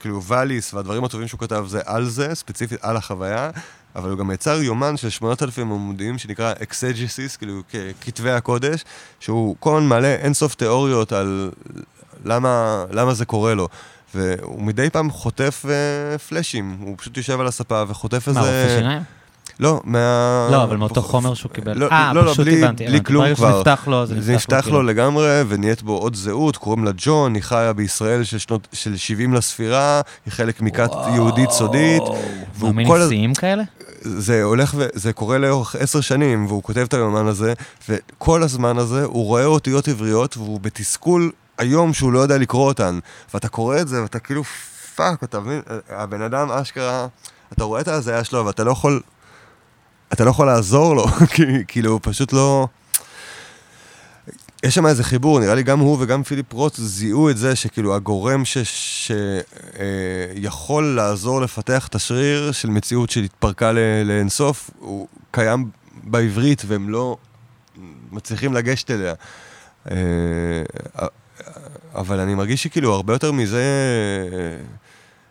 כאילו, 0.00 0.22
VALIS 0.22 0.74
והדברים 0.74 1.04
הטובים 1.04 1.28
שהוא 1.28 1.40
כתב 1.40 1.64
זה 1.68 1.80
על 1.84 2.08
זה, 2.08 2.34
ספציפית 2.34 2.78
על 2.84 2.96
החוויה, 2.96 3.50
אבל 3.96 4.10
הוא 4.10 4.18
גם 4.18 4.30
יצר 4.30 4.62
יומן 4.62 4.96
של 4.96 5.10
8,000 5.10 5.72
עמודים 5.72 6.18
שנקרא 6.18 6.52
Exegesis, 6.62 7.36
כאילו, 7.36 7.62
כתבי 8.00 8.30
הקודש, 8.30 8.84
שהוא 9.20 9.56
כל 9.60 9.76
הזמן 9.76 9.88
מעלה 9.88 10.14
אינסוף 10.14 10.54
תיאוריות 10.54 11.12
על 11.12 11.50
למה, 12.24 12.84
למה 12.90 13.14
זה 13.14 13.24
קורה 13.24 13.54
לו. 13.54 13.68
והוא 14.14 14.62
מדי 14.62 14.90
פעם 14.90 15.10
חוטף 15.10 15.64
uh, 15.64 16.18
flash-ים, 16.18 16.76
הוא 16.80 16.94
פשוט 16.98 17.16
יושב 17.16 17.40
על 17.40 17.46
הספה 17.46 17.82
וחוטף 17.88 18.28
איזה... 18.28 18.40
מה, 18.40 18.46
רופא 18.46 18.76
שיניים? 18.78 19.02
לא, 19.60 19.80
מה... 19.84 20.48
לא, 20.50 20.62
אבל 20.62 20.76
מאותו 20.76 21.02
חומר 21.02 21.34
שהוא 21.34 21.52
קיבל. 21.52 21.78
לא, 21.78 21.88
אה, 21.92 22.12
לא, 22.14 22.24
לא, 22.24 22.32
פשוט 22.32 22.46
בלי, 22.46 22.64
הבנתי, 22.64 22.86
בלי. 22.86 23.04
כלום 23.04 23.24
ברגע 23.24 23.34
כבר. 23.34 23.52
שנפתח 23.52 23.88
לו, 23.88 24.06
זה 24.06 24.20
זה 24.20 24.34
נפתח 24.34 24.60
כאילו. 24.62 24.82
לו 24.82 24.88
לגמרי, 24.88 25.42
ונהיית 25.48 25.82
בו 25.82 25.96
עוד 25.96 26.14
זהות, 26.14 26.56
קוראים 26.56 26.84
לה 26.84 26.90
ג'ון, 26.96 27.34
היא 27.34 27.42
חיה 27.42 27.72
בישראל 27.72 28.24
של 28.24 28.38
שנות, 28.38 28.68
של 28.72 28.96
70 28.96 29.34
לספירה, 29.34 30.00
היא 30.26 30.32
חלק 30.32 30.60
מכת 30.60 30.90
יהודית 31.14 31.50
סודית. 31.50 32.02
והוא 32.58 32.74
כל 32.86 33.04
נשיאים 33.04 33.34
כאלה? 33.34 33.62
זה 34.00 34.42
הולך 34.42 34.74
ו... 34.76 34.86
זה 34.92 35.12
קורה 35.12 35.38
לאורך 35.38 35.76
עשר 35.78 36.00
שנים, 36.00 36.46
והוא 36.46 36.62
כותב 36.62 36.80
את 36.88 36.94
היומן 36.94 37.26
הזה, 37.26 37.52
וכל 37.88 38.42
הזמן 38.42 38.78
הזה 38.78 39.04
הוא 39.04 39.24
רואה 39.24 39.44
אותיות 39.44 39.88
עבריות, 39.88 40.36
והוא 40.36 40.60
בתסכול 40.60 41.30
היום 41.60 41.92
שהוא 41.92 42.12
לא 42.12 42.18
יודע 42.18 42.38
לקרוא 42.38 42.68
אותן. 42.68 42.98
ואתה 43.34 43.48
קורא 43.48 43.80
את 43.80 43.88
זה, 43.88 44.02
ואתה 44.02 44.18
כאילו, 44.18 44.44
fuck, 44.94 45.24
אתה 45.24 45.40
מבין? 45.40 45.60
הבן 45.88 46.22
אדם 46.22 46.50
אשכרה, 46.50 47.06
אתה 47.52 47.64
רואה 47.64 47.80
את 47.80 47.88
ההזיה 47.88 48.24
שלו, 48.24 48.46
ואתה 48.46 48.64
לא 48.64 48.70
יכול... 48.70 49.00
אתה 50.12 50.24
לא 50.24 50.30
יכול 50.30 50.46
לעזור 50.46 50.96
לו, 50.96 51.06
כאילו, 51.68 51.92
הוא 51.92 52.00
פשוט 52.02 52.32
לא... 52.32 52.68
יש 54.62 54.74
שם 54.74 54.86
איזה 54.86 55.04
חיבור, 55.04 55.40
נראה 55.40 55.54
לי 55.54 55.62
גם 55.62 55.78
הוא 55.78 55.96
וגם 56.00 56.22
פיליפ 56.22 56.52
רוט 56.52 56.74
זיהו 56.76 57.30
את 57.30 57.36
זה 57.36 57.56
שכאילו 57.56 57.94
הגורם 57.94 58.42
שיכול 60.34 60.84
לעזור 60.84 61.40
לפתח 61.40 61.86
את 61.86 61.94
השריר 61.94 62.52
של 62.52 62.70
מציאות 62.70 63.10
שהתפרקה 63.10 63.72
ל- 63.72 64.02
לאינסוף, 64.04 64.70
הוא 64.78 65.08
קיים 65.30 65.70
בעברית 66.04 66.62
והם 66.66 66.88
לא 66.88 67.16
מצליחים 68.12 68.52
לגשת 68.54 68.90
אליה. 68.90 69.14
אה, 69.90 69.96
אבל 71.94 72.20
אני 72.20 72.34
מרגיש 72.34 72.62
שכאילו 72.62 72.94
הרבה 72.94 73.12
יותר 73.12 73.32
מזה 73.32 73.62
אה, 74.32 74.64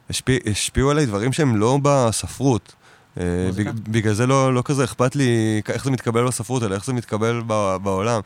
השפיע, 0.09 0.39
השפיעו 0.51 0.91
עליי 0.91 1.05
דברים 1.05 1.33
שהם 1.33 1.55
לא 1.55 1.79
בספרות. 1.81 2.73
אה, 3.19 3.23
מוזיקה? 3.47 3.71
בג- 3.71 3.89
בגלל 3.89 4.13
זה 4.13 4.27
לא, 4.27 4.53
לא 4.53 4.61
כזה 4.65 4.83
אכפת 4.83 5.15
לי 5.15 5.61
איך 5.69 5.83
זה 5.83 5.91
מתקבל 5.91 6.27
בספרות, 6.27 6.63
אלא 6.63 6.75
איך 6.75 6.85
זה 6.85 6.93
מתקבל 6.93 7.41
בעולם. 7.83 8.21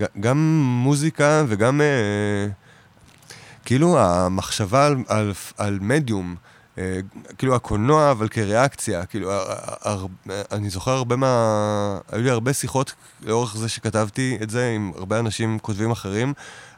ג- 0.00 0.04
גם 0.20 0.60
מוזיקה 0.82 1.44
וגם 1.48 1.80
אה, 1.80 1.86
כאילו 3.64 3.98
המחשבה 3.98 4.86
על, 4.86 4.96
על, 5.08 5.32
על 5.58 5.78
מדיום, 5.80 6.36
אה, 6.78 6.98
כאילו 7.38 7.54
הקולנוע, 7.54 8.10
אבל 8.10 8.28
כריאקציה, 8.28 9.06
כאילו, 9.06 9.32
הר, 9.32 9.44
הר, 9.82 10.06
אני 10.52 10.70
זוכר 10.70 10.90
הרבה 10.90 11.16
מה... 11.16 11.36
היו 12.12 12.22
לי 12.22 12.30
הרבה 12.30 12.52
שיחות 12.52 12.92
לאורך 13.22 13.56
זה 13.56 13.68
שכתבתי 13.68 14.38
את 14.42 14.50
זה 14.50 14.72
עם 14.74 14.92
הרבה 14.96 15.18
אנשים 15.18 15.58
כותבים 15.58 15.90
אחרים, 15.90 16.32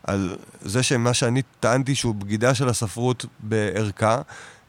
על 0.09 0.37
זה 0.63 0.83
שמה 0.83 1.15
שאני 1.15 1.43
טענתי 1.61 1.95
שהוא 1.95 2.15
בגידה 2.15 2.55
של 2.55 2.69
הספרות 2.69 3.27
בערכה, 3.41 4.21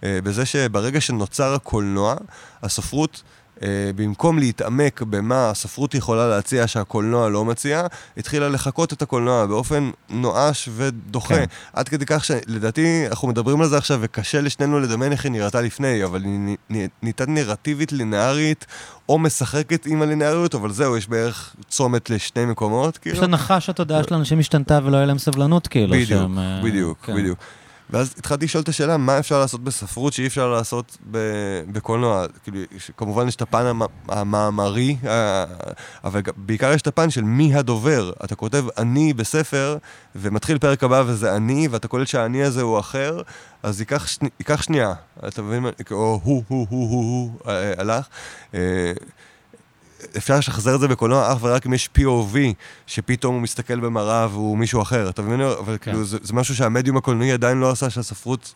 אה, 0.03 0.19
בזה 0.23 0.45
שברגע 0.45 1.01
שנוצר 1.01 1.53
הקולנוע, 1.53 2.15
הספרות... 2.63 3.23
Uh, 3.59 3.61
במקום 3.95 4.39
להתעמק 4.39 5.01
במה 5.01 5.49
הספרות 5.49 5.95
יכולה 5.95 6.27
להציע 6.29 6.67
שהקולנוע 6.67 7.29
לא 7.29 7.45
מציע, 7.45 7.87
התחילה 8.17 8.49
לחקות 8.49 8.93
את 8.93 9.01
הקולנוע 9.01 9.45
באופן 9.45 9.89
נואש 10.09 10.69
ודוחה. 10.75 11.35
כן. 11.35 11.45
עד 11.73 11.89
כדי 11.89 12.05
כך 12.05 12.25
שלדעתי 12.25 13.07
אנחנו 13.09 13.27
מדברים 13.27 13.61
על 13.61 13.67
זה 13.67 13.77
עכשיו 13.77 13.99
וקשה 14.01 14.41
לשנינו 14.41 14.79
לדמיין 14.79 15.11
איך 15.11 15.23
היא 15.25 15.31
נראתה 15.31 15.61
לפני, 15.61 16.03
אבל 16.03 16.23
היא 16.23 16.39
נ- 16.39 16.55
נ- 16.73 16.87
נהייתה 17.01 17.25
נרטיבית 17.27 17.91
לינארית 17.91 18.65
או 19.09 19.19
משחקת 19.19 19.85
עם 19.85 20.01
הלינאריות, 20.01 20.55
אבל 20.55 20.71
זהו, 20.71 20.97
יש 20.97 21.07
בערך 21.07 21.55
צומת 21.69 22.09
לשני 22.09 22.45
מקומות, 22.45 22.97
כאילו. 22.97 23.17
יש 23.17 23.23
הנחה 23.23 23.59
שהתודעה 23.59 24.03
של 24.03 24.13
אנשים 24.15 24.39
השתנתה 24.39 24.79
ולא 24.83 24.97
היה 24.97 25.05
להם 25.05 25.17
סבלנות, 25.17 25.67
כאילו. 25.67 25.93
בדיוק, 25.93 26.09
שהם, 26.09 26.39
אה, 26.39 26.61
בדיוק, 26.63 26.97
כן. 27.05 27.15
בדיוק. 27.15 27.39
ואז 27.89 28.13
התחלתי 28.17 28.45
לשאול 28.45 28.63
את 28.63 28.69
השאלה, 28.69 28.97
מה 28.97 29.19
אפשר 29.19 29.39
לעשות 29.39 29.63
בספרות 29.63 30.13
שאי 30.13 30.27
אפשר 30.27 30.47
לעשות 30.49 30.97
בקולנוע? 31.71 32.25
כאילו, 32.43 32.57
כמובן 32.97 33.27
יש 33.27 33.35
את 33.35 33.41
הפן 33.41 33.65
המ- 33.65 33.81
המאמרי, 34.07 34.97
אה, 35.07 35.45
אבל 36.03 36.21
בעיקר 36.37 36.71
יש 36.73 36.81
את 36.81 36.87
הפן 36.87 37.09
של 37.09 37.21
מי 37.23 37.55
הדובר. 37.55 38.11
אתה 38.23 38.35
כותב 38.35 38.63
אני 38.77 39.13
בספר, 39.13 39.77
ומתחיל 40.15 40.57
פרק 40.57 40.83
הבא 40.83 41.03
וזה 41.05 41.35
אני, 41.35 41.67
ואתה 41.71 41.87
קולט 41.87 42.07
שהאני 42.07 42.43
הזה 42.43 42.61
הוא 42.61 42.79
אחר, 42.79 43.21
אז 43.63 43.79
ייקח, 43.79 44.07
שני, 44.07 44.29
ייקח 44.39 44.61
שנייה. 44.61 44.93
אתה 45.27 45.41
מבין? 45.41 45.65
או 45.65 45.71
הוא, 45.91 46.19
הוא, 46.23 46.43
הוא, 46.47 46.67
הוא, 46.69 46.89
הוא, 46.89 47.31
אה, 47.51 47.73
הלך. 47.77 48.05
אפשר 50.17 50.37
לשחזר 50.37 50.75
את 50.75 50.79
זה 50.79 50.87
בקולנוע 50.87 51.33
אך 51.33 51.37
ורק 51.41 51.65
אם 51.65 51.73
יש 51.73 51.89
POV, 51.97 52.37
שפתאום 52.87 53.35
הוא 53.35 53.41
מסתכל 53.41 53.79
במראה 53.79 54.27
והוא 54.31 54.57
מישהו 54.57 54.81
אחר, 54.81 55.09
אתה 55.09 55.21
מבין? 55.21 55.41
אבל 55.41 55.77
כן. 55.81 55.91
כאילו, 55.91 56.05
זה, 56.05 56.17
זה 56.21 56.33
משהו 56.33 56.55
שהמדיום 56.55 56.97
הקולנועי 56.97 57.31
עדיין 57.31 57.59
לא 57.59 57.71
עשה, 57.71 57.89
שהספרות 57.89 58.53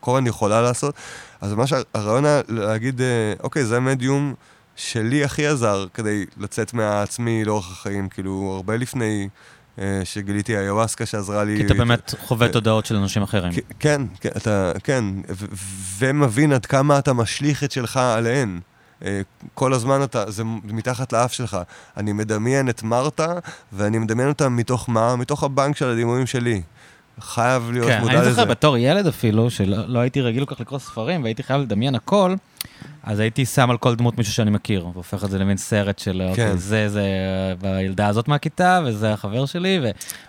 קורן 0.00 0.26
יכולה 0.26 0.62
לעשות. 0.62 0.94
אז 1.40 1.54
מה 1.54 1.66
שהרעיון 1.66 2.24
להגיד, 2.48 3.00
אה, 3.00 3.32
אוקיי, 3.42 3.64
זה 3.64 3.76
המדיום 3.76 4.34
שלי 4.76 5.24
הכי 5.24 5.46
עזר 5.46 5.86
כדי 5.94 6.24
לצאת 6.36 6.74
מהעצמי 6.74 7.44
לאורך 7.44 7.70
החיים, 7.72 8.08
כאילו, 8.08 8.52
הרבה 8.56 8.76
לפני 8.76 9.28
אה, 9.78 10.00
שגיליתי 10.04 10.54
ayahuasca 10.56 11.06
שעזרה 11.06 11.44
לי. 11.44 11.56
כי 11.56 11.66
אתה 11.66 11.74
באמת 11.74 12.14
חווה 12.26 12.48
תודעות 12.48 12.86
של 12.86 12.96
אנשים 12.96 13.22
אחרים. 13.22 13.52
כן, 13.80 14.02
כן, 14.20 14.30
אתה, 14.36 14.72
כן, 14.84 15.04
ומבין 15.98 16.52
עד 16.52 16.66
כמה 16.66 16.98
אתה 16.98 17.12
משליך 17.12 17.64
את 17.64 17.72
שלך 17.72 17.96
עליהן. 17.96 18.60
אה, 19.04 19.20
כל 19.54 19.72
הזמן 19.72 20.02
אתה, 20.02 20.30
זה 20.30 20.42
מתחת 20.64 21.12
לאף 21.12 21.32
שלך. 21.32 21.56
אני 21.96 22.12
מדמיין 22.12 22.68
את 22.68 22.82
מרתה, 22.82 23.32
ואני 23.72 23.98
מדמיין 23.98 24.28
אותה 24.28 24.48
מתוך 24.48 24.88
מה? 24.88 25.16
מתוך 25.16 25.42
הבנק 25.44 25.76
של 25.76 25.88
הדימויים 25.88 26.26
שלי. 26.26 26.62
חייב 27.20 27.70
להיות 27.72 27.86
כן, 27.86 28.00
מודע 28.00 28.12
אני 28.12 28.20
לזה. 28.20 28.30
זוכר 28.30 28.44
בתור 28.44 28.76
ילד 28.78 29.06
אפילו, 29.06 29.50
שלא 29.50 29.76
לא 29.86 29.98
הייתי 29.98 30.20
רגיל 30.20 30.44
כל 30.44 30.54
כך 30.54 30.60
לקרוא 30.60 30.78
ספרים, 30.78 31.22
והייתי 31.22 31.42
חייב 31.42 31.60
לדמיין 31.60 31.94
הכל, 31.94 32.34
אז 33.02 33.18
הייתי 33.18 33.46
שם 33.46 33.70
על 33.70 33.78
כל 33.78 33.94
דמות 33.94 34.18
מישהו 34.18 34.32
שאני 34.32 34.50
מכיר, 34.50 34.86
והופך 34.94 35.24
את 35.24 35.30
זה 35.30 35.38
למין 35.38 35.56
סרט 35.56 35.98
של, 35.98 36.22
כן. 36.24 36.30
אוקיי, 36.30 36.58
זה, 36.58 36.88
זה 36.88 37.02
הילדה 37.62 38.06
הזאת 38.06 38.28
מהכיתה, 38.28 38.80
וזה 38.86 39.12
החבר 39.12 39.46
שלי, 39.46 39.80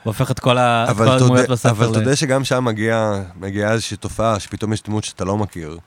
והופך 0.05 0.31
את 0.31 0.39
כל 0.39 0.57
ה- 0.57 0.85
את 0.91 0.97
כל 0.97 1.07
הדמויות 1.07 1.49
בספר. 1.49 1.69
אבל 1.69 1.87
ל- 1.87 1.93
תודה 1.93 2.15
שגם 2.15 2.43
שם 2.43 2.65
מגיעה 2.65 3.21
מגיעה 3.39 3.71
איזושהי 3.71 3.97
תופעה, 3.97 4.39
שפתאום 4.39 4.73
יש 4.73 4.83
דמות 4.83 5.03
שאתה 5.03 5.25
לא 5.25 5.37
מכיר, 5.37 5.77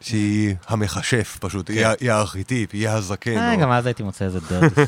שהיא 0.00 0.54
המכשף 0.68 1.38
פשוט, 1.40 1.68
היא 1.70 1.86
ה- 1.86 1.94
היא 2.00 2.10
הארכיטיפ, 2.12 2.70
היא 2.72 2.88
הזקן. 2.88 3.36
אה, 3.38 3.54
או- 3.54 3.60
גם 3.60 3.70
אז 3.70 3.86
הייתי 3.86 4.02
מוצא 4.02 4.24
איזה 4.24 4.40
דוד. 4.40 4.72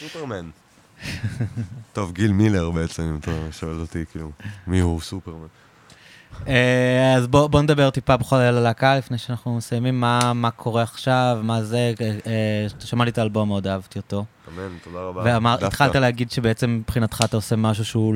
סופרמן. 0.00 0.50
טוב, 1.92 2.12
גיל 2.12 2.32
מילר 2.32 2.70
בעצם, 2.70 3.02
אם 3.02 3.16
אתה 3.16 3.30
שואל 3.52 3.80
אותי, 3.80 4.04
כאילו, 4.10 4.30
מי 4.66 4.80
הוא 4.80 5.00
סופרמן? 5.00 5.46
אה, 6.48 7.14
אז 7.16 7.26
בוא 7.26 7.46
בוא 7.46 7.62
נדבר 7.62 7.90
טיפה 7.90 8.16
בכל 8.16 8.36
על 8.36 8.56
הלהקה 8.56 8.98
לפני 8.98 9.18
שאנחנו 9.18 9.56
מסיימים, 9.56 10.00
מה 10.00 10.32
מה 10.34 10.50
קורה 10.50 10.82
עכשיו, 10.82 11.38
מה 11.42 11.62
זה, 11.62 11.92
אה, 12.26 12.66
שמעתי 12.84 13.10
את 13.10 13.18
האלבום, 13.18 13.48
מאוד 13.48 13.66
אהבתי 13.66 13.98
אותו. 13.98 14.24
אמן, 14.48 14.76
תודה 14.84 14.98
רבה. 14.98 15.38
והתחלת 15.42 15.94
להגיד 15.96 16.30
שבעצם 16.30 16.80
מבחינתך 16.80 17.22
אתה 17.24 17.36
עושה 17.36 17.56
משהו 17.56 17.84
שהוא 17.84 18.14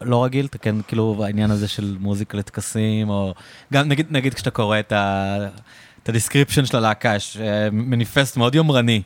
לא 0.00 0.24
רגיל, 0.24 0.46
אתה 0.46 0.58
כן, 0.58 0.76
כאילו 0.88 1.24
העניין 1.24 1.50
הזה 1.50 1.68
של 1.68 1.96
מוזיקה 2.00 2.38
לטקסים, 2.38 3.08
או 3.08 3.34
גם 3.72 3.88
נגיד, 3.88 4.06
נגיד 4.10 4.34
כשאתה 4.34 4.50
קורא 4.50 4.78
את 4.78 6.08
ה 6.08 6.13
description 6.13 6.66
של 6.66 6.76
הלהקה, 6.76 7.14
יש 7.14 7.36
אה, 7.36 7.68
מניפסט 7.72 8.36
מאוד 8.36 8.54
יומרני, 8.54 9.02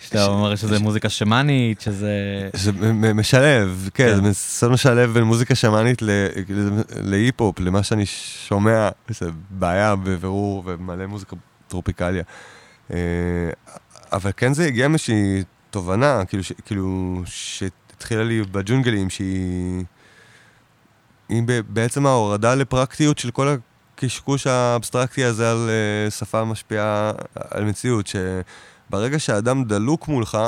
שאתה 0.00 0.18
ש- 0.18 0.28
אומר 0.28 0.56
שזה 0.56 0.78
ש- 0.78 0.80
מוזיקה 0.82 1.08
שמאנית, 1.08 1.80
שזה... 1.80 2.12
זה 2.54 2.72
משלב, 3.14 3.88
כן, 3.94 4.08
כן. 4.08 4.14
זה 4.16 4.22
מנסה 4.22 4.68
משלב 4.68 5.10
בין 5.14 5.22
מוזיקה 5.24 5.54
שמאנית 5.54 6.02
להיפ-הופ, 6.96 7.60
למה 7.60 7.82
שאני 7.82 8.06
שומע, 8.06 8.88
זה 9.08 9.26
בעיה 9.50 9.96
בבירור 9.96 10.62
ומלא 10.66 11.06
מוזיקה 11.06 11.36
טרופיקליה. 11.68 12.22
אה, 12.92 12.96
אבל 14.12 14.30
כן 14.36 14.54
זה 14.54 14.64
הגיע 14.66 14.88
מאיזושהי 14.88 15.42
תובנה, 15.70 16.24
כאילו, 16.24 16.44
ש- 16.44 16.52
כאילו, 16.66 17.22
שהתחילה 17.26 18.24
לי 18.24 18.42
בג'ונגלים, 18.42 19.10
שהיא 19.10 19.84
היא 21.28 21.42
בעצם 21.68 22.06
ההורדה 22.06 22.54
לפרקטיות 22.54 23.18
של 23.18 23.30
כל 23.30 23.56
הקשקוש 23.94 24.46
האבסטרקטי 24.46 25.24
הזה 25.24 25.50
על 25.50 25.68
אה, 25.70 26.10
שפה 26.10 26.44
משפיעה 26.44 27.12
על 27.50 27.64
מציאות, 27.64 28.10
שברגע 28.90 29.18
שהאדם 29.18 29.64
דלוק 29.64 30.08
מולך, 30.08 30.38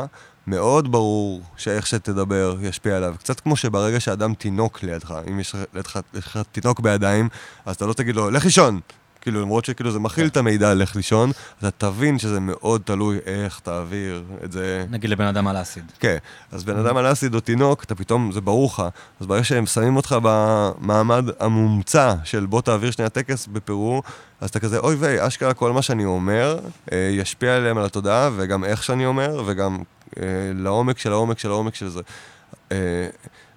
מאוד 0.47 0.93
ברור 0.93 1.43
שאיך 1.56 1.86
שתדבר 1.86 2.56
ישפיע 2.60 2.97
עליו. 2.97 3.14
קצת 3.19 3.40
כמו 3.40 3.56
שברגע 3.56 4.01
שאדם 4.01 4.35
תינוק 4.35 4.82
לידך, 4.82 5.14
אם 5.31 5.40
יש 5.40 5.55
לך 5.74 6.39
תינוק 6.52 6.81
בידיים, 6.81 7.28
אז 7.66 7.77
אתה 7.77 7.86
לא 7.86 7.93
תגיד 7.93 8.16
לו, 8.16 8.31
לך 8.31 8.44
לישון! 8.44 8.81
כאילו, 9.23 9.43
למרות 9.43 9.65
שכאילו 9.65 9.90
זה 9.90 9.99
מכיל 9.99 10.27
את 10.27 10.36
המידע 10.36 10.74
לך 10.74 10.97
לישון, 10.97 11.31
אתה 11.59 11.70
תבין 11.70 12.19
שזה 12.19 12.40
מאוד 12.40 12.81
תלוי 12.85 13.19
איך 13.27 13.61
תעביר 13.61 14.23
את 14.44 14.53
זה. 14.53 14.85
נגיד 14.90 15.11
לבן 15.11 15.24
אדם 15.24 15.49
על 15.49 15.62
אסיד. 15.62 15.93
כן, 16.01 16.16
אז 16.53 16.65
בן 16.65 16.77
אדם 16.77 16.97
על 16.97 17.12
אסיד 17.12 17.35
או 17.35 17.40
תינוק, 17.40 17.85
אתה 17.85 17.94
פתאום, 17.94 18.32
זה 18.32 18.40
ברור 18.40 18.66
לך. 18.66 18.82
אז 19.20 19.27
ברגע 19.27 19.44
שהם 19.44 19.66
שמים 19.66 19.97
אותך 19.97 20.16
במעמד 20.23 21.24
המומצא 21.40 22.15
של 22.24 22.47
בוא 22.47 22.61
תעביר 22.61 22.90
שנייה 22.90 23.09
טקס 23.09 23.47
בפירור, 23.47 24.03
אז 24.40 24.51
אתה 24.51 24.61
כזה, 24.61 24.78
אוי 24.78 24.94
ויי, 24.94 25.27
אשכרה 25.27 25.55
כל 25.55 25.73
מה 25.73 25.82
שאני 25.82 26.05
אומר 26.05 26.59
אה, 26.93 27.09
ישפיע 27.12 27.57
עליהם 27.57 27.78
על 27.78 27.85
התודעה, 27.85 28.31
וגם 28.36 28.65
איך 28.65 28.82
שאני 28.82 29.07
אומר, 29.07 29.43
וגם 29.47 29.78
אה, 30.20 30.24
לעומק 30.55 30.99
של 30.99 31.12
העומק 31.12 31.39
של 31.39 31.51
העומק 31.51 31.74
של 31.74 31.89
זה. 31.89 32.01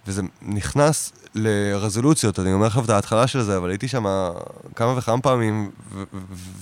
וזה 0.08 0.22
נכנס 0.42 1.12
לרזולוציות, 1.36 2.40
אני 2.40 2.54
אומר 2.54 2.68
לך 2.68 2.80
את 2.84 2.90
ההתחלה 2.90 3.28
של 3.28 3.42
זה, 3.42 3.58
אבל 3.58 3.70
הייתי 3.70 3.88
שם 3.88 4.06
כמה 4.76 4.98
וכמה 4.98 5.22
פעמים, 5.22 5.72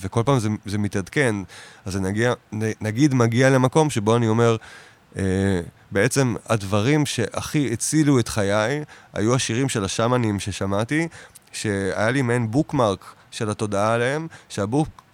וכל 0.00 0.22
פעם 0.26 0.38
זה, 0.38 0.48
זה 0.66 0.78
מתעדכן. 0.78 1.36
אז 1.84 1.96
נגיע, 1.96 2.32
נגיד 2.80 3.14
מגיע 3.14 3.50
למקום 3.50 3.90
שבו 3.90 4.16
אני 4.16 4.28
אומר, 4.28 4.56
אה, 5.16 5.22
בעצם 5.90 6.34
הדברים 6.48 7.06
שהכי 7.06 7.72
הצילו 7.72 8.18
את 8.18 8.28
חיי, 8.28 8.84
היו 9.12 9.34
השירים 9.34 9.68
של 9.68 9.84
השמאנים 9.84 10.40
ששמעתי, 10.40 11.08
שהיה 11.52 12.10
לי 12.10 12.22
מעין 12.22 12.50
bookmark 12.50 13.14
של 13.30 13.50
התודעה 13.50 13.94
עליהם, 13.94 14.26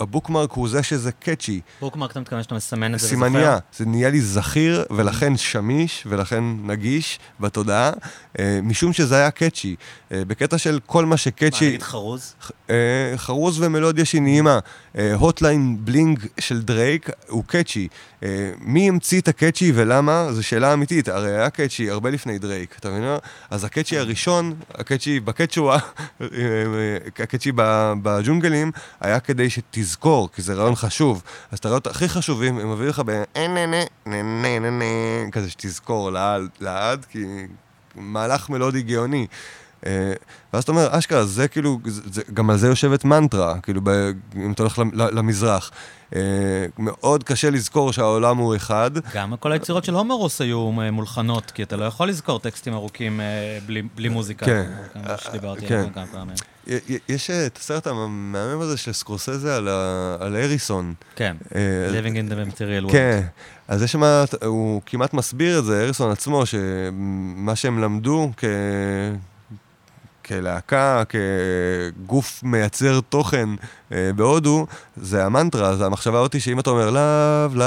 שה 0.01 0.15
bookmark 0.15 0.53
הוא 0.53 0.69
זה 0.69 0.83
שזה 0.83 1.13
catchy. 1.13 1.61
bookmark 1.81 2.11
אתה 2.11 2.21
מתכוון 2.21 2.43
שאתה 2.43 2.55
מסמן 2.55 2.95
את 2.95 2.99
זה 3.01 3.07
וזוכר? 3.07 3.25
סימניה, 3.25 3.59
זה 3.77 3.87
נהיה 3.87 4.11
לי 4.11 4.21
זכיר 4.21 4.85
ולכן 4.91 5.37
שמיש 5.37 6.05
ולכן 6.07 6.45
נגיש 6.63 7.19
בתודעה, 7.41 7.93
אה, 8.39 8.61
משום 8.63 8.93
שזה 8.93 9.17
היה 9.17 9.31
catchy. 9.31 9.77
אה, 10.13 10.23
בקטע 10.27 10.59
של 10.59 10.79
כל 10.87 11.05
מה 11.05 11.11
מה, 11.11 11.17
ש 11.17 11.28
catchy, 11.28 11.67
נגיד 11.69 11.83
חרוז? 11.83 12.35
אה, 12.71 13.13
חרוז 13.17 13.61
ומלודיה 13.61 14.05
שהיא 14.05 14.23
נעימה. 14.23 14.59
Hotline 15.15 15.77
Bling 15.81 16.27
של 16.41 16.63
דרייק 16.63 17.11
הוא 17.29 17.45
catchy. 17.45 17.89
מי 18.59 18.89
המציא 18.89 19.21
את 19.21 19.29
ה 19.29 19.35
catchy 19.35 19.73
ולמה? 19.75 20.33
זו 20.33 20.43
שאלה 20.43 20.73
אמיתית. 20.73 21.09
הרי 21.09 21.31
היה 21.31 21.51
catchy 21.51 21.91
הרבה 21.91 22.11
לפני 22.11 22.39
דרייק, 22.39 22.77
אתה 22.81 22.91
מבין? 22.91 23.05
אז 23.51 23.65
הקאצ'י 23.65 23.99
הראשון, 23.99 24.55
הקאצ'י 24.75 25.21
בקאצ'ואה, 25.21 25.79
אה, 26.21 26.27
אה, 26.31 27.23
הקאצ'י 27.23 27.53
בג'ונגלים, 28.03 28.73
היה 29.01 29.21
כדי 29.21 29.51
שתזכור, 29.91 30.29
כי 30.33 30.43
זה 30.43 30.55
רעיון 30.55 30.75
חשוב. 30.75 31.23
אז 31.51 31.59
את 31.59 31.65
הרעיונות 31.65 31.87
הכי 31.87 32.09
חשובים, 32.09 32.59
הם 32.59 32.73
מביאים 32.73 32.91
לך 32.91 33.03
ב... 33.07 33.23
כזה 35.33 35.51
שתזכור 35.51 36.11
לעד, 36.61 37.05
כי 37.11 37.25
מהלך 37.95 38.51
מלודי 38.51 38.83
גאוני. 38.83 39.27
אה, 39.87 40.13
ואז 40.53 40.63
אתה 40.63 40.73
אומר, 40.73 40.89
אשכרה, 40.91 41.25
זה 41.25 41.49
כאילו, 41.49 41.79
זה, 41.85 42.23
גם 42.35 42.51
על 42.51 42.57
זה 42.57 42.67
יושבת 42.67 43.05
מנטרה, 43.05 43.61
כאילו, 43.63 43.81
ב, 43.85 43.91
אם 44.37 44.53
אתה 44.53 44.63
הולך 44.63 44.83
למזרח. 44.95 45.71
אה, 46.15 46.21
מאוד 46.79 47.25
קשה 47.25 47.51
לזכור 47.51 47.93
שהעולם 47.93 48.37
הוא 48.37 48.57
אחד. 48.57 48.91
גם 49.15 49.37
כל 49.41 49.53
היצירות 49.53 49.85
של 49.85 49.95
הומרוס 49.95 50.41
היו 50.41 50.71
אה, 50.81 50.91
מולחנות, 50.91 51.51
כי 51.51 51.63
אתה 51.63 51.77
לא 51.77 51.85
יכול 51.85 52.09
לזכור 52.09 52.39
טקסטים 52.39 52.75
ארוכים 52.75 53.21
בלי, 53.67 53.83
בלי 53.95 54.09
מוזיקה. 54.09 54.47
כן. 54.47 54.71
כמו 54.93 55.03
שדיברתי 55.19 55.67
כן. 55.67 55.79
עליו 55.79 55.95
כמה 55.95 56.07
פעמים. 56.07 56.37
יש 57.09 57.31
את 57.31 57.57
הסרט 57.59 57.87
המהמם 57.87 58.61
הזה 58.61 58.77
של 58.77 58.93
סקורסזה 58.93 59.57
על, 59.57 59.69
ה- 59.69 60.17
על 60.21 60.37
אריסון. 60.37 60.95
כן, 61.17 61.37
אה, 61.55 61.61
Living 61.91 62.15
in 62.15 62.33
the 62.33 62.57
Material 62.57 62.89
World. 62.89 62.93
כן, 62.93 63.21
אז 63.69 63.83
יש 63.83 63.93
שם, 63.93 64.03
הוא 64.47 64.83
כמעט 64.87 65.15
מסביר 65.15 65.59
את 65.59 65.65
זה, 65.65 65.83
אריסון 65.83 66.11
עצמו, 66.11 66.43
שמה 66.47 67.57
שהם 67.57 67.79
למדו 67.79 68.31
כ... 68.37 68.45
כלהקה, 70.25 71.03
כגוף 71.09 72.41
מייצר 72.43 73.01
תוכן 73.09 73.49
אה, 73.93 74.11
בהודו, 74.17 74.67
זה 74.97 75.25
המנטרה, 75.25 75.77
זה 75.77 75.87
המחשבה 75.87 76.19
אותי 76.19 76.41
שאם 76.41 76.61
אתה 76.61 76.71
אומר 76.71 76.91
לאו, 76.91 77.55
לאו, 77.59 77.67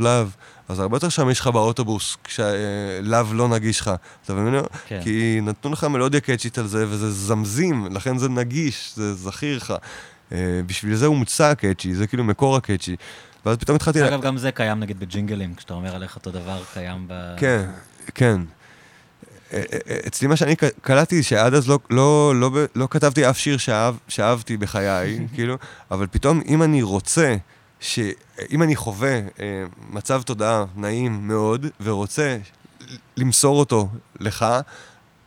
לאו, 0.00 0.26
אז 0.68 0.80
הרבה 0.80 0.96
יותר 0.96 1.08
שם 1.08 1.30
יש 1.30 1.40
לך 1.40 1.46
באוטובוס, 1.46 2.16
כשלאו 2.24 3.34
לא 3.34 3.48
נגיש 3.48 3.80
לך, 3.80 3.90
אתה 4.24 4.34
מבין? 4.34 4.60
כן. 4.86 5.00
כי 5.04 5.38
נתנו 5.42 5.72
לך 5.72 5.84
מלודיה 5.84 6.20
קאצ'ית 6.20 6.58
על 6.58 6.66
זה, 6.66 6.86
וזה 6.88 7.10
זמזים, 7.12 7.86
לכן 7.90 8.18
זה 8.18 8.28
נגיש, 8.28 8.92
זה 8.96 9.14
זכיר 9.14 9.56
לך. 9.56 9.74
אה, 10.32 10.60
בשביל 10.66 10.94
זה 10.94 11.06
הומצא 11.06 11.44
הקאצ'י, 11.44 11.94
זה 11.94 12.06
כאילו 12.06 12.24
מקור 12.24 12.56
הקאצ'י. 12.56 12.96
ואז 13.46 13.56
פתאום 13.56 13.76
התחלתי... 13.76 14.00
לה- 14.00 14.08
אגב, 14.08 14.20
גם 14.22 14.36
זה 14.38 14.50
קיים 14.52 14.80
נגיד 14.80 15.00
בג'ינגלים, 15.00 15.54
כשאתה 15.54 15.74
אומר 15.74 15.94
עליך 15.94 16.16
אותו 16.16 16.30
דבר, 16.30 16.62
קיים 16.74 17.04
ב... 17.08 17.34
כן, 17.36 17.70
כן. 18.14 18.40
אה, 19.52 19.62
אה, 19.90 19.96
אצלי 20.06 20.28
מה 20.28 20.36
שאני 20.36 20.54
קלטתי, 20.82 21.22
שעד 21.22 21.54
אז 21.54 21.68
לא, 21.68 21.78
לא, 21.90 22.32
לא, 22.36 22.50
לא 22.74 22.88
כתבתי 22.90 23.30
אף 23.30 23.38
שיר 23.38 23.56
שאהב, 23.56 23.94
שאהבתי 24.08 24.56
בחיי, 24.56 25.18
כאילו, 25.34 25.56
אבל 25.90 26.06
פתאום 26.10 26.40
אם 26.48 26.62
אני 26.62 26.82
רוצה, 26.82 27.36
ש... 27.80 27.98
אם 28.50 28.62
אני 28.62 28.76
חווה 28.76 29.14
אה, 29.14 29.64
מצב 29.90 30.22
תודעה 30.22 30.64
נעים 30.76 31.28
מאוד, 31.28 31.66
ורוצה 31.80 32.38
למסור 33.16 33.58
אותו 33.58 33.88
לך, 34.20 34.46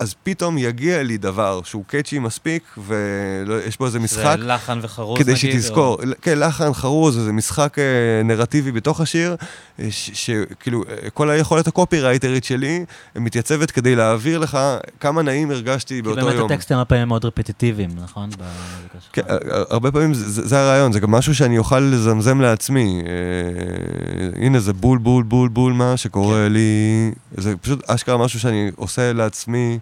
אז 0.02 0.16
פתאום 0.24 0.58
יגיע 0.58 1.04
לי 1.04 1.18
דבר 1.18 1.62
שהוא 1.64 1.84
קאצ'י 1.88 2.20
מספיק, 2.20 2.64
ויש 2.78 3.78
בו 3.78 3.86
איזה 3.86 4.00
משחק. 4.00 4.36
זה 4.40 4.46
לחן 4.48 4.80
וחרוז 4.82 5.20
כדי 5.20 5.32
נגיד? 5.32 5.52
שתזכור, 5.52 5.94
או... 5.96 6.12
כן, 6.22 6.40
לחן, 6.40 6.74
חרוז, 6.74 7.16
זה 7.16 7.32
משחק 7.32 7.80
אה, 7.80 8.24
נרטיבי 8.24 8.72
בתוך 8.72 9.02
השיר, 9.02 9.36
אה, 9.80 9.88
שכאילו, 9.92 10.84
אה, 10.90 11.10
כל 11.10 11.30
היכולת 11.30 11.68
הקופירייטרית 11.68 12.44
שלי 12.44 12.86
מתייצבת 13.16 13.72
כדי 13.72 13.96
להעביר 13.96 14.40
לך 14.40 14.58
כמה 15.00 15.22
נעים 15.22 15.52
הרגשתי 15.52 16.02
באותו 16.02 16.20
יום. 16.20 16.30
כי 16.30 16.38
באמת 16.38 16.52
הטקסטים 16.52 16.78
הרבה 16.78 16.90
פעמים 16.90 17.08
מאוד 17.08 17.26
רפטיטיביים, 17.26 17.90
נכון? 17.96 18.30
כן, 19.14 19.22
הרבה 19.70 19.92
פעמים 19.92 20.14
זה, 20.14 20.48
זה 20.48 20.60
הרעיון, 20.60 20.92
זה 20.92 21.00
גם 21.00 21.12
משהו 21.12 21.36
שאני 21.36 21.58
אוכל 21.58 21.80
לזמזם 21.80 22.42
לעצמי. 22.42 23.02
הנה, 24.36 24.60
זה 24.60 24.74
בול, 24.74 24.98
בול, 24.98 25.24
בול, 25.24 25.50
בול, 25.50 25.74
מה 25.74 25.98
שקורה 25.98 26.46
כן. 26.46 26.54
לי, 26.54 27.12
זה 27.38 27.58
פשוט 27.58 27.90
אשכרה 27.90 28.18
משהו 28.18 28.40
שאני 28.40 28.72
עושה 28.76 29.14
לעצמי. 29.14 29.80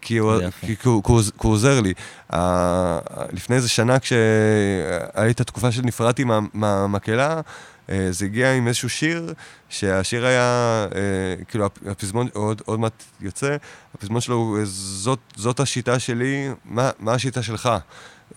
כי 0.00 0.18
הוא, 0.18 0.32
כי, 0.60 0.76
כי, 0.76 0.88
הוא, 0.88 1.02
כי 1.04 1.12
הוא 1.42 1.52
עוזר 1.52 1.80
לי. 1.80 1.92
Uh, 2.32 2.36
לפני 3.32 3.56
איזה 3.56 3.68
שנה, 3.68 3.96
כשהייתה 3.98 5.44
תקופה 5.44 5.72
שנפרדתי 5.72 6.24
מהמקהלה, 6.54 7.34
מה, 7.34 7.40
uh, 7.88 7.92
זה 8.10 8.24
הגיע 8.24 8.52
עם 8.52 8.68
איזשהו 8.68 8.88
שיר, 8.88 9.34
שהשיר 9.68 10.26
היה, 10.26 10.86
uh, 10.90 11.44
כאילו, 11.44 11.68
הפזמון 11.86 12.28
עוד, 12.32 12.62
עוד 12.64 12.80
מעט 12.80 13.02
יוצא, 13.20 13.56
הפזמון 13.94 14.20
שלו 14.20 14.34
הוא, 14.36 14.58
זאת, 14.64 15.18
זאת 15.36 15.60
השיטה 15.60 15.98
שלי, 15.98 16.48
מה, 16.64 16.90
מה 16.98 17.14
השיטה 17.14 17.42
שלך? 17.42 17.70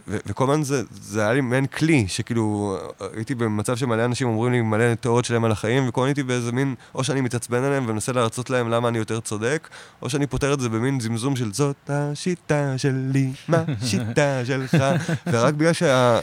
וכל 0.07 0.43
הזמן 0.43 0.63
זה, 0.63 0.83
זה 1.01 1.21
היה 1.21 1.33
לי 1.33 1.41
מעין 1.41 1.65
כלי, 1.65 2.05
שכאילו, 2.07 2.77
הייתי 3.15 3.35
במצב 3.35 3.75
שמלא 3.77 4.05
אנשים 4.05 4.27
אומרים 4.27 4.51
לי 4.51 4.61
מלא 4.61 4.93
תיאוריות 4.93 5.25
שלהם 5.25 5.45
על 5.45 5.51
החיים, 5.51 5.89
וכל 5.89 6.05
הייתי 6.05 6.23
באיזה 6.23 6.51
מין, 6.51 6.75
או 6.95 7.03
שאני 7.03 7.21
מתעצבן 7.21 7.63
עליהם 7.63 7.85
ומנסה 7.87 8.11
להרצות 8.11 8.49
להם 8.49 8.69
למה 8.69 8.87
אני 8.87 8.97
יותר 8.97 9.19
צודק, 9.19 9.69
או 10.01 10.09
שאני 10.09 10.27
פותר 10.27 10.53
את 10.53 10.59
זה 10.59 10.69
במין 10.69 10.99
זמזום 10.99 11.35
של 11.35 11.53
זאת 11.53 11.75
השיטה 11.89 12.77
שלי, 12.77 13.31
מה 13.47 13.63
השיטה 13.81 14.45
שלך, 14.45 14.77
ורק 15.31 15.53
בגלל, 15.53 15.73
שה, 15.73 16.19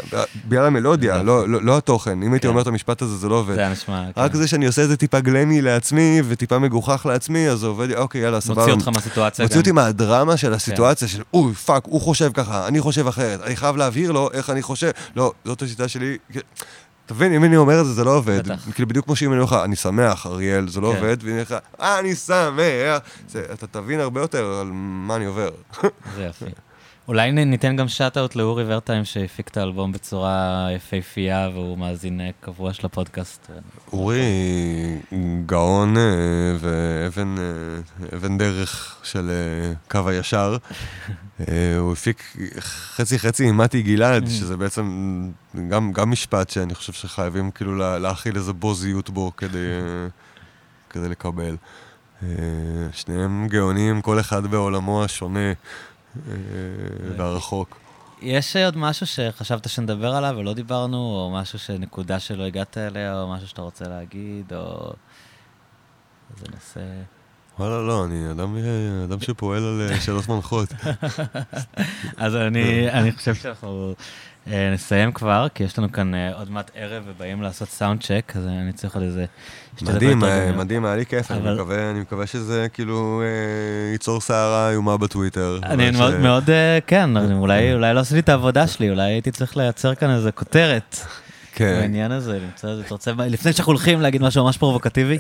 בגלל 0.48 0.64
המלודיה, 0.64 1.22
לא, 1.22 1.48
לא, 1.48 1.62
לא 1.62 1.76
התוכן, 1.76 2.22
אם 2.22 2.32
הייתי 2.32 2.46
כן. 2.46 2.48
אומר 2.48 2.62
את 2.62 2.66
המשפט 2.66 3.02
הזה 3.02 3.16
זה 3.16 3.28
לא 3.28 3.34
עובד. 3.34 3.54
זה 3.54 3.68
נשמע, 3.68 4.04
רק 4.16 4.32
כן. 4.32 4.38
זה 4.38 4.48
שאני 4.48 4.66
עושה 4.66 4.84
את 4.84 4.88
זה 4.88 4.96
טיפה 4.96 5.20
גלמי 5.20 5.62
לעצמי, 5.62 6.22
וטיפה 6.28 6.58
מגוחך 6.58 7.06
לעצמי, 7.06 7.48
אז 7.48 7.58
זה 7.58 7.66
עובד, 7.66 7.92
אוקיי, 7.92 8.20
יאללה, 8.20 8.40
סבבה. 8.40 8.60
מוציא 8.60 8.74
אותך 8.74 8.88
מהסיטואציה 8.88 9.44
מוציא 9.44 9.58
אותי 9.58 9.72
מהדרמה 9.72 10.36
של 10.36 10.52
הסיטואציה, 10.52 11.08
של 11.08 11.22
אוי, 11.34 11.54
fuck, 11.54 11.84
הוא 11.86 12.00
חושב 12.00 12.30
ככה, 12.34 12.68
אני 12.68 12.80
חושב 12.80 13.06
אחרת, 13.06 13.40
אני 13.42 13.56
חייב 13.56 13.69
להבהיר 13.76 14.12
לו 14.12 14.30
איך 14.32 14.50
אני 14.50 14.62
חושב. 14.62 14.90
לא, 15.16 15.32
זאת 15.44 15.62
השיטה 15.62 15.88
שלי. 15.88 16.18
אתה 17.06 17.14
מבין, 17.14 17.32
אם 17.32 17.44
אני 17.44 17.56
אומר 17.56 17.80
את 17.80 17.86
זה, 17.86 17.92
זה 17.92 18.04
לא 18.04 18.16
עובד. 18.16 18.42
כאילו, 18.74 18.88
בדיוק 18.88 19.04
כמו 19.04 19.16
שאם 19.16 19.32
אני 19.32 19.40
אומר 19.40 19.56
לך, 19.56 19.64
אני 19.64 19.76
שמח, 19.76 20.26
אריאל, 20.26 20.68
זה 20.68 20.80
לא 20.80 20.92
כן. 20.92 20.96
עובד, 20.96 21.16
ואם 21.20 21.32
אני 21.32 21.42
אומר 21.42 21.42
לך, 21.42 21.54
אני 21.98 22.14
שמח, 22.14 22.98
אתה 23.52 23.66
תבין 23.66 24.00
הרבה 24.00 24.20
יותר 24.20 24.44
על 24.60 24.70
מה 24.72 25.16
אני 25.16 25.24
עובר. 25.24 25.50
זה 26.16 26.22
יפה. 26.22 26.46
אולי 27.10 27.32
ניתן 27.32 27.76
גם 27.76 27.88
שאט-אאוט 27.88 28.36
לאורי 28.36 28.64
ורטיים 28.66 29.04
שהפיק 29.04 29.48
את 29.48 29.56
האלבום 29.56 29.92
בצורה 29.92 30.68
יפהפייה 30.76 31.48
והוא 31.54 31.78
מאזין 31.78 32.20
אה, 32.20 32.30
קבוע 32.40 32.72
של 32.72 32.86
הפודקאסט. 32.86 33.50
אורי 33.92 34.22
גאון 35.46 35.96
אה, 35.96 36.02
ואבן 36.60 37.36
אה, 38.32 38.38
דרך 38.38 38.96
של 39.02 39.30
קו 39.90 40.08
הישר. 40.08 40.56
הוא 41.78 41.92
הפיק 41.92 42.36
חצי-חצי 42.60 43.48
עם 43.48 43.56
מתי 43.56 43.82
גלעד, 43.82 44.26
mm. 44.26 44.30
שזה 44.30 44.56
בעצם 44.56 44.84
גם, 45.68 45.92
גם 45.92 46.10
משפט 46.10 46.50
שאני 46.50 46.74
חושב 46.74 46.92
שחייבים 46.92 47.50
כאילו 47.50 47.98
להכיל 47.98 48.36
איזה 48.36 48.52
בוזיות 48.52 49.10
בו 49.10 49.32
כדי, 49.36 49.68
כדי 50.90 51.08
לקבל. 51.08 51.56
שניהם 52.92 53.46
גאונים, 53.48 54.02
כל 54.02 54.20
אחד 54.20 54.46
בעולמו 54.46 55.04
השונה. 55.04 55.52
והרחוק. 57.16 57.80
יש 58.22 58.56
עוד 58.56 58.76
משהו 58.76 59.06
שחשבת 59.06 59.68
שנדבר 59.68 60.14
עליו 60.14 60.34
ולא 60.38 60.54
דיברנו, 60.54 60.96
או 60.96 61.30
משהו 61.34 61.58
שנקודה 61.58 62.20
שלא 62.20 62.42
הגעת 62.42 62.78
אליה, 62.78 63.20
או 63.20 63.32
משהו 63.32 63.48
שאתה 63.48 63.62
רוצה 63.62 63.88
להגיד, 63.88 64.52
או... 64.52 64.92
איזה 66.34 66.46
נושא... 66.54 66.80
וואלה, 67.58 67.82
לא, 67.82 68.04
אני 68.04 68.30
אדם, 68.30 68.56
אדם 69.04 69.20
שפועל 69.20 69.62
על 69.64 69.88
אה, 69.90 70.00
שאלות 70.00 70.28
מנחות. 70.28 70.68
אז 72.16 72.36
אני, 72.36 72.90
אני 72.90 73.12
חושב 73.12 73.34
שאנחנו 73.34 73.88
אה, 73.88 74.04
נסיים 74.72 75.12
כבר, 75.12 75.46
כי 75.54 75.64
יש 75.64 75.78
לנו 75.78 75.92
כאן 75.92 76.14
אה, 76.14 76.34
עוד 76.34 76.50
מעט 76.50 76.70
ערב 76.74 77.02
ובאים 77.06 77.42
לעשות 77.42 77.68
סאונד 77.68 78.02
צ'ק, 78.02 78.32
אז 78.36 78.46
אני 78.46 78.72
צריך 78.72 78.94
עוד 78.94 79.04
איזה... 79.04 79.24
מדהים, 79.82 80.24
אה, 80.24 80.52
מדהים, 80.52 80.84
היה 80.84 80.96
לי 80.96 81.06
כיף. 81.06 81.30
אני, 81.30 81.54
מקווה, 81.54 81.90
אני 81.90 82.00
מקווה 82.00 82.26
שזה 82.26 82.66
כאילו 82.72 83.22
אה, 83.24 83.92
ייצור 83.92 84.20
סערה 84.20 84.70
איומה 84.70 84.96
בטוויטר. 84.96 85.58
אני 85.62 85.90
מאוד, 86.20 86.50
אה, 86.50 86.78
כן, 86.86 87.10
אולי, 87.40 87.74
אולי 87.74 87.94
לא 87.94 88.00
עשיתי 88.00 88.20
את 88.20 88.28
העבודה 88.28 88.66
שלי, 88.66 88.90
אולי 88.90 89.02
הייתי 89.02 89.30
צריך 89.30 89.56
לייצר 89.56 89.94
כאן 89.94 90.10
איזה 90.10 90.32
כותרת. 90.32 90.96
כן. 91.54 91.78
בעניין 91.80 92.12
הזה, 92.12 92.38
למצוא 92.38 92.70
את 92.70 92.76
זה, 92.76 92.82
אתה 92.82 92.94
רוצה, 92.94 93.12
לפני 93.18 93.52
שאנחנו 93.52 93.72
הולכים 93.72 94.00
להגיד 94.00 94.22
משהו 94.22 94.44
ממש 94.44 94.58
פרובוקטיבי? 94.58 95.18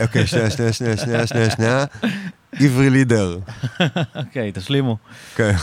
אוקיי, 0.00 0.26
שנייה, 0.26 0.50
שנייה, 0.50 0.72
שנייה, 0.72 1.26
שנייה, 1.26 1.50
שנייה. 1.50 1.84
עברי 2.60 2.90
לידר. 2.90 3.38
אוקיי, 4.16 4.52
תשלימו. 4.54 4.96
כן. 5.36 5.54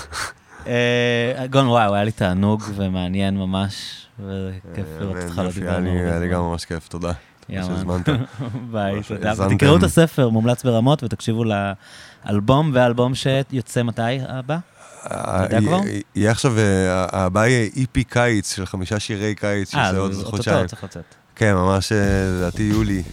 גון, 1.50 1.68
וואו, 1.68 1.94
היה 1.94 2.04
לי 2.04 2.12
תענוג 2.12 2.64
ומעניין 2.76 3.38
ממש, 3.38 4.06
וכיף 4.20 4.86
לראות 5.00 5.18
אותך, 5.24 5.38
לא 5.38 5.52
דיברנו. 5.52 5.90
היה 5.90 6.20
לי 6.20 6.30
גם 6.30 6.42
ממש 6.42 6.66
כיף, 6.66 6.88
תודה. 6.88 7.12
שהזמנת. 7.50 8.10
ביי, 8.72 9.04
תודה. 9.08 9.34
תקראו 9.56 9.78
את 9.78 9.84
הספר, 9.84 10.30
מומלץ 10.30 10.64
ברמות, 10.64 11.04
ותקשיבו 11.04 11.44
לאלבום, 11.44 12.72
והאלבום 12.74 13.16
שיוצא 13.16 13.84
מתי 13.84 14.02
הבא? 14.28 14.58
אה, 15.12 15.46
יהיה 16.16 16.32
עכשיו, 16.32 16.58
אה, 16.58 17.06
הבא 17.12 17.48
יהיה 17.48 17.70
איפי 17.76 18.04
קיץ 18.04 18.56
של 18.56 18.66
חמישה 18.66 19.00
שירי 19.00 19.36
קיץ, 19.36 19.72
שזה 19.72 19.98
עוד 19.98 20.14
חודשיים. 20.14 20.58
אה, 20.58 20.62
זה 20.62 20.68
צריך 20.68 20.84
לצאת. 20.84 21.16
כן, 21.42 21.54
ממש 21.54 21.92
לדעתי 22.38 22.64
יולי, 22.64 23.04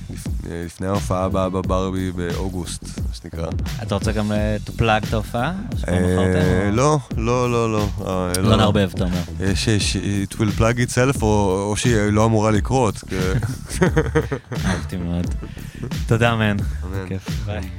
לפני 0.51 0.87
ההופעה 0.87 1.25
הבאה 1.25 1.49
בברבי 1.49 2.13
באוגוסט, 2.13 2.85
מה 3.09 3.15
שנקרא. 3.15 3.47
אתה 3.83 3.95
רוצה 3.95 4.13
גם 4.13 4.33
to 4.67 4.71
plug 4.81 5.09
את 5.09 5.13
ההופעה? 5.13 5.53
לא, 6.73 6.99
לא, 7.17 7.53
לא, 7.53 7.73
לא. 7.73 7.89
לא 8.43 8.57
נערבב, 8.57 8.91
אתה 8.95 9.05
אומר. 9.05 9.23
יש, 9.41 9.97
it 10.31 10.35
will 10.35 10.59
plug 10.59 10.79
itself, 10.89 11.23
או 11.23 11.75
שהיא 11.77 11.97
לא 11.97 12.25
אמורה 12.25 12.51
לקרות. 12.51 13.05
אהבתי 14.65 14.97
מאוד. 14.97 15.35
תודה, 16.07 16.37
מן. 16.37 16.57
ביי. 17.47 17.71